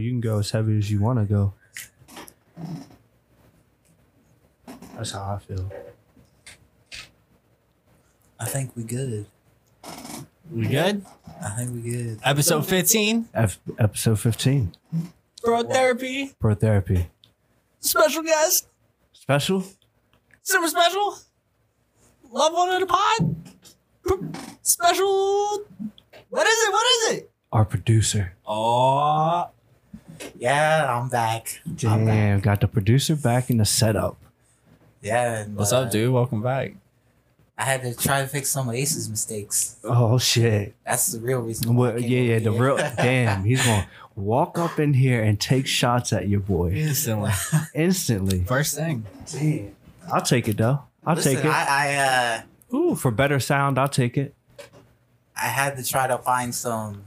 you 0.00 0.10
can 0.10 0.20
go 0.20 0.38
as 0.38 0.50
heavy 0.50 0.76
as 0.78 0.90
you 0.90 1.00
want 1.00 1.18
to 1.18 1.24
go. 1.24 1.54
That's 4.96 5.12
how 5.12 5.34
I 5.34 5.38
feel. 5.38 5.70
I 8.38 8.44
think 8.46 8.72
we 8.76 8.82
good. 8.84 9.26
We 10.50 10.66
good? 10.66 11.04
I 11.42 11.50
think 11.50 11.74
we 11.74 11.80
good. 11.90 12.20
Episode 12.24 12.66
15. 12.66 13.28
F- 13.34 13.60
episode 13.78 14.18
15, 14.18 14.72
Bro 15.42 15.62
therapy. 15.64 16.32
Pro 16.38 16.54
Therapy. 16.54 17.06
Special 17.80 18.22
guest. 18.22 18.68
Special? 19.12 19.64
Super 20.42 20.68
special. 20.68 21.16
Love 22.30 22.52
one 22.52 22.72
in 22.74 22.80
the 22.80 22.86
pod. 22.86 23.36
Special. 24.62 25.64
What 26.28 26.46
is 26.46 26.58
it? 26.58 26.72
What 26.72 26.86
is 26.86 27.16
it? 27.18 27.30
Our 27.52 27.64
producer. 27.64 28.34
Oh, 28.46 29.48
yeah, 30.38 30.86
I'm 30.98 31.08
back. 31.08 31.60
I'm 31.66 32.04
back. 32.04 32.06
Damn, 32.06 32.40
got 32.40 32.60
the 32.60 32.68
producer 32.68 33.16
back 33.16 33.50
in 33.50 33.58
the 33.58 33.64
setup. 33.64 34.16
Yeah. 35.02 35.42
and, 35.42 35.56
What's 35.56 35.72
uh, 35.72 35.80
up, 35.80 35.90
dude? 35.90 36.12
Welcome 36.12 36.42
back. 36.42 36.74
I 37.56 37.64
had 37.64 37.82
to 37.82 37.94
try 37.94 38.22
to 38.22 38.26
fix 38.26 38.48
some 38.48 38.68
of 38.70 38.74
Ace's 38.74 39.10
mistakes. 39.10 39.76
Oh, 39.84 40.18
shit. 40.18 40.74
That's 40.86 41.12
the 41.12 41.20
real 41.20 41.40
reason. 41.40 41.74
why 41.74 41.90
Well, 41.90 42.00
yeah, 42.00 42.20
yeah, 42.20 42.34
over 42.36 42.44
the 42.44 42.52
here. 42.52 42.62
real. 42.64 42.76
Damn, 42.96 43.44
he's 43.44 43.64
going 43.64 43.82
to 43.82 43.88
walk 44.16 44.58
up 44.58 44.78
in 44.78 44.94
here 44.94 45.22
and 45.22 45.38
take 45.38 45.66
shots 45.66 46.12
at 46.12 46.26
your 46.28 46.40
boy 46.40 46.70
Instantly. 46.72 47.32
instantly. 47.74 48.44
First 48.44 48.76
thing. 48.76 49.04
Damn. 49.30 49.76
I'll 50.10 50.22
take 50.22 50.48
it, 50.48 50.56
though. 50.56 50.80
I'll 51.04 51.16
Listen, 51.16 51.34
take 51.36 51.44
it. 51.44 51.48
I, 51.50 51.66
I 51.68 51.94
uh, 52.72 52.76
Ooh, 52.76 52.94
for 52.94 53.10
better 53.10 53.38
sound, 53.40 53.78
I'll 53.78 53.88
take 53.88 54.16
it. 54.16 54.34
I 55.36 55.46
had 55.48 55.76
to 55.76 55.84
try 55.84 56.06
to 56.06 56.18
find 56.18 56.54
some 56.54 57.02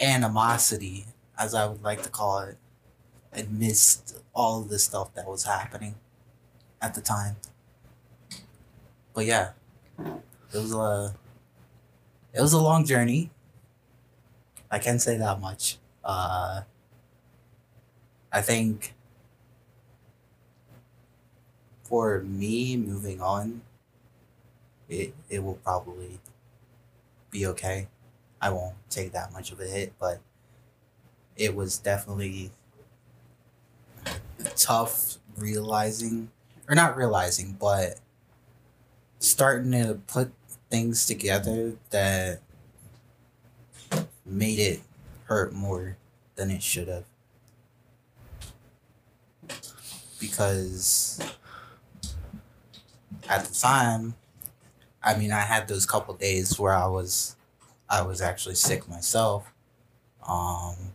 animosity, 0.00 1.06
as 1.38 1.54
I 1.54 1.66
would 1.66 1.82
like 1.82 2.02
to 2.02 2.08
call 2.08 2.40
it, 2.40 2.58
amidst 3.32 4.22
all 4.34 4.62
of 4.62 4.68
the 4.68 4.78
stuff 4.78 5.14
that 5.14 5.26
was 5.26 5.44
happening 5.44 5.96
at 6.82 6.94
the 6.94 7.00
time. 7.00 7.36
But 9.14 9.26
yeah, 9.26 9.52
it 10.52 10.58
was 10.58 10.72
a 10.72 11.14
it 12.32 12.40
was 12.40 12.52
a 12.52 12.60
long 12.60 12.84
journey. 12.84 13.30
I 14.70 14.78
can't 14.78 15.00
say 15.00 15.16
that 15.18 15.40
much. 15.40 15.78
Uh, 16.04 16.62
I 18.32 18.42
think 18.42 18.94
for 21.84 22.20
me 22.20 22.76
moving 22.76 23.20
on, 23.20 23.62
it 24.88 25.14
it 25.28 25.42
will 25.42 25.56
probably 25.56 26.20
be 27.30 27.46
okay. 27.46 27.88
I 28.40 28.50
won't 28.50 28.76
take 28.90 29.12
that 29.12 29.32
much 29.32 29.52
of 29.52 29.60
a 29.60 29.66
hit, 29.66 29.92
but 29.98 30.20
it 31.36 31.54
was 31.54 31.78
definitely 31.78 32.50
tough 34.56 35.16
realizing, 35.36 36.30
or 36.68 36.74
not 36.74 36.96
realizing, 36.96 37.56
but 37.58 37.98
starting 39.18 39.72
to 39.72 40.00
put 40.06 40.32
things 40.70 41.06
together 41.06 41.74
that 41.90 42.40
made 44.24 44.58
it 44.58 44.80
hurt 45.24 45.52
more 45.52 45.96
than 46.36 46.50
it 46.50 46.62
should 46.62 46.88
have. 46.88 47.04
Because 50.20 51.20
at 53.28 53.44
the 53.44 53.54
time, 53.54 54.14
I 55.02 55.16
mean, 55.16 55.32
I 55.32 55.40
had 55.40 55.68
those 55.68 55.84
couple 55.84 56.14
days 56.14 56.58
where 56.58 56.72
I 56.74 56.86
was, 56.86 57.36
I 57.88 58.02
was 58.02 58.22
actually 58.22 58.54
sick 58.54 58.88
myself. 58.88 59.52
Um, 60.26 60.93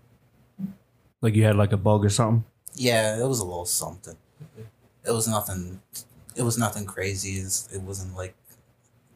Like 1.22 1.35
you 1.35 1.44
had 1.44 1.56
like 1.56 1.74
a 1.74 1.78
bug 1.78 2.06
or 2.06 2.09
something. 2.09 2.46
yeah, 2.75 3.19
it 3.19 3.28
was 3.28 3.40
a 3.40 3.46
little 3.46 3.66
something. 3.66 4.16
It 5.06 5.12
was 5.12 5.28
nothing. 5.28 5.81
It 6.35 6.44
was 6.44 6.57
nothing 6.57 6.85
crazy. 6.85 7.40
It 7.74 7.81
wasn't 7.81 8.16
like 8.16 8.35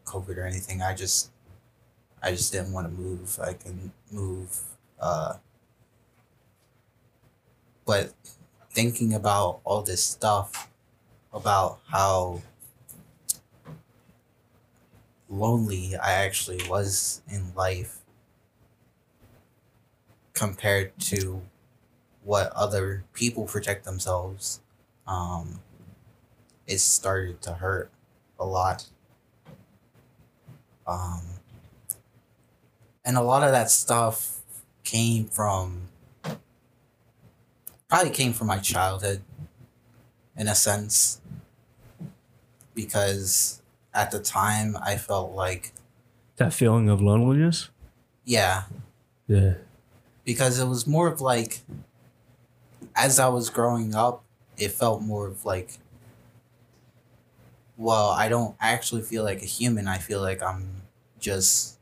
COVID 0.05 0.37
or 0.37 0.45
anything. 0.45 0.81
I 0.81 0.93
just, 0.93 1.31
I 2.21 2.31
just 2.31 2.51
didn't 2.51 2.73
want 2.73 2.87
to 2.87 2.93
move. 2.93 3.39
I 3.41 3.53
can 3.53 3.91
move. 4.11 4.59
Uh, 4.99 5.35
but 7.85 8.13
thinking 8.71 9.13
about 9.13 9.59
all 9.63 9.81
this 9.81 10.03
stuff, 10.03 10.69
about 11.33 11.79
how 11.89 12.41
lonely 15.29 15.95
I 15.95 16.13
actually 16.13 16.61
was 16.69 17.21
in 17.29 17.53
life 17.55 17.99
compared 20.33 20.97
to 20.99 21.41
what 22.23 22.51
other 22.53 23.03
people 23.13 23.45
project 23.45 23.85
themselves, 23.85 24.61
um, 25.07 25.59
it 26.67 26.79
started 26.79 27.41
to 27.41 27.53
hurt 27.53 27.91
a 28.39 28.45
lot. 28.45 28.85
Um, 30.87 31.21
and 33.05 33.17
a 33.17 33.21
lot 33.21 33.43
of 33.43 33.51
that 33.51 33.69
stuff 33.69 34.39
came 34.83 35.25
from, 35.25 35.89
probably 37.89 38.09
came 38.11 38.33
from 38.33 38.47
my 38.47 38.57
childhood, 38.59 39.21
in 40.37 40.47
a 40.47 40.55
sense, 40.55 41.21
because 42.73 43.61
at 43.93 44.11
the 44.11 44.19
time 44.19 44.77
I 44.81 44.97
felt 44.97 45.31
like, 45.33 45.73
That 46.37 46.53
feeling 46.53 46.89
of 46.89 47.01
loneliness. 47.01 47.69
yeah, 48.25 48.63
Yeah. 49.27 49.55
because 50.25 50.59
it 50.59 50.65
was 50.67 50.87
more 50.87 51.07
of 51.07 51.21
like 51.21 51.61
as 52.95 53.19
I 53.19 53.27
was 53.27 53.49
growing 53.49 53.95
up, 53.95 54.23
it 54.57 54.71
felt 54.71 55.01
more 55.01 55.27
of 55.27 55.45
like 55.45 55.79
well, 57.77 58.09
I 58.09 58.29
don't 58.29 58.55
actually 58.59 59.01
feel 59.01 59.23
like 59.23 59.41
a 59.41 59.45
human. 59.45 59.87
I 59.87 59.97
feel 59.97 60.21
like 60.21 60.43
I'm 60.43 60.83
just 61.19 61.79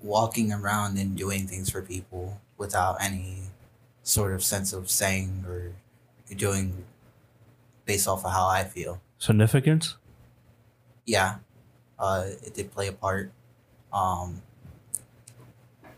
walking 0.00 0.52
around 0.52 0.98
and 0.98 1.16
doing 1.16 1.46
things 1.46 1.70
for 1.70 1.82
people 1.82 2.40
without 2.56 2.96
any 3.00 3.42
sort 4.02 4.32
of 4.32 4.42
sense 4.44 4.72
of 4.72 4.88
saying 4.88 5.44
or 5.46 5.72
doing 6.36 6.84
based 7.84 8.06
off 8.06 8.24
of 8.24 8.32
how 8.32 8.46
I 8.46 8.64
feel. 8.64 9.00
Significance. 9.18 9.96
Yeah, 11.04 11.36
uh, 11.98 12.26
it 12.42 12.54
did 12.54 12.72
play 12.72 12.88
a 12.88 12.92
part. 12.92 13.32
Um, 13.92 14.42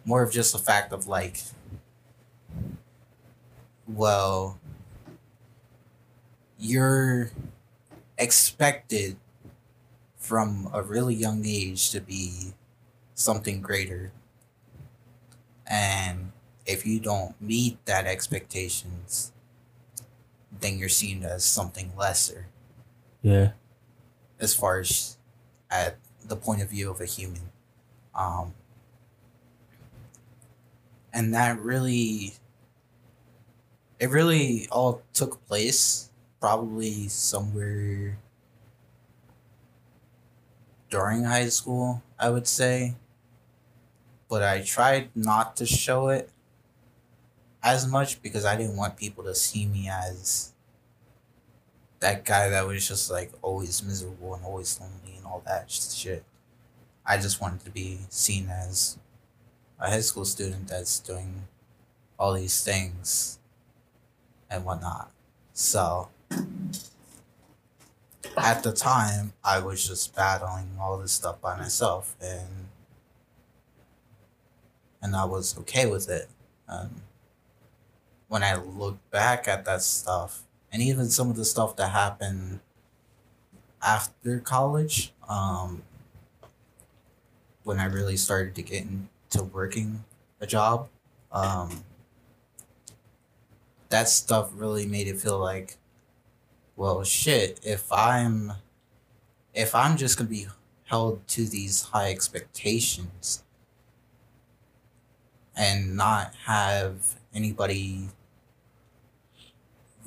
more 0.05 0.23
of 0.23 0.33
just 0.33 0.53
the 0.53 0.59
fact 0.59 0.93
of 0.93 1.07
like, 1.07 1.39
well, 3.89 4.59
you're 6.59 7.31
expected 8.19 9.17
from 10.17 10.69
a 10.73 10.83
really 10.83 11.15
young 11.15 11.45
age 11.47 11.91
to 11.91 12.01
be 12.01 12.53
something 13.15 13.61
greater. 13.61 14.13
And 15.67 16.33
if 16.67 16.85
you 16.85 17.01
don't 17.01 17.41
meet 17.41 17.85
that 17.87 18.07
expectations, 18.07 19.33
then 20.61 20.79
you're 20.79 20.89
seen 20.89 21.23
as 21.25 21.45
something 21.45 21.93
lesser 21.97 22.49
Yeah. 23.23 23.53
as 24.41 24.55
far 24.55 24.81
as 24.81 25.17
at 25.71 25.97
the 26.25 26.37
point 26.37 26.63
of 26.63 26.71
view 26.71 26.91
of 26.91 27.01
a 27.01 27.05
human. 27.07 27.53
Um, 28.15 28.55
and 31.13 31.33
that 31.35 31.59
really, 31.61 32.35
it 33.99 34.11
really 34.11 34.69
all 34.71 35.03
took 35.13 35.45
place 35.47 36.11
probably 36.41 37.09
somewhere 37.09 38.19
during 40.89 41.25
high 41.25 41.49
school, 41.49 42.03
I 42.19 42.31
would 42.31 42.47
say. 42.47 42.95
But 44.29 44.43
I 44.43 44.63
tried 44.63 45.11
not 45.17 45.57
to 45.57 45.67
show 45.67 46.09
it 46.09 46.31
as 47.63 47.87
much 47.87 48.23
because 48.23 48.45
I 48.45 48.57
didn't 48.57 48.77
want 48.77 48.97
people 48.97 49.25
to 49.25 49.35
see 49.35 49.67
me 49.67 49.89
as 49.89 50.53
that 52.01 52.25
guy 52.25 52.49
that 52.51 52.67
was 52.67 52.87
just 52.87 53.11
like 53.11 53.33
always 53.43 53.83
miserable 53.83 54.35
and 54.35 54.45
always 54.45 54.79
lonely 54.81 55.17
and 55.17 55.27
all 55.27 55.43
that 55.47 55.71
shit. 55.71 56.25
I 57.05 57.17
just 57.17 57.41
wanted 57.41 57.65
to 57.65 57.71
be 57.71 58.01
seen 58.11 58.49
as 58.49 58.99
a 59.81 59.91
high 59.91 60.01
school 60.01 60.25
student 60.25 60.69
that's 60.69 61.01
doing 61.01 61.49
all 62.19 62.35
these 62.35 62.63
things 62.63 63.38
and 64.51 64.65
whatnot. 64.65 65.11
So 65.53 66.09
at 68.37 68.63
the 68.63 68.73
time, 68.73 69.33
I 69.45 69.59
was 69.59 69.87
just 69.87 70.15
battling 70.15 70.77
all 70.81 70.99
this 70.99 71.13
stuff 71.13 71.41
by 71.41 71.57
myself, 71.57 72.17
and 72.21 72.69
and 75.03 75.17
I 75.17 75.25
was 75.25 75.57
okay 75.59 75.87
with 75.87 76.09
it. 76.09 76.29
Um, 76.69 77.03
when 78.29 78.43
I 78.43 78.57
look 78.57 78.99
back 79.11 79.49
at 79.49 79.65
that 79.65 79.83
stuff, 79.83 80.43
and 80.71 80.83
even 80.83 81.09
some 81.09 81.31
of 81.31 81.37
the 81.37 81.45
stuff 81.45 81.77
that 81.77 81.91
happened 81.91 82.61
after 83.83 84.39
college, 84.39 85.13
um, 85.29 85.83
when 87.65 87.79
I 87.79 87.87
really 87.87 88.17
started 88.17 88.55
to 88.57 88.63
get 88.63 88.85
into 88.85 89.45
working 89.45 90.05
a 90.41 90.47
job, 90.47 90.89
um, 91.33 91.85
that 93.91 94.09
stuff 94.09 94.51
really 94.55 94.87
made 94.87 95.09
it 95.09 95.21
feel 95.21 95.39
like, 95.39 95.77
well, 96.77 97.03
shit. 97.05 97.61
If 97.63 97.91
I'm, 97.93 98.53
if 99.55 99.75
I'm 99.75 99.97
just 99.97 100.19
gonna 100.19 100.31
be 100.31 100.47
held 100.85 101.27
to 101.29 101.47
these 101.47 101.83
high 101.83 102.11
expectations, 102.11 103.43
and 105.59 105.97
not 105.97 106.35
have 106.47 107.17
anybody 107.35 108.09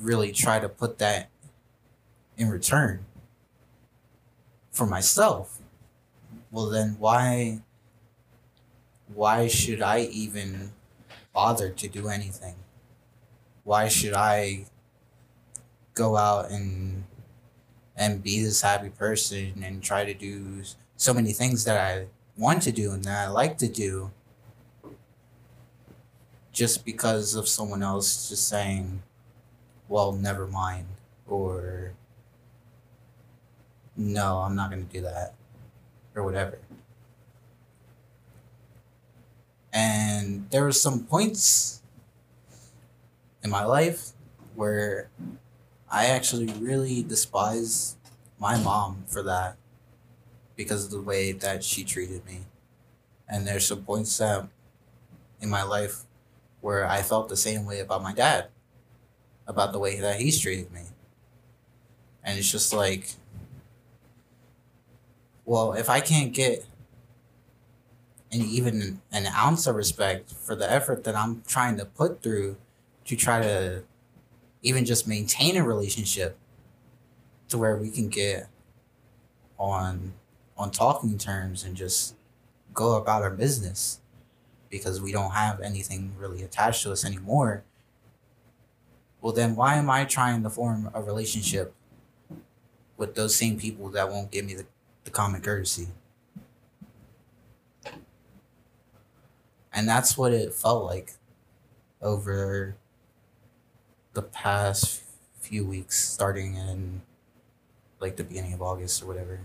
really 0.00 0.32
try 0.32 0.58
to 0.58 0.68
put 0.68 0.98
that 0.98 1.28
in 2.38 2.48
return 2.48 3.04
for 4.72 4.86
myself 4.86 5.60
well 6.50 6.70
then 6.70 6.96
why 6.98 7.60
why 9.14 9.46
should 9.46 9.82
i 9.82 10.00
even 10.00 10.72
bother 11.34 11.68
to 11.68 11.86
do 11.86 12.08
anything 12.08 12.54
why 13.64 13.88
should 13.88 14.14
i 14.14 14.64
go 15.94 16.16
out 16.16 16.50
and 16.50 17.04
and 17.96 18.22
be 18.22 18.42
this 18.42 18.62
happy 18.62 18.88
person 18.88 19.62
and 19.64 19.82
try 19.82 20.04
to 20.04 20.14
do 20.14 20.62
so 20.96 21.12
many 21.12 21.32
things 21.32 21.64
that 21.64 21.78
i 21.78 22.06
want 22.36 22.62
to 22.62 22.72
do 22.72 22.92
and 22.92 23.04
that 23.04 23.28
i 23.28 23.30
like 23.30 23.58
to 23.58 23.68
do 23.68 24.10
just 26.52 26.84
because 26.84 27.34
of 27.34 27.48
someone 27.48 27.82
else 27.82 28.28
just 28.28 28.48
saying 28.48 29.02
well 29.88 30.12
never 30.12 30.46
mind 30.46 30.86
or 31.28 31.92
no 33.96 34.38
i'm 34.38 34.56
not 34.56 34.70
going 34.70 34.86
to 34.86 34.92
do 34.92 35.02
that 35.02 35.34
or 36.14 36.22
whatever. 36.22 36.58
And 39.72 40.50
there 40.50 40.62
were 40.62 40.72
some 40.72 41.04
points 41.04 41.81
in 43.42 43.50
my 43.50 43.64
life 43.64 44.10
where 44.54 45.10
I 45.90 46.06
actually 46.06 46.46
really 46.46 47.02
despise 47.02 47.96
my 48.38 48.58
mom 48.58 49.04
for 49.06 49.22
that 49.22 49.56
because 50.56 50.84
of 50.84 50.90
the 50.90 51.00
way 51.00 51.32
that 51.32 51.64
she 51.64 51.84
treated 51.84 52.24
me. 52.26 52.42
And 53.28 53.46
there's 53.46 53.66
some 53.66 53.82
points 53.82 54.16
that 54.18 54.48
in 55.40 55.48
my 55.48 55.62
life 55.62 56.02
where 56.60 56.86
I 56.86 57.02
felt 57.02 57.28
the 57.28 57.36
same 57.36 57.66
way 57.66 57.80
about 57.80 58.02
my 58.02 58.12
dad, 58.12 58.48
about 59.46 59.72
the 59.72 59.78
way 59.78 60.00
that 60.00 60.20
he's 60.20 60.38
treated 60.38 60.72
me. 60.72 60.82
And 62.24 62.38
it's 62.38 62.50
just 62.50 62.72
like 62.72 63.16
well, 65.44 65.72
if 65.72 65.90
I 65.90 66.00
can't 66.00 66.32
get 66.32 66.64
any 68.30 68.44
even 68.44 69.02
an 69.12 69.26
ounce 69.26 69.66
of 69.66 69.76
respect 69.76 70.32
for 70.32 70.54
the 70.54 70.70
effort 70.70 71.04
that 71.04 71.14
I'm 71.14 71.42
trying 71.46 71.76
to 71.76 71.84
put 71.84 72.22
through 72.22 72.56
to 73.06 73.16
try 73.16 73.40
to 73.40 73.84
even 74.62 74.84
just 74.84 75.08
maintain 75.08 75.56
a 75.56 75.64
relationship 75.64 76.38
to 77.48 77.58
where 77.58 77.76
we 77.76 77.90
can 77.90 78.08
get 78.08 78.48
on 79.58 80.12
on 80.56 80.70
talking 80.70 81.18
terms 81.18 81.64
and 81.64 81.76
just 81.76 82.14
go 82.74 82.96
about 82.96 83.22
our 83.22 83.30
business 83.30 84.00
because 84.70 85.00
we 85.00 85.12
don't 85.12 85.32
have 85.32 85.60
anything 85.60 86.12
really 86.18 86.42
attached 86.42 86.82
to 86.82 86.92
us 86.92 87.04
anymore 87.04 87.64
well 89.20 89.32
then 89.32 89.56
why 89.56 89.74
am 89.74 89.90
i 89.90 90.04
trying 90.04 90.42
to 90.42 90.50
form 90.50 90.90
a 90.94 91.02
relationship 91.02 91.74
with 92.96 93.14
those 93.14 93.34
same 93.34 93.58
people 93.58 93.88
that 93.90 94.08
won't 94.08 94.30
give 94.30 94.44
me 94.44 94.54
the 94.54 94.66
the 95.04 95.10
common 95.10 95.40
courtesy. 95.40 95.88
And 99.72 99.88
that's 99.88 100.18
what 100.18 100.32
it 100.32 100.52
felt 100.52 100.84
like 100.84 101.14
over 102.00 102.76
the 104.12 104.22
past 104.22 105.02
few 105.40 105.64
weeks, 105.64 105.98
starting 105.98 106.54
in 106.54 107.02
like 108.00 108.16
the 108.16 108.24
beginning 108.24 108.52
of 108.52 108.62
August 108.62 109.02
or 109.02 109.06
whatever, 109.06 109.40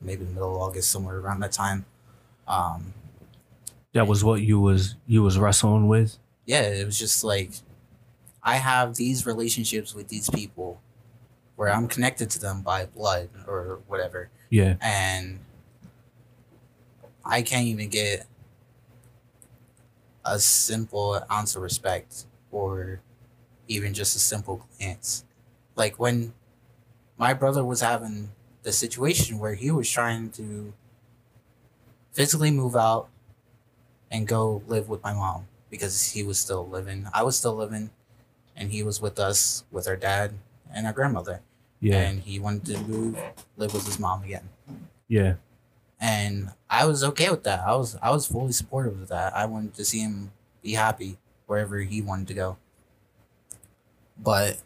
maybe 0.00 0.24
the 0.24 0.32
middle 0.32 0.54
of 0.56 0.60
August, 0.60 0.90
somewhere 0.90 1.18
around 1.18 1.40
that 1.40 1.52
time. 1.52 1.84
Um, 2.46 2.94
that 3.92 4.06
was 4.06 4.24
what 4.24 4.42
you 4.42 4.60
was 4.60 4.96
you 5.06 5.22
was 5.22 5.38
wrestling 5.38 5.88
with. 5.88 6.18
Yeah, 6.46 6.62
it 6.62 6.84
was 6.84 6.98
just 6.98 7.24
like 7.24 7.50
I 8.42 8.56
have 8.56 8.96
these 8.96 9.24
relationships 9.24 9.94
with 9.94 10.08
these 10.08 10.28
people 10.28 10.80
where 11.56 11.70
I'm 11.70 11.88
connected 11.88 12.30
to 12.30 12.38
them 12.38 12.62
by 12.62 12.86
blood 12.86 13.30
or 13.46 13.80
whatever. 13.86 14.28
Yeah. 14.50 14.76
And 14.80 15.40
I 17.24 17.42
can't 17.42 17.66
even 17.66 17.88
get 17.88 18.26
a 20.24 20.38
simple 20.38 21.20
ounce 21.30 21.56
of 21.56 21.62
respect 21.62 22.24
or 22.50 23.00
even 23.68 23.94
just 23.94 24.16
a 24.16 24.18
simple 24.18 24.66
glance. 24.78 25.24
Like 25.76 25.98
when 25.98 26.34
my 27.16 27.34
brother 27.34 27.64
was 27.64 27.80
having 27.80 28.30
the 28.62 28.72
situation 28.72 29.38
where 29.38 29.54
he 29.54 29.70
was 29.70 29.90
trying 29.90 30.30
to 30.30 30.72
physically 32.12 32.50
move 32.50 32.76
out 32.76 33.08
and 34.10 34.26
go 34.26 34.62
live 34.66 34.88
with 34.88 35.02
my 35.02 35.12
mom 35.12 35.46
because 35.70 36.12
he 36.12 36.22
was 36.22 36.38
still 36.38 36.66
living. 36.66 37.08
I 37.12 37.22
was 37.22 37.36
still 37.36 37.54
living 37.54 37.90
and 38.56 38.70
he 38.70 38.82
was 38.82 39.00
with 39.00 39.18
us 39.18 39.64
with 39.70 39.88
our 39.88 39.96
dad 39.96 40.34
and 40.72 40.86
our 40.86 40.92
grandmother. 40.92 41.40
Yeah. 41.80 42.00
And 42.00 42.20
he 42.20 42.38
wanted 42.38 42.64
to 42.66 42.78
move, 42.84 43.18
live 43.56 43.74
with 43.74 43.84
his 43.84 43.98
mom 43.98 44.22
again. 44.22 44.48
Yeah. 45.08 45.34
And 46.00 46.50
I 46.70 46.86
was 46.86 47.04
okay 47.04 47.30
with 47.30 47.44
that. 47.44 47.60
I 47.60 47.74
was 47.76 47.96
I 48.02 48.10
was 48.10 48.26
fully 48.26 48.52
supportive 48.52 49.00
of 49.00 49.08
that. 49.08 49.34
I 49.34 49.46
wanted 49.46 49.74
to 49.74 49.84
see 49.84 50.00
him 50.00 50.32
be 50.62 50.72
happy 50.72 51.18
wherever 51.46 51.78
he 51.78 52.00
wanted 52.00 52.28
to 52.28 52.34
go. 52.34 52.56
But 54.18 54.58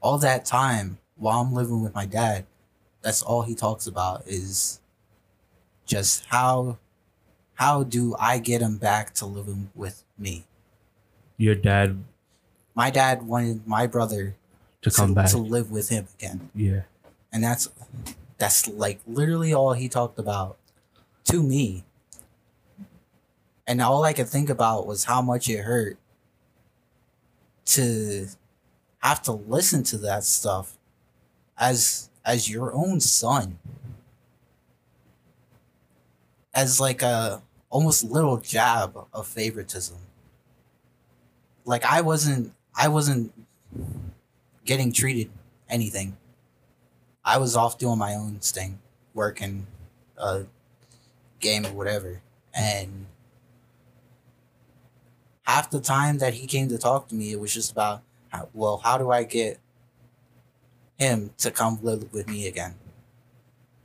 all 0.00 0.18
that 0.18 0.44
time 0.44 0.98
while 1.16 1.40
I'm 1.40 1.52
living 1.52 1.82
with 1.82 1.94
my 1.94 2.06
dad, 2.06 2.46
that's 3.02 3.22
all 3.22 3.42
he 3.42 3.54
talks 3.54 3.86
about 3.86 4.26
is 4.26 4.80
just 5.86 6.26
how 6.26 6.78
how 7.54 7.84
do 7.84 8.14
I 8.18 8.38
get 8.38 8.60
him 8.60 8.76
back 8.76 9.14
to 9.14 9.26
living 9.26 9.70
with 9.74 10.04
me? 10.18 10.44
Your 11.38 11.54
dad 11.54 12.02
My 12.74 12.90
dad 12.90 13.22
wanted 13.22 13.66
my 13.66 13.86
brother 13.86 14.36
to 14.82 14.90
come 14.90 15.14
back. 15.14 15.30
to 15.30 15.38
live 15.38 15.70
with 15.70 15.88
him 15.88 16.06
again. 16.18 16.50
Yeah. 16.54 16.82
And 17.32 17.42
that's 17.42 17.68
that's 18.38 18.68
like 18.68 19.00
literally 19.06 19.54
all 19.54 19.72
he 19.72 19.88
talked 19.88 20.18
about 20.18 20.58
to 21.24 21.42
me. 21.42 21.84
And 23.66 23.80
all 23.80 24.04
I 24.04 24.12
could 24.12 24.28
think 24.28 24.48
about 24.48 24.86
was 24.86 25.04
how 25.04 25.22
much 25.22 25.48
it 25.48 25.62
hurt 25.62 25.98
to 27.66 28.28
have 28.98 29.22
to 29.22 29.32
listen 29.32 29.82
to 29.84 29.98
that 29.98 30.24
stuff 30.24 30.76
as 31.58 32.10
as 32.24 32.50
your 32.50 32.72
own 32.72 33.00
son. 33.00 33.58
As 36.54 36.80
like 36.80 37.02
a 37.02 37.42
almost 37.70 38.04
little 38.04 38.38
jab 38.38 38.96
of 39.12 39.26
favoritism. 39.26 39.98
Like 41.64 41.84
I 41.84 42.00
wasn't 42.00 42.52
I 42.74 42.88
wasn't 42.88 43.32
getting 44.64 44.92
treated 44.92 45.30
anything. 45.68 46.16
I 47.24 47.38
was 47.38 47.56
off 47.56 47.78
doing 47.78 47.98
my 47.98 48.14
own 48.14 48.38
thing, 48.40 48.78
working, 49.12 49.66
uh, 50.16 50.42
game 51.40 51.66
or 51.66 51.72
whatever, 51.72 52.20
and 52.54 53.06
half 55.46 55.70
the 55.70 55.80
time 55.80 56.18
that 56.18 56.34
he 56.34 56.46
came 56.46 56.68
to 56.68 56.78
talk 56.78 57.08
to 57.08 57.14
me, 57.14 57.32
it 57.32 57.40
was 57.40 57.54
just 57.54 57.72
about, 57.72 58.02
how, 58.30 58.48
well, 58.52 58.78
how 58.78 58.98
do 58.98 59.10
I 59.10 59.22
get 59.24 59.58
him 60.98 61.30
to 61.38 61.50
come 61.50 61.78
live 61.82 62.12
with 62.12 62.28
me 62.28 62.46
again? 62.46 62.74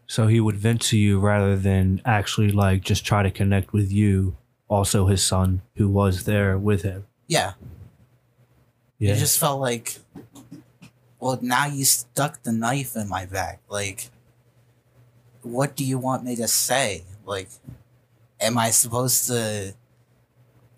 So 0.07 0.27
he 0.27 0.39
would 0.39 0.57
vent 0.57 0.81
to 0.83 0.97
you 0.97 1.19
rather 1.19 1.55
than 1.55 2.01
actually 2.03 2.51
like 2.51 2.81
just 2.81 3.05
try 3.05 3.23
to 3.23 3.31
connect 3.31 3.71
with 3.71 3.91
you, 3.91 4.35
also 4.67 5.05
his 5.07 5.23
son 5.23 5.61
who 5.75 5.87
was 5.87 6.25
there 6.25 6.57
with 6.57 6.81
him. 6.81 7.05
Yeah, 7.27 7.53
Yeah. 8.97 9.13
it 9.13 9.19
just 9.19 9.39
felt 9.39 9.61
like, 9.61 9.99
well, 11.19 11.39
now 11.41 11.67
you 11.67 11.85
stuck 11.85 12.43
the 12.43 12.51
knife 12.51 12.95
in 12.95 13.07
my 13.07 13.25
back. 13.25 13.61
Like, 13.69 14.09
what 15.43 15.75
do 15.75 15.85
you 15.85 15.97
want 15.97 16.23
me 16.25 16.35
to 16.35 16.47
say? 16.47 17.03
Like, 17.25 17.49
am 18.39 18.57
I 18.57 18.71
supposed 18.71 19.27
to 19.27 19.75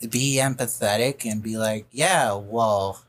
be 0.09 0.37
empathetic 0.37 1.29
and 1.29 1.41
be 1.41 1.57
like, 1.57 1.85
yeah, 1.91 2.33
well, 2.33 3.03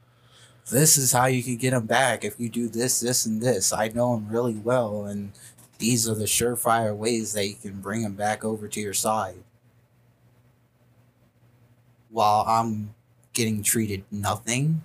this 0.71 0.97
is 0.97 1.13
how 1.13 1.27
you 1.27 1.43
can 1.43 1.57
get 1.57 1.73
him 1.73 1.87
back 1.87 2.25
if 2.25 2.39
you 2.39 2.49
do 2.49 2.69
this, 2.69 3.01
this, 3.01 3.27
and 3.27 3.43
this. 3.43 3.73
I 3.73 3.89
know 3.89 4.15
him 4.15 4.29
really 4.29 4.55
well, 4.55 5.05
and 5.05 5.33
these 5.79 6.09
are 6.09 6.15
the 6.15 6.25
surefire 6.25 6.97
ways 6.97 7.33
that 7.35 7.47
you 7.47 7.55
can 7.55 7.81
bring 7.81 8.03
him 8.03 8.15
back 8.15 8.45
over 8.45 8.69
to 8.69 8.81
your 8.81 8.95
side. 8.95 9.45
While 12.11 12.45
I'm 12.47 12.95
getting 13.35 13.63
treated 13.63 14.05
nothing? 14.11 14.81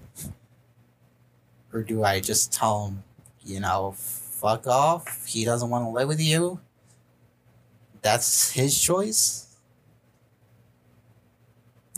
Or 1.72 1.84
do 1.84 2.04
I 2.04 2.20
just 2.20 2.52
tell 2.52 2.88
him, 2.88 3.04
you 3.46 3.62
know, 3.62 3.94
fuck 3.96 4.68
off? 4.68 5.26
He 5.26 5.46
doesn't 5.46 5.70
want 5.70 5.86
to 5.86 5.90
live 5.90 6.08
with 6.08 6.20
you? 6.20 6.60
That's 8.02 8.52
his 8.52 8.78
choice? 8.78 9.49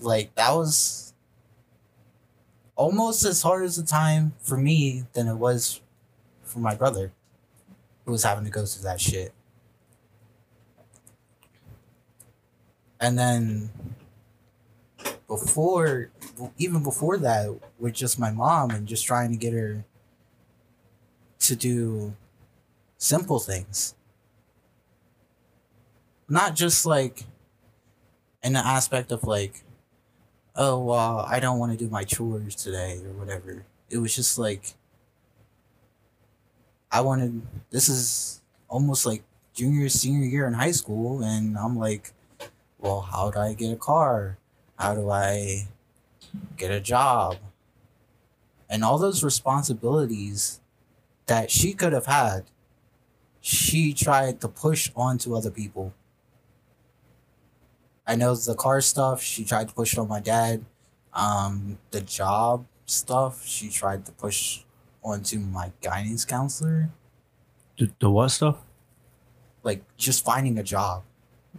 Like 0.02 0.34
that 0.36 0.52
was 0.52 1.14
almost 2.76 3.26
as 3.26 3.42
hard 3.42 3.64
as 3.64 3.78
a 3.78 3.86
time 3.86 4.34
for 4.42 4.58
me 4.58 5.06
than 5.14 5.28
it 5.28 5.36
was 5.36 5.82
for 6.44 6.60
my 6.60 6.76
brother 6.76 7.12
who 8.06 8.12
was 8.12 8.24
having 8.24 8.44
to 8.44 8.50
go 8.50 8.66
through 8.66 8.84
that 8.84 9.00
shit. 9.00 9.34
And 13.00 13.18
then 13.18 13.72
before 15.28 16.12
even 16.58 16.84
before 16.84 17.18
that 17.18 17.50
with 17.80 17.94
just 17.94 18.20
my 18.20 18.32
mom 18.32 18.72
and 18.72 18.88
just 18.88 19.06
trying 19.06 19.32
to 19.32 19.38
get 19.38 19.54
her 19.54 19.86
to 21.40 21.56
do 21.56 22.14
simple 22.98 23.40
things. 23.40 23.96
Not 26.30 26.56
just 26.56 26.86
like 26.86 27.26
in 28.44 28.54
the 28.54 28.66
aspect 28.66 29.12
of 29.12 29.24
like, 29.24 29.64
oh, 30.62 30.78
well, 30.80 31.26
I 31.28 31.40
don't 31.40 31.58
want 31.58 31.72
to 31.72 31.78
do 31.78 31.90
my 31.90 32.04
chores 32.04 32.54
today 32.54 33.00
or 33.04 33.14
whatever. 33.14 33.66
It 33.90 33.98
was 33.98 34.16
just 34.16 34.38
like, 34.38 34.76
I 36.92 37.02
wanted, 37.02 37.42
this 37.72 37.90
is 37.90 38.42
almost 38.70 39.08
like 39.08 39.24
junior, 39.54 39.90
senior 39.90 40.28
year 40.28 40.46
in 40.46 40.54
high 40.54 40.72
school. 40.72 41.24
And 41.24 41.58
I'm 41.58 41.80
like, 41.80 42.14
well, 42.78 43.02
how 43.02 43.32
do 43.32 43.40
I 43.40 43.54
get 43.54 43.74
a 43.74 43.76
car? 43.76 44.38
How 44.78 44.94
do 44.94 45.10
I 45.10 45.68
get 46.58 46.70
a 46.70 46.80
job? 46.80 47.38
And 48.70 48.84
all 48.84 49.00
those 49.00 49.24
responsibilities 49.24 50.62
that 51.26 51.50
she 51.50 51.74
could 51.74 51.92
have 51.92 52.06
had, 52.06 52.44
she 53.42 53.94
tried 53.94 54.40
to 54.42 54.48
push 54.48 54.92
onto 54.96 55.36
other 55.36 55.50
people. 55.50 55.96
I 58.06 58.16
know 58.16 58.36
the 58.36 58.56
car 58.56 58.82
stuff, 58.82 59.22
she 59.22 59.46
tried 59.46 59.70
to 59.70 59.74
push 59.74 59.94
it 59.94 60.00
on 60.00 60.08
my 60.08 60.20
dad. 60.20 60.66
Um, 61.14 61.78
the 61.92 62.02
job 62.02 62.66
stuff, 62.86 63.46
she 63.46 63.70
tried 63.70 64.06
to 64.06 64.12
push 64.12 64.62
onto 65.04 65.40
my 65.40 65.72
guidance 65.82 66.26
counselor. 66.26 66.90
The, 67.78 67.92
the 68.00 68.10
what 68.10 68.30
stuff? 68.30 68.58
Like 69.64 69.84
just 69.98 70.26
finding 70.26 70.58
a 70.58 70.64
job. 70.64 71.04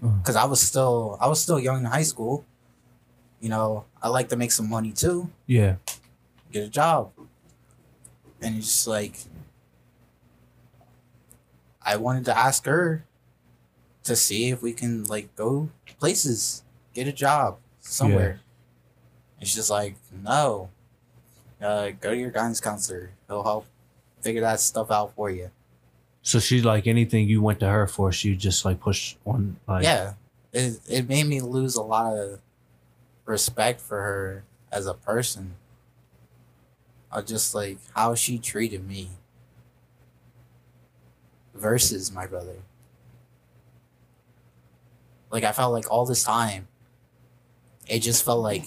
Oh. 0.03 0.21
Cause 0.25 0.37
I 0.37 0.45
was 0.45 0.61
still 0.61 1.17
I 1.21 1.29
was 1.29 1.41
still 1.41 1.61
young 1.61 1.79
in 1.79 1.85
high 1.85 2.03
school. 2.03 2.45
You 3.41 3.49
know, 3.49 3.85
I 4.03 4.09
like 4.09 4.29
to 4.31 4.37
make 4.37 4.53
some 4.53 4.69
money 4.69 4.93
too. 4.93 5.31
Yeah. 5.47 5.77
Get 6.51 6.65
a 6.65 6.69
job. 6.69 7.13
And 8.41 8.57
it's 8.57 8.67
just 8.67 8.87
like 8.87 9.19
I 11.81 11.97
wanted 11.97 12.25
to 12.27 12.37
ask 12.37 12.65
her 12.67 13.05
to 14.05 14.17
see 14.17 14.51
if 14.51 14.63
we 14.63 14.73
can 14.73 15.05
like 15.05 15.35
go 15.37 15.71
places, 15.99 16.63
get 16.95 17.07
a 17.07 17.13
job 17.13 17.59
somewhere. 17.81 18.41
It's 19.41 19.55
just 19.55 19.71
like, 19.71 19.97
no. 20.13 20.71
Uh, 21.61 21.91
go 22.01 22.11
to 22.11 22.17
your 22.17 22.31
guidance 22.31 22.61
counselor. 22.61 23.11
He'll 23.29 23.43
help 23.43 23.67
figure 24.21 24.41
that 24.41 24.61
stuff 24.61 24.91
out 24.91 25.15
for 25.15 25.31
you. 25.31 25.51
So 26.23 26.39
she 26.39 26.63
like 26.63 26.87
anything 26.87 27.29
you 27.29 27.43
went 27.43 27.61
to 27.61 27.69
her 27.69 27.87
for, 27.87 28.13
she 28.13 28.37
just 28.37 28.65
like 28.65 28.81
push 28.81 29.17
on 29.27 29.57
like 29.67 29.83
yeah. 29.85 30.15
It 30.53 30.81
it 30.89 31.09
made 31.09 31.27
me 31.27 31.41
lose 31.41 31.77
a 31.77 31.83
lot 31.83 32.17
of 32.17 32.41
respect 33.25 33.81
for 33.81 34.01
her 34.01 34.45
as 34.71 34.87
a 34.87 34.95
person. 34.95 35.55
I 37.11 37.21
just 37.23 37.55
like 37.55 37.79
how 37.95 38.15
she 38.15 38.39
treated 38.39 38.87
me 38.87 39.11
versus 41.55 42.13
my 42.13 42.27
brother. 42.27 42.57
Like 45.33 45.45
I 45.45 45.53
felt 45.53 45.73
like 45.73 45.91
all 45.91 46.05
this 46.05 46.23
time, 46.23 46.69
it 47.89 48.01
just 48.01 48.23
felt 48.23 48.43
like 48.43 48.67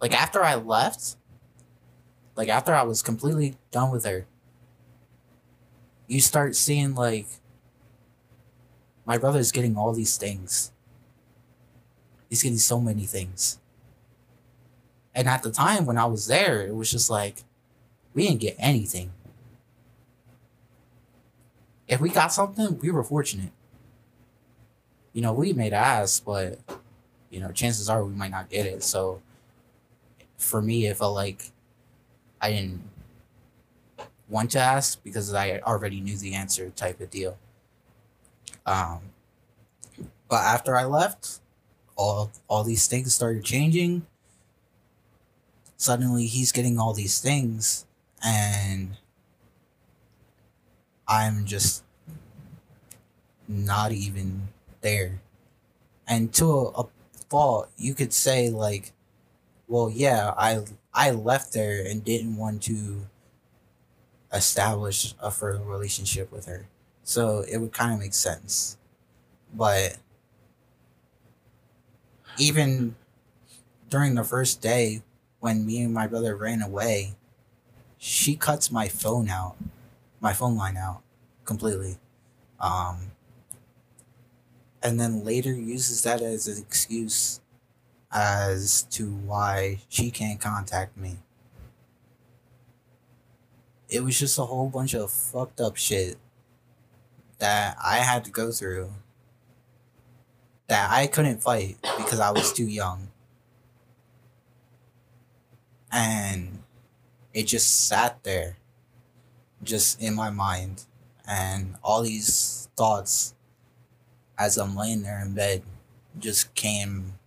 like 0.00 0.18
after 0.18 0.42
I 0.42 0.54
left, 0.54 1.16
like 2.34 2.48
after 2.48 2.74
I 2.74 2.82
was 2.82 3.02
completely 3.02 3.56
done 3.70 3.90
with 3.90 4.06
her, 4.06 4.26
you 6.06 6.20
start 6.20 6.56
seeing 6.56 6.94
like 6.94 7.26
my 9.04 9.18
brother's 9.18 9.52
getting 9.52 9.76
all 9.76 9.92
these 9.92 10.16
things. 10.16 10.72
He's 12.30 12.42
getting 12.42 12.58
so 12.58 12.80
many 12.80 13.04
things. 13.04 13.58
And 15.14 15.28
at 15.28 15.42
the 15.42 15.50
time 15.50 15.84
when 15.84 15.98
I 15.98 16.06
was 16.06 16.26
there, 16.26 16.66
it 16.66 16.74
was 16.74 16.90
just 16.90 17.10
like 17.10 17.44
we 18.14 18.26
didn't 18.26 18.40
get 18.40 18.56
anything. 18.58 19.12
If 21.86 22.00
we 22.00 22.08
got 22.08 22.32
something, 22.32 22.78
we 22.78 22.90
were 22.90 23.04
fortunate. 23.04 23.52
You 25.12 25.22
know, 25.22 25.32
we 25.32 25.52
made 25.52 25.72
ass, 25.72 26.20
but 26.20 26.58
you 27.30 27.40
know, 27.40 27.50
chances 27.50 27.88
are 27.88 28.04
we 28.04 28.14
might 28.14 28.30
not 28.30 28.50
get 28.50 28.66
it. 28.66 28.82
So 28.82 29.20
for 30.36 30.62
me, 30.62 30.86
it 30.86 30.96
felt 30.96 31.14
like 31.14 31.50
I 32.40 32.50
didn't 32.50 32.82
want 34.28 34.50
to 34.52 34.58
ask 34.58 35.02
because 35.02 35.34
I 35.34 35.58
already 35.60 36.00
knew 36.00 36.16
the 36.16 36.34
answer 36.34 36.70
type 36.70 37.00
of 37.00 37.10
deal. 37.10 37.36
Um, 38.64 39.00
but 40.28 40.42
after 40.42 40.76
I 40.76 40.84
left, 40.84 41.40
all 41.96 42.30
all 42.48 42.64
these 42.64 42.86
things 42.86 43.12
started 43.14 43.44
changing. 43.44 44.06
Suddenly, 45.76 46.26
he's 46.26 46.52
getting 46.52 46.78
all 46.78 46.92
these 46.92 47.20
things, 47.20 47.86
and 48.24 48.96
I'm 51.08 51.44
just 51.46 51.82
not 53.48 53.90
even 53.90 54.48
there. 54.80 55.20
And 56.06 56.32
to 56.34 56.46
a, 56.46 56.80
a 56.82 56.88
fault, 57.28 57.70
you 57.76 57.94
could 57.94 58.12
say 58.12 58.50
like, 58.50 58.92
well, 59.68 59.90
yeah, 59.90 60.34
I 60.36 60.64
I 60.92 61.12
left 61.12 61.52
there 61.52 61.84
and 61.86 62.04
didn't 62.04 62.36
want 62.36 62.62
to 62.64 63.06
establish 64.32 65.14
a 65.20 65.30
further 65.30 65.62
relationship 65.62 66.32
with 66.32 66.46
her. 66.46 66.66
So 67.02 67.44
it 67.50 67.58
would 67.58 67.72
kind 67.72 67.92
of 67.92 68.00
make 68.00 68.14
sense. 68.14 68.76
But 69.52 69.96
even 72.38 72.94
during 73.88 74.14
the 74.14 74.24
first 74.24 74.60
day 74.60 75.02
when 75.40 75.66
me 75.66 75.82
and 75.82 75.92
my 75.94 76.06
brother 76.06 76.36
ran 76.36 76.62
away, 76.62 77.14
she 77.98 78.36
cuts 78.36 78.70
my 78.70 78.88
phone 78.88 79.28
out, 79.28 79.56
my 80.20 80.32
phone 80.32 80.56
line 80.56 80.76
out 80.76 81.02
completely. 81.44 81.98
Um, 82.60 83.12
and 84.82 84.98
then 84.98 85.24
later 85.24 85.52
uses 85.52 86.02
that 86.02 86.22
as 86.22 86.48
an 86.48 86.58
excuse 86.58 87.40
as 88.10 88.82
to 88.84 89.10
why 89.10 89.78
she 89.88 90.10
can't 90.10 90.40
contact 90.40 90.96
me. 90.96 91.18
It 93.88 94.02
was 94.02 94.18
just 94.18 94.38
a 94.38 94.44
whole 94.44 94.68
bunch 94.68 94.94
of 94.94 95.10
fucked 95.10 95.60
up 95.60 95.76
shit 95.76 96.16
that 97.38 97.76
I 97.82 97.98
had 97.98 98.24
to 98.24 98.30
go 98.30 98.52
through 98.52 98.90
that 100.68 100.88
I 100.90 101.08
couldn't 101.08 101.42
fight 101.42 101.78
because 101.96 102.20
I 102.20 102.30
was 102.30 102.52
too 102.52 102.66
young. 102.66 103.08
And 105.90 106.62
it 107.34 107.44
just 107.44 107.88
sat 107.88 108.22
there, 108.22 108.56
just 109.64 110.00
in 110.00 110.14
my 110.14 110.30
mind. 110.30 110.84
And 111.26 111.74
all 111.82 112.02
these 112.02 112.68
thoughts 112.76 113.34
as 114.40 114.56
I'm 114.56 114.74
laying 114.74 115.02
there 115.02 115.20
in 115.20 115.34
bed 115.34 115.62
just 116.18 116.54
came 116.54 117.18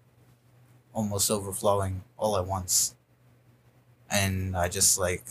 almost 0.93 1.29
overflowing 1.29 2.03
all 2.17 2.35
at 2.37 2.47
once. 2.47 2.95
And 4.09 4.57
I 4.57 4.67
just 4.67 4.97
like 4.99 5.23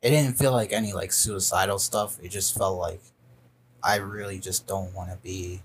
it 0.00 0.10
didn't 0.10 0.38
feel 0.38 0.52
like 0.52 0.72
any 0.72 0.92
like 0.92 1.12
suicidal 1.12 1.80
stuff. 1.80 2.18
It 2.22 2.28
just 2.28 2.56
felt 2.56 2.78
like 2.78 3.00
I 3.82 3.96
really 3.96 4.38
just 4.38 4.66
don't 4.68 4.94
want 4.94 5.10
to 5.10 5.16
be 5.16 5.60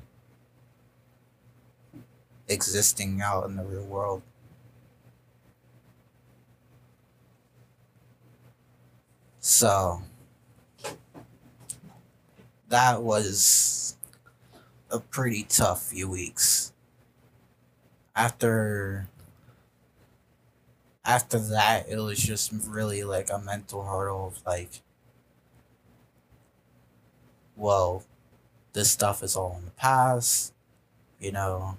existing 2.48 3.22
out 3.22 3.46
in 3.46 3.56
the 3.56 3.64
real 3.64 3.86
world. 3.86 4.24
So 9.40 10.02
that 12.74 13.04
was 13.04 13.96
a 14.90 15.00
pretty 15.00 15.44
tough 15.44 15.84
few 15.84 16.10
weeks. 16.10 16.74
After 18.16 19.08
after 21.06 21.38
that, 21.38 21.88
it 21.88 21.98
was 21.98 22.18
just 22.20 22.52
really 22.68 23.04
like 23.04 23.30
a 23.32 23.38
mental 23.38 23.84
hurdle 23.84 24.28
of 24.28 24.42
like, 24.44 24.82
well, 27.56 28.06
this 28.74 28.90
stuff 28.90 29.22
is 29.22 29.36
all 29.36 29.56
in 29.60 29.66
the 29.66 29.72
past, 29.72 30.52
you 31.20 31.32
know. 31.32 31.78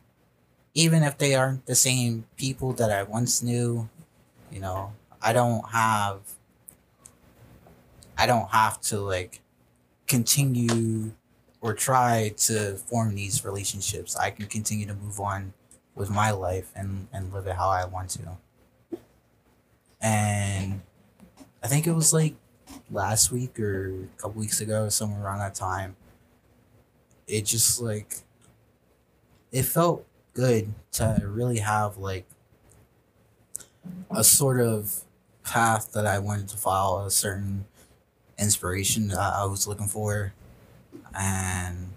Even 0.75 1.03
if 1.03 1.19
they 1.19 1.35
aren't 1.35 1.67
the 1.67 1.75
same 1.75 2.25
people 2.37 2.73
that 2.75 2.93
I 2.93 3.03
once 3.03 3.43
knew, 3.43 3.89
you 4.49 4.61
know, 4.61 4.93
I 5.21 5.33
don't 5.33 5.69
have 5.71 6.21
I 8.17 8.27
don't 8.27 8.51
have 8.51 8.81
to 8.83 9.01
like 9.01 9.41
continue 10.06 11.12
or 11.61 11.75
try 11.75 12.32
to 12.37 12.75
form 12.76 13.14
these 13.14 13.44
relationships, 13.44 14.16
I 14.16 14.30
can 14.30 14.46
continue 14.46 14.87
to 14.87 14.94
move 14.94 15.18
on 15.18 15.54
with 15.94 16.11
my 16.11 16.30
life 16.30 16.70
and, 16.75 17.08
and 17.12 17.32
live 17.32 17.46
it 17.46 17.56
how 17.56 17.70
I 17.70 17.87
want 17.87 18.11
to. 18.11 18.37
And 20.00 20.82
I 21.62 21.66
think 21.66 21.87
it 21.87 21.92
was 21.92 22.12
like 22.12 22.34
last 22.90 23.32
week 23.32 23.58
or 23.58 24.04
a 24.04 24.20
couple 24.20 24.40
weeks 24.40 24.61
ago, 24.61 24.88
somewhere 24.90 25.25
around 25.25 25.38
that 25.38 25.54
time. 25.54 25.96
It 27.26 27.46
just 27.46 27.80
like 27.80 28.16
it 29.50 29.62
felt 29.62 30.04
good 30.34 30.75
to 30.92 31.23
really 31.25 31.61
have 31.61 31.96
like 31.96 32.26
a 34.11 34.25
sort 34.25 34.61
of 34.61 35.04
path 35.44 35.92
that 35.92 36.06
I 36.06 36.18
wanted 36.18 36.49
to 36.49 36.56
follow, 36.56 37.06
a 37.06 37.11
certain 37.11 37.64
inspiration 38.38 39.09
that 39.09 39.19
I 39.19 39.45
was 39.45 39.67
looking 39.67 39.88
for. 39.88 40.33
And 41.17 41.91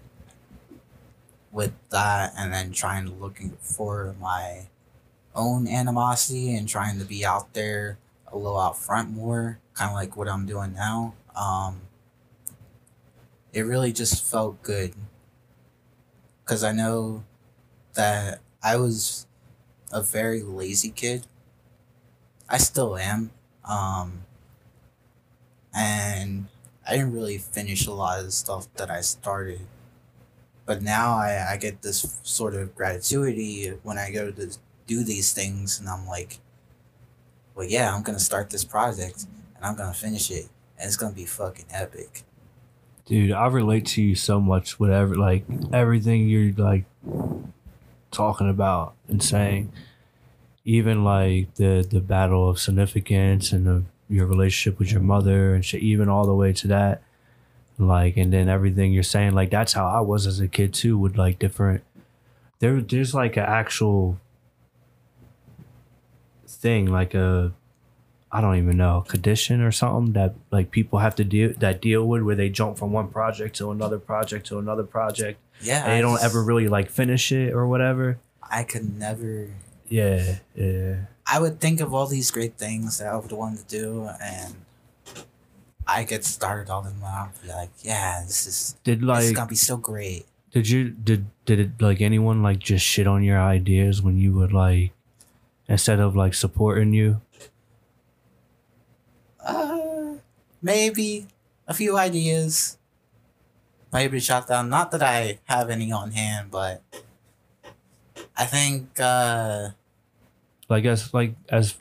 with 1.52 1.72
that, 1.90 2.32
and 2.36 2.52
then 2.52 2.72
trying 2.72 3.06
to 3.06 3.12
looking 3.12 3.56
for 3.60 4.14
my 4.20 4.66
own 5.34 5.66
animosity 5.66 6.54
and 6.54 6.68
trying 6.68 6.98
to 6.98 7.04
be 7.04 7.24
out 7.24 7.52
there 7.54 7.98
a 8.30 8.36
little 8.36 8.60
out 8.60 8.76
front 8.76 9.10
more, 9.10 9.58
kind 9.74 9.90
of 9.90 9.94
like 9.94 10.16
what 10.16 10.28
I'm 10.28 10.46
doing 10.46 10.74
now. 10.74 11.14
Um, 11.34 11.80
it 13.52 13.62
really 13.62 13.92
just 13.92 14.24
felt 14.30 14.62
good 14.62 14.94
because 16.44 16.62
I 16.62 16.72
know 16.72 17.24
that 17.94 18.40
I 18.62 18.76
was 18.76 19.26
a 19.92 20.02
very 20.02 20.42
lazy 20.42 20.90
kid. 20.90 21.26
I 22.48 22.58
still 22.58 22.96
am. 22.96 23.30
Um, 23.64 24.24
and 25.78 26.46
I 26.86 26.96
didn't 26.96 27.12
really 27.12 27.38
finish 27.38 27.86
a 27.86 27.92
lot 27.92 28.18
of 28.18 28.24
the 28.26 28.32
stuff 28.32 28.66
that 28.74 28.90
I 28.90 29.00
started. 29.00 29.60
But 30.66 30.82
now 30.82 31.16
I, 31.16 31.52
I 31.52 31.56
get 31.56 31.82
this 31.82 32.18
sort 32.22 32.54
of 32.54 32.74
gratitude 32.74 33.78
when 33.84 33.96
I 33.96 34.10
go 34.10 34.30
to 34.30 34.58
do 34.86 35.04
these 35.04 35.32
things 35.32 35.78
and 35.78 35.88
I'm 35.88 36.06
like, 36.06 36.38
well, 37.54 37.66
yeah, 37.66 37.94
I'm 37.94 38.02
to 38.18 38.24
start 38.24 38.50
this 38.50 38.64
project 38.64 39.26
and 39.56 39.64
I'm 39.64 39.76
to 39.92 39.98
finish 39.98 40.30
it 40.30 40.48
and 40.78 40.86
it's 40.88 40.96
to 41.12 41.16
be 41.16 41.26
fucking 41.26 41.66
epic. 41.70 42.22
Dude, 43.06 43.32
I 43.32 43.46
relate 43.46 43.86
to 43.86 44.02
you 44.02 44.14
so 44.14 44.40
much. 44.40 44.78
Whatever, 44.78 45.14
like 45.14 45.44
everything 45.72 46.28
you're 46.28 46.52
like 46.52 46.84
talking 48.10 48.50
about 48.50 48.94
and 49.08 49.22
saying, 49.22 49.72
even 50.64 51.04
like 51.04 51.54
the 51.54 51.86
the 51.88 52.00
battle 52.00 52.50
of 52.50 52.58
significance 52.58 53.50
and 53.50 53.66
the, 53.66 53.84
your 54.08 54.26
relationship 54.26 54.78
with 54.78 54.90
your 54.92 55.00
mother 55.02 55.54
and 55.54 55.64
shit, 55.64 55.82
even 55.82 56.08
all 56.08 56.26
the 56.26 56.34
way 56.34 56.52
to 56.54 56.66
that, 56.68 57.02
like, 57.78 58.16
and 58.16 58.32
then 58.32 58.48
everything 58.48 58.92
you're 58.92 59.02
saying, 59.02 59.32
like 59.34 59.50
that's 59.50 59.72
how 59.74 59.86
I 59.86 60.00
was 60.00 60.26
as 60.26 60.40
a 60.40 60.48
kid 60.48 60.72
too, 60.74 60.96
with 60.98 61.16
like 61.16 61.38
different. 61.38 61.82
There, 62.60 62.80
there's 62.80 63.14
like 63.14 63.36
an 63.36 63.44
actual 63.44 64.18
thing, 66.46 66.86
like 66.90 67.14
a 67.14 67.52
I 68.30 68.40
don't 68.40 68.56
even 68.56 68.76
know 68.76 69.04
condition 69.08 69.60
or 69.62 69.72
something 69.72 70.12
that 70.12 70.34
like 70.50 70.70
people 70.70 70.98
have 70.98 71.14
to 71.16 71.24
deal 71.24 71.52
that 71.58 71.80
deal 71.80 72.06
with 72.06 72.22
where 72.22 72.36
they 72.36 72.48
jump 72.50 72.76
from 72.78 72.92
one 72.92 73.08
project 73.08 73.56
to 73.56 73.70
another 73.70 73.98
project 73.98 74.46
to 74.48 74.58
another 74.58 74.82
project 74.82 75.40
Yeah. 75.62 75.86
they 75.86 76.00
don't 76.02 76.22
ever 76.22 76.42
really 76.44 76.68
like 76.68 76.90
finish 76.90 77.32
it 77.32 77.54
or 77.54 77.66
whatever. 77.66 78.18
I 78.42 78.64
could 78.64 78.98
never. 78.98 79.48
Yeah, 79.88 80.36
yeah, 80.54 80.96
I 81.30 81.38
would 81.38 81.60
think 81.60 81.80
of 81.80 81.92
all 81.92 82.06
these 82.06 82.30
great 82.30 82.56
things 82.56 82.98
that 82.98 83.08
I 83.12 83.16
would 83.16 83.32
want 83.32 83.58
to 83.58 83.64
do 83.64 84.08
and. 84.22 84.54
I 85.90 86.04
get 86.04 86.22
started 86.22 86.68
on 86.70 86.84
them 86.84 86.96
and 86.96 87.04
I'll 87.06 87.32
be 87.42 87.48
like, 87.48 87.70
yeah, 87.80 88.20
this 88.26 88.46
is 88.46 88.76
Did 88.84 89.00
this 89.00 89.24
is 89.24 89.32
gonna 89.32 89.48
be 89.48 89.54
so 89.56 89.78
great. 89.78 90.26
did 90.52 90.68
you 90.68 90.90
did 90.90 91.24
did 91.46 91.58
it 91.58 91.70
like 91.80 92.02
anyone 92.02 92.42
like 92.42 92.58
just 92.58 92.84
shit 92.84 93.06
on 93.06 93.22
your 93.22 93.40
ideas 93.40 94.02
when 94.02 94.18
you 94.18 94.34
would 94.34 94.52
like 94.52 94.92
instead 95.66 95.98
of 95.98 96.14
like 96.14 96.34
supporting 96.34 96.92
you? 96.92 97.22
Uh, 99.40 100.16
maybe 100.60 101.26
a 101.66 101.72
few 101.72 101.96
ideas. 101.96 102.76
Maybe 103.90 104.20
shot 104.20 104.46
down. 104.46 104.68
Not 104.68 104.90
that 104.90 105.02
I 105.02 105.38
have 105.46 105.70
any 105.70 105.90
on 105.90 106.10
hand, 106.12 106.50
but 106.50 106.82
I 108.36 108.44
think 108.44 109.00
uh, 109.00 109.70
Like 110.68 110.84
as 110.84 111.12
like 111.14 111.34
as 111.48 111.76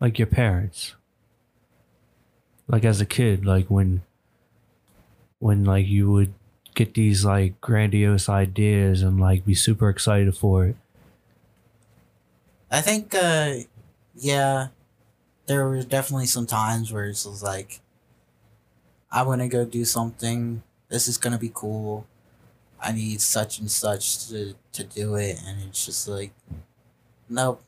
like 0.00 0.18
your 0.18 0.26
parents. 0.26 0.94
Like 2.66 2.84
as 2.84 3.00
a 3.00 3.06
kid, 3.06 3.44
like 3.44 3.66
when 3.68 4.02
when 5.38 5.64
like 5.64 5.86
you 5.86 6.10
would 6.10 6.34
get 6.74 6.94
these 6.94 7.24
like 7.24 7.60
grandiose 7.60 8.28
ideas 8.28 9.02
and 9.02 9.20
like 9.20 9.44
be 9.44 9.54
super 9.54 9.88
excited 9.88 10.36
for 10.36 10.66
it. 10.66 10.76
I 12.70 12.80
think 12.80 13.14
uh, 13.14 13.54
yeah, 14.16 14.68
there 15.46 15.68
were 15.68 15.82
definitely 15.82 16.26
some 16.26 16.46
times 16.46 16.92
where 16.92 17.04
it 17.04 17.10
was 17.10 17.42
like, 17.42 17.80
I 19.12 19.22
want 19.22 19.42
to 19.42 19.48
go 19.48 19.64
do 19.64 19.84
something. 19.84 20.62
This 20.88 21.06
is 21.06 21.18
gonna 21.18 21.38
be 21.38 21.52
cool. 21.54 22.06
I 22.80 22.92
need 22.92 23.20
such 23.20 23.58
and 23.60 23.70
such 23.70 24.28
to 24.28 24.54
to 24.72 24.84
do 24.84 25.14
it, 25.14 25.38
and 25.46 25.62
it's 25.62 25.86
just 25.86 26.08
like, 26.08 26.32
nope, 27.28 27.62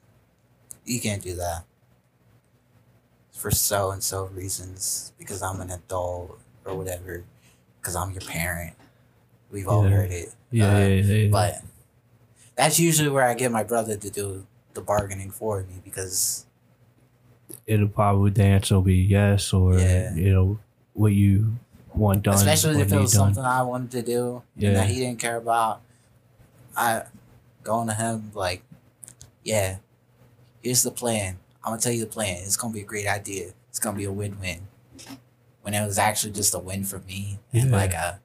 you 0.86 1.00
can't 1.00 1.22
do 1.22 1.34
that. 1.36 1.64
For 3.32 3.50
so 3.50 3.90
and 3.90 4.02
so 4.02 4.24
reasons, 4.26 5.12
because 5.18 5.42
I'm 5.42 5.60
an 5.60 5.70
adult 5.70 6.38
or 6.64 6.74
whatever, 6.74 7.24
because 7.80 7.94
I'm 7.94 8.10
your 8.12 8.22
parent. 8.22 8.74
We've 9.50 9.68
all 9.68 9.84
Yeah. 9.84 9.90
heard 9.90 10.10
it. 10.10 10.34
Yeah, 10.50 10.74
Uh, 10.74 10.78
yeah, 10.78 10.86
yeah, 10.86 11.14
yeah. 11.14 11.30
But 11.30 11.62
that's 12.56 12.80
usually 12.80 13.10
where 13.10 13.24
I 13.24 13.34
get 13.34 13.52
my 13.52 13.62
brother 13.62 13.96
to 13.96 14.10
do 14.10 14.46
the 14.74 14.80
bargaining 14.80 15.30
for 15.30 15.62
me 15.64 15.80
because 15.84 16.46
it'll 17.66 17.88
probably 17.88 18.30
the 18.30 18.42
answer 18.44 18.76
will 18.76 18.82
be 18.82 18.96
yes 18.96 19.52
or 19.52 19.78
you 19.78 20.32
know 20.32 20.58
what 20.94 21.12
you 21.12 21.56
want 21.94 22.22
done. 22.22 22.34
especially 22.34 22.80
if 22.80 22.92
it 22.92 22.96
was 22.98 23.12
done. 23.12 23.34
something 23.34 23.44
I 23.44 23.62
wanted 23.62 23.90
to 23.92 24.02
do 24.02 24.42
Yeah. 24.56 24.68
and 24.68 24.76
that 24.78 24.88
he 24.88 24.98
didn't 25.00 25.18
care 25.18 25.36
about, 25.36 25.80
I 26.76 27.04
going 27.62 27.88
to 27.88 27.94
him 27.94 28.30
like, 28.34 28.62
yeah, 29.44 29.76
here's 30.66 30.82
the 30.82 30.90
plan. 30.90 31.38
I'm 31.64 31.70
gonna 31.70 31.80
tell 31.80 31.92
you 31.92 32.00
the 32.00 32.10
plan. 32.10 32.38
It's 32.42 32.56
gonna 32.56 32.74
be 32.74 32.80
a 32.80 32.84
great 32.84 33.06
idea. 33.06 33.52
It's 33.68 33.78
gonna 33.78 33.96
be 33.96 34.04
a 34.04 34.10
win-win. 34.10 34.66
When 35.62 35.74
it 35.74 35.86
was 35.86 35.96
actually 35.96 36.32
just 36.32 36.54
a 36.54 36.58
win 36.58 36.82
for 36.84 36.98
me 37.00 37.38
and 37.52 37.70
like 37.70 37.92
a, 37.92 38.20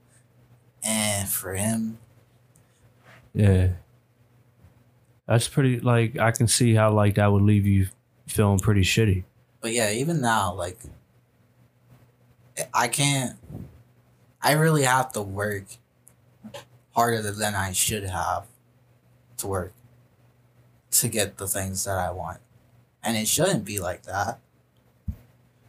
and 0.83 1.29
for 1.29 1.53
him, 1.53 1.99
Yeah. 3.33 3.69
That's 5.27 5.47
pretty 5.47 5.79
like 5.79 6.17
I 6.17 6.31
can 6.31 6.47
see 6.47 6.73
how 6.73 6.91
like 6.91 7.15
that 7.15 7.31
would 7.31 7.43
leave 7.43 7.67
you 7.67 7.87
feeling 8.27 8.59
pretty 8.59 8.81
shitty. 8.81 9.23
But 9.61 9.71
yeah, 9.71 9.91
even 9.91 10.19
now, 10.19 10.53
like, 10.53 10.79
I 12.73 12.87
can't. 12.87 13.37
I 14.41 14.53
really 14.53 14.83
have 14.83 15.11
to 15.13 15.21
work 15.21 15.65
harder 16.95 17.21
than 17.21 17.53
I 17.53 17.71
should 17.71 18.03
have 18.03 18.47
to 19.37 19.47
work 19.47 19.73
to 20.91 21.07
get 21.07 21.37
the 21.37 21.47
things 21.47 21.85
that 21.85 21.97
I 21.97 22.11
want, 22.11 22.39
and 23.03 23.17
it 23.17 23.27
shouldn't 23.27 23.65
be 23.65 23.79
like 23.79 24.03
that. 24.03 24.39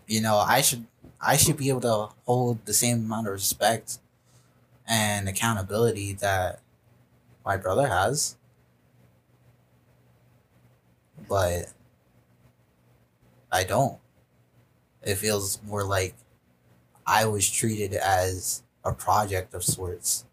You 0.07 0.21
know, 0.21 0.37
I 0.37 0.61
should 0.61 0.87
I 1.21 1.37
should 1.37 1.57
be 1.57 1.69
able 1.69 1.81
to 1.83 2.09
hold 2.27 2.65
the 2.67 2.75
same 2.75 2.99
amount 2.99 3.29
of 3.29 3.33
respect 3.33 3.99
and 4.87 5.29
accountability 5.29 6.13
that 6.15 6.61
my 7.45 7.57
brother 7.57 7.89
has, 7.89 8.37
but 11.29 11.73
I 13.51 13.65
don't. 13.65 13.99
It 15.03 15.17
feels 15.17 15.61
more 15.65 15.85
like 15.85 16.15
I 17.07 17.27
was 17.27 17.51
treated 17.51 17.95
as 17.95 18.63
a 18.85 18.93
project 18.93 19.55
of 19.55 19.65
sorts. 19.65 20.25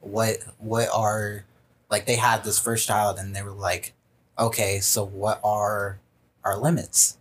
What 0.00 0.38
what 0.58 0.88
are 0.94 1.44
like 1.90 2.06
they 2.06 2.16
had 2.16 2.44
this 2.44 2.58
first 2.58 2.86
child 2.86 3.18
and 3.18 3.34
they 3.34 3.42
were 3.42 3.50
like, 3.50 3.92
okay, 4.38 4.80
so 4.80 5.04
what 5.04 5.40
are 5.44 6.00
our 6.44 6.58
limits? 6.58 7.18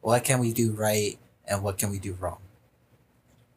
What 0.00 0.24
can 0.24 0.38
we 0.38 0.52
do 0.52 0.72
right 0.72 1.18
and 1.46 1.62
what 1.62 1.78
can 1.78 1.90
we 1.90 1.98
do 1.98 2.16
wrong? 2.18 2.40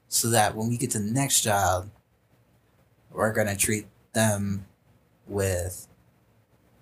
So 0.10 0.30
that 0.30 0.56
when 0.56 0.70
we 0.70 0.78
get 0.78 0.92
to 0.92 1.00
the 1.00 1.12
next 1.12 1.42
child, 1.42 1.90
we're 3.12 3.34
gonna 3.34 3.56
treat 3.56 3.88
them 4.14 4.66
with 5.28 5.88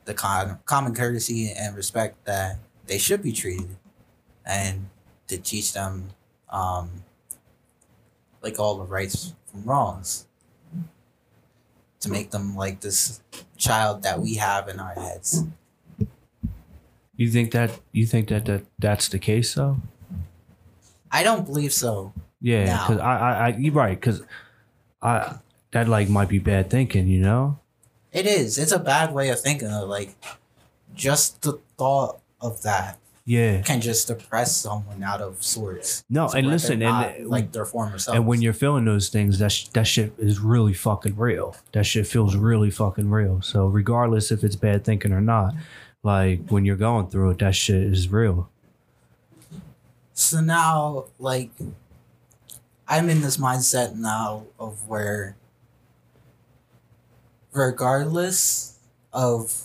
the 0.05 0.13
con- 0.13 0.59
common 0.65 0.93
courtesy 0.93 1.51
and 1.51 1.75
respect 1.75 2.25
that 2.25 2.57
they 2.85 2.97
should 2.97 3.23
be 3.23 3.31
treated 3.31 3.77
and 4.45 4.89
to 5.27 5.37
teach 5.37 5.73
them 5.73 6.09
um, 6.49 7.03
like 8.41 8.59
all 8.59 8.77
the 8.77 8.83
rights 8.83 9.33
from 9.45 9.63
wrongs 9.63 10.27
to 12.05 12.11
make 12.11 12.31
them 12.31 12.55
like 12.55 12.79
this 12.81 13.21
child 13.57 14.03
that 14.03 14.19
we 14.19 14.35
have 14.35 14.69
in 14.69 14.79
our 14.79 14.93
heads 14.93 15.43
You 17.15 17.29
think 17.31 17.51
that 17.51 17.71
you 17.91 18.05
think 18.05 18.27
that, 18.29 18.45
that 18.45 18.63
that's 18.77 19.09
the 19.09 19.19
case 19.19 19.55
though? 19.55 19.77
i 21.11 21.23
don't 21.23 21.45
believe 21.45 21.73
so 21.73 22.13
Yeah, 22.45 22.85
because 22.87 23.01
I, 23.01 23.17
I, 23.17 23.31
I, 23.31 23.47
you're 23.57 23.73
right. 23.73 23.99
Because 23.99 24.21
I, 25.01 25.37
that 25.71 25.87
like 25.87 26.09
might 26.09 26.29
be 26.29 26.37
bad 26.37 26.69
thinking, 26.69 27.07
you 27.07 27.19
know? 27.19 27.57
It 28.11 28.27
is. 28.27 28.59
It's 28.59 28.71
a 28.71 28.77
bad 28.77 29.13
way 29.13 29.29
of 29.29 29.41
thinking 29.41 29.69
of 29.69 29.89
like 29.89 30.15
just 30.93 31.41
the 31.41 31.59
thought 31.75 32.21
of 32.39 32.61
that 32.61 32.99
Yeah. 33.27 33.63
can 33.63 33.81
just 33.81 34.07
depress 34.07 34.55
someone 34.55 35.01
out 35.01 35.19
of 35.19 35.43
sorts. 35.43 36.03
No, 36.09 36.27
to 36.27 36.37
and 36.37 36.47
listen, 36.47 36.81
and 36.83 37.27
like 37.27 37.51
their 37.51 37.65
former 37.65 37.97
self. 37.97 38.15
and 38.15 38.27
when 38.27 38.41
you're 38.43 38.53
feeling 38.53 38.85
those 38.85 39.09
things, 39.09 39.39
that 39.39 39.51
sh- 39.51 39.67
that 39.69 39.87
shit 39.87 40.13
is 40.19 40.39
really 40.39 40.73
fucking 40.73 41.15
real. 41.17 41.55
That 41.71 41.85
shit 41.87 42.05
feels 42.05 42.35
really 42.35 42.69
fucking 42.69 43.09
real. 43.09 43.41
So 43.41 43.65
regardless 43.65 44.31
if 44.31 44.43
it's 44.43 44.55
bad 44.55 44.85
thinking 44.85 45.11
or 45.11 45.21
not, 45.21 45.55
like 46.03 46.47
when 46.49 46.65
you're 46.65 46.75
going 46.75 47.07
through 47.07 47.31
it, 47.31 47.39
that 47.39 47.55
shit 47.55 47.81
is 47.81 48.09
real. 48.09 48.47
so 50.13 50.39
now 50.39 51.05
like 51.17 51.49
I'm 52.87 53.09
in 53.09 53.21
this 53.21 53.37
mindset 53.37 53.95
now 53.95 54.45
of 54.59 54.87
where 54.87 55.35
regardless 57.53 58.77
of 59.13 59.64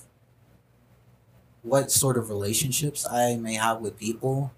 what 1.62 1.90
sort 1.90 2.16
of 2.16 2.31
relationships 2.31 3.07
I 3.11 3.37
may 3.37 3.55
have 3.55 3.81
with 3.81 3.99
people, 3.99 4.53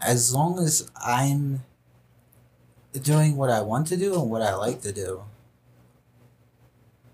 as 0.00 0.34
long 0.34 0.58
as 0.58 0.90
I'm 1.04 1.64
doing 2.92 3.36
what 3.36 3.50
I 3.50 3.60
want 3.62 3.86
to 3.88 3.96
do 3.96 4.14
and 4.20 4.30
what 4.30 4.42
I 4.42 4.54
like 4.54 4.80
to 4.82 4.92
do, 4.92 5.24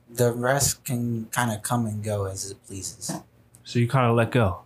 the 0.09 0.33
rest 0.33 0.85
can 0.85 1.26
kind 1.26 1.52
of 1.52 1.62
come 1.62 1.87
and 1.87 2.02
go 2.02 2.24
as 2.24 2.50
it 2.50 2.59
pleases. 2.66 3.12
So 3.64 3.78
you 3.78 3.88
kind 3.88 4.11
of 4.11 4.16
let 4.16 4.33
go. 4.33 4.62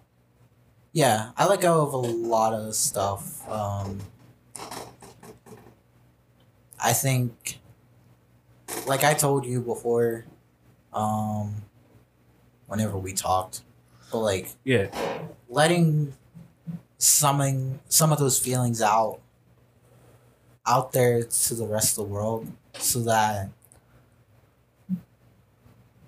Yeah, 0.92 1.30
I 1.36 1.46
let 1.46 1.60
go 1.60 1.82
of 1.82 1.92
a 1.92 1.98
lot 1.98 2.54
of 2.54 2.74
stuff. 2.74 3.48
Um, 3.48 4.00
I 6.82 6.92
think, 6.92 7.58
like 8.86 9.04
I 9.04 9.14
told 9.14 9.44
you 9.44 9.60
before, 9.60 10.24
um, 10.92 11.62
whenever 12.74 12.98
we 12.98 13.12
talked, 13.12 13.62
but 14.10 14.18
like 14.18 14.48
Yeah. 14.64 14.88
letting 15.48 16.12
something, 16.98 17.78
some 17.88 18.10
of 18.10 18.18
those 18.18 18.36
feelings 18.38 18.82
out, 18.82 19.20
out 20.66 20.90
there 20.92 21.22
to 21.22 21.54
the 21.54 21.66
rest 21.66 21.96
of 21.96 22.04
the 22.06 22.10
world, 22.12 22.50
so 22.76 23.00
that 23.02 23.50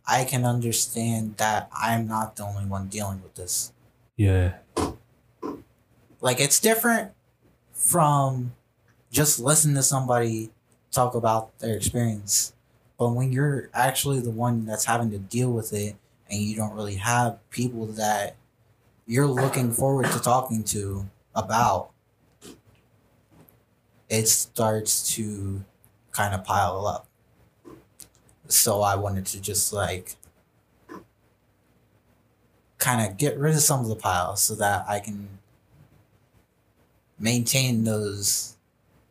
I 0.05 0.25
can 0.25 0.45
understand 0.45 1.37
that 1.37 1.69
I'm 1.73 2.09
not 2.09 2.35
the 2.37 2.43
only 2.45 2.65
one 2.65 2.89
dealing 2.89 3.23
with 3.23 3.37
this. 3.37 3.73
Yeah. 4.17 4.55
Like 6.21 6.41
it's 6.41 6.59
different 6.59 7.13
from 7.73 8.55
just 9.13 9.39
listening 9.39 9.77
to 9.77 9.83
somebody 9.85 10.51
talk 10.91 11.15
about 11.15 11.57
their 11.61 11.77
experience. 11.77 12.55
But 12.99 13.11
when 13.11 13.31
you're 13.31 13.69
actually 13.75 14.19
the 14.21 14.31
one 14.31 14.65
that's 14.65 14.87
having 14.87 15.11
to 15.13 15.19
deal 15.19 15.53
with 15.53 15.73
it 15.73 15.95
and 16.31 16.41
you 16.41 16.57
don't 16.57 16.75
really 16.75 16.97
have 16.97 17.39
people 17.51 17.87
that 17.87 18.37
you're 19.07 19.27
looking 19.27 19.73
forward 19.73 20.07
to 20.07 20.21
talking 20.21 20.65
to 20.65 21.07
about, 21.35 21.91
it 24.09 24.27
starts 24.27 25.15
to 25.15 25.65
kind 26.11 26.35
of 26.35 26.45
pile 26.45 26.87
up. 26.87 27.07
So 28.49 28.81
I 28.81 28.97
wanted 28.97 29.27
to 29.27 29.41
just 29.41 29.73
like 29.73 30.17
kind 32.79 33.09
of 33.09 33.17
get 33.17 33.39
rid 33.39 33.55
of 33.55 33.61
some 33.61 33.81
of 33.81 33.89
the 33.89 33.97
piles 33.97 34.43
so 34.43 34.55
that 34.57 34.85
I 34.89 35.01
can 35.01 35.29
maintain 37.19 37.85
those 37.85 38.57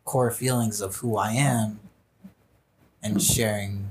core 0.03 0.31
feelings 0.31 0.81
of 0.81 0.97
who 0.97 1.17
I 1.17 1.31
am 1.31 1.79
and 3.01 3.21
sharing 3.21 3.89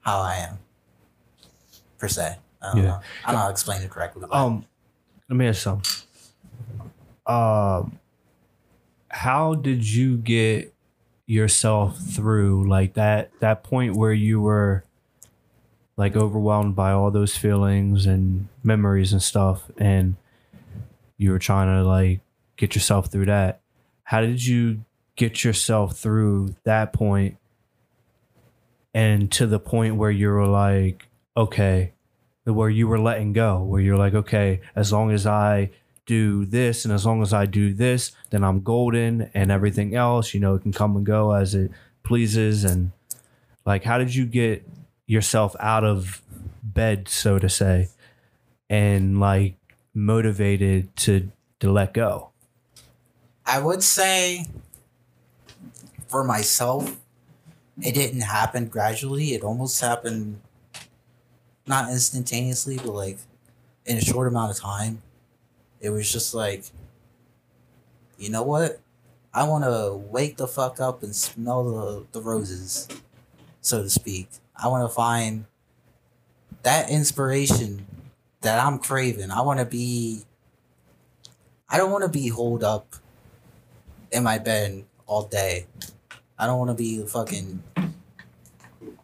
how 0.00 0.20
I 0.20 0.34
am 0.36 0.58
per 2.02 2.08
se. 2.08 2.36
I 2.60 2.66
don't 2.66 2.76
Yeah. 2.78 2.82
know. 2.82 3.00
I 3.24 3.26
don't 3.28 3.32
know 3.34 3.38
how 3.42 3.46
to 3.46 3.52
explain 3.52 3.80
it 3.82 3.88
correctly. 3.90 4.22
but- 4.28 4.34
Um, 4.36 4.66
let 5.30 5.36
me 5.36 5.46
ask 5.46 5.62
some. 5.62 5.82
Um, 7.26 8.00
how 9.08 9.54
did 9.54 9.88
you 9.88 10.16
get 10.16 10.74
yourself 11.26 11.96
through 11.98 12.68
like 12.68 12.94
that 12.94 13.30
that 13.38 13.62
point 13.62 13.94
where 13.94 14.12
you 14.12 14.40
were 14.40 14.82
like 15.96 16.16
overwhelmed 16.16 16.74
by 16.74 16.90
all 16.90 17.12
those 17.12 17.36
feelings 17.36 18.04
and 18.04 18.48
memories 18.64 19.12
and 19.12 19.22
stuff, 19.22 19.70
and 19.78 20.16
you 21.16 21.30
were 21.30 21.38
trying 21.38 21.68
to 21.68 21.84
like 21.88 22.20
get 22.56 22.74
yourself 22.74 23.06
through 23.12 23.26
that? 23.26 23.60
How 24.04 24.20
did 24.22 24.44
you 24.44 24.84
get 25.14 25.44
yourself 25.44 25.96
through 25.96 26.56
that 26.64 26.92
point 26.92 27.36
and 28.92 29.30
to 29.30 29.46
the 29.46 29.60
point 29.60 29.94
where 29.94 30.10
you 30.10 30.28
were 30.30 30.46
like, 30.48 31.06
okay, 31.36 31.92
where 32.44 32.70
you 32.70 32.88
were 32.88 32.98
letting 33.00 33.32
go, 33.32 33.62
where 33.62 33.80
you're 33.80 33.96
like, 33.96 34.14
okay, 34.14 34.60
as 34.74 34.92
long 34.92 35.10
as 35.10 35.26
I 35.26 35.70
do 36.04 36.44
this 36.44 36.84
and 36.84 36.92
as 36.92 37.06
long 37.06 37.22
as 37.22 37.32
I 37.32 37.46
do 37.46 37.72
this, 37.72 38.12
then 38.30 38.42
I'm 38.42 38.62
golden 38.62 39.30
and 39.34 39.50
everything 39.50 39.94
else, 39.94 40.34
you 40.34 40.40
know, 40.40 40.54
it 40.54 40.62
can 40.62 40.72
come 40.72 40.96
and 40.96 41.06
go 41.06 41.32
as 41.32 41.54
it 41.54 41.70
pleases. 42.02 42.64
And 42.64 42.90
like, 43.64 43.84
how 43.84 43.98
did 43.98 44.14
you 44.14 44.26
get 44.26 44.66
yourself 45.06 45.54
out 45.60 45.84
of 45.84 46.22
bed, 46.62 47.08
so 47.08 47.38
to 47.38 47.48
say, 47.48 47.88
and 48.68 49.20
like 49.20 49.56
motivated 49.94 50.94
to 50.96 51.30
to 51.60 51.70
let 51.70 51.94
go? 51.94 52.30
I 53.46 53.60
would 53.60 53.82
say 53.82 54.46
for 56.08 56.24
myself, 56.24 56.96
it 57.80 57.94
didn't 57.94 58.22
happen 58.22 58.66
gradually. 58.66 59.34
It 59.34 59.42
almost 59.42 59.80
happened 59.80 60.40
not 61.66 61.90
instantaneously, 61.90 62.76
but 62.76 62.92
like 62.92 63.18
in 63.86 63.98
a 63.98 64.00
short 64.00 64.28
amount 64.28 64.50
of 64.50 64.58
time. 64.58 65.02
It 65.80 65.90
was 65.90 66.10
just 66.10 66.34
like, 66.34 66.64
you 68.18 68.30
know 68.30 68.42
what? 68.42 68.80
I 69.34 69.44
want 69.44 69.64
to 69.64 69.94
wake 70.10 70.36
the 70.36 70.46
fuck 70.46 70.80
up 70.80 71.02
and 71.02 71.14
smell 71.16 71.64
the, 71.64 72.06
the 72.12 72.20
roses, 72.20 72.88
so 73.60 73.82
to 73.82 73.90
speak. 73.90 74.28
I 74.54 74.68
want 74.68 74.88
to 74.88 74.94
find 74.94 75.46
that 76.62 76.90
inspiration 76.90 77.86
that 78.42 78.64
I'm 78.64 78.78
craving. 78.78 79.30
I 79.30 79.40
want 79.40 79.58
to 79.60 79.64
be. 79.64 80.24
I 81.68 81.78
don't 81.78 81.90
want 81.90 82.04
to 82.04 82.10
be 82.10 82.28
holed 82.28 82.62
up 82.62 82.94
in 84.10 84.22
my 84.22 84.38
bed 84.38 84.84
all 85.06 85.24
day. 85.24 85.66
I 86.38 86.46
don't 86.46 86.58
want 86.58 86.70
to 86.70 86.74
be 86.74 87.04
fucking 87.06 87.62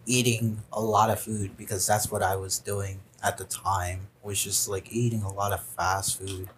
eating 0.08 0.62
a 0.72 0.80
lot 0.80 1.10
of 1.10 1.20
food 1.20 1.56
because 1.56 1.86
that's 1.86 2.10
what 2.10 2.22
I 2.22 2.34
was 2.34 2.58
doing 2.58 3.00
at 3.22 3.36
the 3.36 3.44
time. 3.44 4.08
Was 4.22 4.42
just 4.42 4.68
like 4.68 4.92
eating 4.92 5.22
a 5.22 5.32
lot 5.32 5.52
of 5.52 5.62
fast 5.62 6.18
food, 6.18 6.48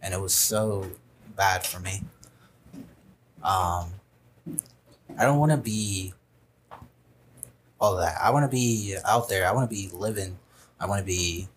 and 0.00 0.14
it 0.14 0.20
was 0.20 0.34
so 0.34 0.90
bad 1.36 1.66
for 1.66 1.80
me. 1.80 2.02
Um, 3.42 3.92
I 5.18 5.24
don't 5.24 5.38
want 5.38 5.52
to 5.52 5.58
be 5.58 6.14
all 7.80 7.96
that. 7.96 8.16
I 8.20 8.30
want 8.30 8.50
to 8.50 8.54
be 8.54 8.96
out 9.04 9.28
there. 9.28 9.46
I 9.46 9.52
want 9.52 9.70
to 9.70 9.74
be 9.74 9.90
living. 9.92 10.38
I 10.78 10.86
want 10.86 11.00
to 11.00 11.06
be 11.06 11.48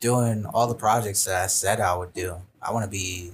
doing 0.00 0.46
all 0.46 0.66
the 0.66 0.74
projects 0.74 1.24
that 1.24 1.42
I 1.42 1.46
said 1.46 1.80
I 1.80 1.94
would 1.94 2.12
do. 2.12 2.36
I 2.62 2.72
want 2.72 2.84
to 2.84 2.90
be 2.90 3.32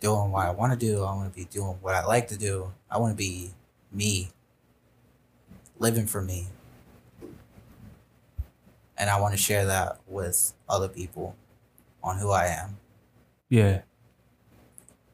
doing 0.00 0.32
what 0.32 0.46
I 0.46 0.50
want 0.50 0.78
to 0.78 0.78
do. 0.78 1.02
I 1.02 1.14
want 1.14 1.32
to 1.32 1.38
be 1.38 1.46
doing 1.46 1.76
what 1.80 1.94
I 1.94 2.04
like 2.04 2.28
to 2.28 2.38
do. 2.38 2.72
I 2.90 2.98
want 2.98 3.12
to 3.12 3.16
be 3.16 3.52
me, 3.92 4.30
living 5.78 6.06
for 6.06 6.20
me. 6.20 6.48
And 8.96 9.10
I 9.10 9.20
want 9.20 9.34
to 9.34 9.38
share 9.38 9.66
that 9.66 9.98
with 10.06 10.52
other 10.68 10.88
people 10.88 11.36
on 12.02 12.18
who 12.18 12.30
I 12.30 12.46
am. 12.46 12.76
Yeah. 13.48 13.82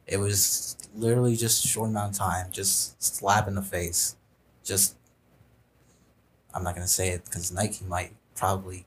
It 0.06 0.18
was 0.18 0.76
literally 0.94 1.36
just 1.36 1.64
a 1.64 1.68
short 1.68 1.88
amount 1.88 2.12
of 2.12 2.18
time, 2.18 2.48
just 2.50 3.00
slap 3.02 3.46
in 3.48 3.54
the 3.54 3.62
face. 3.62 4.16
Just, 4.64 4.96
I'm 6.52 6.62
not 6.64 6.74
going 6.74 6.86
to 6.86 6.92
say 6.92 7.10
it 7.10 7.24
because 7.24 7.52
Nike 7.52 7.84
might 7.86 8.12
probably 8.34 8.86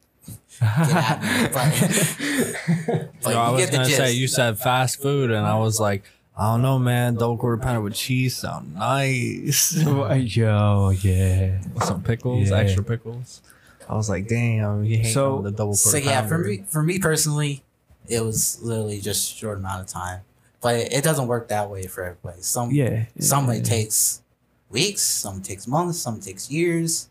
get 0.60 0.91
at 0.95 1.21
me, 1.21 1.49
but, 1.53 3.10
but 3.23 3.34
Yo, 3.34 3.39
I 3.39 3.49
was 3.51 3.69
gonna 3.69 3.86
say 3.86 4.13
you 4.13 4.27
said 4.27 4.58
fast 4.58 5.01
food, 5.01 5.32
and 5.32 5.45
I 5.45 5.58
was 5.58 5.79
like, 5.79 6.03
I 6.38 6.51
don't 6.51 6.62
know, 6.62 6.79
man. 6.79 7.15
Double 7.15 7.38
quarter 7.38 7.62
pounder 7.62 7.82
with 7.82 7.93
cheese 7.93 8.36
sound 8.38 8.73
nice. 8.75 9.75
Yo, 9.84 10.89
yeah. 10.91 11.62
With 11.73 11.84
some 11.84 12.01
pickles, 12.03 12.49
Yeah. 12.49 12.58
extra 12.58 12.84
pickles. 12.84 13.41
I 13.89 13.96
was 13.96 14.10
like, 14.10 14.28
damn, 14.28 14.84
you 14.84 14.98
hate 15.00 15.13
So- 15.13 15.41
the 15.41 15.52
double 15.52 15.76
So 15.76 15.98
yeah, 15.98 16.26
for 16.28 16.38
me, 16.39 16.63
for 16.67 16.82
me 16.84 17.00
personally, 17.00 17.63
it 18.08 18.22
was 18.24 18.60
literally 18.62 19.00
just 19.00 19.32
a 19.34 19.36
short 19.36 19.58
amount 19.60 19.82
of 19.82 19.88
time. 19.88 20.22
But 20.62 20.76
it, 20.76 20.93
it 20.93 21.04
doesn't 21.04 21.28
work 21.28 21.50
that 21.50 21.69
way 21.69 21.88
for 21.88 22.04
everybody. 22.04 22.41
Some 22.41 22.72
Yeah. 22.72 23.06
some 23.19 23.48
yeah. 23.48 23.56
it 23.56 23.65
takes 23.65 24.22
weeks, 24.69 25.02
some 25.02 25.41
takes 25.41 25.67
months, 25.67 26.00
some 26.00 26.19
takes 26.19 26.50
years. 26.50 27.10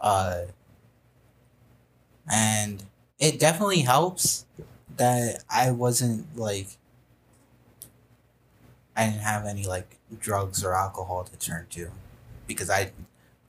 Uh, 0.00 0.42
and 2.30 2.82
it 3.18 3.38
definitely 3.38 3.80
helps 3.80 4.46
that 4.96 5.42
I 5.50 5.70
wasn't 5.70 6.36
like 6.36 6.68
I 8.96 9.06
didn't 9.06 9.20
have 9.22 9.46
any 9.46 9.66
like 9.66 9.96
drugs 10.20 10.62
or 10.64 10.74
alcohol 10.74 11.24
to 11.24 11.36
turn 11.38 11.66
to 11.70 11.90
because 12.46 12.68
I 12.68 12.92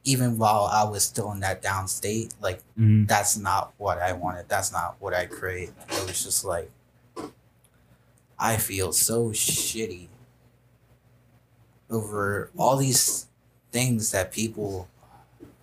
even 0.04 0.38
while 0.38 0.66
I 0.72 0.84
was 0.84 1.04
still 1.04 1.32
in 1.32 1.40
that 1.42 1.62
down 1.62 1.88
state, 1.88 2.34
like 2.42 2.62
Mhm. 2.78 3.08
that's 3.08 3.38
not 3.38 3.74
what 3.78 4.00
I 4.00 4.14
wanted. 4.14 4.50
That's 4.50 4.72
not 4.72 4.98
what 5.00 5.14
I 5.14 5.26
crave. 5.26 5.74
It 5.90 6.08
was 6.08 6.24
just 6.24 6.44
like 6.44 6.72
I 8.38 8.58
feel 8.58 8.92
so 8.92 9.30
shitty 9.30 10.08
over 11.90 12.50
all 12.58 12.76
these 12.78 13.28
things 13.72 14.12
that 14.12 14.32
people 14.32 14.90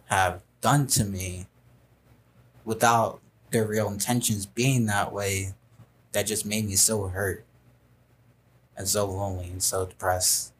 have 0.06 0.42
done 0.60 0.86
to 0.86 1.04
me 1.04 1.46
without 2.64 3.20
their 3.50 3.66
real 3.66 3.88
intentions 3.88 4.46
being 4.46 4.86
that 4.86 5.12
way 5.12 5.54
that 6.12 6.26
just 6.26 6.46
made 6.46 6.66
me 6.66 6.76
so 6.76 7.08
hurt 7.08 7.44
and 8.76 8.88
so 8.88 9.06
lonely 9.06 9.48
and 9.50 9.62
so 9.62 9.84
depressed 9.86 10.52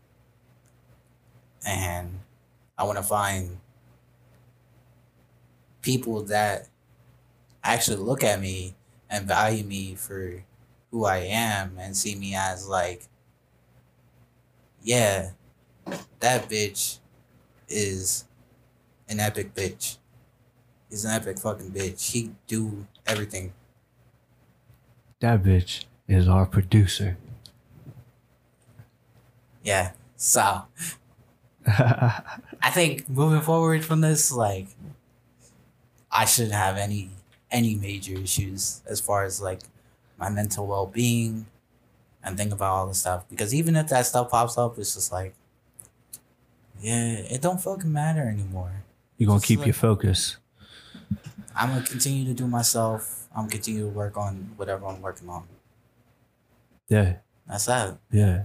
and 1.64 2.20
i 2.76 2.84
want 2.84 2.96
to 2.98 3.02
find 3.04 3.59
people 5.82 6.22
that 6.22 6.68
actually 7.62 7.96
look 7.96 8.22
at 8.24 8.40
me 8.40 8.74
and 9.08 9.26
value 9.26 9.64
me 9.64 9.94
for 9.94 10.44
who 10.90 11.04
i 11.04 11.18
am 11.18 11.76
and 11.78 11.96
see 11.96 12.14
me 12.14 12.34
as 12.34 12.68
like 12.68 13.06
yeah 14.82 15.30
that 16.20 16.48
bitch 16.48 16.98
is 17.68 18.24
an 19.08 19.20
epic 19.20 19.54
bitch 19.54 19.98
he's 20.88 21.04
an 21.04 21.10
epic 21.10 21.38
fucking 21.38 21.70
bitch 21.70 22.12
he 22.12 22.30
do 22.46 22.86
everything 23.06 23.52
That 25.20 25.42
bitch 25.42 25.84
is 26.08 26.26
our 26.26 26.46
producer. 26.46 27.18
Yeah. 29.62 29.92
So 30.16 30.62
I 31.66 32.70
think 32.72 33.08
moving 33.08 33.42
forward 33.42 33.84
from 33.84 34.00
this, 34.00 34.32
like 34.32 34.68
I 36.12 36.24
shouldn't 36.24 36.54
have 36.54 36.76
any 36.76 37.10
any 37.50 37.74
major 37.74 38.14
issues 38.14 38.82
as 38.86 39.00
far 39.00 39.24
as 39.24 39.40
like 39.40 39.60
my 40.18 40.28
mental 40.28 40.66
well 40.66 40.86
being 40.86 41.46
and 42.22 42.36
think 42.36 42.52
about 42.52 42.70
all 42.74 42.86
the 42.86 42.94
stuff. 42.94 43.24
Because 43.28 43.54
even 43.54 43.76
if 43.76 43.88
that 43.88 44.06
stuff 44.06 44.30
pops 44.30 44.56
up, 44.58 44.78
it's 44.78 44.94
just 44.94 45.12
like 45.12 45.34
yeah, 46.80 47.12
it 47.14 47.42
don't 47.42 47.60
fucking 47.60 47.92
matter 47.92 48.22
anymore. 48.28 48.72
You're 49.18 49.26
gonna 49.26 49.38
Just 49.38 49.48
keep 49.48 49.58
like- 49.60 49.66
your 49.66 49.74
focus. 49.74 50.36
I'm 51.54 51.70
gonna 51.70 51.84
continue 51.86 52.24
to 52.26 52.32
do 52.34 52.46
myself. 52.46 53.28
I'm 53.32 53.42
gonna 53.42 53.50
continue 53.50 53.82
to 53.82 53.88
work 53.88 54.16
on 54.16 54.52
whatever 54.56 54.86
I'm 54.86 55.02
working 55.02 55.28
on. 55.28 55.44
Yeah, 56.88 57.16
That's 57.46 57.66
that. 57.66 57.98
yeah. 58.10 58.44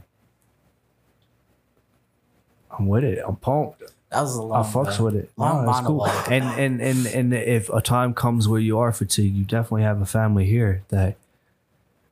I'm 2.69 2.87
with 2.87 3.03
it. 3.03 3.19
I'm 3.25 3.35
pumped. 3.37 3.83
That 4.15 4.21
was 4.21 4.37
a 4.37 4.41
I 4.41 4.45
long 4.45 4.63
fucks 4.63 4.99
uh, 4.99 5.03
with 5.03 5.15
it. 5.15 5.29
long 5.35 5.65
No, 5.65 5.71
it's 5.71 5.79
cool. 5.81 6.05
And 6.07 6.43
and 6.59 6.81
and 6.81 7.05
and 7.05 7.33
if 7.33 7.69
a 7.69 7.81
time 7.81 8.13
comes 8.13 8.47
where 8.47 8.61
you 8.61 8.79
are 8.79 8.91
fatigued, 8.93 9.35
you 9.35 9.43
definitely 9.43 9.83
have 9.83 10.01
a 10.01 10.05
family 10.05 10.45
here 10.45 10.83
that 10.89 11.17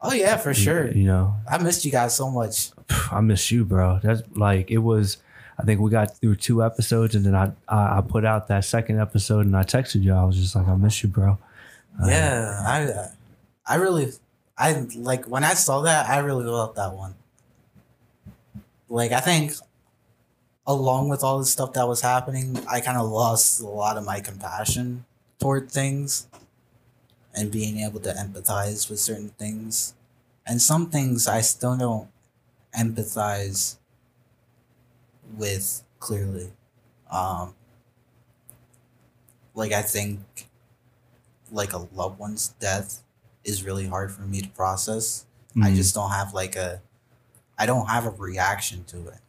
Oh 0.02 0.12
yeah, 0.14 0.36
for 0.36 0.50
you- 0.50 0.56
sure. 0.56 0.92
You 0.92 1.06
know, 1.06 1.36
I 1.50 1.58
missed 1.60 1.86
you 1.86 1.92
guys 1.92 2.14
so 2.16 2.30
much. 2.30 2.72
I 3.12 3.22
miss 3.22 3.52
you, 3.52 3.64
bro. 3.64 4.00
That's 4.04 4.22
like 4.36 4.70
it 4.70 4.80
was. 4.80 5.18
I 5.58 5.64
think 5.64 5.80
we 5.80 5.90
got 5.92 6.18
through 6.18 6.36
two 6.38 6.62
episodes, 6.64 7.16
and 7.16 7.26
then 7.26 7.36
I 7.36 7.52
I, 7.70 8.00
I 8.00 8.02
put 8.02 8.26
out 8.26 8.48
that 8.50 8.66
second 8.66 9.00
episode, 9.00 9.46
and 9.46 9.56
I 9.56 9.64
texted 9.64 10.04
you. 10.04 10.14
I 10.14 10.24
was 10.26 10.36
just 10.36 10.56
like, 10.56 10.68
I 10.68 10.76
miss 10.76 11.02
you, 11.04 11.10
bro. 11.10 11.38
Uh, 12.02 12.08
Yeah, 12.08 12.64
I 12.68 13.08
I 13.66 13.76
really 13.76 14.12
I 14.58 14.86
like 14.98 15.26
when 15.26 15.44
I 15.46 15.54
saw 15.54 15.82
that 15.84 16.10
I 16.10 16.18
really 16.20 16.44
loved 16.46 16.76
that 16.76 16.94
one. 16.94 17.16
Like 18.90 19.12
I 19.14 19.20
think 19.22 19.54
along 20.66 21.10
with 21.10 21.24
all 21.24 21.40
the 21.40 21.46
stuff 21.46 21.74
that 21.74 21.88
was 21.88 22.02
happening, 22.02 22.58
I 22.70 22.80
kind 22.80 22.98
of 22.98 23.10
lost 23.10 23.62
a 23.62 23.68
lot 23.68 23.98
of 23.98 24.06
my 24.06 24.20
compassion 24.20 25.06
toward 25.40 25.72
things 25.72 26.28
and 27.36 27.52
being 27.52 27.80
able 27.80 28.00
to 28.02 28.12
empathize 28.12 28.90
with 28.90 29.00
certain 29.00 29.30
things. 29.30 29.94
And 30.46 30.62
some 30.62 30.90
things 30.90 31.28
I 31.28 31.42
still 31.42 31.78
don't 31.78 32.10
empathize 32.78 33.78
with 35.38 35.84
clearly. 36.00 36.52
Um 37.12 37.56
like 39.54 39.72
I 39.72 39.82
think 39.82 40.20
like 41.52 41.74
a 41.74 41.88
loved 41.94 42.20
one's 42.20 42.50
death 42.60 43.04
is 43.44 43.64
really 43.64 43.88
hard 43.88 44.12
for 44.12 44.22
me 44.24 44.42
to 44.42 44.50
process. 44.50 45.26
I 45.62 45.72
mm, 45.72 45.76
just 45.76 45.94
don't 45.94 46.12
have 46.12 46.34
like 46.34 46.56
a 46.56 46.82
I 47.58 47.66
don't 47.66 47.88
have 47.88 48.06
a 48.06 48.10
reaction 48.12 48.84
to 48.86 49.08
it. 49.10 49.20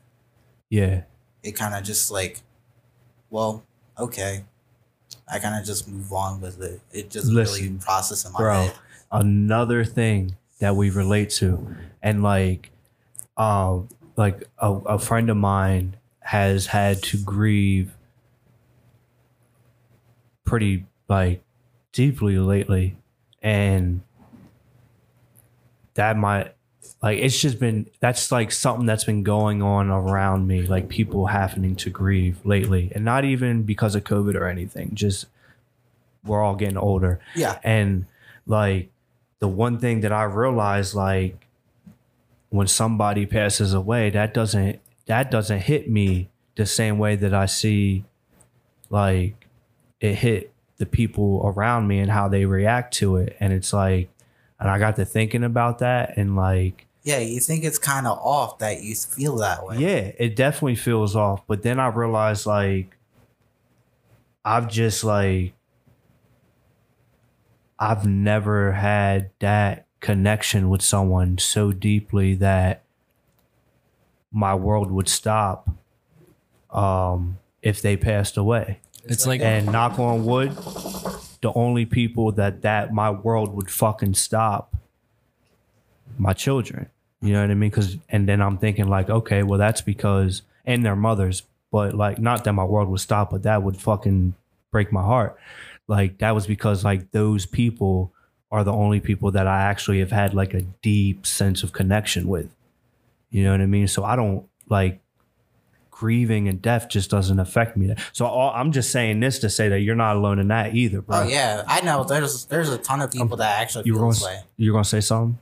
yeah, 0.71 1.03
It 1.45 1.53
kind 1.53 1.75
of 1.77 1.85
just 1.85 2.11
like 2.11 2.43
well, 3.31 3.65
okay. 3.99 4.45
I 5.29 5.39
kind 5.39 5.59
of 5.59 5.65
just 5.67 5.89
move 5.89 6.13
on 6.13 6.41
with 6.41 6.61
it. 6.63 6.81
It 6.93 7.11
just 7.11 7.29
really 7.29 7.63
Listen, 7.63 7.79
process 7.79 8.25
in 8.25 8.33
my 8.33 8.39
bro. 8.41 8.55
head. 8.55 8.75
another 9.13 9.85
thing 9.85 10.37
that 10.61 10.77
we 10.77 10.91
relate 10.91 11.31
to 11.31 11.77
and 12.03 12.23
like 12.23 12.71
um 13.37 13.89
like 14.17 14.45
a, 14.59 14.73
a 14.73 14.99
friend 14.99 15.31
of 15.31 15.37
mine 15.37 15.97
has 16.21 16.67
had 16.67 17.03
to 17.03 17.19
grieve 17.19 17.93
pretty 20.45 20.87
like 21.09 21.43
deeply 21.93 22.39
lately 22.39 22.97
and 23.43 24.01
that 25.95 26.17
might 26.17 26.55
like 27.05 27.19
it's 27.19 27.39
just 27.39 27.59
been 27.59 27.87
that's 28.01 28.33
like 28.33 28.51
something 28.51 28.87
that's 28.87 29.05
been 29.05 29.23
going 29.23 29.61
on 29.63 29.91
around 29.91 30.47
me 30.47 30.63
like 30.75 30.89
people 30.89 31.27
happening 31.27 31.75
to 31.77 31.91
grieve 31.91 32.37
lately 32.45 32.91
and 32.95 33.05
not 33.05 33.25
even 33.25 33.63
because 33.63 33.95
of 33.95 34.03
covid 34.05 34.35
or 34.35 34.47
anything 34.47 34.91
just 34.95 35.27
we're 36.25 36.43
all 36.43 36.57
getting 36.57 36.79
older 36.79 37.21
Yeah. 37.35 37.59
and 37.63 38.07
like 38.47 38.91
the 39.41 39.49
one 39.49 39.79
thing 39.79 40.01
that 40.01 40.13
I 40.13 40.23
realized, 40.23 40.95
like 40.95 41.47
when 42.49 42.67
somebody 42.67 43.27
passes 43.27 43.75
away, 43.75 44.09
that 44.11 44.33
doesn't 44.33 44.81
that 45.07 45.31
doesn't 45.31 45.61
hit 45.61 45.91
me 45.91 46.31
the 46.57 46.65
same 46.65 46.97
way 46.99 47.17
that 47.17 47.35
I 47.35 47.45
see 47.47 48.05
like 48.89 49.47
it 50.01 50.15
hit 50.15 50.53
the 50.79 50.87
people 50.87 51.43
around 51.45 51.89
me 51.89 51.99
and 51.99 52.11
how 52.11 52.29
they 52.29 52.47
react 52.47 52.95
to 52.95 53.17
it. 53.17 53.37
And 53.41 53.53
it's 53.53 53.73
like 53.75 54.09
and 54.59 54.71
I 54.71 54.79
got 54.79 54.97
to 54.97 55.05
thinking 55.05 55.45
about 55.45 55.81
that 55.81 56.17
and 56.17 56.37
like 56.37 56.87
Yeah, 57.05 57.19
you 57.19 57.39
think 57.39 57.65
it's 57.65 57.79
kind 57.79 58.07
of 58.07 58.19
off 58.19 58.59
that 58.59 58.83
you 58.83 58.95
feel 58.95 59.37
that 59.37 59.65
way. 59.65 59.77
yeah, 59.77 60.13
it 60.19 60.35
definitely 60.35 60.77
feels 60.77 61.15
off. 61.15 61.47
But 61.47 61.63
then 61.63 61.79
I 61.79 61.89
realized 61.89 62.47
like 62.47 62.97
I've 64.45 64.69
just 64.69 65.05
like 65.05 65.53
I've 67.79 68.07
never 68.07 68.73
had 68.73 69.31
that 69.41 69.87
connection 70.01 70.69
with 70.71 70.81
someone 70.83 71.39
so 71.39 71.73
deeply 71.73 72.35
that 72.37 72.85
my 74.33 74.55
world 74.55 74.91
would 74.91 75.09
stop 75.09 75.69
um 76.71 77.39
if 77.63 77.83
they 77.83 77.97
passed 77.97 78.37
away. 78.37 78.81
It's 79.05 79.27
like 79.27 79.43
And 79.43 79.67
knock 79.67 79.99
on 79.99 80.25
wood, 80.25 80.53
the 81.43 81.53
only 81.55 81.85
people 81.85 82.33
that 82.33 82.63
that 82.63 82.95
my 82.95 83.11
world 83.11 83.55
would 83.55 83.71
fucking 83.71 84.15
stop, 84.15 84.75
my 86.17 86.33
children. 86.33 86.89
You 87.25 87.33
know 87.33 87.41
what 87.41 87.51
I 87.51 87.55
mean? 87.55 87.71
Because 87.71 87.97
and 88.11 88.29
then 88.29 88.43
I'm 88.43 88.59
thinking 88.59 88.87
like, 88.89 89.09
okay, 89.09 89.43
well 89.43 89.59
that's 89.59 89.81
because 89.81 90.43
and 90.67 90.85
their 90.85 90.95
mothers, 90.95 91.43
but 91.73 91.95
like 91.95 92.19
not 92.19 92.45
that 92.45 92.53
my 92.53 92.65
world 92.65 92.89
would 92.91 93.01
stop, 93.01 93.31
but 93.31 93.43
that 93.45 93.63
would 93.63 93.79
fucking 93.81 94.35
break 94.71 94.93
my 94.93 95.03
heart. 95.03 95.39
Like 95.89 96.19
that 96.19 96.33
was 96.35 96.47
because 96.47 96.85
like 96.85 97.11
those 97.13 97.47
people 97.47 98.13
are 98.53 98.63
the 98.63 98.73
only 98.73 99.01
people 99.01 99.31
that 99.33 99.47
I 99.47 99.63
actually 99.63 100.01
have 100.01 100.13
had 100.13 100.35
like 100.35 100.53
a 100.53 100.61
deep 100.83 101.27
sense 101.27 101.63
of 101.63 101.73
connection 101.73 102.29
with. 102.29 102.55
You 103.31 103.43
know 103.43 103.53
what 103.53 103.63
I 103.63 103.67
mean? 103.67 103.89
So 103.89 104.05
I 104.05 104.17
don't 104.17 104.47
like 104.69 105.01
grieving 105.91 106.49
and 106.49 106.61
death 106.61 106.89
just 106.89 107.09
doesn't 107.11 107.39
affect 107.39 107.77
me. 107.77 107.95
So 108.13 108.27
all, 108.27 108.53
I'm 108.55 108.71
just 108.73 108.91
saying 108.91 109.21
this 109.21 109.39
to 109.39 109.49
say 109.49 109.69
that 109.71 109.81
you're 109.81 109.95
not 109.95 110.17
alone 110.17 110.39
in 110.39 110.49
that 110.49 110.75
either, 110.75 111.01
bro. 111.01 111.21
Oh 111.21 111.23
yeah, 111.23 111.63
I 111.67 111.81
know. 111.81 112.05
There's 112.05 112.45
there's 112.47 112.69
a 112.69 112.79
ton 112.79 113.01
of 113.01 113.11
people 113.11 113.33
um, 113.35 113.39
that 113.39 113.61
actually 113.63 113.85
You 113.87 113.95
were 113.95 113.99
feel 113.99 114.03
gonna 114.03 114.15
this 114.15 114.25
way. 114.25 114.41
you're 114.57 114.73
gonna 114.73 114.85
say 114.85 115.01
something? 115.01 115.39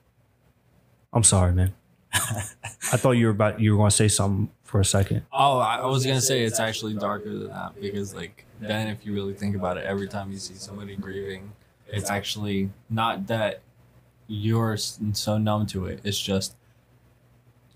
I'm 1.12 1.24
sorry, 1.24 1.52
man. 1.52 1.74
I 2.14 2.96
thought 2.96 3.12
you 3.12 3.26
were 3.26 3.32
about 3.32 3.60
you 3.60 3.72
were 3.72 3.78
gonna 3.78 3.90
say 3.90 4.08
something 4.08 4.50
for 4.64 4.80
a 4.80 4.84
second. 4.84 5.22
Oh, 5.32 5.58
I 5.58 5.76
I 5.76 5.86
was 5.86 6.04
gonna 6.04 6.20
say 6.20 6.42
it's 6.42 6.60
actually 6.60 6.94
darker 6.94 7.30
than 7.30 7.48
that 7.48 7.80
because, 7.80 8.14
like, 8.14 8.44
then 8.60 8.88
if 8.88 9.04
you 9.04 9.14
really 9.14 9.34
think 9.34 9.56
about 9.56 9.76
it, 9.78 9.84
every 9.84 10.08
time 10.08 10.30
you 10.30 10.38
see 10.38 10.54
somebody 10.54 10.96
grieving, 10.96 11.52
it's 11.88 12.10
actually 12.10 12.70
not 12.90 13.26
that 13.28 13.60
you're 14.26 14.76
so 14.76 15.38
numb 15.38 15.66
to 15.66 15.86
it. 15.86 16.00
It's 16.04 16.20
just 16.20 16.54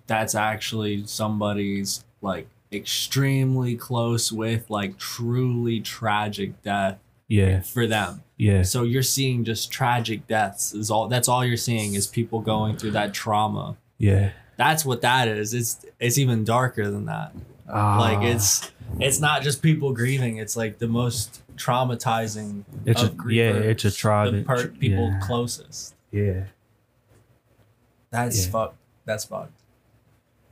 that's 0.06 0.34
actually 0.34 1.06
somebody's 1.06 2.04
like 2.22 2.48
extremely 2.72 3.76
close 3.76 4.32
with 4.32 4.68
like 4.70 4.98
truly 4.98 5.80
tragic 5.80 6.62
death 6.62 6.98
Yeah, 7.28 7.60
for 7.60 7.86
them. 7.86 8.22
yeah, 8.36 8.62
So 8.62 8.82
you're 8.84 9.02
seeing 9.02 9.42
just 9.44 9.72
tragic 9.72 10.26
deaths 10.28 10.72
is 10.74 10.90
all 10.90 11.08
that's 11.08 11.28
all 11.28 11.44
you're 11.44 11.56
seeing 11.56 11.94
is 11.94 12.06
people 12.06 12.40
going 12.40 12.76
through 12.76 12.92
that 12.92 13.12
trauma. 13.14 13.76
yeah. 13.98 14.30
That's 14.58 14.86
what 14.86 15.02
that 15.02 15.28
is. 15.28 15.52
It's 15.52 15.84
it's 16.00 16.16
even 16.16 16.42
darker 16.44 16.90
than 16.90 17.04
that. 17.06 17.32
Ah, 17.68 17.98
Like 18.00 18.22
it's 18.24 18.72
it's 18.98 19.20
not 19.20 19.42
just 19.42 19.60
people 19.60 19.92
grieving. 19.92 20.38
It's 20.38 20.56
like 20.56 20.78
the 20.78 20.88
most 20.88 21.42
traumatizing. 21.56 22.64
It's 22.86 23.02
a 23.02 23.06
of 23.06 23.30
yeah, 23.30 23.50
it's 23.52 23.84
a 23.84 23.90
tribe. 23.90 24.32
the 24.32 24.42
per- 24.44 24.68
people 24.68 25.10
yeah. 25.10 25.20
closest. 25.22 25.94
yeah. 26.10 26.44
That's 28.10 28.46
Yeah. 28.46 28.52
fuck. 28.52 28.74
That's 29.04 29.24
fucked. 29.24 29.52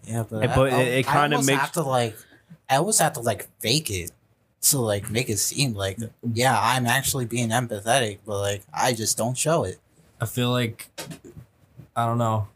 Yeah, 0.05 0.25
but, 0.29 0.55
But 0.55 0.73
I, 0.73 0.83
it- 0.83 0.99
it 0.99 1.07
kinda 1.07 1.21
almost 1.23 1.47
makes- 1.47 1.61
have 1.61 1.73
to 1.73 1.83
like, 1.83 2.17
I 2.69 2.77
almost 2.77 3.01
have 3.01 3.15
to 3.15 3.21
like 3.21 3.49
fake 3.61 3.91
it 3.91 4.11
to 4.70 4.79
like 4.79 5.11
make 5.11 5.29
it 5.29 5.38
seem 5.38 5.74
like 5.74 5.98
yeah, 6.33 6.59
I'm 6.61 6.87
actually 6.87 7.27
being 7.27 7.50
empathetic, 7.50 8.18
but 8.24 8.38
like 8.38 8.62
I 8.72 8.92
just 8.92 9.16
don't 9.18 9.37
show 9.37 9.64
it. 9.64 9.79
I 10.20 10.27
feel 10.27 10.50
like 10.50 10.88
I 11.96 12.07
don't 12.07 12.18
know. 12.18 12.48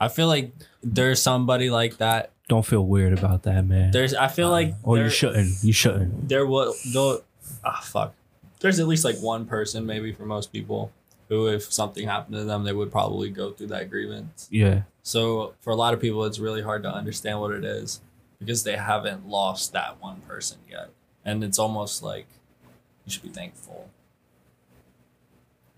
I 0.00 0.08
feel 0.08 0.26
like 0.26 0.52
there's 0.82 1.20
somebody 1.20 1.70
like 1.70 1.98
that. 1.98 2.30
Don't 2.48 2.64
feel 2.64 2.86
weird 2.86 3.18
about 3.18 3.42
that, 3.44 3.66
man. 3.66 3.90
There's 3.90 4.14
I 4.14 4.28
feel 4.28 4.50
like 4.50 4.74
or 4.82 4.98
you 4.98 5.10
shouldn't. 5.10 5.62
You 5.62 5.72
shouldn't. 5.72 6.28
there 6.28 6.46
will 6.46 6.74
though 6.92 7.22
ah 7.64 7.80
fuck. 7.82 8.14
There's 8.60 8.80
at 8.80 8.86
least 8.86 9.04
like 9.04 9.18
one 9.18 9.46
person 9.46 9.84
maybe 9.84 10.12
for 10.12 10.24
most 10.24 10.52
people 10.52 10.92
who 11.28 11.48
if 11.48 11.72
something 11.72 12.06
happened 12.06 12.36
to 12.36 12.44
them 12.44 12.64
they 12.64 12.72
would 12.72 12.90
probably 12.90 13.30
go 13.30 13.52
through 13.52 13.68
that 13.68 13.90
grievance. 13.90 14.48
Yeah. 14.50 14.82
So 15.02 15.54
for 15.60 15.70
a 15.70 15.76
lot 15.76 15.92
of 15.92 16.00
people 16.00 16.24
it's 16.24 16.38
really 16.38 16.62
hard 16.62 16.82
to 16.84 16.88
understand 16.88 17.40
what 17.40 17.52
it 17.52 17.64
is 17.64 18.00
because 18.38 18.64
they 18.64 18.76
haven't 18.76 19.28
lost 19.28 19.72
that 19.72 20.00
one 20.00 20.20
person 20.22 20.58
yet. 20.70 20.90
And 21.24 21.42
it's 21.42 21.58
almost 21.58 22.02
like 22.02 22.26
you 23.04 23.12
should 23.12 23.22
be 23.22 23.28
thankful 23.28 23.88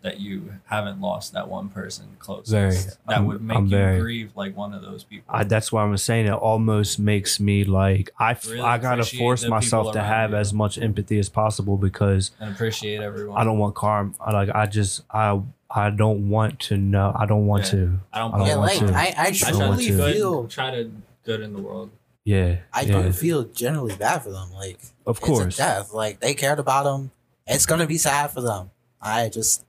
that 0.00 0.20
you 0.20 0.54
haven't 0.66 1.00
lost 1.00 1.32
that 1.32 1.48
one 1.48 1.68
person 1.68 2.06
closest. 2.20 2.98
That 3.06 3.16
I'm- 3.16 3.26
would 3.26 3.42
make 3.42 3.56
I'm 3.58 3.64
you 3.64 3.70
very- 3.70 4.00
grieve 4.00 4.30
like 4.36 4.56
one 4.56 4.72
of 4.72 4.80
those 4.82 5.02
people. 5.02 5.24
I, 5.28 5.42
that's 5.42 5.72
why 5.72 5.82
I'm 5.82 5.96
saying 5.96 6.26
it 6.26 6.32
almost 6.32 7.00
makes 7.00 7.40
me 7.40 7.64
like 7.64 8.10
I, 8.18 8.32
f- 8.32 8.46
Really 8.46 8.60
I 8.60 8.78
gotta 8.78 9.04
force 9.04 9.44
myself 9.44 9.92
to 9.94 10.00
have 10.02 10.30
you. 10.30 10.36
as 10.36 10.54
much 10.54 10.78
empathy 10.78 11.18
as 11.18 11.28
possible 11.28 11.76
because 11.76 12.30
and 12.38 12.54
appreciate 12.54 13.00
everyone. 13.00 13.40
I 13.40 13.44
don't 13.44 13.58
want 13.58 13.74
karma. 13.74 14.12
I 14.20 14.30
like 14.32 14.50
I 14.54 14.66
just 14.66 15.02
I 15.10 15.40
I 15.68 15.90
don't 15.90 16.30
want 16.30 16.60
to 16.60 16.76
know. 16.76 17.12
I 17.18 17.26
don't 17.26 17.46
want 17.46 17.64
Yeah. 17.64 17.70
to. 17.72 17.98
I 18.12 18.18
don't 18.20 18.34
I 18.34 18.38
don't 18.38 18.46
yeah, 18.46 18.56
want 18.56 18.80
like 18.80 18.86
to. 18.92 18.94
I, 18.96 19.02
I 19.02 19.26
I 19.26 19.30
try 19.32 19.50
to 19.50 19.58
want 19.58 19.80
truly 19.80 19.90
be 19.90 19.96
good, 19.96 20.50
try 20.50 20.70
to 20.70 20.90
good 21.24 21.40
in 21.40 21.52
the 21.52 21.60
world. 21.60 21.90
Yeah. 22.28 22.58
I 22.74 22.82
yeah. 22.82 23.02
do 23.04 23.12
feel 23.12 23.44
generally 23.44 23.96
bad 23.96 24.18
for 24.18 24.30
them. 24.30 24.52
Like 24.52 24.78
Of 25.06 25.18
course. 25.22 25.56
death. 25.56 25.94
Like 25.94 26.20
they 26.20 26.34
cared 26.34 26.58
about 26.58 26.84
them. 26.84 27.10
It's 27.46 27.64
gonna 27.64 27.86
be 27.86 27.96
sad 27.96 28.30
for 28.32 28.42
them. 28.42 28.70
I 29.00 29.30
just, 29.30 29.64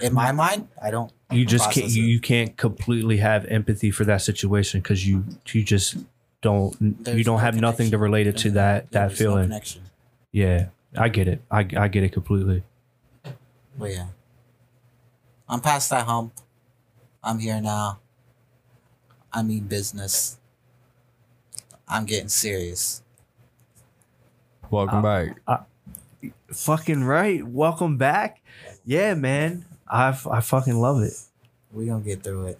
in 0.00 0.14
my 0.14 0.30
mind, 0.30 0.68
I 0.80 0.92
don't. 0.92 1.12
You 1.32 1.44
just 1.44 1.72
can't 1.72 1.88
you, 1.88 2.04
it. 2.04 2.06
you 2.06 2.20
can't 2.20 2.56
completely 2.56 3.16
have 3.16 3.44
empathy 3.46 3.90
for 3.90 4.04
that 4.04 4.22
situation 4.22 4.80
because 4.82 5.04
you 5.04 5.24
you 5.48 5.64
just 5.64 5.96
don't 6.42 6.76
you 6.80 7.24
don't 7.24 7.26
no 7.26 7.36
have 7.38 7.60
nothing 7.60 7.90
to 7.90 7.98
relate 7.98 8.28
it 8.28 8.36
to 8.38 8.48
Yeah, 8.48 8.54
that 8.54 8.92
that 8.92 9.08
there's 9.08 9.20
no 9.20 9.26
feeling. 9.26 9.44
connection. 9.44 9.82
yeah. 10.30 10.66
I 10.96 11.08
get 11.08 11.26
it. 11.26 11.40
I 11.50 11.66
I 11.76 11.88
get 11.88 12.04
it 12.04 12.12
completely. 12.12 12.62
But 13.76 13.90
yeah, 13.90 14.08
I'm 15.48 15.60
past 15.60 15.90
that 15.90 16.06
hump. 16.06 16.34
I'm 17.24 17.40
here 17.40 17.60
now. 17.60 17.98
I 19.32 19.42
mean 19.42 19.64
business. 19.64 20.38
I'm 21.88 22.04
getting 22.04 22.28
serious. 22.28 23.02
Welcome 24.70 24.98
uh, 24.98 25.02
back. 25.02 25.40
Uh, 25.46 25.58
fucking 26.52 27.04
right. 27.04 27.46
Welcome 27.46 27.96
back. 27.98 28.42
Yeah, 28.84 29.14
man. 29.14 29.64
I, 29.86 30.16
I 30.30 30.40
fucking 30.40 30.80
love 30.80 31.02
it. 31.02 31.14
We 31.72 31.86
gonna 31.86 32.02
get 32.02 32.22
through 32.22 32.46
it. 32.46 32.58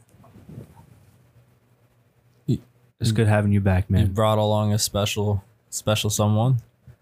It's 3.02 3.10
good 3.10 3.26
having 3.26 3.50
you 3.50 3.60
back, 3.60 3.90
man. 3.90 4.02
You 4.02 4.12
brought 4.12 4.38
along 4.38 4.72
a 4.72 4.78
special 4.78 5.42
special 5.70 6.08
someone, 6.08 6.58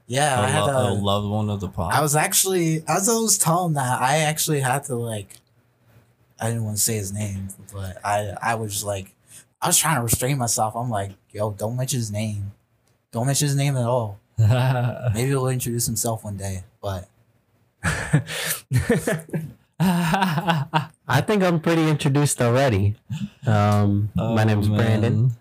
Yeah, 0.07 0.41
a, 0.41 0.45
I 0.45 0.47
had 0.47 0.65
lo- 0.65 0.89
a 0.89 0.93
a. 0.93 0.95
loved 0.95 1.29
one 1.29 1.51
of 1.51 1.61
the 1.61 1.69
pod. 1.69 1.93
I 1.93 2.01
was 2.01 2.17
actually 2.17 2.83
as 2.89 3.07
I 3.07 3.13
was 3.15 3.37
telling 3.37 3.75
that 3.75 4.01
I 4.01 4.19
actually 4.19 4.61
had 4.61 4.85
to 4.85 4.97
like. 4.97 5.37
I 6.41 6.47
didn't 6.49 6.65
want 6.65 6.79
to 6.79 6.83
say 6.83 6.95
his 6.95 7.13
name, 7.13 7.49
but 7.71 7.99
I 8.03 8.35
I 8.41 8.55
was 8.55 8.73
just 8.73 8.87
like, 8.87 9.15
I 9.61 9.67
was 9.67 9.77
trying 9.77 9.97
to 9.97 10.03
restrain 10.03 10.39
myself. 10.39 10.75
I'm 10.75 10.89
like, 10.89 11.11
yo, 11.33 11.51
don't 11.53 11.77
mention 11.77 11.99
his 11.99 12.11
name. 12.11 12.53
Don't 13.13 13.27
mention 13.27 13.47
his 13.49 13.57
name 13.57 13.77
at 13.77 13.85
all. 13.85 14.19
Maybe 14.39 15.29
he'll 15.29 15.49
introduce 15.49 15.87
himself 15.87 16.25
one 16.25 16.37
day, 16.37 16.65
but 16.83 17.09
I 19.81 21.21
think 21.27 21.43
I'm 21.43 21.61
pretty 21.61 21.89
introduced 21.89 22.41
already. 22.41 22.97
Um, 23.47 24.11
my 24.17 24.45
name's 24.45 24.69
Oh, 24.69 24.77
Brandon. 24.77 25.33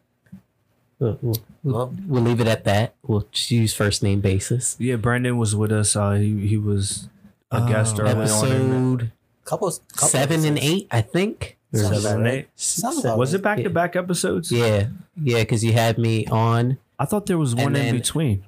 We'll, 0.99 1.17
we'll, 1.21 1.35
we'll, 1.63 1.75
Well- 1.75 1.95
we'll 2.07 2.23
leave 2.23 2.41
it 2.41 2.47
at 2.47 2.63
that. 2.65 2.95
We'll 3.03 3.27
just 3.31 3.51
use 3.51 3.73
first 3.73 4.03
name 4.03 4.21
basis. 4.21 4.75
yeah, 4.79 4.95
Brandon 4.95 5.37
was 5.37 5.55
with 5.55 5.71
us. 5.71 5.95
Uh, 5.95 6.11
he 6.13 6.47
he 6.47 6.57
was 6.57 7.07
a 7.51 7.67
guest 7.67 7.97
Oh. 7.99 8.03
early 8.03 8.11
on. 8.11 8.17
in- 8.17 8.21
Episode 8.23 9.11
couple, 9.45 9.71
couple 9.71 10.07
seven 10.07 10.45
and 10.45 10.59
eight, 10.59 10.87
I 10.91 11.01
think. 11.01 11.57
Or 11.73 11.79
Sounds 11.79 12.01
Seven 12.03 12.25
and 12.25 12.35
about. 12.35 12.45
Sounds 12.55 12.99
about 12.99 13.17
Was 13.17 13.33
it 13.33 13.41
back 13.41 13.59
to 13.59 13.69
back 13.69 13.95
episodes? 13.95 14.51
Yeah, 14.51 14.87
yeah, 15.21 15.39
because 15.39 15.63
you 15.63 15.73
had 15.73 15.97
me 15.97 16.25
on. 16.27 16.77
I 16.97 17.05
thought 17.05 17.25
there 17.27 17.37
was 17.37 17.53
And 17.53 17.61
one 17.61 17.75
in 17.75 17.95
between. 17.95 18.45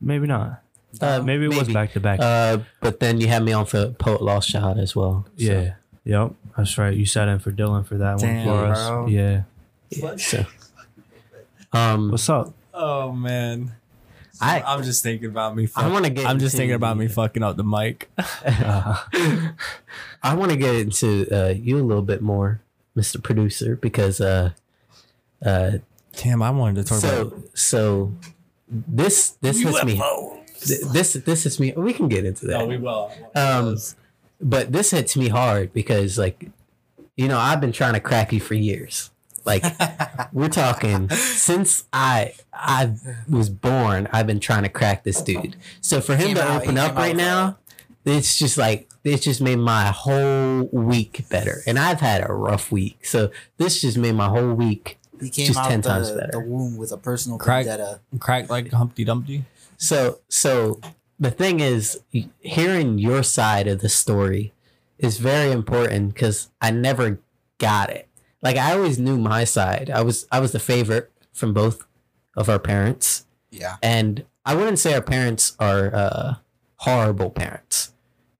Maybe 0.00 0.26
not. 0.26 0.62
Uh, 1.00 1.22
Maybe 1.22 1.46
it 1.46 1.54
was 1.56 1.68
back 1.72 1.92
to 1.92 2.00
back. 2.00 2.20
Uh, 2.20 2.58
but 2.80 3.00
then 3.00 3.20
you 3.20 3.26
had 3.28 3.42
me 3.42 3.52
on 3.52 3.64
for 3.66 3.90
Poet 3.92 4.20
Lost 4.20 4.50
Child 4.50 4.78
as 4.78 4.94
well. 4.94 5.26
So, 5.38 5.44
yeah. 5.44 5.74
Yep. 6.04 6.32
That's 6.56 6.76
right. 6.76 6.94
You 6.94 7.06
sat 7.06 7.28
in 7.28 7.38
for 7.38 7.50
Dylan 7.52 7.86
for 7.86 7.96
that 7.98 8.18
Damn, 8.18 8.44
one 8.46 8.58
for 8.58 8.72
us. 8.72 8.88
bro. 8.88 9.06
Yeah. 9.06 9.42
yeah, 9.90 10.16
so. 10.16 10.44
Um, 11.72 12.10
What's 12.10 12.28
up? 12.28 12.52
oh 12.74 13.12
man, 13.12 13.72
I- 14.42 14.62
I'm 14.66 14.82
just 14.82 15.02
thinking 15.02 15.28
about 15.30 15.56
me. 15.56 15.68
I 15.76 15.88
want 15.88 16.04
to 16.04 16.10
get. 16.10 16.26
I'm 16.26 16.38
just 16.38 16.56
thinking 16.56 16.74
about 16.74 16.96
me 16.96 17.08
fucking 17.08 17.42
up 17.42 17.56
the 17.56 17.64
mic. 17.64 18.10
I 20.22 20.34
want 20.34 20.50
to 20.50 20.56
get 20.56 20.74
into 20.76 21.26
uh, 21.30 21.48
you 21.50 21.78
a 21.78 21.82
little 21.84 22.02
bit 22.02 22.22
more, 22.22 22.60
Mr. 22.96 23.22
Producer, 23.22 23.76
because 23.76 24.20
uh, 24.20 24.50
uh, 25.44 25.78
Damn, 26.16 26.42
I 26.42 26.50
wanted 26.50 26.84
to 26.86 26.88
talk 26.88 27.02
about 27.02 27.32
so 27.32 27.42
so 27.54 28.12
this 28.68 29.30
this 29.40 29.62
hits 29.62 29.84
me. 29.84 29.94
th- 30.60 30.80
This 30.92 31.12
this 31.14 31.44
hits 31.44 31.58
me. 31.58 31.72
We 31.76 31.92
can 31.92 32.08
get 32.08 32.24
into 32.24 32.46
that. 32.46 32.58
No, 32.58 32.66
we 32.66 32.76
will. 32.78 33.12
Um, 33.34 33.78
but 34.40 34.72
this 34.72 34.90
hits 34.90 35.16
me 35.16 35.28
hard 35.28 35.72
because 35.72 36.18
like, 36.18 36.50
you 37.16 37.28
know, 37.28 37.38
I've 37.38 37.60
been 37.60 37.72
trying 37.72 37.94
to 37.94 38.00
crack 38.00 38.32
you 38.32 38.40
for 38.40 38.54
years. 38.54 39.10
Like 39.44 39.64
we're 40.32 40.48
talking 40.48 41.08
since 41.10 41.84
I 41.92 42.34
I 42.52 42.94
was 43.28 43.48
born. 43.50 44.08
I've 44.12 44.26
been 44.26 44.40
trying 44.40 44.62
to 44.64 44.68
crack 44.68 45.04
this 45.04 45.20
dude. 45.22 45.56
So 45.80 46.00
for 46.00 46.16
him 46.16 46.34
to 46.34 46.42
out- 46.42 46.62
open 46.62 46.78
up 46.78 46.96
right 46.96 47.16
now, 47.16 47.58
it's 48.04 48.38
just 48.38 48.58
like 48.58 48.88
it's 49.04 49.24
just 49.24 49.40
made 49.40 49.56
my 49.56 49.86
whole 49.86 50.68
week 50.72 51.24
better. 51.28 51.62
And 51.66 51.78
I've 51.78 52.00
had 52.00 52.28
a 52.28 52.32
rough 52.32 52.70
week, 52.70 53.04
so 53.04 53.30
this 53.58 53.80
just 53.80 53.98
made 53.98 54.14
my 54.14 54.28
whole 54.28 54.54
week. 54.54 54.98
He 55.20 55.30
came 55.30 55.46
Just 55.46 55.58
out 55.58 55.68
10 55.68 55.80
the, 55.82 55.88
times 55.88 56.10
better. 56.10 56.30
the 56.32 56.40
womb 56.40 56.76
with 56.76 56.90
a 56.90 56.96
personal 56.96 57.38
Crack- 57.38 57.66
vendetta. 57.66 58.00
crack 58.18 58.50
like 58.50 58.72
Humpty 58.72 59.04
Dumpty. 59.04 59.44
So 59.76 60.18
so 60.28 60.80
the 61.20 61.30
thing 61.30 61.60
is, 61.60 62.00
hearing 62.40 62.98
your 62.98 63.22
side 63.22 63.68
of 63.68 63.80
the 63.80 63.88
story 63.88 64.52
is 64.98 65.18
very 65.18 65.52
important 65.52 66.14
because 66.14 66.48
I 66.60 66.70
never 66.72 67.20
got 67.58 67.90
it. 67.90 68.08
Like 68.42 68.56
I 68.56 68.72
always 68.72 68.98
knew 68.98 69.16
my 69.18 69.44
side. 69.44 69.90
I 69.90 70.02
was 70.02 70.26
I 70.32 70.40
was 70.40 70.52
the 70.52 70.58
favorite 70.58 71.10
from 71.32 71.54
both 71.54 71.86
of 72.36 72.48
our 72.48 72.58
parents, 72.58 73.24
Yeah. 73.50 73.76
and 73.82 74.24
I 74.44 74.54
wouldn't 74.54 74.78
say 74.78 74.94
our 74.94 75.02
parents 75.02 75.54
are 75.60 75.94
uh, 75.94 76.34
horrible 76.76 77.30
parents, 77.30 77.92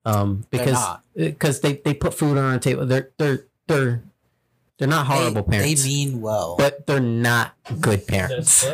um, 0.04 0.44
because 0.50 0.78
because 1.14 1.60
they, 1.60 1.74
they 1.84 1.94
put 1.94 2.14
food 2.14 2.36
on 2.38 2.52
our 2.52 2.58
table. 2.58 2.84
They're 2.86 3.10
they're 3.18 3.46
they're 3.68 4.02
they're 4.78 4.88
not 4.88 5.06
horrible 5.06 5.42
they, 5.42 5.58
parents, 5.58 5.82
They 5.84 5.88
mean 5.88 6.20
well. 6.20 6.56
but 6.58 6.86
they're 6.86 6.98
not 7.00 7.54
good 7.80 8.06
parents 8.08 8.66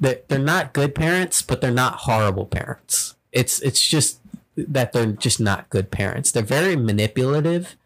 they're, 0.00 0.18
they're 0.28 0.38
not 0.38 0.72
good 0.72 0.94
parents, 0.94 1.42
but 1.42 1.60
they're 1.60 1.70
not 1.70 1.94
horrible 2.00 2.46
parents. 2.46 3.14
It's 3.30 3.60
it's 3.60 3.80
just 3.86 4.18
that 4.56 4.92
they're 4.92 5.12
just 5.12 5.40
not 5.40 5.70
good 5.70 5.90
parents. 5.90 6.30
They're 6.32 6.42
very 6.42 6.76
manipulative. 6.76 7.76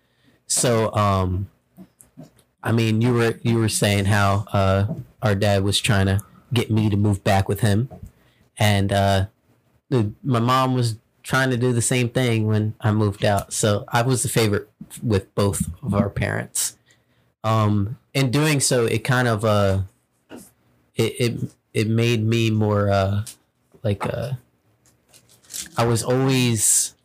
So 0.47 0.93
um 0.95 1.49
I 2.67 2.73
mean 2.73 3.01
you 3.01 3.14
were 3.14 3.39
you 3.43 3.59
were 3.59 3.69
saying 3.69 4.07
how 4.07 4.45
uh 4.53 4.87
our 5.23 5.37
dad 5.37 5.62
was 5.62 5.81
trying 5.81 6.07
to 6.07 6.21
get 6.53 6.69
me 6.69 6.91
to 6.91 6.97
move 6.97 7.23
back 7.23 7.49
with 7.49 7.61
him 7.61 7.89
and 8.59 8.93
uh 8.93 9.27
my 10.25 10.41
mom 10.41 10.75
was 10.75 10.97
trying 11.23 11.51
to 11.51 11.57
do 11.57 11.73
the 11.73 11.81
same 11.81 12.09
thing 12.09 12.47
when 12.47 12.75
I 12.81 12.91
moved 12.91 13.25
out. 13.25 13.53
So 13.53 13.85
I 13.89 14.03
was 14.03 14.25
the 14.25 14.29
favorite 14.29 14.69
with 15.01 15.33
both 15.37 15.62
of 15.81 15.95
our 15.95 16.11
parents. 16.11 16.77
Um 17.45 17.99
in 18.12 18.33
doing 18.33 18.59
so 18.59 18.85
it 18.85 19.05
kind 19.05 19.29
of 19.29 19.45
uh 19.45 19.83
it 20.97 21.12
it, 21.21 21.51
it 21.73 21.89
made 21.89 22.25
me 22.27 22.51
more 22.51 22.91
uh 22.91 23.27
like 23.85 24.05
uh 24.05 24.33
I 25.77 25.87
was 25.87 26.03
always 26.03 26.97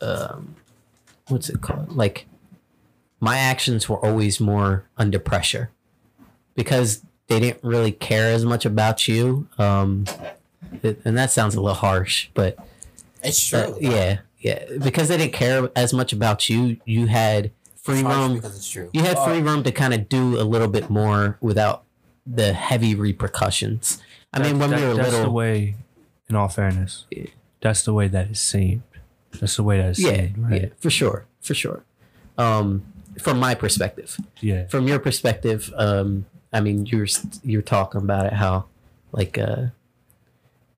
um 0.00 0.54
what's 1.26 1.48
it 1.48 1.60
called 1.60 1.90
like 1.90 2.26
my 3.20 3.38
actions 3.38 3.88
were 3.88 4.04
always 4.04 4.40
more 4.40 4.84
under 4.96 5.18
pressure 5.18 5.70
because 6.54 7.02
they 7.28 7.40
didn't 7.40 7.62
really 7.64 7.92
care 7.92 8.32
as 8.32 8.44
much 8.44 8.64
about 8.64 9.08
you. 9.08 9.48
Um, 9.58 10.04
it- 10.82 11.00
and 11.04 11.16
that 11.16 11.30
sounds 11.30 11.54
a 11.54 11.60
little 11.60 11.74
harsh, 11.76 12.28
but 12.34 12.56
It's 13.22 13.44
true. 13.46 13.58
uh, 13.58 13.74
yeah, 13.80 14.18
yeah, 14.38 14.64
because 14.82 15.08
they 15.08 15.16
didn't 15.16 15.32
care 15.32 15.70
as 15.74 15.92
much 15.92 16.12
about 16.12 16.48
you. 16.48 16.76
You 16.84 17.06
had 17.06 17.50
free 17.76 18.00
It's 18.00 18.08
room. 18.08 18.34
because 18.34 18.56
it's 18.56 18.68
true. 18.68 18.90
You 18.92 19.02
had 19.02 19.18
free 19.20 19.40
room 19.40 19.62
to 19.64 19.72
kind 19.72 19.94
of 19.94 20.08
do 20.08 20.40
a 20.40 20.44
little 20.44 20.68
bit 20.68 20.90
more 20.90 21.38
without 21.40 21.84
the 22.26 22.52
heavy 22.52 22.94
repercussions. 22.94 24.00
I 24.32 24.40
mean, 24.42 24.58
when 24.58 24.70
That- 24.70 24.80
we 24.80 24.86
were 24.86 24.94
that's 24.94 25.10
the 25.10 25.18
little, 25.18 25.32
way. 25.34 25.76
In 26.28 26.34
all 26.34 26.48
fairness, 26.48 27.04
Yeah. 27.10 27.26
that's 27.62 27.82
the 27.82 27.92
way 27.94 28.08
that 28.08 28.30
it 28.30 28.36
seemed. 28.36 28.82
That's 29.40 29.56
the 29.56 29.62
way 29.62 29.78
that 29.78 29.90
it 29.90 29.98
yeah, 30.00 30.10
seemed, 30.10 30.38
right? 30.38 30.62
yeah, 30.62 30.68
for 30.78 30.90
sure, 30.90 31.24
for 31.40 31.54
sure. 31.54 31.84
Um, 32.36 32.82
from 33.20 33.38
my 33.38 33.54
perspective, 33.54 34.16
Yeah. 34.40 34.66
from 34.68 34.86
your 34.88 34.98
perspective, 34.98 35.72
um, 35.76 36.26
I 36.52 36.60
mean, 36.60 36.86
you're 36.86 37.06
you're 37.42 37.62
talking 37.62 38.00
about 38.00 38.26
it 38.26 38.32
how, 38.34 38.66
like, 39.12 39.36
uh, 39.38 39.66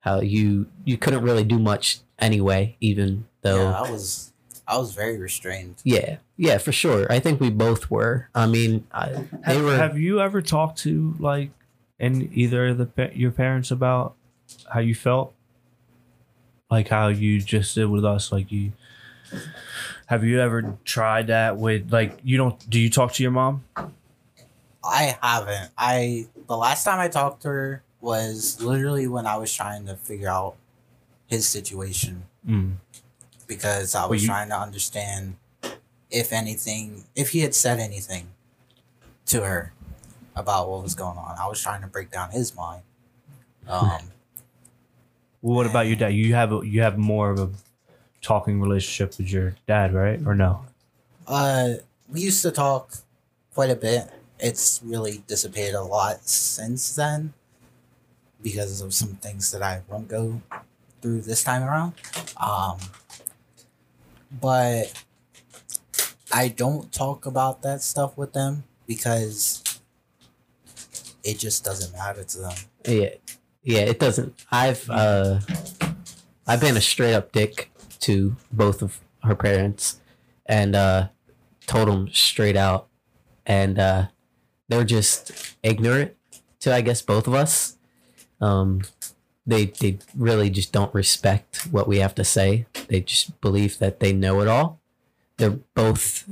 how 0.00 0.20
you 0.20 0.66
you 0.84 0.96
couldn't 0.96 1.22
really 1.22 1.44
do 1.44 1.58
much 1.58 1.98
anyway, 2.18 2.76
even 2.80 3.26
though. 3.42 3.70
Yeah, 3.70 3.80
I 3.82 3.90
was 3.90 4.32
I 4.66 4.76
was 4.78 4.94
very 4.94 5.18
restrained. 5.18 5.76
Yeah, 5.84 6.16
yeah, 6.36 6.58
for 6.58 6.72
sure. 6.72 7.10
I 7.12 7.20
think 7.20 7.40
we 7.40 7.50
both 7.50 7.90
were. 7.90 8.28
I 8.34 8.46
mean, 8.46 8.86
I, 8.92 9.08
they 9.46 9.54
Have, 9.54 9.64
were. 9.64 9.76
have 9.76 9.98
you 9.98 10.20
ever 10.20 10.42
talked 10.42 10.78
to 10.80 11.14
like 11.18 11.50
in 11.98 12.30
either 12.32 12.68
of 12.68 12.78
the 12.78 13.10
your 13.14 13.30
parents 13.30 13.70
about 13.70 14.14
how 14.72 14.80
you 14.80 14.94
felt? 14.94 15.34
Like 16.70 16.88
how 16.88 17.08
you 17.08 17.40
just 17.40 17.74
did 17.74 17.86
with 17.86 18.04
us, 18.04 18.30
like 18.30 18.52
you. 18.52 18.72
Have 20.08 20.24
you 20.24 20.40
ever 20.40 20.76
tried 20.84 21.26
that 21.26 21.56
with 21.58 21.92
like 21.92 22.18
you 22.24 22.36
don't? 22.38 22.68
Do 22.70 22.80
you 22.80 22.88
talk 22.90 23.12
to 23.14 23.22
your 23.22 23.32
mom? 23.32 23.64
I 24.84 25.16
haven't. 25.22 25.70
I 25.76 26.26
the 26.46 26.56
last 26.56 26.84
time 26.84 26.98
I 26.98 27.08
talked 27.08 27.42
to 27.42 27.48
her 27.48 27.82
was 28.00 28.60
literally 28.62 29.06
when 29.06 29.26
I 29.26 29.36
was 29.36 29.52
trying 29.54 29.84
to 29.86 29.96
figure 29.96 30.28
out 30.28 30.56
his 31.26 31.46
situation 31.46 32.24
Mm. 32.48 32.76
because 33.46 33.94
I 33.94 34.06
was 34.06 34.22
you- 34.22 34.28
trying 34.28 34.48
to 34.48 34.58
understand 34.58 35.36
if 36.10 36.32
anything, 36.32 37.04
if 37.14 37.30
he 37.32 37.40
had 37.40 37.54
said 37.54 37.78
anything 37.78 38.28
to 39.26 39.42
her 39.44 39.74
about 40.34 40.70
what 40.70 40.82
was 40.82 40.94
going 40.94 41.18
on. 41.18 41.36
I 41.38 41.46
was 41.48 41.60
trying 41.60 41.82
to 41.82 41.86
break 41.86 42.10
down 42.10 42.30
his 42.30 42.54
mind. 42.56 42.82
Um, 43.66 43.90
Well, 45.42 45.54
what 45.56 45.66
about 45.66 45.86
your 45.86 45.94
dad? 45.96 46.08
You 46.14 46.34
have 46.34 46.52
a, 46.52 46.60
you 46.66 46.80
have 46.82 46.96
more 46.98 47.30
of 47.30 47.38
a 47.38 47.48
talking 48.22 48.60
relationship 48.60 49.16
with 49.18 49.30
your 49.30 49.54
dad, 49.66 49.94
right? 49.94 50.20
Or 50.26 50.34
no? 50.34 50.64
uh, 51.28 51.74
we 52.08 52.20
used 52.22 52.42
to 52.42 52.50
talk 52.50 52.94
quite 53.54 53.70
a 53.70 53.76
bit. 53.76 54.08
It's 54.38 54.80
really 54.84 55.22
dissipated 55.26 55.74
a 55.74 55.82
lot 55.82 56.26
since 56.28 56.96
then 56.96 57.34
because 58.42 58.80
of 58.80 58.94
some 58.94 59.16
things 59.16 59.50
that 59.50 59.62
I 59.62 59.82
won't 59.88 60.08
go 60.08 60.40
through 61.02 61.22
this 61.22 61.44
time 61.44 61.62
around. 61.62 61.92
Um, 62.36 62.78
but 64.40 65.04
I 66.32 66.48
don't 66.48 66.92
talk 66.92 67.26
about 67.26 67.62
that 67.62 67.82
stuff 67.82 68.16
with 68.16 68.32
them 68.32 68.64
because 68.86 69.62
it 71.24 71.38
just 71.38 71.64
doesn't 71.64 71.92
matter 71.92 72.24
to 72.24 72.38
them. 72.38 72.54
Yeah, 72.86 73.08
yeah. 73.62 73.80
It 73.80 73.98
doesn't. 73.98 74.34
I've 74.50 74.88
uh, 74.88 75.40
I've 76.46 76.60
been 76.60 76.76
a 76.76 76.80
straight 76.80 77.14
up 77.14 77.32
dick 77.32 77.70
to 78.00 78.36
both 78.52 78.82
of 78.82 79.00
her 79.24 79.34
parents, 79.34 80.00
and 80.46 80.74
uh, 80.74 81.08
told 81.66 81.88
them 81.88 82.08
straight 82.12 82.56
out, 82.56 82.88
and 83.46 83.78
uh, 83.78 84.06
they're 84.68 84.84
just 84.84 85.56
ignorant 85.62 86.14
to 86.60 86.74
I 86.74 86.80
guess 86.80 87.02
both 87.02 87.26
of 87.26 87.34
us. 87.34 87.76
Um, 88.40 88.82
they 89.46 89.66
they 89.66 89.98
really 90.16 90.50
just 90.50 90.72
don't 90.72 90.94
respect 90.94 91.66
what 91.70 91.88
we 91.88 91.98
have 91.98 92.14
to 92.16 92.24
say. 92.24 92.66
They 92.88 93.00
just 93.00 93.40
believe 93.40 93.78
that 93.78 94.00
they 94.00 94.12
know 94.12 94.40
it 94.40 94.48
all. 94.48 94.80
They're 95.38 95.58
both. 95.74 96.28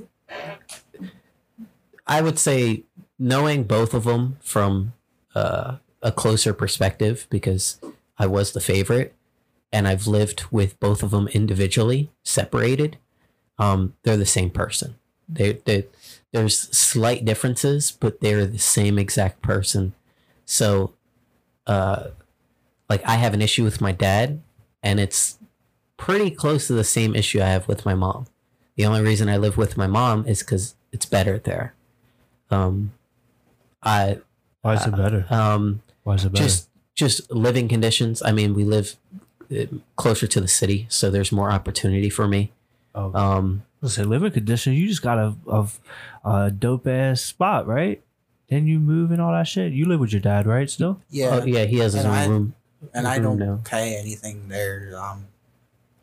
I 2.07 2.21
would 2.21 2.39
say 2.39 2.85
knowing 3.19 3.65
both 3.65 3.95
of 3.95 4.05
them 4.05 4.37
from 4.43 4.93
uh, 5.35 5.77
a 6.03 6.13
closer 6.13 6.53
perspective 6.53 7.27
because 7.31 7.81
I 8.19 8.27
was 8.27 8.53
the 8.53 8.61
favorite, 8.61 9.15
and 9.77 9.87
I've 9.87 10.07
lived 10.07 10.47
with 10.51 10.81
both 10.81 11.03
of 11.03 11.11
them 11.11 11.29
individually, 11.29 12.11
separated. 12.25 12.97
Um, 13.59 13.93
they're 14.03 14.17
the 14.17 14.25
same 14.25 14.49
person. 14.49 14.97
They 15.29 15.53
they 15.67 15.85
there's 16.33 16.59
slight 16.75 17.27
differences, 17.27 17.91
but 17.93 18.23
they're 18.23 18.47
the 18.47 18.59
same 18.59 18.99
exact 18.99 19.43
person. 19.43 19.93
So, 20.47 20.95
uh, 21.67 22.09
like 22.89 23.05
I 23.05 23.17
have 23.17 23.35
an 23.35 23.43
issue 23.43 23.65
with 23.65 23.83
my 23.83 23.93
dad, 23.93 24.41
and 24.83 24.99
it's 24.99 25.39
pretty 25.99 26.31
close 26.31 26.69
to 26.69 26.73
the 26.73 26.83
same 26.83 27.15
issue 27.15 27.43
I 27.43 27.49
have 27.49 27.69
with 27.69 27.85
my 27.85 27.95
mom. 27.95 28.29
The 28.77 28.87
only 28.87 29.03
reason 29.03 29.29
I 29.29 29.37
live 29.37 29.59
with 29.59 29.77
my 29.77 29.87
mom 29.87 30.27
is 30.27 30.39
because 30.41 30.75
it's 30.91 31.05
better 31.05 31.39
there. 31.39 31.75
Um, 32.51 32.93
I 33.83 34.21
Why 34.63 34.75
is 34.75 34.87
it 34.87 34.97
better? 34.97 35.27
um 35.29 35.83
Why 36.03 36.15
is 36.15 36.25
it 36.25 36.33
better? 36.33 36.45
just 36.45 36.71
just 36.95 37.31
living 37.31 37.69
conditions. 37.69 38.23
I 38.23 38.33
mean, 38.33 38.55
we 38.55 38.65
live 38.65 38.97
uh, 39.15 39.26
closer 39.97 40.27
to 40.27 40.41
the 40.41 40.49
city, 40.49 40.87
so 40.89 41.11
there's 41.11 41.33
more 41.33 41.51
opportunity 41.51 42.11
for 42.11 42.27
me. 42.29 42.53
oh, 42.95 43.13
Um, 43.15 43.63
let's 43.81 43.95
say 43.95 44.03
living 44.05 44.33
conditions. 44.33 44.79
You 44.79 44.89
just 44.89 45.03
got 45.03 45.19
a, 45.19 45.35
a, 45.49 45.69
a 46.25 46.51
dope 46.51 46.87
ass 46.87 47.21
spot, 47.23 47.67
right? 47.67 48.03
Then 48.49 48.67
you 48.67 48.79
move 48.79 49.11
and 49.11 49.21
all 49.21 49.33
that 49.33 49.49
shit. 49.49 49.73
You 49.73 49.87
live 49.87 50.01
with 50.01 50.13
your 50.13 50.21
dad, 50.21 50.47
right? 50.47 50.71
Still? 50.71 51.01
Yeah. 51.11 51.41
oh, 51.43 51.45
yeah, 51.45 51.65
he 51.65 51.79
has 51.79 51.95
his 51.95 52.05
own 52.05 52.13
I- 52.13 52.27
room. 52.27 52.55
and 52.95 53.07
I 53.07 53.19
don't 53.19 53.39
no. 53.39 53.61
pay 53.65 53.97
anything 53.97 54.49
there. 54.49 54.93
Um, 54.97 55.27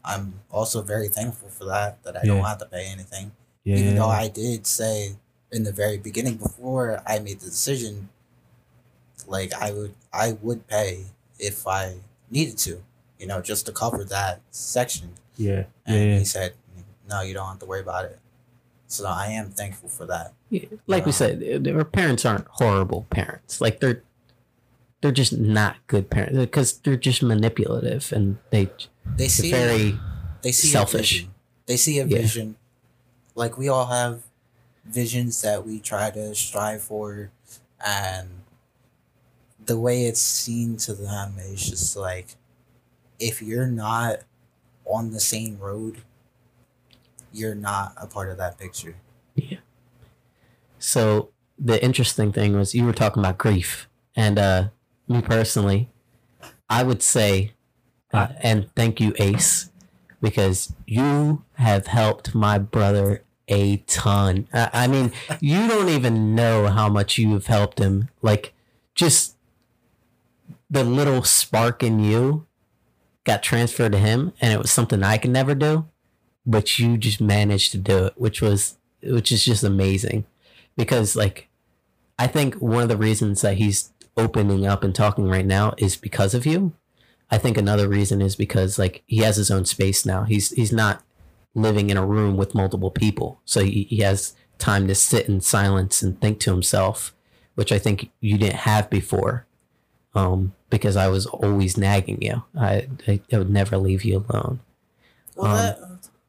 I'm 0.04 0.34
also 0.52 0.82
very 0.82 1.08
thankful 1.08 1.48
for 1.50 1.64
that. 1.66 2.04
That 2.04 2.18
I 2.18 2.26
don't 2.26 2.44
have 2.44 2.58
to 2.58 2.66
pay 2.66 2.88
anything, 2.92 3.32
Yeah. 3.64 3.78
even 3.78 3.94
yeah, 3.94 4.00
though 4.00 4.08
yeah. 4.12 4.20
I 4.20 4.28
did 4.28 4.68
say 4.68 5.16
in 5.52 5.64
the 5.64 5.72
very 5.72 5.98
beginning 5.98 6.36
before 6.36 7.02
I 7.08 7.20
made 7.20 7.40
the 7.40 7.46
decision, 7.46 8.10
like 9.28 9.54
I 9.54 9.72
would 9.72 9.94
I 10.12 10.34
would 10.42 10.68
pay 10.68 11.06
if 11.40 11.66
I 11.68 11.96
needed 12.30 12.58
to, 12.60 12.84
you 13.20 13.28
know, 13.28 13.42
just 13.42 13.66
to 13.68 13.72
cover 13.72 14.04
that 14.06 14.42
section. 14.52 15.14
yeah. 15.38 15.64
And 15.86 15.96
Yeah. 16.12 16.20
he 16.20 16.26
said, 16.26 16.54
"No, 17.10 17.22
you 17.22 17.34
don't 17.34 17.48
have 17.48 17.60
to 17.60 17.66
worry 17.66 17.82
about 17.82 18.06
it." 18.06 18.20
So 18.88 19.06
I 19.08 19.28
am 19.28 19.50
thankful 19.50 19.90
for 19.90 20.06
that. 20.06 20.34
Yeah, 20.50 20.66
like 20.88 21.06
we 21.06 21.10
um, 21.10 21.14
said, 21.14 21.64
their 21.64 21.84
parents 21.84 22.26
aren't 22.26 22.46
horrible 22.48 23.08
parents. 23.10 23.60
Like 23.62 23.80
they're 23.80 24.04
they're 25.02 25.12
just 25.12 25.34
not 25.38 25.78
good 25.88 26.10
parents 26.10 26.38
because 26.38 26.78
they're 26.80 26.96
just 26.96 27.22
manipulative 27.24 28.12
and 28.14 28.38
they 28.52 28.70
They 29.18 29.28
see 29.28 29.52
very 29.52 30.00
they 30.44 30.52
see 30.52 30.68
selfish. 30.68 31.12
A 31.14 31.16
vision. 31.18 31.34
They 31.66 31.78
see 31.78 32.00
a 32.00 32.06
Yeah. 32.06 32.18
vision. 32.20 32.56
Like 33.36 33.58
we 33.58 33.68
all 33.68 33.88
have 33.88 34.22
visions 34.86 35.42
that 35.42 35.66
we 35.66 35.80
try 35.80 36.12
to 36.12 36.36
strive 36.36 36.84
for, 36.84 37.32
and 37.84 38.30
the 39.66 39.78
way 39.80 40.06
it's 40.06 40.22
seen 40.22 40.78
to 40.78 40.94
them 40.94 41.36
is 41.40 41.68
just 41.70 41.96
like 41.96 42.36
if 43.24 43.42
you're 43.42 43.68
not 43.68 44.20
on 44.86 45.12
the 45.12 45.20
same 45.20 45.58
road, 45.58 46.02
you're 47.32 47.56
not 47.56 47.94
a 47.98 48.06
part 48.06 48.30
of 48.30 48.38
that 48.38 48.58
picture. 48.60 48.96
Yeah. 49.36 49.60
So 50.78 51.30
the 51.58 51.82
interesting 51.84 52.34
thing 52.34 52.54
was 52.56 52.76
you 52.76 52.86
were 52.86 52.94
talking 52.94 53.22
about 53.22 53.38
grief, 53.38 53.88
and 54.16 54.38
uh, 54.38 54.68
me 55.08 55.22
personally, 55.22 55.90
I 56.70 56.84
would 56.84 57.02
say, 57.02 57.54
uh, 58.12 58.28
and 58.42 58.70
thank 58.76 59.00
you, 59.00 59.14
Ace, 59.18 59.72
because 60.22 60.74
you 60.86 61.46
have 61.54 61.88
helped 61.88 62.36
my 62.36 62.58
brother 62.58 63.24
a 63.48 63.78
ton. 63.88 64.48
I, 64.54 64.70
I 64.74 64.88
mean, 64.88 65.14
you 65.40 65.68
don't 65.70 65.90
even 65.90 66.36
know 66.36 66.68
how 66.68 66.90
much 66.90 67.18
you 67.18 67.34
have 67.34 67.48
helped 67.48 67.80
him. 67.80 68.10
Like, 68.22 68.54
just 68.96 69.38
the 70.70 70.84
little 70.84 71.24
spark 71.24 71.84
in 71.84 72.00
you 72.00 72.46
got 73.26 73.44
transferred 73.44 73.94
to 73.94 73.98
him, 73.98 74.34
and 74.42 74.54
it 74.54 74.60
was 74.60 74.72
something 74.72 75.04
I 75.04 75.18
could 75.18 75.32
never 75.32 75.56
do, 75.56 75.88
but 76.46 76.78
you 76.80 76.98
just 76.98 77.22
managed 77.22 77.72
to 77.72 77.78
do 77.78 78.06
it, 78.06 78.14
which 78.16 78.42
was 78.42 78.78
which 79.02 79.32
is 79.32 79.44
just 79.44 79.64
amazing 79.64 80.26
because 80.78 81.16
like 81.16 81.50
I 82.18 82.28
think 82.28 82.56
one 82.56 82.84
of 82.84 82.90
the 82.90 82.98
reasons 82.98 83.42
that 83.42 83.58
he's 83.58 83.92
opening 84.16 84.66
up 84.66 84.84
and 84.84 84.94
talking 84.94 85.28
right 85.28 85.46
now 85.46 85.74
is 85.78 85.96
because 85.96 86.34
of 86.34 86.46
you. 86.46 86.74
I 87.32 87.38
think 87.38 87.58
another 87.58 87.88
reason 87.88 88.22
is 88.22 88.36
because 88.36 88.78
like 88.78 89.04
he 89.08 89.18
has 89.18 89.38
his 89.38 89.50
own 89.50 89.66
space 89.66 90.06
now. 90.06 90.24
He's 90.24 90.52
he's 90.52 90.72
not 90.72 91.04
living 91.56 91.90
in 91.90 91.98
a 91.98 92.06
room 92.06 92.38
with 92.38 92.56
multiple 92.56 92.92
people, 92.92 93.42
so 93.46 93.64
he, 93.64 93.84
he 93.84 93.98
has 93.98 94.36
time 94.60 94.88
to 94.88 94.96
sit 94.96 95.28
in 95.28 95.42
silence 95.42 96.02
and 96.02 96.20
think 96.20 96.40
to 96.40 96.52
himself, 96.52 97.14
which 97.56 97.72
I 97.72 97.80
think 97.80 98.12
you 98.20 98.38
didn't 98.38 98.58
have 98.58 98.90
before. 98.90 99.48
Um, 100.16 100.54
because 100.74 100.96
I 100.98 101.08
was 101.08 101.26
always 101.28 101.78
nagging 101.78 102.20
you. 102.22 102.44
I, 102.58 102.88
I 103.08 103.22
I 103.32 103.38
would 103.38 103.50
never 103.52 103.78
leave 103.78 104.04
you 104.04 104.26
alone. 104.28 104.60
Well, 105.36 105.46
Um, 105.52 105.56
that 105.56 105.78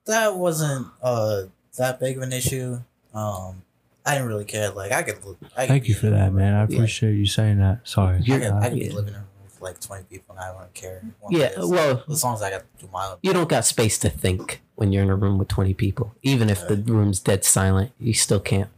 that 0.06 0.36
wasn't 0.36 0.86
uh 1.02 1.44
that 1.78 1.98
big 1.98 2.16
of 2.18 2.22
an 2.22 2.32
issue. 2.32 2.80
Um, 3.14 3.62
I 4.06 4.12
didn't 4.12 4.28
really 4.28 4.44
care. 4.44 4.70
Like 4.70 4.92
I 4.92 5.02
could. 5.02 5.24
li- 5.24 5.36
I 5.56 5.62
could 5.62 5.68
Thank 5.68 5.82
be 5.84 5.88
you 5.90 5.94
for 5.94 6.10
that, 6.10 6.26
room- 6.26 6.34
man. 6.36 6.54
I 6.54 6.58
Yeah. 6.68 6.76
appreciate 6.76 7.14
you 7.14 7.26
saying 7.26 7.58
that. 7.58 7.80
Sorry. 7.84 8.16
I 8.16 8.20
You're- 8.20 8.40
could, 8.44 8.52
I 8.52 8.68
could 8.68 8.78
be 8.78 8.84
yeah. 8.86 8.92
living 8.92 9.14
in 9.14 9.20
a 9.20 9.24
room 9.24 9.28
with 9.44 9.60
like 9.62 9.80
twenty 9.80 10.04
people, 10.04 10.34
and 10.36 10.44
I 10.44 10.52
wouldn't 10.52 10.74
care. 10.74 11.02
Yeah, 11.30 11.48
place. 11.54 11.66
well, 11.66 12.04
as 12.10 12.22
long 12.22 12.34
as 12.34 12.42
I 12.42 12.50
got 12.50 12.58
to 12.78 12.84
do 12.84 12.90
my 12.92 13.06
own. 13.06 13.16
you 13.22 13.32
don't 13.32 13.48
got 13.48 13.64
space 13.64 13.96
to 14.00 14.10
think 14.10 14.60
when 14.74 14.92
you're 14.92 15.02
in 15.02 15.10
a 15.10 15.16
room 15.16 15.38
with 15.38 15.46
20 15.48 15.72
people. 15.74 16.12
Even 16.22 16.50
if 16.50 16.66
the 16.68 16.76
room's 16.76 17.18
dead 17.20 17.44
silent, 17.44 17.92
you 17.98 18.12
still 18.12 18.40
can't. 18.40 18.68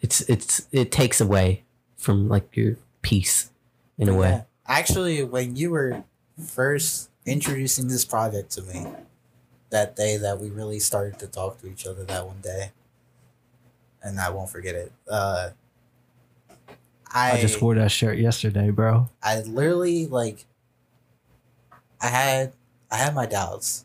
It's 0.00 0.20
it's 0.22 0.66
it 0.72 0.92
takes 0.92 1.20
away 1.20 1.62
from 1.96 2.28
like 2.28 2.54
your 2.56 2.76
peace 3.02 3.50
in 3.96 4.08
a 4.08 4.14
way. 4.14 4.44
Actually, 4.68 5.24
when 5.24 5.56
you 5.56 5.70
were 5.70 6.04
first 6.46 7.10
introducing 7.24 7.88
this 7.88 8.04
project 8.04 8.50
to 8.52 8.62
me, 8.62 8.86
that 9.70 9.96
day 9.96 10.16
that 10.16 10.38
we 10.38 10.50
really 10.50 10.78
started 10.78 11.18
to 11.18 11.26
talk 11.26 11.60
to 11.60 11.66
each 11.66 11.86
other 11.86 12.04
that 12.04 12.26
one 12.26 12.40
day, 12.40 12.72
and 14.02 14.20
I 14.20 14.30
won't 14.30 14.50
forget 14.50 14.74
it. 14.74 14.92
Uh, 15.10 15.50
I, 17.12 17.32
I 17.32 17.40
just 17.40 17.60
wore 17.62 17.74
that 17.74 17.90
shirt 17.90 18.18
yesterday, 18.18 18.70
bro. 18.70 19.08
I 19.22 19.40
literally 19.40 20.06
like 20.06 20.44
I 22.00 22.08
had 22.08 22.52
I 22.90 22.96
had 22.96 23.14
my 23.14 23.26
doubts. 23.26 23.84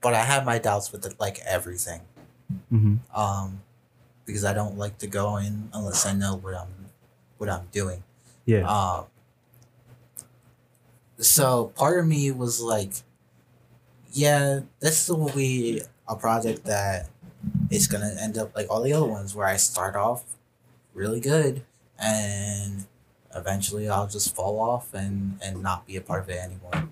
But 0.00 0.14
I 0.14 0.22
had 0.22 0.46
my 0.46 0.58
doubts 0.58 0.92
with 0.92 1.18
like 1.18 1.40
everything. 1.44 2.00
hmm 2.70 2.96
Um 3.14 3.62
because 4.24 4.44
I 4.44 4.52
don't 4.52 4.76
like 4.78 4.98
to 4.98 5.06
go 5.06 5.38
in 5.38 5.70
unless 5.72 6.06
I 6.06 6.12
know 6.12 6.36
what 6.36 6.54
I'm 6.54 6.86
what 7.38 7.50
I'm 7.50 7.66
doing. 7.72 8.04
Yeah. 8.46 8.62
Um 8.68 9.04
so 11.18 11.72
part 11.76 11.98
of 11.98 12.06
me 12.06 12.30
was 12.30 12.60
like 12.60 12.92
yeah, 14.12 14.60
this 14.80 15.08
will 15.08 15.30
be 15.30 15.82
a 16.08 16.16
project 16.16 16.64
that 16.64 17.08
is 17.70 17.86
gonna 17.86 18.14
end 18.20 18.38
up 18.38 18.54
like 18.56 18.66
all 18.70 18.82
the 18.82 18.92
other 18.92 19.06
ones 19.06 19.34
where 19.34 19.46
I 19.46 19.56
start 19.56 19.96
off 19.96 20.24
really 20.94 21.20
good 21.20 21.62
and 21.98 22.86
eventually 23.34 23.88
I'll 23.88 24.08
just 24.08 24.34
fall 24.34 24.58
off 24.58 24.94
and 24.94 25.38
and 25.42 25.62
not 25.62 25.86
be 25.86 25.96
a 25.96 26.00
part 26.00 26.22
of 26.22 26.30
it 26.30 26.38
anymore. 26.38 26.88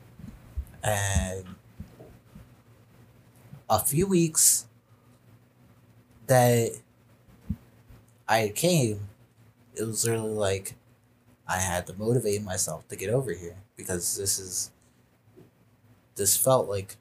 And 0.83 1.45
a 3.69 3.81
few 3.81 4.07
weeks 4.07 4.67
that 6.27 6.71
I 8.29 8.53
came, 8.55 9.09
it 9.75 9.85
was 9.85 10.09
really 10.09 10.33
like 10.33 10.75
I 11.49 11.59
had 11.59 11.87
to 11.89 11.95
motivate 11.95 12.43
myself 12.43 12.87
to 12.89 12.97
get 12.97 13.11
over 13.11 13.33
here 13.33 13.57
because 13.77 14.17
this 14.17 14.39
is 14.39 14.71
this 16.17 16.37
felt 16.37 16.69
like 16.69 16.97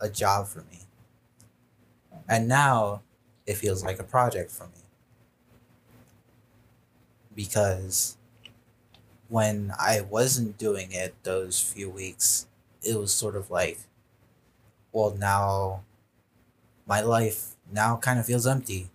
a 0.00 0.08
job 0.08 0.46
for 0.46 0.60
me. 0.62 0.80
And 2.28 2.46
now 2.46 3.02
it 3.46 3.54
feels 3.54 3.84
like 3.84 3.98
a 3.98 4.04
project 4.04 4.50
for 4.50 4.66
me. 4.66 4.82
Because 7.34 8.16
when 9.28 9.72
I 9.78 10.00
wasn't 10.00 10.58
doing 10.58 10.92
it 10.92 11.14
those 11.22 11.60
few 11.60 11.88
weeks, 11.88 12.46
it 12.82 12.98
was 12.98 13.12
sort 13.12 13.36
of 13.36 13.50
like, 13.50 13.78
well, 14.92 15.10
now 15.16 15.82
my 16.86 17.00
life 17.00 17.56
now 17.72 17.96
kind 17.96 18.18
of 18.18 18.26
feels 18.26 18.46
empty 18.46 18.90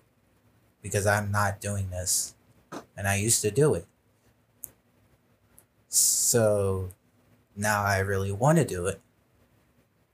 because 0.82 1.07
I'm 1.07 1.32
not 1.32 1.61
doing 1.61 1.89
this. 1.89 2.36
And 2.97 3.07
I 3.07 3.15
used 3.15 3.41
to 3.43 3.51
do 3.51 3.73
it. 3.73 3.86
So 5.89 6.89
now 7.55 7.83
I 7.83 7.99
really 7.99 8.31
want 8.31 8.57
to 8.57 8.65
do 8.65 8.85
it. 8.87 8.99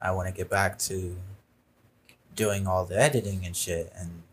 I 0.01 0.11
want 0.11 0.27
to 0.27 0.33
get 0.33 0.49
back 0.49 0.77
to 0.79 1.17
doing 2.35 2.65
all 2.67 2.85
the 2.85 2.99
editing 2.99 3.45
and 3.45 3.55
shit 3.55 3.91
and 3.95 4.23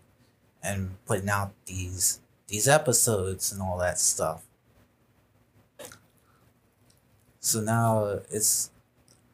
and 0.62 0.96
putting 1.06 1.28
out 1.28 1.52
these 1.66 2.20
these 2.46 2.66
episodes 2.68 3.52
and 3.52 3.60
all 3.60 3.78
that 3.78 3.98
stuff. 3.98 4.44
So 7.40 7.60
now 7.60 8.20
it's 8.30 8.70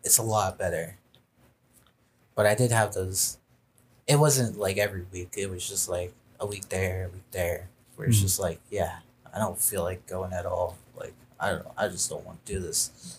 it's 0.02 0.18
a 0.18 0.22
lot 0.22 0.58
better. 0.58 0.96
But 2.34 2.46
I 2.46 2.54
did 2.54 2.70
have 2.72 2.94
those 2.94 3.38
it 4.06 4.16
wasn't 4.16 4.58
like 4.58 4.76
every 4.76 5.06
week. 5.12 5.34
It 5.36 5.50
was 5.50 5.66
just 5.68 5.88
like 5.88 6.12
a 6.40 6.46
week 6.46 6.68
there, 6.68 7.06
a 7.06 7.08
week 7.08 7.30
there. 7.30 7.68
Where 7.96 8.08
it's 8.08 8.18
Mhm. 8.18 8.22
just 8.22 8.40
like, 8.40 8.60
yeah, 8.70 8.98
I 9.32 9.38
don't 9.38 9.58
feel 9.58 9.82
like 9.82 10.04
going 10.06 10.32
at 10.32 10.46
all. 10.46 10.76
Like 10.96 11.14
I 11.40 11.50
don't 11.50 11.66
I 11.76 11.88
just 11.88 12.10
don't 12.10 12.24
want 12.24 12.44
to 12.44 12.52
do 12.54 12.60
this. 12.60 13.18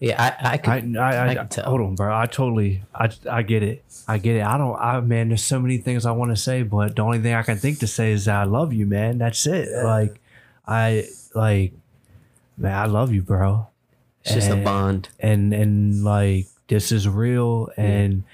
Yeah, 0.00 0.20
I 0.20 0.48
I 0.48 0.52
I, 0.54 0.58
could 0.58 0.96
I, 0.96 1.10
I, 1.12 1.28
I 1.28 1.34
can 1.36 1.48
tell. 1.48 1.64
hold 1.64 1.80
on, 1.80 1.94
bro. 1.94 2.12
I 2.12 2.26
totally, 2.26 2.82
I, 2.92 3.08
I 3.30 3.42
get 3.42 3.62
it. 3.62 3.84
I 4.08 4.18
get 4.18 4.34
it. 4.34 4.42
I 4.42 4.58
don't, 4.58 4.76
I, 4.76 5.00
man, 5.00 5.28
there's 5.28 5.44
so 5.44 5.60
many 5.60 5.78
things 5.78 6.04
I 6.06 6.10
want 6.10 6.32
to 6.32 6.36
say, 6.36 6.64
but 6.64 6.96
the 6.96 7.02
only 7.02 7.20
thing 7.20 7.34
I 7.34 7.42
can 7.42 7.56
think 7.56 7.78
to 7.78 7.86
say 7.86 8.10
is 8.10 8.24
that 8.24 8.34
I 8.34 8.42
love 8.42 8.72
you, 8.72 8.84
man. 8.84 9.18
That's 9.18 9.46
it. 9.46 9.68
Like, 9.84 10.20
I, 10.66 11.06
like, 11.36 11.74
man, 12.56 12.74
I 12.74 12.86
love 12.86 13.12
you, 13.12 13.22
bro. 13.22 13.68
it's 14.24 14.34
just 14.34 14.50
a 14.50 14.56
bond. 14.56 15.08
And, 15.20 15.52
and 15.52 16.02
like, 16.02 16.46
this 16.66 16.90
is 16.90 17.08
real 17.08 17.70
and 17.76 18.24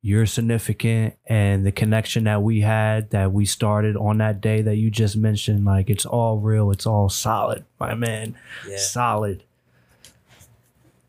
you're 0.00 0.26
significant 0.26 1.14
and 1.26 1.64
the 1.66 1.72
connection 1.72 2.24
that 2.24 2.42
we 2.42 2.62
had 2.62 3.10
that 3.10 3.32
we 3.32 3.44
started 3.44 3.96
on 3.96 4.18
that 4.18 4.40
day 4.40 4.62
that 4.62 4.76
you 4.76 4.90
just 4.90 5.16
mentioned, 5.16 5.66
like, 5.66 5.90
it's 5.90 6.06
all 6.06 6.38
real. 6.38 6.70
It's 6.70 6.86
all 6.86 7.10
solid, 7.10 7.66
my 7.78 7.94
man. 7.94 8.34
Yeah. 8.66 8.78
Solid. 8.78 9.44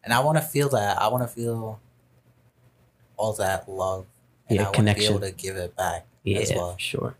And 0.03 0.13
I 0.13 0.19
want 0.19 0.37
to 0.37 0.43
feel 0.43 0.69
that. 0.69 1.01
I 1.01 1.07
want 1.07 1.23
to 1.23 1.27
feel 1.27 1.79
all 3.17 3.33
that 3.33 3.69
love. 3.69 4.05
And 4.49 4.57
Yeah, 4.57 4.63
I 4.63 4.65
want 4.65 4.75
to 4.75 4.81
be 4.81 4.85
connection. 4.91 5.11
able 5.13 5.21
to 5.21 5.31
give 5.31 5.55
it 5.55 5.75
back 5.75 6.05
Yeah, 6.23 6.39
as 6.39 6.51
well 6.51 6.75
sure. 6.77 7.15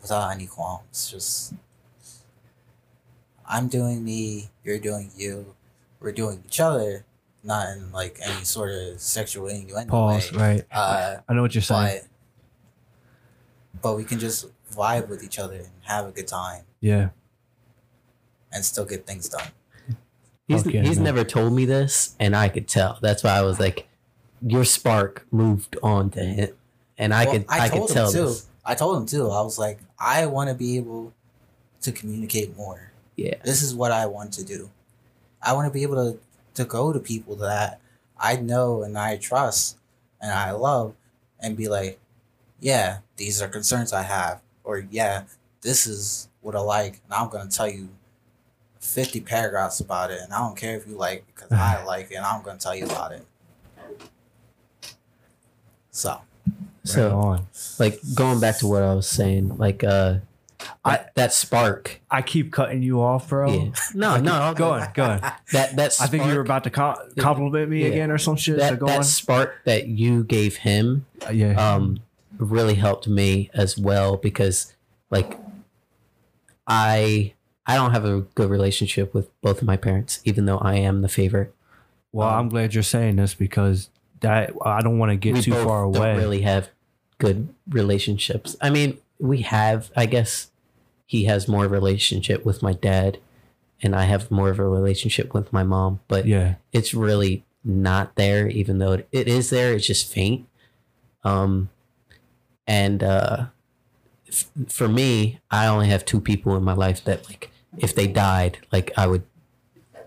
without 0.00 0.30
any 0.32 0.46
qualms. 0.46 1.10
Just 1.10 1.54
I'm 3.46 3.68
doing 3.68 4.04
me, 4.04 4.50
you're 4.64 4.78
doing 4.78 5.10
you, 5.16 5.54
we're 6.00 6.12
doing 6.12 6.42
each 6.46 6.60
other, 6.60 7.04
not 7.42 7.68
in 7.76 7.92
like 7.92 8.18
any 8.22 8.42
sort 8.44 8.72
of 8.72 9.00
sexual 9.00 9.46
innuendo 9.48 9.90
Pause. 9.90 10.32
way. 10.32 10.38
Right. 10.40 10.64
Uh, 10.72 11.18
I 11.28 11.34
know 11.34 11.42
what 11.42 11.54
you're 11.54 11.62
saying. 11.62 12.00
but 12.02 13.82
but 13.82 13.96
we 13.96 14.04
can 14.04 14.18
just 14.18 14.46
vibe 14.72 15.08
with 15.08 15.22
each 15.22 15.38
other 15.38 15.56
and 15.56 15.68
have 15.82 16.06
a 16.06 16.10
good 16.10 16.26
time 16.26 16.62
yeah. 16.80 17.10
and 18.50 18.64
still 18.64 18.84
get 18.86 19.06
things 19.06 19.28
done. 19.28 19.48
He's 20.48 20.62
Fuck 20.62 20.72
yeah, 20.74 20.82
he's 20.82 20.96
man. 20.96 21.04
never 21.04 21.24
told 21.24 21.54
me 21.54 21.64
this, 21.64 22.14
and 22.20 22.36
I 22.36 22.48
could 22.48 22.68
tell. 22.68 22.98
That's 23.00 23.24
why 23.24 23.30
I 23.30 23.42
was 23.42 23.58
like, 23.58 23.88
your 24.42 24.64
spark 24.64 25.26
moved 25.30 25.76
on 25.82 26.10
to 26.10 26.20
him, 26.20 26.50
and 26.98 27.14
I 27.14 27.24
Well, 27.24 27.32
could 27.34 27.46
I, 27.48 27.68
could 27.70 27.88
tell 27.88 28.12
too. 28.12 28.26
this. 28.26 28.46
I 28.64 28.74
told 28.74 28.96
him 28.98 29.06
too. 29.06 29.30
I 29.30 29.40
was 29.40 29.58
like, 29.58 29.78
I 29.98 30.26
want 30.26 30.50
to 30.50 30.54
be 30.54 30.76
able 30.76 31.12
to 31.80 31.92
communicate 31.92 32.56
more. 32.56 32.92
Yeah. 33.16 33.34
This 33.44 33.62
is 33.62 33.74
what 33.74 33.90
I 33.92 34.06
want 34.06 34.32
to 34.34 34.44
do. 34.44 34.70
I 35.42 35.52
want 35.54 35.66
to 35.66 35.72
be 35.72 35.82
able 35.82 36.12
to 36.12 36.18
to 36.54 36.64
go 36.64 36.92
to 36.92 37.00
people 37.00 37.36
that 37.36 37.80
I 38.18 38.36
know 38.36 38.82
and 38.82 38.96
I 38.98 39.16
trust 39.16 39.76
and 40.20 40.30
I 40.30 40.52
love 40.52 40.94
and 41.40 41.56
be 41.56 41.68
like, 41.68 41.98
yeah, 42.60 42.98
these 43.16 43.42
are 43.42 43.48
concerns 43.48 43.92
I 43.92 44.02
have, 44.02 44.40
or 44.62 44.86
yeah, 44.90 45.24
this 45.62 45.86
is 45.86 46.28
what 46.42 46.54
I 46.54 46.60
like, 46.60 47.00
and 47.04 47.12
I'm 47.14 47.30
gonna 47.30 47.48
tell 47.50 47.68
you. 47.68 47.88
50 48.84 49.20
paragraphs 49.22 49.80
about 49.80 50.10
it, 50.10 50.20
and 50.22 50.32
I 50.32 50.38
don't 50.38 50.56
care 50.56 50.76
if 50.76 50.86
you 50.86 50.96
like 50.96 51.18
it 51.20 51.24
because 51.34 51.50
I 51.52 51.82
like 51.86 52.10
it, 52.10 52.14
and 52.16 52.24
I'm 52.24 52.42
gonna 52.42 52.58
tell 52.58 52.74
you 52.74 52.84
about 52.84 53.12
it. 53.12 53.24
So, 55.90 56.10
Right 56.46 56.52
So 56.84 57.18
on. 57.18 57.46
like 57.78 57.98
going 58.14 58.40
back 58.40 58.58
to 58.58 58.66
what 58.66 58.82
I 58.82 58.94
was 58.94 59.08
saying, 59.08 59.56
like 59.56 59.82
uh, 59.84 60.16
I- 60.84 60.96
that, 60.96 61.14
that 61.14 61.32
spark. 61.32 62.00
I 62.10 62.20
keep 62.22 62.52
cutting 62.52 62.82
you 62.82 63.00
off, 63.00 63.28
bro. 63.28 63.50
Yeah. 63.52 63.70
No, 63.94 64.16
no, 64.18 64.32
I'll 64.34 64.54
Go 64.54 64.72
on, 64.72 64.88
go 64.92 65.04
on. 65.04 65.20
That 65.52 65.76
that 65.76 65.96
I 66.00 66.06
think 66.06 66.26
you 66.26 66.34
were 66.34 66.40
about 66.40 66.64
to 66.64 66.70
com- 66.70 66.96
compliment 67.18 67.70
me 67.70 67.82
Yeah. 67.82 67.88
again 67.88 68.10
or 68.10 68.18
some 68.18 68.36
shit. 68.36 68.56
so 68.56 68.60
that 68.60 68.78
go 68.78 68.86
that 68.86 68.98
on. 68.98 69.04
spark 69.04 69.62
that 69.64 69.86
you 69.88 70.24
gave 70.24 70.56
him 70.56 71.06
Uh, 71.26 71.30
yeah. 71.32 71.74
um 71.74 72.00
really 72.38 72.74
helped 72.74 73.06
me 73.08 73.48
as 73.54 73.78
well 73.78 74.16
because 74.16 74.74
like 75.10 75.38
I 76.66 77.34
I 77.66 77.76
don't 77.76 77.92
have 77.92 78.04
a 78.04 78.20
good 78.20 78.50
relationship 78.50 79.14
with 79.14 79.28
both 79.40 79.62
of 79.62 79.66
my 79.66 79.76
parents, 79.76 80.20
even 80.24 80.44
though 80.44 80.58
I 80.58 80.74
am 80.76 81.02
the 81.02 81.08
favorite. 81.08 81.54
well, 82.12 82.28
um, 82.28 82.34
I'm 82.34 82.48
glad 82.48 82.74
you're 82.74 82.82
saying 82.82 83.16
this 83.16 83.34
because 83.34 83.88
that 84.20 84.52
I 84.64 84.80
don't 84.80 84.98
want 84.98 85.10
to 85.10 85.16
get 85.16 85.42
too 85.42 85.52
far 85.52 85.84
away. 85.84 85.98
don't 85.98 86.16
really 86.16 86.42
have 86.42 86.68
good 87.18 87.48
relationships. 87.68 88.56
I 88.60 88.70
mean, 88.70 88.98
we 89.18 89.42
have, 89.42 89.90
I 89.96 90.06
guess 90.06 90.50
he 91.06 91.24
has 91.24 91.48
more 91.48 91.64
of 91.64 91.72
a 91.72 91.74
relationship 91.74 92.44
with 92.44 92.62
my 92.62 92.72
dad 92.72 93.18
and 93.82 93.94
I 93.94 94.04
have 94.04 94.30
more 94.30 94.50
of 94.50 94.58
a 94.58 94.68
relationship 94.68 95.34
with 95.34 95.52
my 95.52 95.62
mom, 95.62 96.00
but 96.08 96.26
yeah. 96.26 96.54
it's 96.72 96.94
really 96.94 97.44
not 97.64 98.14
there 98.16 98.48
even 98.48 98.78
though 98.78 98.92
it, 98.92 99.08
it 99.12 99.28
is 99.28 99.50
there, 99.50 99.72
it's 99.74 99.86
just 99.86 100.10
faint. 100.10 100.46
Um 101.22 101.70
and 102.66 103.02
uh 103.02 103.46
f- 104.28 104.50
for 104.68 104.88
me, 104.88 105.40
I 105.50 105.66
only 105.66 105.88
have 105.88 106.04
two 106.04 106.20
people 106.20 106.56
in 106.56 106.62
my 106.62 106.74
life 106.74 107.04
that 107.04 107.28
like 107.28 107.50
if 107.78 107.94
they 107.94 108.06
died, 108.06 108.58
like 108.72 108.92
I 108.96 109.06
would 109.06 109.22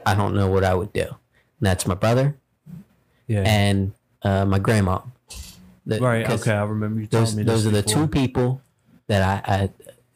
I 0.06 0.16
don't 0.16 0.34
know 0.36 0.48
what 0.50 0.64
I 0.64 0.74
would 0.74 0.94
do. 0.94 1.04
And 1.04 1.62
that's 1.62 1.86
my 1.86 1.96
brother 1.96 2.36
Yeah. 3.28 3.44
and 3.46 3.94
uh, 4.24 4.46
my 4.46 4.60
grandma. 4.60 5.00
The- 5.86 6.00
right. 6.00 6.26
'cause 6.26 6.42
Okay. 6.42 6.52
I 6.52 6.64
remember 6.64 7.02
you 7.02 7.08
Those 7.08 7.30
telling 7.32 7.38
me 7.38 7.44
those 7.44 7.64
this 7.64 7.72
are 7.74 7.76
the 7.76 7.84
before. 7.84 8.04
two 8.04 8.08
people 8.08 8.62
that 9.08 9.22
I, 9.48 9.54
I 9.64 9.70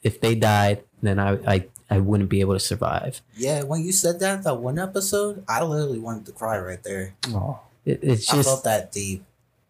if 0.03 0.19
they 0.19 0.35
died, 0.35 0.83
then 1.01 1.19
I, 1.19 1.31
I 1.47 1.65
I 1.89 1.99
wouldn't 1.99 2.29
be 2.29 2.39
able 2.41 2.53
to 2.53 2.59
survive. 2.59 3.21
Yeah, 3.35 3.63
when 3.63 3.81
you 3.83 3.91
said 3.91 4.19
that 4.21 4.43
that 4.43 4.55
one 4.57 4.79
episode, 4.79 5.43
I 5.47 5.63
literally 5.63 5.99
wanted 5.99 6.25
to 6.27 6.31
cry 6.31 6.57
right 6.59 6.81
there. 6.83 7.15
Oh, 7.29 7.59
It, 7.85 7.99
it's 8.01 8.31
I 8.31 8.35
just 8.37 8.49
felt 8.49 8.63
that 8.63 8.91
deep. 8.91 9.23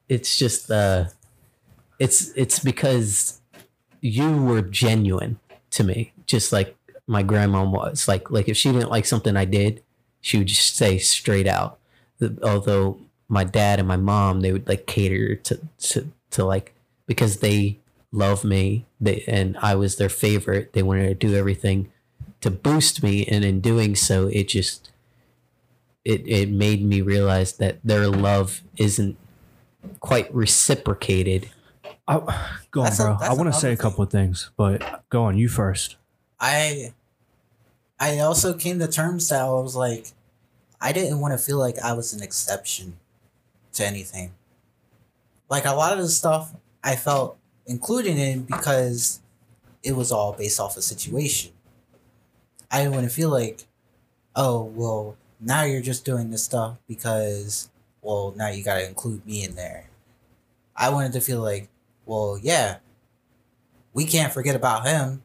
it's 0.10 0.38
just 0.38 0.70
uh 0.72 1.06
it's 2.00 2.30
it's 2.36 2.60
because 2.60 3.42
you 4.02 4.42
were 4.44 4.62
genuine 4.62 5.40
to 5.72 5.84
me 5.84 6.14
just 6.26 6.52
like 6.52 6.76
my 7.08 7.24
grandma 7.24 7.64
was 7.64 8.08
like 8.08 8.30
like 8.32 8.48
if 8.48 8.58
she 8.58 8.72
didn't 8.72 8.90
like 8.90 9.06
something 9.06 9.36
i 9.36 9.46
did 9.46 9.82
she 10.22 10.38
would 10.38 10.48
just 10.48 10.76
say 10.76 10.98
straight 10.98 11.48
out 11.48 11.80
although 12.44 12.98
my 13.28 13.44
dad 13.44 13.80
and 13.80 13.88
my 13.88 13.98
mom 13.98 14.42
they 14.42 14.52
would 14.52 14.68
like 14.68 14.86
cater 14.86 15.36
to 15.36 15.60
to, 15.80 16.08
to 16.30 16.46
like 16.46 16.74
because 17.08 17.38
they 17.38 17.78
love 18.12 18.44
me 18.44 18.86
they 19.00 19.24
and 19.28 19.58
i 19.62 19.74
was 19.74 19.96
their 19.96 20.10
favorite 20.10 20.74
they 20.74 20.84
wanted 20.84 21.08
to 21.08 21.28
do 21.28 21.36
everything 21.36 21.92
to 22.42 22.52
boost 22.52 23.02
me 23.04 23.26
and 23.26 23.44
in 23.46 23.62
doing 23.62 23.96
so 23.96 24.28
it 24.28 24.48
just 24.48 24.92
it 26.04 26.28
it 26.28 26.50
made 26.50 26.84
me 26.84 27.02
realize 27.02 27.54
that 27.54 27.80
their 27.84 28.08
love 28.08 28.62
isn't 28.78 29.18
quite 30.00 30.34
reciprocated. 30.34 31.50
I, 32.08 32.16
go 32.72 32.82
on, 32.82 32.86
That's 32.86 32.98
bro. 32.98 33.18
that's 33.20 33.30
I 33.30 33.34
want 33.34 33.54
to 33.54 33.60
say 33.60 33.70
a 33.70 33.72
another 33.72 33.82
couple 33.82 34.04
of 34.04 34.10
things, 34.10 34.52
but 34.58 35.04
go 35.10 35.24
on. 35.24 35.38
You 35.38 35.48
first. 35.48 35.96
I 36.42 36.94
I 38.00 38.18
also 38.20 38.56
came 38.56 38.80
to 38.80 38.88
terms 38.88 39.30
that 39.30 39.42
I 39.44 39.50
was 39.50 39.76
like 39.76 40.08
I 40.82 40.92
didn't 40.92 41.20
want 41.20 41.34
to 41.34 41.38
feel 41.38 41.60
like 41.60 41.78
I 41.80 41.94
was 41.94 42.14
an 42.14 42.24
exception 42.24 42.98
to 43.74 43.86
anything. 43.86 44.34
Like 45.48 45.66
a 45.66 45.74
lot 45.74 45.94
of 45.94 46.00
the 46.00 46.10
stuff 46.10 46.56
I 46.84 46.96
felt 46.96 47.38
included 47.68 48.18
in 48.18 48.42
because 48.42 49.22
it 49.84 49.96
was 49.96 50.12
all 50.12 50.34
based 50.34 50.60
off 50.60 50.76
a 50.76 50.82
situation. 50.82 51.52
I 52.72 52.80
didn't 52.80 52.96
want 52.96 53.08
to 53.08 53.14
feel 53.14 53.30
like, 53.30 53.66
oh 54.36 54.64
well, 54.64 55.16
now 55.40 55.62
you're 55.64 55.82
just 55.82 56.04
doing 56.04 56.32
this 56.32 56.44
stuff 56.44 56.78
because 56.88 57.70
well 58.02 58.34
now 58.36 58.50
you 58.50 58.64
gotta 58.64 58.88
include 58.88 59.24
me 59.28 59.44
in 59.44 59.54
there. 59.54 59.86
I 60.76 60.90
wanted 60.90 61.14
to 61.14 61.22
feel 61.22 61.42
like, 61.42 61.70
well, 62.08 62.40
yeah, 62.42 62.78
we 63.94 64.06
can't 64.06 64.34
forget 64.34 64.56
about 64.56 64.88
him 64.88 65.22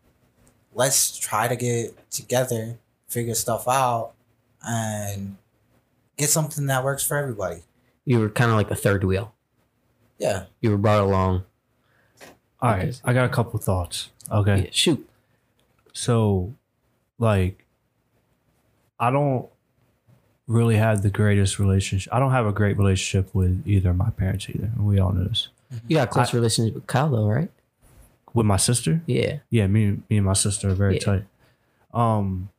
let's 0.77 1.19
try 1.19 1.49
to 1.49 1.57
get 1.57 2.11
together, 2.11 2.79
figure 3.09 3.35
stuff 3.35 3.67
out, 3.67 4.13
and 4.63 5.37
get 6.17 6.29
something 6.29 6.67
that 6.67 6.85
works 6.85 7.05
for 7.05 7.17
everybody. 7.17 7.63
You 8.05 8.21
were 8.21 8.29
kind 8.29 8.51
of 8.51 8.57
like 8.57 8.69
the 8.69 8.77
third 8.77 9.03
wheel. 9.03 9.35
Yeah. 10.19 10.45
You 10.61 10.71
were 10.71 10.77
brought 10.79 11.01
along. 11.01 11.45
All 12.61 12.71
right, 12.71 12.99
I 13.05 13.13
got 13.13 13.25
a 13.25 13.29
couple 13.29 13.59
thoughts. 13.59 14.11
Okay, 14.31 14.65
Yeah, 14.65 14.71
shoot. 14.71 15.09
so 15.93 16.55
like, 17.19 17.65
I 18.99 19.11
don't 19.11 19.47
really 20.47 20.77
have 20.77 21.03
the 21.03 21.11
greatest 21.11 21.59
relationship. 21.59 22.13
I 22.15 22.19
don't 22.19 22.33
have 22.33 22.47
a 22.47 22.53
great 22.53 22.77
relationship 22.79 23.35
with 23.35 23.63
either 23.67 23.91
of 23.91 23.97
my 23.97 24.11
parents 24.11 24.49
either. 24.49 24.71
We 24.79 24.99
all 24.99 25.13
know 25.13 25.25
this. 25.25 25.49
You 25.89 25.97
got 25.97 26.09
a 26.09 26.11
close 26.11 26.33
relationship 26.33 26.75
with 26.75 26.87
Kyle, 26.87 27.11
though, 27.11 27.27
right? 27.27 27.51
With 28.37 28.45
my 28.47 28.59
sister, 28.59 29.01
Yeah. 29.07 29.39
yeah, 29.49 29.67
me, 29.67 29.99
me 30.11 30.19
and 30.19 30.27
my 30.27 30.35
sister 30.35 30.69
are 30.69 30.75
very 30.75 30.95
Yeah. 30.95 31.01
tight. 31.01 31.25
Um, 31.95 32.51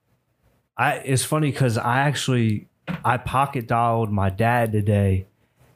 I 0.75 0.93
it's 0.95 1.23
funny 1.23 1.51
because 1.51 1.77
I 1.77 1.99
actually 1.99 2.67
I 3.05 3.17
pocket 3.17 3.67
dialed 3.67 4.11
my 4.11 4.29
dad 4.31 4.71
today, 4.71 5.27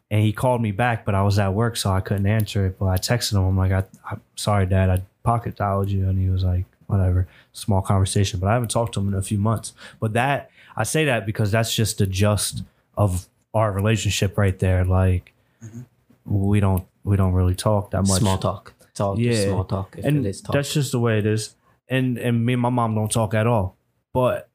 and 0.09 0.21
he 0.23 0.33
called 0.33 0.61
me 0.61 0.71
back, 0.71 1.05
but 1.05 1.13
I 1.13 1.21
was 1.21 1.37
at 1.37 1.53
work, 1.53 1.77
so 1.77 1.91
I 1.91 1.99
couldn't 2.01 2.25
answer 2.25 2.65
it. 2.65 2.79
But 2.79 2.85
I 2.87 2.97
texted 2.97 3.33
him. 3.33 3.43
I'm 3.43 3.57
like, 3.57 3.71
I, 3.71 3.83
I'm 4.09 4.21
sorry, 4.35 4.65
Dad, 4.65 4.89
I 4.89 5.03
pocket 5.23 5.55
dialed 5.55 5.89
you, 5.89 6.09
and 6.09 6.17
he 6.17 6.29
was 6.29 6.43
like, 6.43 6.65
whatever, 6.87 7.27
small 7.53 7.81
conversation. 7.83 8.39
But 8.39 8.47
I 8.49 8.53
haven't 8.53 8.71
talked 8.71 8.93
to 8.95 9.01
him 9.01 9.09
in 9.09 9.13
a 9.13 9.21
few 9.21 9.37
months. 9.37 9.73
But 9.99 10.13
that 10.13 10.49
I 10.75 10.83
say 10.83 11.05
that 11.05 11.25
because 11.27 11.51
that's 11.51 11.75
just 11.75 11.99
the 11.99 12.07
just 12.07 12.63
of 12.97 13.27
our 13.53 13.71
relationship 13.71 14.35
right 14.37 14.57
there. 14.57 14.83
Like 14.83 15.33
Mhm. 15.63 15.85
we 16.25 16.59
don't 16.59 16.85
we 17.03 17.17
don't 17.17 17.33
really 17.33 17.55
talk 17.55 17.91
that 17.91 18.01
much. 18.07 18.19
Small 18.19 18.37
talk. 18.39 18.73
Just 19.17 19.39
Yeah. 19.41 19.45
small 19.49 19.63
talk. 19.65 19.97
And 20.03 20.23
talk. 20.43 20.53
that's 20.53 20.73
just 20.73 20.91
the 20.91 20.99
way 20.99 21.19
it 21.19 21.25
is. 21.25 21.55
And 21.89 22.17
and 22.17 22.45
me 22.45 22.53
and 22.53 22.61
my 22.61 22.69
mom 22.69 22.95
don't 22.95 23.11
talk 23.11 23.33
at 23.33 23.47
all. 23.47 23.75
But 24.13 24.49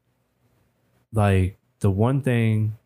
like 1.12 1.58
the 1.80 1.90
one 1.90 2.22
thing 2.22 2.76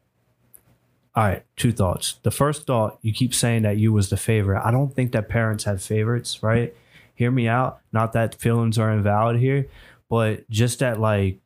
all 1.17 1.25
right, 1.25 1.45
two 1.57 1.73
thoughts. 1.73 2.21
The 2.23 2.31
first 2.31 2.67
thought, 2.69 2.99
you 3.03 3.13
keep 3.13 3.35
saying 3.35 3.63
that 3.63 3.77
you 3.79 3.93
was 3.93 4.11
the 4.11 4.17
favorite. 4.17 4.63
I 4.65 4.71
don't 4.71 4.95
think 4.95 5.11
that 5.13 5.29
parents 5.29 5.65
have 5.65 5.83
favorites, 5.83 6.41
right? 6.41 6.73
Hear 7.17 7.33
me 7.33 7.49
out. 7.49 7.81
Not 7.93 8.13
that 8.13 8.37
feelings 8.37 8.79
are 8.79 8.93
invalid 8.93 9.41
here, 9.41 9.67
but 10.09 10.49
just 10.49 10.79
that 10.79 11.01
like 11.01 11.41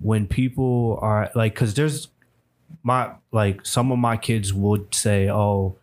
when 0.00 0.26
people 0.26 0.98
are 1.02 1.30
like 1.34 1.54
cuz 1.54 1.74
there's 1.74 2.08
my 2.82 3.10
like 3.30 3.66
some 3.66 3.92
of 3.92 3.98
my 3.98 4.16
kids 4.16 4.52
would 4.52 4.94
say, 4.94 5.28
"Oh, 5.30 5.76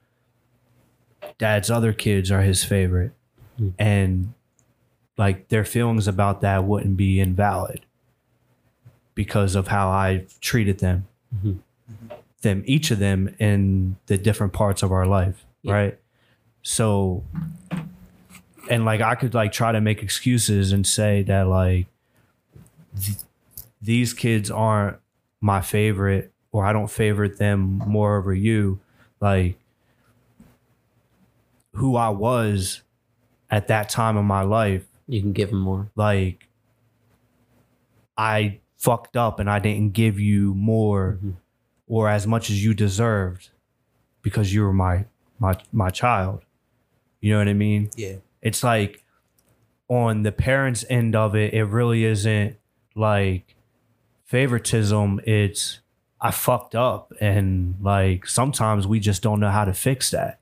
dad's 1.37 1.69
other 1.69 1.93
kids 1.93 2.31
are 2.31 2.41
his 2.41 2.63
favorite." 2.63 3.13
Hmm. 3.59 3.69
And 3.77 4.33
like 5.17 5.49
their 5.49 5.65
feelings 5.65 6.07
about 6.07 6.41
that 6.41 6.63
wouldn't 6.63 6.97
be 6.97 7.19
invalid 7.19 7.85
because 9.15 9.53
of 9.55 9.67
how 9.67 9.89
I've 9.89 10.39
treated 10.39 10.79
them 10.79 11.05
Mhm. 11.35 11.59
them 12.41 12.63
each 12.65 12.89
of 12.89 12.99
them 12.99 13.35
in 13.37 13.97
the 14.07 14.17
different 14.17 14.53
parts 14.53 14.81
of 14.81 14.91
our 14.93 15.05
life 15.05 15.45
Yeah. 15.61 15.73
right 15.73 15.99
so 16.61 17.23
and 18.69 18.85
like 18.85 19.01
i 19.01 19.15
could 19.15 19.33
like 19.33 19.51
try 19.51 19.71
to 19.73 19.81
make 19.81 20.01
excuses 20.01 20.71
and 20.71 20.87
say 20.87 21.21
that 21.23 21.47
like 21.47 21.87
th- 23.01 23.17
these 23.81 24.13
kids 24.13 24.49
aren't 24.49 24.97
my 25.41 25.59
favorite 25.61 26.31
or 26.53 26.65
i 26.65 26.71
don't 26.73 26.89
favorite 26.89 27.37
them 27.39 27.59
more 27.85 28.17
over 28.17 28.33
you 28.33 28.79
like 29.19 29.57
who 31.73 31.95
i 31.95 32.09
was 32.09 32.81
at 33.49 33.67
that 33.67 33.89
time 33.89 34.15
of 34.17 34.25
my 34.25 34.41
life 34.41 34.85
you 35.07 35.21
can 35.21 35.33
give 35.33 35.49
them 35.49 35.59
more. 35.59 35.89
like 35.95 36.47
I 38.17 38.59
fucked 38.77 39.15
up 39.17 39.39
and 39.39 39.49
I 39.49 39.59
didn't 39.59 39.93
give 39.93 40.19
you 40.19 40.53
more 40.53 41.17
Mhm. 41.23 41.35
or 41.87 42.09
as 42.09 42.27
much 42.27 42.49
as 42.49 42.63
you 42.63 42.73
deserved 42.73 43.49
because 44.21 44.53
you 44.53 44.61
were 44.63 44.73
my 44.73 45.05
my 45.39 45.55
my 45.71 45.89
child. 45.89 46.41
You 47.21 47.31
know 47.33 47.39
what 47.39 47.47
I 47.47 47.53
mean? 47.53 47.89
Yeah. 47.95 48.15
It's 48.41 48.63
like 48.63 49.03
on 49.87 50.23
the 50.23 50.31
parents 50.31 50.85
end 50.89 51.15
of 51.15 51.35
it, 51.35 51.53
it 51.53 51.63
really 51.65 52.03
isn't 52.03 52.57
like 52.95 53.55
favoritism. 54.25 55.19
It's 55.25 55.79
I 56.21 56.31
fucked 56.31 56.75
up 56.75 57.13
and 57.21 57.75
like 57.81 58.27
sometimes 58.27 58.85
we 58.85 58.99
just 58.99 59.21
don't 59.23 59.39
know 59.39 59.49
how 59.51 59.63
to 59.65 59.73
fix 59.73 60.11
that. 60.11 60.38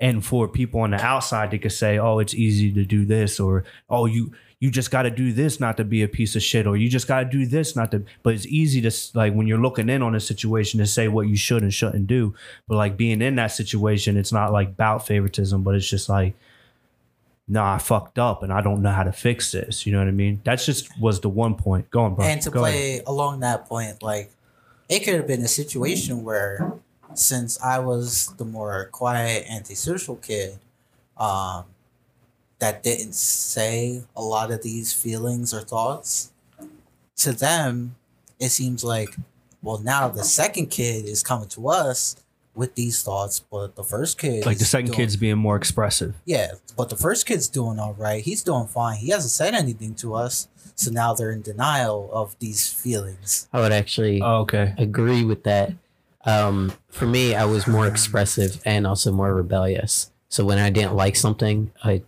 And 0.00 0.24
for 0.24 0.48
people 0.48 0.80
on 0.80 0.92
the 0.92 1.00
outside, 1.04 1.50
they 1.50 1.58
could 1.58 1.72
say, 1.72 1.98
"Oh, 1.98 2.18
it's 2.20 2.34
easy 2.34 2.72
to 2.72 2.84
do 2.84 3.04
this," 3.04 3.38
or 3.38 3.64
"Oh, 3.88 4.06
you 4.06 4.32
you 4.58 4.70
just 4.70 4.90
got 4.90 5.02
to 5.02 5.10
do 5.10 5.32
this 5.32 5.58
not 5.60 5.76
to 5.78 5.84
be 5.84 6.02
a 6.02 6.08
piece 6.08 6.34
of 6.36 6.42
shit," 6.42 6.66
or 6.66 6.76
"You 6.76 6.88
just 6.88 7.06
got 7.06 7.20
to 7.20 7.24
do 7.26 7.44
this 7.46 7.76
not 7.76 7.90
to." 7.90 8.04
But 8.22 8.34
it's 8.34 8.46
easy 8.46 8.80
to 8.80 8.90
like 9.14 9.34
when 9.34 9.46
you're 9.46 9.58
looking 9.60 9.88
in 9.90 10.02
on 10.02 10.14
a 10.14 10.20
situation 10.20 10.80
to 10.80 10.86
say 10.86 11.08
what 11.08 11.28
you 11.28 11.36
should 11.36 11.62
and 11.62 11.72
shouldn't 11.72 12.06
do. 12.06 12.34
But 12.66 12.76
like 12.76 12.96
being 12.96 13.20
in 13.20 13.34
that 13.36 13.48
situation, 13.48 14.16
it's 14.16 14.32
not 14.32 14.52
like 14.52 14.68
about 14.68 15.06
favoritism, 15.06 15.62
but 15.62 15.74
it's 15.74 15.88
just 15.88 16.08
like, 16.08 16.34
"Nah, 17.46 17.74
I 17.74 17.78
fucked 17.78 18.18
up 18.18 18.42
and 18.42 18.52
I 18.52 18.62
don't 18.62 18.80
know 18.80 18.92
how 18.92 19.02
to 19.02 19.12
fix 19.12 19.52
this." 19.52 19.84
You 19.84 19.92
know 19.92 19.98
what 19.98 20.08
I 20.08 20.12
mean? 20.12 20.40
That's 20.44 20.64
just 20.64 20.98
was 20.98 21.20
the 21.20 21.28
one 21.28 21.56
point. 21.56 21.90
Go 21.90 22.00
on, 22.04 22.14
bro. 22.14 22.24
and 22.24 22.40
to 22.42 22.50
Go 22.50 22.64
ahead. 22.64 22.74
play 22.74 23.02
along 23.06 23.40
that 23.40 23.66
point, 23.66 24.02
like 24.02 24.30
it 24.88 25.00
could 25.00 25.14
have 25.14 25.26
been 25.26 25.42
a 25.42 25.48
situation 25.48 26.24
where 26.24 26.72
since 27.14 27.60
I 27.60 27.78
was 27.78 28.34
the 28.38 28.44
more 28.44 28.88
quiet, 28.92 29.46
antisocial 29.50 30.16
kid, 30.16 30.58
um, 31.16 31.64
that 32.58 32.82
didn't 32.82 33.14
say 33.14 34.02
a 34.16 34.22
lot 34.22 34.50
of 34.50 34.62
these 34.62 34.92
feelings 34.92 35.54
or 35.54 35.60
thoughts, 35.62 36.32
to 37.16 37.32
them, 37.32 37.96
it 38.38 38.50
seems 38.50 38.84
like, 38.84 39.14
well, 39.62 39.78
now 39.78 40.08
the 40.08 40.24
second 40.24 40.66
kid 40.66 41.04
is 41.06 41.22
coming 41.22 41.48
to 41.48 41.68
us 41.68 42.16
with 42.54 42.74
these 42.74 43.02
thoughts, 43.02 43.40
but 43.40 43.76
the 43.76 43.84
first 43.84 44.18
kid, 44.18 44.44
like 44.44 44.58
the 44.58 44.64
second 44.64 44.86
doing- 44.86 44.96
kid's 44.98 45.16
being 45.16 45.38
more 45.38 45.56
expressive. 45.56 46.14
yeah, 46.24 46.52
but 46.76 46.88
the 46.90 46.96
first 46.96 47.24
kid's 47.26 47.48
doing 47.48 47.78
all 47.78 47.94
right. 47.94 48.22
He's 48.24 48.42
doing 48.42 48.66
fine. 48.66 48.96
He 48.98 49.10
hasn't 49.10 49.30
said 49.32 49.54
anything 49.54 49.94
to 49.96 50.14
us. 50.14 50.48
So 50.74 50.90
now 50.90 51.12
they're 51.12 51.30
in 51.30 51.42
denial 51.42 52.08
of 52.12 52.34
these 52.38 52.72
feelings. 52.72 53.48
I 53.52 53.60
would 53.60 53.72
actually 53.72 54.22
Oh, 54.22 54.38
okay. 54.40 54.74
agree 54.78 55.24
with 55.24 55.44
that. 55.44 55.72
Um, 56.24 56.72
for 56.88 57.06
me, 57.06 57.34
I 57.34 57.44
was 57.44 57.66
more 57.66 57.86
expressive 57.86 58.60
and 58.64 58.86
also 58.86 59.10
more 59.12 59.34
rebellious. 59.34 60.10
So 60.28 60.44
when 60.44 60.58
I 60.58 60.70
didn't 60.70 60.94
like 60.94 61.16
something, 61.16 61.72
I, 61.82 62.02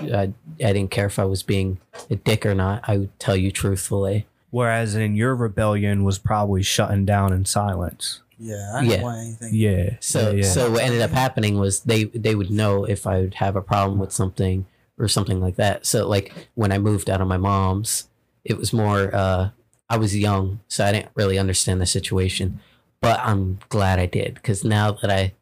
I 0.00 0.32
I 0.60 0.72
didn't 0.72 0.90
care 0.90 1.06
if 1.06 1.18
I 1.18 1.24
was 1.24 1.42
being 1.42 1.78
a 2.10 2.16
dick 2.16 2.46
or 2.46 2.54
not. 2.54 2.82
I 2.88 2.96
would 2.98 3.18
tell 3.18 3.36
you 3.36 3.50
truthfully. 3.50 4.26
Whereas 4.50 4.94
in 4.94 5.14
your 5.16 5.34
rebellion 5.34 6.04
was 6.04 6.18
probably 6.18 6.62
shutting 6.62 7.04
down 7.04 7.32
in 7.32 7.44
silence. 7.44 8.20
Yeah, 8.38 8.72
I 8.74 8.80
don't 8.80 8.90
Yeah. 8.90 9.02
want 9.02 9.18
anything. 9.18 9.54
Yeah. 9.54 9.96
So 10.00 10.30
yeah, 10.30 10.36
yeah. 10.36 10.42
so 10.44 10.70
what 10.70 10.82
ended 10.82 11.02
up 11.02 11.10
happening 11.10 11.58
was 11.58 11.80
they 11.80 12.04
they 12.04 12.34
would 12.34 12.50
know 12.50 12.84
if 12.84 13.06
I 13.06 13.20
would 13.20 13.34
have 13.34 13.56
a 13.56 13.60
problem 13.62 13.98
with 13.98 14.12
something 14.12 14.64
or 14.98 15.08
something 15.08 15.40
like 15.40 15.56
that. 15.56 15.84
So 15.84 16.08
like 16.08 16.32
when 16.54 16.72
I 16.72 16.78
moved 16.78 17.10
out 17.10 17.20
of 17.20 17.28
my 17.28 17.36
mom's, 17.36 18.08
it 18.44 18.56
was 18.56 18.72
more 18.72 19.14
uh 19.14 19.50
I 19.90 19.96
was 19.98 20.16
young, 20.16 20.60
so 20.68 20.84
I 20.84 20.92
didn't 20.92 21.10
really 21.14 21.38
understand 21.38 21.80
the 21.80 21.86
situation. 21.86 22.60
But 23.00 23.20
I'm 23.20 23.58
glad 23.68 23.98
I 23.98 24.06
did 24.06 24.34
because 24.34 24.64
now 24.64 24.92
that 24.92 25.10
I 25.10 25.34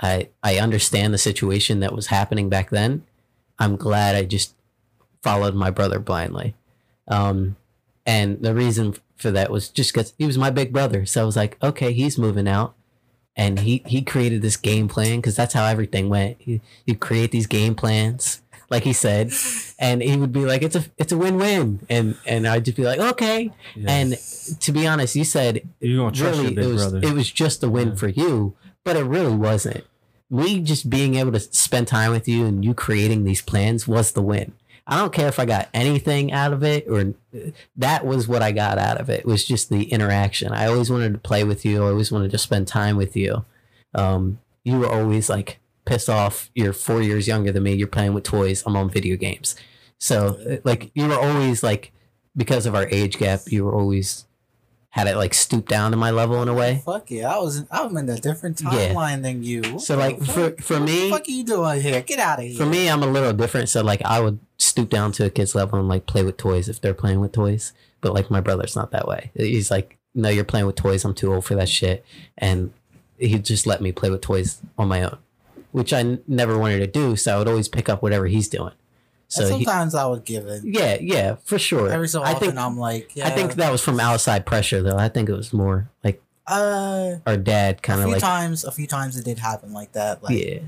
I 0.00 0.28
I 0.42 0.58
understand 0.58 1.12
the 1.12 1.18
situation 1.18 1.80
that 1.80 1.94
was 1.94 2.06
happening 2.08 2.48
back 2.48 2.70
then, 2.70 3.04
I'm 3.58 3.76
glad 3.76 4.14
I 4.14 4.24
just 4.24 4.54
followed 5.22 5.54
my 5.54 5.70
brother 5.70 5.98
blindly. 5.98 6.54
Um 7.08 7.56
and 8.06 8.42
the 8.42 8.54
reason 8.54 8.94
for 9.16 9.30
that 9.30 9.50
was 9.50 9.68
just 9.68 9.92
because 9.92 10.12
he 10.18 10.26
was 10.26 10.38
my 10.38 10.50
big 10.50 10.72
brother. 10.72 11.06
So 11.06 11.22
I 11.22 11.24
was 11.24 11.36
like, 11.36 11.56
okay, 11.62 11.92
he's 11.92 12.18
moving 12.18 12.46
out 12.48 12.74
and 13.36 13.60
he 13.60 13.82
he 13.86 14.02
created 14.02 14.42
this 14.42 14.56
game 14.56 14.88
plan 14.88 15.16
because 15.16 15.36
that's 15.36 15.54
how 15.54 15.64
everything 15.66 16.08
went. 16.08 16.36
He 16.38 16.60
he'd 16.86 17.00
create 17.00 17.32
these 17.32 17.46
game 17.46 17.74
plans, 17.74 18.42
like 18.74 18.82
he 18.84 18.92
said, 18.92 19.32
and 19.78 20.02
he 20.02 20.16
would 20.16 20.32
be 20.32 20.44
like, 20.44 20.62
"It's 20.62 20.76
a 20.76 20.84
it's 20.98 21.12
a 21.12 21.16
win 21.16 21.36
win," 21.36 21.80
and 21.88 22.16
and 22.26 22.46
I'd 22.46 22.64
just 22.64 22.76
be 22.76 22.84
like, 22.84 22.98
"Okay." 23.00 23.50
And 23.86 24.16
to 24.60 24.72
be 24.72 24.86
honest, 24.86 25.14
you 25.16 25.24
said 25.24 25.62
trust 25.80 26.20
really 26.20 26.54
your 26.54 26.62
it 26.64 26.72
was 26.72 26.82
brother. 26.90 27.00
it 27.06 27.12
was 27.14 27.30
just 27.30 27.62
a 27.62 27.68
win 27.70 27.88
Yeah. 27.90 27.94
for 27.94 28.08
you, 28.08 28.54
but 28.84 28.96
it 28.96 29.04
really 29.04 29.34
wasn't. 29.34 29.84
Me 30.30 30.60
just 30.60 30.90
being 30.90 31.14
able 31.14 31.32
to 31.32 31.40
spend 31.40 31.86
time 31.86 32.10
with 32.10 32.26
you 32.26 32.44
and 32.46 32.64
you 32.64 32.74
creating 32.74 33.24
these 33.24 33.42
plans 33.42 33.86
was 33.86 34.12
the 34.12 34.22
win. 34.22 34.52
I 34.86 34.98
don't 34.98 35.12
care 35.12 35.28
if 35.28 35.38
I 35.38 35.44
got 35.46 35.68
anything 35.72 36.32
out 36.32 36.52
of 36.52 36.62
it 36.62 36.86
or 36.88 37.14
that 37.76 38.04
was 38.04 38.26
what 38.28 38.42
I 38.42 38.52
got 38.52 38.76
out 38.78 39.00
of 39.00 39.08
it. 39.08 39.20
It 39.20 39.26
was 39.26 39.44
just 39.44 39.70
the 39.70 39.84
interaction. 39.92 40.52
I 40.52 40.66
always 40.66 40.90
wanted 40.90 41.12
to 41.12 41.18
play 41.18 41.44
with 41.44 41.64
you. 41.64 41.84
I 41.84 41.88
always 41.88 42.10
wanted 42.12 42.30
to 42.32 42.38
spend 42.38 42.66
time 42.68 42.96
with 42.96 43.16
you. 43.16 43.44
Um, 43.94 44.40
you 44.64 44.78
were 44.78 44.90
always 44.90 45.28
like 45.30 45.58
pissed 45.84 46.08
off. 46.08 46.50
You're 46.54 46.72
four 46.72 47.02
years 47.02 47.26
younger 47.28 47.52
than 47.52 47.62
me. 47.62 47.74
You're 47.74 47.86
playing 47.88 48.14
with 48.14 48.24
toys. 48.24 48.62
I'm 48.66 48.76
on 48.76 48.90
video 48.90 49.16
games. 49.16 49.56
So 49.98 50.38
uh, 50.48 50.56
like 50.64 50.90
you 50.94 51.06
were 51.06 51.18
always 51.18 51.62
like 51.62 51.92
because 52.36 52.66
of 52.66 52.74
our 52.74 52.86
age 52.88 53.18
gap, 53.18 53.40
you 53.46 53.64
were 53.64 53.74
always 53.74 54.24
had 54.90 55.08
it 55.08 55.16
like 55.16 55.34
stoop 55.34 55.66
down 55.68 55.90
to 55.90 55.96
my 55.96 56.10
level 56.10 56.40
in 56.42 56.48
a 56.48 56.54
way. 56.54 56.80
Fuck 56.84 57.10
yeah, 57.10 57.34
I 57.34 57.38
was 57.38 57.58
in, 57.58 57.66
I'm 57.70 57.96
in 57.96 58.08
a 58.08 58.16
different 58.16 58.60
Yeah. 58.60 58.70
timeline 58.94 59.22
than 59.22 59.42
you. 59.42 59.78
So, 59.80 59.96
like, 59.96 60.22
for- 60.22 60.54
for 60.62 60.74
what 60.78 60.82
me- 60.86 61.04
the 61.04 61.10
fuck 61.10 61.28
are 61.28 61.30
you 61.32 61.42
doing 61.44 61.80
here? 61.80 62.00
Get 62.02 62.20
out 62.20 62.38
of 62.38 62.44
here. 62.44 62.56
For 62.56 62.66
me, 62.66 62.88
I'm 62.88 63.02
a 63.02 63.06
little 63.08 63.32
different. 63.32 63.68
So 63.70 63.82
like 63.82 64.02
I 64.04 64.20
would 64.20 64.38
stoop 64.58 64.90
down 64.90 65.10
to 65.12 65.24
a 65.26 65.30
kid's 65.30 65.54
level 65.54 65.78
and 65.80 65.88
like 65.88 66.06
play 66.06 66.22
with 66.22 66.36
toys 66.36 66.68
if 66.68 66.80
they're 66.80 66.94
playing 66.94 67.20
with 67.20 67.32
toys. 67.32 67.72
But 68.00 68.14
like 68.14 68.30
my 68.30 68.40
brother's 68.40 68.76
not 68.76 68.90
that 68.92 69.08
way. 69.08 69.30
He's 69.34 69.70
like, 69.70 69.98
no, 70.14 70.28
you're 70.28 70.44
playing 70.44 70.66
with 70.66 70.76
toys. 70.76 71.04
I'm 71.04 71.14
too 71.14 71.32
old 71.34 71.44
for 71.44 71.56
that 71.56 71.68
shit. 71.68 72.04
And 72.38 72.72
he 73.18 73.36
just 73.40 73.66
let 73.66 73.80
me 73.80 73.90
play 73.90 74.10
with 74.10 74.20
toys 74.20 74.60
on 74.78 74.86
my 74.88 75.02
own, 75.02 75.18
which 75.74 75.92
I 75.92 75.98
n- 76.00 76.22
never 76.28 76.56
wanted 76.56 76.78
to 76.78 76.86
do. 76.86 77.16
So 77.16 77.34
I 77.34 77.38
would 77.38 77.48
always 77.48 77.66
pick 77.66 77.88
up 77.88 78.00
whatever 78.00 78.28
he's 78.28 78.48
doing. 78.48 78.68
And 78.70 79.48
So 79.48 79.56
he, 79.56 79.64
sometimes 79.64 79.96
I 79.96 80.06
would 80.06 80.24
give 80.24 80.46
it. 80.46 80.62
yeah, 80.64 80.98
yeah, 81.00 81.34
for 81.42 81.58
sure. 81.58 81.90
Every 81.90 82.06
so 82.06 82.22
I 82.22 82.30
often, 82.30 82.50
think 82.50 82.58
I'm 82.60 82.78
like, 82.78 83.16
yeah. 83.16 83.26
I 83.26 83.30
think 83.30 83.54
that 83.54 83.72
was 83.72 83.82
from 83.82 83.98
outside 83.98 84.46
pressure 84.46 84.82
though. 84.82 84.96
I 84.96 85.08
think 85.08 85.28
it 85.28 85.32
was 85.34 85.52
more 85.52 85.90
like 86.04 86.22
uh, 86.46 87.16
our 87.26 87.36
dad 87.36 87.82
kind 87.82 88.00
of 88.02 88.08
like 88.08 88.20
times, 88.20 88.62
a 88.62 88.70
few 88.70 88.86
times 88.86 89.16
it 89.16 89.24
did 89.24 89.40
happen 89.40 89.72
like 89.72 89.90
that. 89.92 90.22
Like, 90.22 90.38
yeah, 90.38 90.60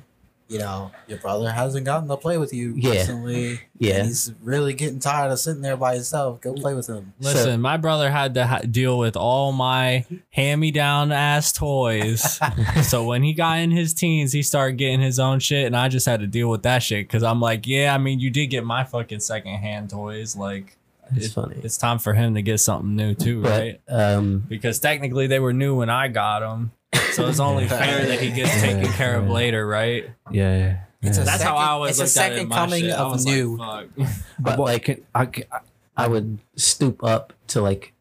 you 0.48 0.58
know, 0.60 0.92
your 1.08 1.18
brother 1.18 1.50
hasn't 1.50 1.84
gotten 1.84 2.08
to 2.08 2.16
play 2.16 2.38
with 2.38 2.52
you 2.52 2.72
Yeah. 2.76 2.90
recently. 2.92 3.60
yeah. 3.78 4.04
he's 4.04 4.32
really 4.42 4.74
getting 4.74 5.00
tired 5.00 5.32
of 5.32 5.38
sitting 5.40 5.60
there 5.62 5.76
by 5.76 5.94
himself. 5.94 6.40
Go 6.40 6.54
play 6.54 6.72
with 6.74 6.86
him. 6.86 7.12
So- 7.20 7.30
Listen, 7.30 7.60
my 7.60 7.76
brother 7.76 8.10
had 8.10 8.34
to 8.34 8.46
ha- 8.46 8.60
deal 8.60 8.96
with 8.98 9.16
all 9.16 9.50
my 9.52 10.04
hand-me-down 10.30 11.10
ass 11.12 11.52
toys. 11.52 12.38
so 12.88 13.04
when 13.04 13.22
he 13.24 13.32
got 13.32 13.58
in 13.58 13.70
his 13.72 13.92
teens, 13.92 14.32
he 14.32 14.42
started 14.42 14.76
getting 14.78 15.00
his 15.00 15.18
own 15.18 15.40
shit, 15.40 15.66
and 15.66 15.76
I 15.76 15.88
just 15.88 16.06
had 16.06 16.20
to 16.20 16.26
deal 16.26 16.48
with 16.48 16.62
that 16.62 16.82
shit 16.82 17.06
because 17.08 17.22
I'm 17.22 17.40
like, 17.40 17.66
yeah, 17.66 17.92
I 17.94 17.98
mean, 17.98 18.20
you 18.20 18.30
did 18.30 18.46
get 18.46 18.64
my 18.64 18.84
fucking 18.84 19.20
secondhand 19.20 19.90
toys. 19.90 20.36
Like, 20.36 20.76
It's 21.14 21.26
it- 21.26 21.32
funny. 21.32 21.56
it's 21.62 21.76
time 21.76 21.98
for 21.98 22.14
him 22.14 22.34
to 22.34 22.42
get 22.42 22.58
something 22.60 22.94
new 22.94 23.14
too, 23.14 23.42
But 23.42 23.50
right? 23.50 23.80
um, 23.88 24.44
Because 24.48 24.78
technically 24.78 25.26
they 25.26 25.40
were 25.40 25.52
new 25.52 25.74
when 25.76 25.90
I 25.90 26.08
got 26.08 26.40
them, 26.40 26.72
so 27.12 27.26
it's 27.28 27.40
only 27.40 27.68
fair 27.68 28.06
that 28.06 28.20
he 28.20 28.30
gets 28.30 28.60
taken 28.60 28.90
care 28.92 29.16
of 29.16 29.28
later, 29.28 29.66
right? 29.66 30.04
yeah, 30.30 30.56
yeah. 30.56 30.76
It's 31.02 31.18
a 31.18 31.22
That's 31.24 31.42
how 31.42 31.50
second- 31.50 31.62
I 31.62 31.68
always 31.68 32.00
it's 32.00 32.16
a 32.16 32.20
looked 32.20 32.32
at 32.32 32.32
it. 32.32 32.40
in 32.42 32.50
second 32.50 32.52
coming 32.56 32.80
shit. 32.84 32.92
Of 32.94 33.24
new. 33.24 33.56
Like, 33.56 33.88
but 34.40 34.58
Well, 34.58 34.68
I 34.68 34.72
like 34.72 35.06
I 35.14 35.58
I 35.96 36.08
would 36.08 36.38
stoop 36.56 37.04
up 37.04 37.32
to 37.48 37.60
like, 37.62 37.92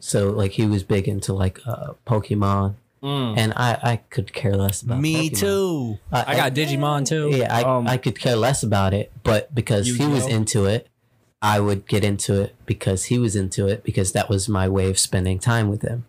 so 0.00 0.30
like 0.30 0.52
he 0.52 0.66
was 0.66 0.82
big 0.82 1.06
into 1.06 1.32
like 1.32 1.60
uh, 1.66 1.92
Pokemon, 2.06 2.74
Mm. 3.02 3.38
and 3.38 3.52
I 3.56 3.78
I 3.82 3.96
could 4.10 4.32
care 4.32 4.56
less 4.56 4.82
about. 4.82 5.00
Me 5.00 5.30
Pokemon. 5.30 5.38
too. 5.38 5.98
Uh, 6.12 6.24
I 6.26 6.36
got 6.36 6.54
Digimon 6.54 7.06
too. 7.06 7.30
Yeah, 7.34 7.54
I 7.54 7.62
Um, 7.62 7.86
I 7.86 7.96
could 7.98 8.18
care 8.18 8.36
less 8.36 8.62
about 8.62 8.92
it, 8.94 9.10
but 9.22 9.54
because 9.54 9.86
he 9.86 10.04
was 10.06 10.24
Yu-Gi-Oh? 10.24 10.36
into 10.36 10.64
it, 10.66 10.86
I 11.40 11.60
would 11.60 11.86
get 11.86 12.04
into 12.04 12.40
it 12.42 12.54
because 12.66 13.04
he 13.04 13.18
was 13.18 13.36
into 13.36 13.66
it 13.68 13.84
because 13.84 14.12
that 14.12 14.28
was 14.28 14.48
my 14.48 14.68
way 14.68 14.90
of 14.90 14.98
spending 14.98 15.38
time 15.38 15.68
with 15.70 15.80
him. 15.82 16.04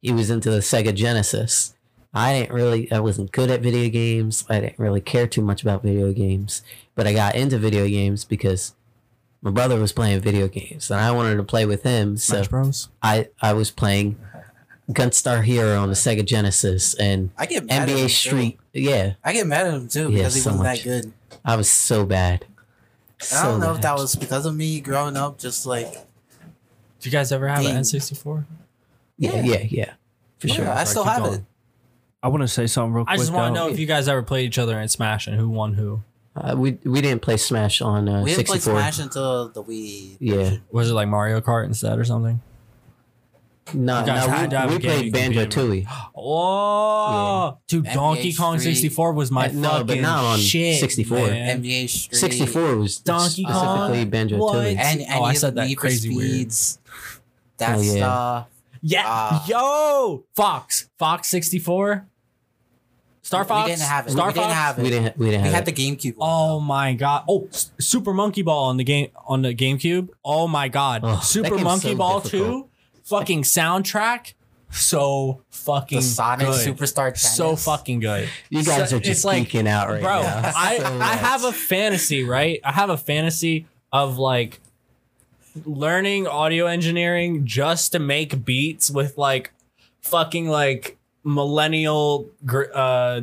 He 0.00 0.12
was 0.12 0.30
into 0.30 0.50
the 0.50 0.58
Sega 0.58 0.94
Genesis. 0.94 1.74
I 2.14 2.32
didn't 2.32 2.54
really 2.54 2.90
I 2.90 3.00
wasn't 3.00 3.32
good 3.32 3.50
at 3.50 3.60
video 3.60 3.88
games. 3.90 4.44
I 4.48 4.60
didn't 4.60 4.78
really 4.78 5.00
care 5.00 5.26
too 5.26 5.42
much 5.42 5.62
about 5.62 5.82
video 5.82 6.12
games, 6.12 6.62
but 6.94 7.06
I 7.06 7.12
got 7.12 7.34
into 7.34 7.58
video 7.58 7.86
games 7.86 8.24
because 8.24 8.74
my 9.42 9.50
brother 9.50 9.78
was 9.78 9.92
playing 9.92 10.20
video 10.20 10.48
games 10.48 10.90
and 10.90 11.00
I 11.00 11.10
wanted 11.12 11.36
to 11.36 11.42
play 11.44 11.66
with 11.66 11.82
him. 11.82 12.16
So 12.16 12.44
Bros. 12.44 12.88
I 13.02 13.28
I 13.42 13.52
was 13.52 13.70
playing 13.70 14.18
Gunstar 14.90 15.44
Hero 15.44 15.78
on 15.78 15.88
the 15.88 15.94
Sega 15.94 16.24
Genesis 16.24 16.94
and 16.94 17.30
I 17.36 17.44
get 17.46 17.66
mad 17.66 17.82
at 17.82 17.88
him, 17.90 17.96
NBA 17.96 18.02
too. 18.04 18.08
Street. 18.08 18.58
Yeah, 18.72 19.14
I 19.22 19.32
get 19.34 19.46
mad 19.46 19.66
at 19.66 19.74
him 19.74 19.88
too 19.88 20.10
Yeah, 20.10 20.18
because 20.18 20.34
he 20.34 20.40
so 20.40 20.50
wasn't 20.50 20.66
much. 20.66 20.82
that 20.84 20.84
good. 21.02 21.12
I 21.44 21.56
was 21.56 21.70
so 21.70 22.06
bad. 22.06 22.46
And 23.30 23.38
I 23.38 23.42
don't 23.44 23.60
So 23.60 23.66
know 23.66 23.74
if 23.74 23.80
that 23.82 23.96
was 23.96 24.14
because 24.16 24.46
of 24.46 24.56
me 24.56 24.80
growing 24.80 25.16
up, 25.16 25.38
just 25.38 25.66
like 25.66 25.92
Did 25.92 27.06
you 27.06 27.10
guys 27.10 27.32
ever 27.32 27.48
have 27.48 27.62
Dang. 27.62 27.76
an 27.76 27.82
N64? 27.82 28.44
Yeah, 29.18 29.34
Yeah. 29.36 29.42
yeah, 29.42 29.66
yeah. 29.70 29.92
For 30.38 30.46
yeah, 30.48 30.54
sure. 30.54 30.68
I 30.70 30.84
still 30.84 31.04
have 31.04 31.22
going. 31.24 31.34
it. 31.40 31.44
I 32.22 32.28
want 32.28 32.42
to 32.42 32.48
say 32.48 32.66
something 32.66 32.92
real 32.94 33.04
quick. 33.04 33.14
I 33.14 33.16
just 33.18 33.32
want 33.32 33.54
to 33.54 33.60
know 33.60 33.68
if 33.68 33.78
you 33.78 33.86
guys 33.86 34.08
ever 34.08 34.22
played 34.22 34.46
each 34.46 34.58
other 34.58 34.78
in 34.80 34.88
Smash 34.88 35.26
and 35.26 35.36
who 35.38 35.48
won 35.48 35.74
who. 35.74 36.02
Uh, 36.36 36.54
we 36.56 36.78
we 36.84 37.00
didn't 37.00 37.22
play 37.22 37.36
Smash 37.36 37.80
on 37.80 38.08
uh, 38.08 38.22
We 38.22 38.30
didn't 38.34 38.46
play 38.46 38.56
64. 38.58 38.74
Smash 38.80 38.98
until 39.00 39.48
the 39.48 39.62
Wii. 39.62 40.16
Yeah. 40.20 40.56
Was 40.70 40.90
it 40.90 40.94
like 40.94 41.08
Mario 41.08 41.40
Kart 41.40 41.64
instead 41.64 41.98
or 41.98 42.04
something? 42.04 42.40
No, 43.74 44.02
no, 44.04 44.12
had 44.14 44.50
we, 44.70 44.76
we 44.76 44.80
played 44.80 45.12
Banjo 45.12 45.42
competed 45.42 45.86
Tooie. 45.86 46.10
Oh, 46.16 47.58
dude, 47.66 47.84
NBA 47.84 47.94
Donkey 47.94 48.32
Kong 48.32 48.58
64 48.58 49.12
was 49.12 49.30
my 49.30 49.48
Uh, 49.48 49.52
no, 49.52 49.68
fucking 49.70 49.86
but 49.86 50.00
not 50.00 50.24
on 50.24 50.38
shit, 50.38 50.80
64. 50.80 51.18
man. 51.18 51.62
NBA 51.62 51.88
Street. 51.88 52.16
64 52.16 52.76
was 52.76 52.96
Donkey 52.98 53.44
specifically 53.44 53.52
Kong? 53.98 54.10
Banjo 54.10 54.38
What? 54.38 54.54
Tooie. 54.56 54.76
And, 54.76 55.00
and 55.02 55.10
Oh, 55.20 55.22
I 55.24 55.34
said 55.34 55.54
that 55.56 55.66
Need 55.66 55.74
for 55.74 55.80
crazy 55.82 56.14
weird. 56.14 56.30
Speeds. 56.30 56.78
That 57.58 57.76
Oh, 57.76 57.80
yeah. 57.82 57.92
stuff. 57.96 58.46
Yeah, 58.82 59.02
Ah. 59.06 59.44
yo, 59.46 60.24
Fox, 60.36 60.88
Fox 60.98 61.28
64, 61.28 62.06
Star 63.22 63.44
Fox. 63.44 63.66
We 63.66 63.72
didn't 63.76 63.86
have 63.88 64.06
it. 64.06 64.10
Star 64.12 64.28
we 64.28 64.32
didn't 64.34 64.50
have 64.50 64.78
it. 64.78 64.82
We 64.82 64.90
didn't 64.90 65.18
we 65.18 65.26
didn't 65.30 65.42
We 65.42 65.46
have 65.48 65.54
had 65.64 65.68
it. 65.68 65.74
the 65.76 65.82
GameCube. 65.96 66.16
one, 66.16 66.28
Oh 66.30 66.48
though. 66.54 66.60
my 66.60 66.94
god! 66.94 67.24
Oh, 67.28 67.48
S- 67.52 67.70
Super 67.80 68.14
Monkey 68.14 68.42
Ball 68.42 68.64
on 68.64 68.76
the 68.76 68.84
game 68.84 69.08
on 69.26 69.42
the 69.42 69.54
GameCube. 69.54 70.08
Oh 70.24 70.48
my 70.48 70.68
god! 70.68 71.02
That 71.02 71.22
Super 71.24 71.58
Monkey 71.58 71.90
so 71.90 71.96
Ball 71.96 72.20
difficult. 72.20 72.48
Two, 72.64 72.68
fucking 73.04 73.42
soundtrack, 73.42 74.32
so 74.70 75.42
fucking 75.50 75.98
the 75.98 76.02
Sonic 76.02 76.46
good. 76.46 76.66
Superstar 76.76 77.06
Tennis. 77.08 77.36
so 77.36 77.56
fucking 77.56 78.00
good. 78.00 78.28
You 78.48 78.62
guys 78.64 78.88
So- 78.90 78.96
are 78.96 79.00
just 79.00 79.10
it's 79.10 79.24
like- 79.24 79.48
geeking 79.48 79.66
out 79.68 79.88
right 79.90 80.02
bro 80.02 80.22
now. 80.22 80.40
Bro. 80.40 80.50
I, 80.54 80.78
So 80.82 80.98
I 81.00 81.16
have 81.16 81.44
a 81.44 81.52
fantasy 81.52 82.24
right 82.24 82.60
i 82.64 82.72
have 82.72 82.88
a 82.90 82.96
fantasy 82.96 83.66
of 83.92 84.16
like 84.18 84.60
learning 85.66 86.26
audio 86.26 86.66
engineering 86.66 87.44
just 87.46 87.92
to 87.92 87.98
make 87.98 88.44
beats 88.44 88.90
with 88.90 89.16
like 89.18 89.52
fucking 90.02 90.48
like 90.48 90.96
millennial 91.24 92.26
gr- 92.46 92.72
uh 92.74 93.20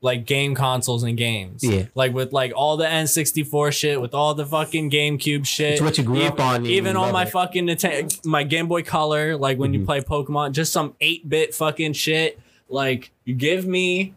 like 0.00 0.26
game 0.26 0.54
consoles 0.54 1.04
and 1.04 1.16
games 1.16 1.62
Yeah. 1.62 1.84
like 1.94 2.12
with 2.12 2.32
like 2.32 2.52
all 2.56 2.76
the 2.76 2.84
n64 2.86 3.72
shit 3.72 4.00
with 4.00 4.14
all 4.14 4.34
the 4.34 4.44
fucking 4.44 4.90
gamecube 4.90 5.46
shit 5.46 5.74
It's 5.74 5.80
what 5.80 5.96
you 5.96 6.02
grew 6.04 6.16
even, 6.16 6.32
up 6.32 6.40
on. 6.40 6.66
even 6.66 6.96
on 6.96 7.12
my 7.12 7.22
it. 7.22 7.30
fucking 7.30 7.66
Nintendo, 7.66 8.26
my 8.26 8.42
Game 8.42 8.66
Boy 8.66 8.82
Color, 8.82 9.36
like 9.36 9.58
when 9.58 9.72
you 9.72 9.80
Mhm. 9.80 9.86
play 9.86 10.00
Pokemon, 10.00 10.52
just 10.52 10.72
some 10.72 10.94
eight 11.00 11.28
bit 11.28 11.54
fucking 11.54 11.92
shit. 11.92 12.38
Like 12.68 13.10
you 13.24 13.34
give 13.34 13.64
me 13.66 14.14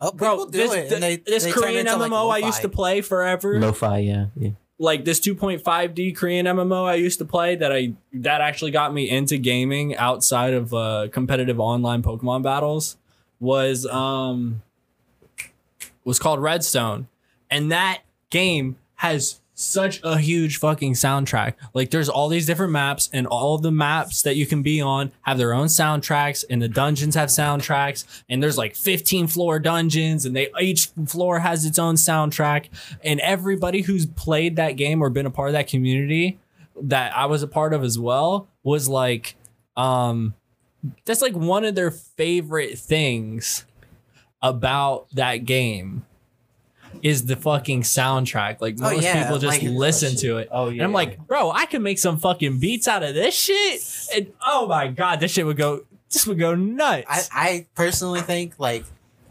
Oh, 0.00 0.10
bro, 0.12 0.46
do 0.46 0.50
this, 0.50 0.72
it, 0.74 0.92
and 0.92 1.02
they, 1.02 1.16
this 1.16 1.44
they 1.44 1.52
Korean 1.52 1.86
into, 1.86 1.96
like, 1.96 2.10
MMO 2.10 2.28
I 2.30 2.38
used 2.38 2.60
to 2.62 2.68
play 2.68 3.00
forever, 3.00 3.58
lo-fi, 3.58 3.98
yeah, 3.98 4.26
yeah. 4.36 4.50
Like 4.78 5.04
this 5.04 5.20
2.5D 5.20 6.16
Korean 6.16 6.46
MMO 6.46 6.84
I 6.84 6.94
used 6.94 7.18
to 7.18 7.24
play 7.24 7.56
that 7.56 7.72
I 7.72 7.92
that 8.12 8.40
actually 8.40 8.70
got 8.70 8.92
me 8.92 9.08
into 9.08 9.38
gaming 9.38 9.96
outside 9.96 10.52
of 10.52 10.74
uh, 10.74 11.08
competitive 11.12 11.60
online 11.60 12.02
Pokemon 12.02 12.42
battles 12.42 12.96
was 13.40 13.86
um 13.86 14.62
was 16.04 16.18
called 16.18 16.40
Redstone, 16.40 17.08
and 17.50 17.70
that 17.72 18.02
game 18.30 18.76
has 18.96 19.40
such 19.54 20.00
a 20.02 20.18
huge 20.18 20.58
fucking 20.58 20.94
soundtrack. 20.94 21.54
Like 21.72 21.90
there's 21.90 22.08
all 22.08 22.28
these 22.28 22.46
different 22.46 22.72
maps 22.72 23.08
and 23.12 23.26
all 23.26 23.56
the 23.56 23.70
maps 23.70 24.22
that 24.22 24.36
you 24.36 24.46
can 24.46 24.62
be 24.62 24.80
on 24.80 25.12
have 25.22 25.38
their 25.38 25.54
own 25.54 25.68
soundtracks 25.68 26.44
and 26.50 26.60
the 26.60 26.68
dungeons 26.68 27.14
have 27.14 27.28
soundtracks 27.28 28.04
and 28.28 28.42
there's 28.42 28.58
like 28.58 28.74
15 28.74 29.28
floor 29.28 29.58
dungeons 29.60 30.26
and 30.26 30.34
they 30.34 30.48
each 30.60 30.88
floor 31.06 31.38
has 31.38 31.64
its 31.64 31.78
own 31.78 31.94
soundtrack 31.94 32.66
and 33.02 33.20
everybody 33.20 33.82
who's 33.82 34.06
played 34.06 34.56
that 34.56 34.72
game 34.72 35.00
or 35.00 35.08
been 35.08 35.26
a 35.26 35.30
part 35.30 35.48
of 35.48 35.52
that 35.52 35.68
community 35.68 36.38
that 36.80 37.16
I 37.16 37.26
was 37.26 37.42
a 37.42 37.48
part 37.48 37.72
of 37.72 37.84
as 37.84 37.98
well 37.98 38.48
was 38.64 38.88
like 38.88 39.36
um 39.76 40.34
that's 41.04 41.22
like 41.22 41.34
one 41.34 41.64
of 41.64 41.74
their 41.74 41.90
favorite 41.90 42.78
things 42.78 43.64
about 44.42 45.06
that 45.14 45.44
game 45.44 46.04
is 47.02 47.26
the 47.26 47.36
fucking 47.36 47.82
soundtrack. 47.82 48.60
Like 48.60 48.76
Oh, 48.80 48.90
most 48.92 49.02
yeah, 49.02 49.22
people 49.22 49.38
just 49.38 49.62
like- 49.62 49.70
listen 49.70 50.16
to 50.16 50.38
it. 50.38 50.48
Oh 50.50 50.66
yeah. 50.68 50.72
And 50.74 50.82
I'm 50.82 50.92
like, 50.92 51.18
bro, 51.26 51.50
I 51.50 51.66
can 51.66 51.82
make 51.82 51.98
some 51.98 52.18
fucking 52.18 52.58
beats 52.60 52.88
out 52.88 53.02
of 53.02 53.14
this 53.14 53.34
shit. 53.34 53.82
And 54.14 54.32
oh 54.46 54.66
my 54.66 54.88
god, 54.88 55.20
this 55.20 55.32
shit 55.32 55.44
would 55.46 55.56
go 55.56 55.84
this 56.12 56.26
would 56.26 56.38
go 56.38 56.54
nuts. 56.54 57.06
I, 57.08 57.22
I 57.32 57.66
personally 57.74 58.20
think 58.20 58.54
like 58.58 58.84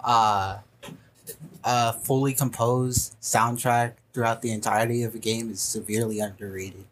uh 0.03 0.57
a 1.64 1.93
fully 1.93 2.34
composed 2.34 3.16
soundtrack 3.22 3.93
throughout 4.14 4.41
the 4.41 4.51
entirety 4.51 5.03
of 5.03 5.16
a 5.16 5.20
game 5.20 5.49
is 5.51 5.61
severely 5.61 6.20
underrated. 6.20 6.84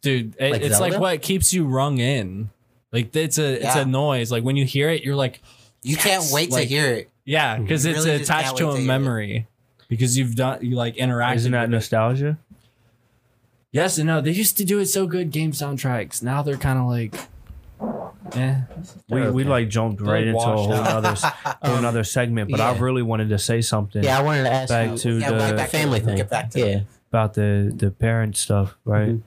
Dude, 0.00 0.34
it- 0.38 0.50
Like 0.52 0.62
it's 0.62 0.80
like 0.80 0.98
what 0.98 1.20
keeps 1.22 1.52
you 1.52 1.66
rung 1.66 1.98
in. 1.98 2.50
Like 2.92 3.14
it's 3.16 3.38
a 3.38 3.54
it's 3.54 3.64
Yeah. 3.76 3.80
a 3.80 3.84
noise. 3.84 4.30
Like 4.32 4.44
when 4.44 4.56
you 4.56 4.64
hear 4.64 4.88
it, 4.90 5.02
you're 5.04 5.16
like, 5.16 5.40
You 5.82 5.96
Yes, 5.96 6.02
can't 6.04 6.24
wait 6.32 6.50
like- 6.50 6.62
to 6.62 6.68
hear 6.68 6.86
it. 6.94 7.10
yeah, 7.26 7.58
because 7.58 7.84
it's 7.84 7.98
really 8.06 8.22
attached 8.22 8.56
to 8.56 8.66
wait 8.68 8.74
a 8.74 8.76
to 8.78 8.82
memory. 8.84 9.46
Because 9.94 10.16
you've 10.18 10.34
done 10.34 10.58
you 10.62 10.76
like 10.76 10.96
interacted. 10.96 11.36
Isn't 11.36 11.52
that 11.52 11.62
with 11.62 11.70
it. 11.70 11.76
nostalgia? 11.76 12.38
Yes 13.72 13.98
and 13.98 14.06
no. 14.06 14.20
They 14.20 14.30
used 14.30 14.56
to 14.58 14.64
do 14.64 14.78
it 14.78 14.86
so 14.86 15.06
good. 15.06 15.30
Game 15.30 15.52
soundtracks. 15.52 16.22
Now 16.22 16.42
they're 16.42 16.56
kind 16.56 16.78
of 16.78 16.86
like, 16.86 17.14
eh. 18.36 18.60
We, 19.08 19.30
we 19.30 19.44
like 19.44 19.68
jumped 19.68 20.02
They're 20.02 20.12
right 20.14 20.26
into 20.26 20.38
a 20.38 20.42
whole 20.42 20.72
out. 20.72 21.04
other 21.04 21.14
whole 21.62 21.72
Um, 21.72 21.78
another 21.80 22.04
segment, 22.04 22.50
but 22.50 22.60
I 22.60 22.72
yeah. 22.72 22.80
really 22.80 23.02
wanted 23.02 23.30
to 23.30 23.38
say 23.38 23.60
something 23.60 24.02
Yeah, 24.04 24.18
I 24.18 24.22
wanted 24.22 24.44
to 24.44 24.52
ask 24.52 24.68
back 24.68 24.90
you 24.92 24.98
to 24.98 25.18
Yeah, 25.18 25.30
the 25.32 25.54
back 25.56 25.70
to 25.70 25.76
family 25.76 26.00
thing. 26.00 26.16
get 26.16 26.30
back 26.30 26.50
to 26.50 26.58
yeah. 26.60 26.64
it. 26.66 26.86
about 27.10 27.34
the 27.34 27.72
the 27.74 27.90
parent 27.90 28.36
stuff, 28.36 28.76
right? 28.84 29.08
Mhm. 29.16 29.22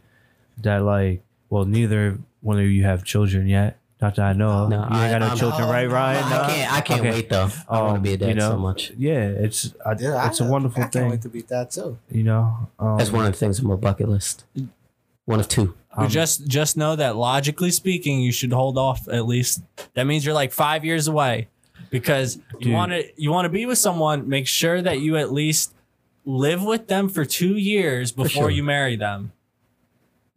That 0.63 0.83
like, 0.83 1.23
well, 1.49 1.65
neither 1.65 2.17
one 2.41 2.57
of 2.59 2.65
you 2.65 2.83
have 2.83 3.03
children 3.03 3.47
yet. 3.47 3.77
Not 3.99 4.15
that 4.15 4.25
I 4.25 4.33
know. 4.33 4.67
No, 4.67 4.77
you 4.77 4.83
ain't 4.83 4.91
I- 4.93 5.09
got 5.11 5.21
no 5.21 5.27
I'm- 5.27 5.37
children, 5.37 5.63
Oh, 5.63 5.71
right, 5.71 5.89
Ryan? 5.89 6.29
no, 6.29 6.35
No? 6.37 6.41
I 6.43 6.47
can't. 6.51 6.73
I 6.73 6.81
can't 6.81 6.99
Okay. 7.01 7.09
wait 7.11 7.29
though. 7.29 7.49
I 7.67 7.81
want 7.81 7.93
to 7.93 7.95
Um, 7.97 8.01
be 8.03 8.13
a 8.13 8.17
dad 8.17 8.29
you 8.29 8.35
know, 8.35 8.51
so 8.51 8.57
much. 8.57 8.91
Yeah, 8.97 9.13
it's 9.29 9.73
I, 9.85 9.95
Yeah, 9.99 10.27
it's 10.27 10.39
a 10.39 10.43
I- 10.43 10.49
wonderful 10.49 10.79
I 10.79 10.83
can't 10.83 10.93
thing. 10.93 11.09
wait 11.09 11.21
to 11.23 11.29
beat 11.29 11.47
that 11.47 11.71
too. 11.71 11.97
You 12.11 12.23
know, 12.23 12.69
um, 12.79 12.97
That's 12.97 13.11
one 13.11 13.25
of 13.25 13.31
the 13.31 13.37
things 13.37 13.59
on 13.59 13.65
my 13.67 13.75
bucket 13.75 14.07
list. 14.07 14.45
One 15.25 15.39
of 15.39 15.47
two. 15.47 15.73
But 15.95 16.03
um, 16.03 16.09
just 16.09 16.45
just 16.47 16.77
know 16.77 16.95
that 16.95 17.15
logically 17.15 17.71
speaking, 17.71 18.21
you 18.21 18.31
should 18.31 18.53
hold 18.53 18.77
off 18.77 19.07
at 19.07 19.25
least. 19.25 19.63
That 19.95 20.05
means 20.05 20.23
you're 20.23 20.35
like 20.35 20.51
five 20.53 20.85
years 20.85 21.07
away, 21.07 21.47
because 21.89 22.37
you 22.59 22.73
want 22.73 22.91
to 22.91 23.03
you 23.17 23.31
want 23.31 23.45
to 23.45 23.49
be 23.49 23.65
with 23.65 23.79
someone. 23.79 24.29
Make 24.29 24.45
sure 24.47 24.79
that 24.79 24.99
you 25.01 25.17
at 25.17 25.33
least 25.33 25.73
live 26.23 26.61
with 26.63 26.87
them 26.87 27.09
for 27.09 27.25
two 27.25 27.55
years 27.57 28.11
before 28.11 28.29
sure. 28.43 28.49
you 28.51 28.61
marry 28.63 28.95
them. 28.95 29.31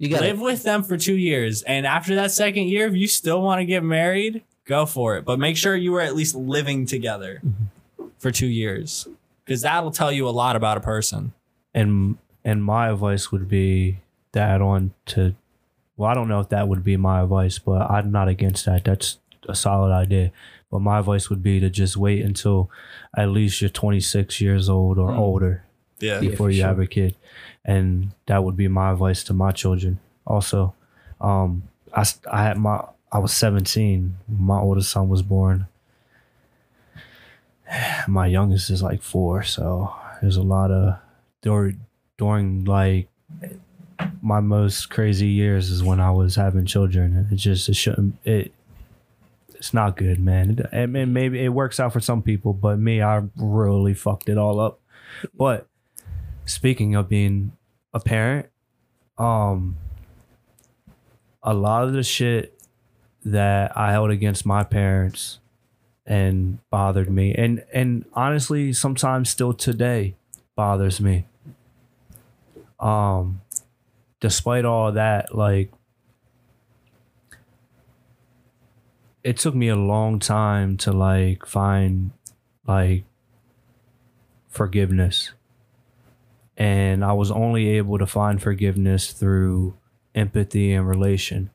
You 0.00 0.08
got 0.08 0.22
live 0.22 0.40
with 0.40 0.62
them 0.62 0.82
for 0.82 0.96
two 0.96 1.14
years, 1.16 1.62
and 1.62 1.86
after 1.86 2.14
that 2.16 2.30
second 2.32 2.64
year, 2.68 2.86
if 2.88 2.94
you 2.94 3.06
still 3.06 3.42
want 3.42 3.60
to 3.60 3.64
get 3.66 3.84
married, 3.84 4.42
go 4.64 4.86
for 4.86 5.16
it. 5.18 5.24
But 5.26 5.38
make 5.38 5.56
sure 5.56 5.76
you 5.76 5.92
were 5.92 6.00
at 6.00 6.16
least 6.16 6.34
living 6.34 6.86
together 6.86 7.42
for 8.18 8.30
two 8.30 8.46
years, 8.46 9.06
because 9.44 9.60
that'll 9.60 9.90
tell 9.90 10.10
you 10.10 10.26
a 10.26 10.30
lot 10.30 10.56
about 10.56 10.76
a 10.76 10.80
person. 10.80 11.32
and 11.74 12.16
and 12.44 12.64
my 12.64 12.88
advice 12.88 13.30
would 13.30 13.46
be 13.48 13.98
to 14.32 14.40
add 14.40 14.62
on 14.62 14.92
to 15.04 15.34
well 15.98 16.10
i 16.10 16.14
don't 16.14 16.26
know 16.28 16.40
if 16.40 16.48
that 16.48 16.66
would 16.66 16.82
be 16.82 16.96
my 16.96 17.20
advice 17.20 17.58
but 17.58 17.82
i'm 17.90 18.10
not 18.10 18.28
against 18.28 18.64
that 18.64 18.82
that's 18.84 19.18
a 19.48 19.54
solid 19.54 19.92
idea 19.92 20.32
but 20.70 20.78
my 20.80 20.98
advice 21.00 21.28
would 21.28 21.42
be 21.42 21.60
to 21.60 21.68
just 21.68 21.96
wait 21.98 22.24
until 22.24 22.70
at 23.14 23.28
least 23.28 23.60
you're 23.60 23.68
26 23.68 24.40
years 24.40 24.68
old 24.70 24.96
or 24.98 25.10
Mm. 25.10 25.18
older 25.18 25.64
Yeah. 26.00 26.14
Yeah, 26.14 26.30
before 26.30 26.46
for 26.46 26.50
you 26.50 26.60
sure. 26.60 26.66
have 26.68 26.78
a 26.80 26.86
kid 26.86 27.14
and 27.64 28.12
that 28.26 28.42
would 28.42 28.56
be 28.56 28.68
my 28.68 28.92
advice 28.92 29.22
to 29.24 29.32
my 29.32 29.50
children 29.50 29.98
also 30.26 30.74
um 31.20 31.62
i, 31.94 32.04
I 32.30 32.42
had 32.44 32.58
my 32.58 32.84
i 33.12 33.18
was 33.18 33.32
17 33.32 34.16
my 34.28 34.58
oldest 34.58 34.90
son 34.90 35.08
was 35.08 35.22
born 35.22 35.66
my 38.08 38.26
youngest 38.26 38.70
is 38.70 38.82
like 38.82 39.02
four 39.02 39.42
so 39.42 39.94
there's 40.20 40.36
a 40.36 40.42
lot 40.42 40.70
of 40.70 40.96
during 41.42 41.80
during 42.16 42.64
like 42.64 43.08
my 44.22 44.40
most 44.40 44.90
crazy 44.90 45.28
years 45.28 45.70
is 45.70 45.82
when 45.82 46.00
I 46.00 46.10
was 46.10 46.36
having 46.36 46.66
children. 46.66 47.16
and 47.16 47.32
It 47.32 47.36
just 47.36 47.68
it 47.68 47.76
shouldn't 47.76 48.16
it. 48.24 48.52
It's 49.54 49.74
not 49.74 49.96
good, 49.96 50.20
man. 50.20 50.66
I 50.72 50.86
maybe 50.86 51.44
it 51.44 51.50
works 51.50 51.78
out 51.78 51.92
for 51.92 52.00
some 52.00 52.22
people, 52.22 52.54
but 52.54 52.78
me, 52.78 53.02
I 53.02 53.22
really 53.36 53.92
fucked 53.94 54.28
it 54.28 54.38
all 54.38 54.58
up. 54.58 54.80
But 55.34 55.66
speaking 56.50 56.94
of 56.94 57.08
being 57.08 57.52
a 57.94 58.00
parent, 58.00 58.48
um, 59.18 59.76
a 61.42 61.54
lot 61.54 61.84
of 61.84 61.92
the 61.92 62.02
shit 62.02 62.60
that 63.24 63.76
I 63.76 63.92
held 63.92 64.10
against 64.10 64.44
my 64.44 64.64
parents 64.64 65.38
and 66.06 66.58
bothered 66.70 67.10
me, 67.10 67.34
and 67.34 67.64
and 67.72 68.04
honestly, 68.14 68.72
sometimes 68.72 69.30
still 69.30 69.52
today 69.52 70.16
bothers 70.56 71.00
me. 71.00 71.26
Um, 72.78 73.42
despite 74.20 74.64
all 74.64 74.92
that, 74.92 75.34
like 75.34 75.70
it 79.22 79.36
took 79.36 79.54
me 79.54 79.68
a 79.68 79.76
long 79.76 80.18
time 80.18 80.76
to 80.78 80.92
like 80.92 81.46
find 81.46 82.10
like 82.66 83.04
forgiveness. 84.48 85.32
And 86.60 87.02
I 87.02 87.14
was 87.14 87.30
only 87.30 87.68
able 87.70 87.98
to 87.98 88.06
find 88.06 88.40
forgiveness 88.40 89.12
through 89.12 89.78
empathy 90.14 90.74
and 90.74 90.86
relation. 90.86 91.50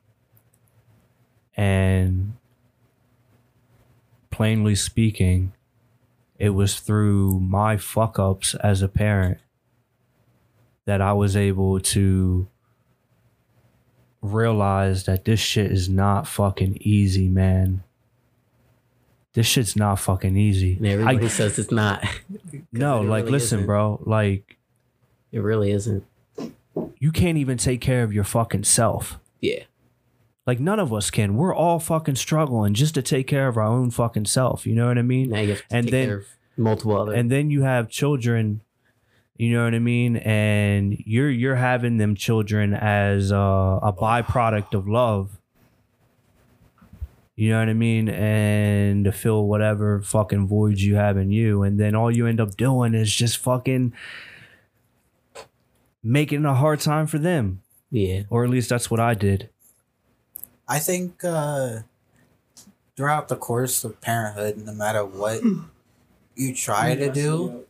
And 1.56 2.34
plainly 4.30 4.74
speaking, 4.74 5.52
it 6.38 6.50
was 6.50 6.80
through 6.80 7.38
my 7.38 7.76
fuck 7.76 8.18
ups 8.18 8.56
as 8.56 8.82
a 8.82 8.88
parent 8.88 9.38
that 10.86 11.00
I 11.00 11.12
was 11.12 11.36
able 11.36 11.78
to 11.80 12.48
realize 14.20 15.04
that 15.04 15.24
this 15.24 15.38
shit 15.38 15.70
is 15.70 15.88
not 15.88 16.26
fucking 16.26 16.78
easy, 16.80 17.28
man. 17.28 17.84
This 19.34 19.46
shit's 19.46 19.76
not 19.76 20.00
fucking 20.00 20.36
easy. 20.36 20.76
And 20.78 20.86
everybody 20.86 21.26
I, 21.26 21.28
says 21.28 21.58
it's 21.58 21.70
not. 21.70 22.04
no, 22.72 23.02
it 23.02 23.06
like, 23.06 23.24
really 23.24 23.32
listen, 23.32 23.58
isn't. 23.58 23.66
bro. 23.66 24.00
Like, 24.04 24.55
It 25.36 25.40
really 25.42 25.70
isn't. 25.70 26.02
you 26.98 27.12
can't 27.12 27.36
even 27.36 27.58
take 27.58 27.80
care 27.82 28.02
of 28.02 28.12
your 28.12 28.24
fucking 28.24 28.64
self. 28.64 29.18
Yeah. 29.40 29.64
Like, 30.46 30.60
none 30.60 30.80
of 30.80 30.92
us 30.94 31.10
can. 31.10 31.36
We're 31.36 31.54
all 31.54 31.78
fucking 31.78 32.14
struggling 32.16 32.72
just 32.72 32.94
to 32.94 33.02
take 33.02 33.26
care 33.26 33.48
of 33.48 33.56
our 33.56 33.64
own 33.64 33.90
fucking 33.90 34.24
self. 34.26 34.64
You 34.66 34.74
know 34.74 34.86
what 34.86 34.96
I 34.96 35.02
mean? 35.02 35.28
Now 35.30 35.40
you 35.40 35.50
have 35.50 35.68
to 35.68 35.76
And 35.76 35.88
then- 35.88 36.24
multiple 36.56 36.96
other. 36.98 37.12
and 37.12 37.30
then 37.30 37.50
you 37.50 37.62
have 37.62 37.90
children 37.90 38.62
you 39.36 39.52
know 39.52 39.64
what 39.64 39.74
i 39.74 39.78
mean 39.78 40.16
and 40.16 40.96
you're 41.04 41.28
you're 41.28 41.56
having 41.56 41.98
them 41.98 42.14
children 42.14 42.72
as 42.72 43.30
a, 43.30 43.36
a 43.36 43.92
byproduct 43.92 44.72
of 44.72 44.88
love 44.88 45.38
you 47.34 47.50
know 47.50 47.58
what 47.58 47.68
i 47.68 47.74
mean 47.74 48.08
and 48.08 49.04
to 49.04 49.12
fill 49.12 49.46
whatever 49.46 50.00
fucking 50.00 50.46
voids 50.46 50.82
you 50.82 50.94
have 50.96 51.18
in 51.18 51.30
you 51.30 51.62
and 51.62 51.78
then 51.78 51.94
all 51.94 52.10
you 52.10 52.26
end 52.26 52.40
up 52.40 52.56
doing 52.56 52.94
is 52.94 53.14
just 53.14 53.36
fucking 53.36 53.92
making 56.06 56.44
a 56.44 56.54
hard 56.54 56.78
time 56.80 57.06
for 57.06 57.18
them 57.18 57.60
yeah. 57.90 58.22
or 58.30 58.44
at 58.44 58.50
least 58.50 58.68
that's 58.68 58.90
what 58.90 59.00
i 59.00 59.12
did 59.14 59.48
I 60.68 60.80
think 60.80 61.22
uh, 61.22 61.80
throughout 62.96 63.28
the 63.28 63.36
course 63.36 63.84
of 63.84 64.00
parenthood, 64.00 64.58
no 64.58 64.72
matter 64.74 65.04
what 65.04 65.40
you 66.34 66.52
try 66.56 66.96
to 66.96 67.08
do, 67.12 67.64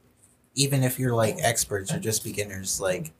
even 0.54 0.82
if 0.82 0.98
you're 0.98 1.14
like 1.14 1.36
experts 1.42 1.92
or 1.92 1.98
just 1.98 2.24
beginners, 2.24 2.80
like 2.80 3.12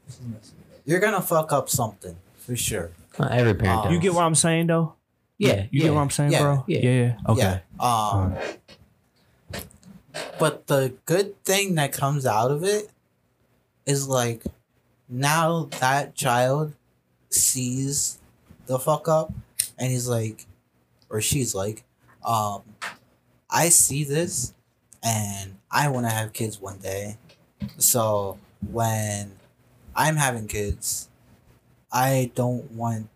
you're 0.86 0.98
gonna 0.98 1.20
fuck 1.20 1.52
up 1.52 1.68
something 1.68 2.16
for 2.38 2.56
sure. 2.56 2.90
Uh, 3.18 3.28
every 3.30 3.52
parent 3.52 3.80
Uh, 3.80 3.82
does. 3.84 3.92
you 3.92 3.98
get 4.00 4.14
what 4.14 4.24
i'm 4.24 4.34
saying 4.34 4.66
though 4.66 4.94
Yeah. 5.36 5.64
you 5.70 5.80
yeah. 5.80 5.82
get 5.84 5.94
what 5.94 6.00
i'm 6.00 6.10
saying 6.10 6.32
Yeah. 6.32 6.40
bro 6.42 6.64
Yeah. 6.66 6.78
yeah, 6.80 6.90
yeah. 7.04 7.32
okay 7.32 7.60
Yeah. 7.78 7.86
Um, 9.52 9.62
but 10.38 10.66
the 10.68 10.94
good 11.04 11.42
thing 11.44 11.74
that 11.74 11.92
comes 11.92 12.24
out 12.24 12.50
of 12.50 12.62
it 12.64 12.90
is 13.84 14.08
like 14.08 14.42
now 15.08 15.68
that 15.80 16.14
child 16.14 16.74
sees 17.30 18.18
the 18.66 18.78
fuck 18.78 19.08
up 19.08 19.32
and 19.78 19.90
he's 19.90 20.08
like, 20.08 20.46
or 21.08 21.20
she's 21.20 21.54
like, 21.54 21.84
um, 22.24 22.62
I 23.48 23.68
see 23.68 24.04
this 24.04 24.54
and 25.02 25.56
I 25.70 25.88
want 25.88 26.06
to 26.06 26.12
have 26.12 26.32
kids 26.32 26.60
one 26.60 26.78
day. 26.78 27.18
So 27.78 28.38
when 28.70 29.32
I'm 29.94 30.16
having 30.16 30.48
kids, 30.48 31.08
I 31.92 32.32
don't 32.34 32.72
want 32.72 33.08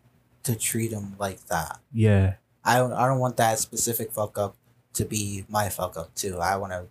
to 0.45 0.55
treat 0.57 0.91
them 0.93 1.16
like 1.18 1.45
that. 1.47 1.80
Yeah. 1.93 2.34
I 2.64 2.76
don't, 2.76 2.93
I 2.93 3.07
don't 3.07 3.18
want 3.18 3.36
that 3.38 3.59
specific 3.59 4.12
fuck 4.12 4.38
up 4.38 4.55
to 4.95 5.05
be 5.05 5.45
my 5.49 5.68
fuck 5.68 5.97
up 5.97 6.14
too. 6.14 6.38
I 6.38 6.57
want 6.57 6.72
to 6.72 6.86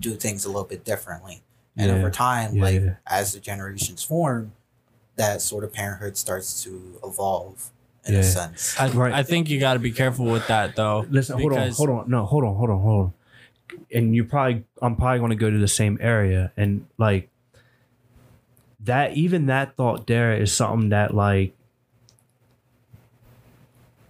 do 0.00 0.14
things 0.14 0.44
a 0.44 0.48
little 0.48 0.64
bit 0.64 0.84
differently. 0.84 1.42
And 1.76 1.88
Yeah. 1.90 1.96
over 1.96 2.10
time, 2.10 2.54
Yeah, 2.56 2.62
like 2.62 2.80
yeah. 2.82 2.94
as 3.06 3.32
the 3.32 3.40
generations 3.40 4.02
form, 4.02 4.52
that 5.16 5.40
sort 5.42 5.64
of 5.64 5.72
parenthood 5.72 6.16
starts 6.16 6.62
to 6.64 6.98
evolve 7.04 7.70
in 8.04 8.14
Yeah. 8.14 8.20
a 8.20 8.24
sense. 8.24 8.74
I, 8.78 8.88
Right. 8.90 9.12
I 9.12 9.22
think 9.22 9.48
you 9.48 9.60
got 9.60 9.74
to 9.74 9.78
be 9.78 9.92
careful 9.92 10.26
with 10.26 10.46
that 10.48 10.74
though. 10.76 11.06
Listen, 11.10 11.38
hold 11.40 11.52
on, 11.52 11.70
hold 11.70 11.90
on. 11.90 12.10
No, 12.10 12.24
hold 12.26 12.44
on, 12.44 12.56
hold 12.56 12.70
on, 12.70 12.80
hold 12.80 13.04
on. 13.06 13.12
And 13.94 14.14
you 14.14 14.24
probably, 14.24 14.64
I'm 14.82 14.96
probably 14.96 15.18
going 15.18 15.30
to 15.30 15.36
go 15.36 15.50
to 15.50 15.58
the 15.58 15.68
same 15.68 15.96
area, 16.00 16.52
and 16.56 16.86
like 16.98 17.28
that. 18.80 19.12
Even 19.14 19.46
that 19.46 19.76
thought 19.76 20.06
there 20.06 20.34
is 20.34 20.52
something 20.52 20.88
that 20.90 21.14
like. 21.14 21.54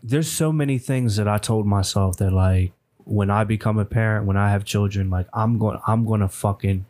There's 0.03 0.31
so 0.31 0.51
many 0.51 0.79
things 0.79 1.17
that 1.17 1.29
I 1.29 1.37
told 1.39 1.67
myself 1.67 2.17
that 2.19 2.33
like 2.33 2.73
when 3.05 3.31
I 3.31 3.45
become 3.45 3.79
a 3.79 3.85
parent, 3.85 4.25
when 4.27 4.37
I 4.37 4.51
have 4.51 4.65
children, 4.65 5.11
like 5.11 5.27
I'm 5.35 5.59
going, 5.59 5.79
I'm 5.87 6.07
going 6.07 6.21
to 6.21 6.29
fucking 6.29 6.87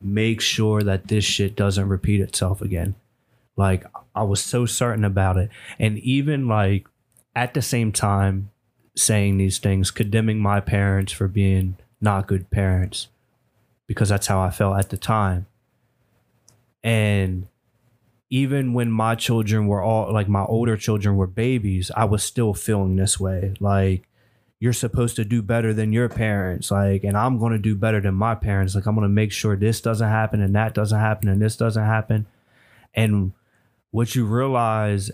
make 0.00 0.40
sure 0.40 0.82
that 0.82 1.08
this 1.08 1.24
shit 1.24 1.56
doesn't 1.56 1.88
repeat 1.88 2.20
itself 2.20 2.62
again. 2.62 2.94
Like 3.56 3.84
I 4.14 4.22
was 4.22 4.42
so 4.42 4.66
certain 4.66 5.04
about 5.04 5.36
it, 5.36 5.50
and 5.78 5.98
even 5.98 6.48
like 6.48 6.86
at 7.34 7.54
the 7.54 7.62
same 7.62 7.92
time 7.92 8.50
saying 8.96 9.38
these 9.38 9.58
things, 9.58 9.90
condemning 9.90 10.38
my 10.38 10.60
parents 10.60 11.12
for 11.12 11.28
being 11.28 11.76
not 12.00 12.26
good 12.26 12.50
parents 12.50 13.08
because 13.86 14.08
that's 14.08 14.26
how 14.26 14.40
I 14.40 14.50
felt 14.50 14.78
at 14.78 14.90
the 14.90 14.96
time. 14.96 15.46
And 16.82 17.48
even 18.30 18.72
when 18.72 18.90
my 18.90 19.16
children 19.16 19.66
were 19.66 19.82
all 19.82 20.12
like 20.12 20.28
my 20.28 20.44
older 20.44 20.76
children 20.76 21.16
were 21.16 21.26
babies, 21.26 21.90
I 21.96 22.04
was 22.04 22.22
still 22.22 22.54
feeling 22.54 22.96
this 22.96 23.18
way. 23.18 23.54
Like, 23.60 24.06
you're 24.60 24.74
supposed 24.74 25.16
to 25.16 25.24
do 25.24 25.40
better 25.40 25.72
than 25.72 25.92
your 25.92 26.10
parents. 26.10 26.70
Like, 26.70 27.02
and 27.02 27.16
I'm 27.16 27.38
going 27.38 27.52
to 27.52 27.58
do 27.58 27.74
better 27.74 28.00
than 28.00 28.14
my 28.14 28.34
parents. 28.34 28.74
Like, 28.74 28.86
I'm 28.86 28.94
going 28.94 29.08
to 29.08 29.08
make 29.08 29.32
sure 29.32 29.56
this 29.56 29.80
doesn't 29.80 30.08
happen 30.08 30.42
and 30.42 30.54
that 30.54 30.74
doesn't 30.74 31.00
happen 31.00 31.28
and 31.28 31.40
this 31.40 31.56
doesn't 31.56 31.82
happen. 31.82 32.26
And 32.94 33.32
what 33.90 34.14
you 34.14 34.26
realize 34.26 35.10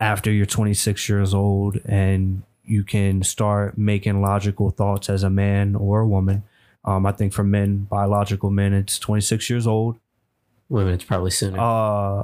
after 0.00 0.32
you're 0.32 0.46
26 0.46 1.06
years 1.08 1.34
old 1.34 1.78
and 1.84 2.42
you 2.64 2.82
can 2.82 3.22
start 3.22 3.76
making 3.76 4.22
logical 4.22 4.70
thoughts 4.70 5.10
as 5.10 5.22
a 5.22 5.30
man 5.30 5.74
or 5.74 6.00
a 6.00 6.06
woman. 6.06 6.42
Um, 6.84 7.04
I 7.04 7.12
think 7.12 7.34
for 7.34 7.44
men, 7.44 7.84
biological 7.90 8.50
men, 8.50 8.72
it's 8.72 8.98
26 8.98 9.50
years 9.50 9.66
old. 9.66 9.98
Women, 10.68 10.94
it's 10.94 11.04
probably 11.04 11.30
sooner. 11.30 11.60
Uh, 11.60 12.22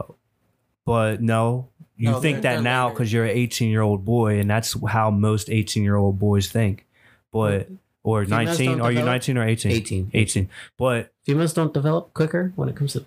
but 0.87 1.21
no, 1.21 1.69
you 1.99 2.11
No, 2.11 2.21
think 2.21 2.43
that 2.43 2.63
now 2.63 2.89
because 2.89 3.13
you're 3.13 3.25
an 3.25 3.37
18 3.37 3.69
year 3.71 3.83
old 3.83 4.05
boy, 4.07 4.39
and 4.39 4.49
that's 4.49 4.75
how 4.89 5.11
most 5.11 5.51
18 5.51 5.83
year 5.83 5.97
old 5.97 6.19
boys 6.19 6.49
think. 6.51 6.87
But 7.33 7.69
or 8.03 8.25
Females 8.25 8.59
19, 8.59 8.81
are 8.81 8.91
you 8.93 9.03
19 9.05 9.37
or 9.37 9.45
18? 9.47 9.71
18. 9.73 10.11
18. 10.15 10.49
But 10.79 11.13
Females 11.27 11.53
don't 11.53 11.75
develop 11.75 12.15
quicker 12.15 12.53
when 12.57 12.69
it 12.71 12.77
comes 12.77 12.95
to 12.95 13.05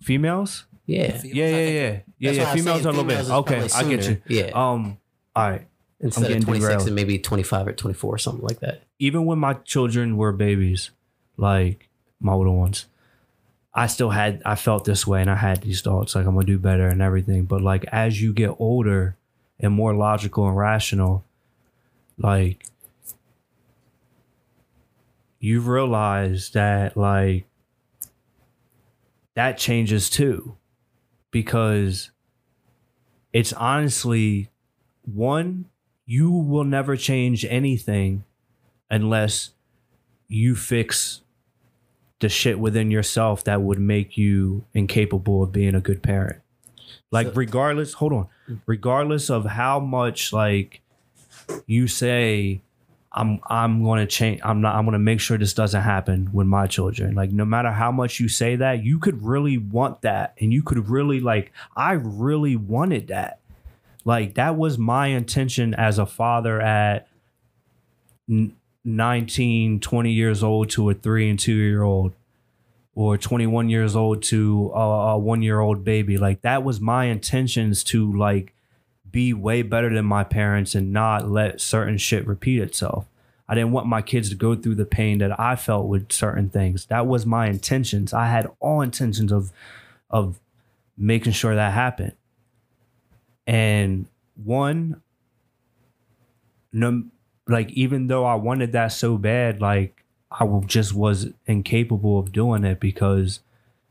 females? 0.00 0.64
yeah. 0.86 1.16
Females, 1.18 1.24
Yeah, 1.24 1.48
yeah, 1.48 1.56
yeah, 1.58 1.70
yeah, 2.18 2.30
yeah. 2.30 2.30
why 2.44 2.50
I 2.50 2.52
was 2.54 2.62
Females 2.62 2.86
are 2.86 2.88
a 2.88 2.92
little 2.92 3.04
bit. 3.04 3.30
Okay, 3.30 3.68
I 3.74 3.84
get 3.84 4.08
you. 4.08 4.22
Yeah. 4.28 4.50
Um, 4.54 4.98
all 5.36 5.50
right. 5.50 5.66
Instead 6.00 6.22
getting 6.22 6.38
of 6.38 6.44
26 6.44 6.68
derailed. 6.68 6.86
and 6.88 6.94
maybe 6.96 7.18
25 7.18 7.68
or 7.68 7.72
24 7.72 8.14
or 8.14 8.18
something 8.18 8.44
like 8.46 8.60
that. 8.60 8.82
even 8.98 9.24
when 9.24 9.38
my 9.38 9.54
children 9.54 10.16
were 10.16 10.32
babies, 10.32 10.90
like 11.36 11.88
my 12.20 12.34
little 12.34 12.56
ones, 12.56 12.86
I 13.74 13.88
still 13.88 14.10
had 14.10 14.40
I 14.44 14.54
felt 14.54 14.84
this 14.84 15.06
way 15.06 15.20
and 15.20 15.30
I 15.30 15.34
had 15.34 15.62
these 15.62 15.82
thoughts 15.82 16.14
like 16.14 16.26
I'm 16.26 16.34
gonna 16.34 16.46
do 16.46 16.58
better 16.58 16.86
and 16.86 17.02
everything. 17.02 17.44
But 17.44 17.60
like 17.60 17.84
as 17.90 18.22
you 18.22 18.32
get 18.32 18.54
older 18.58 19.16
and 19.58 19.72
more 19.72 19.94
logical 19.94 20.46
and 20.46 20.56
rational, 20.56 21.24
like 22.16 22.66
you 25.40 25.60
realize 25.60 26.50
that 26.50 26.96
like 26.96 27.46
that 29.34 29.58
changes 29.58 30.08
too. 30.08 30.56
Because 31.32 32.12
it's 33.32 33.52
honestly 33.52 34.50
one, 35.02 35.64
you 36.06 36.30
will 36.30 36.62
never 36.62 36.96
change 36.96 37.44
anything 37.44 38.22
unless 38.88 39.50
you 40.28 40.54
fix 40.54 41.22
the 42.24 42.30
shit 42.30 42.58
within 42.58 42.90
yourself 42.90 43.44
that 43.44 43.60
would 43.60 43.78
make 43.78 44.16
you 44.16 44.64
incapable 44.72 45.42
of 45.42 45.52
being 45.52 45.74
a 45.74 45.80
good 45.80 46.02
parent. 46.02 46.40
Like 47.10 47.26
So- 47.26 47.32
regardless, 47.34 47.92
hold 47.92 48.14
on. 48.14 48.28
Mm. 48.48 48.60
Regardless 48.64 49.28
of 49.28 49.44
how 49.44 49.78
much 49.78 50.32
like 50.32 50.80
you 51.66 51.86
say 51.86 52.62
I'm 53.12 53.40
I'm 53.46 53.84
going 53.84 54.00
to 54.00 54.06
change 54.06 54.40
I'm 54.42 54.62
not 54.62 54.74
I'm 54.74 54.86
going 54.86 54.94
to 54.94 54.98
make 54.98 55.20
sure 55.20 55.36
this 55.36 55.52
doesn't 55.52 55.82
happen 55.82 56.30
with 56.32 56.46
my 56.46 56.66
children. 56.66 57.14
Like 57.14 57.30
no 57.30 57.44
matter 57.44 57.70
how 57.70 57.92
much 57.92 58.20
you 58.20 58.28
say 58.28 58.56
that, 58.56 58.82
you 58.82 58.98
could 58.98 59.22
really 59.22 59.58
want 59.58 60.00
that 60.00 60.32
and 60.40 60.50
you 60.50 60.62
could 60.62 60.88
really 60.88 61.20
like 61.20 61.52
I 61.76 61.92
really 61.92 62.56
wanted 62.56 63.08
that. 63.08 63.40
Like 64.06 64.34
that 64.36 64.56
was 64.56 64.78
my 64.78 65.08
intention 65.08 65.74
as 65.74 65.98
a 65.98 66.06
father 66.06 66.58
at 66.58 67.06
19, 68.84 69.80
20 69.80 70.12
years 70.12 70.42
old 70.42 70.70
to 70.70 70.90
a 70.90 70.94
three 70.94 71.30
and 71.30 71.38
two 71.38 71.54
year 71.54 71.82
old, 71.82 72.14
or 72.94 73.16
21 73.16 73.68
years 73.68 73.96
old 73.96 74.22
to 74.24 74.70
a, 74.74 74.78
a 74.78 75.18
one 75.18 75.42
year 75.42 75.60
old 75.60 75.84
baby. 75.84 76.18
Like 76.18 76.42
that 76.42 76.62
was 76.62 76.80
my 76.80 77.06
intentions 77.06 77.82
to 77.84 78.12
like 78.12 78.54
be 79.10 79.32
way 79.32 79.62
better 79.62 79.92
than 79.92 80.04
my 80.04 80.24
parents 80.24 80.74
and 80.74 80.92
not 80.92 81.28
let 81.28 81.60
certain 81.60 81.98
shit 81.98 82.26
repeat 82.26 82.60
itself. 82.60 83.06
I 83.48 83.54
didn't 83.54 83.72
want 83.72 83.86
my 83.86 84.02
kids 84.02 84.30
to 84.30 84.34
go 84.34 84.54
through 84.54 84.76
the 84.76 84.86
pain 84.86 85.18
that 85.18 85.38
I 85.38 85.56
felt 85.56 85.86
with 85.86 86.10
certain 86.10 86.48
things. 86.48 86.86
That 86.86 87.06
was 87.06 87.26
my 87.26 87.46
intentions. 87.46 88.12
I 88.12 88.26
had 88.26 88.50
all 88.58 88.80
intentions 88.80 89.30
of 89.30 89.52
of 90.10 90.40
making 90.96 91.32
sure 91.32 91.54
that 91.54 91.72
happened. 91.72 92.14
And 93.46 94.06
one, 94.34 95.02
no, 96.72 97.04
like 97.48 97.70
even 97.72 98.06
though 98.06 98.24
I 98.24 98.34
wanted 98.34 98.72
that 98.72 98.88
so 98.88 99.18
bad, 99.18 99.60
like 99.60 100.04
I 100.30 100.46
just 100.66 100.94
was 100.94 101.28
incapable 101.46 102.18
of 102.18 102.32
doing 102.32 102.64
it 102.64 102.80
because 102.80 103.40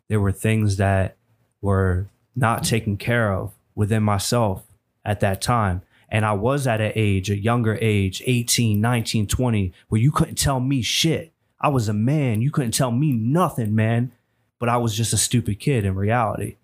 there 0.07 0.19
were 0.19 0.31
things 0.31 0.77
that 0.77 1.15
were 1.61 2.07
not 2.35 2.63
taken 2.63 2.97
care 2.97 3.31
of 3.33 3.53
within 3.75 4.03
myself 4.03 4.63
at 5.05 5.19
that 5.21 5.41
time. 5.41 5.81
And 6.09 6.25
I 6.25 6.33
was 6.33 6.67
at 6.67 6.81
an 6.81 6.91
age, 6.95 7.29
a 7.29 7.37
younger 7.37 7.77
age, 7.81 8.21
18, 8.25 8.79
19, 8.79 9.25
20, 9.25 9.73
where 9.89 10.01
you 10.01 10.11
couldn't 10.11 10.35
tell 10.37 10.59
me 10.59 10.81
shit. 10.81 11.31
I 11.59 11.69
was 11.69 11.87
a 11.87 11.93
man. 11.93 12.41
You 12.41 12.51
couldn't 12.51 12.73
tell 12.73 12.91
me 12.91 13.11
nothing, 13.13 13.73
man. 13.73 14.11
But 14.59 14.69
I 14.69 14.77
was 14.77 14.95
just 14.95 15.13
a 15.13 15.17
stupid 15.17 15.59
kid 15.59 15.85
in 15.85 15.95
reality. 15.95 16.57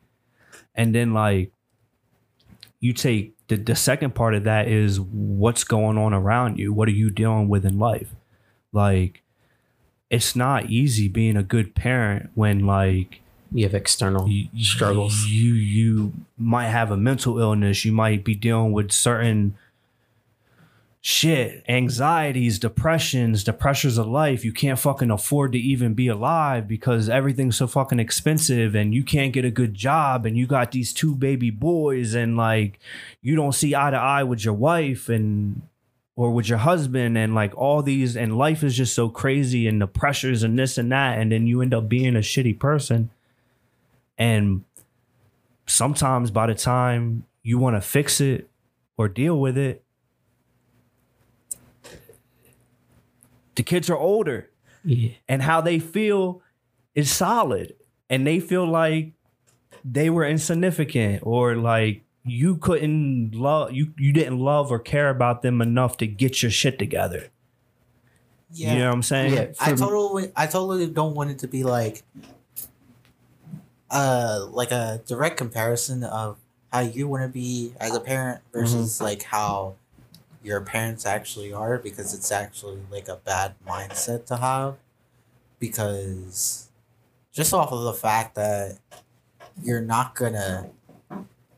And 0.76 0.94
then, 0.94 1.14
like, 1.14 1.52
you 2.80 2.94
take 2.94 3.34
the, 3.50 3.58
the 3.58 3.76
second 3.76 4.16
part 4.16 4.34
of 4.34 4.46
that 4.46 4.68
is 4.68 5.00
what's 5.00 5.64
going 5.64 5.98
on 5.98 6.14
around 6.14 6.58
you. 6.58 6.72
What 6.72 6.88
are 6.88 6.92
you 6.92 7.10
dealing 7.10 7.50
with 7.50 7.66
in 7.66 7.78
life? 7.78 8.16
Like, 8.72 9.24
it's 10.10 10.36
not 10.36 10.70
easy 10.70 11.08
being 11.08 11.36
a 11.36 11.44
good 11.44 11.76
parent 11.76 12.30
when, 12.36 12.66
like, 12.66 13.22
You 13.52 13.66
have 13.66 13.74
external 13.74 14.30
you, 14.30 14.48
struggles. 14.64 15.26
You 15.26 15.54
you 15.54 16.14
might 16.38 16.68
have 16.70 16.92
a 16.92 16.98
mental 16.98 17.40
illness. 17.40 17.84
You 17.84 17.92
might 17.92 18.24
be 18.24 18.36
dealing 18.36 18.72
with 18.72 18.92
certain 18.92 19.56
shit, 21.02 21.64
anxieties, 21.70 22.60
depressions, 22.60 23.44
the 23.44 23.54
pressures 23.54 23.98
of 23.98 24.08
life. 24.08 24.44
You 24.44 24.52
can't 24.52 24.80
fucking 24.80 25.12
afford 25.12 25.54
to 25.54 25.58
even 25.58 25.94
be 25.94 26.08
alive 26.08 26.68
because 26.68 27.08
everything's 27.08 27.58
so 27.58 27.68
fucking 27.68 28.00
expensive 28.00 28.76
and 28.76 28.94
you 28.94 29.04
can't 29.04 29.34
get 29.34 29.46
a 29.46 29.52
good 29.52 29.74
job 29.74 30.26
and 30.26 30.38
you 30.38 30.46
got 30.46 30.72
these 30.72 30.94
two 30.94 31.16
baby 31.16 31.50
boys 31.50 32.14
and 32.14 32.36
like 32.36 32.80
you 33.22 33.36
don't 33.36 33.54
see 33.54 33.76
eye 33.76 33.92
to 33.92 33.98
eye 33.98 34.24
with 34.24 34.44
your 34.44 34.54
wife 34.54 35.08
and 35.08 35.62
or 36.18 36.32
with 36.32 36.50
your 36.50 36.58
husband 36.58 37.18
and 37.18 37.34
like 37.34 37.56
all 37.56 37.82
these 37.82 38.18
and 38.18 38.38
life 38.38 38.62
is 38.62 38.76
just 38.76 38.94
so 38.94 39.08
crazy 39.08 39.68
and 39.68 39.82
the 39.82 39.88
pressures 39.88 40.44
and 40.44 40.60
this 40.60 40.78
and 40.78 40.92
that 40.92 41.18
and 41.18 41.32
then 41.32 41.48
you 41.48 41.62
end 41.62 41.74
up 41.74 41.88
being 41.88 42.18
a 42.18 42.20
shitty 42.20 42.60
person 42.60 43.10
and 44.18 44.66
sometimes 45.66 46.30
by 46.30 46.48
the 46.48 46.56
time 46.56 47.24
you 47.42 47.58
want 47.58 47.78
to 47.78 47.82
fix 47.82 48.20
it 48.20 48.50
or 48.98 49.08
deal 49.08 49.40
with 49.40 49.58
it, 49.58 49.84
the 53.60 53.64
kids 53.64 53.90
are 53.90 53.98
older 53.98 54.50
Yeah. 54.86 55.10
and 55.28 55.42
how 55.44 55.60
they 55.60 55.80
feel 55.80 56.42
is 56.96 57.12
solid. 57.12 57.76
And 58.10 58.26
they 58.26 58.40
feel 58.40 58.66
like 58.66 59.12
they 59.84 60.10
were 60.10 60.24
insignificant 60.26 61.24
or 61.26 61.58
like 61.58 62.04
you 62.24 62.56
couldn't 62.56 63.36
love 63.36 63.72
you 63.74 63.94
you 63.98 64.12
didn't 64.14 64.40
love 64.40 64.72
or 64.72 64.80
care 64.80 65.10
about 65.10 65.42
them 65.42 65.62
enough 65.62 65.98
to 65.98 66.08
get 66.08 66.42
your 66.42 66.52
shit 66.52 66.80
together. 66.80 67.28
Yeah. 68.52 68.74
You 68.74 68.80
know 68.80 68.88
what 68.88 68.94
I'm 68.96 69.04
saying? 69.04 69.34
Yeah. 69.34 69.48
I 69.60 69.74
totally, 69.74 70.32
I 70.36 70.46
totally 70.48 70.88
don't 70.88 71.16
want 71.16 71.32
it 71.32 71.40
to 71.40 71.48
be 71.48 71.64
like 71.64 72.04
uh 73.92 74.48
like 74.52 74.72
a 74.72 75.02
direct 75.06 75.36
comparison 75.38 76.04
of 76.06 76.38
how 76.72 76.80
you 76.82 77.08
want 77.08 77.24
to 77.24 77.30
be 77.30 77.74
as 77.80 77.94
a 77.96 78.00
parent 78.00 78.40
versus 78.54 79.02
like 79.02 79.24
how 79.24 79.76
your 80.44 80.62
parents 80.62 81.06
actually 81.06 81.52
are 81.52 81.78
because 81.78 82.14
it's 82.14 82.32
actually 82.32 82.80
like 82.92 83.08
a 83.08 83.18
bad 83.18 83.56
mindset 83.68 84.26
to 84.28 84.38
have. 84.38 84.78
Because 85.60 86.70
just 87.34 87.54
off 87.54 87.72
of 87.72 87.84
the 87.84 87.94
fact 87.94 88.36
that 88.36 88.80
you're 89.62 89.82
not 89.82 90.16
gonna 90.16 90.70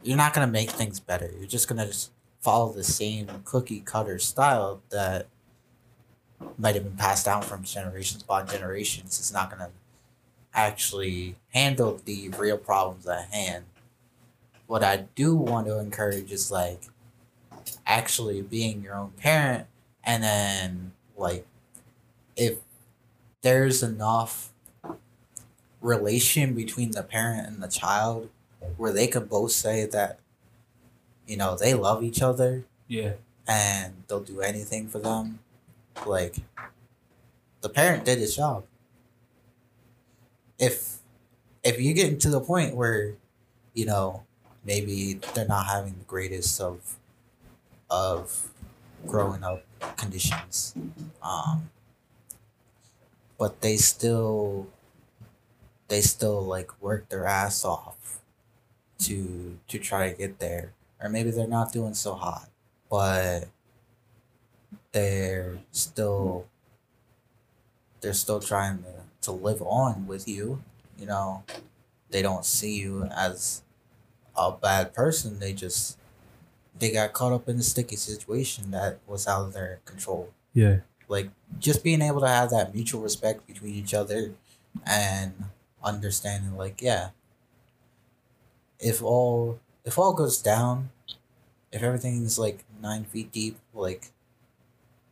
you're 0.04 0.18
not 0.18 0.34
gonna 0.34 0.48
make 0.48 0.72
things 0.72 1.00
better. 1.00 1.32
You're 1.38 1.48
just 1.48 1.68
gonna 1.68 1.86
just 1.86 2.12
follow 2.40 2.74
the 2.74 2.84
same 2.84 3.28
cookie 3.46 3.82
cutter 3.82 4.18
style 4.18 4.82
that 4.90 5.28
might 6.58 6.74
have 6.74 6.84
been 6.84 6.98
passed 6.98 7.26
down 7.26 7.44
from 7.44 7.64
generations 7.64 8.24
upon 8.24 8.48
generations. 8.48 9.20
It's 9.20 9.32
not 9.32 9.52
gonna 9.52 9.70
actually 10.54 11.36
handle 11.54 12.02
the 12.04 12.30
real 12.30 12.58
problems 12.58 13.08
at 13.08 13.30
hand. 13.32 13.66
What 14.66 14.84
i 14.84 15.06
do 15.16 15.36
want 15.36 15.68
to 15.68 15.80
encourage 15.80 16.32
is 16.32 16.50
like 16.52 16.84
actually 17.86 18.42
being 18.42 18.82
your 18.82 18.96
own 18.96 19.12
parent 19.18 19.68
and 20.04 20.24
then 20.24 20.92
like 21.18 21.46
if 22.36 22.58
there's 23.42 23.84
enough 23.84 24.50
relation 25.82 26.54
between 26.54 26.92
the 26.92 27.04
parent 27.04 27.48
and 27.48 27.62
the 27.62 27.68
child 27.68 28.30
where 28.78 28.94
they 28.94 29.08
could 29.08 29.28
both 29.30 29.52
say 29.52 29.86
that 29.86 30.20
you 31.28 31.36
know 31.36 31.56
they 31.58 31.74
love 31.74 32.04
each 32.04 32.22
other 32.22 32.64
Yeah. 32.88 33.14
and 33.48 33.94
they'll 34.08 34.22
do 34.22 34.42
anything 34.42 34.88
for 34.88 35.00
them 35.00 35.40
like 36.06 36.36
the 37.62 37.70
parent 37.70 38.06
did 38.06 38.20
his 38.20 38.36
job 38.36 38.64
if 40.60 41.00
if 41.64 41.80
you 41.80 41.94
get 41.94 42.20
to 42.22 42.30
the 42.30 42.40
point 42.42 42.76
where 42.76 43.14
you 43.74 43.86
know 43.86 44.24
maybe 44.66 45.14
they're 45.34 45.48
not 45.48 45.66
having 45.66 45.94
the 45.98 46.06
greatest 46.06 46.60
of 46.62 46.98
of 47.92 48.50
growing 49.06 49.44
up 49.44 49.64
conditions. 49.98 50.74
Um 51.22 51.70
but 53.38 53.62
they 53.62 53.78
still 53.78 54.68
they 55.88 56.02
still 56.02 56.42
like 56.42 56.82
work 56.82 57.10
their 57.10 57.26
ass 57.26 57.64
off 57.64 58.20
to 59.00 59.60
to 59.68 59.78
try 59.78 60.10
to 60.10 60.18
get 60.18 60.40
there. 60.40 60.74
Or 61.02 61.10
maybe 61.10 61.32
they're 61.32 61.48
not 61.48 61.72
doing 61.74 61.94
so 61.94 62.16
hot 62.16 62.50
but 62.90 63.48
they're 64.92 65.60
still 65.72 66.46
they're 68.02 68.14
still 68.14 68.40
trying 68.40 68.80
to, 68.80 68.94
to 69.22 69.32
live 69.32 69.62
on 69.62 70.08
with 70.08 70.28
you 70.28 70.64
you 71.02 71.08
know? 71.08 71.44
They 72.12 72.22
don't 72.22 72.46
see 72.46 72.80
you 72.80 73.06
as 73.06 73.64
a 74.38 74.52
bad 74.52 74.94
person. 74.94 75.40
They 75.40 75.54
just 75.54 75.98
they 76.82 76.92
got 76.92 77.14
caught 77.14 77.32
up 77.32 77.48
in 77.48 77.56
a 77.58 77.64
sticky 77.64 77.96
situation 77.96 78.72
that 78.72 79.00
was 79.08 79.28
out 79.28 79.46
of 79.46 79.54
their 79.54 79.80
control 79.86 80.32
Yeah. 80.54 80.80
like 81.08 81.30
just 81.60 81.84
being 81.84 82.02
able 82.02 82.20
to 82.22 82.28
have 82.28 82.50
that 82.50 82.74
mutual 82.76 83.02
respect 83.02 83.48
between 83.48 83.74
each 83.76 83.94
other 83.94 84.34
and 84.86 85.34
understanding 85.84 86.58
like 86.58 86.82
yeah 86.82 87.10
if 88.80 89.02
all 89.04 89.60
if 89.86 89.98
all 89.98 90.14
goes 90.14 90.42
down 90.42 90.90
if 91.72 91.82
everything's 91.84 92.38
like 92.40 92.64
nine 92.82 93.04
feet 93.06 93.32
deep 93.32 93.58
like 93.74 94.10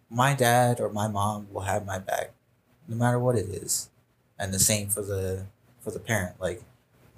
my 0.09 0.33
dad 0.33 0.79
or 0.79 0.89
my 0.89 1.07
mom 1.07 1.47
will 1.51 1.61
have 1.61 1.85
my 1.85 1.99
back 1.99 2.31
no 2.87 2.95
matter 2.95 3.19
what 3.19 3.35
it 3.35 3.47
is 3.49 3.89
and 4.39 4.53
the 4.53 4.59
same 4.59 4.89
for 4.89 5.01
the 5.01 5.45
for 5.81 5.91
the 5.91 5.99
parent 5.99 6.35
like 6.39 6.63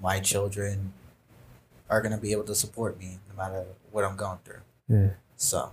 my 0.02 0.20
children 0.20 0.94
are 1.92 2.02
going 2.02 2.12
to 2.14 2.18
be 2.18 2.32
able 2.32 2.44
to 2.46 2.56
support 2.56 2.98
me 2.98 3.20
no 3.30 3.36
matter 3.44 3.64
what 3.92 4.04
i'm 4.04 4.16
going 4.16 4.40
through 4.44 4.62
Yeah. 4.90 5.10
so 5.36 5.72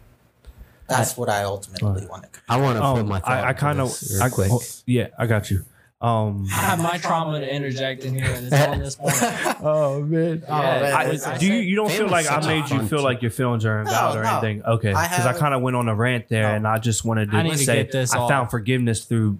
that's 0.89 1.16
what 1.16 1.29
i 1.31 1.45
ultimately 1.45 2.07
want 2.07 2.25
to 2.25 2.29
I 2.49 2.57
want 2.61 2.77
to 2.77 2.81
put 2.83 3.01
Um, 3.01 3.09
my 3.09 3.21
I, 3.25 3.49
I 3.49 3.53
kind 3.53 3.81
of, 3.81 3.93
I, 4.23 4.29
quick. 4.31 4.49
oh, 4.51 4.61
yeah, 4.87 5.09
I 5.19 5.27
got 5.27 5.51
you. 5.51 5.64
Um, 6.01 6.47
I 6.51 6.55
have 6.71 6.81
my 6.83 6.97
trauma 6.97 7.41
to 7.41 7.55
interject 7.55 8.05
in 8.05 8.14
here, 8.14 8.25
and 8.25 8.47
it's 8.47 8.55
on 8.66 8.79
this 8.79 8.95
point. 8.95 9.12
oh 9.62 10.01
man. 10.01 10.45
Oh, 10.49 10.53
man. 10.59 10.95
I, 10.95 11.05
It's- 11.12 11.41
do 11.41 11.47
you 11.47 11.55
you 11.61 11.77
don't 11.77 11.91
feel 11.91 12.07
like 12.09 12.31
I 12.31 12.41
made 12.47 12.71
you 12.71 12.81
feel 12.87 13.03
like 13.03 13.21
your 13.21 13.31
feelings 13.33 13.66
are 13.66 13.81
invalid 13.81 14.14
No, 14.14 14.21
or 14.21 14.25
no. 14.25 14.31
anything? 14.39 14.62
Okay, 14.64 14.89
because 14.91 15.27
I, 15.27 15.33
have- 15.33 15.37
kind 15.39 15.53
of 15.55 15.61
went 15.61 15.77
on 15.77 15.89
a 15.89 15.95
rant 15.95 16.29
there, 16.29 16.45
No. 16.51 16.55
and 16.55 16.66
I 16.66 16.79
just 16.79 17.05
wanted 17.05 17.33
to, 17.33 17.37
I 17.37 17.43
need 17.43 17.51
to 17.53 17.59
say 17.59 17.77
get 17.83 17.93
this 17.93 18.14
I 18.14 18.19
off. 18.21 18.31
found 18.31 18.51
forgiveness 18.51 19.05
through 19.05 19.39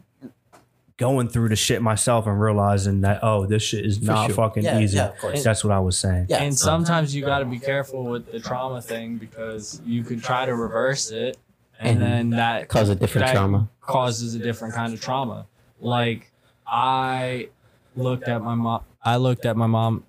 going 0.99 1.29
through 1.29 1.49
the 1.49 1.57
shit 1.57 1.81
myself 1.81 2.27
and 2.27 2.39
realizing 2.41 3.01
that 3.03 3.21
oh, 3.23 3.47
this 3.47 3.63
shit 3.63 3.87
is 3.87 4.03
not 4.03 4.27
sure. 4.27 4.35
fucking 4.35 4.65
yeah, 4.65 4.79
easy. 4.81 4.97
yeah 4.97 5.09
of 5.09 5.19
course 5.19 5.43
That's 5.45 5.65
what 5.65 5.73
I 5.73 5.79
was 5.81 5.97
saying. 5.97 6.27
yeah 6.29 6.43
and 6.43 6.57
sometimes 6.57 7.15
you 7.15 7.25
got 7.25 7.39
to 7.39 7.45
be 7.47 7.59
careful 7.59 8.05
with 8.05 8.31
the 8.31 8.41
trauma 8.41 8.83
thing 8.83 9.17
because 9.17 9.81
you 9.87 10.03
could 10.05 10.23
try 10.23 10.45
to 10.45 10.55
reverse 10.55 11.11
it, 11.11 11.39
and 11.81 12.03
And 12.03 12.03
then 12.03 12.31
that 12.31 12.69
Cause 12.69 12.89
a 12.91 12.95
different 12.97 13.29
that 13.29 13.35
trauma. 13.35 13.69
causes 13.81 14.35
a 14.35 14.39
different 14.41 14.75
kind 14.75 14.93
of 14.93 15.01
trauma. 15.01 15.47
Like 15.81 16.33
I 16.67 17.49
looked 17.97 18.27
at 18.29 18.43
my 18.43 18.55
mom. 18.57 18.83
I 19.03 19.17
looked 19.17 19.47
at 19.47 19.57
my 19.57 19.67
mom. 19.69 20.03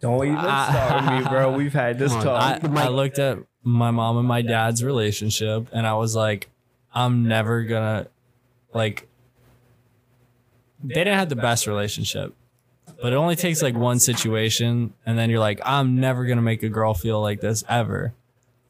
Don't 0.00 0.24
even 0.26 0.38
I- 0.38 0.70
start 0.72 1.22
me, 1.24 1.28
bro. 1.28 1.52
We've 1.56 1.72
had 1.72 1.98
this 1.98 2.12
talk. 2.12 2.26
I, 2.64 2.84
I 2.84 2.88
looked 2.88 3.18
at 3.18 3.38
my 3.62 3.90
mom 3.90 4.16
and 4.18 4.26
my 4.26 4.42
dad's 4.42 4.82
relationship, 4.82 5.68
and 5.72 5.86
I 5.86 5.94
was 5.94 6.16
like, 6.16 6.48
I'm 6.92 7.28
never 7.28 7.62
gonna 7.62 8.08
like. 8.74 9.06
They 10.82 10.94
didn't 10.94 11.18
have 11.18 11.28
the 11.28 11.36
best 11.36 11.66
relationship, 11.66 12.34
but 13.02 13.12
it 13.12 13.16
only 13.16 13.36
takes 13.36 13.62
like 13.62 13.74
one 13.74 13.98
situation, 13.98 14.94
and 15.04 15.18
then 15.18 15.30
you're 15.30 15.40
like, 15.40 15.60
I'm 15.64 16.00
never 16.00 16.24
gonna 16.24 16.42
make 16.42 16.62
a 16.62 16.68
girl 16.68 16.94
feel 16.94 17.20
like 17.20 17.40
this 17.40 17.64
ever. 17.68 18.14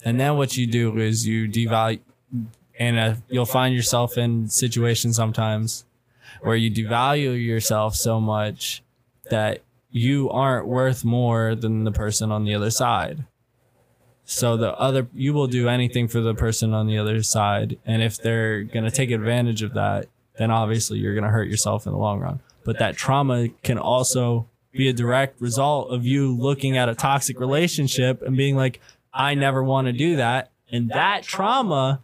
And 0.05 0.19
then 0.19 0.37
what 0.37 0.57
you 0.57 0.67
do 0.67 0.99
is 0.99 1.27
you 1.27 1.49
devalue, 1.49 2.01
and 2.79 2.99
uh, 2.99 3.15
you'll 3.29 3.47
find 3.47 3.75
yourself 3.75 4.17
in 4.17 4.49
situations 4.49 5.17
sometimes 5.17 5.85
where 6.41 6.57
you 6.57 6.71
devalue 6.71 7.45
yourself 7.45 7.95
so 7.95 8.21
much 8.21 8.83
that 9.31 9.63
you 9.91 10.31
aren't 10.31 10.67
worth 10.67 11.05
more 11.05 11.55
than 11.55 11.85
the 11.85 11.93
person 11.93 12.31
on 12.31 12.45
the 12.45 12.55
other 12.55 12.71
side. 12.71 13.25
So 14.25 14.57
the 14.57 14.73
other 14.79 15.09
you 15.13 15.33
will 15.33 15.49
do 15.49 15.69
anything 15.69 16.07
for 16.07 16.21
the 16.21 16.35
person 16.35 16.73
on 16.73 16.87
the 16.87 16.99
other 16.99 17.23
side 17.23 17.79
and 17.85 18.01
if 18.01 18.17
they're 18.17 18.63
going 18.63 18.85
to 18.85 18.91
take 18.91 19.11
advantage 19.11 19.63
of 19.63 19.75
that, 19.75 20.07
then 20.39 20.51
obviously 20.51 20.99
you're 20.99 21.15
going 21.15 21.25
to 21.25 21.31
hurt 21.31 21.49
yourself 21.49 21.87
in 21.87 21.93
the 21.93 21.99
long 21.99 22.21
run. 22.21 22.41
But 22.65 22.79
that 22.79 22.97
trauma 22.97 23.49
can 23.63 23.79
also 23.79 24.47
be 24.73 24.89
a 24.89 24.93
direct 24.93 25.41
result 25.41 25.91
of 25.91 26.05
you 26.07 26.35
looking 26.37 26.77
at 26.77 26.89
a 26.89 26.95
toxic 26.95 27.41
relationship 27.41 28.23
and 28.23 28.37
being 28.37 28.57
like 28.57 28.81
I 29.13 29.35
never 29.35 29.63
want 29.65 29.87
to 29.89 29.93
do 29.93 30.17
that 30.17 30.51
and 30.71 30.91
that 30.91 31.25
trauma 31.25 32.01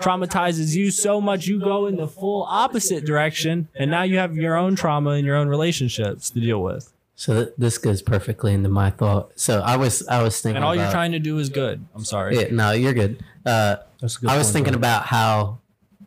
traumatizes 0.00 0.74
you 0.74 0.90
so 0.90 1.20
much 1.20 1.46
you 1.46 1.60
go 1.60 1.86
in 1.86 1.96
the 1.96 2.08
full 2.08 2.44
opposite 2.48 3.04
direction 3.04 3.68
and 3.76 3.90
now 3.90 4.02
you 4.02 4.18
have 4.18 4.34
your 4.36 4.56
own 4.56 4.74
trauma 4.74 5.10
in 5.10 5.24
your 5.24 5.36
own 5.36 5.48
relationships 5.48 6.30
to 6.30 6.40
deal 6.40 6.62
with. 6.62 6.92
So 7.14 7.34
th- 7.44 7.54
this 7.58 7.78
goes 7.78 8.02
perfectly 8.02 8.54
into 8.54 8.68
my 8.68 8.90
thought. 8.90 9.30
So 9.38 9.60
I 9.60 9.76
was 9.76 10.06
I 10.08 10.22
was 10.22 10.40
thinking 10.40 10.56
And 10.56 10.64
all 10.64 10.74
you're 10.74 10.90
trying 10.90 11.12
to 11.12 11.18
do 11.20 11.38
is 11.38 11.50
good. 11.50 11.84
I'm 11.94 12.04
sorry. 12.04 12.36
Yeah, 12.36 12.48
no, 12.50 12.72
you're 12.72 12.94
good. 12.94 13.22
Uh, 13.46 13.76
That's 14.00 14.16
a 14.16 14.20
good 14.22 14.30
I 14.30 14.38
was 14.38 14.46
point, 14.48 14.54
thinking 14.54 14.72
bro. 14.72 14.78
about 14.78 15.04
how 15.06 15.58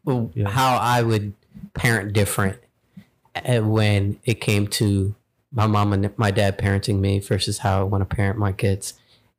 well, 0.04 0.32
Yeah. 0.36 0.50
how 0.50 0.76
I 0.78 1.02
would 1.04 1.34
parent 1.76 2.14
different 2.14 2.58
uh, 3.36 3.60
when 3.62 4.20
it 4.26 4.42
came 4.42 4.68
to 4.68 5.16
my 5.52 5.68
mom 5.68 5.94
and 5.94 6.18
my 6.18 6.32
dad 6.32 6.58
parenting 6.58 7.00
me 7.00 7.20
versus 7.20 7.60
how 7.60 7.82
I 7.82 7.84
want 7.84 8.08
to 8.08 8.16
parent 8.16 8.38
my 8.38 8.52
kids, 8.52 8.94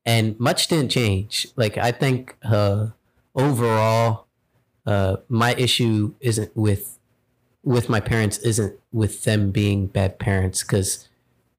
and 0.05 0.39
much 0.39 0.67
didn't 0.67 0.89
change. 0.89 1.47
Like 1.55 1.77
I 1.77 1.91
think 1.91 2.35
uh, 2.43 2.87
overall, 3.35 4.25
uh, 4.85 5.17
my 5.29 5.53
issue 5.55 6.15
isn't 6.21 6.55
with 6.55 6.97
with 7.63 7.89
my 7.89 7.99
parents 7.99 8.37
isn't 8.39 8.79
with 8.93 9.23
them 9.23 9.51
being 9.51 9.87
bad 9.87 10.19
parents 10.19 10.63
because 10.63 11.07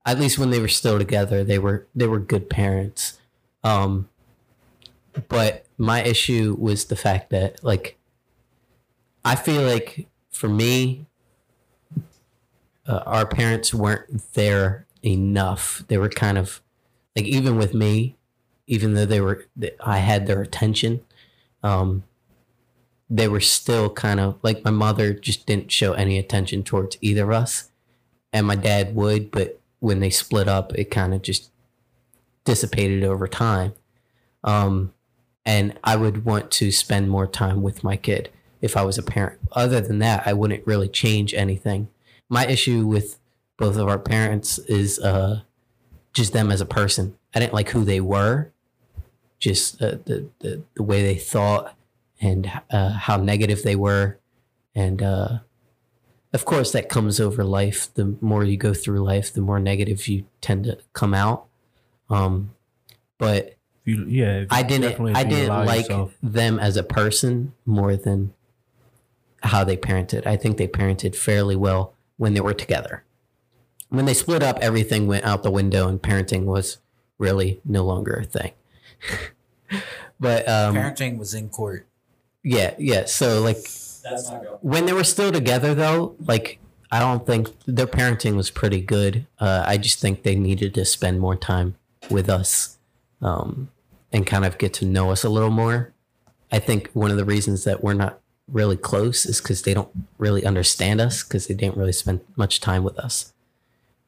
at 0.07 0.19
least 0.19 0.39
when 0.39 0.51
they 0.51 0.59
were 0.59 0.69
still 0.69 0.99
together, 0.99 1.45
they 1.45 1.59
were 1.59 1.87
they 1.95 2.07
were 2.07 2.19
good 2.19 2.49
parents. 2.49 3.21
Um, 3.63 4.09
but 5.29 5.67
my 5.77 6.03
issue 6.03 6.57
was 6.59 6.87
the 6.87 6.97
fact 6.97 7.31
that 7.31 7.63
like 7.63 7.99
I 9.25 9.37
feel 9.37 9.63
like 9.63 10.09
for 10.39 10.49
me, 10.49 11.05
uh, 12.87 13.03
our 13.07 13.27
parents 13.27 13.75
weren't 13.75 14.33
there 14.35 14.87
enough. 15.05 15.83
They 15.89 15.99
were 15.99 16.09
kind 16.09 16.39
of 16.39 16.63
like 17.17 17.25
even 17.25 17.57
with 17.57 17.75
me, 17.75 18.17
even 18.69 18.95
though 18.95 19.05
they 19.05 19.21
were 19.21 19.47
I 19.85 19.99
had 19.99 20.29
their 20.29 20.41
attention. 20.41 21.01
Um, 21.65 22.05
they 23.11 23.27
were 23.27 23.41
still 23.41 23.91
kind 23.91 24.21
of 24.21 24.39
like 24.45 24.65
my 24.65 24.71
mother 24.71 25.13
just 25.13 25.45
didn't 25.45 25.73
show 25.73 25.93
any 25.95 26.19
attention 26.19 26.63
towards 26.63 26.97
either 27.01 27.25
of 27.25 27.31
us, 27.31 27.73
and 28.33 28.47
my 28.47 28.55
dad 28.55 28.95
would, 28.95 29.33
but 29.33 29.61
when 29.81 29.99
they 29.99 30.11
split 30.11 30.47
up, 30.47 30.73
it 30.77 30.93
kind 30.93 31.15
of 31.15 31.23
just 31.23 31.51
dissipated 32.45 33.03
over 33.03 33.27
time. 33.27 33.73
Um, 34.45 34.95
and 35.45 35.77
I 35.83 35.97
would 35.97 36.25
want 36.25 36.53
to 36.53 36.71
spend 36.71 37.11
more 37.11 37.27
time 37.27 37.61
with 37.61 37.83
my 37.83 37.97
kid 37.97 38.31
if 38.61 38.77
I 38.77 38.83
was 38.85 38.99
a 38.99 39.03
parent. 39.03 39.41
Other 39.53 39.81
than 39.81 39.99
that, 40.01 40.27
I 40.27 40.33
wouldn't 40.33 40.67
really 40.67 40.89
change 40.89 41.35
anything. 41.35 41.89
My 42.29 42.47
issue 42.47 42.87
with 42.87 43.19
both 43.57 43.77
of 43.77 43.89
our 43.89 43.99
parents 43.99 44.59
is 44.59 44.99
uh, 44.99 45.41
just 46.13 46.33
them 46.33 46.51
as 46.51 46.61
a 46.61 46.67
person. 46.67 47.17
I 47.35 47.41
didn't 47.41 47.55
like 47.55 47.71
who 47.71 47.85
they 47.85 48.01
were, 48.01 48.53
just 49.39 49.81
uh, 49.83 49.97
the, 50.05 50.29
the 50.41 50.63
the 50.75 50.83
way 50.83 51.03
they 51.03 51.17
thought 51.17 51.77
and 52.21 52.51
uh, 52.71 52.91
how 52.91 53.17
negative 53.17 53.63
they 53.63 53.77
were, 53.77 54.19
and 54.75 55.03
uh, 55.03 55.39
of 56.33 56.45
course 56.45 56.73
that 56.73 56.89
comes 56.89 57.21
over 57.21 57.45
life. 57.45 57.93
The 57.95 58.17
more 58.21 58.45
you 58.45 58.57
go 58.57 58.75
through 58.75 59.01
life, 59.01 59.33
the 59.33 59.41
more 59.41 59.61
negative 59.61 60.09
you 60.09 60.25
tend 60.41 60.65
to 60.65 60.79
come 60.93 61.15
out. 61.15 61.47
Um, 62.11 62.55
but 63.19 63.57
you, 63.85 64.05
yeah, 64.07 64.45
I 64.51 64.63
didn't 64.63 65.01
I 65.17 65.25
didn't 65.25 65.67
like 65.67 65.89
yourself- 65.89 66.15
them 66.23 66.59
as 66.59 66.77
a 66.77 66.83
person 66.83 67.53
more 67.65 67.97
than 67.97 68.35
how 69.43 69.65
they 69.65 69.77
parented. 69.77 70.27
I 70.27 70.37
think 70.37 70.57
they 70.57 70.69
parented 70.69 71.15
fairly 71.15 71.57
well 71.57 71.95
when 72.17 72.35
they 72.35 72.41
were 72.41 72.55
together. 72.55 73.05
When 73.89 74.05
they 74.05 74.15
split 74.15 74.43
up, 74.43 74.59
everything 74.61 75.07
went 75.07 75.25
out 75.25 75.43
the 75.43 75.51
window 75.51 75.89
and 75.89 76.01
parenting 76.01 76.45
was 76.45 76.79
really 77.19 77.61
no 77.65 77.85
longer 77.85 78.15
a 78.15 78.25
thing. 78.25 78.53
but 80.21 80.49
um, 80.49 80.75
Parenting 80.75 81.19
was 81.19 81.35
in 81.35 81.49
court. 81.49 81.87
yeah, 82.43 82.75
yeah. 82.79 83.05
So 83.07 83.41
like 83.41 83.57
That's 83.57 84.31
when 84.61 84.87
they 84.87 84.93
were 84.93 85.05
still 85.05 85.33
together 85.33 85.75
though, 85.75 86.17
like 86.27 86.59
I 86.91 87.01
don't 87.01 87.27
think 87.27 87.49
their 87.67 87.87
parenting 87.87 88.37
was 88.37 88.51
pretty 88.51 88.81
good. 88.81 89.27
Uh, 89.39 89.65
I 89.67 89.79
just 89.79 90.01
think 90.01 90.23
they 90.23 90.35
needed 90.35 90.75
to 90.75 90.85
spend 90.85 91.21
more 91.21 91.37
time 91.37 91.77
with 92.11 92.29
us 92.31 92.79
um, 93.21 93.71
and 94.13 94.27
kind 94.27 94.45
of 94.45 94.59
get 94.59 94.73
to 94.75 94.87
know 94.87 95.11
us 95.11 95.25
a 95.25 95.29
little 95.29 95.51
more. 95.51 95.93
I 96.51 96.59
think 96.59 96.91
one 96.93 97.11
of 97.11 97.19
the 97.19 97.27
reasons 97.27 97.65
that 97.65 97.85
we're 97.85 97.95
not 97.95 98.21
really 98.51 98.77
close 98.77 99.27
is 99.27 99.41
because 99.41 99.63
they 99.63 99.75
don't 99.75 99.91
really 100.17 100.45
understand 100.45 101.01
us 101.01 101.23
because 101.23 101.47
they 101.47 101.55
didn't 101.55 101.77
really 101.77 101.93
spend 101.93 102.21
much 102.37 102.61
time 102.61 102.83
with 102.85 102.99
us. 102.99 103.33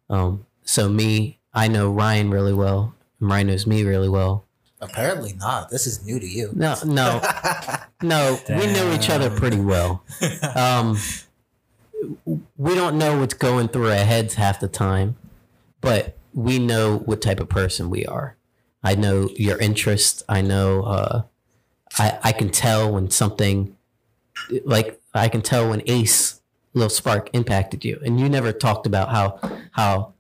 Um, 0.09 0.47
so 0.65 0.89
me, 0.89 1.39
I 1.53 1.69
know 1.69 1.91
Ryan 1.91 2.31
really 2.31 2.55
well. 2.55 2.95
And 3.21 3.29
Ryan 3.29 3.49
knows 3.49 3.67
me 3.67 3.85
really 3.85 4.09
well. 4.09 4.47
Apparently 4.81 5.35
not. 5.35 5.71
This 5.71 5.87
is 5.87 6.05
new 6.05 6.19
to 6.19 6.27
you. 6.27 6.51
No, 6.55 6.75
no, 6.87 7.21
no. 8.03 8.39
We 8.49 8.67
know 8.67 8.93
each 8.95 9.11
other 9.11 9.29
pretty 9.29 9.61
well. 9.61 10.03
um, 10.57 10.97
we 12.57 12.75
don't 12.75 12.97
know 12.97 13.19
what's 13.19 13.35
going 13.35 13.69
through 13.69 13.91
our 13.91 14.05
heads 14.05 14.35
half 14.35 14.59
the 14.59 14.69
time, 14.69 15.17
but 15.83 16.17
we 16.33 16.59
know 16.59 16.99
what 16.99 17.21
type 17.21 17.41
of 17.41 17.49
person 17.51 17.91
we 17.91 18.07
are. 18.07 18.37
I 18.83 18.95
know 18.95 19.29
your 19.37 19.59
interest. 19.59 20.23
I 20.29 20.41
know. 20.41 20.83
Uh, 20.83 21.23
I 21.99 22.19
I 22.23 22.33
can 22.33 22.49
tell 22.51 22.93
when 22.93 23.11
something, 23.11 23.77
like 24.65 25.01
I 25.15 25.29
can 25.29 25.43
tell 25.43 25.69
when 25.69 25.83
Ace 25.87 26.41
Little 26.75 26.91
Spark 26.91 27.31
impacted 27.33 27.85
you, 27.85 28.01
and 28.05 28.21
you 28.21 28.29
never 28.29 28.53
talked 28.53 28.87
about 28.87 29.11
how 29.11 29.39
how 29.73 30.13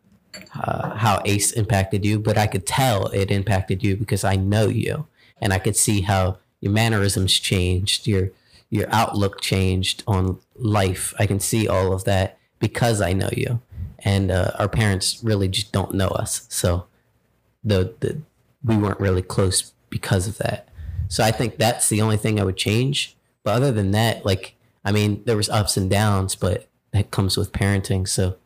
uh, 0.55 0.97
how 0.97 1.23
Ace 1.25 1.53
impacted 1.53 2.05
you, 2.05 2.19
but 2.19 2.39
I 2.39 2.47
could 2.47 2.67
tell 2.67 3.07
it 3.09 3.31
impacted 3.31 3.83
you 3.83 3.97
because 3.97 4.25
I 4.25 4.37
know 4.37 4.69
you, 4.69 5.07
and 5.41 5.53
I 5.53 5.59
could 5.59 5.77
see 5.77 6.03
how 6.03 6.39
your 6.61 6.73
mannerisms 6.73 7.39
changed, 7.39 8.07
your 8.07 8.31
your 8.69 8.87
outlook 8.91 9.41
changed 9.41 10.03
on 10.07 10.39
life. 10.57 11.15
I 11.19 11.27
can 11.27 11.41
see 11.41 11.67
all 11.67 11.93
of 11.93 12.05
that 12.05 12.39
because 12.59 13.01
I 13.01 13.13
know 13.13 13.31
you, 13.33 13.61
and 14.01 14.31
uh, 14.31 14.53
our 14.59 14.69
parents 14.69 15.21
really 15.23 15.49
just 15.49 15.73
don't 15.73 15.95
know 15.95 16.09
us, 16.09 16.47
so 16.49 16.87
the 17.65 17.95
the 18.01 18.21
we 18.65 18.77
weren't 18.77 19.01
really 19.01 19.23
close 19.23 19.73
because 19.89 20.27
of 20.27 20.39
that. 20.39 20.69
So 21.09 21.25
I 21.25 21.33
think 21.33 21.57
that's 21.57 21.89
the 21.89 22.01
only 22.01 22.17
thing 22.17 22.39
I 22.39 22.45
would 22.45 22.57
change. 22.57 23.17
But 23.51 23.57
other 23.57 23.73
than 23.73 23.91
that, 23.91 24.25
like 24.25 24.55
I 24.85 24.93
mean, 24.93 25.25
there 25.27 25.37
was 25.37 25.49
ups 25.49 25.77
and 25.77 25.91
downs, 25.91 26.37
but 26.37 26.69
that 26.93 27.11
comes 27.11 27.37
with 27.37 27.51
parenting. 27.51 28.07
So 28.07 28.37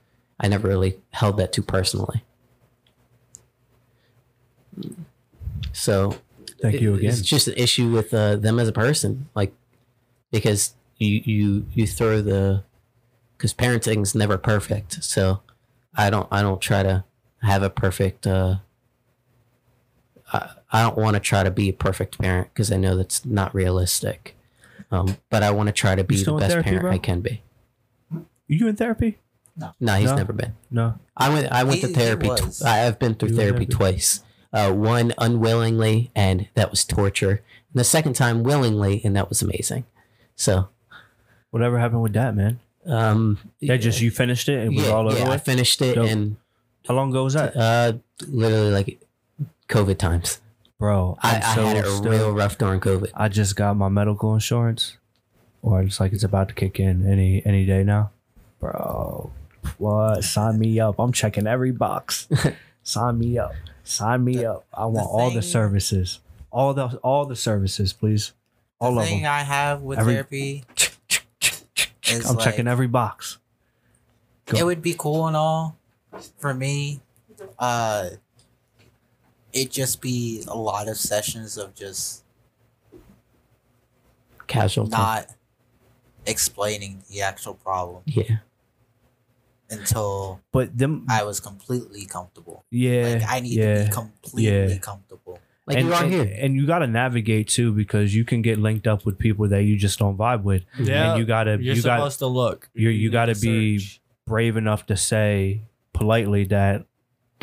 I 0.40 0.48
never 0.48 0.66
really 0.66 0.98
held 1.10 1.36
that 1.36 1.52
too 1.52 1.60
personally. 1.60 2.24
So 5.74 6.16
Thank 6.62 6.80
you 6.80 6.94
again. 6.94 7.10
It's 7.10 7.20
just 7.20 7.48
an 7.48 7.54
issue 7.58 7.90
with 7.90 8.14
uh, 8.14 8.36
them 8.36 8.58
as 8.58 8.66
a 8.66 8.72
person, 8.72 9.28
like 9.34 9.52
because 10.30 10.72
you 10.96 11.20
you 11.22 11.66
you 11.74 11.86
throw 11.86 12.22
the 12.22 12.64
because 13.36 13.52
parenting's 13.52 14.14
never 14.14 14.38
perfect. 14.38 15.04
So 15.04 15.42
I 15.94 16.08
don't 16.08 16.28
I 16.30 16.40
don't 16.40 16.62
try 16.62 16.82
to 16.82 17.04
have 17.42 17.62
a 17.62 17.68
perfect. 17.68 18.26
Uh, 18.26 18.56
I, 20.32 20.48
I 20.72 20.82
don't 20.82 20.96
want 20.96 21.12
to 21.12 21.20
try 21.20 21.42
to 21.42 21.50
be 21.50 21.68
a 21.68 21.74
perfect 21.74 22.18
parent 22.18 22.48
because 22.54 22.72
I 22.72 22.78
know 22.78 22.96
that's 22.96 23.26
not 23.26 23.54
realistic. 23.54 24.34
Um, 24.90 25.16
but 25.30 25.42
I 25.42 25.50
want 25.50 25.68
to 25.68 25.72
try 25.72 25.94
to 25.94 26.04
be 26.04 26.16
still 26.16 26.34
the 26.36 26.44
in 26.44 26.48
best 26.48 26.52
therapy, 26.52 26.68
parent 26.70 26.82
bro? 26.82 26.92
I 26.92 26.98
can 26.98 27.20
be. 27.20 27.42
you 28.46 28.68
in 28.68 28.76
therapy? 28.76 29.18
No, 29.56 29.70
No, 29.80 29.94
he's 29.94 30.10
No? 30.10 30.16
never 30.16 30.32
been. 30.32 30.52
No. 30.70 30.98
I 31.16 31.28
went. 31.30 31.50
I 31.52 31.62
went 31.64 31.76
He- 31.76 31.80
to 31.82 31.86
he 31.88 31.92
therapy. 31.94 32.28
was. 32.28 32.58
Tw- 32.58 32.64
I, 32.64 32.76
have 32.78 32.98
been 32.98 33.14
through 33.14 33.30
You 33.30 33.36
were 33.36 33.42
therapy 33.42 33.66
therapy. 33.66 33.72
twice. 33.74 34.24
Uh, 34.52 34.72
one 34.72 35.12
unwillingly, 35.18 36.10
and 36.14 36.48
that 36.54 36.70
was 36.70 36.84
torture. 36.84 37.42
And 37.72 37.80
the 37.80 37.84
second 37.84 38.14
time 38.14 38.42
willingly, 38.44 39.00
and 39.04 39.16
that 39.16 39.28
was 39.28 39.42
amazing. 39.42 39.84
So, 40.36 40.68
Whatever 41.50 41.78
happened 41.78 42.02
with 42.02 42.12
that, 42.14 42.34
man? 42.36 42.58
um, 42.86 43.38
That 43.62 43.78
just 43.78 44.00
you 44.00 44.10
finished 44.10 44.48
it 44.48 44.58
and 44.58 44.72
it 44.72 44.76
was 44.76 44.86
yeah, 44.86 44.92
all 44.92 45.06
over 45.08 45.18
yeah, 45.18 45.26
I 45.26 45.30
with? 45.30 45.42
finished 45.44 45.80
it, 45.82 45.94
Dope. 45.94 46.08
and 46.10 46.36
How 46.86 46.94
long 46.94 47.10
ago 47.10 47.24
was 47.24 47.34
that? 47.34 47.56
uh, 47.56 47.92
literally 48.28 48.70
like 48.72 49.00
COVID 49.68 49.98
times. 49.98 50.40
Bro, 50.84 51.16
I, 51.22 51.36
I'm 51.36 51.64
I 51.64 51.68
had 51.76 51.86
still- 51.86 52.10
real 52.10 52.32
rough 52.32 52.58
during 52.58 52.78
COVID. 52.78 53.10
I 53.14 53.28
just 53.28 53.56
got 53.56 53.74
my 53.74 53.88
medical 53.88 54.34
insurance, 54.34 54.98
or 55.62 55.80
it's 55.80 55.98
like 55.98 56.12
it's 56.12 56.24
about 56.24 56.48
to 56.48 56.54
kick 56.54 56.78
in 56.78 57.10
any 57.10 57.40
any 57.46 57.64
day 57.64 57.82
now. 57.84 58.10
Bro, 58.60 59.32
what? 59.78 60.22
Sign 60.24 60.58
me 60.58 60.78
up. 60.80 60.96
I'm 60.98 61.10
checking 61.10 61.46
every 61.46 61.72
box. 61.72 62.28
Sign 62.82 63.18
me 63.18 63.38
up. 63.38 63.54
Sign 63.82 64.24
me 64.24 64.36
The- 64.36 64.52
up. 64.52 64.66
I 64.74 64.84
want 64.84 65.08
all 65.08 65.30
the 65.30 65.40
services. 65.40 66.20
All 66.50 66.74
the 66.74 66.98
all 67.02 67.24
the 67.24 67.34
services, 67.36 67.94
please. 67.94 68.34
All 68.78 68.94
the 68.94 69.00
of 69.00 69.06
thing 69.06 69.22
them. 69.22 69.32
I 69.32 69.40
have 69.40 69.80
with 69.80 69.98
Every- 70.00 70.12
therapy, 70.12 70.64
I'm 72.28 72.36
checking 72.36 72.68
every 72.68 72.88
box. 72.88 73.38
Go. 74.44 74.58
it 74.58 74.64
would 74.64 74.82
be 74.82 74.94
cool 74.98 75.26
and 75.28 75.34
all 75.36 75.78
for 76.36 76.52
me. 76.52 77.00
Uh, 77.58 78.10
it 79.54 79.70
just 79.70 80.02
be 80.02 80.44
a 80.48 80.56
lot 80.56 80.88
of 80.88 80.96
sessions 80.98 81.56
of 81.56 81.74
just 81.74 82.22
Casual. 84.46 84.86
time. 84.88 85.00
not 85.00 85.26
explaining 86.26 87.02
the 87.10 87.22
actual 87.22 87.54
problem 87.54 88.02
Yeah. 88.06 88.38
until 89.70 90.40
But 90.52 90.76
them, 90.76 91.06
I 91.08 91.22
was 91.24 91.40
completely 91.40 92.04
comfortable. 92.06 92.64
yeah, 92.70 93.14
Like 93.20 93.28
I 93.28 93.40
need 93.40 93.52
yeah. 93.58 93.78
to 93.78 93.84
be 93.86 93.90
completely 93.92 94.72
yeah. 94.72 94.78
comfortable. 94.78 95.38
Like 95.66 95.78
and, 95.78 95.86
you 95.88 95.94
are 95.94 96.02
and, 96.04 96.12
here. 96.12 96.36
and 96.40 96.54
you 96.54 96.66
got 96.66 96.80
to 96.80 96.86
navigate 96.86 97.48
too 97.48 97.72
because 97.72 98.14
you 98.14 98.24
can 98.26 98.42
get 98.42 98.58
linked 98.58 98.86
up 98.86 99.06
with 99.06 99.18
people 99.18 99.48
that 99.48 99.62
you 99.62 99.76
just 99.78 99.98
don't 99.98 100.18
vibe 100.18 100.42
with. 100.42 100.62
Yeah, 100.78 101.12
and 101.12 101.18
you 101.18 101.24
gotta 101.24 101.52
You're 101.52 101.74
you 101.76 101.82
got 101.82 101.96
supposed 101.96 102.18
to 102.18 102.26
look. 102.26 102.68
you 102.74 102.90
you 102.90 103.08
need 103.08 103.12
got 103.12 103.26
to 103.26 103.34
to 103.34 103.40
be 103.40 103.78
search. 103.78 104.00
brave 104.26 104.58
enough 104.58 104.84
to 104.86 104.96
say 104.98 105.62
politely 105.94 106.44
that 106.46 106.84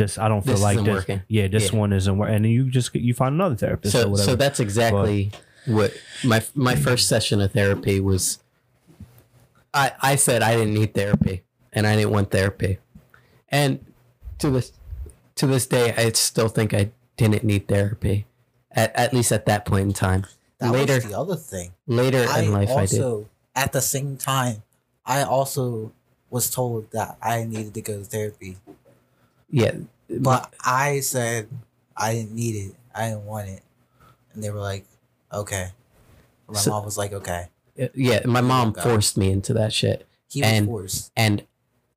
this 0.02 0.18
I 0.18 0.28
don't 0.28 0.42
feel 0.44 0.54
This 0.54 0.62
like 0.62 0.76
isn't 0.76 0.86
this. 0.86 0.96
working. 0.96 1.22
Yeah, 1.28 1.48
this 1.48 1.72
Yeah. 1.72 1.80
one 1.80 1.94
isn't 1.94 2.18
working, 2.18 2.36
and 2.36 2.46
you 2.46 2.70
just 2.70 2.94
you 2.96 3.14
find 3.14 3.36
another 3.36 3.56
therapist 3.56 3.96
or 3.96 4.02
so 4.02 4.10
whatever. 4.10 4.30
so 4.32 4.36
that's 4.36 4.60
exactly 4.60 5.32
what 5.66 5.94
my 6.24 6.44
my 6.56 6.76
first 6.76 7.08
session 7.08 7.40
of 7.42 7.52
therapy 7.52 8.00
was 8.00 8.40
I 9.74 9.92
I 10.02 10.16
said 10.16 10.42
I 10.42 10.56
didn't 10.56 10.74
need 10.74 10.94
therapy 10.94 11.44
and 11.74 11.88
I 11.88 11.96
didn't 11.96 12.12
want 12.12 12.32
therapy. 12.32 12.80
And 13.50 13.80
to 14.40 14.50
this 14.50 14.72
to 15.36 15.48
this 15.48 15.66
day 15.68 15.94
I 15.96 16.12
still 16.12 16.48
think 16.50 16.74
I 16.74 16.92
didn't 17.18 17.44
need 17.44 17.68
therapy. 17.68 18.26
At 18.72 18.96
at 18.96 19.14
least 19.14 19.32
at 19.32 19.46
that 19.46 19.66
point 19.66 19.84
in 19.88 19.94
time. 19.94 20.26
That 20.60 20.72
later 20.72 20.96
was 20.96 21.06
the 21.06 21.18
other 21.18 21.36
thing. 21.36 21.74
later 21.88 22.26
I 22.30 22.42
in 22.42 22.52
life 22.52 22.70
I 22.70 22.86
did. 22.86 23.02
also, 23.02 23.30
at 23.56 23.72
the 23.74 23.82
same 23.82 24.16
time, 24.18 24.64
I 25.06 25.24
also 25.24 25.92
was 26.30 26.50
told 26.50 26.92
that 26.92 27.18
I 27.22 27.44
needed 27.44 27.74
to 27.74 27.82
go 27.82 27.98
to 28.00 28.06
therapy, 28.06 28.58
Yeah. 29.50 29.74
But 30.20 30.54
I 30.64 31.00
said 31.02 31.48
I 31.96 32.14
didn't 32.14 32.34
need 32.34 32.56
it. 32.56 32.76
I 32.94 33.10
didn't 33.10 33.26
want 33.26 33.48
it, 33.50 33.64
and 34.34 34.44
they 34.44 34.50
were 34.50 34.60
like, 34.60 34.86
"Okay." 35.32 35.70
My 36.48 36.60
So- 36.60 36.72
mom 36.72 36.86
was 36.86 36.98
like, 36.98 37.14
"Okay." 37.14 37.48
yeah, 37.96 38.20
my 38.26 38.42
mom 38.42 38.72
God. 38.74 38.84
forced 38.84 39.18
me 39.18 39.32
into 39.32 39.54
that 39.54 39.72
shit. 39.74 40.06
He 40.30 40.42
was 40.42 40.50
And- 40.52 40.66
forced. 40.68 41.12
and 41.16 41.44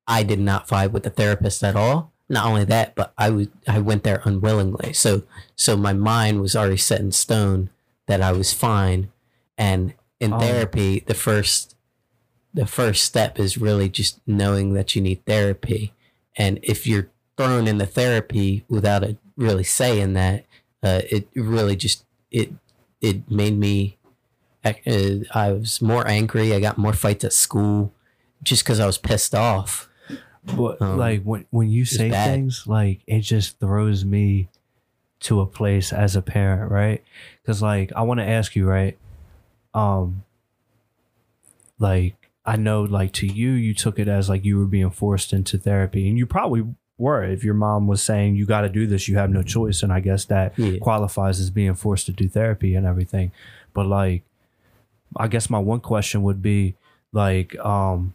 I 0.07 0.23
did 0.23 0.39
not 0.39 0.67
vibe 0.67 0.91
with 0.91 1.03
the 1.03 1.09
therapist 1.09 1.63
at 1.63 1.75
all. 1.75 2.11
Not 2.29 2.45
only 2.45 2.63
that, 2.65 2.95
but 2.95 3.13
I 3.17 3.29
was 3.29 3.47
I 3.67 3.79
went 3.79 4.03
there 4.03 4.21
unwillingly. 4.23 4.93
So 4.93 5.23
so 5.55 5.75
my 5.77 5.93
mind 5.93 6.41
was 6.41 6.55
already 6.55 6.77
set 6.77 6.99
in 7.01 7.11
stone 7.11 7.69
that 8.07 8.21
I 8.21 8.31
was 8.31 8.53
fine. 8.53 9.09
And 9.57 9.93
in 10.19 10.33
Oh. 10.33 10.39
therapy, 10.39 11.03
the 11.05 11.13
first 11.13 11.75
the 12.53 12.65
first 12.65 13.03
step 13.03 13.37
is 13.37 13.57
really 13.57 13.89
just 13.89 14.19
knowing 14.25 14.73
that 14.73 14.95
you 14.95 15.01
need 15.01 15.25
therapy. 15.25 15.93
And 16.37 16.57
if 16.63 16.87
you're 16.87 17.09
thrown 17.37 17.67
into 17.67 17.85
therapy 17.85 18.63
without 18.69 19.03
a 19.03 19.17
really 19.35 19.63
saying 19.63 20.13
that, 20.13 20.45
uh, 20.83 21.01
it 21.09 21.27
really 21.35 21.75
just 21.75 22.05
it 22.31 22.51
it 23.01 23.29
made 23.29 23.57
me. 23.57 23.97
uh, 24.63 24.71
I 25.33 25.51
was 25.51 25.81
more 25.81 26.07
angry. 26.07 26.53
I 26.53 26.59
got 26.59 26.77
more 26.77 26.93
fights 26.93 27.23
at 27.23 27.33
school 27.33 27.93
just 28.43 28.63
because 28.63 28.79
I 28.79 28.85
was 28.85 28.97
pissed 28.97 29.35
off. 29.35 29.89
But 30.43 30.81
Um, 30.81 30.97
like 30.97 31.23
when 31.23 31.45
when 31.49 31.69
you 31.69 31.85
say 31.85 32.09
things, 32.11 32.67
like 32.67 33.01
it 33.07 33.21
just 33.21 33.59
throws 33.59 34.05
me 34.05 34.47
to 35.21 35.41
a 35.41 35.45
place 35.47 35.91
as 35.91 36.15
a 36.15 36.21
parent, 36.21 36.71
right? 36.71 37.03
Because 37.41 37.61
like 37.61 37.91
I 37.95 38.01
want 38.03 38.19
to 38.19 38.25
ask 38.27 38.55
you, 38.55 38.67
right? 38.67 38.97
Um, 39.73 40.23
like 41.79 42.15
I 42.45 42.57
know, 42.57 42.83
like 42.83 43.11
to 43.13 43.27
you, 43.27 43.51
you 43.51 43.73
took 43.73 43.97
it 43.97 44.07
as 44.07 44.29
like 44.29 44.45
you 44.45 44.57
were 44.59 44.65
being 44.67 44.91
forced 44.91 45.33
into 45.33 45.57
therapy, 45.57 46.07
and 46.07 46.17
you 46.17 46.25
probably 46.27 46.63
were. 46.97 47.23
If 47.23 47.43
your 47.43 47.53
mom 47.53 47.87
was 47.87 48.01
saying 48.03 48.35
you 48.35 48.45
got 48.45 48.61
to 48.61 48.69
do 48.69 48.87
this, 48.87 49.07
you 49.07 49.17
have 49.17 49.29
no 49.29 49.43
choice, 49.43 49.83
and 49.83 49.91
I 49.91 49.99
guess 49.99 50.25
that 50.25 50.57
Yeah. 50.57 50.79
qualifies 50.79 51.39
as 51.39 51.49
being 51.49 51.75
forced 51.75 52.05
to 52.07 52.11
do 52.11 52.27
therapy 52.29 52.75
and 52.75 52.85
everything. 52.85 53.31
But 53.73 53.87
like, 53.87 54.23
I 55.17 55.27
guess 55.27 55.49
my 55.49 55.59
one 55.59 55.79
question 55.81 56.23
would 56.23 56.41
be 56.41 56.75
like, 57.11 57.55
um, 57.59 58.13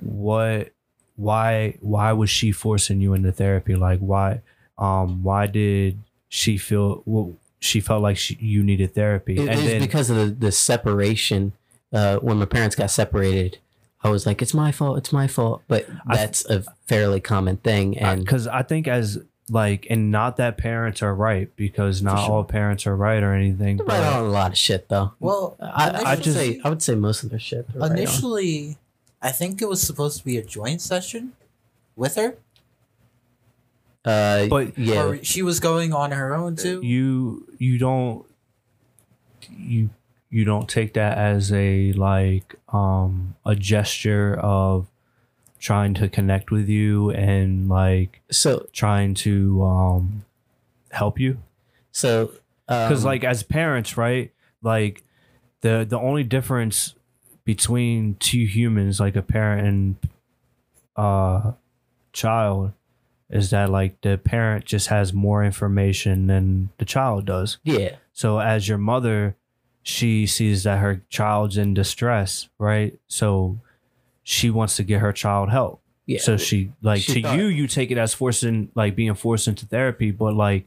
what, 0.00 0.72
why, 1.16 1.76
why 1.80 2.12
was 2.12 2.30
she 2.30 2.52
forcing 2.52 3.00
you 3.00 3.14
into 3.14 3.32
therapy? 3.32 3.74
Like, 3.74 4.00
why, 4.00 4.40
um, 4.78 5.22
why 5.22 5.46
did 5.46 5.98
she 6.28 6.56
feel? 6.58 7.02
Well, 7.06 7.34
she 7.60 7.80
felt 7.80 8.02
like 8.02 8.16
she, 8.16 8.36
you 8.40 8.62
needed 8.62 8.94
therapy, 8.94 9.36
It, 9.38 9.48
and 9.48 9.60
was 9.60 9.64
then 9.64 9.80
because 9.80 10.10
of 10.10 10.16
the, 10.16 10.26
the 10.26 10.52
separation. 10.52 11.52
Uh, 11.92 12.16
when 12.16 12.38
my 12.38 12.44
parents 12.44 12.74
got 12.74 12.90
separated, 12.90 13.58
I 14.04 14.10
was 14.10 14.26
like, 14.26 14.42
"It's 14.42 14.54
my 14.54 14.70
fault. 14.70 14.98
It's 14.98 15.12
my 15.12 15.26
fault." 15.26 15.62
But 15.66 15.86
I- 16.06 16.16
that's 16.16 16.44
a 16.44 16.62
fairly 16.86 17.20
common 17.20 17.56
thing, 17.56 17.98
and 17.98 18.20
because 18.20 18.46
I 18.46 18.62
think 18.62 18.86
as 18.86 19.18
like, 19.50 19.86
and 19.90 20.10
not 20.10 20.36
that 20.38 20.56
parents 20.58 21.02
are 21.02 21.14
right 21.14 21.50
because 21.56 22.00
not 22.02 22.24
sure. 22.24 22.34
all 22.36 22.44
parents 22.44 22.86
are 22.86 22.96
right 22.96 23.22
or 23.22 23.32
anything. 23.34 23.76
they're 23.78 23.86
But 23.86 24.00
right 24.02 24.12
on 24.14 24.24
a 24.24 24.28
lot 24.28 24.52
of 24.52 24.58
shit, 24.58 24.88
though. 24.88 25.12
Well, 25.20 25.56
I, 25.60 25.90
I, 25.90 26.00
I 26.12 26.14
would 26.14 26.24
just- 26.24 26.36
say 26.36 26.60
I 26.64 26.68
would 26.68 26.82
say 26.82 26.94
most 26.94 27.24
of 27.24 27.30
their 27.30 27.38
shit. 27.38 27.66
they're 27.72 27.80
right 27.82 27.90
initially, 27.90 28.78
I 29.22 29.32
think 29.32 29.60
it 29.62 29.68
was 29.68 29.80
supposed 29.82 30.18
to 30.18 30.24
be 30.24 30.36
a 30.36 30.42
joint 30.44 30.80
session 30.82 31.32
with 31.96 32.14
her, 32.16 32.36
uh, 34.04 34.46
But- 34.48 34.78
yeah, 34.78 35.02
or 35.04 35.22
she 35.24 35.42
was 35.42 35.60
going 35.60 35.92
on 35.92 36.10
her 36.12 36.34
own 36.34 36.56
too. 36.56 36.80
you 36.82 37.46
you 37.58 37.78
don't 37.78 38.24
you 39.50 39.90
you 40.34 40.44
don't 40.44 40.68
take 40.68 40.94
that 40.94 41.16
as 41.16 41.52
a 41.52 41.92
like 41.92 42.56
um 42.72 43.36
a 43.46 43.54
gesture 43.54 44.34
of 44.40 44.88
trying 45.60 45.94
to 45.94 46.08
connect 46.08 46.50
with 46.50 46.68
you 46.68 47.10
and 47.10 47.68
like 47.68 48.20
so 48.32 48.66
trying 48.72 49.14
to 49.14 49.62
um 49.62 50.24
help 50.90 51.20
you? 51.20 51.38
So 51.92 52.32
because 52.66 53.04
um, 53.04 53.06
like 53.06 53.22
as 53.22 53.44
parents 53.44 53.96
right 53.96 54.32
like 54.60 55.04
the 55.60 55.86
the 55.88 55.98
only 55.98 56.24
difference 56.24 56.94
between 57.44 58.16
two 58.16 58.44
humans 58.44 58.98
like 58.98 59.14
a 59.14 59.22
parent 59.22 59.66
and 59.68 59.96
uh 60.96 61.52
child 62.12 62.72
is 63.30 63.50
that 63.50 63.70
like 63.70 64.00
the 64.00 64.18
parent 64.18 64.64
just 64.64 64.88
has 64.88 65.12
more 65.12 65.44
information 65.44 66.26
than 66.26 66.70
the 66.78 66.84
child 66.84 67.24
does. 67.24 67.58
Yeah, 67.62 67.96
so 68.12 68.40
as 68.40 68.68
your 68.68 68.78
mother, 68.78 69.36
she 69.86 70.26
sees 70.26 70.64
that 70.64 70.78
her 70.78 71.02
child's 71.10 71.56
in 71.58 71.74
distress, 71.74 72.48
right? 72.58 72.98
So 73.06 73.60
she 74.22 74.48
wants 74.50 74.74
to 74.76 74.82
get 74.82 75.00
her 75.00 75.12
child 75.12 75.50
help. 75.50 75.80
yeah. 76.06 76.18
So 76.20 76.36
she 76.38 76.72
like 76.82 77.02
She 77.02 77.20
to 77.20 77.22
thought- 77.22 77.38
you, 77.38 77.44
you 77.44 77.66
take 77.68 77.90
it 77.92 77.98
as 77.98 78.12
forcing 78.14 78.70
like 78.74 78.96
being 78.96 79.14
forced 79.14 79.46
into 79.46 79.66
therapy, 79.66 80.10
but 80.10 80.34
like 80.34 80.66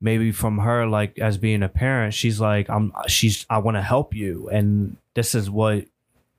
maybe 0.00 0.30
from 0.32 0.58
her, 0.58 0.86
like 0.86 1.18
as 1.18 1.36
being 1.36 1.62
a 1.64 1.68
parent, 1.68 2.14
she's 2.14 2.40
like, 2.40 2.70
I'm 2.70 2.92
she's 3.08 3.44
I 3.50 3.58
want 3.58 3.76
to 3.76 3.82
help 3.82 4.14
you. 4.14 4.48
And 4.48 4.96
this 5.14 5.34
is 5.34 5.50
what 5.50 5.86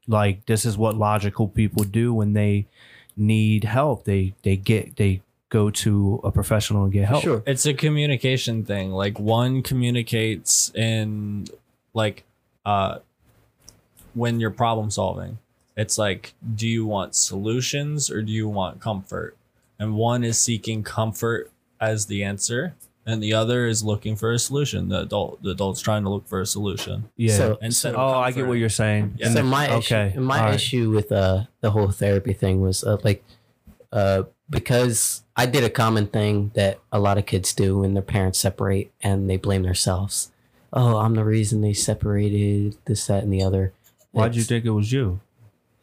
like 0.07 0.45
this 0.45 0.63
is 0.65 0.77
what 0.77 0.95
logical 0.95 1.47
people 1.49 1.83
do 1.83 2.13
when 2.13 2.31
they 2.33 2.65
need 3.17 3.65
help. 3.65 4.05
They 4.05 4.33
they 4.43 4.55
get 4.55 4.95
they 4.95 5.21
go 5.49 5.69
to 5.71 6.21
a 6.23 6.31
professional 6.31 6.83
and 6.85 6.93
get 6.93 7.07
help. 7.09 7.23
sure. 7.23 7.43
It's 7.45 7.65
a 7.65 7.73
communication 7.73 8.63
thing. 8.63 8.91
Like 8.91 9.19
one 9.19 9.61
communicates 9.63 10.71
in 10.75 11.47
like 11.93 12.23
uh 12.65 12.99
when 14.13 14.39
you're 14.39 14.51
problem 14.51 14.89
solving. 14.91 15.37
It's 15.75 15.97
like 15.97 16.33
do 16.55 16.67
you 16.67 16.85
want 16.85 17.15
solutions 17.15 18.09
or 18.11 18.21
do 18.21 18.31
you 18.31 18.47
want 18.47 18.79
comfort? 18.81 19.35
And 19.77 19.95
one 19.95 20.23
is 20.23 20.39
seeking 20.39 20.83
comfort 20.83 21.51
as 21.79 22.07
the 22.07 22.23
answer 22.23 22.75
and 23.09 23.23
the 23.23 23.33
other 23.33 23.65
is 23.65 23.83
looking 23.83 24.15
for 24.15 24.31
a 24.31 24.39
solution. 24.39 24.89
The 24.89 25.01
adult 25.01 25.41
the 25.41 25.51
adult's 25.51 25.81
trying 25.81 26.03
to 26.03 26.09
look 26.09 26.27
for 26.27 26.41
a 26.41 26.45
solution. 26.45 27.09
Yeah. 27.15 27.37
So- 27.37 27.57
Instead 27.61 27.95
of 27.95 27.99
oh, 27.99 28.19
I 28.19 28.31
get 28.31 28.47
what 28.47 28.53
you're 28.59 28.69
saying. 28.69 29.15
Yeah. 29.17 29.33
So 29.33 29.43
my 29.43 29.73
okay, 29.77 30.09
issue, 30.09 30.19
my 30.19 30.39
all 30.39 30.45
right. 30.45 30.55
issue 30.55 30.91
with 30.91 31.11
uh 31.11 31.45
the 31.61 31.71
whole 31.71 31.89
therapy 31.91 32.33
thing 32.33 32.61
was 32.61 32.83
uh, 32.83 32.97
like, 33.03 33.23
uh, 33.91 34.23
because 34.49 35.23
I 35.35 35.45
did 35.45 35.63
a 35.63 35.69
common 35.69 36.07
thing 36.07 36.51
that 36.53 36.79
a 36.91 36.99
lot 36.99 37.17
of 37.17 37.25
kids 37.25 37.53
do 37.53 37.79
when 37.79 37.93
their 37.93 38.03
parents 38.03 38.39
separate 38.39 38.91
and 39.01 39.29
they 39.29 39.37
blame 39.37 39.63
themselves. 39.63 40.31
Oh, 40.71 40.97
I'm 40.97 41.15
the 41.15 41.23
reason 41.23 41.61
they 41.61 41.73
separated. 41.73 42.77
This, 42.85 43.07
that, 43.07 43.23
and 43.23 43.33
the 43.33 43.41
other. 43.43 43.73
Why'd 44.11 44.35
you 44.35 44.43
think 44.43 44.65
it 44.65 44.71
was 44.71 44.91
you? 44.91 45.19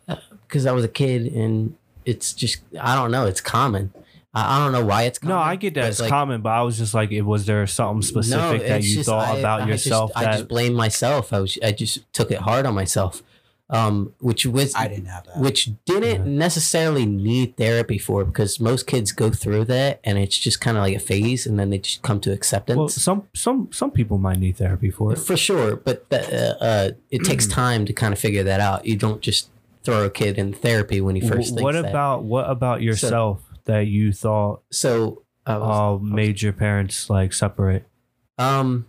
Uh, 0.09 0.17
because 0.47 0.67
I 0.67 0.73
was 0.73 0.85
a 0.85 0.89
kid, 0.89 1.27
and 1.33 1.77
it's 2.05 2.33
just 2.33 2.59
I 2.81 2.95
don't 2.95 3.11
know. 3.11 3.27
It's 3.27 3.41
common. 3.41 3.93
I, 4.35 4.57
I 4.57 4.59
don't 4.65 4.73
know 4.73 4.85
why 4.85 5.05
it's 5.05 5.19
common. 5.19 5.37
No, 5.37 5.43
I 5.43 5.57
get 5.57 5.75
that 5.75 5.89
it's 5.89 6.01
like, 6.01 6.11
common, 6.11 6.43
but 6.43 6.51
I 6.51 6.63
was 6.63 6.77
just 6.79 6.93
like, 6.95 7.11
it 7.11 7.23
was 7.23 7.47
there 7.47 7.67
something 7.67 8.03
specific 8.03 8.67
that 8.69 8.83
you 8.83 8.97
just- 8.97 9.09
thought 9.09 9.29
I- 9.35 9.39
about 9.39 9.63
I 9.63 9.69
yourself 9.69 10.13
Just, 10.15 10.27
I 10.27 10.33
just 10.33 10.49
blamed 10.49 10.77
myself. 10.77 11.33
I 11.33 11.41
was 11.41 11.59
I 11.65 11.73
just 11.73 12.13
took 12.13 12.31
it 12.31 12.39
hard 12.39 12.67
on 12.67 12.75
myself, 12.75 13.23
um, 13.69 14.15
which 14.21 14.47
was 14.47 14.75
I 14.77 14.87
didn't 14.89 15.07
have 15.07 15.25
that. 15.27 15.39
which 15.39 15.71
didn't 15.87 16.27
necessarily 16.27 17.05
need 17.07 17.57
therapy 17.57 17.99
for 17.99 18.25
because 18.25 18.61
most 18.61 18.87
kids 18.87 19.11
go 19.13 19.31
through 19.31 19.65
that 19.67 19.99
and 20.05 20.19
it's 20.19 20.39
just 20.39 20.61
kind 20.61 20.77
of 20.77 20.83
like 20.83 20.95
a 20.97 21.01
phase 21.01 21.47
and 21.47 21.59
then 21.59 21.71
they 21.71 21.79
just 21.79 22.03
come 22.03 22.21
to 22.21 22.33
acceptance. 22.33 22.77
well, 22.79 22.89
some 22.89 23.27
some 23.35 23.69
some 23.73 23.91
people 23.91 24.19
might 24.19 24.39
need 24.39 24.57
therapy 24.57 24.91
for 24.91 25.13
it. 25.13 25.19
for 25.19 25.37
sure, 25.37 25.75
but 25.77 26.09
that, 26.11 26.33
uh, 26.33 26.65
uh, 26.65 26.91
it 27.11 27.25
takes 27.25 27.47
time 27.63 27.85
to 27.87 27.93
kind 27.93 28.13
of 28.13 28.19
figure 28.21 28.45
that 28.45 28.61
out. 28.61 28.87
You 28.87 28.97
don't 28.97 29.21
just 29.21 29.51
throw 29.83 30.05
a 30.05 30.11
kid 30.11 30.39
in 30.39 30.53
therapy 30.53 31.01
when 31.01 31.15
he 31.17 31.21
first. 31.21 31.51
Wh- 31.51 31.55
thinks 31.55 31.63
what 31.63 31.73
that. 31.73 31.85
about 31.91 32.23
what 32.25 32.49
about 32.49 32.83
yourself 32.83 33.43
that 33.65 33.87
you 33.89 34.13
thought 34.13 34.63
So, 34.71 35.23
I 35.45 35.59
was- 35.59 36.01
uh, 36.01 36.05
made 36.05 36.41
your 36.43 36.53
parents 36.53 37.11
like 37.11 37.33
separate? 37.33 37.85
Um, 38.39 38.87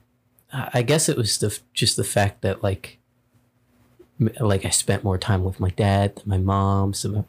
I 0.53 0.69
I 0.75 0.81
guess 0.83 1.09
it 1.09 1.17
was 1.17 1.37
the 1.39 1.57
just 1.73 1.97
the 1.97 2.03
fact 2.03 2.41
that 2.41 2.61
like, 2.63 2.85
m- 2.85 2.96
like 4.39 4.65
I 4.65 4.69
spent 4.69 5.03
more 5.03 5.17
time 5.17 5.43
with 5.43 5.59
my 5.59 5.69
dad 5.71 6.15
than 6.15 6.23
my 6.27 6.37
mom. 6.37 6.93
So 6.93 7.25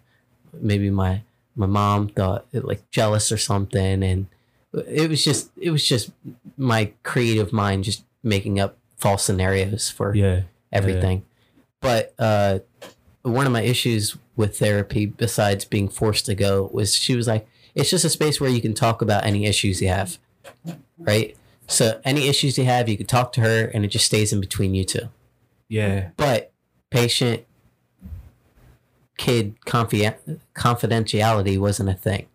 maybe 0.52 0.90
my 0.90 1.22
my 1.56 1.66
mom 1.66 2.08
thought 2.08 2.46
it, 2.52 2.64
like 2.64 2.88
jealous 2.90 3.30
or 3.32 3.38
something, 3.38 4.02
and 4.02 4.26
it 4.86 5.08
was 5.08 5.24
just 5.24 5.50
it 5.56 5.70
was 5.70 5.86
just 5.86 6.10
my 6.56 6.92
creative 7.02 7.52
mind 7.52 7.84
just 7.84 8.04
making 8.22 8.60
up 8.60 8.76
false 8.96 9.24
scenarios 9.24 9.90
for 9.90 10.14
Yeah, 10.14 10.42
everything. 10.72 11.24
But 11.80 12.14
uh, 12.18 12.60
one 13.22 13.46
of 13.46 13.52
my 13.52 13.62
issues 13.62 14.16
with 14.36 14.58
therapy, 14.58 15.06
besides 15.06 15.64
being 15.64 15.88
forced 15.88 16.26
to 16.26 16.34
go, 16.34 16.70
was 16.72 16.94
she 16.94 17.14
was 17.14 17.26
like, 17.28 17.46
it's 17.74 17.90
just 17.90 18.04
a 18.04 18.10
space 18.10 18.40
where 18.40 18.50
you 18.50 18.60
can 18.60 18.74
talk 18.74 19.02
about 19.02 19.24
any 19.24 19.46
issues 19.46 19.80
you 19.80 19.88
have, 19.88 20.18
right? 20.98 21.36
So 21.68 22.00
any 22.04 22.28
issues 22.28 22.56
you 22.58 22.64
have, 22.64 22.88
you 22.88 22.96
can 22.96 23.06
talk 23.06 23.32
to 23.34 23.40
her, 23.42 23.66
and 23.66 23.84
it 23.84 23.88
just 23.88 24.06
stays 24.06 24.32
in 24.32 24.40
between 24.40 24.74
you 24.74 24.84
two. 24.84 25.08
yeah, 25.68 26.10
But 26.16 26.52
patient 26.90 27.44
kid 29.16 29.56
confi- 29.66 30.38
confidentiality 30.54 31.58
wasn't 31.58 31.88
a 31.88 31.94
thing 31.94 32.26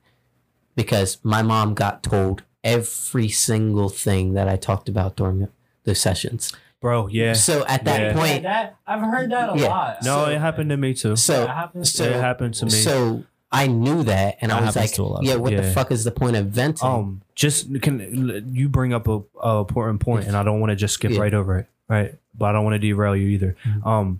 because 0.76 1.18
my 1.24 1.42
mom 1.42 1.74
got 1.74 2.04
told 2.04 2.44
every 2.64 3.30
single 3.30 3.90
thing 3.90 4.34
that 4.34 4.48
I 4.48 4.56
talked 4.58 4.90
about 4.90 5.16
during 5.16 5.48
those 5.84 6.00
sessions. 6.00 6.54
bro. 6.82 7.08
Yeah, 7.08 7.32
So 7.32 7.66
at 7.66 7.86
that 7.86 8.02
Yeah. 8.02 8.14
point, 8.14 8.44
that 8.44 8.76
I've 8.86 9.00
heard 9.00 9.32
that 9.32 9.56
a 9.56 9.58
Yeah. 9.58 9.68
lot. 9.70 9.98
no, 10.04 10.26
so- 10.26 10.32
it 10.32 10.40
happened 10.42 10.70
to 10.70 10.76
me 10.76 10.94
too. 10.94 11.16
so 11.16 11.46
That 11.46 11.56
happens 11.56 11.94
so 11.94 12.04
it 12.04 12.16
happened 12.18 12.56
to 12.56 12.66
me. 12.66 12.72
So 12.72 13.24
I 13.50 13.68
knew 13.68 14.04
that, 14.04 14.36
and 14.42 14.52
That 14.52 14.62
I 14.62 14.66
was 14.66 14.76
like, 14.76 14.92
to 14.96 15.04
a 15.06 15.24
"Yeah, 15.24 15.36
what 15.36 15.56
the 15.56 15.64
fuck 15.64 15.94
is 15.94 16.04
the 16.04 16.12
point 16.12 16.36
of 16.36 16.48
venting?" 16.48 16.86
um, 16.86 17.22
just 17.36 17.82
can 17.82 18.52
you 18.54 18.68
bring 18.68 18.94
up 18.94 19.08
a, 19.08 19.22
a 19.42 19.60
important 19.60 20.02
point, 20.02 20.28
and 20.28 20.36
I 20.36 20.44
don't 20.44 20.60
want 20.60 20.72
to 20.72 20.76
just 20.76 20.96
skip 20.96 21.12
Yeah. 21.12 21.22
right 21.22 21.34
over 21.34 21.60
it, 21.60 21.68
right? 21.88 22.16
But 22.38 22.48
I 22.48 22.52
don't 22.52 22.66
want 22.66 22.74
to 22.74 22.80
derail 22.80 23.16
you 23.16 23.28
either. 23.30 23.56
Mhm. 23.64 23.86
Um, 23.88 24.20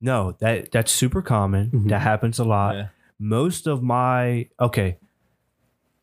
no, 0.00 0.32
that 0.40 0.70
that's 0.72 0.92
super 0.92 1.22
common. 1.22 1.70
Mhm. 1.70 1.88
That 1.88 2.00
happens 2.00 2.38
a 2.38 2.44
lot. 2.44 2.74
Yeah. 2.76 2.88
most 3.18 3.66
of 3.66 3.82
my 3.82 4.48
okay 4.58 4.96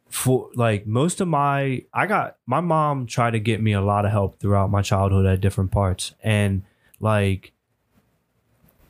for 0.09 0.49
like 0.55 0.85
most 0.88 1.22
of 1.22 1.27
my 1.27 1.84
i 1.93 2.05
got 2.07 2.35
my 2.45 2.59
mom 2.61 3.05
tried 3.05 3.31
to 3.31 3.39
get 3.39 3.61
me 3.61 3.72
a 3.73 3.81
lot 3.81 4.05
of 4.05 4.11
help 4.11 4.39
throughout 4.39 4.69
my 4.69 4.81
childhood 4.81 5.26
at 5.26 5.39
different 5.41 5.72
parts 5.72 6.13
and 6.23 6.63
like 7.01 7.51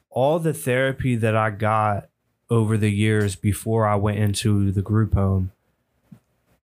all 0.10 0.40
the 0.40 0.54
therapy 0.54 1.16
that 1.16 1.36
i 1.36 1.50
got 1.50 2.10
over 2.50 2.78
the 2.78 2.92
years 2.92 3.36
before 3.36 3.86
i 3.88 3.96
went 3.96 4.18
into 4.20 4.72
the 4.72 4.82
group 4.82 5.14
home 5.14 5.52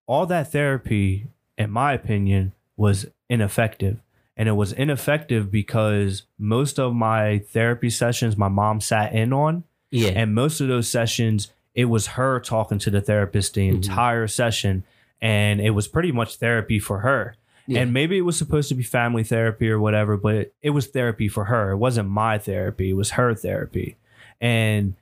all 0.07 0.27
that 0.27 0.51
therapy 0.53 1.27
in 1.57 1.71
my 1.71 1.93
opinion 1.93 2.53
was 2.77 3.07
ineffective 3.29 3.99
and 4.39 4.49
it 4.49 4.53
was 4.53 4.73
ineffective 4.73 5.51
because 5.51 6.23
most 6.39 6.79
of 6.79 6.95
my 6.95 7.39
therapy 7.51 7.91
sessions 7.91 8.37
my 8.39 8.49
mom 8.49 8.81
sat 8.81 9.13
in 9.13 9.33
on. 9.35 9.65
Yeah, 9.91 10.11
and 10.11 10.35
most 10.35 10.61
of 10.61 10.69
those 10.69 10.89
sessions 10.89 11.53
it 11.75 11.87
was 11.87 12.07
her 12.09 12.41
talking 12.41 12.79
to 12.79 12.91
the 12.91 13.01
therapist 13.01 13.55
the 13.55 13.69
Mhm. 13.69 13.75
entire 13.75 14.27
session. 14.27 14.85
And 15.21 15.61
it 15.61 15.71
was 15.71 15.87
pretty 15.89 16.13
much 16.13 16.37
therapy 16.37 16.79
for 16.79 17.01
her. 17.01 17.35
Yeah. 17.71 17.81
and 17.83 17.93
maybe 17.93 18.17
it 18.17 18.23
was 18.23 18.39
supposed 18.39 18.71
to 18.71 18.75
be 18.75 18.83
family 18.83 19.23
therapy 19.25 19.69
or 19.71 19.79
whatever 19.79 20.17
but 20.17 20.53
it 20.63 20.71
was 20.71 20.87
therapy 20.87 21.29
for 21.29 21.45
her. 21.45 21.73
It 21.73 21.77
wasn't 21.77 22.09
my 22.09 22.39
therapy. 22.39 22.91
It 22.91 22.95
was 22.95 23.11
her 23.11 23.35
therapy. 23.35 23.97
And 24.41 24.95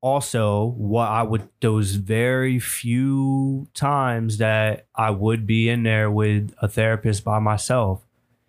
also 0.00 0.74
what 0.76 1.08
i 1.08 1.22
would 1.22 1.48
those 1.60 1.94
very 1.94 2.58
few 2.58 3.66
times 3.74 4.36
that 4.38 4.84
i 4.94 5.10
would 5.10 5.46
be 5.46 5.68
in 5.68 5.82
there 5.82 6.10
with 6.10 6.52
a 6.60 6.68
therapist 6.68 7.24
by 7.24 7.38
myself 7.38 8.02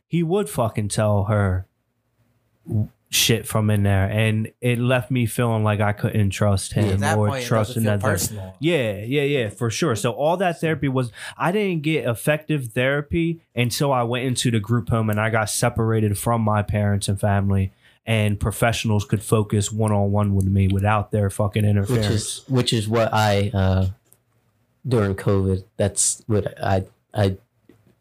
he 0.07 0.23
would 0.23 0.49
fucking 0.49 0.87
tell 0.89 1.25
her 1.25 1.65
shit 3.11 3.47
from 3.47 3.69
in 3.69 3.83
there 3.83 4.09
and 4.09 4.51
it 4.59 4.77
left 4.77 5.09
me 5.09 5.25
feeling 5.25 5.63
like 5.63 5.79
i 5.79 5.93
couldn't 5.93 6.31
trust 6.31 6.73
him 6.73 6.85
At 6.95 6.99
that 6.99 7.17
or 7.17 7.29
point, 7.29 7.45
trust 7.45 7.69
doesn't 7.69 7.83
feel 7.83 7.91
another 7.93 8.11
personal. 8.11 8.55
yeah, 8.59 8.97
yeah, 9.05 9.21
yeah, 9.21 9.49
for 9.49 9.69
sure. 9.69 9.95
So 9.95 10.11
all 10.11 10.35
that 10.37 10.59
therapy 10.59 10.89
was 10.89 11.11
I 11.37 11.51
didn't 11.53 11.83
get 11.83 12.05
effective 12.05 12.67
therapy 12.73 13.39
until 13.55 13.93
I 13.93 14.03
went 14.03 14.25
into 14.25 14.51
the 14.51 14.59
group 14.59 14.89
home 14.89 15.09
and 15.09 15.19
I 15.21 15.29
got 15.29 15.49
separated 15.49 16.17
from 16.17 16.41
my 16.41 16.61
parents 16.61 17.07
and 17.07 17.17
family 17.19 17.71
and 18.05 18.37
professionals 18.39 19.05
could 19.05 19.23
focus 19.23 19.71
one 19.71 19.91
on 19.93 20.11
one 20.11 20.35
with 20.35 20.45
me 20.47 20.67
without 20.67 21.11
their 21.11 21.29
fucking 21.29 21.63
which 21.63 21.69
interference. 21.69 22.07
is 22.07 22.43
which 22.49 22.73
is 22.73 22.89
what 22.89 23.13
I 23.13 23.49
uh 23.53 23.87
during 24.85 25.15
COVID. 25.15 25.63
That's 25.77 26.21
what 26.27 26.53
I 26.61 26.83
I 27.13 27.37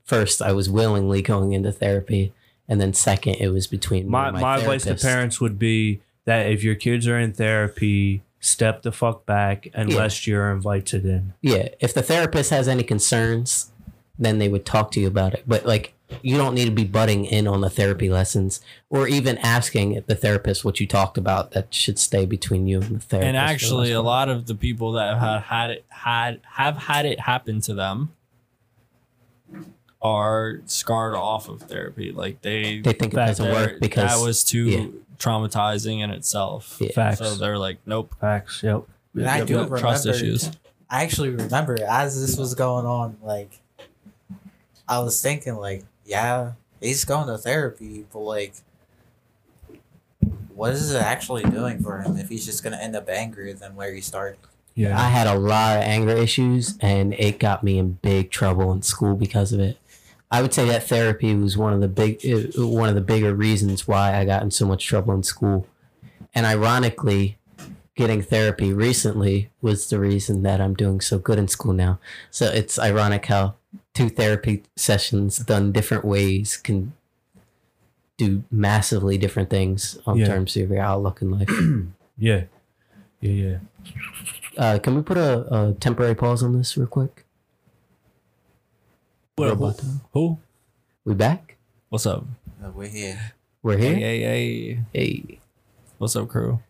first 0.04 0.40
I 0.42 0.52
was 0.52 0.70
willingly 0.70 1.22
going 1.22 1.52
into 1.52 1.72
therapy, 1.72 2.32
and 2.68 2.80
then 2.80 2.92
second 2.92 3.34
it 3.36 3.48
was 3.48 3.66
between 3.66 4.04
me 4.04 4.10
my 4.10 4.30
my 4.30 4.56
advice 4.58 4.82
to 4.82 4.88
therapist. 4.88 5.04
parents 5.04 5.40
would 5.40 5.58
be 5.58 6.00
that 6.24 6.50
if 6.50 6.62
your 6.62 6.74
kids 6.74 7.06
are 7.06 7.18
in 7.18 7.32
therapy, 7.32 8.22
step 8.40 8.82
the 8.82 8.92
fuck 8.92 9.26
back 9.26 9.68
unless 9.74 10.26
you're 10.26 10.50
invited 10.50 11.04
in. 11.04 11.32
Yeah, 11.40 11.68
if 11.80 11.92
the 11.94 12.02
therapist 12.02 12.50
has 12.50 12.68
any 12.68 12.82
concerns, 12.82 13.72
then 14.18 14.38
they 14.38 14.48
would 14.48 14.64
talk 14.64 14.90
to 14.92 15.00
you 15.00 15.06
about 15.06 15.34
it. 15.34 15.44
But 15.46 15.66
like, 15.66 15.92
you 16.22 16.36
don't 16.36 16.54
need 16.54 16.66
to 16.66 16.70
be 16.70 16.84
butting 16.84 17.24
in 17.24 17.48
on 17.48 17.62
the 17.62 17.70
therapy 17.70 18.08
lessons 18.08 18.60
or 18.90 19.08
even 19.08 19.38
asking 19.38 20.02
the 20.06 20.14
therapist 20.14 20.64
what 20.64 20.78
you 20.78 20.86
talked 20.86 21.18
about. 21.18 21.52
That 21.52 21.72
should 21.74 21.98
stay 21.98 22.26
between 22.26 22.66
you 22.66 22.80
and 22.80 22.96
the 22.96 23.00
therapist. 23.00 23.28
and 23.28 23.36
actually, 23.36 23.92
a 23.92 24.02
lot 24.02 24.28
of 24.28 24.46
the 24.46 24.54
people 24.54 24.92
that 24.92 25.18
have 25.18 25.42
had 25.44 25.70
it 25.70 25.84
had 25.88 26.40
have 26.52 26.76
had 26.76 27.06
it 27.06 27.20
happen 27.20 27.60
to 27.62 27.74
them 27.74 28.12
are 30.04 30.60
scarred 30.66 31.14
off 31.14 31.48
of 31.48 31.62
therapy. 31.62 32.12
Like 32.12 32.42
they 32.42 32.80
they 32.80 32.92
think 32.92 33.14
it 33.14 33.16
doesn't 33.16 33.50
work 33.50 33.80
because 33.80 34.14
that 34.14 34.24
was 34.24 34.44
too 34.44 34.64
yeah. 34.64 34.86
traumatizing 35.16 36.00
in 36.00 36.10
itself. 36.10 36.76
Yeah. 36.78 36.92
Facts. 36.92 37.18
So 37.18 37.34
they're 37.36 37.58
like, 37.58 37.78
nope. 37.86 38.14
Facts. 38.20 38.62
Yep. 38.62 38.84
And 39.14 39.26
I 39.26 39.38
do 39.38 39.54
yep. 39.54 39.62
remember, 39.62 39.78
Trust 39.78 40.06
issues. 40.06 40.50
I 40.90 41.02
actually 41.02 41.30
remember 41.30 41.82
as 41.82 42.20
this 42.20 42.36
was 42.36 42.54
going 42.54 42.84
on, 42.84 43.16
like 43.22 43.58
I 44.86 44.98
was 45.00 45.20
thinking, 45.22 45.56
like, 45.56 45.84
yeah, 46.04 46.52
he's 46.80 47.06
going 47.06 47.26
to 47.28 47.38
therapy, 47.38 48.04
but 48.12 48.18
like, 48.18 48.54
what 50.54 50.72
is 50.72 50.92
it 50.92 51.00
actually 51.00 51.44
doing 51.44 51.82
for 51.82 52.00
him 52.00 52.18
if 52.18 52.28
he's 52.28 52.44
just 52.44 52.62
gonna 52.62 52.76
end 52.76 52.94
up 52.94 53.08
angrier 53.08 53.54
than 53.54 53.74
where 53.74 53.92
he 53.92 54.00
started? 54.00 54.38
Yeah. 54.74 55.00
I 55.00 55.08
had 55.08 55.26
a 55.26 55.38
lot 55.38 55.78
of 55.78 55.84
anger 55.84 56.16
issues, 56.16 56.76
and 56.80 57.14
it 57.14 57.38
got 57.38 57.62
me 57.62 57.78
in 57.78 57.92
big 58.02 58.30
trouble 58.30 58.72
in 58.72 58.82
school 58.82 59.14
because 59.14 59.52
of 59.52 59.60
it. 59.60 59.78
I 60.34 60.42
would 60.42 60.52
say 60.52 60.66
that 60.66 60.88
therapy 60.88 61.32
was 61.34 61.56
one 61.56 61.72
of 61.72 61.80
the 61.80 61.88
big, 61.88 62.12
uh, 62.26 62.66
one 62.66 62.88
of 62.88 62.96
the 62.96 63.00
bigger 63.12 63.32
reasons 63.34 63.86
why 63.86 64.16
I 64.18 64.24
got 64.24 64.42
in 64.42 64.50
so 64.50 64.66
much 64.66 64.84
trouble 64.84 65.14
in 65.14 65.22
school. 65.22 65.66
And 66.34 66.44
ironically, 66.44 67.38
getting 67.94 68.20
therapy 68.20 68.72
recently 68.72 69.50
was 69.62 69.88
the 69.88 70.00
reason 70.00 70.42
that 70.42 70.60
I'm 70.60 70.74
doing 70.74 71.00
so 71.00 71.18
good 71.18 71.38
in 71.38 71.46
school 71.46 71.72
now. 71.72 72.00
So 72.32 72.46
it's 72.46 72.78
ironic 72.80 73.26
how 73.26 73.54
two 73.94 74.08
therapy 74.08 74.64
sessions 74.74 75.38
done 75.38 75.70
different 75.70 76.04
ways 76.04 76.56
can 76.56 76.94
do 78.16 78.42
massively 78.50 79.16
different 79.18 79.50
things 79.50 79.98
in 80.06 80.16
Yeah. 80.16 80.26
terms 80.26 80.56
of 80.56 80.70
your 80.70 80.80
outlook 80.82 81.22
in 81.22 81.30
life. 81.30 81.48
yeah. 82.18 82.44
Yeah. 83.20 83.30
Yeah. 83.44 83.58
Uh, 84.58 84.78
can 84.80 84.96
we 84.96 85.02
put 85.02 85.16
a, 85.16 85.32
a 85.54 85.72
temporary 85.74 86.14
pause 86.16 86.42
on 86.42 86.52
this 86.58 86.76
real 86.76 86.88
quick? 86.88 87.23
Who? 89.36 89.42
Roboto. 89.44 90.00
Who? 90.12 90.38
We 91.04 91.14
back? 91.14 91.56
What's 91.88 92.06
up? 92.06 92.24
Uh, 92.64 92.70
We're 92.70 92.86
here. 92.86 93.32
We're 93.64 93.76
here. 93.78 93.94
hey, 93.96 94.20
hey. 94.20 94.80
Hey, 94.92 95.40
What's 95.98 96.14
up, 96.16 96.28
crew? 96.28 96.60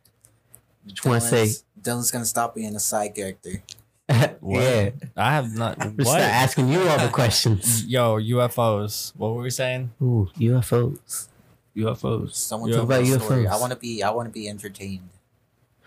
just 0.86 1.05
want 1.05 1.23
to 1.23 1.28
say, 1.28 1.45
Dylan's- 1.45 1.65
Dylan's 1.81 2.11
gonna 2.11 2.24
stop 2.24 2.55
being 2.55 2.74
a 2.74 2.81
side 2.81 3.15
character. 3.15 3.62
What? 4.41 4.62
yeah. 4.62 4.91
I 5.16 5.32
have 5.35 5.55
not. 5.55 5.78
Just 5.78 5.93
start 5.93 6.07
What? 6.07 6.20
asking 6.20 6.69
you 6.69 6.81
all 6.89 6.99
the 6.99 7.09
questions. 7.12 7.85
Yo, 7.86 8.16
UFOs. 8.19 9.12
What 9.16 9.35
were 9.35 9.43
we 9.43 9.49
saying? 9.51 9.91
Ooh, 10.03 10.28
UFOs. 10.39 11.28
UFOs. 11.77 12.35
Someone 12.35 12.69
Yeah. 12.70 12.77
tell 12.77 12.86
What 12.86 13.03
me 13.03 13.12
a 13.12 13.19
story. 13.20 13.47
I 13.49 13.57
want 13.57 13.73
to 13.73 13.78
be. 13.78 14.03
I 14.03 14.11
want 14.11 14.28
to 14.28 14.32
be 14.32 14.47
entertained. 14.49 15.09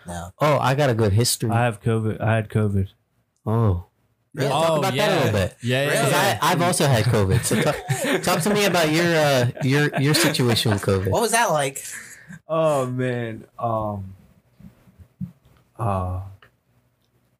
Now. 0.06 0.32
Oh, 0.40 0.58
I 0.58 0.74
got 0.74 0.90
a 0.90 0.94
good 0.94 1.12
history. 1.12 1.50
I 1.50 1.64
have 1.64 1.80
COVID. 1.80 2.20
I 2.20 2.34
had 2.36 2.48
COVID. 2.48 2.88
oh, 3.46 3.84
yeah. 4.34 4.48
Talk 4.48 4.70
Oh, 4.70 4.76
about 4.78 4.94
yeah. 4.94 5.06
that 5.08 5.12
a 5.12 5.24
little 5.24 5.40
bit. 5.40 5.56
Yeah, 5.62 5.86
yeah, 5.86 6.02
'Cause 6.02 6.12
yeah. 6.12 6.38
I, 6.42 6.52
I've 6.52 6.62
also 6.62 6.86
had 6.86 7.04
COVID. 7.04 7.44
So 7.44 7.60
talk, 7.62 8.22
talk 8.22 8.40
to 8.42 8.54
me 8.54 8.64
about 8.66 8.90
your 8.92 9.06
uh, 9.16 9.50
your 9.62 10.00
your 10.00 10.14
situation 10.14 10.72
with 10.72 10.82
COVID. 10.82 11.10
What 11.10 11.22
was 11.22 11.32
that 11.32 11.50
like? 11.50 11.82
Oh 12.48 12.86
man. 12.86 13.44
Um 13.58 14.14
uh 15.78 16.20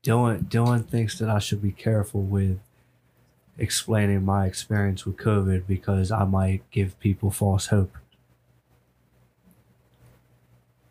Dylan 0.04 0.44
Dylan 0.48 0.88
thinks 0.88 1.18
that 1.18 1.28
I 1.28 1.38
should 1.40 1.60
be 1.60 1.72
careful 1.72 2.22
with 2.22 2.58
explaining 3.58 4.24
my 4.24 4.46
experience 4.46 5.04
with 5.04 5.16
COVID 5.16 5.66
because 5.66 6.10
I 6.12 6.24
might 6.24 6.62
give 6.70 6.98
people 7.00 7.30
false 7.30 7.66
hope. 7.66 7.96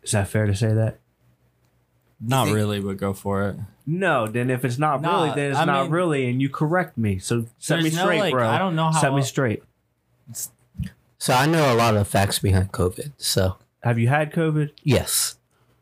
Is 0.02 0.12
that 0.12 0.28
fair 0.28 0.46
to 0.46 0.54
say 0.54 0.72
that? 0.74 0.98
Not 2.20 2.44
think- 2.46 2.56
really, 2.56 2.80
but 2.80 2.96
go 2.96 3.12
for 3.12 3.48
it. 3.48 3.56
No, 3.86 4.26
then 4.26 4.50
if 4.50 4.64
it's 4.64 4.76
not 4.78 5.00
Nah, 5.00 5.22
really, 5.24 5.34
then 5.34 5.50
it's 5.52 5.58
I 5.60 5.64
not 5.64 5.84
mean- 5.84 5.92
really, 5.92 6.28
and 6.30 6.42
you 6.42 6.48
correct 6.50 6.98
me. 6.98 7.18
So 7.18 7.46
set 7.58 7.76
me 7.78 7.84
There's 7.84 7.96
no, 7.96 8.02
straight, 8.02 8.20
like, 8.20 8.32
bro. 8.32 8.46
I 8.48 8.58
don't 8.58 8.76
know 8.76 8.90
how. 8.90 9.00
Set 9.00 9.14
me 9.14 9.22
straight. 9.22 9.62
So 11.18 11.32
I 11.34 11.46
know 11.46 11.72
a 11.72 11.76
lot 11.76 11.96
of 11.96 12.06
facts 12.06 12.38
behind 12.38 12.70
COVID. 12.72 13.12
So 13.16 13.56
Have 13.82 13.98
you 13.98 14.08
had 14.08 14.32
COVID? 14.32 14.70
yes, 14.84 15.36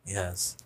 Yes. 0.06 0.56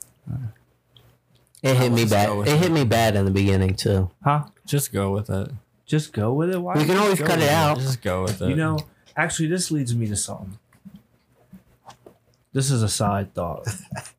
it 1.62 1.76
hit 1.76 1.92
me 1.92 2.04
bad. 2.04 2.28
go 2.28 2.42
It 2.42 2.58
hit 2.58 2.70
me 2.72 2.84
bad 2.84 3.16
in 3.16 3.24
the 3.24 3.30
beginning 3.30 3.74
too. 3.74 4.10
Huh? 4.22 4.44
Just 4.66 4.92
go 4.92 5.10
with 5.12 5.28
it. 5.30 5.50
Just 5.86 6.12
go 6.12 6.32
with 6.32 6.50
it. 6.50 6.60
Why? 6.62 6.74
We 6.74 6.84
can 6.84 6.96
always 6.98 7.18
cut 7.18 7.40
it 7.40 7.48
out. 7.50 7.78
Just 7.78 8.00
go 8.02 8.22
with 8.22 8.40
it. 8.42 8.48
You 8.48 8.54
know, 8.54 8.78
actually, 9.16 9.48
this 9.48 9.70
leads 9.72 9.94
me 9.94 10.06
to 10.06 10.14
something. 10.16 10.58
This 12.52 12.70
is 12.72 12.82
a 12.82 12.88
side 12.88 13.32
thought. 13.32 13.66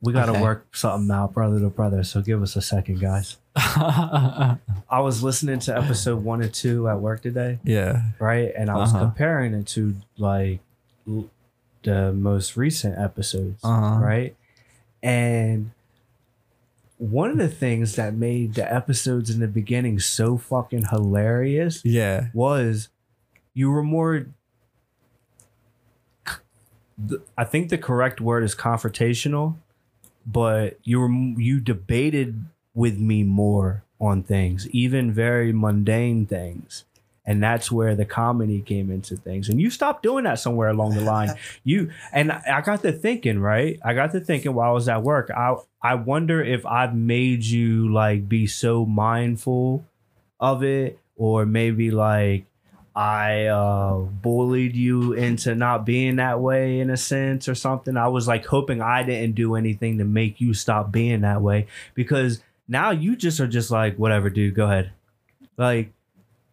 We 0.01 0.13
got 0.13 0.27
to 0.27 0.31
Okay. 0.31 0.41
work 0.41 0.73
something 0.75 1.11
out, 1.13 1.33
brother 1.33 1.59
to 1.59 1.69
brother. 1.69 2.03
So 2.03 2.21
give 2.21 2.41
us 2.41 2.55
a 2.55 2.61
second, 2.61 3.01
guys. 3.01 3.37
I 3.55 4.57
was 5.01 5.21
listening 5.21 5.59
to 5.59 5.77
episode 5.77 6.23
one 6.23 6.41
and 6.41 6.53
two 6.53 6.87
at 6.87 6.99
work 7.01 7.21
today, 7.23 7.59
yeah. 7.63 8.03
right? 8.19 8.51
And 8.57 8.69
I 8.69 8.75
was 8.77 8.93
Uh-huh. 8.93 9.05
comparing 9.05 9.53
it 9.53 9.67
to 9.67 9.95
like 10.17 10.59
the 11.83 12.13
most 12.13 12.55
recent 12.55 12.97
episodes, 12.97 13.59
Uh-huh. 13.63 13.99
right? 14.01 14.35
And 15.03 15.71
one 16.97 17.31
of 17.31 17.37
the 17.37 17.49
things 17.49 17.95
that 17.95 18.13
made 18.13 18.53
the 18.53 18.73
episodes 18.73 19.29
in 19.29 19.39
the 19.41 19.47
beginning 19.47 19.99
so 19.99 20.37
fucking 20.37 20.85
hilarious 20.89 21.83
Yeah. 21.83 22.27
was 22.33 22.87
you 23.53 23.71
were 23.71 23.83
more 23.83 24.27
the- 26.97 27.21
I 27.37 27.43
think 27.43 27.69
the 27.69 27.77
correct 27.77 28.21
word 28.21 28.43
is 28.43 28.55
confrontational, 28.55 29.55
but 30.25 30.79
you 30.83 30.99
were 30.99 31.09
you 31.09 31.59
debated 31.59 32.45
with 32.73 32.97
me 32.99 33.23
more 33.23 33.83
on 33.99 34.23
things, 34.23 34.67
even 34.69 35.11
very 35.11 35.51
mundane 35.51 36.25
things. 36.25 36.85
And 37.23 37.41
that's 37.41 37.71
where 37.71 37.95
the 37.95 38.03
comedy 38.05 38.61
came 38.61 38.89
into 38.89 39.15
things. 39.15 39.47
And 39.47 39.61
you 39.61 39.69
stopped 39.69 40.01
doing 40.01 40.23
that 40.23 40.39
somewhere 40.39 40.69
along 40.69 40.95
the 40.95 41.01
line. 41.01 41.29
You 41.63 41.91
and 42.11 42.31
I 42.31 42.61
got 42.61 42.81
to 42.81 42.91
thinking, 42.91 43.39
right? 43.39 43.79
I 43.85 43.93
got 43.93 44.11
to 44.13 44.19
thinking 44.19 44.53
while 44.55 44.71
I 44.71 44.73
was 44.73 44.89
at 44.89 45.03
work. 45.03 45.29
I 45.29 45.55
I 45.83 45.95
wonder 45.95 46.43
if 46.43 46.65
I've 46.65 46.95
made 46.95 47.43
you 47.45 47.91
like 47.93 48.27
be 48.27 48.47
so 48.47 48.85
mindful 48.87 49.85
of 50.39 50.63
it, 50.63 50.97
or 51.15 51.45
maybe 51.45 51.91
like 51.91 52.45
I 52.95 53.45
uh, 53.45 53.99
bullied 53.99 54.75
you 54.75 55.13
into 55.13 55.55
not 55.55 55.85
being 55.85 56.17
that 56.17 56.41
way 56.41 56.79
in 56.79 56.89
a 56.89 56.97
sense 56.97 57.47
or 57.47 57.55
something. 57.55 57.95
I 57.95 58.09
was 58.09 58.27
like 58.27 58.45
hoping 58.45 58.81
I 58.81 59.03
didn't 59.03 59.35
do 59.35 59.55
anything 59.55 59.97
to 59.99 60.03
make 60.03 60.41
you 60.41 60.53
stop 60.53 60.91
being 60.91 61.21
that 61.21 61.41
way 61.41 61.67
because 61.93 62.41
now 62.67 62.91
you 62.91 63.15
just 63.15 63.39
are 63.39 63.47
just 63.47 63.71
like 63.71 63.95
whatever, 63.97 64.29
dude. 64.29 64.55
Go 64.55 64.65
ahead. 64.65 64.91
Like 65.57 65.93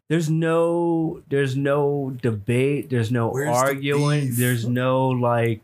there's 0.09 0.31
no 0.31 1.23
there's 1.28 1.56
no 1.56 2.16
debate. 2.23 2.89
There's 2.89 3.10
no 3.10 3.31
Where's 3.31 3.56
arguing. 3.56 4.27
beef? 4.28 4.36
There's 4.36 4.66
no 4.66 5.09
like 5.09 5.60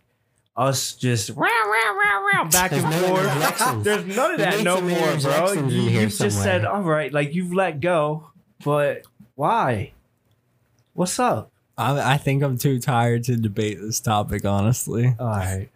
us 0.57 0.93
just 0.95 1.31
rah, 1.31 1.47
rah, 1.47 1.91
rah, 1.91 2.27
around 2.27 2.53
back 2.53 2.73
and 2.73 2.83
forth. 2.83 3.85
There's 3.85 4.07
none 4.07 4.33
of 4.33 4.39
that 4.39 4.63
no 4.63 4.81
more, 4.81 5.17
bro. 5.19 5.53
You, 5.53 5.81
you 6.01 6.07
just 6.09 6.43
said, 6.43 6.65
all 6.65 6.83
right, 6.83 7.13
like 7.13 7.35
you've 7.35 7.53
let 7.53 7.81
go, 7.81 8.31
but 8.65 9.03
why? 9.35 9.94
What's 10.95 11.19
up? 11.19 11.51
I, 11.77 12.15
I 12.15 12.17
think 12.19 12.43
I'm 12.43 12.57
too 12.57 12.79
tired 12.79 13.25
to 13.25 13.37
debate 13.37 13.79
this 13.81 13.99
topic, 14.01 14.45
honestly. 14.45 15.15
All 15.19 15.27
right. 15.27 15.69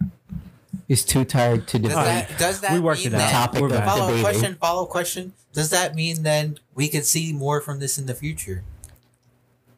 He's 0.88 1.04
too 1.04 1.24
tired 1.24 1.66
to 1.68 1.78
Does 1.78 1.90
debate. 1.90 2.04
that, 2.04 2.38
does 2.38 2.60
that 2.60 2.72
We 2.72 2.80
worked 2.80 3.00
mean 3.00 3.08
it 3.08 3.14
out. 3.14 3.18
that- 3.18 3.32
Topic 3.32 3.60
We're. 3.62 3.70
Follow 3.70 4.06
debating. 4.08 4.22
question. 4.24 4.54
Follow 4.56 4.86
question. 4.86 5.32
Does 5.52 5.70
that 5.70 5.94
mean 5.94 6.22
then 6.22 6.58
we 6.74 6.88
could 6.88 7.04
see 7.06 7.32
more 7.32 7.60
from 7.60 7.80
this 7.80 7.98
in 7.98 8.06
the 8.06 8.14
future? 8.14 8.62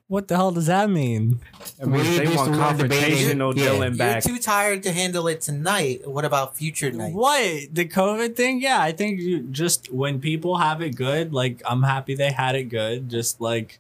What 0.09 0.27
the 0.29 0.37
hell 0.37 0.51
does 0.53 0.67
that 0.67 0.91
mean? 0.91 1.41
I 1.81 1.85
mean, 1.85 2.01
We 2.01 2.19
they 2.19 2.35
want 2.35 2.51
were 2.51 2.57
debating- 2.57 2.59
confrontation, 2.59 3.39
no 3.39 3.53
yeah. 3.55 3.65
Dylan 3.67 3.97
back. 3.97 4.27
You're 4.27 4.37
too 4.37 4.43
tired 4.43 4.83
to 4.85 4.93
handle 4.93 5.29
it 5.29 5.41
tonight. 5.43 6.09
What 6.09 6.25
about 6.25 6.57
future 6.57 6.91
nights? 6.91 7.15
What 7.15 7.69
the 7.73 7.87
COVID 7.87 8.35
thing? 8.35 8.61
Yeah, 8.61 8.81
I 8.81 8.93
think 8.93 9.21
you 9.21 9.43
just 9.43 9.93
when 9.93 10.19
people 10.21 10.57
have 10.59 10.81
it 10.83 10.97
good, 10.97 11.33
like 11.33 11.63
I'm 11.67 11.83
happy 11.85 12.15
they 12.15 12.33
had 12.33 12.55
it 12.57 12.65
good. 12.65 13.09
Just 13.11 13.41
like 13.41 13.79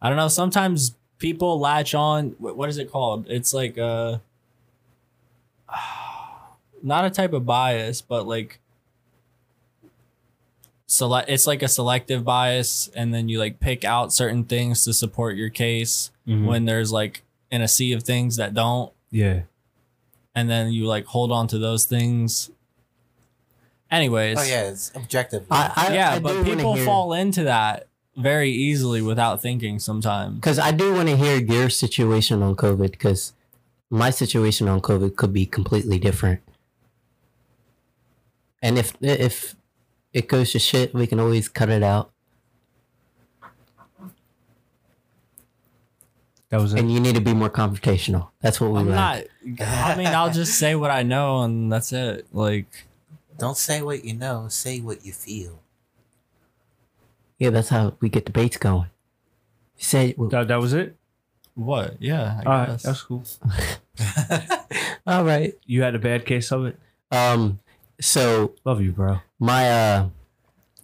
I 0.00 0.08
don't 0.08 0.16
know. 0.16 0.28
Sometimes 0.28 0.94
people 1.18 1.58
latch 1.58 1.94
on. 1.94 2.30
What 2.38 2.68
is 2.68 2.78
it 2.78 2.90
called? 2.90 3.26
It's 3.28 3.52
like 3.52 3.76
a 3.76 4.20
not 6.82 7.04
a 7.04 7.10
type 7.10 7.32
of 7.32 7.44
bias, 7.44 8.00
but 8.00 8.26
like 8.26 8.60
select. 10.86 11.28
It's 11.28 11.46
like 11.46 11.62
a 11.62 11.68
selective 11.68 12.24
bias, 12.24 12.88
and 12.94 13.12
then 13.12 13.28
you 13.28 13.38
like 13.38 13.60
pick 13.60 13.84
out 13.84 14.12
certain 14.12 14.44
things 14.44 14.84
to 14.84 14.92
support 14.94 15.36
your 15.36 15.50
case 15.50 16.10
Mhm. 16.26 16.46
when 16.46 16.64
there's 16.64 16.92
like 16.92 17.22
in 17.50 17.62
a 17.62 17.68
sea 17.68 17.92
of 17.92 18.02
things 18.02 18.36
that 18.36 18.52
don't 18.54 18.92
yeah. 19.10 19.40
and 20.34 20.50
then 20.50 20.70
you 20.70 20.86
like 20.86 21.06
hold 21.06 21.32
on 21.32 21.46
to 21.48 21.58
those 21.58 21.84
things. 21.86 22.50
Anyways, 23.90 24.38
Oh 24.38 24.42
yeah, 24.42 24.68
it's 24.68 24.92
objective. 24.94 25.46
I, 25.50 25.72
I, 25.74 25.94
yeah, 25.94 26.12
I 26.12 26.18
but 26.18 26.44
people 26.44 26.76
fall 26.76 27.14
into 27.14 27.44
that 27.44 27.87
very 28.18 28.50
easily 28.50 29.00
without 29.00 29.40
thinking 29.40 29.78
sometimes. 29.78 30.34
Because 30.36 30.58
I 30.58 30.72
do 30.72 30.92
want 30.92 31.08
to 31.08 31.16
hear 31.16 31.38
your 31.38 31.70
situation 31.70 32.42
on 32.42 32.56
COVID. 32.56 32.90
Because 32.90 33.32
my 33.90 34.10
situation 34.10 34.68
on 34.68 34.80
COVID 34.80 35.16
could 35.16 35.32
be 35.32 35.46
completely 35.46 35.98
different. 35.98 36.40
And 38.60 38.76
if 38.78 38.92
if 39.00 39.54
it 40.12 40.28
goes 40.28 40.52
to 40.52 40.58
shit, 40.58 40.92
we 40.92 41.06
can 41.06 41.20
always 41.20 41.48
cut 41.48 41.68
it 41.68 41.82
out. 41.82 42.10
That 46.50 46.60
was 46.60 46.72
it. 46.72 46.80
And 46.80 46.90
you 46.90 46.98
need 46.98 47.14
to 47.14 47.20
be 47.20 47.34
more 47.34 47.50
confrontational. 47.50 48.30
That's 48.40 48.60
what 48.60 48.70
we 48.70 48.80
I'm 48.80 48.88
like. 48.88 49.30
not. 49.58 49.68
I 49.68 49.96
mean, 49.96 50.06
I'll 50.06 50.32
just 50.32 50.58
say 50.58 50.74
what 50.74 50.90
I 50.90 51.02
know, 51.02 51.42
and 51.42 51.70
that's 51.70 51.92
it. 51.92 52.26
Like, 52.32 52.86
Don't 53.38 53.56
say 53.56 53.82
what 53.82 54.04
you 54.04 54.14
know. 54.14 54.48
Say 54.48 54.80
what 54.80 55.04
you 55.04 55.12
feel. 55.12 55.60
Yeah, 57.38 57.50
that's 57.50 57.68
how 57.68 57.94
we 58.00 58.08
get 58.08 58.24
debates 58.24 58.56
going. 58.56 58.88
You 59.76 59.84
say, 59.84 60.14
well, 60.16 60.28
That, 60.28 60.48
that 60.48 60.56
was 60.60 60.72
it? 60.72 60.96
what? 61.54 61.96
Yeah, 62.00 62.40
I 62.40 62.44
All 62.44 62.52
right. 62.52 62.66
guess. 62.68 62.82
That's 62.84 63.02
cool. 63.02 63.24
all 65.06 65.24
right. 65.24 65.54
You 65.66 65.82
had 65.82 65.94
a 65.94 65.98
bad 65.98 66.24
case 66.26 66.50
of 66.52 66.66
it? 66.66 66.78
Um, 67.10 67.58
so 68.00 68.54
Love 68.64 68.80
you, 68.80 68.92
bro. 68.92 69.20
my 69.38 69.68
uh, 69.70 70.08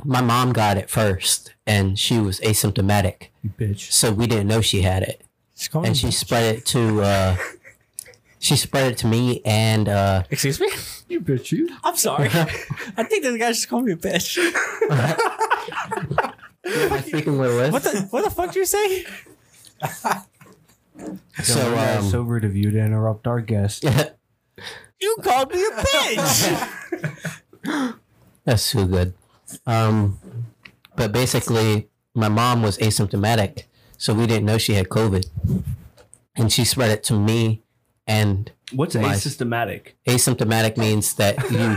my 0.04 0.20
mom 0.20 0.52
got 0.52 0.76
it 0.76 0.90
first, 0.90 1.54
and 1.66 1.98
she 1.98 2.18
was 2.18 2.40
asymptomatic, 2.40 3.28
You 3.42 3.50
bitch. 3.58 3.92
so 3.92 4.12
we 4.12 4.26
didn't 4.26 4.48
know 4.48 4.60
she 4.60 4.82
had 4.82 5.02
it. 5.04 5.22
Just 5.56 5.70
call 5.70 5.84
and 5.84 5.96
she 5.96 6.08
bitch. 6.08 6.14
spread 6.14 6.56
it 6.56 6.66
to 6.66 7.02
uh 7.02 7.36
she 8.40 8.56
spread 8.56 8.90
it 8.92 8.98
to 8.98 9.06
me 9.06 9.40
and 9.44 9.88
uh 9.88 10.24
Excuse 10.30 10.58
me. 10.60 10.68
You 11.08 11.20
bitch, 11.20 11.52
you. 11.52 11.68
I'm 11.84 11.96
sorry. 11.96 12.28
I 12.32 13.04
think 13.04 13.22
this 13.22 13.36
guy 13.38 13.48
just 13.52 13.68
called 13.68 13.84
me 13.84 13.92
a 13.92 13.96
bitch. 13.96 14.38
who 16.64 16.94
I 16.94 17.00
speaking 17.00 17.38
with 17.38 17.50
Liz? 17.50 17.72
What 17.72 17.82
the? 17.82 18.06
What 18.10 18.24
the 18.24 18.30
fuck 18.30 18.46
did 18.52 18.56
you 18.56 18.66
say? 18.66 19.04
so 21.42 21.42
Dylan, 21.42 21.98
um 21.98 22.04
sober 22.10 22.36
of 22.38 22.56
you 22.56 22.70
to 22.70 22.78
interrupt 22.78 23.26
our 23.26 23.40
guest. 23.40 23.84
You 25.00 25.16
called 25.22 25.52
me 25.52 25.60
a 25.60 25.70
bitch. 25.82 26.74
that's 28.44 28.70
too 28.70 28.86
good 28.86 29.12
um 29.66 30.18
but 30.96 31.12
basically 31.12 31.88
my 32.14 32.28
mom 32.28 32.62
was 32.62 32.78
asymptomatic 32.78 33.64
so 33.98 34.14
we 34.14 34.26
didn't 34.26 34.46
know 34.46 34.56
she 34.56 34.74
had 34.74 34.88
covid 34.88 35.26
and 36.36 36.50
she 36.52 36.64
spread 36.64 36.90
it 36.90 37.02
to 37.04 37.14
me 37.18 37.62
and 38.06 38.52
What's 38.72 38.94
My- 38.94 39.12
asystematic? 39.12 39.96
asymptomatic 40.06 40.76
means 40.78 41.14
that 41.14 41.36
you 41.50 41.76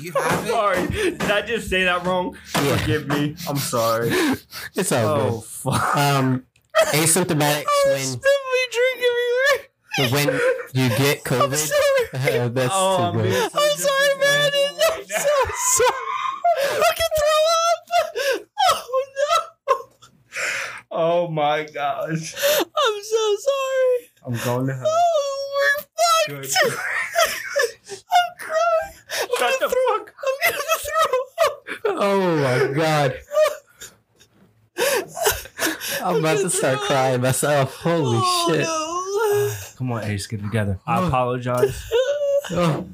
You 0.00 0.12
have 0.12 0.44
it. 0.46 0.50
Sorry, 0.50 0.86
did 0.88 1.22
I 1.22 1.42
just 1.42 1.68
say 1.68 1.84
that 1.84 2.04
wrong? 2.04 2.36
Yeah. 2.56 2.76
Forgive 2.78 3.08
me. 3.08 3.36
I'm 3.48 3.56
sorry. 3.56 4.08
it's 4.74 4.92
all 4.92 5.06
Oh 5.20 5.40
fuck. 5.40 5.94
good 5.94 6.00
um 6.00 6.44
asymptomatic 6.92 7.64
is 7.88 8.18
when 10.12 10.12
when 10.12 10.28
you 10.72 10.88
get 10.96 11.22
covid 11.24 11.70
Uh, 12.14 12.48
that's 12.48 12.72
Oh, 12.74 13.12
too 13.12 13.18
good. 13.18 13.30
man. 13.30 13.50
I'm 13.54 13.76
sorry, 13.76 14.14
man. 14.20 14.50
I'm 14.54 15.04
so 15.04 15.36
sorry. 15.76 16.06
I 16.60 16.92
can 16.98 17.10
throw 17.18 17.40
up. 17.66 18.46
Oh 18.72 19.04
no. 19.18 19.49
Oh 20.90 21.28
my 21.28 21.64
gosh. 21.72 22.34
I'm 22.58 23.02
so 23.02 23.36
sorry. 23.38 24.10
I'm 24.26 24.44
going 24.44 24.66
to 24.66 24.74
hell. 24.74 24.84
Oh, 24.86 25.86
we're 26.28 26.36
Good. 26.36 26.46
fucked. 26.50 26.74
I'm 27.90 28.32
crying. 28.38 28.94
I'm 29.22 29.28
Shut 29.38 29.38
gonna 29.38 29.58
the 29.60 29.68
throw, 29.68 29.98
fuck. 29.98 30.14
I'm 30.26 30.36
gonna 30.52 30.78
throw 30.86 31.14
up. 31.46 31.56
Oh 32.02 32.36
my 32.36 32.74
god. 32.74 33.20
I'm 36.02 36.16
about 36.16 36.38
to 36.38 36.50
start 36.50 36.78
crying 36.80 37.20
myself. 37.20 37.74
Holy 37.76 38.18
oh, 38.20 38.48
shit. 38.48 38.62
No. 38.62 39.76
Come 39.76 39.92
on, 39.92 40.04
Ace, 40.04 40.26
get 40.26 40.42
together. 40.42 40.80
I 40.86 41.06
apologize. 41.06 41.90
Oh. 42.52 42.84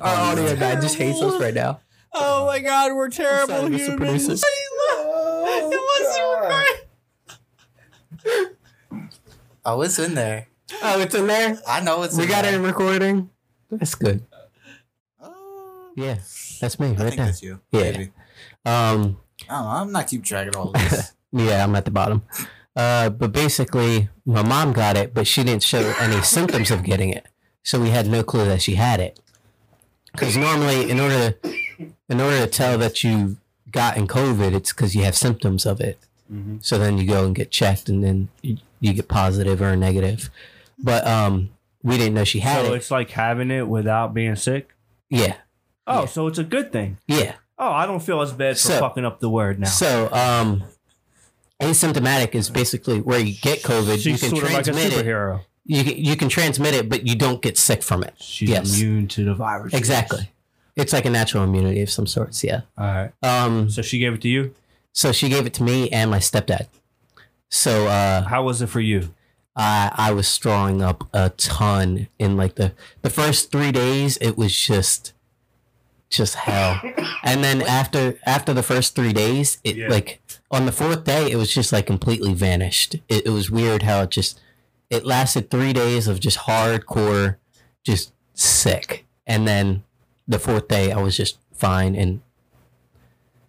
Our 0.00 0.32
audio 0.32 0.56
guy 0.56 0.74
just 0.80 0.96
hates 0.96 1.22
us 1.22 1.40
right 1.40 1.54
now. 1.54 1.78
Oh 2.12 2.46
my 2.46 2.58
god, 2.58 2.92
we're 2.94 3.10
terrible 3.10 3.54
Sorry, 3.54 3.70
Mr. 3.70 3.78
humans. 3.78 3.96
Producer. 3.96 4.32
it 4.32 4.40
wasn't 5.70 6.24
oh, 6.24 6.38
recording. 6.40 6.83
Oh, 9.66 9.80
it's 9.80 9.98
in 9.98 10.14
there. 10.14 10.48
Oh, 10.82 11.00
it's 11.00 11.14
in 11.14 11.26
there? 11.26 11.58
I 11.66 11.80
know 11.80 12.02
it's. 12.02 12.16
We 12.16 12.24
in 12.24 12.28
got 12.28 12.42
there. 12.42 12.52
it 12.52 12.56
in 12.56 12.62
recording. 12.62 13.30
That's 13.70 13.94
good. 13.94 14.22
Oh, 15.20 15.90
Yeah. 15.96 16.18
That's 16.60 16.78
me 16.78 16.88
I 16.88 16.90
right 16.90 16.98
think 16.98 17.16
there. 17.16 17.26
that's 17.26 17.42
you. 17.42 17.60
Yeah. 17.72 17.80
Maybe. 17.90 18.04
Um 18.66 19.18
I 19.48 19.54
don't 19.54 19.64
know. 19.64 19.68
I'm 19.70 19.92
not 19.92 20.06
keep 20.06 20.22
track 20.24 20.48
of 20.48 20.56
all 20.56 20.70
this. 20.72 21.12
yeah, 21.32 21.64
I'm 21.64 21.74
at 21.76 21.84
the 21.84 21.90
bottom. 21.90 22.22
Uh 22.76 23.10
but 23.10 23.32
basically 23.32 24.08
my 24.26 24.42
mom 24.42 24.72
got 24.72 24.96
it, 24.96 25.14
but 25.14 25.26
she 25.26 25.42
didn't 25.44 25.62
show 25.62 25.80
any 25.98 26.20
symptoms 26.22 26.70
of 26.70 26.82
getting 26.84 27.10
it. 27.10 27.26
So 27.62 27.80
we 27.80 27.90
had 27.90 28.06
no 28.06 28.22
clue 28.22 28.44
that 28.46 28.62
she 28.62 28.74
had 28.74 29.00
it. 29.00 29.18
Cuz 30.16 30.36
normally 30.36 30.90
in 30.90 31.00
order 31.00 31.32
to 31.32 31.50
in 32.08 32.20
order 32.20 32.38
to 32.40 32.46
tell 32.46 32.78
that 32.78 33.02
you 33.02 33.38
gotten 33.70 34.06
COVID, 34.06 34.52
it's 34.54 34.72
because 34.72 34.94
you 34.94 35.02
have 35.04 35.16
symptoms 35.16 35.66
of 35.66 35.80
it. 35.80 35.98
Mhm. 36.32 36.64
So 36.64 36.78
then 36.78 36.98
you 36.98 37.06
go 37.06 37.24
and 37.26 37.34
get 37.34 37.50
checked, 37.50 37.88
and 37.88 38.02
then 38.02 38.28
you, 38.42 38.58
you 38.80 38.92
get 38.94 39.08
positive 39.08 39.60
or 39.62 39.76
negative. 39.76 40.30
But 40.78 41.06
um, 41.06 41.50
we 41.82 41.96
didn't 41.98 42.14
know 42.14 42.24
she 42.24 42.40
had 42.40 42.64
it. 42.64 42.68
So 42.68 42.74
it. 42.74 42.76
it's 42.78 42.90
like 42.90 43.10
having 43.10 43.50
it 43.50 43.68
without 43.68 44.14
being 44.14 44.36
sick. 44.36 44.70
Yeah, 45.10 45.36
Oh, 45.86 46.00
Yeah. 46.00 46.06
so 46.06 46.26
it's 46.26 46.38
a 46.38 46.44
good 46.44 46.72
thing. 46.72 46.98
yeah. 47.06 47.34
Oh, 47.58 47.70
I 47.70 47.86
don't 47.86 48.00
feel 48.00 48.20
as 48.20 48.32
bad 48.32 48.54
for 48.56 48.60
So- 48.68 48.80
fucking 48.80 49.04
up 49.04 49.20
the 49.20 49.30
word 49.30 49.60
now. 49.60 49.68
So 49.68 50.12
um, 50.12 50.64
asymptomatic 51.60 52.34
is 52.34 52.50
basically 52.50 53.00
where 53.00 53.20
you 53.20 53.34
get 53.40 53.62
COVID. 53.62 53.94
She's 53.96 54.06
you 54.06 54.18
can 54.18 54.30
sort 54.30 54.44
of 54.44 54.50
like 54.52 54.66
a 54.66 54.72
transmit 54.72 55.06
it. 55.06 55.40
You 55.66 55.84
can, 55.84 55.96
you 55.96 56.16
can 56.16 56.28
transmit 56.28 56.74
it, 56.74 56.88
but 56.88 57.06
you 57.06 57.14
don't 57.14 57.40
get 57.40 57.56
sick 57.56 57.82
from 57.82 58.02
it. 58.02 58.14
She's 58.18 58.50
Yes. 58.50 58.78
immune 58.80 59.08
to 59.08 59.24
the 59.24 59.34
virus. 59.34 59.72
Exactly. 59.72 60.30
It's 60.76 60.92
like 60.92 61.04
a 61.06 61.10
natural 61.10 61.44
immunity 61.44 61.80
of 61.80 61.90
some 61.90 62.06
sorts. 62.06 62.42
Yeah. 62.44 62.62
All 62.76 62.84
right. 62.86 63.12
Um. 63.22 63.70
So 63.70 63.80
she 63.80 63.98
gave 63.98 64.14
it 64.14 64.20
to 64.22 64.28
you. 64.28 64.54
So 64.94 65.12
she 65.12 65.28
gave 65.28 65.44
it 65.44 65.52
to 65.54 65.62
me 65.62 65.90
and 65.90 66.10
my 66.10 66.18
stepdad. 66.18 66.68
So 67.50 67.88
uh, 67.88 68.22
How 68.22 68.42
was 68.44 68.62
it 68.62 68.68
for 68.68 68.80
you? 68.80 69.12
I 69.56 69.90
I 69.92 70.12
was 70.12 70.38
throwing 70.38 70.82
up 70.82 71.06
a 71.12 71.30
ton 71.30 72.08
in 72.18 72.36
like 72.36 72.54
the 72.54 72.72
the 73.02 73.10
first 73.10 73.52
three 73.52 73.70
days. 73.72 74.16
It 74.22 74.38
was 74.38 74.58
just 74.58 75.12
just 76.10 76.34
hell, 76.36 76.80
and 77.24 77.42
then 77.44 77.60
after 77.62 78.18
after 78.26 78.52
the 78.52 78.62
first 78.62 78.94
three 78.96 79.12
days, 79.12 79.58
it 79.64 79.76
Yeah. 79.76 79.88
like 79.88 80.20
on 80.50 80.66
the 80.66 80.72
fourth 80.72 81.04
day, 81.04 81.30
it 81.30 81.36
was 81.36 81.52
just 81.52 81.72
like 81.72 81.86
completely 81.86 82.34
vanished. 82.34 82.94
It, 83.08 83.26
it 83.26 83.30
was 83.30 83.50
weird 83.50 83.82
how 83.82 84.02
it 84.02 84.10
just 84.10 84.40
it 84.90 85.04
lasted 85.04 85.50
three 85.50 85.72
days 85.72 86.08
of 86.08 86.18
just 86.20 86.38
hardcore, 86.38 87.36
just 87.84 88.12
sick, 88.34 89.06
and 89.26 89.46
then 89.46 89.82
the 90.26 90.38
fourth 90.40 90.66
day, 90.68 90.90
I 90.92 91.00
was 91.00 91.16
just 91.16 91.38
fine, 91.52 91.94
and 91.94 92.22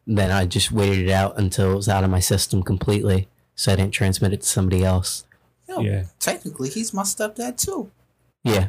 then 0.07 0.31
I 0.31 0.45
just 0.45 0.71
waited 0.71 1.07
it 1.07 1.11
out 1.11 1.37
until 1.37 1.73
it 1.73 1.75
was 1.75 1.89
out 1.89 2.03
of 2.03 2.09
my 2.09 2.19
system 2.19 2.61
completely, 2.63 3.27
so 3.55 3.73
I 3.73 3.75
didn't 3.75 3.93
transmit 3.93 4.33
it 4.33 4.41
to 4.41 4.47
somebody 4.47 4.83
else. 4.83 5.25
Yo, 5.67 5.79
Yeah. 5.81 6.03
Technically, 6.19 6.69
he's 6.69 6.93
my 6.93 7.03
stepdad 7.03 7.57
too. 7.57 7.89
Yeah. 8.43 8.67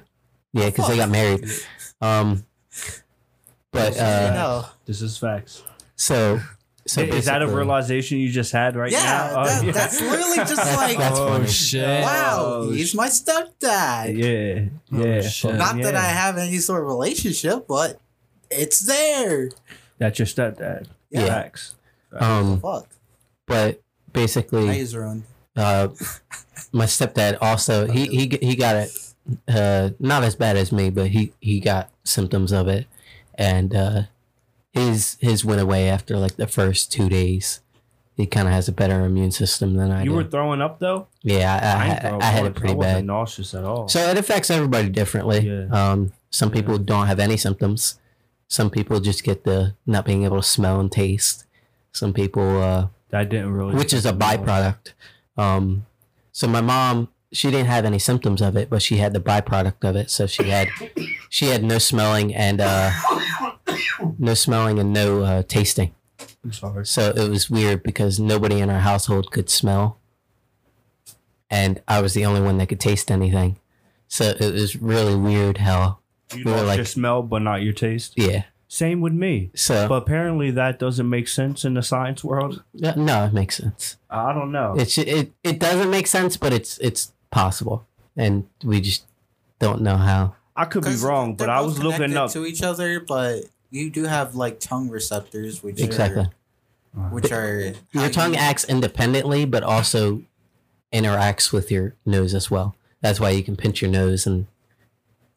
Yeah, 0.53 0.67
because 0.71 0.89
they 0.89 0.97
got 0.97 1.11
married. 1.11 1.45
Um, 2.01 2.45
but 3.73 3.95
You 3.95 4.01
uh. 4.01 4.67
This 4.87 5.03
is 5.03 5.19
facts. 5.19 5.63
so 5.97 6.41
so 6.87 7.01
is 7.03 7.25
that 7.25 7.43
a 7.43 7.49
realization 7.49 8.19
you 8.19 8.31
just 8.31 8.53
had 8.53 8.77
right 8.77 8.93
Yeah, 8.93 9.03
now? 9.03 9.43
Oh, 9.45 9.63
yeah. 9.63 9.73
that's 9.73 10.01
literally 10.01 10.37
just 10.37 10.57
like, 10.77 10.97
That's 10.97 11.19
oh 11.19 11.45
shit! 11.45 12.03
wow, 12.03 12.37
Oh, 12.39 12.71
he's 12.71 12.95
my 12.95 13.09
stepdad. 13.09 14.17
Yeah, 14.17 14.69
Oh, 14.97 15.05
yeah. 15.05 15.21
shit. 15.23 15.51
fuck 15.51 15.59
Not 15.59 15.77
that 15.83 15.95
yeah. 15.95 16.01
I 16.01 16.05
have 16.05 16.39
any 16.39 16.59
sort 16.59 16.83
of 16.83 16.87
relationship, 16.87 17.67
but 17.67 18.01
it's 18.51 18.81
there. 18.87 19.51
That's 19.99 20.19
your 20.21 20.27
stepdad. 20.27 20.87
Yeah. 21.17 21.27
Facts. 21.29 21.75
Um, 22.19 22.61
Fuck. 22.61 22.89
but 23.47 23.83
basically, 24.13 24.79
use 24.79 24.95
uh, 24.95 25.89
my 26.73 26.85
stepdad 26.87 27.39
also 27.41 27.87
he 27.91 28.07
he 28.07 28.39
he 28.41 28.57
got 28.57 28.77
it. 28.77 28.91
Uh, 29.49 29.91
not 29.99 30.23
as 30.23 30.37
bad 30.37 30.57
as 30.57 30.71
me, 30.71 30.89
but 30.91 31.09
he 31.09 31.33
he 31.41 31.59
got 31.61 31.91
symptoms 32.05 32.53
of 32.53 32.69
it, 32.69 32.87
and 33.35 33.75
uh, 33.75 34.03
his 34.73 35.17
his 35.21 35.45
went 35.45 35.61
away 35.61 35.89
after 35.89 36.17
like 36.17 36.37
the 36.37 36.47
first 36.47 36.93
two 36.93 37.09
days. 37.09 37.61
He 38.17 38.25
kind 38.27 38.49
of 38.49 38.55
has 38.55 38.67
a 38.67 38.73
better 38.73 39.05
immune 39.05 39.31
system 39.31 39.75
than 39.75 39.91
I 39.91 40.03
you 40.05 40.11
do. 40.11 40.17
were 40.17 40.25
throwing 40.25 40.63
up 40.63 40.79
though. 40.79 41.07
yeah, 41.23 41.53
I, 41.63 42.09
I, 42.09 42.17
I, 42.17 42.19
I 42.21 42.25
had 42.31 42.47
it 42.47 42.55
pretty 42.55 42.73
I 42.73 42.77
wasn't 42.77 42.97
bad. 42.99 43.05
nauseous 43.05 43.53
at 43.55 43.65
all. 43.65 43.89
So 43.89 43.99
it 44.09 44.17
affects 44.17 44.49
everybody 44.51 44.89
differently. 44.89 45.41
Yeah. 45.41 45.67
Um, 45.71 46.13
some 46.31 46.49
Yeah. 46.49 46.55
people 46.55 46.79
don't 46.79 47.09
have 47.09 47.19
any 47.21 47.37
symptoms. 47.37 47.99
Some 48.49 48.71
people 48.71 49.01
just 49.01 49.25
get 49.25 49.45
the 49.45 49.75
not 49.87 50.05
being 50.05 50.25
able 50.25 50.37
to 50.37 50.43
smell 50.43 50.81
and 50.81 50.91
taste. 50.91 51.45
Some 51.93 52.13
people, 52.13 52.63
uh, 52.63 52.89
that 53.11 53.29
didn't 53.29 53.53
really. 53.53 53.75
which 53.75 53.93
is 53.93 54.07
a 54.07 54.13
byproduct. 54.13 54.93
Um, 55.37 55.87
so 56.33 56.47
my 56.47 56.61
mom, 56.61 57.09
she 57.33 57.51
didn't 57.51 57.67
have 57.67 57.85
any 57.85 57.99
symptoms 57.99 58.41
of 58.41 58.57
it, 58.57 58.71
but 58.71 58.83
she 58.83 58.99
had 58.99 59.13
the 59.13 59.21
byproduct 59.21 59.89
of 59.89 59.97
it. 59.97 60.11
So 60.11 60.27
she 60.27 60.45
had, 60.45 60.69
she 61.29 61.47
had 61.47 61.65
no 61.65 61.79
smelling 61.79 62.35
and 62.35 62.61
uh, 62.61 62.91
no 64.19 64.35
smelling 64.35 64.79
and 64.79 64.93
no 64.93 65.23
uh, 65.23 65.43
tasting. 65.43 65.95
I'm 66.45 66.53
sorry. 66.53 66.87
So 66.87 67.11
it 67.17 67.29
was 67.29 67.51
weird 67.51 67.83
because 67.83 68.21
nobody 68.21 68.61
in 68.61 68.71
our 68.71 68.81
household 68.81 69.33
could 69.33 69.51
smell, 69.51 69.99
and 71.51 71.83
I 71.89 72.01
was 72.01 72.15
the 72.15 72.25
only 72.25 72.41
one 72.41 72.59
that 72.59 72.69
could 72.69 72.81
taste 72.81 73.11
anything. 73.11 73.59
So 74.09 74.35
it 74.39 74.53
was 74.53 74.77
really 74.77 75.17
weird 75.17 75.59
how, 75.59 75.99
You 76.35 76.43
We 76.45 76.51
were 76.51 76.57
lost 76.59 76.67
like- 76.67 76.77
your 76.79 76.87
smell, 76.87 77.23
but 77.23 77.43
not 77.43 77.63
your 77.63 77.73
taste. 77.73 78.15
yeah. 78.17 78.45
Same 78.69 79.01
with 79.01 79.13
me. 79.13 79.51
So 79.55 79.87
But 79.89 79.95
apparently 80.03 80.51
that 80.51 80.81
doesn't 80.81 81.09
make 81.09 81.29
sense 81.29 81.65
in 81.65 81.75
the 81.75 81.83
science 81.83 82.25
world. 82.25 82.65
No, 82.75 83.25
it 83.25 83.33
makes 83.33 83.57
sense. 83.59 83.97
I 84.11 84.33
don't 84.33 84.51
know. 84.51 84.75
It's 84.77 84.99
it 84.99 85.33
it 85.45 85.61
doesn't 85.61 85.89
make 85.89 86.09
sense, 86.09 86.37
but 86.37 86.53
it's 86.53 86.77
it's 86.79 87.13
possible, 87.31 87.87
and 88.17 88.49
we 88.65 88.81
just 88.81 89.05
don't 89.61 89.83
know 89.83 89.97
how. 89.97 90.35
I 90.57 90.65
could 90.65 90.83
be 90.85 90.97
wrong, 90.97 91.37
but 91.37 91.47
they're 91.47 91.55
I 91.55 91.61
was 91.61 91.79
looking 91.79 92.17
up. 92.17 92.33
to 92.33 92.45
each 92.45 92.61
other, 92.63 92.99
but 92.99 93.45
you 93.71 93.89
do 93.89 94.03
have 94.05 94.35
like 94.35 94.59
tongue 94.59 94.89
receptors, 94.91 95.63
which 95.63 95.81
Exactly. 95.81 96.27
are 96.97 97.09
which 97.11 97.31
are 97.31 97.73
Your 97.93 98.09
tongue 98.11 98.33
you- 98.35 98.41
acts 98.41 98.65
independently, 98.65 99.45
but 99.45 99.63
also 99.63 100.23
interacts 100.93 101.53
with 101.53 101.71
your 101.71 101.95
nose 102.05 102.35
as 102.35 102.51
well. 102.51 102.75
That's 103.01 103.21
why 103.21 103.31
you 103.31 103.45
can 103.45 103.55
pinch 103.57 103.81
your 103.81 103.91
nose 103.93 104.27
and 104.27 104.47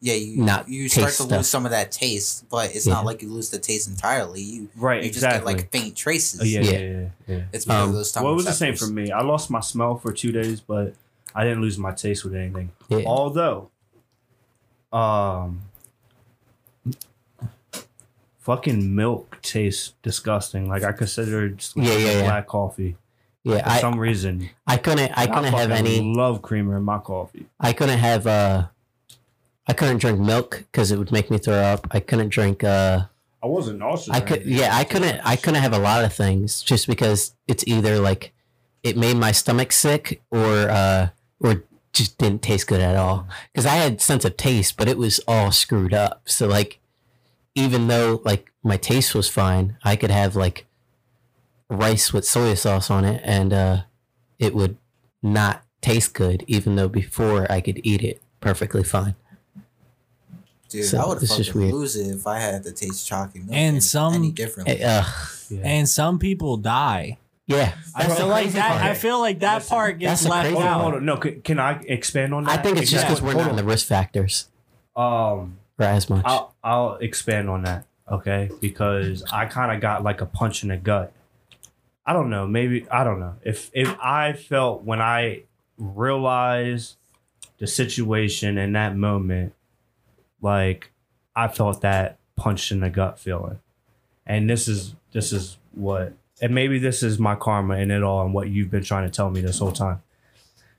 Yeah, 0.02 0.14
you 0.14 0.42
not 0.42 0.66
you 0.68 0.88
start 0.88 1.08
to 1.08 1.12
stuff. 1.14 1.30
lose 1.30 1.48
some 1.48 1.66
of 1.66 1.72
that 1.72 1.92
taste, 1.92 2.48
but 2.48 2.74
it's 2.74 2.86
Yeah. 2.86 2.94
not 2.94 3.04
like 3.04 3.20
you 3.20 3.28
lose 3.30 3.50
the 3.50 3.58
taste 3.58 3.86
entirely. 3.86 4.40
You 4.40 4.68
Right, 4.76 5.02
you 5.02 5.08
exactly. 5.08 5.52
just 5.54 5.56
get 5.58 5.62
like 5.64 5.70
faint 5.72 5.94
traces. 5.94 6.40
Oh, 6.40 6.44
yeah, 6.44 6.60
Yeah. 6.60 6.70
yeah, 6.70 6.78
yeah, 6.78 7.08
yeah. 7.26 7.42
It's 7.52 7.64
because 7.66 7.82
Um, 7.82 7.88
of 7.90 7.94
those 7.96 8.10
tongue 8.12 8.24
Well, 8.24 8.32
it 8.32 8.36
was 8.36 8.46
the 8.46 8.52
same 8.52 8.76
for 8.76 8.86
me. 8.86 9.10
I 9.10 9.20
lost 9.22 9.50
my 9.50 9.60
smell 9.60 9.96
for 9.98 10.10
two 10.12 10.32
days, 10.32 10.60
but 10.60 10.94
I 11.34 11.44
didn't 11.44 11.60
lose 11.60 11.76
my 11.76 11.92
taste 11.92 12.24
with 12.24 12.34
anything. 12.34 12.70
yeah. 12.88 13.02
Although, 13.06 13.68
um, 14.90 15.62
fucking 18.38 18.94
milk 18.94 19.38
tastes 19.42 19.92
disgusting. 20.02 20.68
Like 20.68 20.82
I 20.82 20.92
considered 20.92 21.62
Yeah, 21.76 21.92
yeah, 21.92 21.98
yeah. 22.12 22.22
black 22.22 22.46
coffee 22.46 22.96
yeah. 23.44 23.62
for 23.62 23.68
I 23.68 23.80
some 23.80 23.98
reason. 23.98 24.48
I 24.66 24.76
couldn't 24.78 25.12
I 25.16 25.26
couldn't 25.26 25.52
have 25.52 25.70
any. 25.70 26.00
Love 26.00 26.42
creamer 26.42 26.76
in 26.78 26.82
my 26.84 26.98
coffee. 26.98 27.46
I 27.60 27.72
couldn't 27.72 27.98
have 27.98 28.26
uh. 28.26 28.66
I 29.66 29.72
couldn't 29.72 29.98
drink 29.98 30.18
milk 30.18 30.64
because 30.70 30.90
it 30.90 30.98
would 30.98 31.12
make 31.12 31.30
me 31.30 31.38
throw 31.38 31.54
up. 31.54 31.86
I 31.90 32.00
couldn't 32.00 32.28
drink 32.28 32.64
uh. 32.64 33.02
I 33.42 33.46
wasn't 33.46 33.78
nauseous. 33.78 34.14
I 34.14 34.20
could 34.20 34.44
yeah 34.44 34.76
I 34.76 34.84
couldn't 34.84 35.20
I 35.24 35.36
couldn't 35.36 35.62
have 35.62 35.72
a 35.72 35.78
lot 35.78 36.04
of 36.04 36.12
things 36.12 36.62
just 36.62 36.86
because 36.86 37.34
it's 37.46 37.64
either 37.66 37.98
like 37.98 38.32
it 38.82 38.96
made 38.96 39.16
my 39.16 39.32
stomach 39.32 39.72
sick 39.72 40.22
or 40.30 40.68
uh 40.68 41.08
or 41.40 41.64
just 41.92 42.18
didn't 42.18 42.42
taste 42.42 42.66
good 42.66 42.80
at 42.80 42.96
all 42.96 43.26
because 43.52 43.66
I 43.66 43.76
had 43.76 44.00
sense 44.00 44.24
of 44.24 44.36
taste 44.36 44.76
but 44.76 44.88
it 44.88 44.98
was 44.98 45.20
all 45.26 45.52
screwed 45.52 45.94
up 45.94 46.22
so 46.26 46.46
like 46.46 46.80
even 47.54 47.88
though 47.88 48.20
like 48.24 48.52
my 48.62 48.76
taste 48.76 49.14
was 49.14 49.28
fine 49.28 49.76
I 49.82 49.96
could 49.96 50.10
have 50.10 50.36
like 50.36 50.66
rice 51.68 52.12
with 52.12 52.24
soy 52.26 52.54
sauce 52.54 52.90
on 52.90 53.04
it 53.04 53.22
and 53.24 53.52
uh 53.52 53.82
it 54.38 54.54
would 54.54 54.76
not 55.22 55.62
taste 55.80 56.14
good 56.14 56.44
even 56.46 56.76
though 56.76 56.88
before 56.88 57.50
I 57.50 57.60
could 57.60 57.80
eat 57.84 58.02
it 58.02 58.22
perfectly 58.40 58.84
fine 58.84 59.14
Dude, 60.70 60.84
So, 60.86 60.98
I 60.98 61.06
would 61.08 61.22
it's 61.22 61.36
just 61.36 61.50
fucking 61.50 61.60
weird. 61.62 61.74
lose 61.74 61.96
it 61.96 62.14
if 62.14 62.26
I 62.26 62.38
had 62.38 62.62
to 62.62 62.72
taste 62.72 63.06
chalky 63.06 63.40
milk. 63.40 63.50
And 63.52 63.68
any- 63.76 63.80
some- 63.80 64.14
any 64.14 64.30
differently. 64.30 64.80
Eh, 64.80 64.86
uh, 65.00 65.04
Yeah. 65.50 65.60
And 65.64 65.88
some 65.88 66.18
people 66.20 66.56
die. 66.56 67.18
yeah 67.46 67.72
I 67.96 68.06
feel 68.06 68.28
like 68.28 68.50
that. 68.52 68.70
part. 68.70 68.82
I 68.84 68.94
feel 68.94 69.18
like 69.20 69.40
that 69.40 69.54
Listen, 69.56 69.68
part 69.76 69.98
gets 69.98 70.10
that's 70.10 70.22
the 70.22 70.28
left 70.30 70.50
Hold 70.50 70.62
on, 70.62 70.68
out. 70.68 70.80
hold 70.82 70.94
on. 70.94 71.04
No, 71.04 71.16
can, 71.16 71.40
can 71.42 71.58
I 71.58 71.72
expand 71.88 72.32
on 72.32 72.44
that? 72.44 72.58
I 72.58 72.62
think 72.62 72.78
it's 72.78 72.90
just 72.90 73.04
because 73.04 73.20
we're 73.20 73.34
not 73.34 73.50
in 73.50 73.56
the 73.56 73.64
risk 73.64 73.86
factors 73.88 74.46
Um, 74.96 75.58
or 75.78 75.86
as 75.86 76.08
much 76.08 76.22
I'll 76.24 76.54
I'll 76.62 76.94
expand 76.96 77.50
on 77.50 77.62
that, 77.64 77.86
okay? 78.08 78.48
Because 78.60 79.24
I 79.32 79.46
kind 79.46 79.72
of 79.72 79.80
got 79.80 80.04
like 80.04 80.20
a 80.20 80.26
punch 80.26 80.62
in 80.62 80.68
the 80.68 80.76
gut. 80.76 81.12
I 82.06 82.12
don't 82.12 82.30
know, 82.30 82.46
maybe 82.46 82.86
I 82.90 83.02
don't 83.02 83.18
know 83.18 83.34
if 83.42 83.70
if 83.74 83.98
I 84.00 84.32
felt 84.34 84.84
when 84.84 85.00
I 85.02 85.42
realized 85.78 86.94
the 87.58 87.66
situation 87.66 88.56
in 88.58 88.72
that 88.74 88.96
moment, 88.96 89.52
like 90.40 90.90
I 91.34 91.48
felt 91.48 91.80
that 91.82 92.18
punched 92.36 92.72
in 92.72 92.80
the 92.80 92.90
gut 92.90 93.18
feeling, 93.18 93.58
and 94.26 94.48
this 94.48 94.68
is 94.68 94.94
this 95.12 95.32
is 95.32 95.58
what, 95.72 96.12
and 96.40 96.54
maybe 96.54 96.78
this 96.78 97.02
is 97.02 97.18
my 97.18 97.34
karma 97.34 97.76
in 97.76 97.90
it 97.90 98.02
all, 98.02 98.24
and 98.24 98.34
what 98.34 98.48
you've 98.48 98.70
been 98.70 98.84
trying 98.84 99.06
to 99.06 99.14
tell 99.14 99.30
me 99.30 99.40
this 99.40 99.58
whole 99.58 99.72
time. 99.72 100.02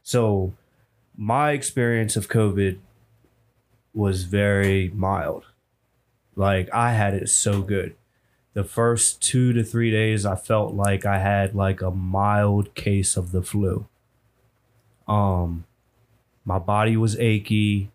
So, 0.04 0.54
my 1.18 1.52
experience 1.52 2.16
of 2.16 2.30
COVID 2.30 2.80
was 3.94 4.24
very 4.24 4.90
mild. 4.96 5.46
Like 6.36 6.74
I 6.74 6.94
had 6.94 7.14
it 7.14 7.30
so 7.30 7.62
good. 7.62 7.96
The 8.54 8.64
first 8.64 9.22
two 9.22 9.54
to 9.54 9.64
three 9.64 9.92
days, 9.92 10.26
I 10.26 10.36
felt 10.36 10.74
like 10.74 11.06
I 11.06 11.20
had 11.20 11.56
like 11.56 11.82
a 11.82 11.92
mild 11.92 12.74
case 12.76 13.16
of 13.16 13.32
the 13.32 13.42
flu. 13.42 13.88
Um, 15.08 15.66
my 16.44 16.60
body 16.60 16.98
was 16.98 17.18
achy. 17.18 17.92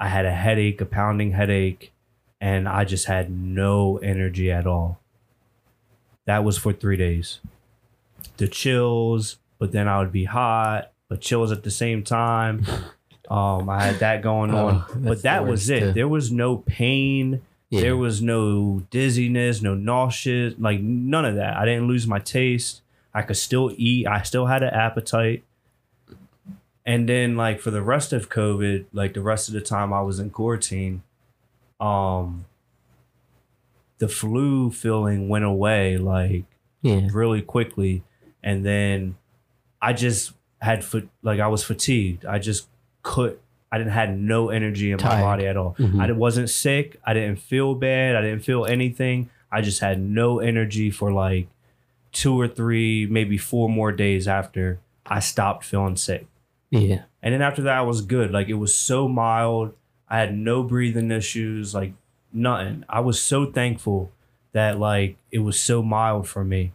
I 0.00 0.08
had 0.08 0.24
a 0.24 0.32
headache, 0.32 0.80
a 0.80 0.86
pounding 0.86 1.32
headache, 1.32 1.92
and 2.40 2.66
I 2.68 2.84
just 2.84 3.04
had 3.06 3.30
no 3.30 3.98
energy 3.98 4.50
at 4.50 4.66
all. 4.66 4.98
That 6.26 6.42
was 6.42 6.58
for 6.58 6.72
three 6.72 6.96
days. 6.96 7.40
The 8.38 8.48
chills, 8.48 9.36
but 9.58 9.72
then 9.72 9.86
I 9.88 9.98
would 9.98 10.12
be 10.12 10.24
hot, 10.24 10.90
but 11.08 11.20
chills 11.20 11.52
at 11.52 11.62
the 11.62 11.70
same 11.70 12.02
time. 12.02 12.64
Um, 13.30 13.68
I 13.68 13.84
had 13.84 14.00
that 14.00 14.22
going 14.22 14.52
on, 14.52 14.84
Oh, 14.90 14.94
but 14.96 15.22
that 15.22 15.46
was 15.46 15.70
it. 15.70 15.78
too. 15.78 15.92
There 15.92 16.08
was 16.08 16.32
no 16.32 16.56
pain. 16.56 17.42
yeah. 17.68 17.82
There 17.82 17.96
was 17.96 18.20
no 18.20 18.82
dizziness, 18.90 19.62
no 19.62 19.76
nauseous, 19.76 20.54
like 20.58 20.80
none 20.80 21.24
of 21.24 21.36
that. 21.36 21.56
I 21.56 21.64
didn't 21.64 21.86
lose 21.86 22.08
my 22.08 22.18
taste. 22.18 22.82
I 23.14 23.22
could 23.22 23.36
still 23.36 23.72
eat. 23.76 24.08
I 24.08 24.22
still 24.22 24.46
had 24.46 24.64
an 24.64 24.74
appetite. 24.74 25.44
And 26.86 27.08
then 27.08 27.36
like 27.36 27.60
for 27.60 27.70
the 27.70 27.82
rest 27.82 28.12
of 28.12 28.28
COVID, 28.30 28.86
like 28.92 29.14
the 29.14 29.20
rest 29.20 29.48
of 29.48 29.54
the 29.54 29.60
time 29.60 29.92
I 29.92 30.00
was 30.02 30.18
in 30.18 30.30
quarantine, 30.30 31.02
um 31.80 32.44
the 33.98 34.08
flu 34.08 34.70
feeling 34.70 35.28
went 35.28 35.44
away 35.44 35.96
like 35.98 36.44
yeah 36.82 37.06
really 37.12 37.42
quickly 37.42 38.02
and 38.42 38.64
then 38.64 39.16
I 39.82 39.92
just 39.92 40.32
had 40.60 40.84
like 41.22 41.40
I 41.40 41.48
was 41.48 41.62
fatigued. 41.64 42.24
I 42.24 42.38
just 42.38 42.66
could 43.02 43.38
I 43.72 43.78
didn't 43.78 43.92
had 43.92 44.18
no 44.18 44.48
energy 44.50 44.90
in 44.90 44.96
my 44.98 45.20
body 45.22 45.46
at 45.46 45.56
all. 45.56 45.74
Mhm. 45.78 46.00
I 46.02 46.10
wasn't 46.12 46.50
sick. 46.50 46.98
I 47.04 47.14
didn't 47.14 47.36
feel 47.38 47.74
bad. 47.74 48.16
I 48.16 48.20
didn't 48.22 48.42
feel 48.44 48.64
anything. 48.66 49.30
I 49.52 49.60
just 49.62 49.80
had 49.80 50.00
no 50.00 50.38
energy 50.38 50.90
for 50.90 51.12
like 51.12 51.48
two 52.12 52.38
or 52.40 52.48
three, 52.48 53.06
maybe 53.06 53.38
four 53.38 53.68
more 53.68 53.92
days 53.92 54.26
after 54.26 54.80
I 55.06 55.20
stopped 55.20 55.64
feeling 55.64 55.96
sick. 55.96 56.26
Yeah 56.70 57.02
And 57.22 57.34
then 57.34 57.42
after 57.42 57.62
that, 57.62 57.76
I 57.78 57.82
was 57.82 58.00
good. 58.02 58.30
Like 58.30 58.48
it 58.48 58.54
was 58.54 58.74
so 58.74 59.08
mild. 59.08 59.74
I 60.08 60.18
had 60.18 60.34
no 60.36 60.62
breathing 60.62 61.10
issues, 61.10 61.74
like 61.74 61.94
nothing. 62.32 62.84
I 62.88 63.00
was 63.00 63.20
so 63.22 63.46
thankful 63.50 64.10
that 64.52 64.78
like 64.78 65.16
it 65.30 65.40
was 65.40 65.58
so 65.58 65.82
mild 65.82 66.28
for 66.28 66.44
me. 66.44 66.72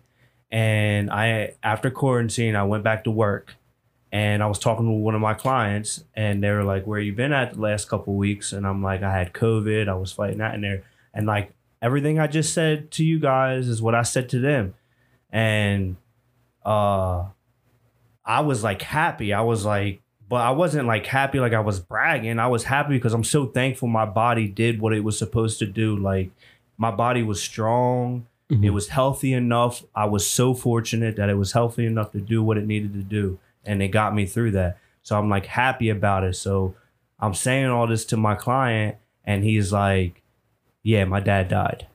And 0.51 1.11
I 1.11 1.55
after 1.63 1.89
quarantine, 1.91 2.55
I 2.55 2.63
went 2.63 2.83
back 2.83 3.03
to 3.05 3.11
work 3.11 3.55
And 4.11 4.43
I 4.43 4.47
was 4.47 4.59
talking 4.59 4.85
to 4.87 4.91
one 4.91 5.15
of 5.15 5.21
my 5.21 5.35
clients, 5.35 6.03
and 6.15 6.43
they 6.43 6.51
were 6.51 6.63
like, 6.63 6.87
"Where 6.87 6.99
you 6.99 7.13
been 7.13 7.33
at 7.33 7.53
the 7.55 7.61
last 7.61 7.89
couple 7.89 8.15
weeks?" 8.15 8.53
And 8.53 8.65
I'm 8.67 8.81
like, 8.83 9.03
"I 9.03 9.11
had 9.13 9.33
COVID. 9.33 9.89
I 9.89 9.95
was 9.95 10.13
fighting 10.13 10.39
that 10.39 10.55
in 10.55 10.61
there." 10.61 10.83
And 11.13 11.27
like 11.27 11.53
everything 11.81 12.19
I 12.19 12.27
just 12.27 12.53
said 12.53 12.91
to 12.93 13.05
you 13.05 13.19
guys 13.19 13.67
is 13.69 13.81
what 13.81 13.95
I 13.95 14.03
said 14.03 14.29
to 14.29 14.39
them, 14.39 14.75
and 15.31 15.97
uh, 16.65 17.25
I 18.25 18.41
was 18.41 18.63
like 18.63 18.81
happy. 18.81 19.33
I 19.33 19.41
was 19.41 19.65
like, 19.65 20.01
but 20.27 20.37
I 20.41 20.51
wasn't 20.51 20.87
like 20.87 21.05
happy 21.05 21.39
like 21.39 21.53
I 21.53 21.59
was 21.59 21.79
bragging. 21.79 22.39
I 22.39 22.47
was 22.47 22.63
happy 22.63 22.95
because 22.95 23.13
I'm 23.13 23.23
so 23.23 23.45
thankful 23.45 23.87
my 23.87 24.05
body 24.05 24.47
did 24.47 24.81
what 24.81 24.93
it 24.93 25.03
was 25.03 25.17
supposed 25.17 25.59
to 25.59 25.65
do. 25.67 25.95
Like 25.95 26.31
my 26.77 26.89
body 26.91 27.21
was 27.23 27.41
strong. 27.41 28.25
It 28.49 28.55
Mhm. 28.61 28.73
was 28.73 28.89
healthy 28.89 29.33
enough. 29.33 29.83
I 29.95 30.05
was 30.05 30.27
so 30.27 30.53
fortunate 30.53 31.15
that 31.15 31.29
it 31.29 31.37
was 31.37 31.51
healthy 31.53 31.85
enough 31.85 32.11
to 32.11 32.19
do 32.19 32.43
what 32.43 32.57
it 32.57 32.65
needed 32.67 32.93
to 32.93 33.01
do. 33.03 33.37
And 33.65 33.81
it 33.81 33.87
got 33.89 34.13
me 34.15 34.25
through 34.25 34.51
that. 34.51 34.77
So 35.03 35.17
I'm 35.17 35.29
like 35.29 35.45
happy 35.47 35.89
about 35.89 36.23
it. 36.23 36.35
So 36.35 36.75
I'm 37.19 37.33
saying 37.33 37.67
all 37.67 37.87
this 37.87 38.05
to 38.05 38.17
my 38.17 38.35
client, 38.35 38.97
and 39.23 39.43
he's 39.43 39.71
like, 39.71 40.21
Yeah, 40.83 41.05
my 41.05 41.19
dad 41.19 41.47
died. 41.49 41.87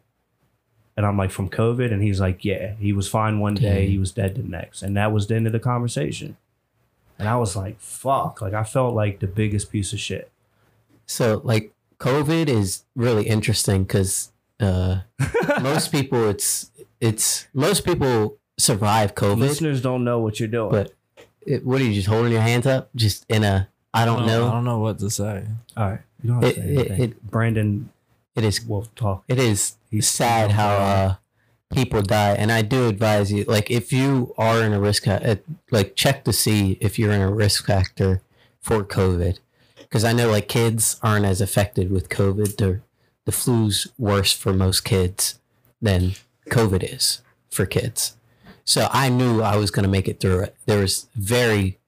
And 1.01 1.07
I'm 1.07 1.17
like, 1.17 1.31
From 1.31 1.49
COVID? 1.49 1.91
And 1.93 2.03
he's 2.03 2.21
like, 2.21 2.45
Yeah, 2.45 2.75
he 2.79 2.93
was 2.93 3.09
fine 3.09 3.39
one 3.41 3.55
day, 3.55 3.87
he 3.87 3.99
was 3.99 4.13
dead 4.13 4.35
the 4.35 4.43
next. 4.43 4.83
And 4.83 4.95
that 4.99 5.13
was 5.13 5.27
the 5.29 5.35
end 5.37 5.47
of 5.47 5.53
the 5.55 5.59
conversation. 5.59 6.37
And 7.19 7.27
I 7.27 7.37
was 7.37 7.57
like, 7.57 7.81
Fuck. 7.81 8.43
Like, 8.43 8.53
I 8.53 8.65
felt 8.65 8.95
like 8.95 9.21
the 9.21 9.27
biggest 9.27 9.73
piece 9.73 9.95
of 9.95 9.99
shit. 10.01 10.31
So 11.07 11.41
like 11.43 11.73
COVID 11.99 12.49
is 12.49 12.85
really 12.95 13.27
interesting 13.27 13.85
because 13.85 14.31
uh, 14.61 15.01
most 15.63 15.91
people 15.91 16.29
it's 16.29 16.71
it's 17.01 17.49
most 17.55 17.85
people 17.87 18.37
survive 18.59 19.15
COVID. 19.15 19.39
Listeners 19.39 19.81
don't 19.81 20.05
know 20.05 20.19
what 20.19 20.39
you're 20.39 20.49
doing. 20.49 20.71
But 20.71 20.93
it, 21.47 21.65
what 21.65 21.81
are 21.81 21.85
you 21.85 21.95
just 21.95 22.09
holding 22.09 22.33
your 22.33 22.43
hands 22.43 22.67
up? 22.67 22.91
Just 22.95 23.25
in 23.31 23.43
a 23.43 23.69
I 23.95 24.05
don't 24.05 24.25
I 24.25 24.27
know. 24.27 24.49
I 24.49 24.53
don't 24.53 24.65
know 24.65 24.79
what 24.79 24.99
to 24.99 25.09
say. 25.11 25.47
all 25.77 25.91
right. 25.93 26.01
You 26.23 26.31
don't 26.31 26.43
have 26.43 26.51
It- 26.53 26.55
to 26.57 26.61
say 26.61 26.69
it- 26.75 26.79
anything. 26.91 27.11
it- 27.11 27.31
Brandon 27.31 27.91
It 28.37 28.45
is 28.45 28.65
will 28.65 28.87
talk. 28.95 29.25
it 29.27 29.39
is 29.39 29.77
He's 29.91 30.09
sad 30.09 30.53
how 30.53 30.77
uh, 30.77 31.15
people 31.73 32.03
die, 32.03 32.33
and 32.35 32.53
I 32.53 32.63
do 32.63 32.89
advise 32.89 33.33
you 33.33 33.45
like 33.45 33.71
if 33.71 33.93
you 33.93 34.35
are 34.39 34.63
in 34.63 34.73
a 34.73 34.81
risk 34.81 35.09
uh, 35.09 35.37
like 35.71 35.97
check 35.97 36.25
to 36.25 36.33
see 36.33 36.79
if 36.81 36.99
you're 36.99 37.13
in 37.13 37.21
a 37.21 37.33
risk 37.33 37.67
factor 37.67 38.23
for 38.61 38.85
COVID, 38.85 39.39
because 39.79 40.05
I 40.05 40.13
know 40.13 40.31
like 40.31 40.49
kids 40.49 40.99
aren't 41.03 41.27
as 41.27 41.41
affected 41.41 41.91
with 41.91 42.09
COVID. 42.09 42.57
The 42.57 42.81
the 43.25 43.33
flu's 43.33 43.89
worse 43.99 44.33
for 44.33 44.53
most 44.53 44.85
kids 44.85 45.39
than 45.83 46.13
COVID 46.49 46.83
is 46.83 47.23
for 47.51 47.67
kids. 47.67 48.17
So 48.65 48.89
I 48.93 49.09
knew 49.09 49.43
I 49.43 49.57
was 49.57 49.71
going 49.71 49.83
to 49.85 49.91
make 49.91 50.09
it 50.09 50.21
through 50.21 50.41
it. 50.41 50.57
There 50.67 50.81
was 50.81 51.09
very, 51.15 51.79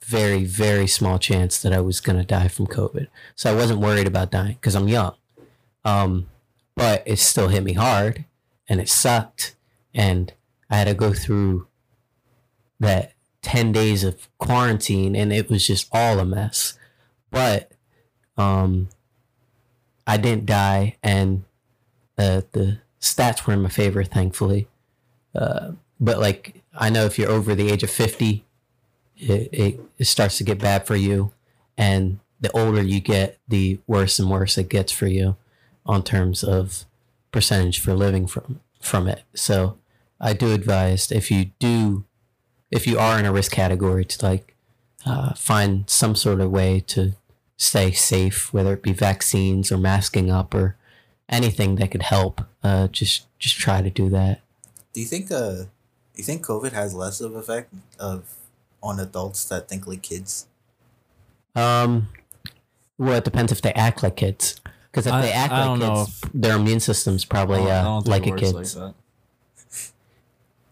very, 0.00 0.44
very 0.44 0.86
small 0.86 1.18
chance 1.18 1.60
that 1.60 1.72
I 1.72 1.80
was 1.80 2.00
going 2.00 2.18
to 2.18 2.24
die 2.24 2.48
from 2.48 2.66
COVID. 2.66 3.08
So 3.34 3.50
I 3.50 3.54
wasn't 3.54 3.80
worried 3.80 4.06
about 4.06 4.30
dying 4.30 4.54
because 4.54 4.74
I'm 4.74 4.88
young. 4.88 5.14
Um, 5.84 6.28
but 6.74 7.02
it 7.06 7.18
still 7.18 7.48
hit 7.48 7.64
me 7.64 7.74
hard 7.74 8.24
and 8.68 8.80
it 8.80 8.88
sucked. 8.88 9.54
And 9.94 10.32
I 10.70 10.76
had 10.76 10.88
to 10.88 10.94
go 10.94 11.12
through 11.12 11.66
that 12.80 13.12
10 13.42 13.72
days 13.72 14.04
of 14.04 14.28
quarantine 14.38 15.14
and 15.14 15.32
it 15.32 15.50
was 15.50 15.66
just 15.66 15.88
all 15.92 16.18
a 16.18 16.24
mess. 16.24 16.78
But 17.30 17.72
um, 18.36 18.88
I 20.06 20.16
didn't 20.16 20.46
die 20.46 20.96
and 21.02 21.44
uh, 22.18 22.42
the 22.52 22.78
stats 23.00 23.46
were 23.46 23.54
in 23.54 23.62
my 23.62 23.68
favor, 23.68 24.04
thankfully. 24.04 24.68
Uh, 25.34 25.72
but 26.00 26.18
like, 26.18 26.62
I 26.74 26.90
know 26.90 27.04
if 27.04 27.18
you're 27.18 27.30
over 27.30 27.54
the 27.54 27.70
age 27.70 27.82
of 27.82 27.90
50, 27.90 28.44
it, 29.16 29.48
it, 29.52 29.80
it 29.98 30.04
starts 30.06 30.38
to 30.38 30.44
get 30.44 30.58
bad 30.58 30.86
for 30.86 30.96
you. 30.96 31.32
And 31.76 32.20
the 32.40 32.50
older 32.52 32.82
you 32.82 33.00
get, 33.00 33.38
the 33.46 33.80
worse 33.86 34.18
and 34.18 34.30
worse 34.30 34.58
it 34.58 34.68
gets 34.68 34.92
for 34.92 35.06
you 35.06 35.36
on 35.84 36.02
terms 36.02 36.42
of 36.44 36.84
percentage 37.30 37.80
for 37.80 37.94
living 37.94 38.26
from 38.26 38.60
from 38.80 39.08
it. 39.08 39.22
So 39.34 39.78
I 40.20 40.32
do 40.32 40.52
advise 40.52 41.10
if 41.10 41.30
you 41.30 41.46
do 41.58 42.04
if 42.70 42.86
you 42.86 42.98
are 42.98 43.18
in 43.18 43.24
a 43.24 43.32
risk 43.32 43.52
category 43.52 44.04
to 44.04 44.26
like 44.26 44.54
uh, 45.04 45.34
find 45.34 45.88
some 45.88 46.14
sort 46.14 46.40
of 46.40 46.50
way 46.50 46.80
to 46.80 47.12
stay 47.56 47.92
safe, 47.92 48.52
whether 48.52 48.72
it 48.72 48.82
be 48.82 48.92
vaccines 48.92 49.70
or 49.70 49.78
masking 49.78 50.30
up 50.30 50.54
or 50.54 50.76
anything 51.28 51.76
that 51.76 51.90
could 51.90 52.02
help. 52.02 52.42
Uh, 52.62 52.88
just 52.88 53.26
just 53.38 53.56
try 53.56 53.82
to 53.82 53.90
do 53.90 54.08
that. 54.10 54.40
Do 54.92 55.00
you 55.00 55.06
think 55.06 55.30
uh, 55.30 55.64
you 56.14 56.24
think 56.24 56.44
COVID 56.44 56.72
has 56.72 56.94
less 56.94 57.20
of 57.20 57.34
effect 57.34 57.72
of 57.98 58.34
on 58.82 59.00
adults 59.00 59.44
that 59.46 59.68
think 59.68 59.86
like 59.86 60.02
kids? 60.02 60.46
Um, 61.54 62.08
well, 62.98 63.18
it 63.18 63.24
depends 63.24 63.52
if 63.52 63.62
they 63.62 63.72
act 63.72 64.02
like 64.02 64.16
kids. 64.16 64.60
Because 64.92 65.06
if 65.06 65.12
I- 65.12 65.22
they 65.22 65.32
act 65.32 65.52
I 65.52 65.58
like 65.60 65.66
don't 65.66 65.78
know 65.80 66.04
kids, 66.04 66.20
their 66.34 66.56
immune 66.56 66.80
system's 66.80 67.24
probably 67.24 67.60
I 67.60 67.64
don't- 67.64 67.68
I 67.70 67.78
uh, 67.78 67.82
don't 67.84 68.06
like 68.08 68.26
a 68.26 68.30
works 68.30 68.40
kid's. 68.42 68.74
that. 68.74 68.94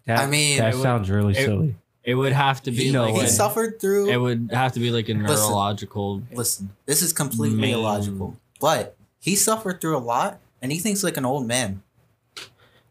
That, 0.06 0.18
I 0.20 0.26
mean, 0.26 0.58
that 0.58 0.72
it 0.72 0.76
would- 0.76 0.82
sounds 0.82 1.10
really 1.10 1.32
it- 1.32 1.44
silly. 1.44 1.74
It 2.02 2.14
would 2.14 2.32
have 2.32 2.62
to 2.62 2.70
be 2.70 2.84
He, 2.84 2.90
No 2.92 3.04
like 3.04 3.14
he 3.14 3.20
a- 3.20 3.28
suffered 3.28 3.78
through. 3.78 4.08
it 4.08 4.16
would 4.16 4.48
have 4.52 4.72
to 4.72 4.80
be 4.80 4.90
like 4.90 5.08
a 5.10 5.12
Listen. 5.12 5.26
neurological. 5.46 6.22
listen, 6.32 6.70
this 6.86 7.02
is 7.02 7.12
completely 7.12 7.58
Main- 7.60 7.74
illogical, 7.74 8.36
but 8.58 8.96
he 9.20 9.36
suffered 9.36 9.80
through 9.82 9.96
a 9.96 10.00
lot, 10.00 10.38
and 10.62 10.72
he 10.72 10.78
thinks 10.78 11.04
like 11.04 11.18
an 11.18 11.26
old 11.26 11.46
man. 11.46 11.82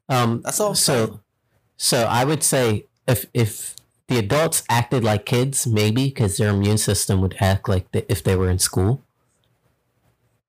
Um, 0.07 0.41
That's 0.43 0.59
all 0.59 0.75
So, 0.75 1.05
saying. 1.05 1.19
so 1.77 2.03
I 2.05 2.23
would 2.23 2.43
say 2.43 2.85
if 3.07 3.25
if 3.33 3.75
the 4.07 4.17
adults 4.19 4.63
acted 4.69 5.03
like 5.03 5.25
kids, 5.25 5.65
maybe 5.67 6.05
because 6.05 6.37
their 6.37 6.49
immune 6.49 6.77
system 6.77 7.19
would 7.21 7.35
act 7.39 7.67
like 7.67 7.91
the, 7.91 8.09
if 8.11 8.23
they 8.23 8.35
were 8.35 8.49
in 8.49 8.59
school. 8.59 9.01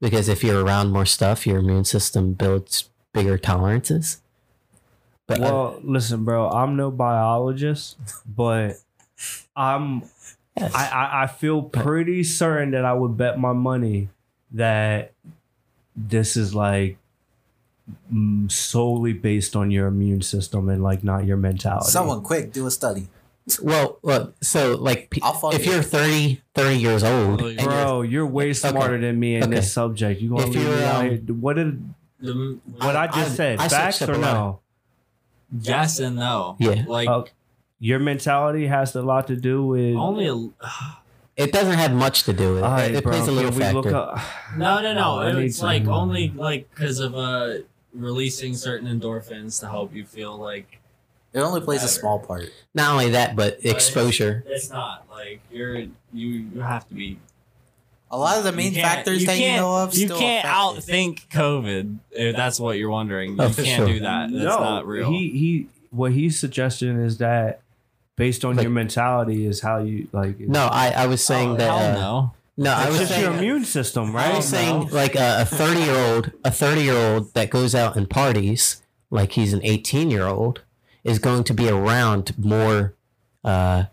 Because 0.00 0.28
if 0.28 0.42
you're 0.42 0.64
around 0.64 0.92
more 0.92 1.06
stuff, 1.06 1.46
your 1.46 1.58
immune 1.58 1.84
system 1.84 2.32
builds 2.32 2.88
bigger 3.12 3.36
tolerances. 3.36 4.20
But 5.26 5.40
uh, 5.40 5.42
Well, 5.42 5.80
listen, 5.82 6.24
bro. 6.24 6.48
I'm 6.48 6.76
no 6.76 6.90
biologist, 6.90 7.98
but 8.26 8.76
I'm. 9.54 10.02
yes. 10.58 10.74
I, 10.74 10.88
I 10.88 11.22
I 11.24 11.26
feel 11.26 11.62
pretty 11.62 12.24
certain 12.24 12.70
that 12.72 12.84
I 12.84 12.94
would 12.94 13.16
bet 13.16 13.38
my 13.38 13.52
money 13.52 14.08
that 14.52 15.12
this 15.94 16.36
is 16.36 16.54
like 16.54 16.96
solely 18.48 19.12
based 19.12 19.54
on 19.54 19.70
your 19.70 19.86
immune 19.86 20.22
system 20.22 20.68
and 20.68 20.82
like 20.82 21.04
not 21.04 21.26
your 21.26 21.36
mentality. 21.36 21.90
Someone 21.90 22.22
quick, 22.22 22.52
do 22.52 22.66
a 22.66 22.70
study. 22.70 23.08
Well, 23.62 23.98
well, 24.02 24.32
so 24.40 24.76
like 24.76 25.10
pe- 25.10 25.20
I'll 25.22 25.32
follow 25.34 25.54
if 25.54 25.66
you. 25.66 25.72
you're 25.72 25.82
30, 25.82 26.40
30 26.54 26.76
years 26.78 27.02
old, 27.02 27.40
Well, 27.40 27.50
and 27.50 27.60
you're- 27.60 27.64
Bro, 27.74 28.02
you're 28.02 28.26
way 28.26 28.52
smarter 28.52 28.98
than 28.98 29.18
me 29.18 29.36
in 29.36 29.44
Okay. 29.44 29.54
this 29.56 29.72
subject. 29.72 30.20
You 30.20 30.30
gonna 30.30 30.42
If 30.42 30.48
leave 30.54 30.64
me 30.64 30.70
you're, 30.70 30.82
out 30.84 31.04
um, 31.04 31.10
here? 31.10 31.18
What 31.34 31.56
did 31.56 31.94
The, 32.20 32.58
what 32.78 32.96
I, 32.96 33.06
just 33.06 33.18
I- 33.32 33.34
said? 33.34 33.58
I 33.60 33.68
facts 33.68 34.02
or 34.02 34.10
up 34.12 34.16
a 34.16 34.18
lot. 34.20 34.34
no? 34.34 34.60
yes 35.62 35.98
and 35.98 36.16
no. 36.16 36.56
Yeah. 36.60 36.84
Like 36.86 37.08
Uh, 37.08 37.24
your 37.78 37.98
mentality 37.98 38.66
has 38.66 38.94
a 38.94 39.02
lot 39.02 39.26
to 39.28 39.36
do 39.36 39.64
with. 39.66 39.96
only 39.96 40.26
a, 40.28 40.36
it 41.36 41.52
doesn't 41.52 41.78
have 41.78 41.92
much 41.92 42.24
to 42.24 42.32
do 42.32 42.50
with 42.54 42.58
it. 42.58 42.64
All 42.64 42.70
right, 42.72 42.94
it 42.94 43.02
bro, 43.02 43.12
plays 43.12 43.26
a 43.26 43.32
little 43.32 43.50
can 43.50 43.58
we 43.58 43.72
look 43.72 43.84
factor. 43.86 43.96
up- 43.96 44.18
no 44.58 44.82
no 44.82 44.92
no. 44.94 45.18
I 45.20 45.32
need 45.32 45.44
it's 45.46 45.62
like 45.62 45.86
only 45.86 46.32
like 46.36 46.68
because 46.74 47.00
of 47.00 47.16
uh 47.16 47.54
releasing 47.94 48.54
certain 48.54 48.86
endorphins 48.86 49.58
to 49.60 49.68
help 49.68 49.94
you 49.94 50.04
feel 50.04 50.36
like 50.36 50.79
It 51.32 51.40
only 51.40 51.60
plays 51.60 51.82
a 51.84 51.88
small 51.88 52.18
part. 52.18 52.50
Not 52.74 52.90
only 52.92 53.10
that, 53.10 53.36
but 53.36 53.58
it's- 53.60 53.72
exposure. 53.74 54.42
it's 54.46 54.70
not 54.70 55.06
like 55.10 55.40
you're 55.52 55.76
you 55.78 55.90
you 56.12 56.60
have 56.60 56.88
to 56.88 56.94
be 56.94 57.18
A 58.10 58.18
lot 58.18 58.38
of 58.38 58.42
the 58.44 58.50
main 58.52 58.74
factors 58.74 59.24
that 59.26 59.36
you 59.36 59.44
can't- 59.44 59.60
know 59.62 59.76
of 59.84 59.94
You 59.94 60.06
still 60.06 60.18
can't 60.18 60.44
affect 60.44 60.88
it. 60.88 60.92
outthink 60.92 61.28
COVID 61.28 61.98
if 62.10 62.34
that's 62.36 62.58
what 62.58 62.76
you're 62.76 62.90
wondering. 62.90 63.32
You 63.36 63.42
Oh, 63.42 63.50
can't 63.52 63.66
sure. 63.68 63.86
do 63.86 64.00
that. 64.00 64.32
That's 64.32 64.44
not 64.44 64.86
real. 64.86 65.08
He 65.10 65.28
he. 65.30 65.66
What 65.90 66.12
he's 66.12 66.38
suggesting 66.38 67.00
is 67.00 67.18
that 67.18 67.60
based 68.16 68.44
on 68.44 68.56
Like- 68.56 68.64
your 68.64 68.72
mentality 68.72 69.46
is 69.46 69.60
how 69.60 69.78
you 69.78 70.08
like. 70.12 70.40
No, 70.40 70.66
I, 70.66 70.90
I 70.90 71.06
was 71.06 71.24
saying 71.24 71.50
oh, 71.50 71.56
that. 71.56 71.70
hell 71.70 71.78
uh, 71.78 71.94
no. 71.94 72.32
no, 72.56 72.72
I 72.72 72.80
it's 72.82 72.90
was 72.90 72.98
just 72.98 73.10
saying 73.12 73.24
your 73.24 73.34
immune 73.34 73.64
system, 73.64 74.12
right? 74.12 74.26
I 74.26 74.28
right? 74.30 74.36
was 74.36 74.52
No. 74.52 74.58
saying 74.58 74.88
like 74.90 75.14
a, 75.14 75.42
a 75.42 75.44
30 75.44 75.80
year 75.80 75.94
old, 76.14 76.30
a 76.44 76.50
30 76.50 76.82
year 76.82 76.96
old 76.96 77.32
that 77.34 77.50
goes 77.50 77.74
out 77.76 77.96
and 77.96 78.10
parties 78.10 78.82
like 79.10 79.32
he's 79.32 79.52
an 79.52 79.60
18 79.64 80.10
year 80.10 80.26
old 80.26 80.62
is 81.04 81.18
going 81.18 81.44
to 81.44 81.54
be 81.54 81.68
around 81.68 82.36
more. 82.38 82.94
Uh, 83.44 83.84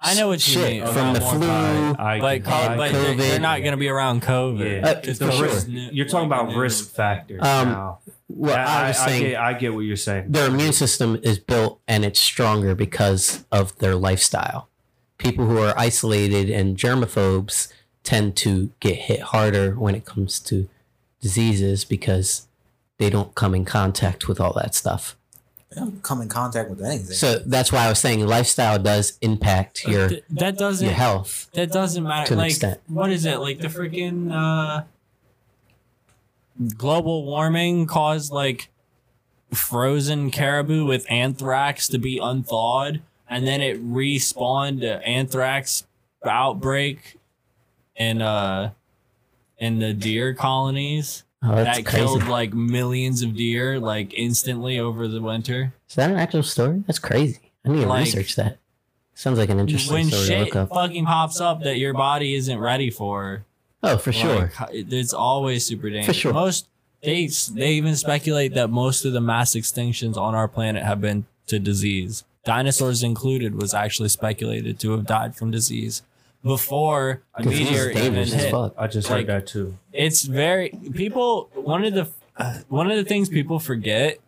I 0.00 0.14
know 0.14 0.28
what 0.28 0.46
you 0.46 0.54
shit 0.54 0.70
mean. 0.82 0.86
from 0.86 0.96
around 0.96 1.12
the 1.14 1.20
more 1.20 1.34
flu. 1.34 1.46
time. 1.46 1.96
I, 1.98 2.20
But, 2.20 2.44
call, 2.44 2.54
I- 2.70 2.76
but 2.76 2.90
COVID. 2.90 2.92
they're, 2.92 3.14
they're 3.16 3.40
not 3.40 3.58
going 3.60 3.72
to 3.72 3.76
be 3.76 3.88
around 3.88 4.22
COVID. 4.22 4.82
Yeah. 4.82 4.88
Uh, 4.88 5.00
It's 5.04 5.18
for 5.18 5.24
the 5.26 5.32
sure. 5.32 5.44
risk- 5.46 5.66
you're 5.68 6.06
talking 6.06 6.26
about 6.26 6.52
a 6.52 6.58
risk 6.58 6.94
factors 6.94 7.40
Um, 7.42 7.68
now. 7.68 7.98
Well, 8.28 8.56
I, 8.56 8.84
I 8.84 8.88
was 8.88 8.98
I 9.00 9.06
saying 9.08 9.22
get, 9.22 9.40
I 9.40 9.52
get 9.54 9.74
what 9.74 9.80
you're 9.80 9.96
saying. 9.96 10.26
their 10.32 10.48
immune 10.48 10.72
system 10.72 11.18
is 11.22 11.38
built 11.38 11.80
and 11.88 12.04
it's 12.04 12.18
stronger 12.20 12.74
because 12.74 13.44
of 13.52 13.76
their 13.78 13.94
lifestyle. 13.94 14.68
People 15.18 15.46
who 15.46 15.58
are 15.58 15.72
isolated 15.78 16.50
and 16.50 16.76
germaphobes 16.76 17.72
tend 18.02 18.36
to 18.36 18.70
get 18.80 18.96
hit 18.96 19.20
harder 19.20 19.78
when 19.78 19.94
it 19.94 20.04
comes 20.04 20.38
to 20.40 20.68
diseases 21.20 21.84
because 21.84 22.46
they 22.98 23.10
don't 23.10 23.34
come 23.34 23.54
in 23.54 23.64
contact 23.64 24.28
with 24.28 24.40
all 24.40 24.52
that 24.54 24.74
stuff. 24.74 25.16
They 25.70 25.80
don't 25.80 26.02
come 26.02 26.20
in 26.22 26.28
contact 26.28 26.70
with 26.70 26.80
anything. 26.82 27.14
So 27.16 27.38
that's 27.40 27.72
why 27.72 27.84
I 27.86 27.88
was 27.88 27.98
saying 27.98 28.24
lifestyle 28.24 28.78
does 28.78 29.18
impact 29.20 29.86
your 29.86 30.08
Th- 30.08 30.24
that 30.30 30.56
doesn't 30.56 30.86
your 30.86 30.94
health. 30.94 31.48
that 31.54 31.72
doesn't 31.72 32.04
matter. 32.04 32.28
To 32.28 32.32
an 32.34 32.38
like 32.38 32.50
extent. 32.52 32.80
what 32.86 33.10
is 33.10 33.24
it? 33.24 33.38
Like 33.40 33.58
the 33.58 33.68
freaking 33.68 34.32
uh, 34.32 34.84
global 36.76 37.24
warming 37.24 37.86
caused 37.86 38.32
like 38.32 38.68
frozen 39.52 40.30
caribou 40.30 40.84
with 40.86 41.04
anthrax 41.10 41.88
to 41.88 41.98
be 41.98 42.18
unthawed, 42.18 43.02
and 43.28 43.46
then 43.46 43.60
it 43.60 43.84
respawned 43.84 44.82
a 44.84 45.04
anthrax 45.06 45.86
outbreak 46.24 47.18
in 47.96 48.20
uh 48.20 48.70
in 49.58 49.78
the 49.78 49.92
deer 49.94 50.34
colonies 50.34 51.22
Oh, 51.46 51.54
that 51.56 51.84
crazy. 51.84 51.98
killed 52.04 52.24
like 52.28 52.52
millions 52.54 53.22
of 53.22 53.36
deer 53.36 53.78
like 53.78 54.12
instantly 54.14 54.78
over 54.78 55.06
the 55.08 55.20
winter. 55.20 55.72
Is 55.88 55.94
that 55.96 56.10
an 56.10 56.16
actual 56.16 56.42
story? 56.42 56.82
That's 56.86 56.98
crazy. 56.98 57.52
I 57.64 57.68
need 57.70 57.82
to 57.82 57.88
Like- 57.88 58.04
research 58.04 58.36
that. 58.36 58.58
Sounds 59.14 59.38
like 59.38 59.48
an 59.48 59.58
interesting 59.58 59.94
when 59.94 60.06
story 60.08 60.20
to 60.22 60.26
shit 60.26 60.40
look 60.46 60.56
up. 60.56 60.68
fucking 60.68 61.06
pops 61.06 61.40
up 61.40 61.62
that 61.62 61.78
your 61.78 61.94
body 61.94 62.34
isn't 62.34 62.58
ready 62.58 62.90
for, 62.90 63.44
Oh, 63.82 63.96
for 63.96 64.12
sure. 64.12 64.52
Like, 64.60 64.70
it's 64.72 65.14
always 65.14 65.64
super 65.64 65.88
dangerous. 65.88 66.06
For 66.16 66.20
sure. 66.20 66.32
Most 66.34 66.66
they 67.02 67.28
they 67.54 67.72
even 67.74 67.94
speculate 67.96 68.52
that 68.54 68.68
most 68.68 69.04
of 69.04 69.12
the 69.12 69.20
mass 69.20 69.52
extinctions 69.54 70.16
on 70.16 70.34
our 70.34 70.48
planet 70.48 70.82
have 70.82 71.00
been 71.00 71.24
to 71.46 71.58
disease. 71.58 72.24
Dinosaurs 72.44 73.02
included 73.02 73.60
was 73.60 73.72
actually 73.74 74.08
speculated 74.08 74.78
to 74.80 74.90
have 74.92 75.06
died 75.06 75.34
from 75.36 75.50
disease 75.50 76.02
before 76.46 77.22
a 77.34 77.42
meteor 77.42 77.90
even 77.90 78.14
hit. 78.28 78.54
I 78.78 78.86
just 78.86 79.10
Like- 79.10 79.18
heard 79.20 79.26
that 79.26 79.46
too. 79.46 79.76
It's 79.92 80.22
very 80.22 80.70
people. 80.94 81.50
One 81.54 81.84
of 81.84 81.92
the 81.94 82.08
one 82.68 82.90
of 82.90 82.96
the 82.96 83.04
things 83.04 83.28
people 83.28 83.58
forget 83.58 84.18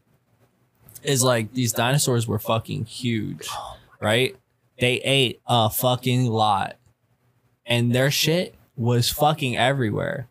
is 1.02 1.22
like 1.22 1.52
these 1.54 1.72
dinosaurs 1.72 2.26
were 2.26 2.38
fucking 2.38 2.86
huge, 2.86 3.48
right? 4.00 4.34
They 4.80 4.94
ate 4.96 5.40
a 5.46 5.70
fucking 5.70 6.26
lot, 6.26 6.76
and 7.66 7.94
their 7.94 8.10
shit 8.10 8.54
was 8.76 9.10
fucking 9.10 9.56
everywhere. 9.56 10.28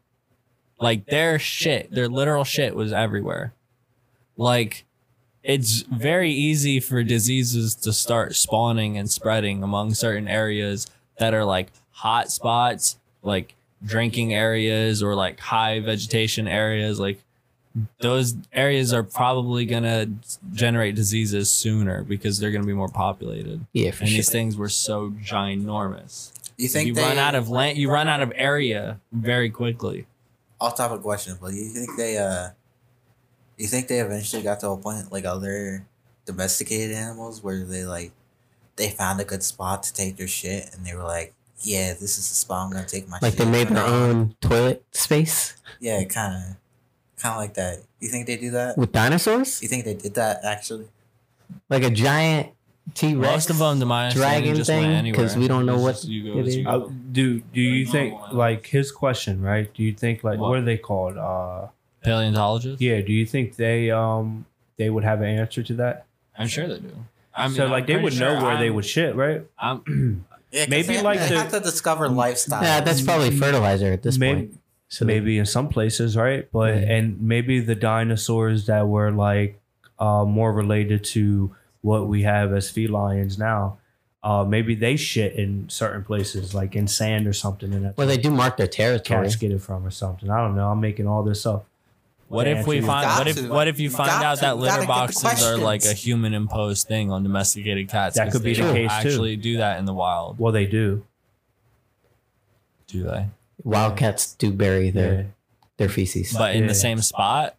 Like 0.79 1.05
their 1.07 1.39
shit, 1.39 1.91
their 1.91 2.07
literal 2.09 2.43
shit 2.43 2.75
was 2.75 2.91
everywhere. 2.91 3.53
Like 4.35 4.83
it's 5.43 5.81
very 5.83 6.31
easy 6.31 6.79
for 6.81 7.03
diseases 7.03 7.73
to 7.75 7.93
start 7.93 8.35
spawning 8.35 8.97
and 8.97 9.09
spreading 9.09 9.63
among 9.63 9.93
certain 9.93 10.27
areas 10.27 10.87
that 11.19 11.33
are 11.33 11.45
like 11.45 11.71
hot 11.91 12.31
spots, 12.31 12.97
like 13.23 13.55
drinking 13.85 14.33
areas 14.33 15.03
or 15.03 15.15
like 15.15 15.39
high 15.39 15.79
vegetation 15.79 16.47
areas. 16.47 16.99
Like 16.99 17.21
those 17.99 18.35
areas 18.53 18.91
are 18.93 19.03
probably 19.03 19.65
gonna 19.65 20.07
generate 20.53 20.95
diseases 20.95 21.51
sooner 21.51 22.03
because 22.03 22.39
they're 22.39 22.51
gonna 22.51 22.65
be 22.65 22.73
more 22.73 22.89
populated. 22.89 23.65
Yeah, 23.73 23.91
for 23.91 24.01
And 24.03 24.09
sure. 24.09 24.17
these 24.17 24.31
things 24.31 24.57
were 24.57 24.69
so 24.69 25.11
ginormous. 25.11 26.31
you 26.57 26.67
think 26.67 26.87
you 26.87 26.93
they 26.95 27.03
run 27.03 27.17
out 27.17 27.35
of 27.35 27.49
land, 27.49 27.77
you 27.77 27.89
run 27.91 28.07
out 28.07 28.21
of 28.21 28.31
area 28.35 28.99
very 29.11 29.49
quickly. 29.49 30.07
off 30.59 30.75
topic 30.75 31.01
question, 31.01 31.37
but 31.39 31.53
you 31.53 31.69
think 31.69 31.89
they 31.97 32.17
uh 32.17 32.49
you 33.57 33.67
think 33.67 33.87
they 33.87 33.99
eventually 33.99 34.41
got 34.43 34.59
to 34.61 34.69
a 34.69 34.77
point 34.77 35.11
like 35.11 35.25
other 35.25 35.85
domesticated 36.25 36.95
animals 36.95 37.43
where 37.43 37.63
they 37.63 37.85
like 37.85 38.11
they 38.77 38.89
found 38.89 39.19
a 39.19 39.23
good 39.25 39.43
spot 39.43 39.83
to 39.83 39.93
take 39.93 40.15
their 40.17 40.27
shit 40.27 40.69
and 40.73 40.85
they 40.85 40.93
were 40.95 41.03
like, 41.03 41.33
Yeah, 41.61 41.89
this 41.93 42.17
is 42.17 42.29
the 42.29 42.35
spot 42.35 42.65
I'm 42.65 42.71
gonna 42.71 42.85
take 42.85 43.07
my 43.09 43.17
Like 43.21 43.33
shit. 43.33 43.39
they 43.39 43.45
made 43.45 43.67
their 43.69 43.83
from." 43.83 43.93
own 43.93 44.35
toilet 44.41 44.83
space 44.91 45.55
Yeah, 45.79 45.99
kinda 46.03 46.57
kinda 47.21 47.37
like 47.37 47.55
that. 47.55 47.79
You 47.99 48.09
think 48.09 48.27
they 48.27 48.37
do 48.37 48.51
that? 48.51 48.77
with 48.77 48.91
dinosaurs? 48.91 49.61
You 49.61 49.67
think 49.67 49.85
they 49.85 49.95
did 49.95 50.13
that 50.15 50.41
actually? 50.45 50.87
Like 51.69 51.83
a 51.83 51.89
giant 51.89 52.49
T 52.93 53.15
Rex? 53.15 53.31
Most 53.33 53.49
of 53.49 53.57
them, 53.57 53.79
to 53.81 53.85
my 53.85 54.09
dragon 54.11 54.63
thing, 54.63 55.03
because 55.11 55.35
we 55.35 55.47
don't 55.47 55.65
know 55.65 55.73
It's 55.75 55.83
what 55.83 55.95
just 55.95 56.07
you 56.07 56.23
go 56.33 56.39
it 56.39 56.47
as 56.47 56.55
you 56.55 56.61
is. 56.61 56.65
go. 56.67 56.85
Uh, 56.85 56.89
do 57.11 57.39
do 57.41 57.59
you 57.61 57.83
Like 57.85 57.91
think 57.91 58.13
normal 58.13 58.37
like 58.37 58.65
his 58.67 58.91
question 58.91 59.41
right? 59.41 59.73
Do 59.73 59.83
you 59.83 59.93
think 59.93 60.23
like 60.23 60.39
what, 60.39 60.49
What? 60.51 60.59
are 60.59 60.61
they 60.61 60.77
called? 60.77 61.17
Uh, 61.17 61.67
Paleontologist? 62.03 62.79
yeah. 62.81 63.01
Do 63.01 63.11
you 63.11 63.25
think 63.25 63.55
they 63.57 63.91
um 63.91 64.45
they 64.77 64.89
would 64.89 65.03
have 65.03 65.19
an 65.21 65.27
answer 65.39 65.63
to 65.63 65.73
that? 65.75 66.05
I'm 66.37 66.47
sure 66.47 66.67
they 66.67 66.79
do. 66.79 66.93
I 67.37 67.47
mean, 67.47 67.55
so 67.55 67.65
I'm 67.65 67.71
like 67.71 67.87
they 67.87 67.97
would 67.97 68.13
sure 68.13 68.35
know 68.35 68.43
where 68.43 68.57
they 68.57 68.65
I'm- 68.65 68.75
would 68.75 68.85
shit, 68.85 69.15
right? 69.15 69.43
I'm, 69.59 70.25
Yeah, 70.51 70.61
'cause 70.61 70.69
Maybe 70.69 70.87
they, 70.95 71.01
like 71.01 71.19
they 71.19 71.27
the- 71.29 71.35
have 71.39 71.51
to 71.51 71.59
discover 71.59 72.07
lifestyle. 72.07 72.63
Yeah, 72.63 72.79
that's 72.79 73.01
probably 73.01 73.31
fertilizer 73.31 73.91
at 73.91 74.01
this 74.01 74.17
maybe, 74.17 74.39
point. 74.47 74.59
So 74.87 75.03
they- 75.03 75.15
maybe 75.19 75.37
in 75.37 75.45
some 75.45 75.67
places, 75.67 76.15
right? 76.15 76.47
But 76.53 76.73
Yeah. 76.75 76.93
and 76.93 77.21
maybe 77.21 77.59
the 77.59 77.75
dinosaurs 77.75 78.65
that 78.67 78.87
were 78.87 79.11
like 79.11 79.59
uh 79.99 80.23
more 80.25 80.53
related 80.53 81.03
to 81.15 81.53
what 81.81 82.07
we 82.07 82.23
have 82.23 82.53
as 82.53 82.69
felines 82.71 83.37
now. 83.37 83.77
Uh, 84.23 84.43
maybe 84.43 84.73
they 84.75 84.95
shit 84.97 85.33
in 85.33 85.69
certain 85.69 86.03
places, 86.03 86.53
like 86.53 86.75
in 86.75 86.87
sand 86.87 87.27
or 87.27 87.33
something, 87.33 87.71
and 87.73 87.93
well, 87.97 88.07
they 88.07 88.17
do 88.17 88.31
mark 88.31 88.57
their 88.57 88.67
territory. 88.67 89.23
cats 89.25 89.35
get 89.35 89.51
it 89.51 89.61
from 89.61 89.85
or 89.85 89.91
something. 89.91 90.29
I 90.29 90.37
don't 90.39 90.55
know. 90.55 90.69
I'm 90.69 90.79
making 90.81 91.07
all 91.07 91.23
this 91.23 91.45
up. 91.45 91.65
What 92.27 92.47
if 92.47 92.67
we 92.67 92.81
find? 92.81 93.07
What 93.07 93.27
if? 93.27 93.35
to. 93.37 93.47
What 93.49 93.67
if 93.67 93.79
you 93.79 93.85
You 93.89 93.95
find 93.95 94.09
out 94.23 94.39
that 94.41 94.57
litter 94.57 94.69
gotta 94.71 94.81
get 94.81 94.87
the 94.87 95.23
boxes 95.23 95.43
are 95.45 95.57
like 95.57 95.85
a 95.85 95.93
human 95.93 96.33
imposed 96.33 96.87
thing 96.87 97.11
on 97.11 97.23
domesticated 97.23 97.89
cats? 97.89 98.15
That 98.17 98.31
could 98.31 98.43
be 98.43 98.53
the 98.53 98.61
case, 98.63 98.89
too. 99.01 99.09
Actually, 99.09 99.35
do 99.37 99.57
that 99.57 99.79
in 99.79 99.85
the 99.85 99.93
wild? 99.93 100.37
Well, 100.39 100.51
they 100.51 100.65
do. 100.65 101.05
Do 102.87 103.03
they? 103.03 103.27
Wildcats 103.63 104.33
do 104.35 104.51
bury 104.51 104.89
their 104.89 105.13
Yeah. 105.13 105.23
their 105.77 105.89
feces. 105.89 106.33
But 106.37 106.55
in 106.55 106.63
Yeah. 106.63 106.67
the 106.69 106.75
same 106.75 106.99
spot. 107.01 107.55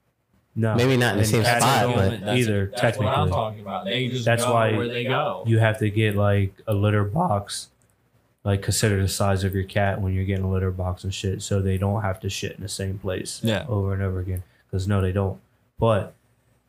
No, 0.56 0.74
Maybe 0.74 0.96
not 0.96 1.12
in 1.12 1.18
the 1.20 1.24
same 1.24 1.44
spot, 1.44 1.94
but- 1.94 2.10
That's- 2.10 2.36
either 2.38 2.72
that's 2.74 2.98
what 2.98 3.06
I'm 3.06 3.14
technically. 3.14 3.30
talking 3.30 3.60
about. 3.60 3.84
They 3.84 4.08
just 4.08 4.24
That's 4.24 4.44
go 4.44 4.54
why 4.54 4.72
where 4.76 4.88
they 4.88 5.04
go. 5.04 5.44
you 5.46 5.60
have 5.60 5.78
to 5.78 5.88
get 5.88 6.16
like 6.16 6.52
a 6.66 6.74
litter 6.74 7.04
box, 7.04 7.68
like 8.42 8.60
consider 8.60 9.00
the 9.00 9.06
size 9.08 9.44
of 9.44 9.54
your 9.54 9.62
cat 9.62 10.00
when 10.00 10.14
you're 10.14 10.24
getting 10.24 10.44
a 10.44 10.50
litter 10.50 10.72
box 10.72 11.04
and 11.04 11.14
shit, 11.14 11.42
so 11.42 11.62
they 11.62 11.78
don't 11.78 12.02
have 12.02 12.18
to 12.20 12.28
shit 12.30 12.56
in 12.56 12.62
the 12.62 12.68
same 12.68 12.98
place 12.98 13.40
Yeah. 13.44 13.66
over 13.68 13.92
and 13.92 14.02
over 14.02 14.18
again. 14.18 14.42
Because 14.70 14.86
no, 14.88 15.00
they 15.00 15.12
don't. 15.12 15.40
But 15.78 16.14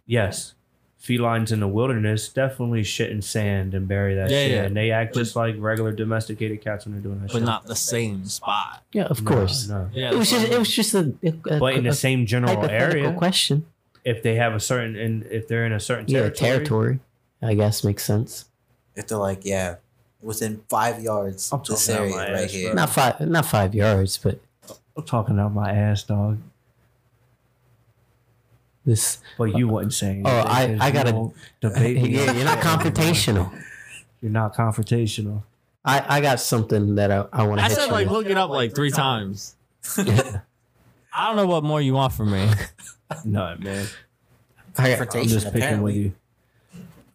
yes, 0.05 0.53
felines 0.97 1.51
in 1.51 1.59
the 1.59 1.67
wilderness 1.67 2.29
definitely 2.29 2.83
shit 2.83 3.09
in 3.11 3.21
sand 3.21 3.73
and 3.73 3.87
bury 3.87 4.15
that 4.15 4.29
Yeah, 4.29 4.43
shit, 4.43 4.51
yeah. 4.51 4.63
and 4.63 4.75
they 4.75 4.91
act 4.91 5.15
just 5.15 5.35
like 5.35 5.55
regular 5.57 5.91
domesticated 5.91 6.61
cats 6.61 6.85
when 6.85 6.93
they're 6.93 7.01
doing 7.01 7.21
that 7.21 7.27
shit. 7.29 7.33
but 7.33 7.39
shit. 7.39 7.45
not 7.45 7.65
the 7.65 7.75
same 7.75 8.25
spot. 8.25 8.83
yeah, 8.91 9.03
of 9.05 9.21
No, 9.23 9.31
course. 9.31 9.67
no. 9.67 9.89
Yeah, 9.93 10.11
It 10.11 10.17
was 10.17 10.29
just 10.29 10.47
it 10.47 10.57
was 10.59 10.69
just 10.73 10.93
a, 10.93 11.13
a, 11.23 11.59
But 11.59 11.75
in 11.75 11.85
a 11.85 11.89
the 11.89 11.95
same 11.95 12.25
general 12.25 12.55
hypothetical 12.55 13.05
area, 13.07 13.17
question. 13.17 13.65
if 14.05 14.23
they 14.23 14.35
have 14.35 14.53
a 14.53 14.59
certain 14.59 14.95
and 14.95 15.23
if 15.27 15.47
they're 15.47 15.65
in 15.65 15.73
a 15.73 15.79
certain 15.79 16.05
Yeah, 16.07 16.29
territory, 16.29 16.49
territory. 16.57 16.99
I 17.41 17.53
guess 17.53 17.83
makes 17.83 18.03
sense. 18.03 18.45
If 18.95 19.07
they're 19.07 19.17
like, 19.17 19.45
yeah, 19.45 19.75
within 20.21 20.61
five 20.69 21.01
yards, 21.01 21.49
I'm 21.53 21.61
this 21.65 21.87
talking 21.87 21.95
out 21.95 22.01
area 22.01 22.15
my 22.15 22.31
right 22.33 22.43
ass, 22.43 22.51
here. 22.51 22.67
bro. 22.69 22.75
Not 22.75 22.89
five, 22.89 23.21
not 23.21 23.45
five 23.45 23.73
yards, 23.73 24.17
but 24.17 24.39
I'm 24.97 25.03
talking 25.05 25.39
out 25.39 25.53
my 25.53 25.71
ass, 25.71 26.03
dog. 26.03 26.39
This. 28.85 29.19
But 29.37 29.55
you 29.57 29.67
wasn't 29.67 29.93
saying. 29.93 30.23
Oh, 30.25 30.29
I- 30.29 30.77
I 30.79 30.91
gotta- 30.91 31.31
debate. 31.61 31.97
Yeah, 32.09 32.31
you're 32.31 32.45
not 32.45 32.57
shit. 32.63 32.65
confrontational. 32.95 33.63
You're 34.21 34.31
not 34.31 34.55
confrontational. 34.55 35.43
I, 35.85 36.17
I 36.17 36.21
got 36.21 36.39
something 36.39 36.95
that 36.95 37.11
I, 37.11 37.25
I 37.31 37.43
want 37.43 37.61
to 37.61 37.69
say. 37.69 37.73
I 37.73 37.85
said 37.85 37.91
like 37.91 38.07
with. 38.07 38.13
look 38.17 38.25
it 38.27 38.37
up 38.37 38.49
like 38.49 38.75
three 38.75 38.91
times. 38.91 39.55
Yeah. 39.97 40.41
I 41.13 41.27
don't 41.27 41.35
know 41.37 41.47
what 41.47 41.63
more 41.63 41.81
you 41.81 41.93
want 41.93 42.13
from 42.13 42.31
me. 42.31 42.49
No, 43.25 43.55
man. 43.57 43.87
I, 44.77 44.93
I'm 44.95 45.27
just 45.27 45.51
picking 45.51 45.81
with 45.81 45.95
you. 45.95 46.13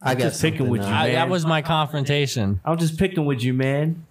I 0.01 0.13
got 0.13 0.23
just 0.23 0.41
picking 0.41 0.67
with 0.69 0.81
you, 0.81 0.87
uh, 0.87 0.91
I, 0.91 1.11
that 1.11 1.29
was 1.29 1.45
my 1.45 1.61
confrontation, 1.61 2.59
I'm 2.65 2.77
just 2.77 2.99
picking 2.99 3.25
with 3.25 3.41
you, 3.41 3.53
man. 3.53 4.05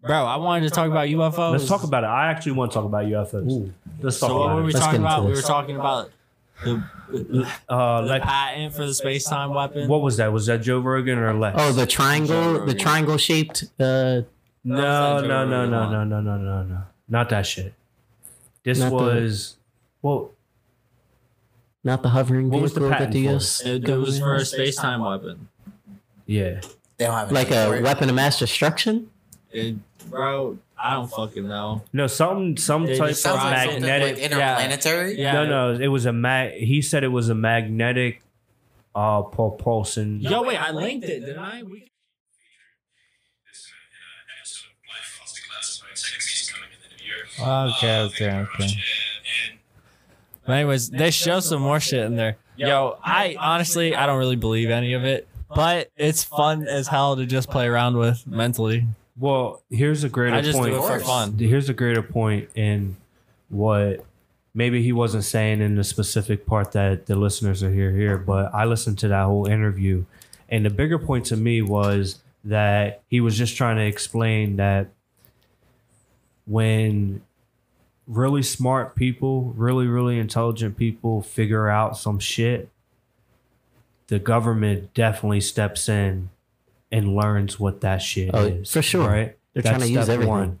bro. 0.00 0.24
I 0.24 0.36
wanted 0.36 0.64
to 0.68 0.70
talk 0.70 0.90
about 0.90 1.08
UFOs. 1.08 1.52
Let's 1.52 1.68
talk 1.68 1.84
about 1.84 2.02
it. 2.04 2.06
I 2.06 2.30
actually 2.30 2.52
want 2.52 2.72
to 2.72 2.76
talk 2.76 2.86
about 2.86 3.04
UFOs. 3.04 3.72
Let's 4.00 4.18
talk 4.18 4.30
So 4.30 4.38
what 4.38 4.44
about 4.46 4.56
were 4.56 4.62
we 4.62 4.70
it. 4.70 4.74
Let's 4.74 4.86
talking 4.86 5.00
about? 5.00 5.24
We 5.26 5.32
were 5.32 5.42
talking 5.42 5.76
about 5.76 6.10
the, 6.64 6.82
Uh, 7.68 8.00
the 8.02 8.20
patent 8.20 8.74
for 8.74 8.86
the 8.86 8.94
space 8.94 9.24
time 9.24 9.50
weapon. 9.54 9.88
what 9.88 10.02
was 10.02 10.16
that? 10.16 10.32
Was 10.32 10.46
that 10.46 10.62
Joe 10.62 10.80
Rogan 10.80 11.18
or 11.18 11.32
Lex? 11.34 11.56
Oh, 11.60 11.72
the 11.72 11.86
triangle, 11.86 12.64
the 12.64 12.74
triangle 12.74 13.16
shaped. 13.16 13.64
Uh, 13.78 14.22
no, 14.64 15.20
no, 15.20 15.20
no, 15.20 15.46
no, 15.46 15.66
no, 15.66 15.88
no, 15.88 16.04
no, 16.04 16.20
no, 16.20 16.36
no, 16.36 16.62
no, 16.62 16.78
not 17.08 17.28
that 17.30 17.46
shit. 17.46 17.74
This 18.64 18.80
Not 18.80 18.88
the- 18.90 18.96
was 18.96 19.56
well. 20.02 20.32
not 21.84 22.02
the 22.02 22.08
hovering 22.08 22.50
What 22.50 22.62
was 22.62 22.72
the 22.74 22.80
vehicle 22.80 22.90
that 22.98 23.12
patent 23.12 23.12
the 23.62 23.70
It, 23.76 23.88
it 23.88 23.96
was 23.96 24.18
for 24.18 24.34
a 24.34 24.44
space 24.44 24.74
time 24.76 25.02
weapon. 25.02 25.48
Yeah, 26.26 26.60
They 26.96 27.04
don't 27.04 27.14
have 27.14 27.30
like 27.30 27.52
a 27.52 27.72
it. 27.74 27.82
weapon 27.84 28.08
of 28.08 28.16
mass 28.16 28.40
destruction. 28.40 29.08
It, 29.52 29.76
bro, 30.10 30.58
I 30.78 30.94
don't 30.94 31.10
fucking 31.10 31.48
know. 31.48 31.82
no, 31.92 32.06
some 32.06 32.56
some 32.56 32.84
They 32.86 32.98
type 32.98 33.10
of 33.10 33.16
Sounds 33.16 33.36
like 33.42 33.58
something 33.70 33.82
magnetic. 33.82 34.16
like 34.16 34.24
interplanetary. 34.24 35.18
Yeah. 35.18 35.32
No, 35.32 35.46
no, 35.46 35.80
it 35.80 35.88
was 35.88 36.04
a 36.06 36.12
mag. 36.12 36.52
He 36.54 36.82
said 36.82 37.02
it 37.02 37.08
was 37.08 37.28
a 37.30 37.34
magnetic, 37.34 38.20
uh, 38.94 39.22
propulsion. 39.22 40.20
Yo, 40.20 40.42
wait, 40.42 40.58
I 40.58 40.72
linked 40.72 41.06
it, 41.08 41.20
didn't 41.20 41.38
I? 41.38 41.62
We, 41.62 41.90
Okay, 47.38 48.00
okay, 48.00 48.00
okay, 48.00 48.46
okay. 48.54 48.68
But 50.46 50.52
anyways, 50.52 50.90
they 50.90 51.10
show 51.10 51.40
some 51.40 51.60
more 51.60 51.80
shit 51.80 52.04
in 52.04 52.16
there. 52.16 52.36
Yo, 52.56 52.98
I 53.02 53.36
honestly 53.38 53.94
I 53.94 54.06
don't 54.06 54.18
really 54.18 54.36
believe 54.36 54.70
any 54.70 54.94
of 54.94 55.04
it, 55.04 55.28
but 55.54 55.90
it's 55.96 56.24
fun 56.24 56.66
as 56.66 56.88
hell 56.88 57.16
to 57.16 57.26
just 57.26 57.50
play 57.50 57.66
around 57.66 57.96
with 57.98 58.26
mentally. 58.26 58.86
Well, 59.18 59.62
here's 59.70 60.04
a 60.04 60.08
greater 60.08 60.36
I 60.36 60.40
just 60.42 60.58
point. 60.58 60.72
do 60.72 60.78
it 60.78 60.86
for 60.86 61.00
fun. 61.00 61.38
Here's 61.38 61.68
a 61.68 61.74
greater 61.74 62.02
point 62.02 62.50
in 62.54 62.96
what 63.48 64.04
maybe 64.54 64.82
he 64.82 64.92
wasn't 64.92 65.24
saying 65.24 65.60
in 65.60 65.76
the 65.76 65.84
specific 65.84 66.46
part 66.46 66.72
that 66.72 67.06
the 67.06 67.16
listeners 67.16 67.62
are 67.62 67.72
here 67.72 67.92
here, 67.92 68.18
but 68.18 68.54
I 68.54 68.64
listened 68.64 68.98
to 69.00 69.08
that 69.08 69.24
whole 69.24 69.46
interview, 69.46 70.04
and 70.48 70.64
the 70.64 70.70
bigger 70.70 70.98
point 70.98 71.26
to 71.26 71.36
me 71.36 71.62
was 71.62 72.20
that 72.44 73.02
he 73.08 73.20
was 73.20 73.36
just 73.36 73.56
trying 73.56 73.76
to 73.76 73.84
explain 73.84 74.56
that 74.56 74.88
when 76.46 77.22
really 78.06 78.42
smart 78.42 78.94
people, 78.94 79.52
really 79.56 79.86
really 79.86 80.18
intelligent 80.18 80.76
people 80.76 81.22
figure 81.22 81.68
out 81.68 81.96
some 81.96 82.18
shit, 82.18 82.68
the 84.08 84.18
government 84.18 84.94
definitely 84.94 85.40
steps 85.40 85.88
in 85.88 86.30
and 86.92 87.14
learns 87.16 87.58
what 87.58 87.80
that 87.80 87.98
shit 88.02 88.30
Oh, 88.32 88.44
is. 88.44 88.70
for 88.70 88.82
sure. 88.82 89.06
Right? 89.08 89.36
They're 89.52 89.62
trying 89.62 89.80
to 89.80 89.88
use 89.88 90.04
step 90.04 90.14
everything. 90.20 90.60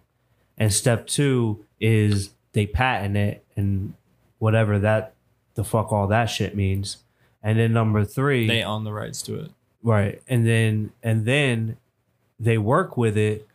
And 0.58 0.72
step 0.72 1.06
two 1.06 1.64
is 1.80 2.30
they 2.52 2.66
patent 2.66 3.16
it 3.16 3.44
and 3.56 3.94
whatever 4.38 4.78
that 4.78 5.12
the 5.54 5.64
fuck 5.64 5.92
all 5.92 6.06
that 6.08 6.26
shit 6.26 6.54
means. 6.56 6.98
And 7.42 7.58
then 7.58 7.72
number 7.72 8.04
three, 8.04 8.46
They 8.46 8.62
own 8.62 8.84
the 8.84 8.92
rights 8.92 9.22
to 9.22 9.34
it. 9.40 9.50
right? 9.82 10.22
And 10.28 10.46
then 10.46 10.92
and 11.02 11.24
then 11.26 11.76
they 12.40 12.58
work 12.58 12.96
with 12.96 13.16
it. 13.16 13.46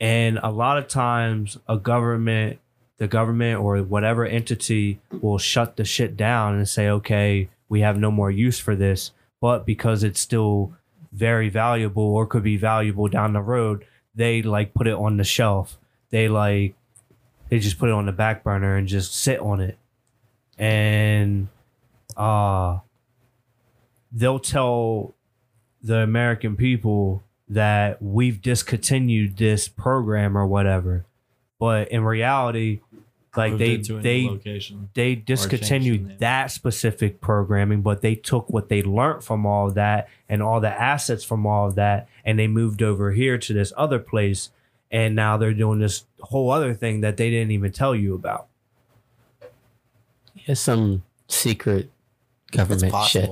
And 0.00 0.38
a 0.42 0.50
lot 0.50 0.76
of 0.78 0.88
times, 0.88 1.56
a 1.68 1.78
government, 1.78 2.58
the 2.98 3.08
government 3.08 3.60
or 3.60 3.78
whatever 3.78 4.26
entity 4.26 5.00
will 5.22 5.38
shut 5.38 5.76
the 5.76 5.84
shit 5.84 6.16
down 6.16 6.54
and 6.54 6.68
say, 6.68 6.88
okay, 6.88 7.48
we 7.68 7.80
have 7.80 7.98
no 7.98 8.10
more 8.10 8.30
use 8.30 8.58
for 8.58 8.76
this. 8.76 9.12
But 9.40 9.64
because 9.64 10.02
it's 10.04 10.20
still 10.20 10.74
very 11.12 11.48
valuable 11.48 12.02
or 12.02 12.26
could 12.26 12.42
be 12.42 12.56
valuable 12.56 13.08
down 13.08 13.32
the 13.32 13.40
road, 13.40 13.84
they 14.14 14.42
like 14.42 14.74
put 14.74 14.86
it 14.86 14.94
on 14.94 15.16
the 15.16 15.24
shelf. 15.24 15.78
They 16.10 16.28
like, 16.28 16.74
they 17.48 17.58
just 17.58 17.78
put 17.78 17.88
it 17.88 17.92
on 17.92 18.06
the 18.06 18.12
back 18.12 18.42
burner 18.42 18.76
and 18.76 18.88
just 18.88 19.14
sit 19.14 19.40
on 19.40 19.60
it. 19.60 19.78
And, 20.58 21.48
uh, 22.16 22.78
they'll 24.12 24.38
tell 24.38 25.14
the 25.82 25.98
American 25.98 26.56
people 26.56 27.22
that 27.48 28.00
we've 28.02 28.40
discontinued 28.40 29.36
this 29.36 29.68
program 29.68 30.36
or 30.36 30.46
whatever. 30.46 31.04
But 31.58 31.88
in 31.88 32.02
reality, 32.02 32.80
like 33.36 33.58
they 33.58 33.74
it 33.74 33.84
to 33.84 33.94
a 33.94 33.96
new 33.96 34.02
they 34.02 34.28
location. 34.28 34.90
they 34.94 35.14
changed 35.14 35.26
the 35.26 35.34
discontinued 35.34 36.18
that 36.20 36.50
specific 36.50 37.20
programming, 37.20 37.82
but 37.82 38.00
they 38.00 38.14
took 38.14 38.48
what 38.50 38.68
they 38.68 38.82
learned 38.82 39.24
from 39.24 39.46
all 39.46 39.68
of 39.68 39.74
that 39.74 40.08
and 40.28 40.42
all 40.42 40.60
the 40.60 40.70
assets 40.70 41.24
from 41.24 41.46
all 41.46 41.66
of 41.68 41.74
that, 41.76 42.08
and 42.24 42.38
they 42.38 42.46
moved 42.46 42.82
over 42.82 43.12
here 43.12 43.38
to 43.38 43.52
this 43.52 43.72
other 43.76 43.98
place, 43.98 44.50
and 44.90 45.14
now 45.14 45.36
they're 45.36 45.54
doing 45.54 45.78
this 45.78 46.04
whole 46.20 46.50
other 46.50 46.74
thing 46.74 47.00
that 47.00 47.16
they 47.16 47.30
didn't 47.30 47.50
even 47.50 47.72
tell 47.72 47.94
you 47.94 48.14
about. 48.14 48.46
It's 50.46 50.60
some 50.60 51.02
secret 51.28 51.90
It's 52.48 52.56
government 52.56 52.94
shit. 53.06 53.30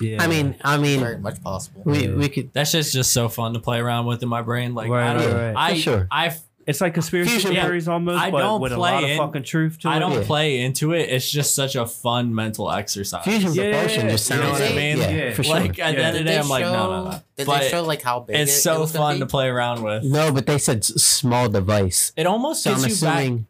Yeah, 0.00 0.22
I 0.22 0.28
mean, 0.28 0.54
I 0.62 0.78
mean, 0.78 1.00
Very 1.00 1.18
much 1.18 1.42
possible. 1.42 1.82
we 1.84 2.06
Yeah. 2.06 2.14
we 2.14 2.28
could. 2.28 2.52
That's 2.52 2.70
just 2.72 2.92
just 2.92 3.12
so 3.12 3.28
fun 3.28 3.54
to 3.54 3.58
play 3.60 3.80
around 3.80 4.06
with 4.06 4.22
in 4.22 4.28
my 4.28 4.42
brain. 4.42 4.74
Like 4.74 4.90
Right, 4.90 5.10
I 5.10 5.14
don't, 5.14 5.34
right, 5.34 5.54
right. 5.54 5.56
I, 5.56 5.74
sure. 5.74 6.06
I, 6.10 6.36
it's 6.68 6.80
like 6.80 6.94
conspiracy 6.94 7.30
Fusion- 7.30 7.52
theories 7.54 7.88
almost, 7.88 8.22
I 8.22 8.30
but 8.30 8.38
don't 8.40 8.60
with 8.60 8.72
a 8.72 8.76
play 8.76 8.92
lot 8.92 9.02
of 9.04 9.16
fucking 9.16 9.42
truth 9.42 9.78
to 9.80 9.88
it. 9.88 9.90
I 9.90 9.96
it. 9.96 10.00
don't 10.00 10.12
Yeah. 10.12 10.22
play 10.24 10.60
into 10.60 10.92
it. 10.92 11.08
It's 11.10 11.28
just 11.28 11.54
such 11.54 11.74
a 11.74 11.86
fun 11.86 12.32
mental 12.34 12.70
exercise. 12.70 13.24
Fusion 13.24 13.52
Yeah, 13.54 13.70
propulsion 13.72 14.08
just 14.10 14.30
you 14.30 14.36
know 14.36 14.50
what 14.52 14.62
I 14.62 14.68
mean? 14.74 14.98
Yeah, 14.98 15.10
Yeah. 15.10 15.32
for 15.34 15.42
sure. 15.42 15.54
Like 15.54 15.78
at 15.80 15.96
the 15.96 16.04
end 16.04 16.16
of 16.16 16.24
the 16.24 16.30
day, 16.30 16.38
I'm 16.38 16.48
like, 16.48 16.62
no, 16.62 16.72
no, 17.04 17.10
no. 17.10 17.20
Did 17.36 17.46
But 17.46 17.60
they 17.62 17.68
show 17.70 17.82
like 17.84 18.02
how 18.02 18.20
big 18.20 18.36
it's 18.36 18.52
it, 18.52 18.60
so 18.60 18.76
it 18.76 18.80
was 18.80 18.92
fun 18.92 19.14
be? 19.16 19.20
to 19.20 19.26
play 19.26 19.48
around 19.48 19.82
with. 19.82 20.04
no, 20.04 20.30
but 20.30 20.46
they 20.46 20.58
said 20.58 20.84
small 20.84 21.48
device. 21.48 22.12
It 22.16 22.26
almost 22.26 22.62
So 22.62 22.72
I'm 22.72 22.80
gets 22.82 23.00
you 23.00 23.06
back. 23.06 23.18
assuming 23.18 23.46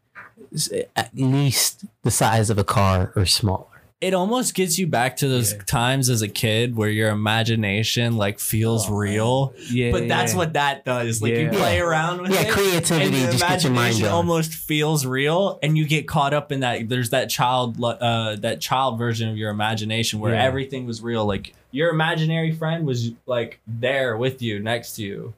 s- 0.54 0.70
at 0.96 1.10
least 1.14 1.84
the 2.04 2.10
size 2.10 2.48
of 2.50 2.58
a 2.58 2.64
car 2.64 3.12
or 3.16 3.26
smaller. 3.26 3.64
It 4.00 4.14
almost 4.14 4.54
gets 4.54 4.78
you 4.78 4.86
back 4.86 5.16
to 5.16 5.28
those 5.28 5.54
Yeah. 5.54 5.62
times 5.66 6.08
as 6.08 6.22
a 6.22 6.28
kid 6.28 6.76
where 6.76 6.88
your 6.88 7.10
imagination 7.10 8.16
like 8.16 8.38
feels 8.38 8.88
Oh, 8.88 8.94
real. 8.94 9.54
Yeah, 9.70 9.90
but 9.90 10.06
that's 10.06 10.32
yeah. 10.32 10.38
what 10.38 10.52
that 10.52 10.84
does. 10.84 11.20
Like 11.20 11.32
you 11.32 11.48
play 11.48 11.80
around 11.80 12.22
with 12.22 12.30
Yeah, 12.32 12.42
it. 12.42 12.50
creativity 12.50 13.06
and 13.06 13.26
the 13.26 13.32
just 13.32 13.48
gets 13.48 13.64
your 13.64 13.72
mind 13.72 13.86
imagination 13.86 14.02
going. 14.04 14.14
almost 14.14 14.54
feels 14.54 15.04
real, 15.04 15.58
and 15.64 15.76
you 15.76 15.84
get 15.84 16.06
caught 16.06 16.32
up 16.32 16.52
in 16.52 16.60
that. 16.60 16.88
There's 16.88 17.10
that 17.10 17.28
child, 17.28 17.82
uh, 17.82 18.36
that 18.36 18.60
child 18.60 18.98
version 18.98 19.28
of 19.30 19.36
your 19.36 19.50
imagination 19.50 20.20
where 20.20 20.34
Yeah. 20.34 20.44
everything 20.44 20.86
was 20.86 21.02
real. 21.02 21.24
Like 21.26 21.54
your 21.72 21.90
imaginary 21.90 22.52
friend 22.52 22.86
was 22.86 23.10
like 23.26 23.58
there 23.66 24.16
with 24.16 24.40
you, 24.40 24.60
next 24.60 24.92
to 24.96 25.02
you, 25.02 25.34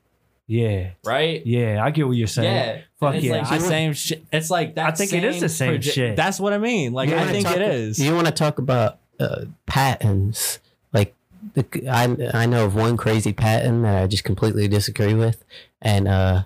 Yeah, 0.52 0.90
right? 1.05 1.47
yeah, 1.47 1.81
I 1.85 1.90
get 1.93 2.09
what 2.09 2.16
you're 2.16 2.27
saying. 2.27 2.52
Yeah, 2.52 2.81
Fuck 2.98 3.09
And 3.14 3.16
it's 3.18 3.24
yeah, 3.27 3.32
like 3.39 3.47
I 3.52 3.56
the 3.59 3.62
would- 3.62 3.68
same 3.68 3.93
shit. 3.93 4.24
It's 4.32 4.51
like 4.51 4.74
that. 4.74 4.89
I 4.89 4.90
think 4.97 5.12
it 5.12 5.22
is 5.22 5.40
the 5.40 5.48
same 5.48 5.81
shit. 5.81 6.16
That's 6.16 6.40
what 6.40 6.52
I 6.52 6.59
mean. 6.59 6.93
Like 6.93 7.09
You 7.10 7.16
I 7.16 7.27
think 7.27 7.47
talk- 7.47 7.56
it 7.56 7.62
is. 7.62 8.01
You 8.01 8.14
want 8.16 8.27
to 8.27 8.32
talk 8.32 8.59
about 8.59 8.98
uh, 9.20 9.44
patents? 9.66 10.59
Like, 10.93 11.14
the, 11.55 11.64
I 11.89 12.43
I 12.43 12.47
know 12.47 12.64
of 12.64 12.74
one 12.74 12.97
crazy 12.97 13.32
patent 13.32 13.82
that 13.85 14.02
I 14.02 14.06
just 14.09 14.24
completely 14.24 14.66
disagree 14.66 15.14
with, 15.14 15.44
and 15.81 16.09
uh, 16.09 16.43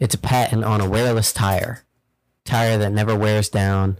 it's 0.00 0.16
a 0.16 0.18
patent 0.18 0.64
on 0.64 0.80
a 0.80 0.88
wearless 0.90 1.32
tire, 1.32 1.84
tire 2.44 2.76
that 2.76 2.90
never 2.90 3.14
wears 3.16 3.48
down, 3.48 3.98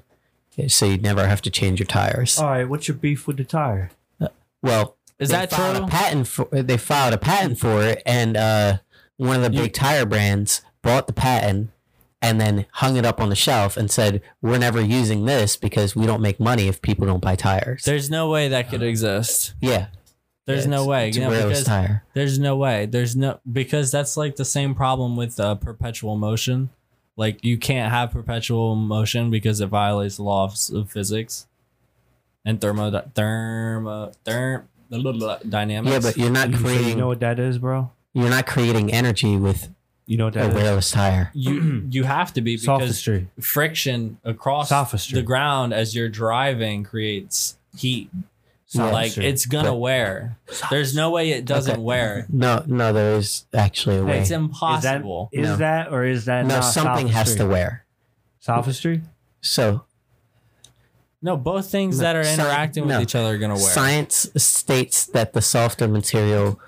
so 0.66 0.84
you 0.86 0.98
never 0.98 1.28
have 1.28 1.40
to 1.42 1.50
change 1.50 1.78
your 1.78 1.86
tires. 1.86 2.40
All 2.40 2.46
right, 2.48 2.64
what's 2.68 2.88
your 2.88 2.96
beef 2.96 3.28
with 3.28 3.36
the 3.36 3.44
tire? 3.44 3.92
Well, 4.62 4.96
Is 5.18 5.28
that 5.28 5.50
true? 5.50 5.64
A 5.64 5.86
patent 5.86 6.26
for 6.26 6.46
they 6.50 6.76
filed 6.76 7.14
a 7.14 7.18
patent 7.18 7.58
for 7.60 7.82
it, 7.84 8.02
and 8.04 8.36
uh, 8.36 8.78
one 9.16 9.36
of 9.36 9.42
the 9.42 9.50
big 9.50 9.72
tire 9.72 10.04
brands 10.06 10.62
bought 10.82 11.06
the 11.06 11.12
patent 11.12 11.70
and 12.22 12.40
then 12.40 12.64
hung 12.72 12.96
it 12.96 13.04
up 13.04 13.20
on 13.20 13.28
the 13.28 13.36
shelf 13.36 13.76
and 13.76 13.90
said, 13.90 14.22
"We're 14.40 14.58
never 14.58 14.80
using 14.80 15.24
this 15.26 15.56
because 15.56 15.94
we 15.94 16.06
don't 16.06 16.22
make 16.22 16.40
money 16.40 16.68
if 16.68 16.80
people 16.82 17.06
don't 17.06 17.20
buy 17.20 17.36
tires." 17.36 17.84
There's 17.84 18.10
no 18.10 18.30
way 18.30 18.48
that 18.48 18.70
could 18.70 18.82
exist. 18.82 19.54
yeah, 19.60 19.86
There's 20.46 20.64
Yeah, 20.64 20.70
no 20.70 20.84
way. 20.86 21.08
It's 21.08 21.16
you 21.18 21.24
a 21.24 21.30
know, 21.30 21.42
because 21.48 21.64
tire. 21.64 22.04
there's 22.14 22.38
no 22.38 22.56
way. 22.56 22.86
There's 22.86 23.14
no 23.14 23.40
because 23.50 23.90
that's 23.90 24.16
like 24.16 24.36
the 24.36 24.44
same 24.44 24.74
problem 24.74 25.16
with 25.16 25.38
uh, 25.38 25.54
perpetual 25.56 26.16
motion. 26.16 26.70
Like 27.16 27.44
you 27.44 27.58
can't 27.58 27.92
have 27.92 28.10
perpetual 28.10 28.74
motion 28.74 29.30
because 29.30 29.60
it 29.60 29.66
violates 29.68 30.16
the 30.16 30.22
law 30.24 30.44
of, 30.44 30.54
of 30.74 30.90
physics 30.90 31.46
and 32.44 32.60
thermo 32.60 32.90
thermo 33.14 34.12
therm 34.24 34.64
dynamics. 35.48 35.92
Yeah, 35.92 35.98
but 36.00 36.16
you're 36.16 36.30
not 36.30 36.50
You, 36.50 36.56
so 36.56 36.62
creating. 36.64 36.88
you 36.88 36.96
know 36.96 37.06
what 37.06 37.20
that 37.20 37.38
is, 37.38 37.58
bro? 37.58 37.90
You're 38.14 38.30
not 38.30 38.46
creating 38.46 38.92
energy 38.92 39.36
with 39.36 39.68
You 40.06 40.16
know 40.16 40.26
what 40.26 40.36
a 40.36 40.38
that 40.40 40.48
is? 40.50 40.54
wearless 40.54 40.90
tire. 40.90 41.30
you 41.34 41.86
you 41.90 42.04
have 42.04 42.32
to 42.34 42.40
be 42.40 42.56
because 42.56 42.64
Sophistry. 42.64 43.28
friction 43.40 44.18
across 44.24 44.68
Sophistry. 44.70 45.14
the 45.16 45.22
ground 45.22 45.74
as 45.74 45.94
you're 45.94 46.08
driving 46.08 46.84
creates 46.84 47.58
heat. 47.76 48.10
Yeah. 48.70 48.86
like 48.90 49.12
Sophistry. 49.12 49.26
it's 49.26 49.46
gonna 49.46 49.70
But- 49.70 49.76
wear. 49.78 50.36
There's 50.68 50.96
no 50.96 51.10
way 51.10 51.30
it 51.30 51.44
doesn't 51.44 51.74
Okay. 51.74 51.80
wear. 51.80 52.26
No, 52.28 52.64
no, 52.66 52.92
there 52.92 53.14
is 53.14 53.44
actually 53.54 53.98
a 53.98 54.04
way. 54.04 54.18
It's 54.18 54.32
impossible. 54.32 55.28
is 55.32 55.46
No. 55.46 55.56
that 55.56 55.92
or 55.92 56.04
is 56.04 56.24
that 56.24 56.44
no, 56.46 56.56
not 56.56 56.60
something 56.62 57.06
has 57.08 57.26
to 57.26 57.30
sophistry? 57.32 57.46
wear. 57.52 57.84
Sophistry? 58.40 59.02
So 59.42 59.84
No, 61.22 61.36
both 61.38 61.70
things 61.70 61.98
No, 61.98 62.02
that 62.02 62.16
are 62.16 62.24
sci- 62.24 62.34
interacting 62.34 62.86
no. 62.88 62.98
with 62.98 63.02
each 63.04 63.14
other 63.14 63.34
are 63.34 63.38
gonna 63.38 63.54
wear. 63.54 63.62
Science 63.72 64.28
states 64.36 65.06
that 65.06 65.32
the 65.34 65.40
softer 65.40 65.86
material 65.88 66.58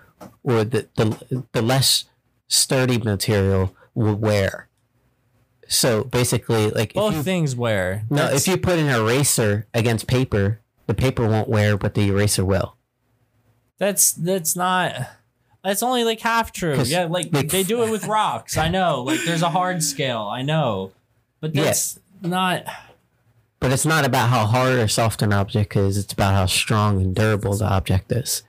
or 0.42 0.64
the, 0.64 0.88
the, 0.96 1.44
the 1.52 1.62
less 1.62 2.04
sturdy 2.48 2.98
material 2.98 3.74
will 3.94 4.14
wear. 4.14 4.68
So 5.68 6.04
basically, 6.04 6.70
like 6.70 6.94
Both 6.94 7.12
if 7.12 7.16
you, 7.18 7.22
things 7.24 7.56
wear. 7.56 8.04
no, 8.08 8.16
That's- 8.16 8.42
if 8.42 8.48
you 8.48 8.56
put 8.56 8.78
an 8.78 8.88
eraser 8.88 9.66
against 9.74 10.06
paper, 10.06 10.60
the 10.86 10.94
paper 10.94 11.26
won't 11.26 11.48
wear, 11.48 11.76
but 11.76 11.94
the 11.94 12.02
eraser 12.08 12.44
will. 12.44 12.76
that's 13.78 14.12
that's 14.12 14.54
not. 14.56 14.94
That's 15.64 15.82
only 15.82 16.04
like 16.04 16.20
half 16.20 16.52
true. 16.52 16.80
Yeah, 16.84 17.06
like 17.06 17.30
like- 17.32 17.48
they 17.48 17.64
do 17.64 17.82
it 17.82 17.90
with 17.90 18.06
rocks. 18.06 18.56
I 18.56 18.68
know. 18.68 19.02
Like 19.02 19.20
there's 19.24 19.42
a 19.42 19.50
hard 19.50 19.82
scale. 19.82 20.22
I 20.22 20.42
know, 20.42 20.92
but 21.40 21.54
Yeah. 21.54 21.64
that's 21.64 21.98
not. 22.22 22.64
But 23.58 23.72
it's 23.72 23.84
not 23.86 24.04
about 24.04 24.28
how 24.28 24.46
hard 24.46 24.74
or 24.78 24.86
soft 24.86 25.22
an 25.22 25.32
object 25.32 25.74
is; 25.74 25.96
it's 25.98 26.12
about 26.12 26.34
how 26.34 26.46
strong 26.46 27.02
and 27.02 27.12
durable 27.16 27.56
the 27.56 27.64
object 27.66 28.12
is. 28.12 28.44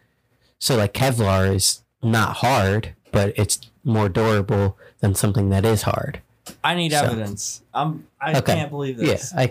So, 0.59 0.75
like 0.75 0.93
Kevlar 0.93 1.53
is 1.55 1.83
not 2.01 2.37
hard, 2.37 2.93
but 3.11 3.33
it's 3.37 3.59
more 3.83 4.09
durable 4.09 4.77
than 4.99 5.15
something 5.15 5.49
that 5.49 5.65
is 5.65 5.83
hard. 5.83 6.21
I 6.63 6.75
need 6.75 6.91
So- 6.91 7.03
evidence. 7.03 7.61
I'm. 7.73 8.07
I 8.19 8.37
Okay. 8.37 8.55
can't 8.55 8.71
believe 8.71 8.97
this. 8.97 9.31
Yeah, 9.35 9.45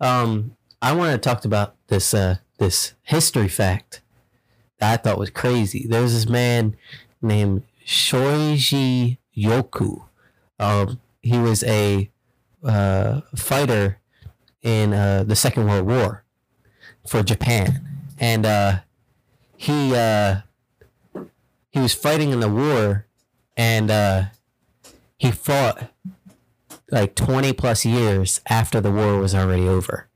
I, 0.00 0.20
um, 0.22 0.56
I 0.80 0.92
want 0.92 1.12
to 1.12 1.18
talk 1.18 1.44
about 1.44 1.74
this 1.88 2.14
uh 2.14 2.36
this 2.58 2.94
history 3.02 3.48
fact 3.48 4.00
that 4.78 4.92
I 4.92 4.96
thought 4.96 5.18
was 5.18 5.30
crazy. 5.30 5.86
There 5.88 6.02
was 6.02 6.14
this 6.14 6.28
man 6.28 6.76
named 7.20 7.64
Shoji 7.84 9.18
Yoku. 9.36 10.04
Um, 10.58 11.00
he 11.22 11.38
was 11.38 11.62
a 11.64 12.10
uh, 12.64 13.20
fighter 13.34 13.98
in 14.62 14.92
uh, 14.92 15.24
the 15.24 15.36
Second 15.36 15.66
World 15.66 15.86
War 15.86 16.24
for 17.06 17.22
Japan, 17.22 17.86
and 18.18 18.44
uh, 18.46 18.80
he 19.60 19.94
uh, 19.94 20.40
he 21.68 21.80
was 21.80 21.92
fighting 21.92 22.30
in 22.30 22.40
the 22.40 22.48
war, 22.48 23.04
and 23.58 23.90
uh, 23.90 24.22
he 25.18 25.30
fought 25.30 25.92
like 26.90 27.14
twenty 27.14 27.52
plus 27.52 27.84
years 27.84 28.40
after 28.48 28.80
the 28.80 28.90
war 28.90 29.18
was 29.18 29.34
already 29.34 29.68
over. 29.68 30.08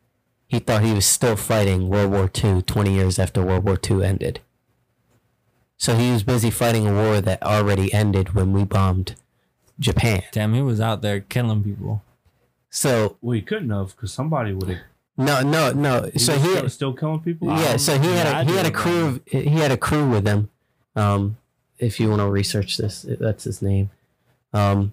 He 0.46 0.60
thought 0.60 0.82
he 0.82 0.94
was 0.94 1.04
still 1.04 1.36
fighting 1.36 1.88
World 1.88 2.12
War 2.12 2.30
II 2.32 2.62
20 2.62 2.94
years 2.94 3.18
after 3.18 3.42
World 3.42 3.64
War 3.64 3.76
II 3.90 4.04
ended. 4.04 4.40
So 5.76 5.96
he 5.96 6.12
was 6.12 6.22
busy 6.22 6.50
fighting 6.50 6.86
a 6.86 6.94
war 6.94 7.20
that 7.20 7.42
already 7.42 7.92
ended 7.92 8.34
when 8.34 8.52
we 8.52 8.62
bombed 8.62 9.16
Japan. 9.80 10.22
Damn, 10.30 10.54
he 10.54 10.62
was 10.62 10.80
out 10.80 11.02
there 11.02 11.20
killing 11.20 11.64
people. 11.64 12.02
So 12.70 13.16
Well, 13.20 13.34
he 13.34 13.42
couldn't 13.42 13.70
have 13.70 13.96
because 13.96 14.12
somebody 14.12 14.52
would 14.52 14.68
have. 14.68 14.78
No, 15.16 15.42
no, 15.42 15.72
no. 15.72 16.10
So 16.16 16.36
he 16.38 16.48
still, 16.56 16.68
still 16.68 16.92
killing 16.92 17.20
people. 17.20 17.48
yeah. 17.48 17.76
So 17.76 17.98
he 17.98 18.08
had 18.08 18.26
a, 18.26 18.50
he 18.50 18.56
had 18.56 18.66
a 18.66 18.70
crew. 18.70 19.06
Of, 19.06 19.20
he 19.26 19.44
had 19.58 19.70
a 19.70 19.76
crew 19.76 20.08
with 20.08 20.26
him. 20.26 20.50
Um, 20.96 21.36
if 21.78 21.98
you 22.00 22.08
want 22.08 22.20
to 22.20 22.28
research 22.28 22.76
this, 22.76 23.04
that's 23.20 23.44
his 23.44 23.60
name. 23.62 23.90
Um, 24.52 24.92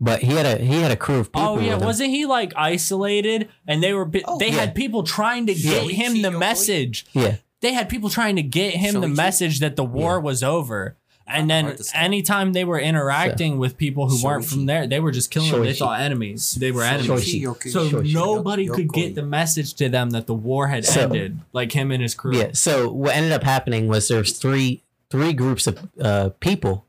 but 0.00 0.20
he 0.22 0.32
had 0.34 0.46
a 0.46 0.56
he 0.64 0.80
had 0.80 0.90
a 0.90 0.96
crew 0.96 1.18
of 1.20 1.28
people. 1.32 1.42
Oh 1.42 1.58
yeah, 1.60 1.74
with 1.74 1.84
wasn't 1.84 2.10
he 2.10 2.26
like 2.26 2.52
isolated? 2.56 3.48
And 3.68 3.82
they 3.82 3.92
were 3.92 4.04
bi- 4.04 4.22
Oh, 4.26 4.38
they 4.38 4.48
yeah. 4.48 4.54
had 4.60 4.74
people 4.74 5.04
trying 5.04 5.46
to 5.46 5.54
get 5.54 5.84
Shoichi 5.84 5.90
him 5.92 6.22
the 6.22 6.30
message. 6.32 7.06
Yeah. 7.12 7.36
They 7.60 7.72
had 7.72 7.88
people 7.88 8.10
trying 8.10 8.34
to 8.36 8.42
get 8.42 8.74
him 8.74 9.00
the 9.00 9.06
message 9.08 9.60
that 9.60 9.76
the 9.76 9.84
war 9.84 10.18
was 10.18 10.42
over. 10.42 10.96
And 11.26 11.48
then 11.48 11.64
Hard 11.64 11.78
to 11.78 11.96
anytime 11.96 12.52
they 12.52 12.64
were 12.64 12.80
interacting 12.80 13.58
with 13.58 13.76
people 13.76 14.08
who 14.08 14.22
weren't 14.24 14.44
from 14.44 14.66
there, 14.66 14.86
they 14.86 15.00
were 15.00 15.12
just 15.12 15.30
killing 15.30 15.50
them. 15.50 15.62
They 15.62 15.72
Shoichi. 15.72 15.78
thought 15.78 16.00
enemies. 16.00 16.52
They 16.52 16.72
were 16.72 16.82
enemies. 16.82 17.72
So 17.72 18.00
nobody 18.00 18.66
could 18.66 18.92
get 18.92 19.14
the 19.14 19.22
message 19.22 19.74
to 19.74 19.88
them 19.88 20.10
that 20.10 20.26
the 20.26 20.34
war 20.34 20.68
had 20.68 20.84
ended, 20.96 21.40
like 21.52 21.72
him 21.72 21.90
and 21.90 22.02
his 22.02 22.14
crew. 22.14 22.36
Yeah. 22.36 22.50
So 22.52 22.90
what 22.90 23.14
ended 23.14 23.32
up 23.32 23.42
happening 23.42 23.88
was 23.88 24.08
there 24.08 24.18
was 24.18 24.36
three 24.36 24.82
three 25.10 25.32
groups 25.32 25.66
of 25.66 25.88
uh, 26.00 26.30
people, 26.40 26.86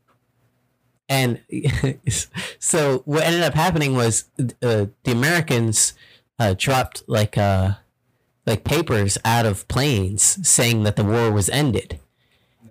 and 1.08 1.40
so 2.58 3.02
what 3.04 3.22
ended 3.22 3.42
up 3.42 3.54
happening 3.54 3.94
was 3.94 4.24
uh, 4.38 4.86
the 5.04 5.12
Americans 5.12 5.94
uh, 6.38 6.54
dropped 6.58 7.04
like 7.06 7.38
uh, 7.38 7.74
like 8.46 8.64
papers 8.64 9.16
out 9.24 9.46
of 9.46 9.66
planes 9.68 10.46
saying 10.46 10.82
that 10.82 10.96
the 10.96 11.04
war 11.04 11.30
was 11.30 11.48
ended, 11.48 12.00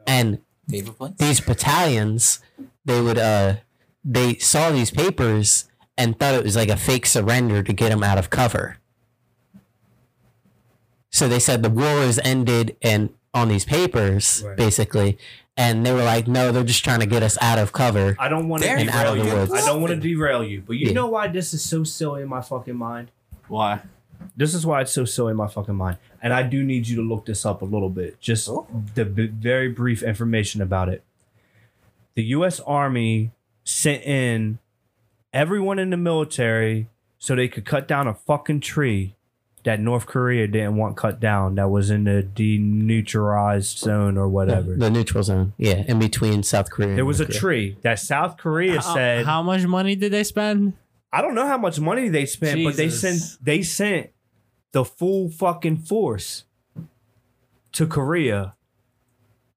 and 0.06 0.38
Paper 0.38 0.38
planes? 0.38 0.53
These 0.68 1.42
battalions 1.42 2.40
they 2.86 3.02
would 3.02 3.18
uh 3.18 3.56
they 4.04 4.36
saw 4.36 4.72
these 4.72 4.92
papers 4.92 5.66
and 5.98 6.18
thought 6.20 6.34
it 6.34 6.44
was 6.44 6.56
like 6.56 6.70
a 6.70 6.78
fake 6.78 7.06
surrender 7.06 7.62
to 7.64 7.74
get 7.74 7.90
them 7.90 8.04
out 8.04 8.18
of 8.18 8.30
cover 8.30 8.78
so 11.10 11.28
they 11.28 11.40
said 11.40 11.64
the 11.64 11.70
war 11.70 12.00
is 12.02 12.20
ended 12.24 12.76
and 12.82 13.10
on 13.34 13.50
these 13.50 13.66
papers 13.66 14.44
Right. 14.46 14.58
basically 14.58 15.18
and 15.58 15.86
they 15.86 15.94
were 15.94 16.04
like 16.04 16.28
no 16.28 16.52
they're 16.52 16.64
just 16.64 16.84
trying 16.84 17.00
to 17.02 17.06
get 17.06 17.24
us 17.24 17.38
out 17.42 17.60
of 17.60 17.74
cover 17.74 18.16
I 18.20 18.28
don't 18.30 18.48
want 18.48 18.64
to 18.64 18.70
There 18.70 18.78
out 18.80 18.86
derail 18.86 19.14
of 19.14 19.20
the 19.20 19.26
you. 19.26 19.34
woods. 19.34 19.54
I 19.54 19.66
don't 19.66 19.82
want 19.82 19.94
to 19.94 20.00
derail 20.00 20.44
you, 20.44 20.64
but 20.66 20.78
you 20.78 20.88
Yeah. 20.88 20.94
know 20.94 21.08
why 21.08 21.28
this 21.28 21.54
is 21.54 21.64
so 21.64 21.84
silly 21.84 22.22
in 22.24 22.28
my 22.30 22.42
fucking 22.42 22.76
mind. 22.76 23.12
Why? 23.48 23.82
This 24.38 24.54
is 24.54 24.66
why 24.66 24.82
it's 24.82 24.92
so 24.94 25.06
silly 25.06 25.32
in 25.32 25.38
my 25.38 25.48
fucking 25.48 25.76
mind, 25.76 25.98
and 26.24 26.34
I 26.34 26.42
do 26.42 26.64
need 26.64 26.88
you 26.88 26.96
to 26.96 27.02
look 27.04 27.26
this 27.28 27.46
up 27.46 27.62
a 27.62 27.66
little 27.66 27.90
bit. 27.90 28.20
Just 28.20 28.50
Oh. 28.50 28.66
the 28.96 29.06
b- 29.06 29.28
very 29.28 29.70
brief 29.70 30.02
information 30.02 30.62
about 30.62 30.90
it. 30.90 31.04
The 32.16 32.24
U.S. 32.38 32.60
Army 32.62 33.32
sent 33.64 34.04
in 34.04 34.58
everyone 35.34 35.78
in 35.80 35.90
the 35.92 35.98
military 35.98 36.88
so 37.20 37.36
they 37.36 37.48
could 37.48 37.66
cut 37.66 37.88
down 37.88 38.08
a 38.08 38.14
fucking 38.14 38.62
tree 38.62 39.16
that 39.64 39.80
North 39.80 40.06
Korea 40.06 40.46
didn't 40.48 40.76
want 40.76 40.98
cut 40.98 41.20
down. 41.22 41.56
That 41.56 41.70
was 41.70 41.90
in 41.90 42.04
the 42.04 42.22
deneutralized 42.36 43.78
zone 43.78 44.18
or 44.18 44.28
whatever. 44.28 44.76
the 44.76 44.90
neutral 44.90 45.24
zone 45.24 45.54
yeah 45.58 45.84
in 45.88 46.00
between 46.00 46.44
south 46.44 46.70
korea 46.70 46.90
and 46.90 46.98
There 46.98 47.06
was 47.06 47.20
a 47.20 47.26
Korea. 47.26 47.40
tree 47.40 47.78
that 47.82 48.00
South 48.00 48.38
Korea 48.38 48.82
How, 48.82 48.94
said. 48.94 49.26
how 49.26 49.42
much 49.42 49.64
money 49.66 49.96
did 49.96 50.12
they 50.12 50.24
spend? 50.24 50.74
I 51.12 51.22
don't 51.22 51.36
know 51.36 51.48
how 51.48 51.58
much 51.58 51.80
money 51.80 52.10
they 52.10 52.26
spent, 52.26 52.64
but 52.64 52.76
they 52.76 52.90
sent 52.90 53.22
they 53.42 53.62
sent 53.62 54.10
the 54.74 54.84
full 54.84 55.30
fucking 55.30 55.78
force 55.78 56.44
to 57.72 57.88
Korea 57.88 58.56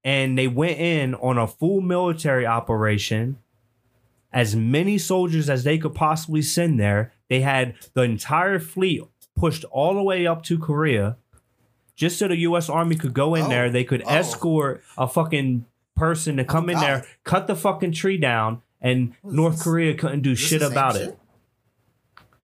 and 0.07 0.39
they 0.39 0.47
went 0.47 0.79
in 0.79 1.17
on 1.17 1.37
a 1.37 1.49
full 1.49 1.81
military 1.81 2.47
operation. 2.47 3.39
As 4.33 4.55
many 4.55 4.99
soldiers 4.99 5.51
as 5.51 5.65
they 5.65 5.79
could 5.79 5.97
possibly 5.97 6.43
send 6.43 6.79
there. 6.79 7.13
They 7.29 7.41
had 7.41 7.75
the 7.95 8.03
entire 8.03 8.61
fleet 8.61 9.03
pushed 9.35 9.65
all 9.65 9.95
the 9.95 10.03
way 10.05 10.25
up 10.25 10.45
to 10.45 10.61
Korea 10.61 11.17
just 11.97 12.19
so 12.19 12.29
the 12.29 12.37
US 12.37 12.69
Army 12.69 12.95
could 12.95 13.15
go 13.15 13.35
in 13.35 13.47
Oh. 13.47 13.49
there. 13.49 13.69
They 13.69 13.83
could 13.83 14.03
oh, 14.03 14.07
oh. 14.09 14.15
escort 14.15 14.85
a 14.97 15.09
fucking 15.09 15.65
person 15.97 16.37
to 16.37 16.45
oh, 16.45 16.47
come 16.47 16.69
in 16.71 16.77
God. 16.77 16.83
there, 16.85 17.07
cut 17.25 17.49
the 17.49 17.57
fucking 17.57 17.91
tree 17.93 18.19
down, 18.19 18.63
and 18.81 19.15
North 19.25 19.55
this? 19.55 19.63
Korea 19.65 19.95
couldn't 19.95 20.21
do 20.21 20.31
this 20.31 20.39
shit 20.39 20.63
about 20.63 20.95
shit? 20.95 21.19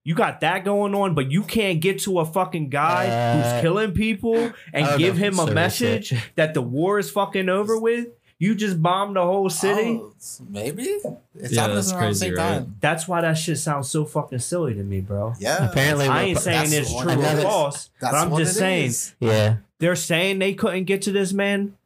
It. 0.05 0.09
You 0.09 0.15
got 0.15 0.41
that 0.41 0.65
going 0.65 0.95
on, 0.95 1.15
but 1.15 1.31
you 1.31 1.43
can't 1.43 1.81
get 1.81 2.01
to 2.01 2.19
a 2.21 2.25
fucking 2.25 2.69
guy 2.71 3.07
Uh, 3.07 3.43
who's 3.53 3.63
killing 3.63 3.93
people 3.93 4.53
and 4.73 4.99
give 4.99 5.17
know 5.19 5.25
him 5.27 5.39
a 5.39 5.43
it's 5.43 5.49
so 5.51 5.55
message 5.55 6.15
that 6.37 6.55
the 6.55 6.63
war 6.63 6.99
is 6.99 7.11
fucking 7.11 7.49
over 7.49 7.79
with. 7.79 8.09
You 8.39 8.57
just 8.57 8.83
bombed 8.83 9.15
the 9.15 9.23
whole 9.23 9.49
city. 9.49 10.01
Oh, 10.03 10.13
maybe? 10.51 10.83
It's 10.83 11.53
Yeah, 11.53 11.61
happening 11.61 11.77
that's 11.77 11.93
around 11.93 12.01
the 12.01 12.07
crazy, 12.07 12.19
same 12.27 12.35
right? 12.35 12.49
time. 12.59 12.77
That's 12.81 13.07
why 13.07 13.21
that 13.21 13.35
shit 13.35 13.59
sounds 13.59 13.89
so 13.89 14.05
fucking 14.05 14.41
silly 14.41 14.75
to 14.75 14.83
me, 14.83 15.01
bro. 15.01 15.35
Yeah. 15.39 15.71
Apparently, 15.71 16.07
I 16.09 16.23
ain't 16.25 16.39
saying 16.41 16.73
it's 16.73 16.91
true 16.93 17.09
it 17.13 17.19
or 17.19 17.43
false, 17.43 17.91
but 18.01 18.15
I'm 18.15 18.37
just 18.37 18.57
saying 18.57 18.87
is. 18.87 19.15
yeah 19.21 19.59
they're 19.79 19.95
saying 19.95 20.41
they 20.41 20.55
couldn't 20.55 20.85
get 20.85 21.03
to 21.03 21.13
this 21.13 21.33
man. 21.33 21.77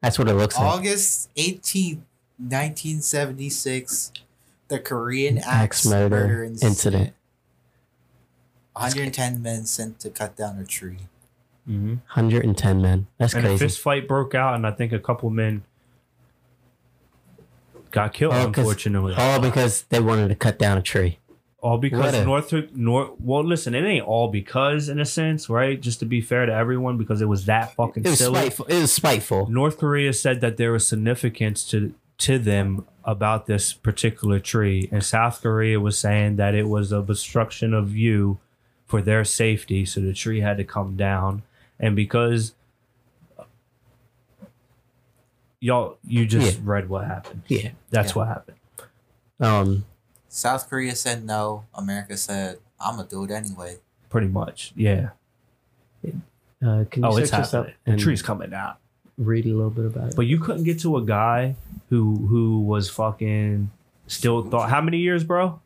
that's 0.00 0.18
what 0.18 0.28
it 0.28 0.34
looks 0.34 0.56
like 0.56 0.64
August 0.64 1.28
18th, 1.36 2.00
1976, 2.38 4.12
the 4.68 4.78
Korean 4.78 5.38
Axe 5.38 5.46
axe 5.48 5.86
murder 5.86 6.16
murder, 6.26 6.44
incident. 6.44 6.70
incident. 6.70 7.14
110 8.80 9.42
men 9.42 9.64
sent 9.66 10.00
to 10.00 10.10
cut 10.10 10.36
down 10.36 10.58
a 10.58 10.64
tree. 10.64 10.98
Mm-hmm. 11.68 11.94
110 12.14 12.80
men 12.80 13.06
that's 13.18 13.34
And 13.34 13.46
a 13.46 13.58
fist 13.58 13.78
fight 13.80 14.08
broke 14.08 14.34
out, 14.34 14.54
and 14.54 14.66
I 14.66 14.70
think 14.70 14.92
a 14.92 14.98
couple 14.98 15.28
men 15.30 15.62
got 17.90 18.12
killed. 18.12 18.34
Oh, 18.34 18.46
'cause- 18.50 18.58
unfortunately, 18.58 19.14
all 19.16 19.40
because 19.40 19.82
they 19.90 20.00
wanted 20.00 20.28
to 20.28 20.34
cut 20.34 20.58
down 20.58 20.78
a 20.78 20.82
tree 20.82 21.18
all 21.60 21.76
because 21.76 21.98
What 22.00 22.14
a- 22.14 22.24
North 22.24 22.52
North. 22.74 23.10
Well, 23.20 23.44
listen, 23.44 23.74
it 23.74 23.82
ain't 23.84 24.06
all 24.06 24.28
because 24.28 24.88
in 24.88 25.00
a 25.00 25.04
sense, 25.04 25.48
right? 25.50 25.80
Just 25.80 25.98
to 26.00 26.06
be 26.06 26.20
fair 26.20 26.46
to 26.46 26.52
everyone, 26.54 26.96
because 26.96 27.20
it 27.20 27.28
was 27.28 27.46
that 27.46 27.74
fucking 27.74 28.04
it 28.04 28.10
was 28.10 28.18
silly. 28.18 28.36
spiteful 28.40 28.66
it 28.66 28.80
was 28.80 28.92
spiteful 28.92 29.48
North 29.50 29.78
Korea 29.78 30.12
said 30.12 30.40
that 30.40 30.56
there 30.56 30.72
was 30.72 30.86
significance 30.86 31.64
to 31.70 31.94
to 32.18 32.38
them 32.38 32.84
about 33.04 33.46
this 33.46 33.72
particular 33.72 34.38
tree, 34.40 34.88
and 34.92 35.04
South 35.04 35.40
Korea 35.42 35.78
was 35.80 35.96
saying 35.98 36.36
that 36.36 36.54
it 36.54 36.68
was 36.68 36.92
a 36.92 36.96
obstruction 36.98 37.72
of 37.74 37.88
view 37.88 38.38
for 38.88 39.00
their 39.02 39.24
safety, 39.24 39.84
so 39.84 40.00
the 40.00 40.12
tree 40.12 40.40
had 40.40 40.56
to 40.56 40.64
come 40.64 40.96
down. 40.96 41.42
And 41.78 41.94
because 41.94 42.54
y'all, 45.60 45.98
you 46.06 46.26
just 46.26 46.56
Yeah. 46.56 46.60
read 46.64 46.88
what 46.88 47.06
happened. 47.06 47.42
yeah 47.48 47.70
That's 47.90 48.10
Yeah. 48.12 48.14
what 48.18 48.28
happened. 48.28 48.56
um 49.40 49.84
South 50.30 50.68
Korea 50.68 50.94
said 50.94 51.24
no. 51.24 51.64
America 51.74 52.16
said, 52.16 52.58
I'm 52.80 52.96
going 52.96 53.08
to 53.08 53.14
do 53.14 53.24
it 53.24 53.30
anyway. 53.30 53.76
Pretty 54.10 54.28
much, 54.28 54.72
yeah. 54.76 55.10
uh, 56.04 56.84
can 56.90 57.02
you 57.02 57.08
Oh, 57.08 57.16
it's 57.16 57.30
this 57.30 57.52
happening. 57.52 57.74
The 57.84 57.96
tree's 57.96 58.20
coming 58.22 58.52
out. 58.52 58.78
read 59.16 59.46
a 59.46 59.48
little 59.48 59.70
bit 59.70 59.84
about 59.86 60.10
it 60.10 60.16
But 60.16 60.26
you 60.26 60.38
couldn't 60.38 60.62
get 60.64 60.80
to 60.80 60.96
a 60.96 61.02
guy 61.04 61.56
who 61.90 62.26
who 62.28 62.60
was 62.60 62.88
fucking 62.90 63.70
still 64.06 64.42
thought. 64.48 64.70
How 64.70 64.80
many 64.80 64.98
years, 64.98 65.24
bro? 65.24 65.60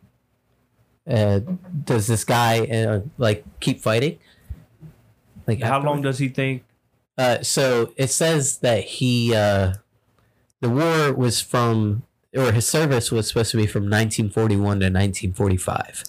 Uh, 1.09 1.41
does 1.85 2.07
this 2.07 2.25
guy 2.25 2.61
uh, 2.67 3.01
like 3.19 3.45
keep 3.61 3.81
fighting? 3.81 4.19
Like 5.47 5.61
How 5.63 5.83
long 5.83 6.03
does 6.03 6.19
he 6.19 6.29
think? 6.29 6.65
Uh, 7.19 7.43
so 7.43 7.93
it 7.97 8.09
says 8.09 8.59
that 8.59 8.85
he 8.85 9.35
uh, 9.35 9.75
the 10.61 10.71
war 10.71 11.13
was 11.13 11.41
from 11.41 12.05
or 12.35 12.53
his 12.53 12.67
service 12.67 13.13
was 13.13 13.29
supposed 13.29 13.51
to 13.51 13.57
be 13.59 13.67
from 13.67 13.83
1941 13.83 14.59
to 14.81 14.87
1945, 14.87 16.05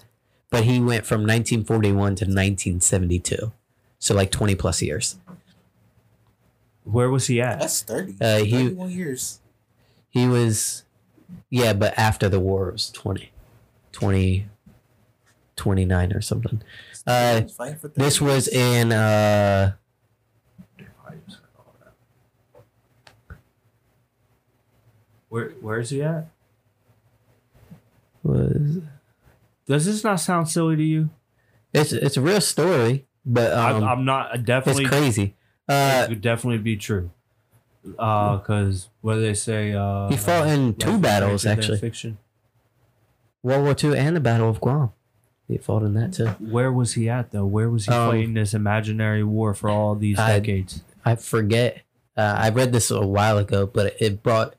but 0.50 0.64
he 0.64 0.80
went 0.80 1.06
from 1.06 1.22
1941 1.22 1.96
to 2.16 2.26
1972, 2.26 3.52
so 4.00 4.16
like 4.16 4.32
20 4.32 4.56
plus 4.56 4.82
years. 4.82 5.18
Where 6.86 7.10
was 7.10 7.28
he 7.28 7.42
at? 7.42 7.60
That's 7.60 7.82
30. 7.82 8.16
Uh, 8.22 8.38
he- 8.38 8.52
31 8.52 8.92
years. 8.92 9.40
He 10.10 10.28
was, 10.28 10.86
yeah, 11.50 11.74
but 11.74 11.98
after 11.98 12.30
the 12.30 12.40
war 12.40 12.70
it 12.70 12.74
was 12.74 12.90
20, 12.92 13.32
20, 13.92 14.48
29 15.56 16.14
or 16.14 16.22
something. 16.22 16.62
Uh, 17.06 17.42
He's 17.42 17.52
fighting 17.56 17.78
for 17.78 17.90
30 17.90 18.02
This 18.04 18.22
was 18.22 18.48
in 18.48 18.92
uh, 18.92 19.74
Where 25.30 25.50
where 25.62 25.80
is 25.80 25.90
he 25.90 26.02
at? 26.04 26.28
was 28.22 28.80
Does 29.66 29.86
this 29.86 30.04
not 30.04 30.20
sound 30.20 30.48
silly 30.50 30.76
to 30.76 30.84
you? 30.84 31.10
it's 31.74 31.92
it's 31.92 32.18
a 32.18 32.22
real 32.22 32.42
story. 32.42 33.06
but 33.26 33.52
um, 33.54 33.84
I, 33.84 33.92
I'm 33.92 34.06
not 34.06 34.36
it's 34.36 34.44
definitely. 34.44 34.86
crazy. 34.86 35.36
it 35.68 35.74
Uh, 35.74 36.08
could 36.08 36.22
definitely 36.22 36.60
be 36.60 36.76
true. 36.78 37.10
Uh, 37.98 38.38
because 38.38 38.90
what 39.02 39.16
do 39.16 39.22
they 39.22 39.34
say? 39.34 39.74
Uh, 39.74 40.08
he 40.10 40.16
fought 40.18 40.48
in 40.48 40.76
two 40.76 40.98
battles 41.00 41.46
actually, 41.46 41.80
Fiction. 41.80 42.18
World 43.42 43.64
War 43.64 43.76
II 43.92 43.98
and 43.98 44.16
the 44.16 44.22
Battle 44.22 44.50
of 44.50 44.62
Guam. 44.62 44.92
He 45.48 45.58
fought 45.58 45.84
in 45.84 45.94
that 45.96 46.14
too. 46.14 46.28
Where 46.40 46.72
was 46.72 46.94
he 46.94 47.10
at 47.10 47.32
though? 47.32 47.46
Where 47.46 47.70
was 47.70 47.86
he 47.86 47.92
Um, 47.92 48.12
fighting 48.12 48.34
this 48.34 48.54
imaginary 48.54 49.24
war 49.24 49.54
for 49.54 49.70
all 49.70 49.94
these 49.96 50.18
I- 50.18 50.40
decades? 50.40 50.82
I 51.06 51.16
forget. 51.16 51.82
Uh, 52.16 52.36
I 52.38 52.50
read 52.50 52.72
this 52.72 52.90
a 52.92 53.02
while 53.02 53.38
ago, 53.38 53.66
but 53.66 53.96
it 54.00 54.24
brought 54.24 54.56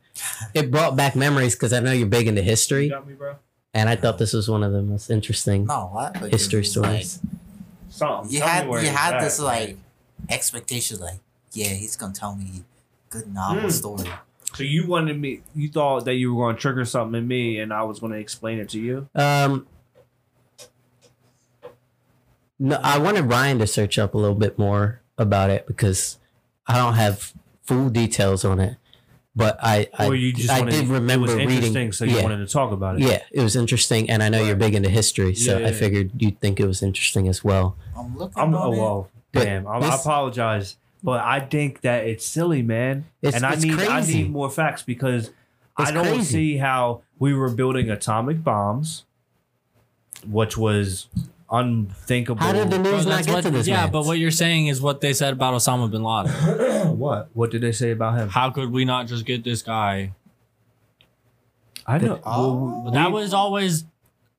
it 0.55 0.71
brought 0.71 0.95
back 0.97 1.17
memories 1.17 1.55
because 1.55 1.73
I 1.73 1.81
know 1.81 1.91
you're 1.93 2.07
big 2.07 2.27
into 2.29 2.43
history, 2.43 2.89
got 2.91 3.07
me, 3.07 3.15
bro. 3.15 3.37
and 3.73 3.89
I 3.89 3.97
thought 3.97 4.19
this 4.19 4.33
was 4.33 4.49
one 4.49 4.63
of 4.63 4.73
the 4.73 4.83
most 4.83 5.11
interesting 5.11 5.65
No, 5.67 5.89
what? 5.93 6.13
Because 6.15 6.31
history 6.31 6.61
it's 6.61 6.77
like- 6.77 7.03
stories. 7.05 7.21
Something. 7.89 8.33
you 8.33 8.39
Tell 8.41 8.49
had 8.49 8.69
where 8.69 8.83
you 8.83 8.89
had 8.91 9.15
at. 9.15 9.21
this 9.23 9.39
like 9.41 9.79
expectation, 10.29 10.99
like 11.01 11.21
yeah, 11.53 11.69
he's 11.69 11.97
gonna 11.97 12.13
tell 12.13 12.35
me 12.35 12.65
good 13.11 13.33
novel 13.33 13.63
Mm. 13.69 13.73
story. 13.73 14.09
So 14.55 14.63
you 14.63 14.87
wanted 14.87 15.21
me? 15.21 15.41
You 15.55 15.69
thought 15.69 16.05
that 16.05 16.15
you 16.15 16.35
were 16.35 16.45
going 16.47 16.57
to 16.57 16.61
trigger 16.63 16.85
something 16.85 17.19
in 17.23 17.27
me, 17.27 17.59
and 17.59 17.73
I 17.73 17.83
was 17.83 17.99
going 17.99 18.13
to 18.13 18.19
explain 18.19 18.59
it 18.61 18.69
to 18.71 18.79
you. 18.81 19.09
Um, 19.15 19.67
no, 22.59 22.79
I 22.83 22.99
wanted 22.99 23.25
Ryan 23.25 23.59
to 23.59 23.67
search 23.67 23.99
up 23.99 24.15
a 24.15 24.19
little 24.19 24.37
bit 24.37 24.59
more 24.59 25.01
about 25.19 25.51
it 25.51 25.67
because 25.67 26.19
I 26.67 26.77
don't 26.77 26.95
have 26.95 27.33
full 27.63 27.89
details 27.91 28.45
on 28.45 28.61
it. 28.61 28.77
But 29.37 29.59
I, 29.61 29.89
I, 29.99 30.07
or 30.07 30.15
you 30.15 30.33
just 30.33 30.49
I 30.49 30.61
wanted, 30.61 30.73
did 30.73 30.87
remember 30.89 31.27
it 31.33 31.35
was 31.35 31.39
interesting, 31.55 31.75
reading. 31.75 31.93
so 31.93 32.05
you 32.05 32.17
yeah, 32.17 32.23
wanted 32.23 32.47
to 32.47 32.47
talk 32.47 32.71
about 32.71 32.97
it. 32.97 33.03
yeah, 33.03 33.21
it 33.33 33.41
was 33.43 33.57
interesting, 33.57 34.09
and 34.09 34.23
I 34.23 34.29
know 34.29 34.41
you're 34.45 34.55
big 34.55 34.77
into 34.77 34.89
history, 34.89 35.35
so 35.35 35.55
Yeah, 35.55 35.59
yeah, 35.59 35.67
I 35.67 35.71
yeah. 35.71 35.77
figured 35.77 36.11
you'd 36.23 36.41
think 36.41 36.61
it 36.61 36.67
was 36.67 36.85
interesting 36.85 37.27
as 37.27 37.43
well. 37.43 37.77
I'm 37.97 38.17
looking 38.17 38.41
I'm. 38.41 38.55
on 38.55 38.63
Oh 38.63 38.71
well, 38.71 39.11
But 39.33 39.45
damn. 39.47 39.67
I, 39.67 39.79
I 39.79 39.95
apologize, 39.97 40.77
but 41.03 41.19
I 41.25 41.41
think 41.41 41.81
that 41.81 42.07
it's 42.07 42.25
silly, 42.25 42.63
man. 42.63 43.07
It's, 43.23 43.35
and 43.35 43.45
I 43.45 43.55
it's 43.55 43.65
need 43.65 43.81
I 43.81 44.01
need 44.07 44.31
more 44.31 44.49
facts 44.51 44.83
because 44.83 45.33
I 45.77 45.91
don't 45.91 46.05
crazy. 46.07 46.23
see 46.25 46.57
how 46.59 47.03
we 47.19 47.35
were 47.35 47.51
building 47.51 47.91
atomic 47.91 48.45
bombs, 48.45 49.03
which 50.25 50.57
was 50.57 51.09
unthinkable. 51.51 52.41
How 52.41 52.53
did 52.53 52.71
the 52.71 52.79
Bro, 52.79 52.93
news 52.93 53.07
not 53.07 53.25
get 53.25 53.35
what, 53.35 53.43
to 53.45 53.51
this? 53.51 53.67
yeah, 53.67 53.83
man? 53.85 53.93
but 53.93 54.05
what 54.07 54.19
you're 54.19 54.31
saying 54.31 54.67
is 54.69 54.81
what 54.81 55.01
they 55.01 55.13
said 55.13 55.33
about 55.33 55.55
Osama 55.55 55.91
bin 55.91 56.03
Laden. 56.03 56.99
what? 56.99 57.29
What 57.35 57.51
did 57.51 57.61
they 57.61 57.73
say 57.73 57.91
about 57.91 58.17
him? 58.19 58.29
How 58.29 58.51
could 58.51 58.71
we 58.71 58.85
not 58.85 59.07
just 59.07 59.25
get 59.27 59.45
this 59.45 59.63
guy? 59.63 60.13
I 61.87 61.99
know. 61.99 62.21
Oh. 62.25 62.83
well, 62.85 62.93
that 62.93 63.09
we- 63.09 63.15
was 63.21 63.35
always 63.35 63.85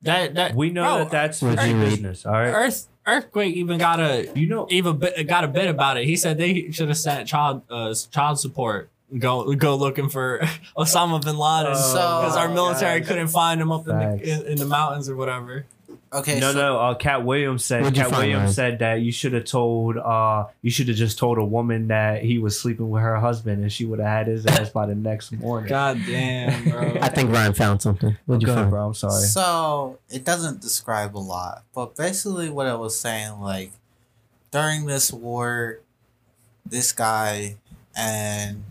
that 0.02 0.36
that 0.36 0.56
We 0.56 0.70
know 0.72 0.84
Bro, 0.84 0.98
that 1.06 1.12
that's 1.12 1.42
What'd 1.42 1.60
fake 1.60 1.72
you 1.72 1.80
read? 1.82 1.90
business. 1.92 2.26
All 2.26 2.34
right. 2.34 2.50
Earth 2.54 2.88
earthquake 3.08 3.56
even 3.56 3.78
got 3.78 4.00
a 4.00 4.28
You 4.36 4.48
know. 4.48 4.68
even 4.72 5.00
got 5.28 5.44
a 5.44 5.48
bit 5.48 5.68
about 5.70 5.98
it. 5.98 6.06
He 6.06 6.16
said 6.16 6.38
they 6.38 6.72
should 6.72 6.88
have 6.88 6.98
sent 6.98 7.28
child 7.28 7.62
uh, 7.70 7.94
child 8.12 8.40
support 8.40 8.90
go 9.20 9.54
go 9.54 9.76
looking 9.76 10.10
for 10.10 10.40
Osama 10.78 11.24
bin 11.24 11.38
Laden 11.38 11.76
So- 11.76 12.22
because 12.22 12.36
our 12.36 12.50
military 12.50 13.00
guys. 13.02 13.08
couldn't 13.10 13.28
find 13.28 13.62
him 13.62 13.72
up 13.72 13.88
in 13.88 13.96
the, 13.98 14.42
in, 14.42 14.48
in 14.54 14.58
the 14.58 14.66
mountains 14.66 15.08
or 15.08 15.16
whatever. 15.16 15.66
Okay, 16.16 16.40
no, 16.40 16.54
so 16.54 16.58
no. 16.58 16.80
Uh, 16.80 16.96
Katt 16.96 17.26
Williams 17.26 17.66
said. 17.66 17.82
What'd 17.82 17.98
you 17.98 18.04
Katt 18.04 18.12
find, 18.12 18.22
Williams 18.22 18.42
Ryan? 18.44 18.54
said 18.54 18.80
that 18.80 18.96
you 19.02 19.12
should 19.12 19.34
have 19.34 19.44
told. 19.46 19.98
Uh, 19.98 20.46
you 20.62 20.72
should 20.72 20.88
have 20.88 20.98
just 20.98 21.18
told 21.18 21.38
a 21.38 21.44
woman 21.44 21.90
that 21.90 22.24
he 22.24 22.38
was 22.38 22.60
sleeping 22.60 22.90
with 22.90 23.02
her 23.02 23.18
husband, 23.18 23.62
and 23.62 23.72
she 23.72 23.86
would 23.86 24.00
have 24.00 24.08
had 24.08 24.28
his 24.28 24.46
ass 24.46 24.70
by 24.70 24.86
the 24.86 24.96
next 24.96 25.32
morning. 25.34 25.70
God 25.70 26.00
damn, 26.08 26.70
bro. 26.70 26.98
I 27.02 27.10
think 27.10 27.32
Ryan 27.32 27.54
found 27.54 27.82
something. 27.82 28.18
What'd 28.26 28.42
you 28.42 28.48
Go 28.48 28.56
find? 28.56 28.70
bro. 28.70 28.88
I'm 28.88 28.94
sorry. 28.94 29.24
So 29.24 30.00
it 30.10 30.24
doesn't 30.24 30.62
describe 30.62 31.18
a 31.18 31.20
lot, 31.20 31.64
but 31.74 31.96
basically 31.96 32.50
what 32.50 32.68
I 32.68 32.76
was 32.76 32.98
saying, 32.98 33.42
like 33.42 33.72
during 34.52 34.86
this 34.86 35.12
war, 35.12 35.80
this 36.66 36.92
guy 36.94 37.58
and 37.96 38.64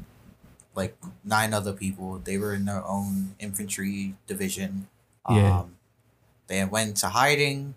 like 0.74 0.96
nine 1.24 1.52
other 1.52 1.72
people, 1.72 2.18
they 2.24 2.38
were 2.38 2.54
in 2.54 2.64
their 2.64 2.84
own 2.86 3.34
infantry 3.38 4.14
division. 4.26 4.88
Yeah. 5.28 5.64
They 6.46 6.64
went 6.64 6.96
to 6.98 7.08
hiding 7.08 7.74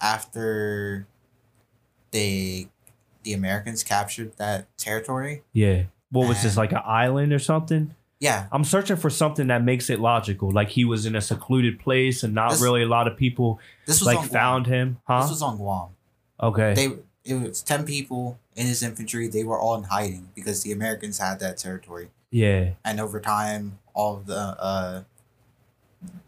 after 0.00 1.06
they 2.10 2.68
the 3.22 3.32
Americans 3.32 3.82
captured 3.82 4.36
that 4.38 4.66
territory. 4.78 5.42
Yeah. 5.52 5.84
What 6.10 6.28
was 6.28 6.42
this 6.42 6.56
like 6.56 6.72
an 6.72 6.82
island 6.84 7.32
or 7.32 7.38
something? 7.38 7.94
Yeah, 8.18 8.48
I'm 8.52 8.64
searching 8.64 8.96
for 8.96 9.08
something 9.08 9.46
that 9.46 9.64
makes 9.64 9.88
it 9.88 9.98
logical. 9.98 10.50
Like 10.50 10.68
he 10.68 10.84
was 10.84 11.06
in 11.06 11.16
a 11.16 11.20
secluded 11.22 11.78
place 11.78 12.22
and 12.22 12.34
not 12.34 12.50
This- 12.50 12.60
really 12.60 12.82
a 12.82 12.86
lot 12.86 13.06
of 13.08 13.16
people 13.16 13.60
this 13.86 14.00
was 14.00 14.06
like 14.14 14.28
found 14.28 14.66
him. 14.66 14.98
Huh? 15.06 15.22
This 15.22 15.30
was 15.30 15.42
on 15.42 15.56
Guam. 15.56 15.88
okay. 16.42 16.74
they 16.74 16.88
it 17.24 17.34
was 17.34 17.62
10 17.62 17.84
people 17.84 18.38
in 18.56 18.66
his 18.66 18.82
infantry 18.82 19.28
they 19.28 19.44
were 19.44 19.58
all 19.58 19.74
in 19.74 19.84
hiding 19.84 20.30
because 20.34 20.62
the 20.62 20.72
americans 20.72 21.18
had 21.18 21.38
that 21.38 21.58
territory 21.58 22.08
yeah. 22.30 22.70
and 22.82 22.98
over 22.98 23.20
time 23.20 23.78
all 23.92 24.16
of 24.16 24.24
the 24.24 24.34
uh 24.34 25.02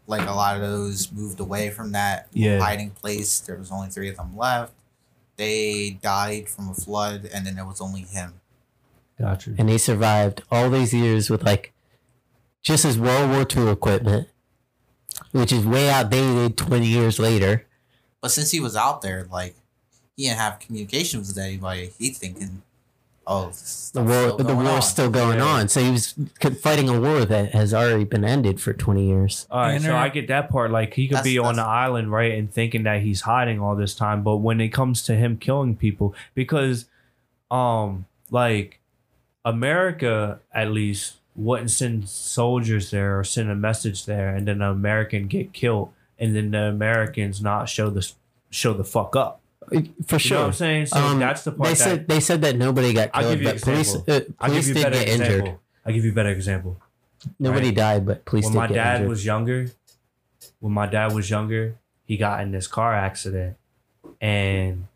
like 0.07 0.27
a 0.27 0.31
lot 0.33 0.55
of 0.55 0.61
those 0.61 1.11
moved 1.11 1.39
away 1.39 1.69
from 1.69 1.91
that 1.93 2.27
Yeah. 2.33 2.59
hiding 2.59 2.91
place 2.91 3.39
there 3.39 3.55
was 3.57 3.71
only 3.71 3.89
three 3.89 4.09
of 4.09 4.17
them 4.17 4.35
left 4.37 4.73
they 5.37 5.97
died 6.01 6.47
from 6.49 6.69
a 6.69 6.73
flood 6.73 7.29
and 7.33 7.45
then 7.45 7.55
there 7.55 7.65
was 7.65 7.81
only 7.81 8.01
him 8.01 8.33
Gotcha. 9.19 9.53
And 9.59 9.69
he 9.69 9.77
survived 9.77 10.41
all 10.51 10.69
these 10.71 10.91
years 10.93 11.29
with 11.29 11.43
like 11.43 11.71
just 12.63 12.83
his 12.83 12.97
World 12.97 13.29
War 13.29 13.45
II 13.49 13.71
equipment, 13.71 14.27
which 15.31 15.51
is 15.53 15.65
way 15.67 15.89
outdated 15.89 16.57
20 16.57 16.85
years 16.87 17.19
later. 17.19 17.65
but 18.21 18.31
since 18.31 18.49
he 18.51 18.59
was 18.59 18.75
out 18.75 19.01
there 19.01 19.27
like 19.31 19.55
he 20.17 20.23
didn't 20.23 20.39
have 20.39 20.59
communications 20.59 21.27
with 21.29 21.37
anybody 21.37 21.91
he's 21.99 22.17
thinking 22.17 22.63
oh 23.25 23.51
The 23.93 24.03
war, 24.03 24.37
the 24.37 24.55
war's 24.55 24.85
still 24.87 25.09
going 25.09 25.37
Yeah. 25.37 25.45
on. 25.45 25.67
So 25.69 25.81
he 25.81 25.91
was 25.91 26.13
fighting 26.61 26.89
a 26.89 26.99
war 26.99 27.25
that 27.25 27.51
has 27.53 27.73
already 27.73 28.03
been 28.03 28.25
ended 28.25 28.59
for 28.61 28.73
20 28.73 29.05
years. 29.05 29.47
All 29.49 29.61
right, 29.61 29.73
And 29.75 29.83
so 29.83 29.95
I 29.95 30.09
get 30.09 30.27
that 30.27 30.49
part. 30.49 30.71
Like 30.71 30.93
he 30.93 31.07
could 31.07 31.23
be 31.23 31.37
on 31.37 31.55
the 31.55 31.63
island, 31.63 32.11
right, 32.11 32.33
and 32.33 32.51
thinking 32.51 32.83
that 32.83 33.01
he's 33.01 33.21
hiding 33.21 33.59
all 33.59 33.75
this 33.75 33.95
time, 33.95 34.23
but 34.23 34.37
when 34.37 34.59
it 34.59 34.69
comes 34.69 35.03
to 35.03 35.15
him 35.15 35.37
killing 35.37 35.75
people, 35.75 36.13
because, 36.33 36.85
um, 37.51 38.05
like 38.31 38.79
America 39.45 40.39
at 40.53 40.71
least 40.71 41.17
wouldn't 41.35 41.71
send 41.71 42.07
soldiers 42.07 42.91
there 42.91 43.19
or 43.19 43.23
send 43.23 43.49
a 43.49 43.55
message 43.55 44.05
there, 44.05 44.29
and 44.35 44.47
then 44.47 44.61
an 44.61 44.69
American 44.69 45.27
get 45.27 45.51
killed, 45.53 45.91
and 46.19 46.35
then 46.35 46.51
the 46.51 46.63
Americans 46.63 47.41
not 47.41 47.67
show 47.69 47.89
the 47.89 48.11
show 48.49 48.73
the 48.73 48.83
fuck 48.83 49.15
up. 49.15 49.39
For 49.67 49.75
You 49.75 49.81
know 49.81 49.93
what 50.11 50.21
sure. 50.21 50.39
I'm 50.45 50.53
saying? 50.53 50.85
So 50.87 50.97
Um, 50.97 51.19
that's 51.19 51.43
the 51.43 51.51
part 51.51 51.69
they 51.69 51.75
said 51.75 52.07
they 52.07 52.19
said 52.19 52.41
that 52.41 52.55
nobody 52.57 52.93
got 52.93 53.09
I'll 53.13 53.21
killed, 53.23 53.33
give 53.35 53.41
you 53.43 53.49
an 53.49 53.55
but 53.55 53.63
police 53.63 53.95
uh, 53.95 53.99
I'll 53.99 54.09
give 54.19 54.27
police 54.39 54.67
you 54.67 54.73
did 54.73 54.83
get 54.83 54.93
example. 54.93 55.25
injured. 55.37 55.59
I'll 55.85 55.93
give 55.93 56.05
you 56.05 56.11
a 56.11 56.15
better 56.15 56.29
example. 56.29 56.77
Nobody 57.39 57.67
Right. 57.67 57.75
died, 57.75 58.05
but 58.05 58.25
police 58.25 58.45
when 58.45 58.53
my 58.55 58.67
dad 58.67 58.95
injured. 58.95 59.09
was 59.09 59.25
younger, 59.25 59.71
when 60.59 60.73
my 60.73 60.85
dad 60.87 61.13
was 61.13 61.29
younger, 61.29 61.75
he 62.05 62.17
got 62.17 62.41
in 62.41 62.51
this 62.51 62.67
car 62.67 62.93
accident, 62.93 63.55
and 64.21 64.87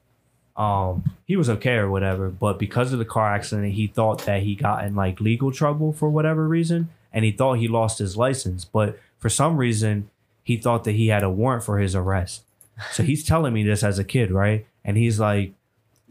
um, 0.56 1.04
he 1.26 1.36
was 1.38 1.50
okay 1.50 1.76
or 1.76 1.90
whatever. 1.90 2.30
But 2.30 2.58
because 2.60 2.92
of 2.94 3.00
the 3.00 3.06
car 3.06 3.34
accident, 3.34 3.74
he 3.74 3.88
thought 3.88 4.26
that 4.26 4.44
he 4.44 4.56
got 4.56 4.84
in 4.86 4.96
like 4.96 5.22
legal 5.22 5.52
trouble 5.52 5.94
for 5.94 6.10
whatever 6.10 6.48
reason, 6.48 6.90
and 7.14 7.24
he 7.24 7.32
thought 7.32 7.54
he 7.60 7.68
lost 7.68 8.00
his 8.00 8.18
license. 8.18 8.66
But 8.66 9.00
for 9.20 9.30
some 9.30 9.58
reason, 9.58 10.10
he 10.44 10.58
thought 10.58 10.84
that 10.86 10.94
he 10.94 11.08
had 11.08 11.24
a 11.24 11.30
warrant 11.30 11.64
for 11.64 11.80
his 11.80 11.96
arrest. 11.96 12.44
So 12.92 13.04
he's 13.04 13.24
telling 13.24 13.54
me 13.54 13.64
this 13.64 13.84
as 13.84 14.00
a 14.00 14.04
kid, 14.04 14.32
right? 14.32 14.66
And 14.84 14.98
he's 14.98 15.20
like, 15.20 15.54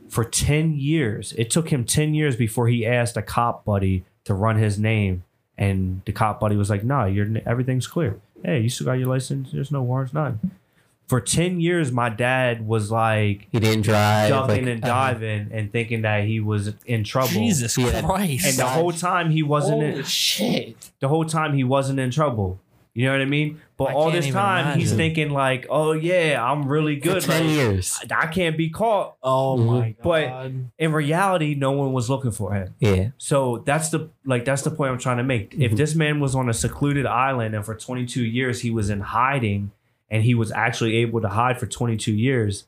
for 0.09 0.24
10 0.24 0.74
years, 0.74 1.32
it 1.36 1.51
took 1.51 1.70
him 1.70 1.84
10 1.84 2.14
years 2.14 2.36
before 2.36 2.68
he 2.68 2.86
asked 2.86 3.16
a 3.16 3.22
cop 3.22 3.64
buddy 3.64 4.05
to 4.24 4.34
run 4.34 4.56
his 4.56 4.78
name. 4.78 5.24
And 5.59 6.02
the 6.05 6.12
cop 6.12 6.40
buddy 6.40 6.56
was 6.56 6.70
like, 6.70 6.84
nah, 6.84 7.06
you're, 7.06 7.28
everything's 7.47 7.86
clear. 7.86 8.20
Hey, 8.44 8.60
you 8.60 8.68
still 8.68 8.86
got 8.86 8.94
your 8.94 9.09
license. 9.09 9.52
There's 9.52 9.72
no 9.72 9.82
warrants, 9.82 10.12
none. 10.12 10.52
For 11.09 11.20
10 11.20 11.60
years, 11.60 11.93
my 11.93 12.09
dad 12.09 12.66
was 12.66 12.90
like 12.90 13.47
he 13.52 13.60
didn't 13.60 13.82
drive. 13.82 14.28
ducking 14.28 14.64
like, 14.64 14.74
and 14.74 14.84
uh, 14.84 14.86
diving 14.86 15.48
and 15.52 15.70
thinking 15.70 16.02
that 16.02 16.24
he 16.24 16.40
was 16.40 16.72
in 16.84 17.05
trouble. 17.05 17.28
Jesus 17.28 17.76
Christ! 17.76 18.44
And 18.44 18.56
the 18.56 18.66
whole 18.66 18.90
time 18.90 19.30
he 19.30 19.44
wasn't 19.44 19.82
Holy 19.82 19.98
in, 19.98 20.02
shit! 20.02 20.90
the 20.98 21.06
whole 21.06 21.24
time 21.24 21.55
he 21.55 21.62
wasn't 21.62 22.01
in 22.01 22.10
trouble. 22.10 22.59
You 22.97 23.05
know 23.05 23.12
what 23.12 23.20
I 23.20 23.27
mean? 23.27 23.60
But 23.77 23.90
I 23.90 23.93
all 23.93 24.10
this 24.10 24.24
even 24.24 24.40
time 24.40 24.78
he's 24.78 24.90
thinking 24.90 25.28
like, 25.28 25.66
"Oh 25.68 25.93
yeah, 25.93 26.43
I'm 26.43 26.66
really 26.66 26.98
for 26.98 27.09
good. 27.10 27.23
10 27.24 27.47
like, 27.47 27.55
years. 27.55 28.01
I 28.10 28.27
can't 28.27 28.56
be 28.56 28.70
caught." 28.70 29.16
Oh 29.23 29.59
my 29.59 29.90
god! 29.90 30.02
But- 30.02 30.52
In 30.82 30.93
reality, 30.94 31.55
no 31.55 31.73
one 31.73 31.93
was 31.93 32.09
looking 32.09 32.31
for 32.31 32.55
him. 32.55 32.74
Yeah. 32.78 33.10
So 33.18 33.62
that's 33.66 33.90
the 33.90 34.09
like 34.24 34.47
that's 34.47 34.62
the 34.62 34.70
point 34.70 34.93
I'm 34.93 34.98
trying 34.98 35.18
to 35.18 35.24
make. 35.24 35.55
If 35.59 35.73
Mhm. 35.73 35.77
this 35.77 35.94
man 35.94 36.20
was 36.20 36.35
on 36.35 36.48
a 36.48 36.55
secluded 36.55 37.05
island 37.05 37.55
and 37.55 37.66
for 37.66 37.74
22 37.74 38.24
years 38.24 38.62
he 38.62 38.70
was 38.70 38.89
in 38.89 39.01
hiding 39.01 39.73
and 40.10 40.23
he 40.23 40.35
was 40.35 40.51
actually 40.52 40.97
able 40.97 41.20
to 41.20 41.28
hide 41.28 41.60
for 41.60 41.66
22 41.66 42.14
years, 42.14 42.64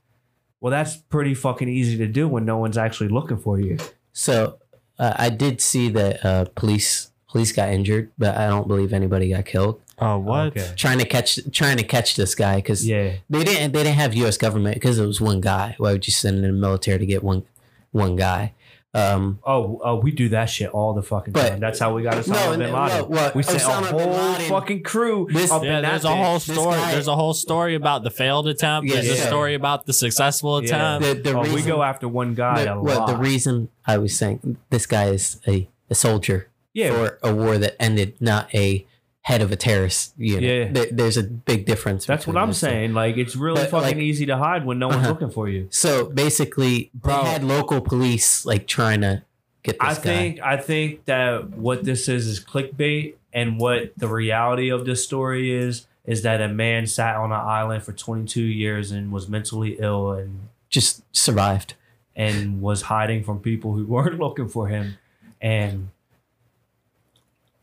well 0.60 0.70
that's 0.70 0.96
pretty 0.96 1.32
fucking 1.32 1.70
easy 1.70 1.96
to 1.96 2.06
do 2.06 2.28
when 2.28 2.44
no 2.44 2.58
one's 2.58 2.76
actually 2.76 3.08
looking 3.08 3.38
for 3.38 3.58
you. 3.58 3.78
So 4.12 4.58
uh, 4.98 5.14
I 5.16 5.30
did 5.30 5.62
see 5.62 5.88
that 5.88 6.22
uh, 6.22 6.44
police 6.54 7.12
police 7.30 7.52
got 7.52 7.70
injured, 7.70 8.10
but 8.18 8.36
I 8.36 8.46
don't 8.48 8.68
believe 8.68 8.92
anybody 8.92 9.30
got 9.30 9.46
killed. 9.46 9.80
Oh 10.00 10.18
what? 10.18 10.48
Okay. 10.48 10.72
Trying 10.76 10.98
to 11.00 11.04
catch 11.04 11.38
trying 11.52 11.76
to 11.78 11.82
catch 11.84 12.16
this 12.16 12.34
guy 12.34 12.56
because 12.56 12.86
Yeah. 12.86 13.14
they 13.28 13.44
didn't 13.44 13.72
they 13.72 13.82
didn't 13.82 13.96
have 13.96 14.14
U.S. 14.14 14.36
government 14.36 14.74
because 14.74 14.98
it 14.98 15.06
was 15.06 15.20
one 15.20 15.40
guy. 15.40 15.74
Why 15.78 15.92
would 15.92 16.06
you 16.06 16.12
send 16.12 16.36
in 16.36 16.42
the 16.42 16.52
military 16.52 16.98
to 16.98 17.06
get 17.06 17.22
one 17.24 17.44
one 17.90 18.16
guy? 18.16 18.54
Um, 18.94 19.38
Oh, 19.44 19.80
oh, 19.84 19.96
we 19.96 20.10
do 20.10 20.30
that 20.30 20.46
shit 20.46 20.70
all 20.70 20.94
the 20.94 21.02
fucking 21.02 21.32
But- 21.34 21.50
time. 21.50 21.60
That's 21.60 21.78
how 21.78 21.92
we 21.94 22.02
got 22.02 22.14
Osama 22.14 22.28
No, 22.32 22.50
bin 22.56 22.72
no, 22.72 22.82
Laden. 22.84 23.08
what- 23.10 23.34
we 23.34 23.42
sent 23.42 23.60
Osama 23.60 23.82
a 23.82 23.92
whole 23.92 24.34
fucking 24.60 24.82
crew. 24.82 25.28
This- 25.30 25.50
up 25.50 25.62
Yeah, 25.62 25.82
there's 25.82 26.04
a 26.04 26.08
whole 26.16 26.38
bitch. 26.38 26.46
This 26.46 26.56
story. 26.56 26.76
guy- 26.76 26.92
there's 26.92 27.06
a 27.06 27.14
whole 27.14 27.34
story 27.34 27.74
about 27.74 28.02
the 28.02 28.10
failed 28.10 28.48
attempt. 28.48 28.88
Yeah, 28.88 28.94
there's 28.96 29.10
a 29.10 29.22
yeah. 29.22 29.26
story 29.26 29.54
about 29.54 29.84
the 29.84 29.92
successful 29.92 30.62
Yeah. 30.64 30.96
attempt. 30.96 31.24
the, 31.24 31.30
the 31.32 31.36
oh, 31.38 31.42
reason, 31.42 31.54
we 31.54 31.62
go 31.62 31.82
after 31.82 32.08
one 32.08 32.34
guy 32.34 32.64
the, 32.64 32.74
a 32.74 32.80
well, 32.80 33.00
lot. 33.00 33.08
the 33.08 33.16
reason 33.16 33.68
I 33.86 33.98
was 33.98 34.16
saying 34.16 34.56
this 34.70 34.86
guy 34.86 35.10
is 35.10 35.38
a, 35.46 35.68
a 35.90 35.94
soldier 35.94 36.48
yeah, 36.72 36.90
for 36.90 37.18
a 37.22 37.32
war 37.34 37.58
that 37.58 37.76
ended, 37.80 38.14
not 38.20 38.52
a 38.54 38.86
head 39.22 39.42
of 39.42 39.52
a 39.52 39.56
terrorist 39.56 40.14
unit. 40.16 40.42
Yeah. 40.42 40.72
There- 40.72 40.90
there's 40.92 41.16
a 41.18 41.22
big 41.22 41.66
difference. 41.66 42.06
that's 42.06 42.26
what 42.26 42.36
I'm 42.36 42.48
those 42.48 42.60
two. 42.60 42.66
saying. 42.66 42.94
Like, 42.94 43.16
it's 43.18 43.36
really 43.36 43.60
But, 43.62 43.70
fucking 43.70 43.96
like- 43.98 44.04
easy 44.04 44.24
to 44.26 44.36
hide 44.38 44.64
when 44.64 44.78
no 44.78 44.88
one's 44.88 45.00
Uh-huh. 45.00 45.08
looking 45.10 45.30
for 45.30 45.48
you. 45.48 45.66
So 45.70 46.06
basically, 46.06 46.90
Bro. 46.94 47.24
they 47.24 47.30
had 47.30 47.44
local 47.44 47.80
police 47.82 48.46
like 48.46 48.66
trying 48.66 49.02
to 49.02 49.22
get 49.62 49.78
this 49.78 49.88
I 49.88 49.94
guy. 49.94 50.00
think 50.00 50.40
I 50.40 50.56
think 50.56 51.04
that 51.04 51.50
what 51.50 51.84
this 51.84 52.08
is 52.08 52.26
is 52.26 52.40
clickbait, 52.42 53.14
and 53.32 53.58
what 53.60 53.92
the 53.98 54.08
reality 54.08 54.70
of 54.70 54.86
this 54.86 55.04
story 55.04 55.50
is 55.52 55.86
is 56.06 56.22
that 56.22 56.40
a 56.40 56.48
man 56.48 56.86
sat 56.86 57.16
on 57.16 57.30
an 57.30 57.38
island 57.38 57.82
for 57.82 57.92
22 57.92 58.40
years 58.42 58.90
and 58.90 59.12
was 59.12 59.28
mentally 59.28 59.76
ill 59.78 60.10
and 60.12 60.48
just 60.70 61.02
survived. 61.14 61.74
and 62.16 62.60
was 62.62 62.82
hiding 62.82 63.22
from 63.22 63.38
people 63.38 63.74
who 63.74 63.84
weren't 63.94 64.18
looking 64.18 64.48
for 64.48 64.66
him, 64.68 64.96
and 65.42 65.90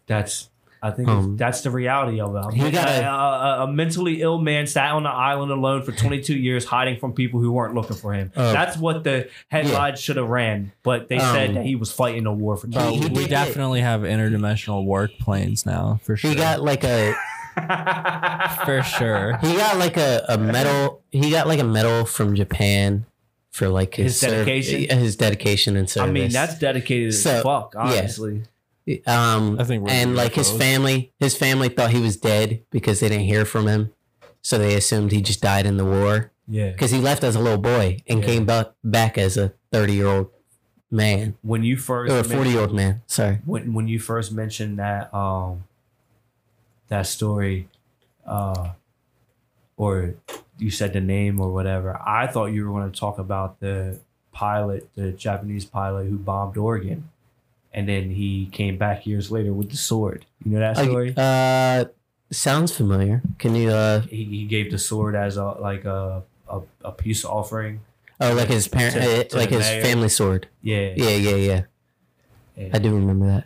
that's. 0.08 0.50
I 0.86 0.92
think 0.92 1.08
Um, 1.10 1.36
that's 1.38 1.62
the 1.62 1.72
reality 1.72 2.20
of 2.20 2.36
it. 2.36 2.54
he 2.54 2.68
A- 2.68 2.72
got 2.72 2.88
a- 2.88 3.06
a, 3.08 3.62
a, 3.62 3.64
a 3.64 3.72
mentally 3.72 4.22
ill 4.22 4.38
man 4.40 4.68
sat 4.68 4.92
on 4.92 5.06
an 5.06 5.12
island 5.12 5.52
alone 5.52 5.82
for 5.82 5.92
22 5.92 6.36
years, 6.36 6.66
hiding 6.66 7.00
from 7.00 7.14
people 7.14 7.40
who 7.40 7.52
weren't 7.52 7.74
looking 7.74 7.96
for 7.98 8.14
him. 8.14 8.32
Oh. 8.36 8.52
that's 8.54 8.78
what 8.78 9.04
the 9.04 9.30
headline 9.50 9.96
should 9.96 10.18
have 10.18 10.28
ran, 10.30 10.72
but 10.84 11.10
they 11.10 11.20
said 11.20 11.50
Um, 11.50 11.56
that 11.56 11.66
he 11.66 11.76
was 11.76 11.92
fighting 11.92 12.26
a 12.26 12.34
war 12.34 12.56
for. 12.58 12.68
Bro, 12.68 12.92
He- 12.92 13.00
he 13.00 13.08
we 13.10 13.28
definitely 13.28 13.82
have 13.82 14.02
interdimensional 14.02 14.86
work 14.86 15.12
planes 15.20 15.66
now 15.66 16.00
for 16.04 16.16
sure. 16.16 16.30
He 16.30 16.36
got 16.36 16.62
like 16.62 16.84
a 16.84 17.14
for 18.66 18.84
sure. 18.84 19.38
he 19.38 19.56
got 19.56 19.78
like 19.78 19.98
a, 19.98 20.24
a 20.30 20.38
medal. 20.38 21.02
He 21.12 21.32
got 21.32 21.48
like 21.48 21.60
a 21.60 21.64
medal 21.64 22.06
from 22.06 22.36
Japan 22.36 23.06
for 23.52 23.70
like 23.70 23.96
his, 23.96 24.20
His 24.20 24.32
dedication? 24.32 24.90
serv- 24.90 25.00
his 25.00 25.16
dedication 25.16 25.78
and 25.78 25.90
service. 25.90 26.10
I 26.10 26.12
mean, 26.12 26.30
that's 26.32 26.60
dedicated 26.60 27.08
as 27.10 27.24
So, 27.24 27.42
fuck, 27.42 27.74
yeah. 27.76 28.08
Um 29.08 29.60
I 29.60 29.64
think 29.64 29.90
and 29.90 30.16
like 30.16 30.34
his 30.34 30.52
family 30.52 31.12
his 31.20 31.36
family 31.36 31.70
thought 31.70 31.92
he 31.92 32.00
was 32.02 32.18
dead 32.18 32.64
because 32.72 33.00
they 33.00 33.10
didn't 33.10 33.26
hear 33.26 33.46
from 33.46 33.68
him. 33.68 33.92
So 34.42 34.58
they 34.60 34.76
assumed 34.76 35.12
he 35.12 35.22
just 35.22 35.42
died 35.42 35.66
in 35.66 35.78
the 35.78 35.86
war. 35.86 36.32
Yeah. 36.48 36.70
because 36.72 36.92
he 36.92 37.00
left 37.00 37.24
as 37.24 37.36
a 37.36 37.40
little 37.40 37.58
boy 37.58 37.98
and 38.08 38.20
Yeah. 38.20 38.26
came 38.28 38.46
back 38.46 38.68
back 38.84 39.18
as 39.18 39.36
a 39.38 39.54
30 39.72 39.94
year 39.94 40.08
old 40.08 40.30
man. 40.92 41.36
When 41.42 41.64
you 41.64 41.76
first 41.78 42.14
or 42.14 42.20
a 42.20 42.24
40 42.24 42.50
year 42.52 42.60
old 42.62 42.74
man 42.74 43.02
sorry. 43.08 43.40
When 43.46 43.74
when 43.74 43.88
you 43.88 44.00
first 44.00 44.32
mentioned 44.32 44.78
that 44.78 45.12
um 45.14 45.64
that 46.90 47.08
story, 47.08 47.68
uh, 48.28 48.70
or 49.76 50.14
you 50.60 50.70
said 50.70 50.94
the 50.94 51.02
name 51.02 51.40
or 51.42 51.52
whatever, 51.52 52.00
I 52.06 52.28
thought 52.28 52.48
you 52.54 52.64
were 52.70 52.80
going 52.80 52.92
to 52.92 53.00
talk 53.00 53.18
about 53.18 53.60
the 53.60 54.00
pilot, 54.32 54.88
the 54.94 55.12
Japanese 55.12 55.66
pilot 55.66 56.06
who 56.08 56.18
bombed 56.18 56.58
Oregon, 56.58 57.10
and 57.76 57.88
then 57.88 58.10
he 58.10 58.48
came 58.52 58.78
back 58.78 59.06
years 59.06 59.30
later 59.30 59.54
with 59.54 59.70
the 59.70 59.78
sword. 59.78 60.26
You 60.44 60.52
know 60.54 60.60
that 60.60 60.78
story? 60.78 61.14
uh 61.18 61.86
sounds 62.32 62.72
familiar 62.76 63.22
can 63.38 63.54
you 63.56 63.70
uh 63.70 64.02
he, 64.02 64.24
he 64.26 64.46
gave 64.46 64.72
the 64.72 64.80
sword 64.80 65.14
as 65.16 65.38
a 65.38 65.46
like 65.70 65.86
a 65.86 66.24
a, 66.50 66.62
a 66.84 66.92
peace 66.92 67.24
offering. 67.24 67.82
oh 68.20 68.34
like 68.34 68.50
his 68.50 68.68
parent 68.68 68.96
To- 68.96 69.20
uh, 69.20 69.24
to 69.30 69.38
like 69.38 69.50
his 69.52 69.60
mayor. 69.70 69.84
family 69.84 70.10
sword 70.10 70.48
Yeah. 70.62 70.94
yeah 70.96 71.10
yeah 71.28 71.36
yeah 71.36 71.62
yeah, 72.58 72.70
i 72.74 72.80
do 72.80 72.90
remember 72.96 73.28
that 73.28 73.46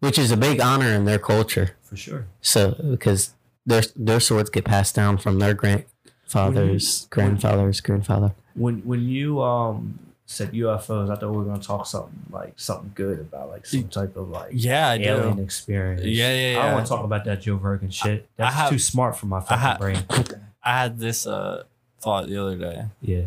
which 0.00 0.18
is 0.18 0.30
a 0.30 0.36
big 0.36 0.60
honor 0.60 0.92
in 0.98 1.04
their 1.04 1.18
culture 1.18 1.68
for 1.82 1.96
sure. 1.96 2.26
So 2.40 2.74
because 2.94 3.34
their 3.66 3.82
their 3.96 4.20
swords 4.20 4.48
get 4.50 4.64
passed 4.64 4.94
down 4.94 5.18
from 5.18 5.38
their 5.38 5.54
grandfathers, 5.54 7.06
grandfathers, 7.10 7.80
grandfather. 7.80 8.32
When 8.54 8.80
when 8.90 9.02
you 9.08 9.42
um 9.42 9.98
said 10.32 10.52
UFOs, 10.52 11.10
I 11.10 11.14
thought 11.16 11.30
we 11.30 11.36
were 11.36 11.44
gonna 11.44 11.62
talk 11.62 11.86
something 11.86 12.18
like 12.30 12.54
something 12.56 12.90
good 12.94 13.20
about 13.20 13.48
like 13.50 13.66
some 13.66 13.88
type 13.88 14.16
of 14.16 14.28
like 14.30 14.50
Yeah, 14.52 14.88
I 14.88 14.94
alien 14.96 15.36
do. 15.36 15.42
experience. 15.42 16.02
Yeah, 16.04 16.32
yeah, 16.32 16.32
I 16.32 16.50
yeah. 16.52 16.62
don't 16.64 16.72
want 16.74 16.86
to 16.86 16.90
talk 16.90 17.04
about 17.04 17.24
that 17.26 17.40
Joe 17.42 17.54
Rogan 17.56 17.90
shit. 17.90 18.28
That's 18.36 18.54
have- 18.54 18.70
too 18.70 18.78
smart 18.78 19.16
for 19.16 19.26
my 19.26 19.40
fucking 19.40 19.58
ha- 19.58 19.76
brain. 19.78 20.04
I 20.64 20.78
had 20.82 20.98
this 20.98 21.26
uh 21.26 21.64
thought 22.00 22.26
the 22.28 22.36
other 22.40 22.56
day, 22.56 22.84
Yeah, 23.00 23.22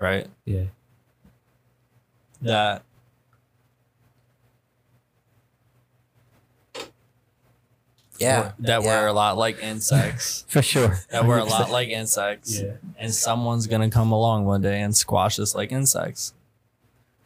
right? 0.00 0.26
yeah. 0.44 0.64
That 2.42 2.82
Yeah. 8.18 8.52
that 8.60 8.82
yeah. 8.82 8.86
we're 8.86 9.06
a 9.06 9.12
lot 9.12 9.36
like 9.36 9.62
insects. 9.62 10.44
For 10.48 10.62
sure. 10.62 10.98
that 11.10 11.24
we're 11.26 11.38
a 11.38 11.44
lot 11.44 11.70
like 11.78 11.88
insects. 11.88 12.60
Yeah. 12.60 12.72
And 12.98 13.14
someone's 13.14 13.66
gonna 13.66 13.90
come 13.90 14.12
along 14.12 14.44
one 14.46 14.60
day 14.62 14.80
and 14.80 14.96
squash 14.96 15.38
us 15.38 15.54
like 15.54 15.72
insects. 15.72 16.34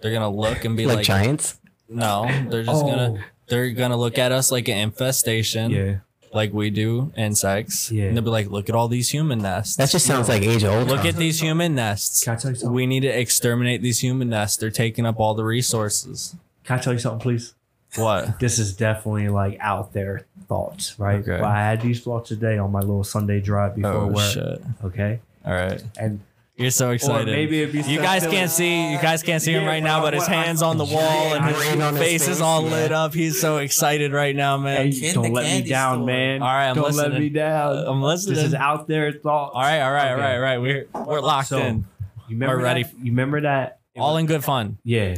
They're 0.01 0.13
gonna 0.13 0.31
look 0.31 0.65
and 0.65 0.77
be 0.77 0.87
Like, 0.87 0.97
like, 0.99 1.07
giants. 1.07 1.59
no, 1.89 2.27
they're 2.49 2.65
just 2.65 2.83
gonna 2.83 3.15
oh. 3.19 3.25
they're 3.49 3.71
gonna 3.71 3.97
look 3.97 4.19
at 4.19 4.33
us 4.33 4.51
like 4.51 4.69
an 4.69 4.79
infestation, 4.79 5.73
Oh. 5.73 5.77
yeah. 5.77 5.97
like 6.33 6.53
we 6.53 6.71
do 6.71 7.13
insects. 7.17 7.91
Yeah. 7.93 8.05
And 8.07 8.17
they'll 8.17 8.25
be 8.25 8.31
like, 8.31 8.51
look 8.51 8.69
at 8.69 8.75
all 8.75 8.89
these 8.89 9.11
human 9.11 9.39
nests. 9.39 9.77
That 9.77 9.91
just 9.91 10.07
sounds 10.07 10.29
like 10.29 10.43
age 10.43 10.65
old. 10.65 10.89
look 10.89 11.05
at 11.05 11.17
these 11.17 11.41
human 11.41 11.75
nests. 11.75 12.25
Can 12.25 12.35
I 12.35 12.37
tell 12.37 12.51
you 12.51 12.57
something? 12.57 12.75
We 12.75 12.87
need 12.87 13.01
to 13.01 13.09
exterminate 13.09 13.81
these 13.83 14.01
human 14.01 14.29
nests. 14.29 14.57
They're 14.57 14.71
taking 14.71 15.07
up 15.07 15.21
all 15.21 15.35
the 15.35 15.45
resources. 15.45 16.35
Can 16.65 16.79
I 16.79 16.83
tell 16.83 16.93
you 16.93 16.99
something, 16.99 17.21
please? 17.21 17.55
What? 17.97 18.39
This 18.41 18.59
is 18.59 18.75
definitely 18.77 19.29
like 19.29 19.59
out 19.61 19.93
there 19.93 20.27
thoughts, 20.49 20.99
right? 20.99 21.21
Okay. 21.21 21.39
But 21.41 21.45
I 21.51 21.59
had 21.59 21.81
these 21.83 22.03
thoughts 22.03 22.29
today 22.29 22.59
on 22.59 22.73
my 22.73 22.81
little 22.81 23.05
Sunday 23.05 23.41
drive 23.41 23.77
before 23.77 23.93
Oh 23.93 24.07
work. 24.09 24.33
shit! 24.33 24.63
Okay, 24.85 25.21
All 25.45 25.53
right, 25.53 25.83
and 25.99 26.21
you're 26.57 26.71
so 26.71 26.91
excited. 26.91 27.27
maybe 27.27 27.63
it'd 27.63 27.73
be 27.73 27.79
You 27.79 27.97
so 27.99 28.03
guys 28.03 28.23
silly. 28.23 28.37
can't 28.37 28.51
see. 28.51 28.93
You 28.93 28.99
guys 28.99 29.23
can't 29.23 29.43
see 29.43 29.53
him 29.53 29.65
right 29.65 29.83
now, 29.83 30.01
but 30.03 30.15
his 30.15 30.23
what 30.23 30.31
I- 30.31 30.43
hands 30.45 30.63
on 30.63 30.77
the 30.79 30.85
wall 30.85 31.35
and 31.35 31.45
his 31.45 31.63
his 31.63 31.99
face 31.99 32.23
is 32.23 32.29
face, 32.29 32.41
all 32.41 32.63
yeah. 32.65 32.71
lit 32.71 32.93
up. 32.93 33.13
He's 33.15 33.41
so 33.41 33.59
excited 33.59 34.13
right 34.13 34.35
now, 34.37 34.57
man. 34.59 34.91
Hey, 34.93 35.13
don't 35.13 35.33
let 35.33 35.45
me 35.45 35.69
down, 35.69 35.97
store. 35.99 36.07
man. 36.07 36.43
All 36.43 36.49
right, 36.49 36.69
I'm 36.69 36.77
don't 36.77 36.85
listening. 36.87 37.13
let 37.13 37.21
me 37.21 37.29
down. 37.31 37.77
I'm 37.87 38.03
listening. 38.03 38.37
This 38.37 38.45
is 38.45 38.55
out 38.55 38.87
there 38.87 39.13
thoughts. 39.13 39.53
all 39.55 39.61
right, 39.63 39.81
all 39.81 39.93
right, 39.93 40.09
all 40.13 40.15
Okay. 40.15 40.23
right, 40.23 40.35
all 40.37 40.41
right. 40.41 40.59
We're 40.59 40.87
we're 41.07 41.21
locked 41.21 41.49
So, 41.49 41.59
in. 41.59 41.85
You 42.29 42.37
remember 42.37 42.57
We're 42.59 42.63
ready. 42.65 42.83
That? 42.85 42.99
You 42.99 43.13
remember 43.13 43.41
that? 43.43 43.81
All 43.99 44.17
in 44.17 44.27
good 44.27 44.43
fun. 44.45 44.79
Yeah. 44.85 45.17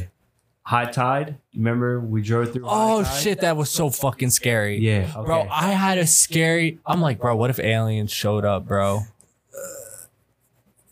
High 0.65 0.89
tide. 0.89 1.37
Remember 1.55 1.99
we 1.99 2.21
drove 2.23 2.51
through. 2.51 2.65
Oh 2.65 3.03
shit, 3.03 3.41
that 3.41 3.55
was 3.55 3.69
so 3.69 3.91
fucking 3.91 4.31
scary. 4.31 4.79
Yeah. 4.79 5.11
Okay. 5.15 5.25
Bro, 5.25 5.47
I 5.51 5.69
had 5.71 5.99
a 5.99 6.07
scary. 6.07 6.79
I'm 6.85 7.01
like, 7.01 7.19
bro, 7.19 7.35
what 7.35 7.51
if 7.51 7.59
aliens 7.59 8.11
showed 8.11 8.45
up, 8.45 8.67
bro? 8.67 9.01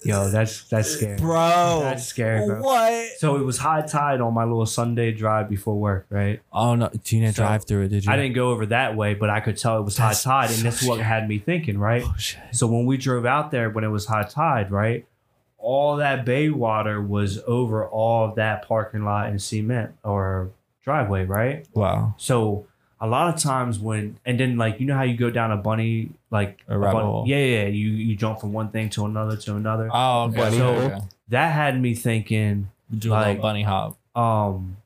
Yo, 0.06 0.30
that's 0.30 0.66
that's 0.66 0.90
scary. 0.90 1.18
Bro, 1.18 1.80
That's 1.84 2.06
scary, 2.06 2.46
bro. 2.46 2.62
What? 2.62 3.08
So 3.20 3.38
it 3.38 3.44
was 3.44 3.58
high 3.58 3.82
tide 3.82 4.20
on 4.20 4.34
my 4.34 4.44
little 4.44 4.66
Sunday 4.66 5.14
drive 5.14 5.50
before 5.50 5.76
work, 5.80 6.08
right? 6.10 6.42
Oh 6.52 6.76
no, 6.76 6.90
you 6.92 7.22
didn't 7.22 7.36
So, 7.36 7.44
drive 7.44 7.66
through 7.66 7.84
it, 7.84 7.88
did 7.88 8.06
you? 8.06 8.12
I 8.12 8.18
didn't 8.18 8.34
go 8.34 8.50
over 8.52 8.66
that 8.68 8.98
way, 8.98 9.14
but 9.14 9.30
I 9.30 9.40
could 9.40 9.58
tell 9.58 9.80
it 9.80 9.84
was 9.84 9.96
That's 9.96 10.24
high 10.26 10.42
tide, 10.42 10.50
and 10.50 10.58
so 10.60 10.64
that's 10.64 10.86
what 10.86 11.00
had 11.00 11.28
me 11.30 11.40
thinking, 11.40 11.78
right? 11.78 12.04
Oh 12.06 12.14
shit. 12.18 12.42
So 12.52 12.68
when 12.68 12.86
we 12.86 12.98
drove 12.98 13.26
out 13.26 13.52
there 13.52 13.70
when 13.70 13.86
it 13.86 13.90
was 13.90 14.06
high 14.06 14.24
tide, 14.24 14.72
right? 14.72 15.06
All 15.64 15.96
that 15.98 16.26
bay 16.26 16.50
water 16.50 17.02
was 17.02 17.40
over 17.48 17.86
all 17.88 18.26
of 18.30 18.36
that 18.36 18.68
parking 18.68 19.04
lot 19.06 19.28
and 19.28 19.42
cement 19.42 19.94
or 20.04 20.50
driveway, 20.84 21.24
right? 21.26 21.66
Wow. 21.74 22.16
So 22.18 22.66
a 23.00 23.08
lot 23.08 23.34
of 23.34 23.40
times 23.42 23.80
when 23.80 24.18
and 24.26 24.40
then 24.40 24.58
like 24.58 24.80
you 24.80 24.86
know 24.86 24.96
how 24.96 25.04
you 25.04 25.16
go 25.18 25.30
down 25.30 25.52
a 25.52 25.58
bunny 25.58 26.10
like 26.32 26.64
A 26.68 26.78
rabbit 26.78 26.94
bunny- 26.94 27.06
hole. 27.06 27.24
yeah, 27.28 27.38
yeah, 27.38 27.66
you 27.68 27.90
you 27.92 28.16
jump 28.16 28.40
from 28.42 28.52
one 28.54 28.70
thing 28.70 28.90
to 28.92 29.06
another 29.06 29.38
to 29.38 29.56
another. 29.56 29.90
Oh, 29.92 30.24
okay. 30.26 30.58
So, 30.58 30.90
hole. 30.90 31.10
that 31.30 31.54
had 31.54 31.82
me 31.82 31.96
thinking, 31.96 32.70
Do 32.96 33.10
Like- 33.10 33.28
little 33.28 33.42
bunny 33.42 33.64
hop. 33.64 33.98
um, 34.16 34.78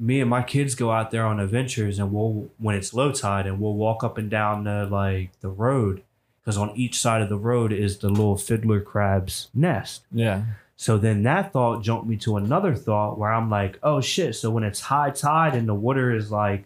me 0.00 0.20
and 0.20 0.30
my 0.30 0.42
kids 0.42 0.74
go 0.76 0.92
out 0.92 1.10
there 1.10 1.24
on 1.26 1.40
adventures 1.40 1.98
and 1.98 2.12
we'll 2.12 2.48
when 2.58 2.74
it's 2.76 2.94
low 2.94 3.10
tide 3.12 3.46
and 3.46 3.60
we'll 3.60 3.74
walk 3.74 4.04
up 4.04 4.16
and 4.18 4.30
down 4.30 4.64
the 4.64 4.86
like 4.90 5.30
the 5.40 5.48
road 5.48 6.02
because 6.42 6.56
on 6.56 6.70
each 6.76 6.98
side 7.00 7.22
of 7.22 7.28
the 7.28 7.36
road 7.38 7.72
is 7.72 7.98
the 7.98 8.08
little 8.08 8.36
fiddler 8.36 8.80
crab's 8.80 9.48
nest. 9.54 10.02
Yeah. 10.12 10.44
So 10.76 10.96
then 10.96 11.24
that 11.24 11.52
thought 11.52 11.82
jumped 11.82 12.06
me 12.06 12.16
to 12.18 12.36
another 12.36 12.74
thought 12.74 13.18
where 13.18 13.32
I'm 13.32 13.50
like, 13.50 13.78
oh 13.82 14.00
shit. 14.00 14.36
So 14.36 14.50
when 14.50 14.62
it's 14.64 14.80
high 14.80 15.10
tide 15.10 15.54
and 15.54 15.68
the 15.68 15.74
water 15.74 16.14
is 16.14 16.30
like 16.30 16.64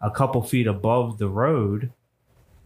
a 0.00 0.10
couple 0.10 0.42
feet 0.42 0.66
above 0.66 1.18
the 1.18 1.28
road, 1.28 1.90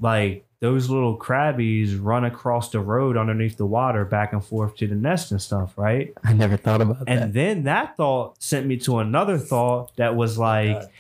like 0.01 0.45
those 0.61 0.91
little 0.91 1.19
crabbies 1.19 1.99
run 2.01 2.24
across 2.24 2.70
the 2.70 2.81
road 2.81 3.16
underneath 3.16 3.57
the 3.57 3.66
water 3.66 4.05
back 4.05 4.33
and 4.33 4.45
forth 4.45 4.77
to 4.77 4.87
the 4.87 4.95
nest 4.95 5.33
and 5.33 5.41
stuff, 5.41 5.77
right? 5.77 6.12
I 6.23 6.35
never 6.35 6.57
thought 6.57 6.81
about 6.81 6.99
And 7.01 7.09
that. 7.09 7.23
And 7.23 7.35
then 7.35 7.62
that 7.65 7.97
thought 7.97 8.41
sent 8.41 8.66
me 8.66 8.77
to 8.81 8.99
another 8.99 9.39
thought 9.39 9.97
that 9.97 10.15
was 10.15 10.39
oh 10.39 10.43
like, 10.43 10.91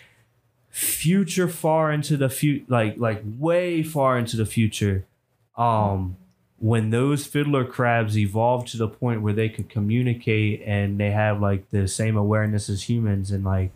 future 0.70 1.48
far 1.48 1.92
into 1.92 2.16
the 2.16 2.30
future 2.30 2.64
like 2.68 2.94
like 2.96 3.22
way 3.38 3.82
far 3.82 4.18
into 4.18 4.38
the 4.38 4.46
future 4.46 5.04
um 5.56 6.16
when 6.58 6.90
those 6.90 7.26
fiddler 7.26 7.64
crabs 7.64 8.16
evolved 8.16 8.68
to 8.68 8.76
the 8.76 8.86
point 8.86 9.20
where 9.20 9.32
they 9.32 9.48
could 9.48 9.68
communicate 9.68 10.62
and 10.64 11.00
they 11.00 11.10
have 11.10 11.40
like 11.40 11.68
the 11.70 11.88
same 11.88 12.16
awareness 12.16 12.68
as 12.68 12.88
humans 12.88 13.32
and 13.32 13.44
like 13.44 13.72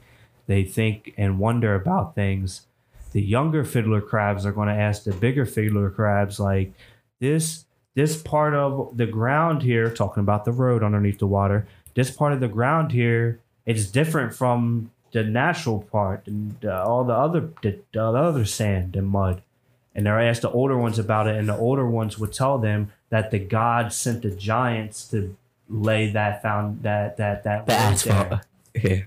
they 0.47 0.63
think 0.63 1.13
and 1.17 1.39
wonder 1.41 1.75
about 1.75 2.15
things 2.15 2.67
the 3.11 3.21
younger 3.21 3.65
fiddler 3.65 4.01
crabs 4.01 4.47
are 4.47 4.53
going 4.53 4.69
to 4.69 4.75
ask 4.75 5.03
the 5.03 5.13
bigger 5.15 5.45
fiddler 5.45 5.91
crabs 5.91 6.39
like 6.39 6.73
this 7.19 7.65
this 7.95 8.23
part 8.23 8.55
of 8.55 8.97
the 8.97 9.07
ground 9.07 9.63
here 9.63 9.91
talking 9.91 10.21
about 10.21 10.45
the 10.45 10.53
road 10.53 10.85
underneath 10.85 11.19
the 11.19 11.27
water 11.27 11.67
this 11.95 12.11
part 12.11 12.33
of 12.33 12.41
the 12.41 12.49
ground 12.49 12.93
here 12.93 13.41
it's 13.65 13.87
different 13.87 14.33
from 14.33 14.91
the 15.13 15.25
natural 15.25 15.83
part 15.91 16.25
and 16.29 16.65
uh, 16.65 16.85
all 16.87 17.03
the 17.05 17.13
other 17.13 17.51
the, 17.63 17.81
the 17.93 18.03
other 18.03 18.45
sand 18.45 18.95
and 18.95 19.09
mud 19.09 19.43
and 19.97 20.07
they 20.07 20.11
asked 20.11 20.43
the 20.43 20.51
older 20.51 20.77
ones 20.79 20.99
about 21.01 21.27
it 21.27 21.35
and 21.37 21.49
the 21.49 21.57
older 21.57 21.87
ones 21.89 22.17
would 22.19 22.33
tell 22.33 22.59
them 22.59 22.93
that 23.09 23.33
the 23.33 23.39
gods 23.41 23.97
sent 23.97 24.23
the 24.23 24.31
giants 24.31 25.09
to 25.09 25.37
lay 25.69 26.11
that 26.13 26.41
found 26.43 26.83
that 26.85 27.17
that 27.17 27.43
that 27.43 27.67
The 27.67 27.73
road 27.73 27.79
asphalt. 27.81 28.29
there. 28.29 28.41
Yeah. 28.75 29.03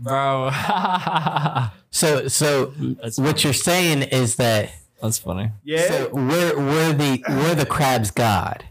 Bro. 0.00 0.50
So 1.90 2.28
so 2.28 2.66
That's 3.02 3.18
what 3.18 3.42
you're 3.42 3.54
saying 3.54 4.02
is 4.02 4.36
that 4.36 4.70
That's 5.00 5.16
funny. 5.18 5.50
yeah 5.64 5.88
so 5.88 6.10
we're 6.12 6.54
we're 6.58 6.92
the 6.92 7.24
we're 7.26 7.54
the 7.54 7.64
crab's 7.64 8.10
god. 8.10 8.64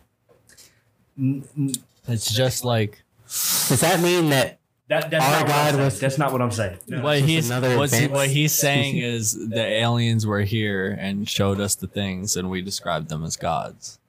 N- 1.18 1.44
n- 1.58 1.74
It's 2.08 2.32
just 2.32 2.64
like 2.64 3.02
Does 3.26 3.80
that 3.80 4.00
mean 4.00 4.30
that 4.30 4.60
that, 4.88 5.10
that's 5.10 5.26
Our 5.26 5.32
not 5.32 5.40
what 5.42 5.48
God 5.48 5.58
I'm 5.68 5.72
saying. 5.74 5.86
was- 5.86 6.00
that's 6.00 6.18
not 6.18 6.32
what 6.32 6.42
i'm 6.42 6.52
saying 6.52 6.78
what 7.02 7.16
just 7.18 7.26
he's 7.28 7.50
another 7.50 7.78
what's, 7.78 7.94
advanced 7.94 8.14
what 8.14 8.30
he's 8.30 8.54
saying 8.54 8.98
is 9.14 9.34
the 9.50 9.62
aliens 9.66 10.26
were 10.28 10.42
here 10.42 10.92
and 11.00 11.28
showed 11.28 11.60
us 11.60 11.76
the 11.76 11.88
things 11.88 12.36
and 12.38 12.50
we 12.50 12.62
described 12.62 13.10
them 13.10 13.24
as 13.24 13.36
gods. 13.36 14.00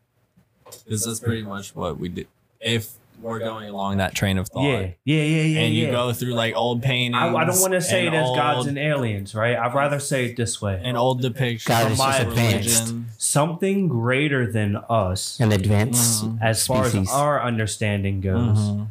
Because 0.84 1.04
that's 1.04 1.20
pretty 1.20 1.42
much 1.42 1.74
what 1.74 1.98
we 1.98 2.08
do. 2.08 2.24
If 2.60 2.90
we're 3.22 3.38
going 3.38 3.68
along 3.70 3.96
that 3.96 4.14
train 4.14 4.36
of 4.36 4.48
thought. 4.48 4.64
yeah 4.64 4.80
yeah 5.04 5.22
yeah 5.22 5.42
yeah 5.42 5.60
and 5.60 5.74
you 5.74 5.86
yeah. 5.86 5.90
go 5.92 6.12
through 6.12 6.34
like 6.34 6.54
old 6.54 6.82
paintings. 6.82 7.14
I, 7.16 7.28
I 7.34 7.44
don't 7.46 7.60
want 7.60 7.72
to 7.72 7.80
say 7.80 8.06
and 8.06 8.14
it 8.14 8.18
as 8.18 8.28
gods 8.36 8.66
and 8.66 8.76
aliens, 8.76 9.34
right? 9.34 9.56
I'd 9.56 9.74
rather 9.74 9.98
say 9.98 10.26
it 10.26 10.36
this 10.36 10.60
way: 10.60 10.78
and 10.84 10.96
old 10.98 11.22
depictions 11.22 11.66
God 11.66 11.86
of 11.86 11.92
is 11.92 11.98
just 11.98 12.08
my 12.08 12.16
advanced. 12.18 12.78
religion. 12.90 13.06
something 13.16 13.88
greater 13.88 14.50
than 14.52 14.76
us, 14.90 15.40
an 15.40 15.50
advanced 15.52 16.24
Mhm. 16.26 16.42
as 16.42 16.66
far 16.66 16.84
species. 16.90 17.08
as 17.08 17.14
our 17.14 17.42
understanding 17.42 18.20
goes, 18.20 18.58
Mhm. 18.58 18.88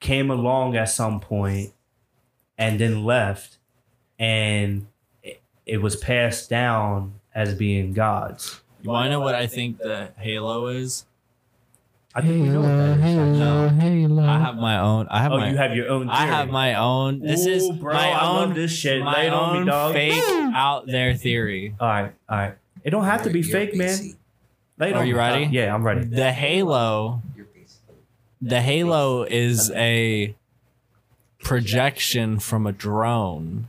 Came 0.00 0.30
along 0.30 0.76
at 0.76 0.88
some 0.88 1.20
point 1.20 1.72
and 2.56 2.78
then 2.80 3.04
left, 3.04 3.58
and 4.18 4.86
it, 5.22 5.40
it 5.66 5.78
was 5.82 5.96
passed 5.96 6.50
down 6.50 7.14
as 7.34 7.54
being 7.54 7.92
gods. 7.92 8.60
You 8.82 8.90
want 8.90 9.06
to 9.06 9.10
know 9.10 9.20
what 9.20 9.34
I 9.34 9.46
think 9.46 9.78
the 9.78 10.10
halo 10.16 10.66
is? 10.68 11.04
I 12.14 12.20
think 12.22 12.42
we 12.42 12.48
know 12.48 12.62
what 12.62 12.68
that 12.68 12.98
is. 12.98 13.38
No. 13.38 13.68
halo. 13.68 14.22
I 14.26 14.38
have 14.40 14.56
my 14.56 14.78
own. 14.78 15.06
I 15.10 15.20
have 15.22 15.32
Oh, 15.32 15.38
my. 15.38 15.50
you 15.50 15.56
have 15.56 15.74
your 15.76 15.88
own. 15.88 16.08
I 16.08 16.26
have 16.26 16.48
my 16.48 16.74
own. 16.74 17.20
This 17.20 17.46
Ooh, 17.46 17.50
is 17.50 17.70
bro, 17.70 17.92
my 17.94 18.08
I 18.10 18.22
love 18.24 18.48
own. 18.50 18.54
this 18.54 18.72
shit. 18.72 19.02
My 19.04 19.12
Lay 19.14 19.26
it 19.26 19.32
on 19.32 19.52
me, 19.52 19.58
own 19.60 19.66
dog. 19.66 19.92
fake 19.92 20.22
out 20.54 20.86
there 20.86 21.14
theory. 21.14 21.74
All 21.78 21.86
right, 21.88 22.12
all 22.28 22.38
right. 22.38 22.54
It 22.82 22.90
don't 22.90 23.04
have 23.04 23.22
to 23.24 23.30
be 23.30 23.40
You're 23.40 23.50
fake, 23.52 23.74
man. 23.76 23.86
basic. 23.88 24.16
Lay 24.78 24.90
it 24.90 24.94
Are 24.94 25.00
on 25.02 25.06
you 25.06 25.14
me. 25.14 25.18
ready? 25.18 25.44
Yeah, 25.52 25.74
I'm 25.74 25.84
ready. 25.84 26.04
The 26.04 26.32
halo. 26.32 27.22
The 28.40 28.60
halo 28.60 29.24
is 29.24 29.70
a 29.72 30.34
projection 31.40 32.38
from 32.38 32.66
a 32.66 32.72
drone, 32.72 33.68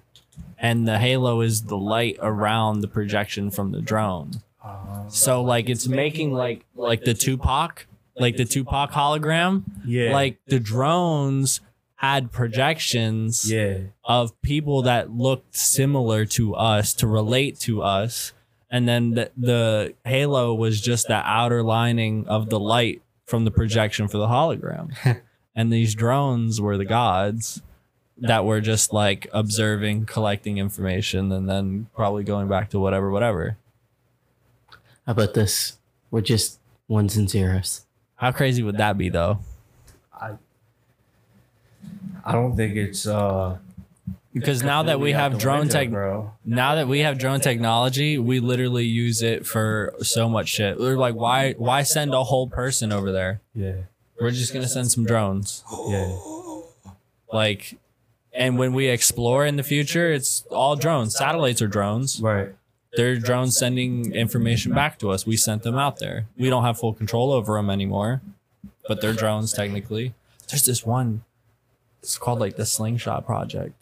and 0.57 0.87
the 0.87 0.99
halo 0.99 1.41
is 1.41 1.63
the 1.63 1.77
light 1.77 2.17
around 2.21 2.81
the 2.81 2.87
projection 2.87 3.49
from 3.51 3.71
the 3.71 3.81
drone. 3.81 4.41
So 5.09 5.41
like 5.41 5.69
it's 5.69 5.87
making 5.87 6.33
like 6.33 6.65
like 6.75 7.03
the 7.03 7.13
Tupac, 7.13 7.87
like 8.17 8.37
the 8.37 8.45
Tupac 8.45 8.91
hologram. 8.91 9.63
yeah, 9.85 10.13
Like 10.13 10.39
the 10.47 10.59
drones 10.59 11.61
had 11.95 12.31
projections 12.31 13.51
yeah, 13.51 13.77
of 14.05 14.39
people 14.41 14.83
that 14.83 15.11
looked 15.11 15.55
similar 15.55 16.25
to 16.25 16.55
us 16.55 16.93
to 16.93 17.07
relate 17.07 17.59
to 17.59 17.81
us. 17.81 18.31
And 18.71 18.87
then 18.87 19.11
the, 19.11 19.31
the 19.35 19.95
halo 20.05 20.53
was 20.53 20.79
just 20.79 21.07
the 21.07 21.15
outer 21.15 21.63
lining 21.63 22.27
of 22.27 22.49
the 22.49 22.59
light 22.59 23.01
from 23.30 23.45
the 23.45 23.51
projection 23.51 24.07
for 24.07 24.18
the 24.18 24.27
hologram. 24.27 25.22
and 25.56 25.72
these 25.72 25.93
drones 25.93 26.60
were 26.60 26.77
the 26.77 26.85
gods 26.85 27.61
that 28.18 28.43
were 28.43 28.60
just 28.60 28.91
like 28.91 29.27
observing, 29.31 30.06
collecting 30.06 30.57
information, 30.57 31.31
and 31.31 31.47
then 31.47 31.88
probably 31.95 32.23
going 32.23 32.47
back 32.47 32.69
to 32.72 32.80
whatever, 32.80 33.10
whatever. 33.11 33.57
How 35.06 35.11
about 35.14 35.34
this? 35.34 35.77
We're 36.11 36.22
just 36.22 36.60
ones 36.88 37.15
and 37.15 37.30
zeros. 37.30 37.85
How 38.15 38.31
crazy 38.31 38.64
would 38.64 38.77
that 38.77 38.97
be, 38.97 39.10
though? 39.10 39.39
I 40.14 40.34
I 42.26 42.34
don't 42.34 42.56
think 42.56 42.76
it's 42.76 43.07
uh 43.07 43.57
Because 44.34 44.61
now 44.64 44.84
that 44.84 44.99
we 44.99 45.11
have 45.14 45.39
drone 45.39 45.60
window, 45.61 45.73
tech, 45.73 45.89
bro. 45.89 46.31
now 46.45 46.76
that 46.76 46.88
we 46.88 46.99
have 46.99 47.18
drone 47.18 47.39
technology, 47.41 48.18
we 48.19 48.39
literally 48.39 48.85
use 48.85 49.23
it 49.23 49.45
for 49.47 49.93
so 50.01 50.30
much 50.30 50.49
shit. 50.49 50.80
We're 50.80 50.97
like, 50.97 51.15
why, 51.15 51.53
why 51.53 51.81
send 51.81 52.14
a 52.14 52.23
whole 52.23 52.47
person 52.47 52.91
over 52.91 53.11
there? 53.11 53.41
Yeah, 53.56 53.73
We're 54.22 54.30
just 54.31 54.53
gonna 54.53 54.68
send 54.68 54.91
some 54.91 55.03
drones. 55.06 55.64
yeah, 55.88 56.15
Like, 57.31 57.77
and 58.34 58.57
when 58.60 58.73
we 58.73 58.88
explore 58.88 59.45
in 59.45 59.56
the 59.56 59.64
future, 59.64 60.11
it's 60.11 60.43
all 60.51 60.76
drones. 60.76 61.15
Satellites 61.18 61.61
are 61.61 61.68
drones. 61.68 62.22
right. 62.22 62.49
They're 62.97 63.18
drones 63.18 63.56
sending 63.56 64.14
information 64.15 64.73
back 64.73 64.97
to 64.99 65.11
us. 65.11 65.23
We 65.23 65.38
sent 65.38 65.61
them 65.61 65.76
out 65.76 65.99
there. 65.99 66.26
We 66.38 66.49
don't 66.49 66.64
have 66.64 66.80
full 66.80 66.93
control 66.93 67.31
over 67.31 67.53
them 67.56 67.69
anymore, 67.69 68.22
but 68.88 68.99
they're 68.99 69.14
drones 69.14 69.53
technically. 69.53 70.15
There's 70.49 70.65
this 70.65 70.84
one. 70.88 71.23
It's 72.01 72.18
called 72.18 72.39
like 72.39 72.56
the 72.56 72.65
Slingshot 72.65 73.27
Project, 73.27 73.73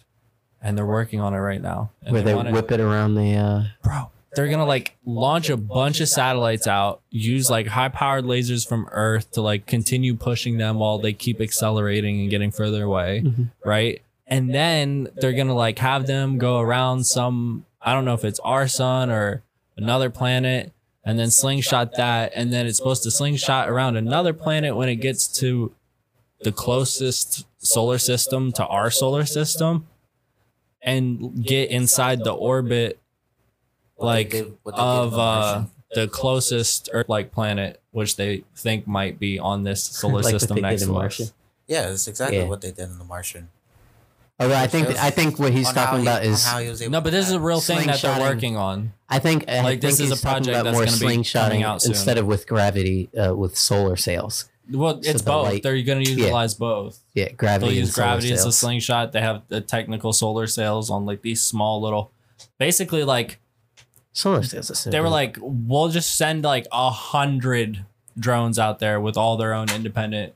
and 0.62 0.78
they're 0.78 0.86
working 0.86 1.20
on 1.20 1.34
it 1.34 1.38
right 1.40 1.62
now. 1.62 1.92
And 2.04 2.14
Where 2.14 2.22
they 2.22 2.34
wanna- 2.36 2.52
whip 2.52 2.72
it 2.72 2.80
around 2.80 3.16
the 3.16 3.36
uh 3.36 3.64
bro 3.84 4.10
they're 4.36 4.50
gonna 4.50 4.66
like 4.66 4.96
launch 5.06 5.50
a 5.50 5.58
bunch 5.58 6.00
of 6.00 6.08
satellites 6.08 6.68
out 6.68 7.02
use 7.10 7.50
like 7.50 7.66
high 7.68 7.90
powered 7.90 8.24
lasers 8.26 8.68
from 8.68 8.88
earth 8.92 9.32
to 9.32 9.42
like 9.42 9.66
continue 9.66 10.14
pushing 10.16 10.58
them 10.58 10.78
while 10.78 11.00
they 11.00 11.12
keep 11.14 11.42
accelerating 11.42 12.22
and 12.22 12.30
getting 12.30 12.52
further 12.52 12.84
away 12.84 13.24
Mhm. 13.26 13.50
right 13.66 14.02
and 14.28 14.54
then 14.54 15.08
they're 15.16 15.34
gonna 15.34 15.56
like 15.56 15.80
have 15.80 16.06
them 16.06 16.38
go 16.38 16.60
around 16.60 17.06
some 17.06 17.66
i 17.82 17.94
don't 17.94 18.06
know 18.06 18.14
if 18.14 18.24
it's 18.24 18.40
our 18.42 18.68
sun 18.68 19.10
or 19.10 19.42
another 19.76 20.10
planet 20.12 20.72
and 21.04 21.18
then 21.18 21.32
slingshot 21.32 21.96
that 21.96 22.32
and 22.36 22.54
then 22.54 22.68
it's 22.68 22.78
supposed 22.78 23.02
to 23.04 23.10
slingshot 23.10 23.68
around 23.70 23.96
another 23.96 24.34
planet 24.34 24.76
when 24.76 24.90
it 24.90 24.98
gets 24.98 25.28
to 25.28 25.72
the 26.44 26.52
closest 26.52 27.48
solar 27.58 27.98
system 27.98 28.52
to 28.52 28.64
our 28.68 28.92
solar 28.92 29.26
system 29.26 29.88
and 30.88 31.44
get 31.46 31.70
inside 31.70 32.24
the 32.24 32.32
orbit 32.34 32.98
What 33.96 34.06
like 34.08 34.32
they 34.32 34.46
of 34.74 35.12
The 35.12 35.18
uh 35.20 35.66
the 35.96 36.08
closest 36.08 36.90
earth-like 36.92 37.32
planet 37.32 37.80
which 37.92 38.16
they 38.16 38.44
think 38.56 38.88
might 38.88 39.20
be 39.20 39.38
on 39.40 39.64
this 39.64 39.84
solar 40.02 40.22
Like 40.22 40.32
system 40.32 40.60
next 40.62 40.82
to 40.84 40.88
Martian. 40.92 41.26
us 41.28 41.34
yeah, 41.68 41.90
that's 41.90 42.08
exactly 42.08 42.38
Yeah. 42.40 42.46
what 42.46 42.62
they 42.62 42.72
did 42.72 42.90
in 42.90 42.98
The 42.98 43.04
Martian. 43.04 43.50
Although 44.40 44.56
I 44.56 44.68
think 44.68 44.88
I 44.90 45.10
think 45.10 45.40
what 45.40 45.52
he's 45.52 45.72
talking 45.74 46.02
he- 46.02 46.06
about 46.08 46.22
on 46.22 46.28
is 46.30 46.46
how 46.46 46.60
he 46.60 46.70
was 46.70 46.82
able 46.82 46.92
no 46.92 47.02
but 47.02 47.12
this 47.12 47.28
is 47.28 47.34
a 47.34 47.40
real 47.40 47.60
thing 47.60 47.88
that 47.88 48.02
they're 48.02 48.20
working 48.20 48.56
on 48.56 48.94
I 49.10 49.20
think 49.20 49.50
I 49.50 49.62
Like, 49.64 49.82
this 49.82 49.98
think 49.98 50.12
is 50.12 50.20
a 50.20 50.22
project 50.22 50.50
about 50.50 50.64
that's 50.66 50.76
more 50.76 50.86
gonna 50.86 51.18
be 51.18 51.24
coming 51.24 51.64
out 51.64 51.82
soon. 51.82 51.92
instead 51.94 52.18
of 52.18 52.26
with 52.28 52.46
gravity 52.48 53.10
uh, 53.18 53.34
with 53.36 53.58
solar 53.58 53.96
sails. 53.96 54.50
Well 54.72 55.00
it's 55.04 55.22
the 55.22 55.30
both. 55.32 55.46
light- 55.46 55.64
they're 55.64 55.82
going 55.82 56.04
to 56.04 56.12
utilize 56.12 56.54
both. 56.54 57.00
Yeah, 57.14 57.32
gravity. 57.32 57.68
they'll 57.68 57.80
use 57.80 57.88
and 57.90 57.96
solar 57.96 58.08
gravity 58.08 58.34
as 58.34 58.46
a 58.46 58.52
slingshot. 58.52 59.12
They 59.12 59.22
have 59.22 59.44
the 59.48 59.62
technical 59.62 60.14
solar 60.14 60.48
sails 60.48 60.90
on 60.90 61.06
like 61.06 61.22
these 61.22 61.42
small 61.42 61.82
little 61.82 62.12
basically 62.58 63.04
like 63.04 63.40
Solar 64.14 64.44
sails. 64.44 64.70
is 64.72 64.80
so 64.80 64.90
they 64.90 65.00
were 65.00 65.10
like 65.10 65.38
we'll 65.40 65.90
just 65.90 66.16
send 66.16 66.44
like 66.44 66.68
a 66.72 66.90
hundred 66.90 67.86
drones 68.18 68.58
out 68.58 68.80
there 68.80 69.00
with 69.00 69.16
all 69.18 69.38
their 69.38 69.54
own 69.54 69.70
independent 69.70 70.34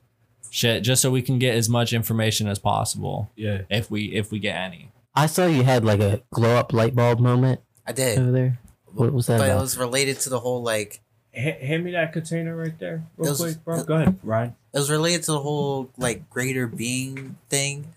shit 0.52 0.84
just 0.84 1.02
so 1.02 1.10
we 1.10 1.22
can 1.22 1.40
get 1.40 1.56
as 1.56 1.68
much 1.68 1.94
information 1.94 2.48
as 2.48 2.60
possible. 2.60 3.32
Yeah, 3.36 3.62
if 3.70 3.90
we 3.90 4.14
if 4.14 4.32
we 4.32 4.40
get 4.40 4.56
any. 4.56 4.92
I 5.16 5.26
saw 5.26 5.46
you 5.46 5.64
had 5.64 5.84
like 5.84 6.00
a 6.00 6.22
glow 6.32 6.56
up 6.56 6.74
light 6.74 6.96
bulb 6.96 7.20
moment 7.20 7.62
I 7.86 7.92
did, 7.92 8.20
over 8.20 8.32
there. 8.32 8.60
What 8.94 9.12
was 9.14 9.28
that 9.28 9.40
but 9.40 9.50
it 9.50 9.56
was 9.56 9.78
related 9.78 10.20
to 10.22 10.30
the 10.30 10.40
whole 10.40 10.62
like 10.62 11.02
H- 11.34 11.62
hand 11.62 11.84
me 11.86 11.92
that 11.92 12.12
container 12.14 12.56
right 12.56 12.78
there, 12.80 13.04
real 13.18 13.32
was- 13.32 13.40
quick, 13.40 13.64
bro. 13.64 13.84
Go 13.84 13.96
ahead, 13.96 14.20
Ryan. 14.24 14.56
it 14.74 14.78
was 14.80 14.90
related 14.92 15.24
to 15.24 15.32
the 15.34 15.40
whole 15.40 15.90
like 15.98 16.30
greater 16.30 16.68
being 16.68 17.38
thing 17.50 17.88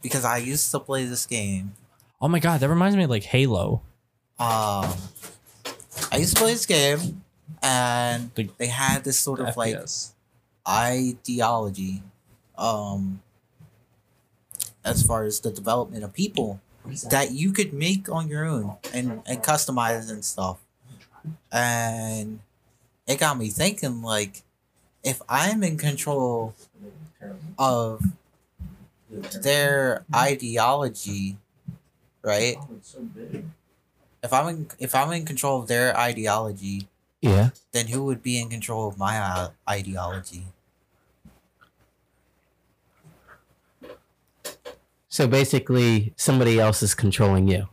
because 0.00 0.24
I 0.24 0.38
used 0.38 0.70
to 0.70 0.80
play 0.80 1.04
this 1.04 1.26
game. 1.26 1.74
oh 2.20 2.28
my 2.28 2.38
god 2.38 2.60
that 2.60 2.68
reminds 2.68 2.96
me 2.96 3.04
of 3.04 3.10
like 3.10 3.24
halo 3.24 3.82
Um, 4.38 4.90
I 6.10 6.16
used 6.18 6.34
to 6.36 6.42
play 6.42 6.52
this 6.52 6.66
game, 6.66 7.22
and 7.62 8.30
The 8.34 8.48
they 8.58 8.66
had 8.68 9.04
this 9.04 9.18
sort 9.18 9.40
of 9.40 9.56
like 9.56 9.76
FPS. 9.76 10.12
ideology, 10.66 12.02
um, 12.56 13.20
as 14.84 15.02
far 15.06 15.24
as 15.24 15.40
the 15.40 15.50
development 15.50 16.02
of 16.04 16.12
people, 16.12 16.60
that 17.10 17.30
you 17.32 17.52
could 17.52 17.72
make 17.72 18.08
on 18.10 18.28
your 18.28 18.44
own 18.44 18.76
and, 18.92 19.22
and 19.26 19.42
customize 19.42 20.10
and 20.10 20.24
stuff. 20.24 20.58
And 21.52 22.40
it 23.06 23.18
got 23.18 23.38
me 23.38 23.48
thinking 23.48 24.02
like 24.02 24.42
if 25.04 25.20
I'm 25.28 25.62
in 25.62 25.76
control 25.76 26.54
of 27.58 28.02
their 29.42 30.04
ideology, 30.14 31.38
right? 32.22 32.56
If 34.22 34.32
I'm 34.32 34.48
in 34.48 34.70
if 34.78 34.94
I'm 34.94 35.12
in 35.12 35.24
control 35.24 35.60
of 35.60 35.68
their 35.68 35.96
ideology, 35.96 36.88
Yeah. 37.20 37.50
then 37.72 37.88
who 37.88 38.04
would 38.04 38.22
be 38.22 38.40
in 38.40 38.48
control 38.48 38.88
of 38.88 38.96
my 38.98 39.18
uh, 39.18 39.48
ideology? 39.68 40.46
So 45.08 45.26
basically, 45.26 46.14
somebody 46.16 46.58
else 46.58 46.82
is 46.82 46.94
controlling 46.94 47.46
you, 47.48 47.68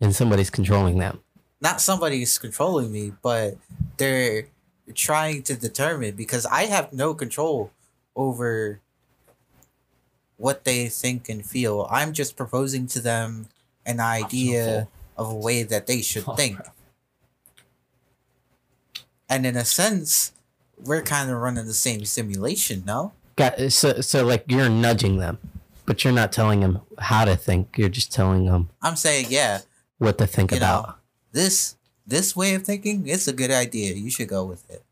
and 0.00 0.14
somebody's 0.14 0.50
controlling 0.50 0.98
them. 0.98 1.20
Not 1.60 1.80
somebody's 1.80 2.38
controlling 2.38 2.90
me, 2.90 3.12
but 3.22 3.56
they're 3.96 4.46
trying 4.94 5.42
to 5.44 5.54
determine 5.54 6.16
because 6.16 6.46
I 6.46 6.64
have 6.66 6.92
no 6.92 7.14
control 7.14 7.70
over 8.16 8.80
what 10.36 10.64
they 10.64 10.88
think 10.88 11.28
and 11.28 11.44
feel. 11.44 11.86
I'm 11.90 12.12
just 12.12 12.36
proposing 12.36 12.86
to 12.88 13.00
them 13.00 13.48
an 13.84 14.00
idea 14.00 14.88
of 15.16 15.30
a 15.30 15.34
way 15.34 15.62
that 15.62 15.86
they 15.86 16.00
should 16.00 16.24
think. 16.36 16.58
And 19.28 19.46
in 19.46 19.56
a 19.56 19.64
sense, 19.64 20.32
we're 20.78 21.02
kind 21.02 21.30
of 21.30 21.36
running 21.38 21.66
the 21.66 21.74
same 21.74 22.04
simulation, 22.04 22.82
no? 22.86 23.12
Got 23.36 23.72
so 23.72 24.00
so 24.00 24.24
like 24.24 24.44
you're 24.48 24.68
nudging 24.68 25.18
them, 25.18 25.38
but 25.86 26.04
you're 26.04 26.12
not 26.12 26.32
telling 26.32 26.60
them 26.60 26.80
how 26.98 27.24
to 27.24 27.36
think. 27.36 27.76
You're 27.78 27.88
just 27.88 28.12
telling 28.12 28.46
them 28.46 28.70
I'm 28.82 28.96
saying, 28.96 29.26
yeah, 29.28 29.60
what 29.98 30.18
to 30.18 30.26
think 30.26 30.52
about. 30.52 30.86
know, 30.88 30.94
this 31.32 31.76
this 32.06 32.34
way 32.34 32.54
of 32.54 32.62
thinking, 32.64 33.06
it's 33.06 33.28
a 33.28 33.32
good 33.32 33.50
idea. 33.50 33.94
You 33.94 34.10
should 34.10 34.28
go 34.28 34.44
with 34.44 34.68
it. 34.70 34.82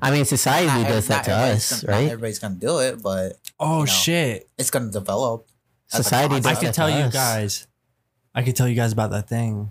I 0.00 0.10
mean, 0.10 0.24
society 0.24 0.66
Not 0.66 0.88
does 0.88 1.04
ev- 1.04 1.08
that 1.08 1.24
to 1.26 1.32
us, 1.32 1.70
gonna- 1.82 1.82
Not 1.92 1.96
right? 2.02 2.10
everybody's 2.10 2.38
gonna 2.38 2.54
do 2.56 2.78
it, 2.80 3.02
but 3.02 3.38
Oh 3.60 3.80
know. 3.80 3.86
shit! 3.86 4.48
it's 4.58 4.70
gonna 4.70 4.90
develop. 4.90 5.46
as 5.92 6.00
a 6.00 6.02
Society 6.04 6.36
does 6.36 6.46
I 6.46 6.54
that 6.54 6.60
can 6.60 6.72
to 6.72 6.76
tell 6.76 6.90
you 6.90 6.96
us. 7.04 7.12
guys. 7.12 7.66
I 8.34 8.42
can 8.42 8.54
tell 8.54 8.66
you 8.66 8.74
guys 8.74 8.92
about 8.92 9.10
that 9.10 9.28
thing. 9.28 9.70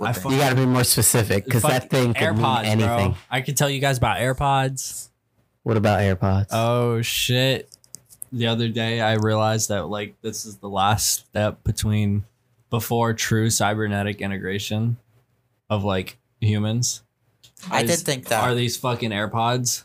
I 0.00 0.12
thing? 0.12 0.22
fuck- 0.22 0.32
You 0.32 0.38
got 0.38 0.50
to 0.50 0.56
be 0.56 0.66
more 0.66 0.84
specific 0.84 1.44
because 1.44 1.62
that 1.62 1.90
thing 1.90 2.14
could 2.14 2.36
mean 2.36 2.64
anything. 2.64 3.10
bro. 3.12 3.16
I 3.30 3.40
can 3.42 3.54
tell 3.54 3.68
you 3.70 3.80
guys 3.80 3.98
about 3.98 4.18
AirPods. 4.18 5.08
What 5.64 5.76
about 5.76 6.00
AirPods? 6.00 6.46
Oh 6.50 7.02
shit! 7.02 7.68
The 8.32 8.46
other 8.46 8.68
day, 8.68 9.00
I 9.00 9.14
realized 9.14 9.68
that 9.68 9.86
like 9.88 10.14
this 10.22 10.46
is 10.46 10.56
the 10.58 10.68
last 10.68 11.26
step 11.28 11.62
between 11.64 12.24
before 12.74 13.14
true 13.14 13.50
cybernetic 13.50 14.20
integration 14.20 14.96
of 15.70 15.84
like 15.84 16.18
humans. 16.40 17.02
I 17.70 17.84
did 17.84 18.00
think 18.00 18.26
that. 18.26 18.42
Are 18.42 18.54
these 18.54 18.76
fucking 18.76 19.10
AirPods? 19.12 19.84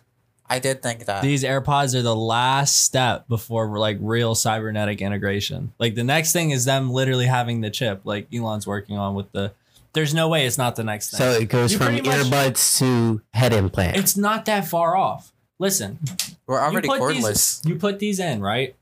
I 0.52 0.58
did 0.58 0.82
think 0.82 1.06
that. 1.06 1.22
These 1.22 1.44
AirPods 1.44 1.94
are 1.94 2.02
the 2.02 2.16
last 2.16 2.84
step 2.84 3.28
before 3.28 3.78
like 3.78 3.98
real 4.02 4.34
cybernetic 4.34 5.02
integration. 5.02 5.72
Like 5.78 5.94
the 5.94 6.04
next 6.04 6.34
thing 6.34 6.50
is 6.50 6.66
them 6.66 6.90
literally 6.90 7.28
having 7.28 7.62
the 7.62 7.70
chip, 7.70 8.02
like 8.06 8.28
Elon's 8.34 8.66
working 8.66 8.98
on 8.98 9.14
with 9.14 9.32
the. 9.34 9.52
There's 9.94 10.14
no 10.16 10.28
way 10.28 10.48
it's 10.48 10.58
not 10.58 10.76
the 10.76 10.84
next 10.84 11.12
thing. 11.12 11.20
so 11.20 11.32
it 11.32 11.48
goes 11.50 11.72
You 11.74 11.78
from 11.78 11.88
pretty 11.90 12.10
much- 12.10 12.18
earbuds 12.26 12.80
to 12.80 13.22
head 13.34 13.54
implant. 13.54 13.98
it's 13.98 14.18
not 14.18 14.46
that 14.46 14.68
far 14.68 14.96
off. 14.98 15.32
Listen, 15.60 16.00
We're 16.48 16.60
already 16.60 16.88
you 16.88 16.94
cordless. 16.96 17.62
These, 17.62 17.70
you 17.70 17.76
put 17.76 18.00
these 18.00 18.20
in, 18.20 18.42
right? 18.42 18.76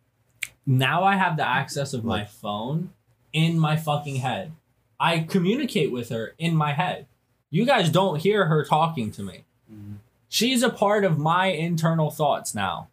Now 0.66 1.04
I 1.04 1.16
have 1.18 1.36
the 1.38 1.48
access 1.48 1.94
of 1.94 2.04
my 2.06 2.24
phone 2.26 2.92
in 3.34 3.60
my 3.60 3.76
fucking 3.76 4.18
head. 4.18 4.52
I 5.00 5.20
communicate 5.20 5.92
with 5.92 6.10
her 6.10 6.34
in 6.38 6.56
my 6.56 6.74
head. 6.74 7.06
You 7.50 7.66
guys 7.66 7.90
don't 7.90 8.20
hear 8.20 8.46
her 8.46 8.64
talking 8.64 9.12
to 9.12 9.24
me. 9.24 9.44
Mm-hmm. 9.72 9.96
She's 10.30 10.64
a 10.64 10.70
part 10.70 11.06
of 11.06 11.18
my 11.18 11.48
internal 11.48 12.12
thoughts 12.12 12.54
now 12.54 12.90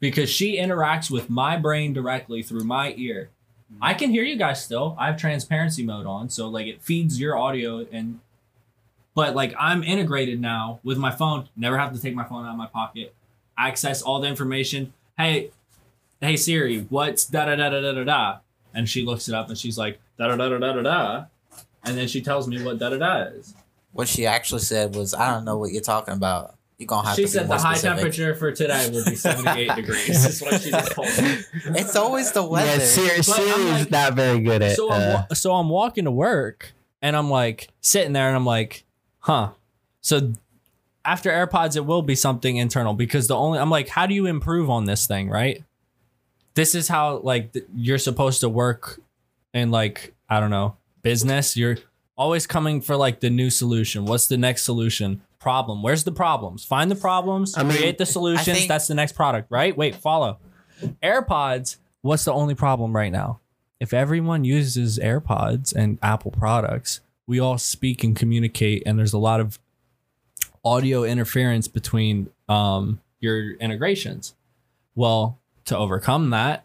because 0.00 0.28
she 0.28 0.58
interacts 0.58 1.10
with 1.10 1.30
my 1.30 1.56
brain 1.56 1.92
directly 1.92 2.42
through 2.42 2.64
my 2.64 2.94
ear. 2.96 3.30
Mm-hmm. 3.72 3.84
I 3.84 3.94
can 3.94 4.10
hear 4.10 4.24
you 4.24 4.36
guys 4.36 4.62
still. 4.62 4.96
I 4.98 5.06
have 5.06 5.16
transparency 5.16 5.84
mode 5.84 6.06
on, 6.06 6.28
so 6.28 6.48
like 6.48 6.66
it 6.66 6.82
feeds 6.82 7.18
your 7.18 7.38
audio 7.38 7.86
and 7.90 8.20
but 9.14 9.34
like 9.34 9.54
I'm 9.58 9.82
integrated 9.82 10.40
now 10.40 10.80
with 10.82 10.98
my 10.98 11.10
phone. 11.10 11.48
Never 11.56 11.78
have 11.78 11.92
to 11.92 12.00
take 12.00 12.14
my 12.14 12.24
phone 12.24 12.44
out 12.44 12.50
of 12.50 12.58
my 12.58 12.66
pocket. 12.66 13.14
Access 13.56 14.02
all 14.02 14.20
the 14.20 14.28
information. 14.28 14.92
Hey, 15.16 15.52
hey 16.20 16.36
Siri, 16.36 16.80
what's 16.88 17.24
da 17.24 17.46
da 17.46 17.54
da 17.56 17.70
da 17.70 17.80
da 17.80 17.92
da 17.92 18.04
da? 18.04 18.38
And 18.74 18.88
she 18.88 19.02
looks 19.02 19.28
it 19.28 19.34
up 19.34 19.48
and 19.48 19.56
she's 19.58 19.78
like 19.78 20.00
da 20.18 20.28
da 20.28 20.36
da 20.36 20.48
da 20.48 20.58
da 20.58 20.72
da 20.72 20.82
da, 20.82 21.24
and 21.84 21.96
then 21.96 22.08
she 22.08 22.20
tells 22.20 22.48
me 22.48 22.62
what 22.62 22.78
da 22.78 22.90
da 22.90 22.96
da 22.98 23.16
is. 23.28 23.54
What 23.92 24.08
she 24.08 24.26
actually 24.26 24.62
said 24.62 24.94
was, 24.96 25.14
"I 25.14 25.32
don't 25.32 25.44
know 25.44 25.56
what 25.58 25.70
you're 25.70 25.80
talking 25.82 26.14
about. 26.14 26.56
You're 26.78 26.88
gonna 26.88 27.06
have 27.06 27.14
to 27.16 27.22
She 27.22 27.26
to 27.26 27.30
said 27.32 27.38
be 27.42 27.42
the 27.44 27.48
more 27.54 27.58
high 27.58 27.74
specific." 27.74 27.96
temperature 27.98 28.34
for 28.34 28.50
today 28.50 28.90
would 28.92 29.04
be 29.04 29.14
78 29.14 29.70
degrees. 29.76 30.24
Is 30.26 30.42
what 30.42 30.60
she 30.60 30.70
just 30.72 30.90
told 30.92 31.06
me. 31.06 31.36
It's 31.78 31.94
always 31.94 32.32
the 32.32 32.44
weather. 32.44 32.66
yeah, 32.66 32.78
Siri, 32.80 33.16
But 33.18 33.22
Siri 33.24 33.50
I'm 33.52 33.60
is 33.60 33.80
like- 33.82 33.90
not 33.92 34.14
very 34.14 34.40
good 34.40 34.60
at. 34.62 34.74
so 34.76 34.90
I'm 34.90 35.00
uh, 35.00 35.14
wa- 35.28 35.34
so 35.34 35.54
I'm 35.54 35.68
walking 35.68 36.04
to 36.06 36.10
work 36.10 36.72
and 37.00 37.16
I'm 37.16 37.30
like 37.30 37.68
sitting 37.80 38.12
there 38.12 38.26
and 38.26 38.34
I'm 38.36 38.44
like, 38.46 38.84
huh. 39.20 39.50
So 40.00 40.32
after 41.04 41.30
AirPods, 41.30 41.76
it 41.76 41.86
will 41.86 42.02
be 42.02 42.16
something 42.16 42.56
internal 42.56 42.94
because 42.94 43.28
the 43.28 43.36
only 43.36 43.60
I'm 43.60 43.70
like, 43.70 43.88
how 43.88 44.06
do 44.06 44.14
you 44.14 44.26
improve 44.26 44.68
on 44.68 44.86
this 44.86 45.06
thing, 45.06 45.28
right? 45.30 45.62
This 46.54 46.74
is 46.74 46.88
how 46.88 47.18
like 47.18 47.52
th- 47.52 47.66
you're 47.74 47.98
supposed 47.98 48.40
to 48.40 48.48
work 48.48 49.00
in 49.52 49.70
like 49.70 50.14
I 50.28 50.40
don't 50.40 50.50
know 50.50 50.76
business. 51.02 51.56
You're 51.56 51.78
always 52.16 52.46
coming 52.46 52.80
for 52.80 52.96
like 52.96 53.20
the 53.20 53.30
new 53.30 53.50
solution. 53.50 54.04
What's 54.06 54.26
the 54.28 54.36
next 54.38 54.62
solution? 54.62 55.22
Problem. 55.38 55.82
Where's 55.82 56.04
the 56.04 56.12
problems? 56.12 56.64
Find 56.64 56.90
the 56.90 56.94
problems. 56.96 57.56
I 57.58 57.62
mean, 57.64 57.76
create 57.76 57.98
the 57.98 58.06
solutions. 58.06 58.56
think- 58.56 58.68
That's 58.68 58.86
the 58.86 58.94
next 58.94 59.12
product, 59.12 59.50
right? 59.50 59.76
Wait, 59.76 59.94
follow. 59.96 60.38
AirPods. 61.02 61.76
What's 62.02 62.24
the 62.24 62.32
only 62.32 62.54
problem 62.54 62.94
right 62.94 63.12
now? 63.12 63.40
if 63.80 63.92
everyone 63.92 64.44
uses 64.44 64.98
AirPods 64.98 65.74
and 65.74 65.98
Apple 66.00 66.30
products, 66.30 67.00
we 67.26 67.38
all 67.38 67.58
speak 67.58 68.02
and 68.02 68.16
communicate, 68.16 68.82
and 68.86 68.98
there's 68.98 69.12
a 69.12 69.18
lot 69.18 69.40
of 69.40 69.58
audio 70.64 71.04
interference 71.04 71.68
between 71.68 72.30
um, 72.48 73.00
your 73.20 73.52
integrations. 73.56 74.34
Well, 74.94 75.38
to 75.66 75.76
overcome 75.76 76.30
that, 76.30 76.64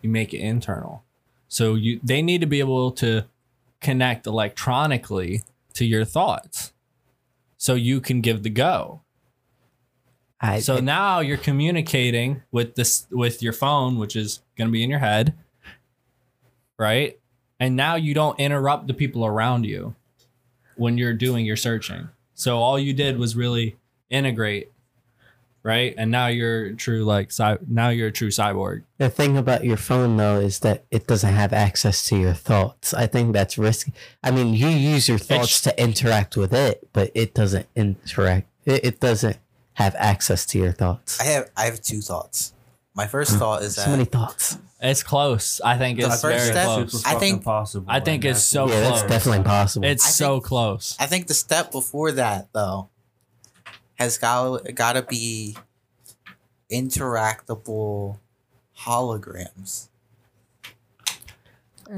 you 0.00 0.10
make 0.10 0.34
it 0.34 0.38
internal. 0.38 1.04
So 1.48 1.74
you 1.74 2.00
they 2.02 2.22
need 2.22 2.40
to 2.40 2.46
be 2.46 2.60
able 2.60 2.92
to 2.92 3.24
connect 3.80 4.26
electronically 4.26 5.42
to 5.74 5.84
your 5.84 6.04
thoughts, 6.04 6.72
so 7.56 7.74
you 7.74 8.00
can 8.00 8.20
give 8.20 8.42
the 8.42 8.50
go. 8.50 9.02
I, 10.40 10.58
So 10.58 10.78
now 10.80 11.20
you're 11.20 11.36
communicating 11.36 12.42
with 12.50 12.74
this 12.74 13.06
with 13.10 13.42
your 13.42 13.52
phone, 13.52 13.98
which 13.98 14.16
is 14.16 14.42
going 14.58 14.68
to 14.68 14.72
be 14.72 14.82
in 14.82 14.90
your 14.90 14.98
head, 14.98 15.34
right? 16.78 17.18
And 17.60 17.76
now 17.76 17.94
you 17.94 18.12
don't 18.12 18.40
interrupt 18.40 18.88
the 18.88 18.94
people 18.94 19.24
around 19.24 19.64
you 19.66 19.94
when 20.74 20.98
you're 20.98 21.14
doing 21.14 21.46
your 21.46 21.56
searching. 21.56 22.08
So 22.34 22.58
all 22.58 22.76
you 22.76 22.92
did 22.92 23.18
was 23.18 23.36
really 23.36 23.76
integrate, 24.10 24.71
right? 25.62 25.94
And 25.96 26.10
now 26.10 26.26
you're 26.26 26.72
true 26.72 27.04
like 27.04 27.30
cy- 27.30 27.58
now 27.66 27.88
you're 27.88 28.08
a 28.08 28.12
true 28.12 28.28
cyborg. 28.28 28.82
The 28.98 29.10
thing 29.10 29.36
about 29.36 29.64
your 29.64 29.76
phone 29.76 30.16
though 30.16 30.40
is 30.40 30.60
that 30.60 30.84
it 30.90 31.06
doesn't 31.06 31.32
have 31.32 31.52
access 31.52 32.06
to 32.08 32.16
your 32.16 32.34
thoughts. 32.34 32.94
I 32.94 33.06
think 33.06 33.32
that's 33.32 33.58
risky. 33.58 33.92
I 34.22 34.30
mean, 34.30 34.54
you 34.54 34.68
use 34.68 35.08
your 35.08 35.18
thoughts 35.18 35.60
to 35.62 35.82
interact 35.82 36.36
with 36.36 36.52
it, 36.52 36.88
but 36.92 37.10
it 37.14 37.34
doesn't 37.34 37.66
interact. 37.76 38.48
It, 38.64 38.84
it 38.84 39.00
doesn't 39.00 39.38
have 39.74 39.94
access 39.98 40.44
to 40.46 40.58
your 40.58 40.72
thoughts. 40.72 41.20
I 41.20 41.24
have 41.24 41.50
I 41.56 41.64
have 41.64 41.80
two 41.80 42.00
thoughts. 42.00 42.54
My 42.94 43.06
first 43.06 43.32
hmm. 43.32 43.38
thought 43.38 43.62
is 43.62 43.76
So 43.76 43.82
that 43.82 43.90
many 43.90 44.04
thoughts. 44.04 44.58
It's 44.84 45.04
close. 45.04 45.60
I 45.60 45.78
think 45.78 46.00
The 46.00 46.06
it's 46.06 46.20
first 46.20 46.22
very 46.22 46.50
step- 46.50 46.64
close. 46.66 47.04
I 47.06 47.14
think- 47.14 47.44
possible. 47.44 47.86
I 47.88 48.00
think 48.00 48.24
it's 48.24 48.40
that's 48.40 48.48
so 48.48 48.64
what- 48.64 48.74
Yeah, 48.74 48.80
that's 48.80 49.02
definitely 49.02 49.44
possible. 49.44 49.86
It's 49.86 50.04
I 50.04 50.10
so 50.10 50.40
close. 50.40 50.96
I 50.98 51.06
think 51.06 51.28
the 51.28 51.34
step 51.34 51.70
before 51.70 52.10
that 52.12 52.48
though 52.52 52.88
has 54.02 54.18
got 54.18 54.74
got 54.74 54.92
to 54.94 55.02
be 55.02 55.56
interactable 56.70 58.18
holograms. 58.78 59.88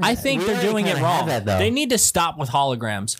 I 0.01 0.15
think 0.15 0.41
We 0.41 0.47
they're 0.47 0.61
doing 0.61 0.87
it 0.87 0.97
wrong. 1.01 1.27
that, 1.27 1.45
though. 1.45 1.57
they 1.57 1.69
need 1.69 1.89
to 1.91 1.97
stop 1.97 2.37
with 2.37 2.49
holograms. 2.49 3.19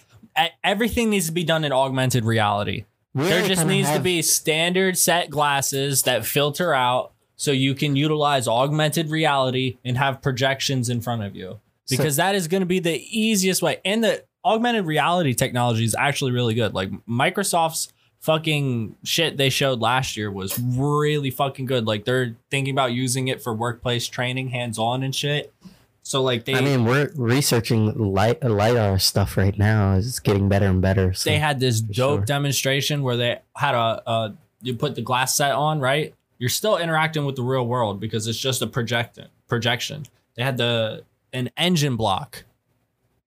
Everything 0.63 1.09
needs 1.09 1.27
to 1.27 1.31
be 1.31 1.43
done 1.45 1.63
in 1.63 1.71
augmented 1.71 2.25
reality. 2.25 2.85
We 3.13 3.23
there 3.23 3.47
just 3.47 3.61
kinda 3.61 3.73
needs 3.73 3.89
to 3.91 3.99
be 4.01 4.21
standard 4.21 4.97
set 4.97 5.29
glasses 5.29 6.03
that 6.03 6.25
filter 6.25 6.73
out 6.73 7.13
so 7.37 7.51
you 7.51 7.73
can 7.75 7.95
utilize 7.95 8.45
augmented 8.47 9.09
reality 9.09 9.77
and 9.85 9.97
have 9.97 10.21
projections 10.21 10.89
in 10.89 10.99
front 10.99 11.23
of 11.23 11.35
you. 11.35 11.59
So- 11.85 11.95
Because 11.95 12.17
that 12.17 12.35
is 12.35 12.49
going 12.49 12.61
to 12.61 12.65
be 12.67 12.79
the 12.79 13.01
easiest 13.17 13.61
way. 13.61 13.77
And 13.85 14.03
the 14.03 14.25
augmented 14.43 14.85
reality 14.85 15.33
technology 15.33 15.85
is 15.85 15.95
actually 15.97 16.31
really 16.33 16.53
good. 16.55 16.73
Like 16.73 16.89
Microsoft's 17.07 17.93
fucking 18.25 18.95
shit 19.03 19.37
they 19.37 19.51
showed 19.51 19.79
last 19.79 20.17
year 20.17 20.31
was 20.31 20.59
really 20.59 21.29
fucking 21.29 21.67
good. 21.67 21.85
Like 21.85 22.05
they're 22.05 22.35
thinking 22.49 22.73
about 22.73 22.91
using 22.91 23.27
it 23.27 23.41
for 23.43 23.53
workplace 23.53 24.07
training, 24.07 24.49
hands 24.49 24.79
on 24.79 25.03
and 25.03 25.13
shit. 25.13 25.53
So 26.01 26.23
like 26.23 26.45
they 26.45 26.55
I 26.55 26.61
mean, 26.61 26.85
we're 26.85 27.11
researching 27.15 27.93
light 27.93 28.43
lidar 28.43 28.97
stuff 28.97 29.37
right 29.37 29.57
now. 29.57 29.93
It's 29.93 30.19
getting 30.19 30.49
better 30.49 30.65
and 30.65 30.81
better. 30.81 31.13
So. 31.13 31.29
they 31.29 31.37
had 31.37 31.59
this 31.59 31.81
dope 31.81 32.19
sure. 32.19 32.25
demonstration 32.25 33.03
where 33.03 33.15
they 33.15 33.39
had 33.55 33.75
a, 33.75 34.01
a 34.09 34.35
you 34.65 34.73
put 34.73 34.95
the 34.95 35.01
glass 35.01 35.35
set 35.35 35.51
on 35.51 35.79
right 35.79 36.13
you're 36.37 36.49
still 36.49 36.77
interacting 36.77 37.25
with 37.25 37.35
the 37.35 37.43
real 37.43 37.65
world 37.65 37.99
because 37.99 38.27
it's 38.27 38.39
just 38.39 38.61
a 38.61 38.67
project 38.67 39.19
projection 39.47 40.05
they 40.35 40.43
had 40.43 40.57
the 40.57 41.03
an 41.31 41.49
engine 41.55 41.95
block 41.95 42.43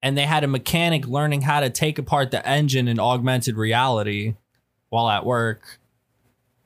and 0.03 0.17
they 0.17 0.25
had 0.25 0.45
a 0.45 0.49
mechanic 0.49 1.07
learning 1.07 1.43
how 1.43 1.61
to 1.61 1.71
take 1.71 1.99
apart 1.99 2.31
the 2.31 2.47
engine 2.47 2.89
in 2.89 2.99
augmented 2.99 3.57
reality 3.57 4.35
while 4.91 5.09
at 5.09 5.25
work 5.27 5.79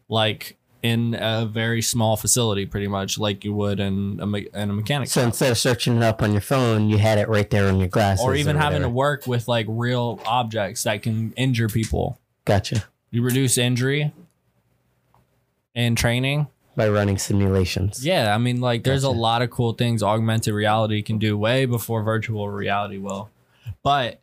like 0.08 0.56
in 0.82 1.14
a 1.18 1.46
very 1.46 1.80
small 1.80 2.16
facility 2.16 2.66
pretty 2.66 2.88
much 2.88 3.16
like 3.18 3.44
you 3.44 3.52
would 3.54 3.78
in 3.78 4.18
a, 4.20 4.26
me- 4.26 4.48
in 4.52 4.68
a 4.70 4.72
mechanic 4.72 5.08
so 5.08 5.20
shop. 5.20 5.28
instead 5.28 5.50
of 5.52 5.56
searching 5.58 5.96
it 5.96 6.02
up 6.02 6.22
on 6.22 6.32
your 6.32 6.40
phone, 6.40 6.88
you 6.88 6.98
had 6.98 7.18
it 7.18 7.28
right 7.28 7.48
there 7.50 7.68
on 7.68 7.78
your 7.78 7.86
glasses, 7.88 8.24
or 8.24 8.34
even 8.34 8.56
having 8.56 8.82
to 8.82 8.88
work 8.88 9.26
with 9.26 9.46
like 9.46 9.66
real 9.68 10.20
objects 10.26 10.82
that 10.82 11.02
can 11.02 11.32
injure 11.36 11.68
people 11.68 12.18
Gotcha. 12.44 12.84
you 13.10 13.22
reduce 13.22 13.56
injury 13.58 14.12
in 15.74 15.94
training 15.94 16.48
By 16.76 16.88
running 16.88 17.16
simulations. 17.18 18.04
yeah 18.04 18.34
i 18.34 18.38
mean 18.38 18.60
like 18.60 18.82
there's 18.84 19.04
a 19.04 19.10
lot 19.10 19.40
of 19.42 19.50
cool 19.50 19.72
things 19.72 20.02
augmented 20.02 20.52
reality 20.52 21.00
can 21.02 21.18
do 21.18 21.38
way 21.38 21.64
before 21.64 22.02
virtual 22.02 22.48
reality 22.50 22.98
will 22.98 23.30
but 23.82 24.20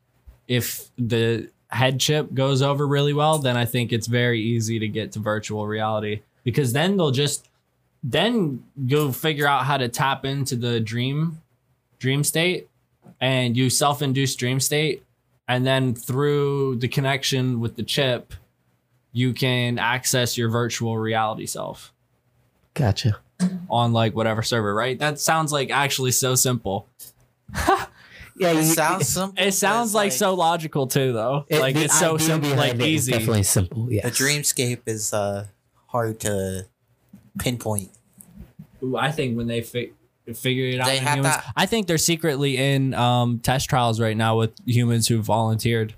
if 0.48 0.90
the 0.98 1.50
head 1.70 2.00
chip 2.00 2.34
goes 2.34 2.62
over 2.62 2.88
really 2.88 3.14
well 3.14 3.38
then 3.38 3.56
i 3.56 3.64
think 3.64 3.94
it's 3.94 4.08
very 4.08 4.42
easy 4.42 4.80
to 4.80 4.88
get 4.88 5.12
to 5.12 5.20
virtual 5.20 5.68
reality. 5.68 6.22
Because 6.44 6.74
then 6.74 6.98
they'll 6.98 7.12
just 7.12 7.48
then 8.02 8.64
you'll 8.76 9.12
figure 9.12 9.46
out 9.46 9.66
how 9.66 9.78
to 9.78 9.90
tap 9.90 10.26
into 10.26 10.56
the 10.56 10.80
dream 10.80 11.42
dream 12.00 12.24
state 12.24 12.70
and 13.20 13.58
you 13.58 13.70
self-induce 13.70 14.36
dream 14.36 14.60
state. 14.60 15.04
And 15.48 15.66
then 15.66 15.96
through 15.96 16.78
the 16.78 16.88
connection 16.88 17.60
with 17.60 17.76
the 17.76 17.84
chip 17.84 18.34
you 19.12 19.34
can 19.34 19.80
access 19.80 20.38
your 20.38 20.50
virtual 20.50 20.98
reality 20.98 21.46
self 21.46 21.92
Gotcha. 22.74 23.18
on 23.70 23.92
like 23.92 24.16
whatever 24.16 24.42
server 24.44 24.74
right? 24.74 24.98
That 24.98 25.20
sounds 25.20 25.52
like 25.52 25.70
actually 25.72 26.12
so 26.12 26.36
simple 26.36 26.88
Yeah, 28.40 28.52
It 28.52 28.56
you, 28.56 28.64
sounds 28.64 29.08
simple. 29.10 29.44
it 29.44 29.52
sounds 29.52 29.90
it's 29.90 29.96
like, 29.96 30.12
so 30.14 30.34
logical 30.34 30.88
too 30.88 31.12
though 31.14 31.46
it- 31.50 31.60
like 31.60 31.76
it's 31.76 32.00
so 32.00 32.18
simple 32.18 32.50
like 32.52 32.78
behind 32.78 32.82
it 32.82 32.86
is 32.86 33.10
easy 33.10 33.12
Definitely 33.12 33.44
simple. 33.44 33.92
Yeah. 33.92 34.04
The 34.08 34.12
dreamscape 34.12 34.80
is 34.86 35.12
uh 35.14 35.48
hard 35.88 36.20
to 36.22 36.66
pinpoint. 37.38 37.92
Ooh, 38.84 38.96
i 38.98 39.12
think 39.12 39.36
when 39.38 39.48
they 39.48 39.62
fi- 39.62 39.92
figure 40.34 40.66
it 40.68 40.80
out 40.80 40.86
They 40.88 40.98
have 40.98 41.18
humans, 41.20 41.36
that- 41.36 41.46
i 41.58 41.66
think 41.66 41.88
they're 41.88 41.98
secretly 41.98 42.58
in 42.58 42.94
um 42.94 43.40
test 43.40 43.70
trials 43.70 44.00
right 44.00 44.16
now 44.16 44.38
with 44.38 44.52
humans 44.66 45.08
who 45.08 45.22
volunteered 45.22 45.96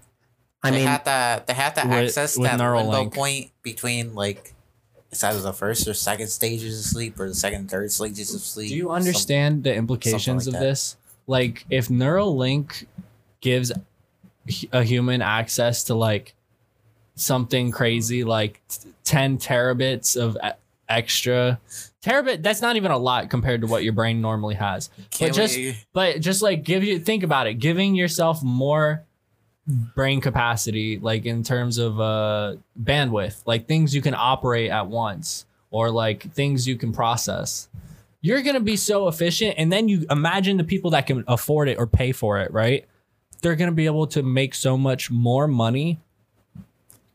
I 0.63 0.69
they 0.71 0.77
mean, 0.77 0.87
have 0.87 1.03
to 1.05 1.43
they 1.47 1.53
have 1.53 1.73
to 1.75 1.87
with- 1.87 1.93
access 2.07 2.37
with 2.37 2.45
that 2.49 2.59
window 2.59 3.03
Neuralink. 3.05 3.13
point 3.13 3.51
between 3.63 4.13
like 4.15 4.53
it's 5.11 5.23
either 5.23 5.41
the 5.41 5.51
first 5.53 5.87
or 5.87 5.93
second 5.93 6.27
stages 6.29 6.79
of 6.79 6.85
sleep 6.85 7.19
or 7.19 7.27
the 7.27 7.35
second 7.35 7.59
and 7.61 7.69
third 7.69 7.91
stages 7.91 8.33
of 8.33 8.39
sleep. 8.41 8.69
Do 8.69 8.75
you 8.75 8.91
understand 8.91 9.63
the 9.65 9.75
implications 9.75 10.47
like 10.47 10.55
of 10.55 10.61
that. 10.61 10.65
this? 10.65 10.95
Like, 11.31 11.65
if 11.69 11.87
Neuralink 11.87 12.85
gives 13.39 13.71
a 14.73 14.83
human 14.83 15.21
access 15.21 15.85
to 15.85 15.95
like 15.95 16.35
something 17.15 17.71
crazy, 17.71 18.23
like 18.23 18.61
t- 18.67 18.89
10 19.05 19.37
terabits 19.37 20.17
of 20.21 20.37
extra 20.89 21.59
terabit, 22.03 22.43
that's 22.43 22.61
not 22.61 22.75
even 22.75 22.91
a 22.91 22.97
lot 22.97 23.29
compared 23.29 23.61
to 23.61 23.67
what 23.67 23.83
your 23.83 23.93
brain 23.93 24.19
normally 24.21 24.55
has. 24.55 24.89
Can't 25.09 25.31
but 25.31 25.35
just- 25.37 25.55
we- 25.57 25.75
But 25.93 26.19
just 26.19 26.41
like 26.41 26.63
give 26.63 26.83
you, 26.83 26.99
think 26.99 27.23
about 27.23 27.47
it, 27.47 27.55
giving 27.55 27.95
yourself 27.95 28.43
more 28.43 29.03
brain 29.95 30.19
capacity, 30.19 30.99
like 30.99 31.25
in 31.25 31.43
terms 31.43 31.77
of 31.77 31.99
uh, 32.01 32.55
bandwidth, 32.81 33.41
like 33.45 33.67
things 33.67 33.95
you 33.95 34.01
can 34.01 34.15
operate 34.17 34.69
at 34.69 34.87
once 34.87 35.45
or 35.69 35.91
like 35.91 36.33
things 36.33 36.67
you 36.67 36.75
can 36.75 36.91
process 36.91 37.69
you're 38.21 38.41
going 38.41 38.55
to 38.55 38.59
be 38.59 38.75
so 38.75 39.07
efficient 39.07 39.55
and 39.57 39.71
then 39.71 39.87
you 39.87 40.05
imagine 40.09 40.57
the 40.57 40.63
people 40.63 40.91
that 40.91 41.07
can 41.07 41.23
afford 41.27 41.67
it 41.67 41.77
or 41.77 41.87
pay 41.87 42.11
for 42.11 42.39
it 42.39 42.51
right? 42.51 42.85
They're 43.41 43.55
going 43.55 43.71
to 43.71 43.75
be 43.75 43.87
able 43.87 44.07
to 44.07 44.21
make 44.21 44.53
so 44.53 44.77
much 44.77 45.09
more 45.09 45.47
money 45.47 45.99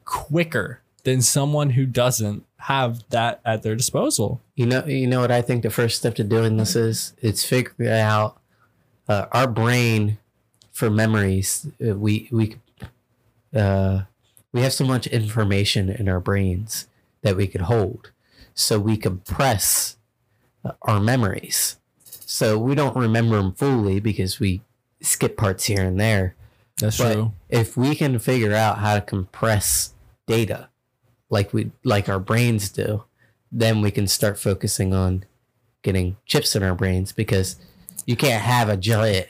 quicker 0.05 0.81
than 1.05 1.23
someone 1.23 1.71
who 1.71 1.87
doesn't 1.87 2.45
have 2.59 3.09
that 3.11 3.41
at 3.45 3.63
their 3.63 3.77
disposal. 3.77 4.41
You 4.57 4.67
know, 4.67 4.85
you 4.87 5.07
know 5.07 5.21
what 5.21 5.31
I 5.31 5.41
think 5.41 5.63
the 5.63 5.71
first 5.71 5.99
step 5.99 6.17
to 6.17 6.25
doing 6.25 6.57
this 6.57 6.75
is? 6.75 7.15
It's 7.23 7.45
figuring 7.45 7.91
out 7.91 8.41
uh, 9.09 9.27
our 9.31 9.47
brain 9.47 10.19
for 10.73 10.91
memories. 10.91 11.69
Uh, 11.81 11.95
we 11.95 12.29
we 12.33 12.57
uh, 13.55 14.03
we 14.53 14.63
have 14.63 14.73
so 14.73 14.85
much 14.85 15.07
information 15.07 15.91
in 15.91 16.09
our 16.09 16.19
brains 16.19 16.89
that 17.23 17.37
we 17.37 17.47
could 17.47 17.63
hold, 17.63 18.11
so 18.53 18.81
we 18.81 18.97
compress 18.97 19.97
our 20.83 21.01
memories. 21.01 21.79
So 22.05 22.59
we 22.59 22.75
don't 22.75 22.97
remember 22.97 23.37
them 23.37 23.53
fully 23.53 24.01
because 24.01 24.41
we 24.41 24.63
skip 25.01 25.37
parts 25.37 25.65
here 25.65 25.85
and 25.85 25.99
there. 26.01 26.35
that's 26.79 26.99
But 26.99 27.31
if 27.49 27.77
we 27.77 27.95
can 27.95 28.19
figure 28.19 28.55
out 28.55 28.79
how 28.79 28.95
to 28.95 29.01
compress 29.01 29.95
data 30.27 30.69
like 31.31 31.53
we 31.53 31.71
like 31.85 32.09
our 32.09 32.19
brains 32.19 32.69
do, 32.69 33.05
then 33.51 33.81
we 33.81 33.91
can 33.91 34.07
start 34.07 34.39
focusing 34.39 34.93
on 34.93 35.25
getting 35.83 36.17
chips 36.27 36.57
in 36.57 36.63
our 36.63 36.75
brains 36.75 37.13
because 37.13 37.57
you 38.07 38.17
can't 38.17 38.43
have 38.43 38.69
a 38.69 38.77
giant 38.77 39.29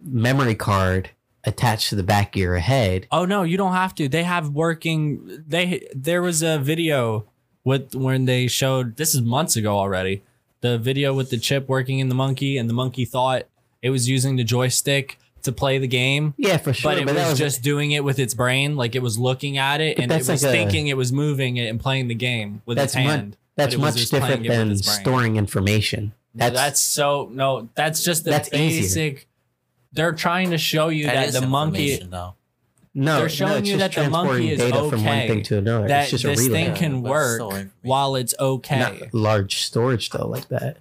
memory 0.00 0.54
card 0.54 1.10
attached 1.44 1.88
to 1.88 1.94
the 1.94 2.02
back 2.02 2.36
of 2.36 2.40
your 2.40 2.58
head. 2.58 3.06
oh 3.10 3.24
no 3.24 3.42
you 3.42 3.56
don't 3.56 3.72
have 3.72 3.94
to 3.94 4.08
they 4.08 4.24
have 4.24 4.50
working 4.50 5.42
they 5.46 5.88
there 5.94 6.20
was 6.20 6.42
a 6.42 6.58
video 6.58 7.26
with 7.68 7.94
when 7.94 8.24
they 8.24 8.46
showed 8.48 8.96
this 8.96 9.14
is 9.14 9.20
months 9.22 9.54
ago 9.60 9.72
already 9.78 10.22
the 10.60 10.76
video 10.78 11.08
with 11.18 11.28
the 11.30 11.38
chip 11.38 11.68
working 11.68 11.98
in 12.02 12.08
the 12.08 12.14
monkey 12.24 12.52
and 12.58 12.68
the 12.68 12.74
monkey 12.82 13.04
thought 13.04 13.42
it 13.80 13.90
was 13.90 14.08
using 14.08 14.36
the 14.36 14.44
joystick 14.44 15.06
to 15.42 15.52
play 15.52 15.78
the 15.78 15.86
game 15.86 16.34
Yeah, 16.36 16.56
for 16.56 16.72
sure. 16.72 16.90
but 16.90 16.98
it 16.98 17.06
that 17.06 17.30
was, 17.30 17.38
just 17.38 17.62
doing 17.62 17.92
it 17.92 18.02
with 18.02 18.18
its 18.18 18.34
brain, 18.34 18.74
like 18.74 18.96
it 18.96 19.02
was 19.02 19.16
looking 19.18 19.56
at 19.56 19.80
it 19.80 19.96
But 19.96 20.02
and 20.02 20.12
it 20.12 20.16
was 20.18 20.28
like 20.28 20.42
a- 20.42 20.50
thinking 20.56 20.88
it 20.88 20.96
was 20.96 21.12
moving 21.12 21.56
it 21.58 21.66
and 21.70 21.78
playing 21.78 22.08
the 22.08 22.16
game 22.16 22.60
with 22.66 22.76
That's 22.76 22.94
its 22.96 23.04
mu- 23.04 23.10
hand. 23.10 23.36
that's 23.54 23.74
it 23.74 23.78
much 23.78 24.10
different 24.10 24.42
than 24.46 24.76
storing 24.78 25.36
information. 25.36 26.12
That's, 26.34 26.54
That's, 26.54 26.64
that's 26.66 26.80
so 26.80 27.28
no, 27.32 27.68
that's 27.76 28.02
just 28.02 28.24
the 28.24 28.30
That's 28.32 28.52
easier. 28.52 28.82
basic. 28.82 29.28
They're 29.92 30.12
trying 30.12 30.50
to 30.50 30.58
show 30.58 30.88
you 30.88 31.06
that, 31.06 31.28
is 31.28 31.34
the 31.40 31.46
monkey 31.46 31.92
information, 31.92 32.10
though. 32.10 32.34
No. 32.94 33.18
they're 33.18 33.28
showing 33.28 33.52
no, 33.52 33.58
you 33.58 33.78
just 33.78 33.94
that 33.94 34.04
the 34.04 34.10
monkey 34.10 34.28
transporting 34.28 34.48
is 34.48 34.58
data 34.58 34.90
from 34.90 35.04
one 35.04 35.26
thing 35.28 35.42
to 35.44 35.58
another. 35.58 35.88
that 35.88 36.02
it's 36.02 36.10
just 36.10 36.24
this 36.24 36.40
a 36.40 36.42
relay. 36.48 36.64
thing 36.64 36.74
can 36.74 37.02
work 37.02 37.34
still 37.34 37.64
while 37.82 38.16
it's 38.16 38.34
okay. 38.38 38.78
Not 38.78 39.14
large 39.14 39.62
storage 39.62 40.10
though, 40.10 40.26
like 40.26 40.48
that. 40.48 40.78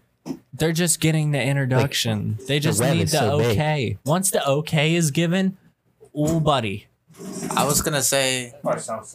They're 0.53 0.73
just 0.73 0.99
getting 0.99 1.31
the 1.31 1.41
introduction. 1.41 2.37
they 2.47 2.59
just 2.59 2.79
web 2.81 2.97
need 2.97 3.07
the 3.07 3.17
so 3.17 3.37
big. 3.37 3.51
okay. 3.51 3.97
Once 4.05 4.31
the 4.31 4.45
okay 4.47 4.95
is 4.95 5.11
given, 5.11 5.57
oh 6.13 6.39
buddy, 6.39 6.87
I 7.55 7.65
was 7.65 7.81
gonna 7.81 8.03
say 8.03 8.53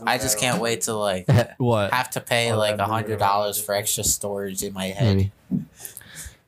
I 0.06 0.18
just 0.18 0.38
can't 0.38 0.60
wait 0.60 0.82
to 0.82 0.94
like 0.94 1.26
what? 1.58 1.92
have 1.92 2.10
to 2.10 2.20
pay 2.20 2.52
like 2.52 2.78
a 2.78 2.86
hundred 2.86 3.18
dollars 3.18 3.62
for 3.62 3.74
extra 3.74 4.04
storage 4.04 4.62
in 4.62 4.72
my 4.72 4.86
head. 4.86 5.16
Maybe. 5.16 5.32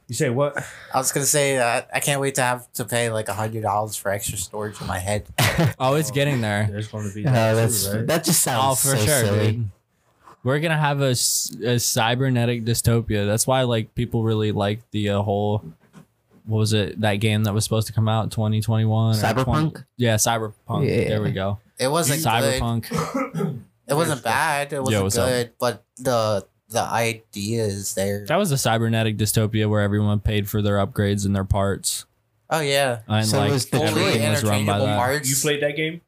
You 0.08 0.14
say 0.14 0.28
what? 0.30 0.56
I 0.92 0.98
was 0.98 1.12
gonna 1.12 1.24
say 1.26 1.56
that 1.56 1.88
I 1.92 2.00
can't 2.00 2.20
wait 2.20 2.34
to 2.34 2.42
have 2.42 2.70
to 2.74 2.84
pay 2.84 3.10
like 3.10 3.28
a 3.28 3.32
hundred 3.32 3.62
dollars 3.62 3.96
for 3.96 4.10
extra 4.10 4.36
storage 4.36 4.80
in 4.80 4.86
my 4.86 4.98
head. 4.98 5.26
Oh, 5.78 5.94
it's 5.94 6.10
getting 6.10 6.40
there. 6.40 6.66
There's 6.70 6.88
going 6.88 7.08
to 7.08 7.14
be. 7.14 7.24
Uh, 7.26 7.32
that 7.32 7.54
that's 7.54 7.86
too, 7.86 7.96
right? 7.98 8.06
that 8.08 8.24
just 8.24 8.42
sounds 8.42 8.64
Oh, 8.84 8.90
for 8.90 8.96
so 8.96 9.04
sure, 9.04 9.24
silly. 9.24 9.52
dude. 9.52 9.68
We're 10.42 10.58
gonna 10.60 10.76
have 10.76 11.00
a 11.00 11.14
cybernetic 11.14 12.64
dystopia. 12.64 13.26
That's 13.26 13.46
why 13.46 13.62
like 13.62 13.94
people 13.94 14.24
really 14.24 14.52
like 14.52 14.80
the 14.90 15.10
uh, 15.10 15.22
whole. 15.22 15.64
What 16.44 16.58
was 16.58 16.72
it? 16.74 17.00
That 17.00 17.14
game 17.16 17.44
that 17.44 17.54
was 17.54 17.64
supposed 17.64 17.86
to 17.86 17.94
come 17.94 18.06
out 18.08 18.24
in 18.24 18.30
2021? 18.30 19.14
Cyberpunk? 19.14 19.44
20 19.44 19.76
yeah, 19.96 20.16
Cyberpunk. 20.16 20.86
Yeah. 20.86 21.08
There 21.08 21.22
we 21.22 21.30
go. 21.32 21.58
It 21.78 21.88
wasn't 21.88 22.22
good. 22.22 22.60
Cyberpunk. 22.60 23.58
It 23.88 23.94
wasn't 23.94 24.22
bad. 24.22 24.72
It 24.72 24.82
wasn't 24.82 25.02
what's 25.04 25.16
up? 25.16 25.28
good, 25.28 25.52
but 25.58 25.84
the 25.96 26.46
the 26.68 26.80
idea 26.82 27.64
is 27.64 27.94
there. 27.94 28.24
That 28.26 28.36
was 28.36 28.50
a 28.52 28.58
cybernetic 28.58 29.16
dystopia 29.16 29.68
where 29.68 29.80
everyone 29.82 30.20
paid 30.20 30.48
for 30.48 30.62
their 30.62 30.76
upgrades 30.76 31.24
and 31.26 31.34
their 31.34 31.44
parts, 31.44 32.06
Oh 32.50 32.60
yeah, 32.60 33.00
and 33.08 33.26
So 33.26 33.38
like 33.38 33.50
was 33.52 33.64
Detroit 33.64 33.90
fully 33.90 34.00
everything 34.02 34.30
was 34.30 34.42
run 34.44 34.50
by 34.50 34.56
interchangeable 34.74 34.86
that. 34.86 34.96
parts. 34.98 35.30
You 35.30 35.36
played 35.42 35.62
that 35.62 35.76
game? 35.76 36.00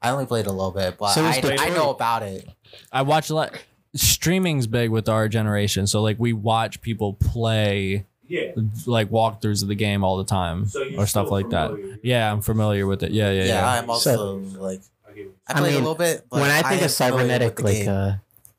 I 0.00 0.10
only 0.10 0.26
played 0.26 0.46
a 0.46 0.52
little 0.52 0.70
bit, 0.70 0.96
but 0.98 1.12
So 1.12 1.24
was 1.24 1.38
I, 1.38 1.56
I 1.58 1.68
know 1.70 1.90
about 1.90 2.22
it. 2.22 2.48
I 2.92 3.02
watch 3.02 3.30
a 3.30 3.34
lot. 3.34 3.52
Streaming's 3.96 4.66
big 4.66 4.90
with 4.90 5.08
our 5.08 5.28
generation, 5.28 5.86
so 5.86 6.02
like 6.02 6.18
we 6.18 6.32
watch 6.32 6.80
people 6.82 7.14
play 7.14 8.06
Yeah. 8.28 8.52
like 8.86 9.10
walkthroughs 9.10 9.62
of 9.62 9.68
the 9.68 9.74
game 9.74 10.04
all 10.04 10.18
the 10.18 10.24
time 10.24 10.66
So 10.66 10.82
or 10.96 11.06
stuff 11.06 11.26
still 11.26 11.30
like 11.30 11.50
that. 11.50 11.98
Yeah, 12.02 12.30
I'm 12.30 12.42
familiar 12.42 12.86
with 12.86 13.02
it. 13.02 13.10
Yeah, 13.12 13.30
yeah, 13.30 13.40
Yeah, 13.44 13.46
yeah. 13.46 13.70
I'm 13.80 13.90
also 13.90 14.14
So- 14.14 14.60
like 14.60 14.80
I 15.08 15.12
get 15.14 15.26
what 15.26 15.34
I 15.56 15.58
I 15.58 15.62
mean, 15.62 15.72
a 15.72 15.78
little 15.78 15.94
bit. 15.94 16.26
But 16.30 16.40
when 16.42 16.50
I 16.50 16.62
think 16.62 16.82
am 16.82 16.84
of 16.84 16.90
cybernetic, 16.90 17.60
like 17.62 17.88
uh, 17.88 18.12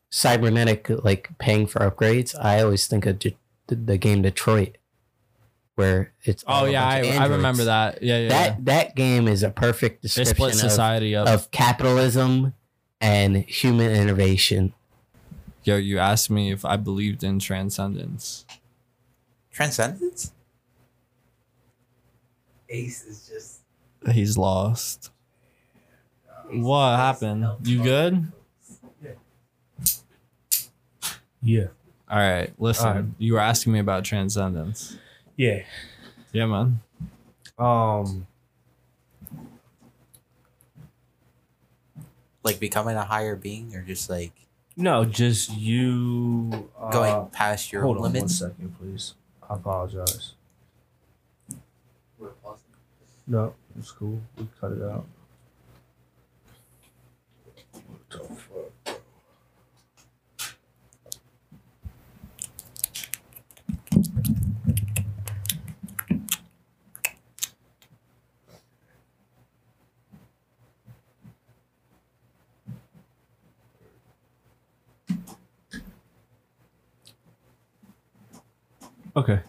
cybernetic, 0.10 0.90
like 0.90 1.30
paying 1.38 1.68
for 1.68 1.80
upgrades, 1.80 2.36
I 2.40 2.62
always 2.62 2.88
think 2.88 3.06
of 3.06 3.20
De- 3.20 3.38
the, 3.68 3.76
the 3.76 3.98
game 3.98 4.22
Detroit, 4.22 4.78
where 5.76 6.14
it's 6.24 6.44
Oh 6.48 6.66
yeah, 6.66 6.88
I, 6.88 7.18
I 7.18 7.26
remember 7.28 7.66
that. 7.66 8.02
Yeah, 8.02 8.20
yeah. 8.20 8.30
That 8.30 8.66
that 8.66 8.96
game 8.96 9.28
is 9.28 9.44
a 9.44 9.50
perfect 9.50 10.02
description 10.02 10.46
of, 10.48 10.56
society 10.56 11.16
up. 11.16 11.28
of 11.28 11.52
capitalism 11.52 12.54
and 13.00 13.38
human 13.38 13.92
innovation. 13.92 14.74
Yo, 15.64 15.78
you 15.78 16.00
asked 16.00 16.30
me 16.30 16.52
if 16.52 16.66
I 16.66 16.78
believed 16.78 17.24
in 17.24 17.40
transcendence. 17.40 18.46
Transcendence? 19.52 20.32
Ace 22.70 23.06
is 23.06 23.28
just. 23.28 24.14
He's 24.14 24.38
lost. 24.38 25.12
What 26.50 26.96
happened? 26.96 27.46
You 27.64 27.84
good? 27.84 28.32
Yeah. 31.42 31.68
All 32.10 32.18
right, 32.18 32.52
listen. 32.60 32.88
All 32.88 32.94
right. 32.96 33.06
You 33.18 33.34
were 33.34 33.40
asking 33.40 33.74
me 33.74 33.80
about 33.80 34.04
transcendence. 34.04 34.98
Yeah. 35.38 35.64
Yeah, 36.34 36.46
man. 36.48 36.80
Um. 37.58 38.26
Like 42.44 42.60
becoming 42.60 42.96
a 42.96 43.04
higher 43.04 43.36
being 43.36 43.76
or 43.76 43.82
just 43.82 44.10
like 44.10 44.32
No, 44.78 45.06
just 45.06 45.56
you 45.56 46.70
uh, 46.80 46.90
going 46.90 47.28
past 47.30 47.72
your 47.72 47.82
hold 47.84 47.98
on 47.98 48.04
one 48.04 48.14
limits? 48.14 48.40
second, 48.40 48.76
please. 48.80 49.14
I 49.48 49.56
apologize. 49.56 50.34
No, 53.28 53.54
it's 53.78 53.92
cool. 53.92 54.20
We 54.38 54.48
cut 54.60 54.72
it 54.72 54.82
out. 54.82 55.06
What 57.72 58.10
the 58.10 58.20
fuck? 58.36 58.99
Okay. 79.20 79.40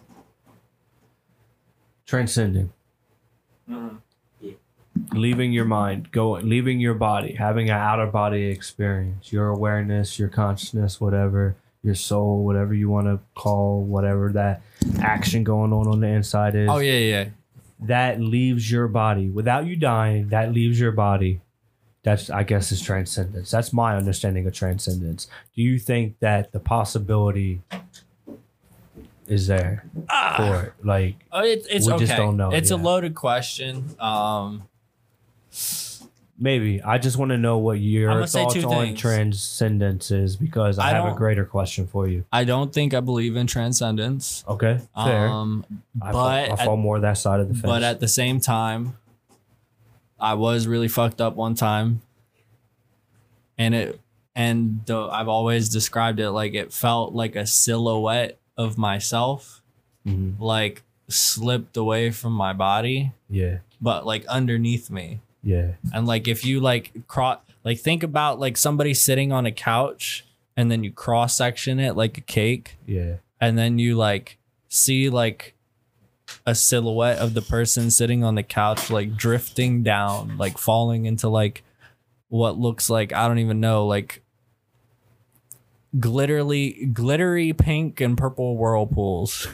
Transcending. 2.05 2.73
Mm-hmm. 3.69 3.95
Leaving 5.13 5.53
your 5.53 5.63
mind, 5.63 6.11
going, 6.11 6.49
leaving 6.49 6.81
your 6.81 6.93
body, 6.93 7.33
having 7.33 7.69
an 7.69 7.77
outer 7.77 8.07
body 8.07 8.47
experience, 8.47 9.31
your 9.31 9.47
awareness, 9.47 10.19
your 10.19 10.27
consciousness, 10.27 10.99
whatever, 10.99 11.55
your 11.83 11.95
soul, 11.95 12.43
whatever 12.43 12.73
you 12.73 12.89
want 12.89 13.07
to 13.07 13.19
call 13.33 13.81
whatever 13.81 14.29
that 14.33 14.61
action 14.99 15.45
going 15.45 15.71
on 15.71 15.87
on 15.87 16.01
the 16.01 16.07
inside 16.07 16.53
is. 16.53 16.67
Oh 16.69 16.79
yeah, 16.79 16.97
yeah. 16.97 17.29
That 17.79 18.19
leaves 18.19 18.69
your 18.69 18.89
body 18.89 19.29
without 19.29 19.65
you 19.65 19.77
dying. 19.77 20.27
That 20.29 20.51
leaves 20.51 20.81
your 20.81 20.91
body. 20.91 21.39
That's, 22.03 22.29
I 22.29 22.43
guess, 22.43 22.73
is 22.73 22.81
transcendence. 22.81 23.51
That's 23.51 23.71
my 23.71 23.95
understanding 23.95 24.45
of 24.47 24.53
transcendence. 24.53 25.27
Do 25.55 25.61
you 25.61 25.79
think 25.79 26.19
that 26.19 26.51
the 26.51 26.59
possibility 26.59 27.61
is 29.31 29.47
there 29.47 29.85
for 30.37 30.63
it? 30.63 30.85
Like, 30.85 31.15
Oh, 31.31 31.41
it, 31.43 31.65
it's 31.69 31.87
We 31.87 31.93
okay. 31.93 32.05
just 32.05 32.17
don't 32.17 32.37
know, 32.37 32.51
It's 32.51 32.69
a 32.71 32.75
loaded 32.77 33.15
question. 33.15 33.95
Um, 33.99 34.63
Maybe. 36.37 36.81
I 36.81 36.97
just 36.97 37.17
want 37.17 37.29
to 37.29 37.37
know 37.37 37.59
what 37.59 37.79
your 37.79 38.25
thoughts 38.25 38.35
on 38.63 38.71
things. 38.85 38.99
transcendence 38.99 40.09
is 40.09 40.35
because 40.35 40.79
I, 40.79 40.87
I 40.89 40.93
have 40.93 41.13
a 41.13 41.15
greater 41.15 41.45
question 41.45 41.85
for 41.85 42.07
you. 42.07 42.25
I 42.31 42.45
don't 42.45 42.73
think 42.73 42.95
I 42.95 42.99
believe 42.99 43.35
in 43.35 43.45
transcendence. 43.45 44.43
Okay, 44.47 44.79
fair. 44.95 45.27
Um, 45.27 45.63
I, 46.01 46.05
but 46.05 46.11
fall, 46.13 46.27
I 46.27 46.41
at- 46.41 46.59
fall 46.65 46.77
more 46.77 46.99
that 46.99 47.19
side 47.19 47.41
of 47.41 47.47
the 47.47 47.53
fence. 47.53 47.65
but 47.65 47.83
at 47.83 47.99
the 47.99 48.07
same 48.07 48.39
time, 48.39 48.97
I 50.19 50.33
was 50.33 50.65
really 50.65 50.87
fucked 50.87 51.21
up 51.21 51.35
one 51.35 51.53
time, 51.53 52.01
and 53.57 53.75
it 53.75 53.99
and 54.35 54.81
the, 54.87 54.97
I've 54.99 55.27
always 55.27 55.69
described 55.69 56.19
it 56.19 56.31
like 56.31 56.55
it 56.55 56.73
felt 56.73 57.13
like 57.13 57.35
a 57.35 57.45
silhouette 57.45 58.39
of 58.57 58.77
myself, 58.77 59.61
Mhm. 60.07 60.39
like 60.39 60.83
slipped 61.07 61.75
away 61.77 62.11
from 62.11 62.33
my 62.33 62.53
body, 62.53 63.11
yeah, 63.29 63.59
but 63.81 64.05
like 64.05 64.25
underneath 64.27 64.89
me. 64.89 65.19
yeah, 65.43 65.71
And 65.91 66.05
like 66.05 66.27
if 66.27 66.45
you 66.45 66.59
like 66.59 66.91
cross 67.07 67.39
like 67.63 67.79
think 67.79 68.03
about 68.03 68.39
like 68.39 68.57
somebody 68.57 68.93
sitting 68.93 69.31
on 69.31 69.45
a 69.47 69.51
couch 69.51 70.23
and 70.55 70.69
then 70.71 70.83
you 70.83 70.91
cross 70.91 71.35
section 71.35 71.79
it 71.79 71.95
like 71.95 72.15
a 72.17 72.21
cake 72.21 72.77
yeah, 72.85 73.15
and 73.39 73.57
then 73.57 73.79
you 73.79 73.95
like 73.97 74.37
see 74.69 75.09
like 75.09 75.55
a 76.45 76.53
silhouette 76.53 77.17
of 77.17 77.33
the 77.33 77.41
person 77.41 77.89
sitting 77.89 78.23
on 78.23 78.35
the 78.35 78.43
couch 78.43 78.89
like 78.91 79.17
drifting 79.17 79.81
down 79.83 80.37
like 80.37 80.57
falling 80.59 81.05
into 81.05 81.27
like 81.27 81.63
what 82.29 82.57
looks 82.59 82.87
like 82.89 83.11
I 83.11 83.27
don't 83.27 83.39
even 83.39 83.59
know 83.59 83.87
like 83.87 84.21
glittery 85.99 86.89
glittery 86.93 87.53
pink 87.53 87.99
and 88.01 88.17
purple 88.17 88.55
whirlpools. 88.57 89.47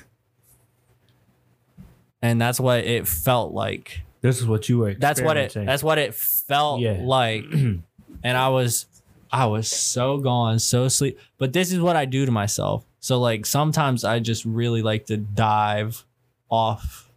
And 2.22 2.42
that's 2.42 2.60
what 2.60 2.84
it 2.84 3.08
felt 3.08 3.54
like 3.54 4.02
This 4.22 4.40
is 4.42 4.48
what 4.48 4.68
you 4.70 4.80
were. 4.80 4.94
that's 4.96 5.22
what 5.22 5.38
it 5.38 5.54
that's 5.54 5.84
what 5.84 5.98
it 5.98 6.14
felt 6.16 6.82
Yeah. 6.82 7.00
like 7.04 7.44
and 7.52 7.84
i 8.26 8.50
was 8.50 8.88
i 9.32 9.46
was 9.46 9.68
so 9.70 10.18
gone 10.18 10.58
so 10.60 10.84
asleep 10.86 11.20
but 11.38 11.54
this 11.54 11.72
is 11.72 11.80
what 11.80 11.96
i 11.96 12.06
do 12.06 12.26
to 12.26 12.32
myself 12.32 12.84
so 13.00 13.20
like 13.20 13.46
sometimes 13.46 14.04
i 14.04 14.20
just 14.20 14.46
really 14.46 14.82
like 14.82 15.06
to 15.08 15.18
dive 15.18 16.04
off 16.50 17.10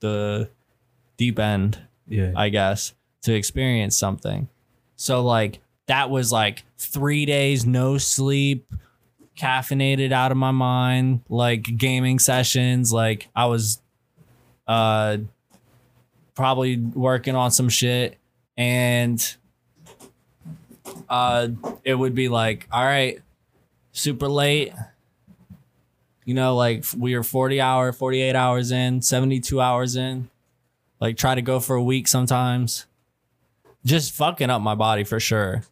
the 0.00 0.48
deep 1.16 1.38
end 1.38 1.78
yeah, 2.08 2.32
i 2.34 2.48
guess 2.48 2.94
to 3.22 3.32
experience 3.32 3.96
something 3.96 4.48
so 4.96 5.22
like 5.22 5.60
that 5.92 6.10
was 6.10 6.32
like 6.32 6.64
three 6.78 7.26
days 7.26 7.66
no 7.66 7.98
sleep 7.98 8.66
caffeinated 9.36 10.10
out 10.10 10.30
of 10.30 10.36
my 10.36 10.50
mind 10.50 11.20
like 11.28 11.76
gaming 11.76 12.18
sessions 12.18 12.92
like 12.92 13.28
i 13.36 13.46
was 13.46 13.80
uh 14.66 15.16
probably 16.34 16.76
working 16.76 17.34
on 17.34 17.50
some 17.50 17.68
shit. 17.68 18.18
And 18.56 19.36
uh 21.08 21.48
it 21.84 21.94
would 21.94 22.14
be 22.14 22.28
like 22.28 22.66
all 22.70 22.84
right 22.84 23.20
super 23.92 24.28
late. 24.28 24.72
You 26.24 26.34
know 26.34 26.56
like 26.56 26.84
we 26.96 27.14
are 27.14 27.22
40 27.22 27.60
hour 27.60 27.92
48 27.92 28.34
hours 28.34 28.70
in 28.70 29.02
72 29.02 29.60
hours 29.60 29.96
in. 29.96 30.28
Like 31.00 31.16
try 31.16 31.34
to 31.34 31.42
go 31.42 31.60
for 31.60 31.76
a 31.76 31.82
week 31.82 32.06
sometimes. 32.08 32.86
Just 33.84 34.12
fucking 34.12 34.48
up 34.48 34.62
my 34.62 34.76
body 34.76 35.04
for 35.04 35.18
sure 35.18 35.62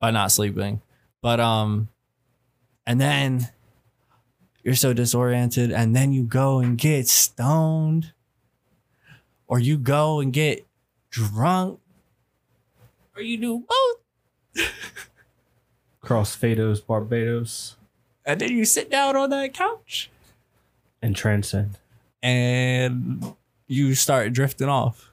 by 0.00 0.10
not 0.10 0.32
sleeping. 0.32 0.80
But 1.22 1.40
um 1.40 1.88
and 2.86 3.00
then 3.00 3.48
you're 4.62 4.74
so 4.74 4.92
disoriented 4.92 5.70
and 5.72 5.94
then 5.94 6.12
you 6.12 6.24
go 6.24 6.58
and 6.58 6.76
get 6.78 7.08
stoned 7.08 8.12
or 9.46 9.58
you 9.58 9.78
go 9.78 10.20
and 10.20 10.32
get 10.32 10.66
drunk. 11.10 11.80
Or 13.16 13.22
you 13.22 13.36
do 13.38 13.64
both. 14.54 14.68
Crossfados, 16.02 16.84
Barbados, 16.86 17.76
and 18.24 18.40
then 18.40 18.52
you 18.52 18.64
sit 18.64 18.90
down 18.90 19.16
on 19.16 19.30
that 19.30 19.52
couch. 19.52 20.10
And 21.02 21.14
transcend. 21.14 21.78
and 22.22 23.34
you 23.66 23.94
start 23.94 24.32
drifting 24.32 24.68
off. 24.68 25.12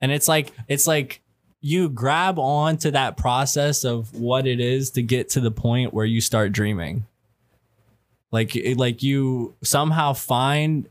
And 0.00 0.12
it's 0.12 0.28
like 0.28 0.52
it's 0.68 0.86
like 0.86 1.21
you 1.64 1.88
grab 1.88 2.38
on 2.38 2.76
to 2.76 2.90
that 2.90 3.16
process 3.16 3.84
of 3.84 4.12
what 4.18 4.46
it 4.46 4.58
is 4.60 4.90
to 4.90 5.02
get 5.02 5.28
to 5.30 5.40
the 5.40 5.50
point 5.50 5.94
where 5.94 6.04
you 6.04 6.20
start 6.20 6.50
dreaming 6.52 7.06
like 8.30 8.56
like 8.76 9.02
you 9.02 9.54
somehow 9.62 10.12
find 10.12 10.88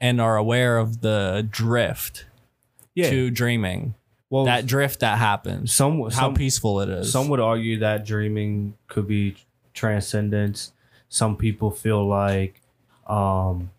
and 0.00 0.20
are 0.20 0.36
aware 0.36 0.78
of 0.78 1.00
the 1.00 1.46
drift 1.50 2.26
Yeah. 2.94 3.10
to 3.10 3.30
dreaming 3.30 3.94
well, 4.30 4.44
that 4.44 4.64
drift 4.66 5.00
that 5.00 5.18
happens 5.18 5.72
some 5.74 6.00
how 6.04 6.08
some 6.10 6.34
peaceful 6.34 6.80
it 6.80 6.88
is 6.88 7.10
Some 7.12 7.28
would 7.28 7.40
argue 7.40 7.78
that 7.80 8.06
dreaming 8.06 8.74
could 8.88 9.06
be 9.06 9.36
transcendence. 9.74 10.72
Some 11.08 11.36
people 11.36 11.70
feel 11.70 12.06
like 12.06 12.60
um, 13.06 13.70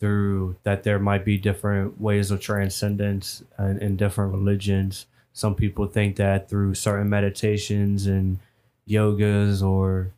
through 0.00 0.56
that 0.64 0.82
there 0.82 0.98
might 0.98 1.24
be 1.24 1.38
different 1.38 1.98
ways 2.00 2.30
of 2.30 2.40
transcendence 2.40 3.42
in, 3.58 3.78
in 3.78 3.96
different 3.96 4.32
religions. 4.34 5.06
Some 5.34 5.54
people 5.56 5.86
think 5.86 6.16
that 6.16 6.48
through 6.48 6.74
certain 6.74 7.10
meditations 7.10 8.06
and 8.06 8.38
yogas 8.88 9.62
or 9.62 10.12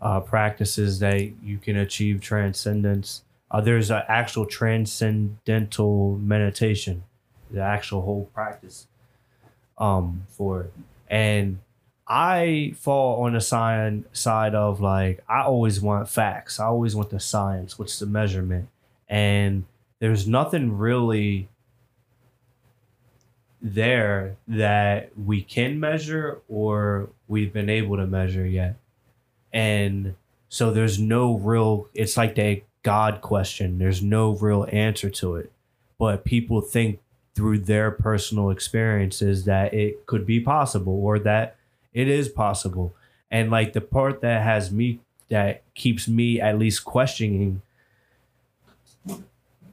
uh, 0.00 0.20
practices 0.20 0.98
that 0.98 1.20
you 1.42 1.58
can 1.58 1.76
achieve 1.76 2.20
transcendence. 2.20 3.22
Uh, 3.50 3.60
there's 3.60 3.90
an 3.90 4.02
actual 4.08 4.46
transcendental 4.46 6.16
meditation, 6.18 7.04
the 7.50 7.60
actual 7.60 8.00
whole 8.02 8.24
practice 8.34 8.88
um, 9.78 10.26
for 10.28 10.62
it. 10.62 10.72
And 11.08 11.60
I 12.08 12.74
fall 12.78 13.24
on 13.24 13.34
the 13.34 13.40
side 13.40 14.04
side 14.12 14.54
of 14.54 14.80
like 14.80 15.22
I 15.28 15.42
always 15.42 15.80
want 15.80 16.08
facts. 16.08 16.58
I 16.58 16.64
always 16.64 16.96
want 16.96 17.10
the 17.10 17.20
science, 17.20 17.78
what's 17.78 17.98
the 17.98 18.06
measurement. 18.06 18.68
and 19.08 19.64
there's 20.00 20.26
nothing 20.26 20.76
really 20.78 21.48
there 23.62 24.36
that 24.48 25.16
we 25.16 25.40
can 25.40 25.78
measure 25.78 26.40
or 26.48 27.08
we've 27.28 27.52
been 27.52 27.70
able 27.70 27.96
to 27.96 28.06
measure 28.06 28.44
yet. 28.44 28.76
And 29.52 30.16
so 30.48 30.72
there's 30.72 30.98
no 30.98 31.36
real, 31.36 31.88
it's 31.94 32.16
like 32.16 32.34
the 32.34 32.62
God 32.82 33.20
question. 33.20 33.78
There's 33.78 34.02
no 34.02 34.32
real 34.32 34.66
answer 34.72 35.08
to 35.10 35.36
it. 35.36 35.52
But 35.98 36.24
people 36.24 36.60
think 36.60 36.98
through 37.34 37.60
their 37.60 37.90
personal 37.92 38.50
experiences 38.50 39.44
that 39.44 39.72
it 39.72 40.06
could 40.06 40.26
be 40.26 40.40
possible 40.40 41.00
or 41.02 41.20
that 41.20 41.56
it 41.94 42.08
is 42.08 42.28
possible. 42.28 42.94
And 43.30 43.50
like 43.50 43.72
the 43.72 43.80
part 43.80 44.20
that 44.22 44.42
has 44.42 44.72
me, 44.72 44.98
that 45.28 45.62
keeps 45.74 46.08
me 46.08 46.40
at 46.40 46.58
least 46.58 46.84
questioning, 46.84 47.62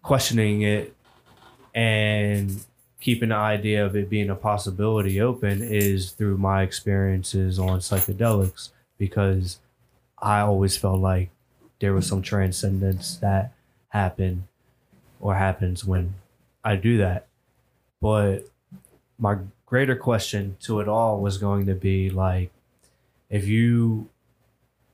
questioning 0.04 0.62
it 0.62 0.96
and 1.74 2.64
keeping 3.00 3.30
the 3.30 3.36
idea 3.36 3.86
of 3.86 3.96
it 3.96 4.10
being 4.10 4.30
a 4.30 4.36
possibility 4.36 5.22
open 5.22 5.62
is 5.62 6.12
through 6.12 6.38
my 6.38 6.62
experiences 6.64 7.58
on 7.58 7.80
psychedelics 7.80 8.70
because 8.98 9.60
I 10.22 10.42
always 10.42 10.76
felt 10.78 11.00
like 11.00 11.30
there 11.80 11.94
was 11.94 12.06
some 12.08 12.22
transcendence 12.22 13.16
that 13.18 13.54
happened 13.90 14.44
or 15.22 15.36
happens 15.36 15.86
when 15.86 16.16
I 16.64 16.76
do 16.76 16.98
that. 16.98 17.28
But 18.02 18.50
my 19.18 19.38
greater 19.66 19.96
question 19.96 20.58
to 20.62 20.80
it 20.82 20.88
all 20.90 21.22
was 21.22 21.38
going 21.38 21.66
to 21.68 21.76
be 21.76 22.10
like 22.10 22.52
if 23.30 23.48
you 23.48 24.10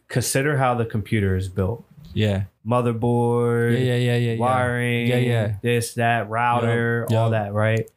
consider 0.09 0.57
how 0.57 0.75
the 0.75 0.85
computer 0.85 1.35
is 1.35 1.47
built 1.49 1.83
Yeah. 2.13 2.43
motherboard 2.67 3.73
Yeah, 3.73 3.95
yeah, 3.95 4.17
yeah, 4.17 4.31
yeah. 4.33 4.37
wiring, 4.39 5.07
Yeah, 5.07 5.17
yeah. 5.17 5.53
this, 5.61 5.93
that, 5.95 6.29
router, 6.29 7.07
Yup, 7.09 7.17
all 7.17 7.31
yup. 7.31 7.45
that, 7.45 7.53
right? 7.53 7.89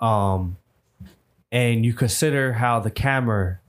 Um, 0.00 0.56
and 1.50 1.84
you 1.84 1.92
consider 1.94 2.54
how 2.54 2.80
the 2.80 2.90
camera 2.90 3.60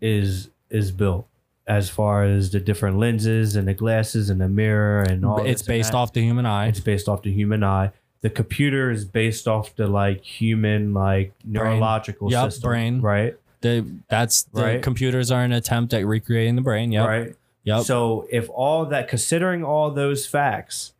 is 0.00 0.50
is 0.70 0.92
built 0.92 1.26
as 1.66 1.90
far 1.90 2.24
as 2.24 2.50
the 2.50 2.60
different 2.60 2.98
lenses 2.98 3.56
and 3.56 3.68
the 3.68 3.74
glasses 3.74 4.30
and 4.30 4.40
the 4.40 4.48
mirror 4.48 5.02
and 5.02 5.24
all. 5.24 5.44
It's 5.44 5.62
based 5.62 5.94
off 5.94 6.12
the 6.12 6.22
human 6.22 6.46
eye. 6.46 6.68
It's 6.68 6.80
based 6.80 7.08
off 7.08 7.22
the 7.22 7.32
human 7.32 7.62
eye. 7.62 7.92
The 8.20 8.30
computer 8.30 8.90
is 8.90 9.04
based 9.04 9.46
off 9.46 9.76
the 9.76 9.86
like 9.86 10.24
human 10.24 10.92
like 10.94 11.32
neurological 11.44 12.30
Yup, 12.30 12.50
system, 12.50 12.68
brain. 12.68 13.00
right? 13.00 13.36
The, 13.60 13.86
that's 14.08 14.44
the 14.44 14.62
Right. 14.62 14.82
computers 14.82 15.30
are 15.30 15.42
an 15.42 15.52
attempt 15.52 15.92
at 15.94 16.06
recreating 16.06 16.56
the 16.56 16.62
brain. 16.62 16.90
Yep. 16.92 17.06
Right. 17.08 17.34
Yep. 17.64 17.82
So 17.84 18.26
if 18.30 18.48
all 18.50 18.86
that, 18.86 19.08
considering 19.08 19.62
all 19.64 19.90
those 19.90 20.26
facts, 20.26 20.92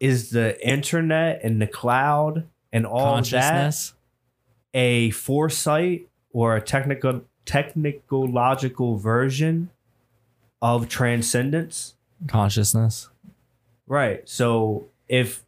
is 0.00 0.30
the 0.30 0.56
internet 0.66 1.40
and 1.42 1.60
the 1.60 1.66
cloud 1.66 2.46
and 2.74 2.84
all 2.86 3.22
that 3.22 3.92
a 4.74 5.10
foresight 5.10 6.08
or 6.32 6.56
a 6.56 6.60
technical 6.60 7.22
technological 7.46 8.98
version 8.98 9.70
of 10.60 10.88
transcendence? 10.88 11.94
Consciousness. 12.26 13.08
Right. 13.86 14.28
So 14.28 14.88
if 15.08 15.44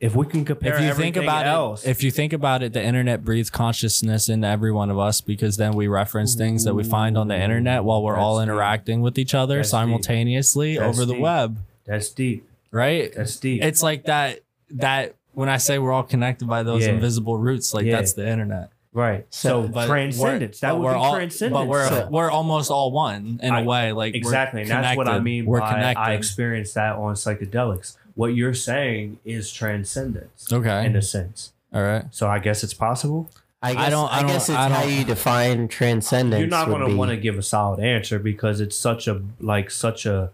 if 0.00 0.14
we 0.14 0.26
can 0.26 0.44
compare 0.44 0.76
if 0.76 0.82
you 0.82 0.94
think 0.94 1.16
about 1.16 1.46
else, 1.46 1.84
it, 1.84 1.90
if 1.90 2.02
you 2.04 2.10
think 2.10 2.32
about 2.32 2.62
it, 2.62 2.72
the 2.72 2.82
internet 2.82 3.24
breathes 3.24 3.50
consciousness 3.50 4.28
into 4.28 4.46
every 4.46 4.70
one 4.70 4.90
of 4.90 4.98
us 4.98 5.20
because 5.20 5.56
then 5.56 5.72
we 5.72 5.88
reference 5.88 6.36
things 6.36 6.64
that 6.64 6.74
we 6.74 6.84
find 6.84 7.18
on 7.18 7.26
the 7.28 7.36
internet 7.36 7.82
while 7.84 8.02
we're 8.02 8.16
all 8.16 8.36
That's 8.36 8.46
deep. 8.46 8.52
interacting 8.54 9.00
with 9.00 9.18
each 9.18 9.34
other 9.34 9.56
That's 9.56 9.68
deep. 9.68 9.72
simultaneously 9.72 10.78
That's 10.78 10.96
over 10.96 11.04
the 11.04 11.14
deep. 11.14 11.22
web, 11.22 11.58
that's 11.84 12.10
deep. 12.10 12.48
right? 12.70 13.12
That's 13.14 13.36
deep. 13.36 13.62
It's 13.62 13.82
like 13.82 14.04
that 14.04 14.40
that 14.70 15.16
when 15.38 15.48
I 15.48 15.56
say 15.58 15.78
we're 15.78 15.92
all 15.92 16.02
connected 16.02 16.48
by 16.48 16.64
those 16.64 16.84
Yeah. 16.84 16.94
invisible 16.94 17.38
roots, 17.38 17.72
like 17.72 17.86
Yeah. 17.86 17.96
that's 17.96 18.12
the 18.14 18.28
internet. 18.28 18.70
right. 18.92 19.26
So- 19.30 19.70
So, 19.72 19.86
transcendence. 19.86 20.18
we're- 20.20 20.68
That 20.72 20.76
would 20.76 20.84
we're 20.84 20.92
be 20.94 20.98
all, 20.98 21.14
transcendence. 21.14 21.60
But 21.60 21.68
we're 21.68 21.88
So- 21.88 22.08
we're 22.10 22.30
almost 22.30 22.70
all 22.70 22.90
one 22.90 23.38
in 23.42 23.52
a 23.54 23.58
I- 23.58 23.62
way. 23.62 23.92
Like 23.92 24.16
exactly 24.16 24.62
and 24.62 24.70
that's 24.70 24.96
what 24.96 25.06
i 25.06 25.20
mean 25.20 25.46
We're 25.46 25.60
by 25.60 25.74
connected. 25.74 26.00
i 26.00 26.12
experienced 26.14 26.74
that 26.74 26.96
on 26.96 27.14
psychedelics 27.14 27.96
what 28.14 28.34
you're 28.34 28.54
saying 28.54 29.18
is 29.24 29.52
transcendence 29.52 30.52
okay. 30.52 30.84
in 30.84 30.96
a 30.96 31.02
sense 31.02 31.52
all 31.72 31.82
right. 31.82 32.06
so 32.10 32.26
i 32.28 32.38
guess 32.40 32.64
it's 32.64 32.74
possible 32.74 33.28
I 33.62 33.74
guess, 33.74 33.86
I 33.86 33.90
don't- 33.90 34.12
I 34.12 34.20
guess 34.22 34.46
don't- 34.46 34.56
it's 34.56 34.64
I 34.64 34.68
how 34.68 34.82
don't- 34.82 34.92
you 34.92 35.04
define 35.04 35.66
transcendence. 35.68 36.38
you're 36.40 36.48
not 36.48 36.68
going 36.68 36.88
to 36.88 36.94
want 36.96 37.10
to 37.10 37.16
give 37.16 37.36
a 37.38 37.42
solid 37.42 37.80
answer 37.80 38.18
because 38.20 38.60
it's 38.60 38.76
such 38.76 39.06
a 39.08 39.20
like 39.40 39.68
such 39.70 40.06
a, 40.06 40.30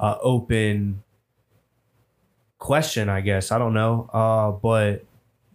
a 0.00 0.18
open 0.22 1.03
question 2.64 3.08
i 3.10 3.20
guess. 3.20 3.52
I 3.52 3.58
don't 3.58 3.74
know. 3.74 4.08
Uh 4.12 4.50
but 4.52 5.04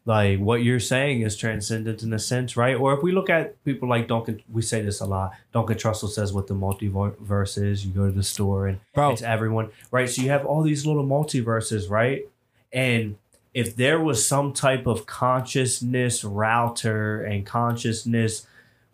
like 0.05 0.39
what 0.39 0.63
you're 0.63 0.79
saying 0.79 1.21
is 1.21 1.35
transcendent 1.35 2.03
in 2.03 2.13
a 2.13 2.19
sense 2.19 2.55
right? 2.55 2.75
Or 2.75 2.93
if 2.95 3.01
we 3.01 3.11
look 3.11 3.29
at 3.29 3.61
people 3.63 3.89
like 3.89 4.07
duncan 4.07 4.41
we 4.51 4.61
say 4.61 4.81
this 4.81 5.01
a 5.01 5.05
lot. 5.05 5.31
Duncan 5.51 5.77
trussell 5.77 6.09
says 6.09 6.31
what 6.33 6.47
the 6.47 6.53
multiverse 6.53 7.61
is. 7.61 7.85
You 7.85 7.91
go 7.91 8.05
to 8.05 8.11
the 8.11 8.23
store 8.23 8.67
and 8.67 8.79
Bro, 8.93 9.11
it's 9.13 9.21
everyone 9.23 9.71
right? 9.91 10.09
So 10.09 10.21
you 10.21 10.29
have 10.29 10.45
all 10.45 10.61
these 10.61 10.85
little 10.85 11.05
multiverses 11.05 11.89
right? 11.89 12.27
And 12.71 13.17
if 13.53 13.75
there 13.75 13.99
was 13.99 14.25
some 14.25 14.53
type 14.53 14.85
of 14.85 15.07
consciousness 15.07 16.23
router 16.23 17.23
and 17.23 17.43
consciousness 17.45 18.45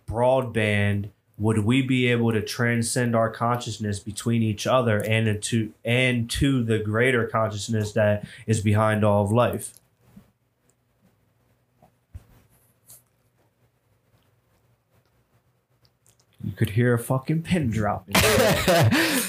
broadband 0.09 1.09
would 1.37 1.59
we 1.59 1.81
be 1.81 2.07
able 2.07 2.31
to 2.31 2.41
transcend 2.41 3.15
our 3.15 3.29
consciousness 3.29 3.99
between 3.99 4.41
each 4.41 4.65
other 4.65 5.03
and 5.03 5.27
into 5.27 5.73
and 5.83 6.29
to 6.29 6.63
the 6.63 6.79
greater 6.79 7.27
consciousness 7.27 7.91
that 7.91 8.25
is 8.47 8.61
behind 8.61 9.03
all 9.03 9.23
of 9.23 9.31
life 9.31 9.73
you 16.43 16.51
could 16.53 16.71
hear 16.71 16.93
a 16.93 16.99
fucking 16.99 17.41
pin 17.41 17.69
dropping 17.69 18.15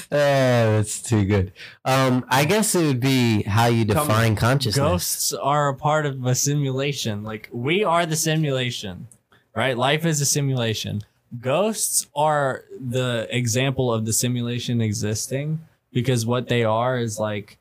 oh, 0.09 0.77
that's 0.77 1.01
too 1.01 1.25
good. 1.25 1.51
Um, 1.83 2.25
I 2.29 2.45
guess 2.45 2.75
it 2.75 2.85
would 2.85 2.99
be 2.99 3.43
how 3.43 3.65
you 3.67 3.85
Come- 3.85 4.07
define 4.07 4.35
consciousness. 4.35 4.77
ghosts 4.77 5.33
are 5.33 5.69
a 5.69 5.75
part 5.75 6.05
of 6.05 6.25
a 6.25 6.35
simulation. 6.35 7.23
Like 7.23 7.49
we 7.51 7.83
are 7.83 8.05
the 8.05 8.15
simulation, 8.15 9.07
right? 9.55 9.77
Life 9.77 10.05
is 10.05 10.21
a 10.21 10.25
simulation. 10.25 11.01
Ghosts 11.41 12.07
are 12.15 12.63
the 12.79 13.27
example 13.29 13.93
of 13.93 14.05
the 14.05 14.13
simulation 14.13 14.81
existing 14.81 15.59
because 15.91 16.25
what 16.25 16.47
they 16.47 16.63
are 16.63 16.97
is 16.97 17.19
like 17.19 17.57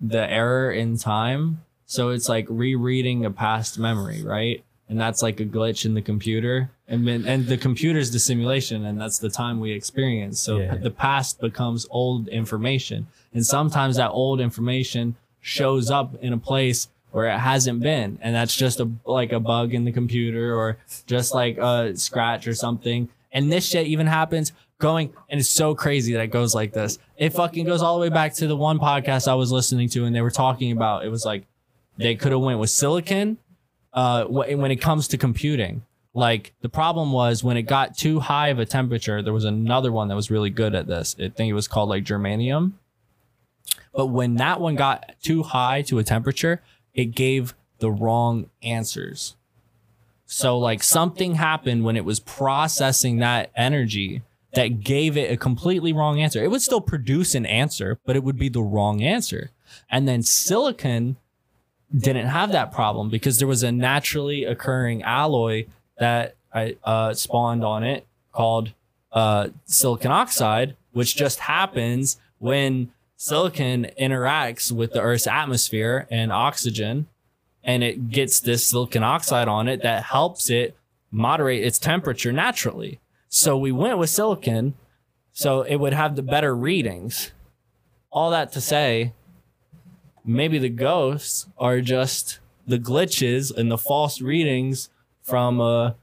the 0.00 0.30
error 0.30 0.70
in 0.72 0.96
time. 0.96 1.62
So 1.86 2.10
it's 2.10 2.28
like 2.28 2.46
rereading 2.48 3.24
a 3.24 3.30
past 3.30 3.78
memory, 3.78 4.22
right? 4.22 4.64
And 4.88 4.98
that's 4.98 5.22
like 5.22 5.38
a 5.40 5.44
glitch 5.44 5.84
in 5.84 5.94
the 5.94 6.00
computer. 6.02 6.70
And 6.86 7.06
then, 7.06 7.26
and 7.26 7.46
the 7.46 7.58
computer's 7.58 8.10
the 8.10 8.18
simulation 8.18 8.86
and 8.86 8.98
that's 8.98 9.18
the 9.18 9.28
time 9.28 9.60
we 9.60 9.72
experience. 9.72 10.40
So 10.40 10.58
Yeah. 10.58 10.76
the 10.76 10.90
past 10.90 11.40
becomes 11.40 11.86
old 11.90 12.28
information. 12.28 13.06
And 13.34 13.44
sometimes 13.44 13.96
that 13.96 14.10
old 14.10 14.40
information 14.40 15.16
shows 15.40 15.90
up 15.90 16.14
in 16.22 16.32
a 16.32 16.38
place 16.38 16.88
where 17.10 17.26
it 17.26 17.38
hasn't 17.38 17.80
been. 17.80 18.18
And 18.20 18.34
that's 18.34 18.54
just 18.54 18.80
a 18.80 18.90
like 19.04 19.32
a 19.32 19.40
bug 19.40 19.74
in 19.74 19.84
the 19.84 19.92
computer 19.92 20.54
or 20.54 20.78
just 21.06 21.34
like 21.34 21.58
a 21.58 21.96
scratch 21.96 22.46
or 22.46 22.54
something. 22.54 23.08
And 23.32 23.52
this 23.52 23.66
shit 23.66 23.86
even 23.86 24.06
happens 24.06 24.52
going 24.78 25.12
and 25.28 25.40
it's 25.40 25.48
so 25.48 25.74
crazy 25.74 26.12
that 26.12 26.22
it 26.22 26.28
goes 26.28 26.54
like 26.54 26.72
this. 26.72 26.98
It 27.16 27.30
fucking 27.30 27.66
goes 27.66 27.82
all 27.82 27.98
the 27.98 28.02
way 28.02 28.08
back 28.08 28.34
to 28.34 28.46
the 28.46 28.56
one 28.56 28.78
podcast 28.78 29.26
i 29.28 29.34
was 29.34 29.50
listening 29.50 29.88
to 29.90 30.04
and 30.04 30.14
they 30.14 30.20
were 30.20 30.30
talking 30.30 30.72
about. 30.72 31.04
It 31.04 31.08
was 31.08 31.24
like 31.24 31.44
they 31.96 32.14
could 32.14 32.32
have 32.32 32.40
went 32.40 32.60
with 32.60 32.70
silicon 32.70 33.38
uh 33.92 34.24
when 34.24 34.70
it 34.70 34.76
comes 34.76 35.08
to 35.08 35.18
computing. 35.18 35.82
Like 36.14 36.52
the 36.62 36.68
problem 36.68 37.12
was 37.12 37.44
when 37.44 37.56
it 37.56 37.62
got 37.62 37.96
too 37.96 38.20
high 38.20 38.48
of 38.48 38.58
a 38.58 38.66
temperature 38.66 39.22
there 39.22 39.32
was 39.32 39.44
another 39.44 39.92
one 39.92 40.08
that 40.08 40.14
was 40.14 40.30
really 40.30 40.50
good 40.50 40.74
at 40.74 40.86
this. 40.86 41.16
I 41.18 41.28
think 41.28 41.50
it 41.50 41.54
was 41.54 41.68
called 41.68 41.88
like 41.88 42.04
germanium. 42.04 42.72
But 43.94 44.06
when 44.06 44.36
that 44.36 44.60
one 44.60 44.76
got 44.76 45.14
too 45.22 45.42
high 45.42 45.82
to 45.82 45.98
a 45.98 46.04
temperature, 46.04 46.62
it 46.98 47.14
gave 47.14 47.54
the 47.78 47.92
wrong 47.92 48.50
answers. 48.60 49.36
So, 50.26 50.58
like, 50.58 50.82
something 50.82 51.36
happened 51.36 51.84
when 51.84 51.96
it 51.96 52.04
was 52.04 52.18
processing 52.18 53.18
that 53.18 53.52
energy 53.54 54.22
that 54.54 54.80
gave 54.80 55.16
it 55.16 55.30
a 55.30 55.36
completely 55.36 55.92
wrong 55.92 56.20
answer. 56.20 56.42
It 56.42 56.50
would 56.50 56.60
still 56.60 56.80
produce 56.80 57.36
an 57.36 57.46
answer, 57.46 58.00
but 58.04 58.16
it 58.16 58.24
would 58.24 58.36
be 58.36 58.48
the 58.48 58.62
wrong 58.62 59.00
answer. 59.00 59.50
And 59.88 60.08
then 60.08 60.24
silicon 60.24 61.16
didn't 61.96 62.26
have 62.26 62.50
that 62.50 62.72
problem 62.72 63.10
because 63.10 63.38
there 63.38 63.46
was 63.46 63.62
a 63.62 63.70
naturally 63.70 64.44
occurring 64.44 65.04
alloy 65.04 65.66
that 65.98 66.34
I 66.52 66.76
uh, 66.82 67.14
spawned 67.14 67.64
on 67.64 67.84
it 67.84 68.06
called 68.32 68.72
uh, 69.12 69.50
silicon 69.66 70.10
oxide, 70.10 70.74
which 70.92 71.14
just 71.14 71.38
happens 71.38 72.18
when 72.38 72.90
silicon 73.18 73.88
interacts 74.00 74.70
with 74.70 74.92
the 74.92 75.02
Earth's 75.02 75.26
atmosphere 75.26 76.06
and 76.08 76.32
oxygen, 76.32 77.08
and 77.64 77.82
it 77.82 78.10
gets 78.10 78.38
this 78.38 78.64
silicon 78.64 79.02
oxide 79.02 79.48
on 79.48 79.66
it 79.66 79.82
that 79.82 80.04
helps 80.04 80.48
it 80.48 80.76
moderate 81.10 81.64
its 81.64 81.80
temperature 81.80 82.32
naturally. 82.32 83.00
So 83.28 83.58
we 83.58 83.72
went 83.72 83.98
with 83.98 84.08
silicon, 84.08 84.74
so 85.32 85.62
it 85.62 85.76
would 85.76 85.92
have 85.92 86.14
the 86.14 86.22
better 86.22 86.54
readings. 86.54 87.32
All 88.12 88.30
that 88.30 88.52
to 88.52 88.60
say, 88.60 89.12
maybe 90.24 90.58
the 90.58 90.68
ghosts 90.68 91.48
are 91.58 91.80
just 91.80 92.38
the 92.68 92.78
glitches 92.78 93.54
and 93.54 93.68
the 93.68 93.78
false 93.78 94.20
readings 94.20 94.90
from 95.22 95.60
a 95.60 95.96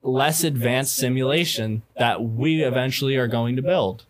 less 0.00 0.44
advanced 0.44 0.94
simulation 0.94 1.82
that 1.98 2.22
we 2.22 2.62
eventually 2.62 3.16
are 3.16 3.26
going 3.26 3.56
to 3.56 3.62
build. 3.62 4.04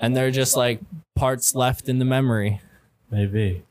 And 0.00 0.16
they're 0.16 0.30
just 0.30 0.56
like 0.56 0.80
parts 1.14 1.54
left 1.54 1.88
in 1.88 1.98
the 1.98 2.04
memory. 2.04 2.60
Maybe. 3.10 3.62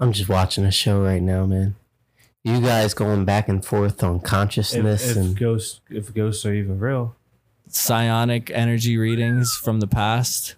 I'm 0.00 0.12
just 0.12 0.28
watching 0.28 0.64
a 0.64 0.70
show 0.72 1.02
right 1.02 1.22
now, 1.22 1.46
man. 1.46 1.76
You 2.44 2.60
guys 2.60 2.94
going 2.94 3.24
back 3.24 3.48
and 3.48 3.64
forth 3.64 4.02
on 4.02 4.16
If, 4.16 4.22
consciousness 4.24 5.10
if 5.10 5.16
and 5.16 5.36
ghosts, 5.36 5.80
if 5.90 6.12
ghosts 6.14 6.44
are 6.46 6.54
even 6.54 6.78
real, 6.78 7.14
Psionic 7.68 8.50
energy 8.50 8.96
readings 8.96 9.54
from 9.62 9.80
the 9.80 9.86
past. 9.86 10.54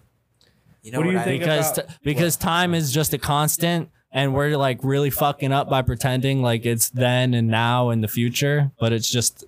You 0.82 0.92
know 0.92 0.98
What 0.98 1.06
what, 1.06 1.10
do 1.10 1.14
you 1.16 1.20
I, 1.20 1.24
think 1.24 1.42
because 1.42 1.76
about- 1.78 1.88
t- 1.88 1.94
because 2.04 2.36
time 2.36 2.74
is 2.74 2.92
just 2.92 3.12
a 3.12 3.18
constant 3.18 3.90
and 4.12 4.32
we're 4.34 4.56
like 4.56 4.78
really 4.82 5.10
fucking 5.10 5.52
up 5.52 5.68
by 5.68 5.82
pretending 5.82 6.40
like 6.42 6.64
it's 6.64 6.88
then 6.90 7.34
and 7.34 7.48
now 7.48 7.90
and 7.90 8.02
the 8.02 8.08
future 8.08 8.70
but 8.80 8.92
it's 8.92 9.10
just 9.10 9.44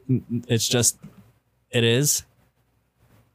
it's 0.49 0.69
just 0.69 0.99
it 1.71 1.85
is 1.85 2.25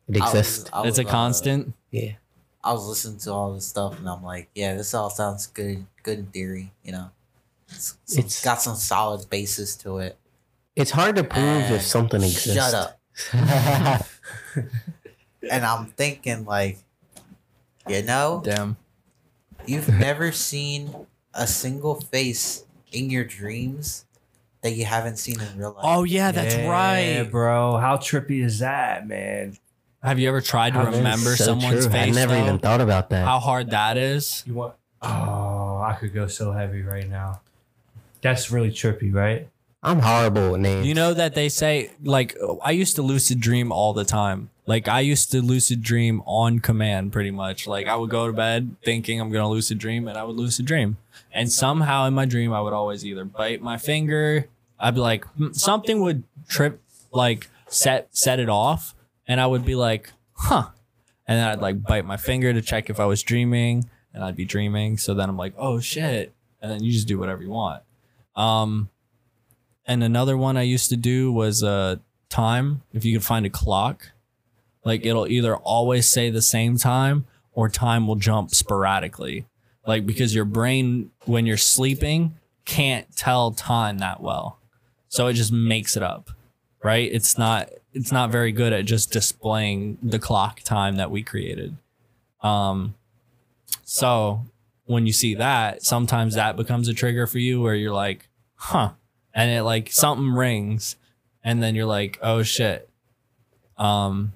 it 0.07 0.17
I 0.17 0.19
was- 0.25 0.33
exists. 0.35 0.69
I 0.73 0.81
was, 0.81 0.89
it's 0.89 0.99
a 0.99 1.07
uh, 1.07 1.11
constant 1.11 1.73
Yeah. 1.91 2.13
I 2.67 2.73
was 2.73 2.85
listening 2.85 3.17
to 3.19 3.31
all 3.31 3.53
this 3.53 3.65
stuff 3.67 3.97
and 3.97 4.07
I'm 4.09 4.23
like, 4.23 4.49
yeah, 4.53 4.75
this 4.75 4.93
all 4.93 5.09
sounds 5.09 5.47
good, 5.47 5.85
good 6.03 6.19
in 6.19 6.25
theory. 6.27 6.71
You 6.83 6.91
know, 6.91 7.09
it's, 7.69 7.97
some- 8.05 8.19
It's- 8.19 8.43
got 8.43 8.61
some 8.61 8.75
solid 8.75 9.29
basis 9.29 9.75
to 9.77 9.99
it. 9.99 10.17
It's 10.75 10.91
hard 10.91 11.15
to 11.15 11.23
prove 11.23 11.43
And 11.43 11.75
if 11.75 11.81
something 11.81 12.21
exists. 12.21 12.53
Shut 12.53 12.73
up. 12.73 12.99
And 15.49 15.65
I'm 15.65 15.85
thinking 15.87 16.45
like, 16.45 16.77
you 17.87 18.01
know, 18.03 18.41
damn 18.43 18.75
you've 19.65 19.87
never 19.89 20.31
seen 20.31 20.93
a 21.33 21.45
single 21.47 21.95
face 21.95 22.63
in 22.91 23.09
your 23.09 23.23
dreams 23.23 24.05
that 24.61 24.71
you 24.71 24.85
haven't 24.85 25.17
seen 25.17 25.39
in 25.41 25.57
real 25.57 25.71
life. 25.71 25.83
oh 25.83 26.03
yeah 26.03 26.31
that's 26.31 26.55
Yeah, 26.55 26.69
right 26.69 27.23
bro. 27.31 27.77
How 27.77 27.97
trippy 27.97 28.43
is 28.43 28.59
that, 28.59 29.07
man? 29.07 29.57
Have 30.03 30.19
you 30.19 30.27
ever 30.29 30.41
tried 30.41 30.71
to 30.73 30.79
How- 30.79 30.85
That 30.85 30.91
is 30.93 30.97
remember 30.99 31.35
So 31.35 31.43
someone's 31.45 31.83
true. 31.85 31.91
face 31.93 32.15
I 32.15 32.19
never 32.19 32.33
though? 32.35 32.41
even 32.43 32.59
thought 32.59 32.81
about 32.81 33.09
that. 33.09 33.25
how 33.25 33.39
hard 33.39 33.71
that 33.71 33.97
is 33.97 34.43
You 34.45 34.53
want? 34.53 34.73
Oh, 35.01 35.81
I 35.85 35.95
could 35.99 36.13
go 36.13 36.27
so 36.27 36.51
heavy 36.51 36.81
right 36.81 37.07
now. 37.07 37.41
That's 38.21 38.49
really 38.51 38.71
trippy, 38.71 39.13
right? 39.13 39.47
I'm 39.83 39.99
horrible 39.99 40.51
with 40.53 40.61
names. 40.61 40.87
You 40.87 40.95
know 40.95 41.13
that 41.13 41.35
they 41.35 41.49
say 41.49 41.91
like 42.03 42.35
I 42.63 42.71
used 42.71 42.95
to 42.95 43.01
lucid 43.03 43.39
dream 43.39 43.71
all 43.71 43.93
the 43.93 44.03
time. 44.05 44.49
Like 44.65 44.87
I 44.87 44.99
used 45.01 45.31
to 45.31 45.41
lucid 45.41 45.81
dream 45.81 46.21
on 46.25 46.59
command 46.59 47.13
pretty 47.13 47.31
much. 47.31 47.67
Like 47.67 47.87
I 47.87 47.95
would 47.95 48.09
go 48.09 48.27
to 48.27 48.33
bed 48.33 48.75
thinking 48.83 49.21
I'm 49.21 49.29
going 49.31 49.43
to 49.43 49.47
lucid 49.47 49.77
dream 49.77 50.07
and 50.07 50.17
I 50.17 50.23
would 50.23 50.35
lucid 50.35 50.65
dream. 50.65 50.97
And 51.31 51.51
somehow 51.51 52.05
in 52.07 52.13
my 52.15 52.25
dream 52.25 52.51
I 52.51 52.59
would 52.59 52.73
always 52.73 53.05
either 53.05 53.23
bite 53.23 53.61
my 53.61 53.77
finger, 53.77 54.47
I'd 54.79 54.95
be 54.95 54.99
like 55.01 55.25
"Hmm," 55.35 55.53
something 55.53 56.01
would 56.01 56.23
trip 56.49 56.81
like 57.11 57.47
set 57.67 58.07
set 58.11 58.39
it 58.39 58.49
off 58.49 58.95
and 59.27 59.41
I 59.41 59.47
would 59.47 59.65
be 59.65 59.75
like, 59.75 60.11
"Huh." 60.33 60.69
And 61.27 61.37
then 61.39 61.47
I'd 61.47 61.61
like 61.61 61.83
bite 61.83 62.05
my 62.05 62.17
finger 62.17 62.53
to 62.53 62.61
check 62.61 62.89
if 62.89 62.99
I 62.99 63.05
was 63.05 63.21
dreaming 63.21 63.89
and 64.13 64.23
I'd 64.23 64.35
be 64.35 64.45
dreaming. 64.45 64.97
So 64.97 65.13
then 65.13 65.29
I'm 65.29 65.37
like, 65.37 65.53
"Oh 65.57 65.79
shit." 65.79 66.33
And 66.61 66.71
then 66.71 66.83
you 66.83 66.91
just 66.91 67.07
do 67.07 67.19
whatever 67.19 67.43
you 67.43 67.49
want. 67.49 67.83
Um 68.35 68.89
and 69.85 70.03
another 70.03 70.37
one 70.37 70.57
I 70.57 70.63
used 70.63 70.89
to 70.89 70.97
do 70.97 71.31
was 71.31 71.63
uh 71.63 71.97
time. 72.29 72.81
If 72.93 73.05
you 73.05 73.17
could 73.17 73.25
find 73.25 73.45
a 73.45 73.49
clock, 73.49 74.11
like 74.83 75.05
it'll 75.05 75.27
either 75.27 75.55
always 75.55 76.09
say 76.09 76.29
the 76.29 76.41
same 76.41 76.77
time 76.77 77.25
or 77.51 77.69
time 77.69 78.07
will 78.07 78.15
jump 78.15 78.51
sporadically. 78.51 79.45
Like 79.85 80.05
because 80.05 80.33
your 80.33 80.45
brain 80.45 81.11
when 81.25 81.45
you're 81.45 81.57
sleeping 81.57 82.35
can't 82.65 83.13
tell 83.15 83.51
time 83.51 83.99
that 83.99 84.21
well. 84.21 84.59
So 85.09 85.27
it 85.27 85.33
just 85.33 85.51
makes 85.51 85.95
it 85.95 86.03
up. 86.03 86.31
Right? 86.83 87.09
It's 87.11 87.37
not 87.37 87.69
it's 87.97 88.11
not 88.11 88.29
very 88.29 88.51
good 88.51 88.73
at 88.73 88.85
just 88.85 89.11
displaying 89.11 89.97
the 90.03 90.19
clock 90.19 90.61
time 90.61 90.97
that 90.97 91.09
we 91.09 91.23
created. 91.23 91.75
Um 92.41 92.95
so 93.83 94.45
when 94.85 95.07
you 95.07 95.13
see 95.13 95.35
that, 95.35 95.83
sometimes 95.83 96.35
that 96.35 96.55
becomes 96.55 96.87
a 96.87 96.93
trigger 96.93 97.27
for 97.27 97.39
you 97.39 97.61
where 97.61 97.75
you're 97.75 97.93
like, 97.93 98.29
huh, 98.55 98.91
and 99.33 99.51
it 99.51 99.63
like 99.63 99.91
something 99.91 100.31
rings 100.31 100.95
and 101.43 101.61
then 101.61 101.75
you're 101.75 101.85
like 101.85 102.19
oh 102.21 102.43
shit. 102.43 102.87
Um 103.77 104.33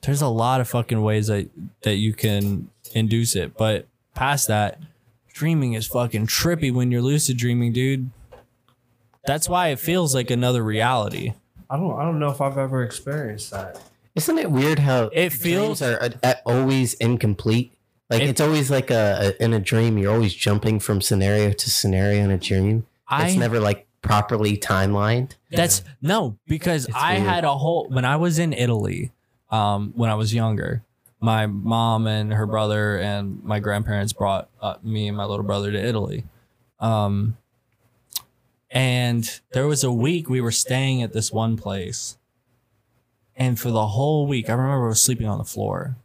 there's 0.00 0.22
a 0.22 0.28
lot 0.28 0.60
of 0.60 0.68
fucking 0.68 1.02
ways 1.02 1.26
that 1.26 1.50
that 1.82 1.96
you 1.96 2.14
can 2.14 2.70
induce 2.94 3.36
it 3.36 3.56
but 3.56 3.86
past 4.14 4.48
that 4.48 4.78
dreaming 5.32 5.74
is 5.74 5.86
fucking 5.86 6.26
trippy 6.26 6.72
when 6.72 6.90
you're 6.90 7.02
lucid 7.02 7.36
dreaming 7.36 7.72
dude. 7.72 8.10
That's 9.24 9.48
why 9.48 9.68
it 9.68 9.78
feels 9.78 10.14
like 10.14 10.30
another 10.30 10.62
reality 10.64 11.34
I 11.72 11.76
don't. 11.78 11.98
I 11.98 12.04
don't 12.04 12.18
know 12.18 12.30
if 12.30 12.40
I've 12.42 12.58
ever 12.58 12.82
experienced 12.84 13.50
that. 13.50 13.80
Isn't 14.14 14.38
it 14.38 14.50
weird 14.50 14.78
how 14.80 15.08
It 15.12 15.30
feels- 15.32 15.80
are 15.80 16.10
uh, 16.22 16.34
always 16.44 16.92
incomplete? 16.94 17.72
Like 18.10 18.20
It- 18.22 18.28
it's 18.28 18.40
always 18.42 18.70
like 18.70 18.90
a, 18.90 19.32
a 19.38 19.42
in 19.44 19.54
a 19.54 19.58
dream. 19.58 19.96
You're 19.96 20.12
always 20.12 20.34
jumping 20.34 20.80
from 20.80 21.00
scenario 21.00 21.50
to 21.52 21.70
scenario 21.70 22.22
in 22.24 22.30
a 22.30 22.36
dream. 22.38 22.86
it's 23.10 23.34
i 23.34 23.36
never 23.36 23.58
like 23.58 23.86
properly 24.02 24.58
timelined. 24.58 25.30
That's 25.50 25.82
no, 26.02 26.36
because 26.46 26.86
It's 26.86 26.94
I 26.96 27.14
weird. 27.14 27.26
had 27.26 27.44
a 27.44 27.56
whole 27.56 27.88
when 27.88 28.04
I 28.04 28.16
was 28.16 28.38
in 28.38 28.52
Italy, 28.52 29.12
um, 29.50 29.92
when 29.96 30.10
I 30.10 30.14
was 30.14 30.34
younger, 30.34 30.82
my 31.20 31.46
mom 31.46 32.06
and 32.06 32.34
her 32.34 32.46
brother 32.46 32.98
and 32.98 33.42
my 33.44 33.60
grandparents 33.60 34.12
brought 34.12 34.50
uh, 34.60 34.74
me 34.82 35.08
and 35.08 35.16
my 35.16 35.24
little 35.24 35.44
brother 35.46 35.72
to 35.72 35.78
Italy. 35.78 36.24
Um, 36.80 37.38
and 38.72 39.40
there 39.52 39.66
was 39.66 39.84
a 39.84 39.92
week 39.92 40.30
we 40.30 40.40
were 40.40 40.50
staying 40.50 41.02
at 41.02 41.12
this 41.12 41.30
one 41.30 41.56
place. 41.56 42.16
And 43.36 43.60
for 43.60 43.70
the 43.70 43.86
whole 43.88 44.26
week, 44.26 44.48
I 44.48 44.52
remember 44.52 44.86
I 44.86 44.88
was 44.88 45.02
sleeping 45.02 45.26
on 45.26 45.38
the 45.38 45.44
floor. 45.44 45.96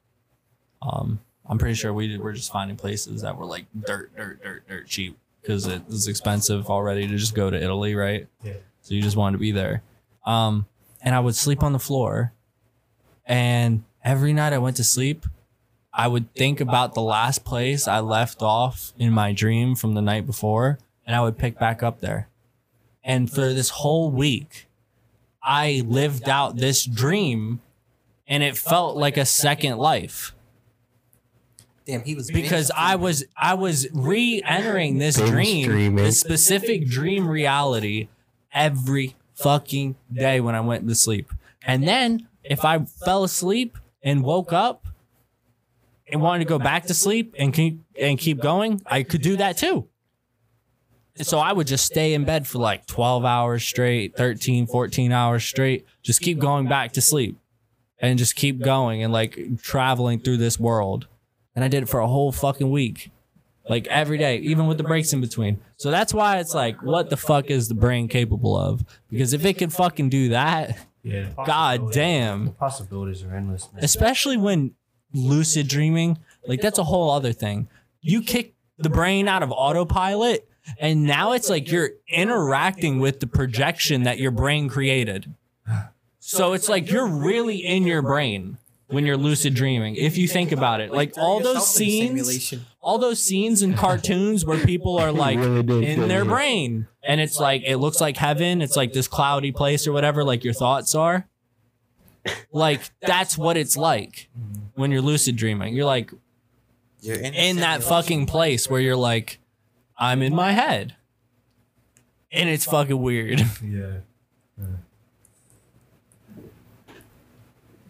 Um, 0.81 1.21
I'm 1.45 1.57
pretty 1.57 1.75
sure 1.75 1.93
we 1.93 2.09
did, 2.09 2.19
were 2.19 2.33
just 2.33 2.51
finding 2.51 2.75
places 2.75 3.21
that 3.21 3.37
were 3.37 3.45
like 3.45 3.67
dirt, 3.85 4.15
dirt, 4.15 4.43
dirt, 4.43 4.67
dirt 4.67 4.87
cheap 4.87 5.17
because 5.41 5.65
it 5.65 5.87
was 5.87 6.09
expensive 6.09 6.69
already 6.69 7.07
to 7.07 7.17
just 7.17 7.33
go 7.33 7.49
to 7.49 7.61
Italy, 7.61 7.95
right? 7.95 8.27
Yeah. 8.43 8.53
So 8.81 8.93
you 8.93 9.01
just 9.01 9.15
wanted 9.15 9.37
to 9.37 9.41
be 9.41 9.53
there. 9.53 9.81
Um, 10.25 10.65
and 11.01 11.15
I 11.15 11.21
would 11.21 11.35
sleep 11.35 11.63
on 11.63 11.71
the 11.71 11.79
floor. 11.79 12.33
And 13.25 13.85
every 14.03 14.33
night 14.33 14.51
I 14.51 14.57
went 14.57 14.75
to 14.77 14.83
sleep, 14.83 15.25
I 15.93 16.09
would 16.09 16.33
think 16.33 16.59
about 16.59 16.95
the 16.95 17.01
last 17.01 17.45
place 17.45 17.87
I 17.87 18.01
left 18.01 18.41
off 18.41 18.91
in 18.99 19.11
my 19.13 19.31
dream 19.31 19.75
from 19.75 19.93
the 19.93 20.01
night 20.01 20.25
before, 20.25 20.79
and 21.05 21.15
I 21.15 21.21
would 21.21 21.37
pick 21.37 21.57
back 21.57 21.81
up 21.81 22.01
there. 22.01 22.27
And 23.07 23.31
for 23.31 23.53
this 23.53 23.69
whole 23.69 24.11
week, 24.11 24.67
I 25.41 25.81
lived 25.83 26.29
out 26.29 26.57
this 26.57 26.85
dream, 26.85 27.61
and 28.27 28.43
it 28.43 28.55
felt 28.55 28.97
like 28.97 29.17
a 29.17 29.25
second 29.25 29.77
life 29.77 30.35
Damn, 31.87 32.03
he 32.03 32.15
was 32.15 32.29
because 32.29 32.69
I 32.75 32.97
was 32.97 33.23
I 33.37 33.53
was 33.53 33.87
re-entering 33.93 34.97
this 34.97 35.15
dream, 35.15 35.95
this 35.95 36.19
specific 36.19 36.85
dream 36.85 37.25
reality 37.29 38.09
every 38.51 39.15
fucking 39.35 39.95
day 40.11 40.41
when 40.41 40.53
I 40.53 40.59
went 40.59 40.85
to 40.85 40.95
sleep. 40.95 41.31
And 41.61 41.87
then 41.87 42.27
if 42.43 42.65
I 42.65 42.79
fell 42.83 43.23
asleep 43.23 43.77
and 44.03 44.21
woke 44.21 44.51
up 44.51 44.85
and 46.11 46.21
wanted 46.21 46.43
to 46.43 46.49
go 46.49 46.59
back 46.59 46.87
to 46.87 46.93
sleep 46.93 47.33
and 47.39 47.53
keep 47.53 47.79
and 47.97 48.19
keep 48.19 48.41
going, 48.41 48.81
I 48.85 49.03
could 49.03 49.21
do 49.21 49.37
that 49.37 49.55
too. 49.55 49.87
So 51.21 51.39
I 51.39 51.53
would 51.53 51.67
just 51.67 51.85
stay 51.85 52.13
in 52.13 52.23
bed 52.25 52.47
for 52.47 52.59
like 52.59 52.85
12 52.85 53.25
hours 53.25 53.63
straight, 53.63 54.15
13, 54.17 54.67
14 54.67 55.11
hours 55.11 55.43
straight, 55.43 55.85
just 56.03 56.21
keep 56.21 56.39
going 56.39 56.67
back 56.67 56.93
to 56.93 57.01
sleep 57.01 57.37
and 57.99 58.19
just 58.19 58.35
keep 58.35 58.59
going 58.59 59.03
and 59.03 59.11
like 59.11 59.37
traveling 59.61 60.19
through 60.19 60.37
this 60.37 60.59
world. 60.59 61.07
And 61.55 61.63
I 61.65 61.67
did 61.67 61.83
it 61.83 61.89
for 61.89 61.99
a 61.99 62.07
whole 62.07 62.31
fucking 62.31 62.69
week. 62.69 63.11
Like 63.69 63.85
every 63.87 64.17
day, 64.17 64.37
even 64.37 64.67
with 64.67 64.77
the 64.77 64.83
breaks 64.85 65.11
in 65.11 65.19
between. 65.19 65.59
So 65.75 65.91
that's 65.91 66.13
why 66.13 66.37
it's 66.39 66.53
like, 66.55 66.81
what 66.81 67.09
the 67.09 67.17
fuck 67.17 67.47
is 67.47 67.67
the 67.67 67.73
brain 67.75 68.07
capable 68.07 68.55
of? 68.57 68.85
Because 69.09 69.33
if 69.33 69.43
it 69.43 69.57
can 69.57 69.69
fucking 69.69 70.09
do 70.09 70.29
that, 70.29 70.77
Yeah. 71.03 71.29
god 71.45 71.91
damn. 71.91 72.45
The 72.45 72.51
possibilities 72.51 73.23
are 73.23 73.35
endless. 73.35 73.67
Man. 73.73 73.83
Especially 73.83 74.37
when 74.37 74.73
lucid 75.13 75.67
dreaming, 75.67 76.17
like 76.47 76.61
that's 76.61 76.77
a 76.79 76.83
whole 76.85 77.09
other 77.11 77.33
thing. 77.33 77.67
You 78.01 78.21
kick 78.21 78.53
the 78.77 78.89
brain 78.89 79.27
out 79.27 79.43
of 79.43 79.51
autopilot, 79.51 80.46
and 80.79 81.03
now 81.03 81.31
it's 81.33 81.49
like 81.49 81.71
you're 81.71 81.91
interacting 82.09 82.99
with 82.99 83.19
the 83.19 83.27
projection 83.27 84.03
that 84.03 84.19
your 84.19 84.31
brain 84.31 84.69
created. 84.69 85.33
So 86.19 86.53
it's 86.53 86.67
like 86.67 86.91
you're 86.91 87.07
really 87.07 87.57
in 87.57 87.83
your 87.87 88.01
brain 88.01 88.57
when 88.87 89.05
you're 89.05 89.17
lucid 89.17 89.53
dreaming. 89.53 89.95
If 89.95 90.17
you 90.17 90.27
think 90.27 90.51
about 90.51 90.81
it, 90.81 90.91
like 90.91 91.17
all 91.17 91.39
those 91.41 91.67
scenes, 91.73 92.53
all 92.81 92.97
those 92.99 93.21
scenes 93.21 93.61
in 93.61 93.73
cartoons 93.75 94.45
where 94.45 94.63
people 94.65 94.97
are 94.97 95.11
like 95.25 95.37
in 95.39 96.07
their 96.07 96.25
brain 96.25 96.87
and 97.03 97.21
it's 97.21 97.39
like 97.39 97.63
it 97.65 97.77
looks 97.77 97.99
like 98.01 98.17
heaven 98.17 98.61
it's 98.61 98.75
like 98.75 98.91
this 98.93 99.07
cloudy 99.07 99.51
place 99.51 99.87
or 99.87 99.91
whatever 99.93 100.23
like 100.23 100.43
your 100.43 100.53
thoughts 100.53 100.93
are 100.95 101.27
like 102.51 102.81
that's 103.01 103.37
what 103.37 103.55
it's 103.57 103.77
like 103.77 104.29
when 104.75 104.91
you're 104.91 105.01
lucid 105.01 105.35
dreaming 105.35 105.73
you're 105.75 105.85
like 105.85 106.11
You're 107.01 107.15
in 107.15 107.33
innocent 107.33 107.59
that 107.59 107.75
emotion. 107.77 107.89
fucking 107.89 108.25
place 108.25 108.69
where 108.69 108.81
you're 108.81 108.95
like, 108.97 109.39
I'm 109.97 110.21
in 110.21 110.35
my 110.35 110.51
head. 110.51 110.95
And 112.31 112.49
it's 112.49 112.65
fucking 112.65 113.01
weird. 113.01 113.41
Yeah. 113.63 113.97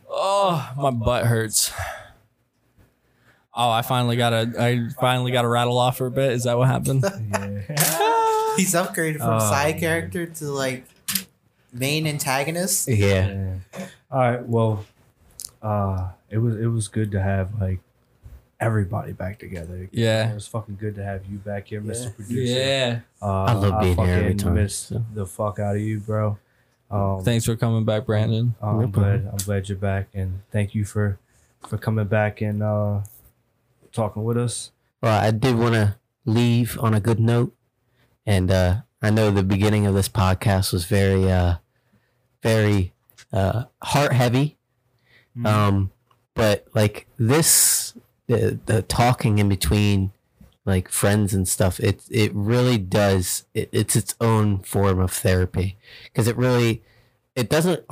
Oh, 0.10 0.72
my 0.77 0.90
butt 0.92 1.26
hurts. 1.26 1.72
Oh, 3.53 3.69
I 3.69 3.82
finally 3.82 4.16
got 4.18 4.34
a 4.34 4.52
I 4.58 4.90
finally 5.00 5.32
got 5.32 5.44
a 5.45 5.48
rattle 5.48 5.77
off 5.77 5.98
for 5.98 6.08
a 6.08 6.11
bit. 6.11 6.32
Is 6.32 6.44
that 6.45 6.58
what 6.58 6.68
happened? 6.68 7.03
Yeah. 7.32 8.53
He's 8.58 8.74
upgraded 8.74 9.18
from 9.18 9.36
Oh, 9.36 9.40
side 9.40 9.74
man. 9.76 9.80
character 9.80 10.26
to 10.26 10.45
like 10.45 10.86
main 11.72 12.08
antagonist. 12.08 12.88
Yeah. 12.88 13.58
Yeah. 13.77 13.88
All 14.10 14.19
right. 14.19 14.44
Well, 14.48 14.86
uh, 15.61 16.10
it 16.30 16.40
was 16.40 16.56
it 16.58 16.68
was 16.68 16.88
good 16.88 17.11
to 17.11 17.22
have 17.22 17.60
like 17.61 17.80
everybody 18.60 19.14
back 19.14 19.40
together. 19.40 19.90
Yeah. 19.92 20.32
It 20.32 20.34
was 20.36 20.48
fucking 20.48 20.77
good 20.77 20.95
to 20.95 21.03
have 21.03 21.26
you 21.26 21.38
back 21.38 21.68
here, 21.68 21.82
Mr. 21.82 22.16
Producer. 22.16 22.60
Yeah. 22.60 23.00
Uh, 23.22 23.44
I 23.44 23.53
love 23.53 23.82
being 23.82 23.98
here 23.98 24.16
every 24.16 24.36
time, 24.36 24.56
Miss 24.56 24.76
so. 24.76 25.03
the 25.14 25.26
fuck 25.26 25.60
out 25.60 25.76
of 25.76 25.82
you, 25.82 26.00
bro. 26.00 26.38
Um, 26.90 27.22
Thanks 27.24 27.45
for 27.45 27.56
coming 27.56 27.86
back, 27.86 28.06
Brandon. 28.06 28.56
uh, 28.61 28.72
No 28.74 28.82
I'm 28.82 28.92
glad. 28.92 29.27
I'm 29.32 29.38
glad 29.38 29.68
you're 29.68 29.77
back, 29.77 30.08
and 30.14 30.42
thank 30.52 30.74
you 30.74 30.86
for 30.86 31.19
for 31.68 31.77
coming 31.77 32.06
back 32.06 32.40
and 32.42 32.64
uh, 32.64 33.02
talking 33.92 34.24
with 34.24 34.38
us. 34.38 34.72
Well, 35.02 35.19
I 35.19 35.32
did 35.32 35.58
want 35.58 35.74
to 35.74 35.98
leave 36.26 36.80
on 36.80 36.94
a 36.94 37.00
good 37.00 37.19
note, 37.19 37.53
and 38.26 38.50
uh, 38.50 38.82
I 39.02 39.10
know 39.10 39.32
the 39.32 39.44
beginning 39.44 39.86
of 39.86 39.94
this 39.94 40.08
podcast 40.08 40.72
was 40.72 40.86
very, 40.86 41.30
uh, 41.30 41.56
very 42.42 42.94
uh, 43.34 43.66
heart 43.84 44.14
heavy. 44.14 44.58
Mm-hmm. 45.38 45.45
Um, 45.45 45.92
but 46.36 46.66
like 46.74 47.08
this, 47.18 47.87
the 48.28 48.60
the 48.66 48.82
talking 48.82 49.40
in 49.40 49.50
between, 49.50 50.12
like 50.66 50.90
friends 50.90 51.34
and 51.34 51.48
stuff, 51.48 51.80
it 51.80 52.04
it 52.10 52.34
really 52.34 52.78
does. 52.78 53.46
It, 53.54 53.70
it's 53.72 53.96
its 53.96 54.16
own 54.22 54.60
form 54.60 55.00
of 55.00 55.12
therapy 55.12 55.78
because 56.06 56.28
it 56.28 56.38
really, 56.38 56.84
it 57.36 57.50
doesn't 57.50 57.86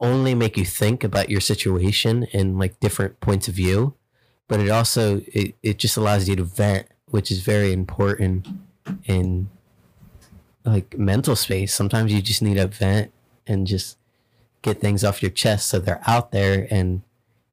only 0.00 0.34
make 0.34 0.56
you 0.56 0.64
think 0.64 1.04
about 1.04 1.28
your 1.28 1.40
situation 1.40 2.26
and 2.32 2.58
like 2.58 2.80
different 2.80 3.20
points 3.20 3.48
of 3.48 3.54
view, 3.54 3.94
but 4.48 4.60
it 4.60 4.70
also 4.70 5.20
it, 5.26 5.54
it 5.62 5.78
just 5.78 5.96
allows 5.96 6.28
you 6.28 6.36
to 6.36 6.44
vent, 6.44 6.86
which 7.06 7.30
is 7.30 7.40
very 7.42 7.72
important 7.72 8.46
in 9.04 9.48
like 10.64 10.96
mental 10.96 11.36
space. 11.36 11.74
Sometimes 11.74 12.12
you 12.12 12.22
just 12.22 12.42
need 12.42 12.58
a 12.58 12.66
vent 12.66 13.12
and 13.46 13.66
just 13.66 13.98
get 14.62 14.80
things 14.80 15.02
off 15.04 15.22
your 15.22 15.30
chest 15.30 15.68
so 15.68 15.78
they're 15.78 16.02
out 16.06 16.32
there 16.32 16.66
and 16.70 17.02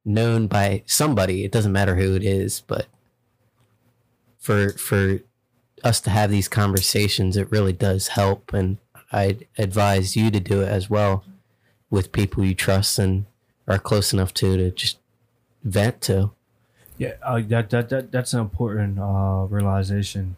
known 0.07 0.47
by 0.47 0.83
somebody. 0.85 1.43
It 1.43 1.51
doesn't 1.51 1.71
matter 1.71 1.95
who 1.95 2.15
it 2.15 2.23
is, 2.23 2.61
but 2.65 2.87
for 4.39 4.69
for 4.69 5.19
us 5.83 6.01
to 6.01 6.09
have 6.09 6.31
these 6.31 6.47
conversations, 6.47 7.37
it 7.37 7.51
really 7.51 7.73
does 7.73 8.09
help. 8.09 8.53
And 8.53 8.77
I'd 9.11 9.45
advise 9.57 10.15
you 10.15 10.31
to 10.31 10.39
do 10.39 10.61
it 10.61 10.69
as 10.69 10.89
well 10.89 11.23
with 11.89 12.11
people 12.11 12.43
you 12.43 12.55
trust 12.55 12.97
and 12.97 13.25
are 13.67 13.77
close 13.77 14.13
enough 14.13 14.33
to 14.35 14.57
to 14.57 14.71
just 14.71 14.97
vent 15.63 16.01
to. 16.01 16.31
Yeah, 16.97 17.13
uh, 17.21 17.41
that, 17.47 17.69
that 17.69 17.89
that 17.89 18.11
that's 18.11 18.33
an 18.33 18.39
important 18.39 18.99
uh, 18.99 19.45
realization. 19.49 20.37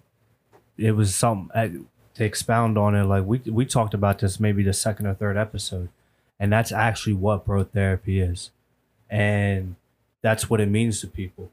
It 0.78 0.94
was 0.94 1.16
something 1.16 1.52
uh, 1.56 1.70
to 2.16 2.26
expound 2.26 2.78
on 2.78 2.96
it. 2.96 3.06
Like 3.06 3.26
we 3.26 3.40
we 3.46 3.66
talked 3.66 3.94
about 3.94 4.20
this 4.20 4.40
maybe 4.40 4.64
the 4.64 4.74
second 4.74 5.06
or 5.06 5.14
third 5.14 5.38
episode, 5.38 5.90
and 6.40 6.52
that's 6.52 6.72
actually 6.72 7.14
what 7.14 7.46
bro 7.46 7.64
therapy 7.64 8.20
is, 8.20 8.52
and 9.10 9.76
that's 10.22 10.50
what 10.50 10.62
it 10.62 10.70
means 10.70 11.02
to 11.02 11.08
people. 11.08 11.52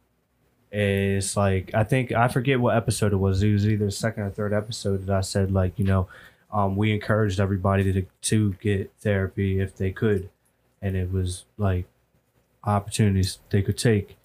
It's 0.70 1.36
like 1.36 1.73
I 1.75 1.85
think 1.85 2.12
I 2.12 2.28
forget 2.28 2.60
what 2.60 2.76
episode 2.76 3.12
it 3.12 3.17
was. 3.17 3.43
It 3.43 3.52
was 3.52 3.67
either 3.67 3.91
second 3.91 4.25
or 4.25 4.31
third 4.31 4.52
episode 4.52 5.07
that 5.07 5.17
I 5.17 5.20
said 5.20 5.52
like 5.52 5.78
you 5.78 5.85
know, 5.85 6.09
um, 6.52 6.76
we 6.76 6.93
encouraged 6.93 7.41
everybody 7.41 7.93
to 7.93 8.02
to 8.23 8.52
get 8.55 8.93
therapy 9.01 9.60
if 9.60 9.76
they 9.76 9.91
could, 9.93 10.28
and 10.83 10.97
it 10.97 11.12
was 11.12 11.44
like 11.57 11.86
opportunities 12.65 13.39
they 13.51 13.62
could 13.62 13.78
take. 13.78 14.17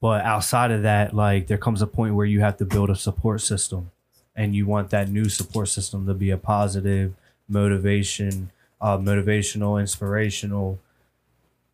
But 0.00 0.24
outside 0.24 0.70
of 0.70 0.82
that, 0.82 1.14
like 1.14 1.46
there 1.46 1.58
comes 1.58 1.82
a 1.82 1.86
point 1.86 2.14
where 2.14 2.26
you 2.26 2.40
have 2.40 2.56
to 2.58 2.64
build 2.64 2.88
a 2.88 2.96
support 2.96 3.40
system, 3.42 3.90
and 4.34 4.54
you 4.54 4.66
want 4.66 4.90
that 4.90 5.10
new 5.10 5.28
support 5.28 5.68
system 5.68 6.06
to 6.06 6.14
be 6.14 6.30
a 6.30 6.38
positive 6.38 7.14
motivation, 7.48 8.50
uh, 8.80 8.96
motivational, 8.96 9.78
inspirational 9.78 10.78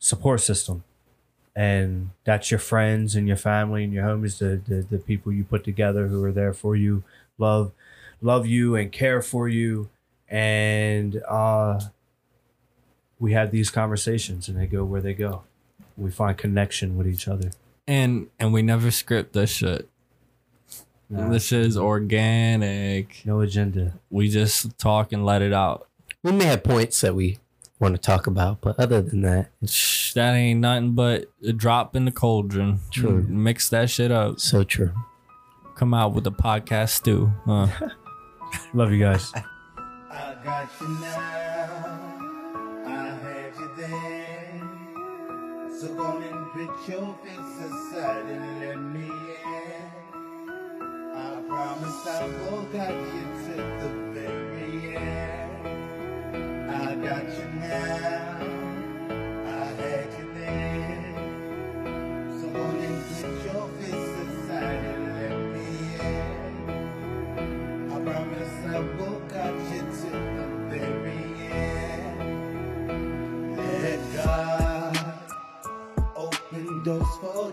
support 0.05 0.39
system, 0.43 0.85
and 1.57 2.11
that's 2.25 2.51
your 2.51 2.61
friends 2.61 3.17
and 3.17 3.27
your 3.27 3.39
family 3.39 3.85
and 3.85 3.93
your 3.93 4.05
homies, 4.05 4.39
the 4.39 4.61
the, 4.69 4.83
the 4.83 4.99
people 4.99 5.33
you 5.33 5.45
put 5.45 5.65
together 5.65 6.09
who 6.09 6.23
are 6.23 6.33
there 6.33 6.53
for 6.53 6.77
you, 6.77 7.03
love, 7.39 7.73
love 8.21 8.47
you 8.47 8.77
and 8.77 8.93
care 8.93 9.23
for 9.23 9.49
you, 9.49 9.89
and 10.29 11.23
uh, 11.27 11.81
we 13.19 13.33
have 13.33 13.51
these 13.51 13.71
conversations, 13.71 14.47
and 14.49 14.59
they 14.59 14.67
go 14.67 14.85
where 14.85 15.01
they 15.01 15.15
go. 15.15 15.43
We 15.97 16.11
find 16.11 16.37
connection 16.37 16.99
with 16.99 17.07
each 17.07 17.27
other. 17.27 17.51
And 17.87 18.29
and 18.39 18.53
we 18.53 18.61
never 18.61 18.91
script 18.91 19.33
this 19.33 19.51
shit. 19.51 19.89
Nah. 21.09 21.29
This 21.31 21.53
is 21.53 21.77
organic. 21.79 23.23
No 23.25 23.41
agenda. 23.41 23.95
We 24.11 24.29
just 24.29 24.77
talk 24.79 25.13
and 25.13 25.25
let 25.25 25.41
it 25.41 25.53
out. 25.53 25.89
We 26.23 26.33
may 26.33 26.45
have 26.45 26.65
points 26.65 27.01
that 27.03 27.15
we 27.15 27.39
want 27.81 27.95
to 27.95 28.01
talk 28.01 28.27
about, 28.27 28.61
but 28.61 28.79
other 28.79 29.03
than 29.03 29.23
that, 29.23 29.51
That 30.15 30.35
ain't 30.35 30.61
nothing 30.61 30.93
but 30.93 31.27
a 31.47 31.53
drop 31.53 31.97
in 31.97 32.05
the 32.05 32.13
cauldron. 32.13 32.79
True. 32.91 33.23
Mix 33.29 33.69
that 33.71 33.91
shit 33.91 34.11
up. 34.13 34.39
so 34.41 34.63
true. 34.65 34.93
Come 35.75 35.93
out 35.93 36.13
with 36.15 36.27
a 36.27 36.31
podcast 36.31 36.91
stew. 36.91 37.33
Huh? 37.47 37.67
Love 38.75 38.93
you 38.93 39.01
guys. 39.01 39.33
I 39.35 40.37
got 40.45 40.69
you 40.81 40.89
now. 40.89 42.01
I 42.87 42.89
had 43.23 43.53
you 43.59 43.71
then. 43.77 44.61
So 45.81 45.93
go 45.95 46.03
on 46.05 46.23
and 46.23 46.47
put 46.53 46.89
your 46.89 47.19
face 47.25 47.61
aside 47.67 48.27
and 48.27 48.61
let 48.61 48.79
me 48.79 49.11
in. 49.11 49.91
I 51.13 51.43
promise 51.49 52.07
I 52.07 52.27
will 52.27 52.63
guide 52.73 52.95
you 52.95 53.25
to 53.47 53.55
the 53.57 54.04
got 57.05 57.25
you 57.39 57.47
now. 57.61 58.39
I 59.31 59.67
had 59.83 60.09
you 60.19 60.27
there. 60.35 61.15
So 62.41 62.47
won't 62.49 62.81
you 62.81 63.03
put 63.21 63.45
your 63.45 63.69
fists 63.79 64.17
aside 64.25 64.85
and 64.93 65.05
let 65.19 65.37
me 65.53 65.69
in? 66.01 66.55
I 67.93 67.95
promise 68.01 68.55
I 68.67 68.69
will 68.81 69.21
cut 69.29 69.55
you 69.71 69.83
to 70.01 70.11
the 70.37 70.47
very 70.71 71.25
end. 71.53 72.41
Let 73.59 74.01
God 74.25 74.97
open 76.17 76.85
doors 76.85 77.17
for 77.21 77.51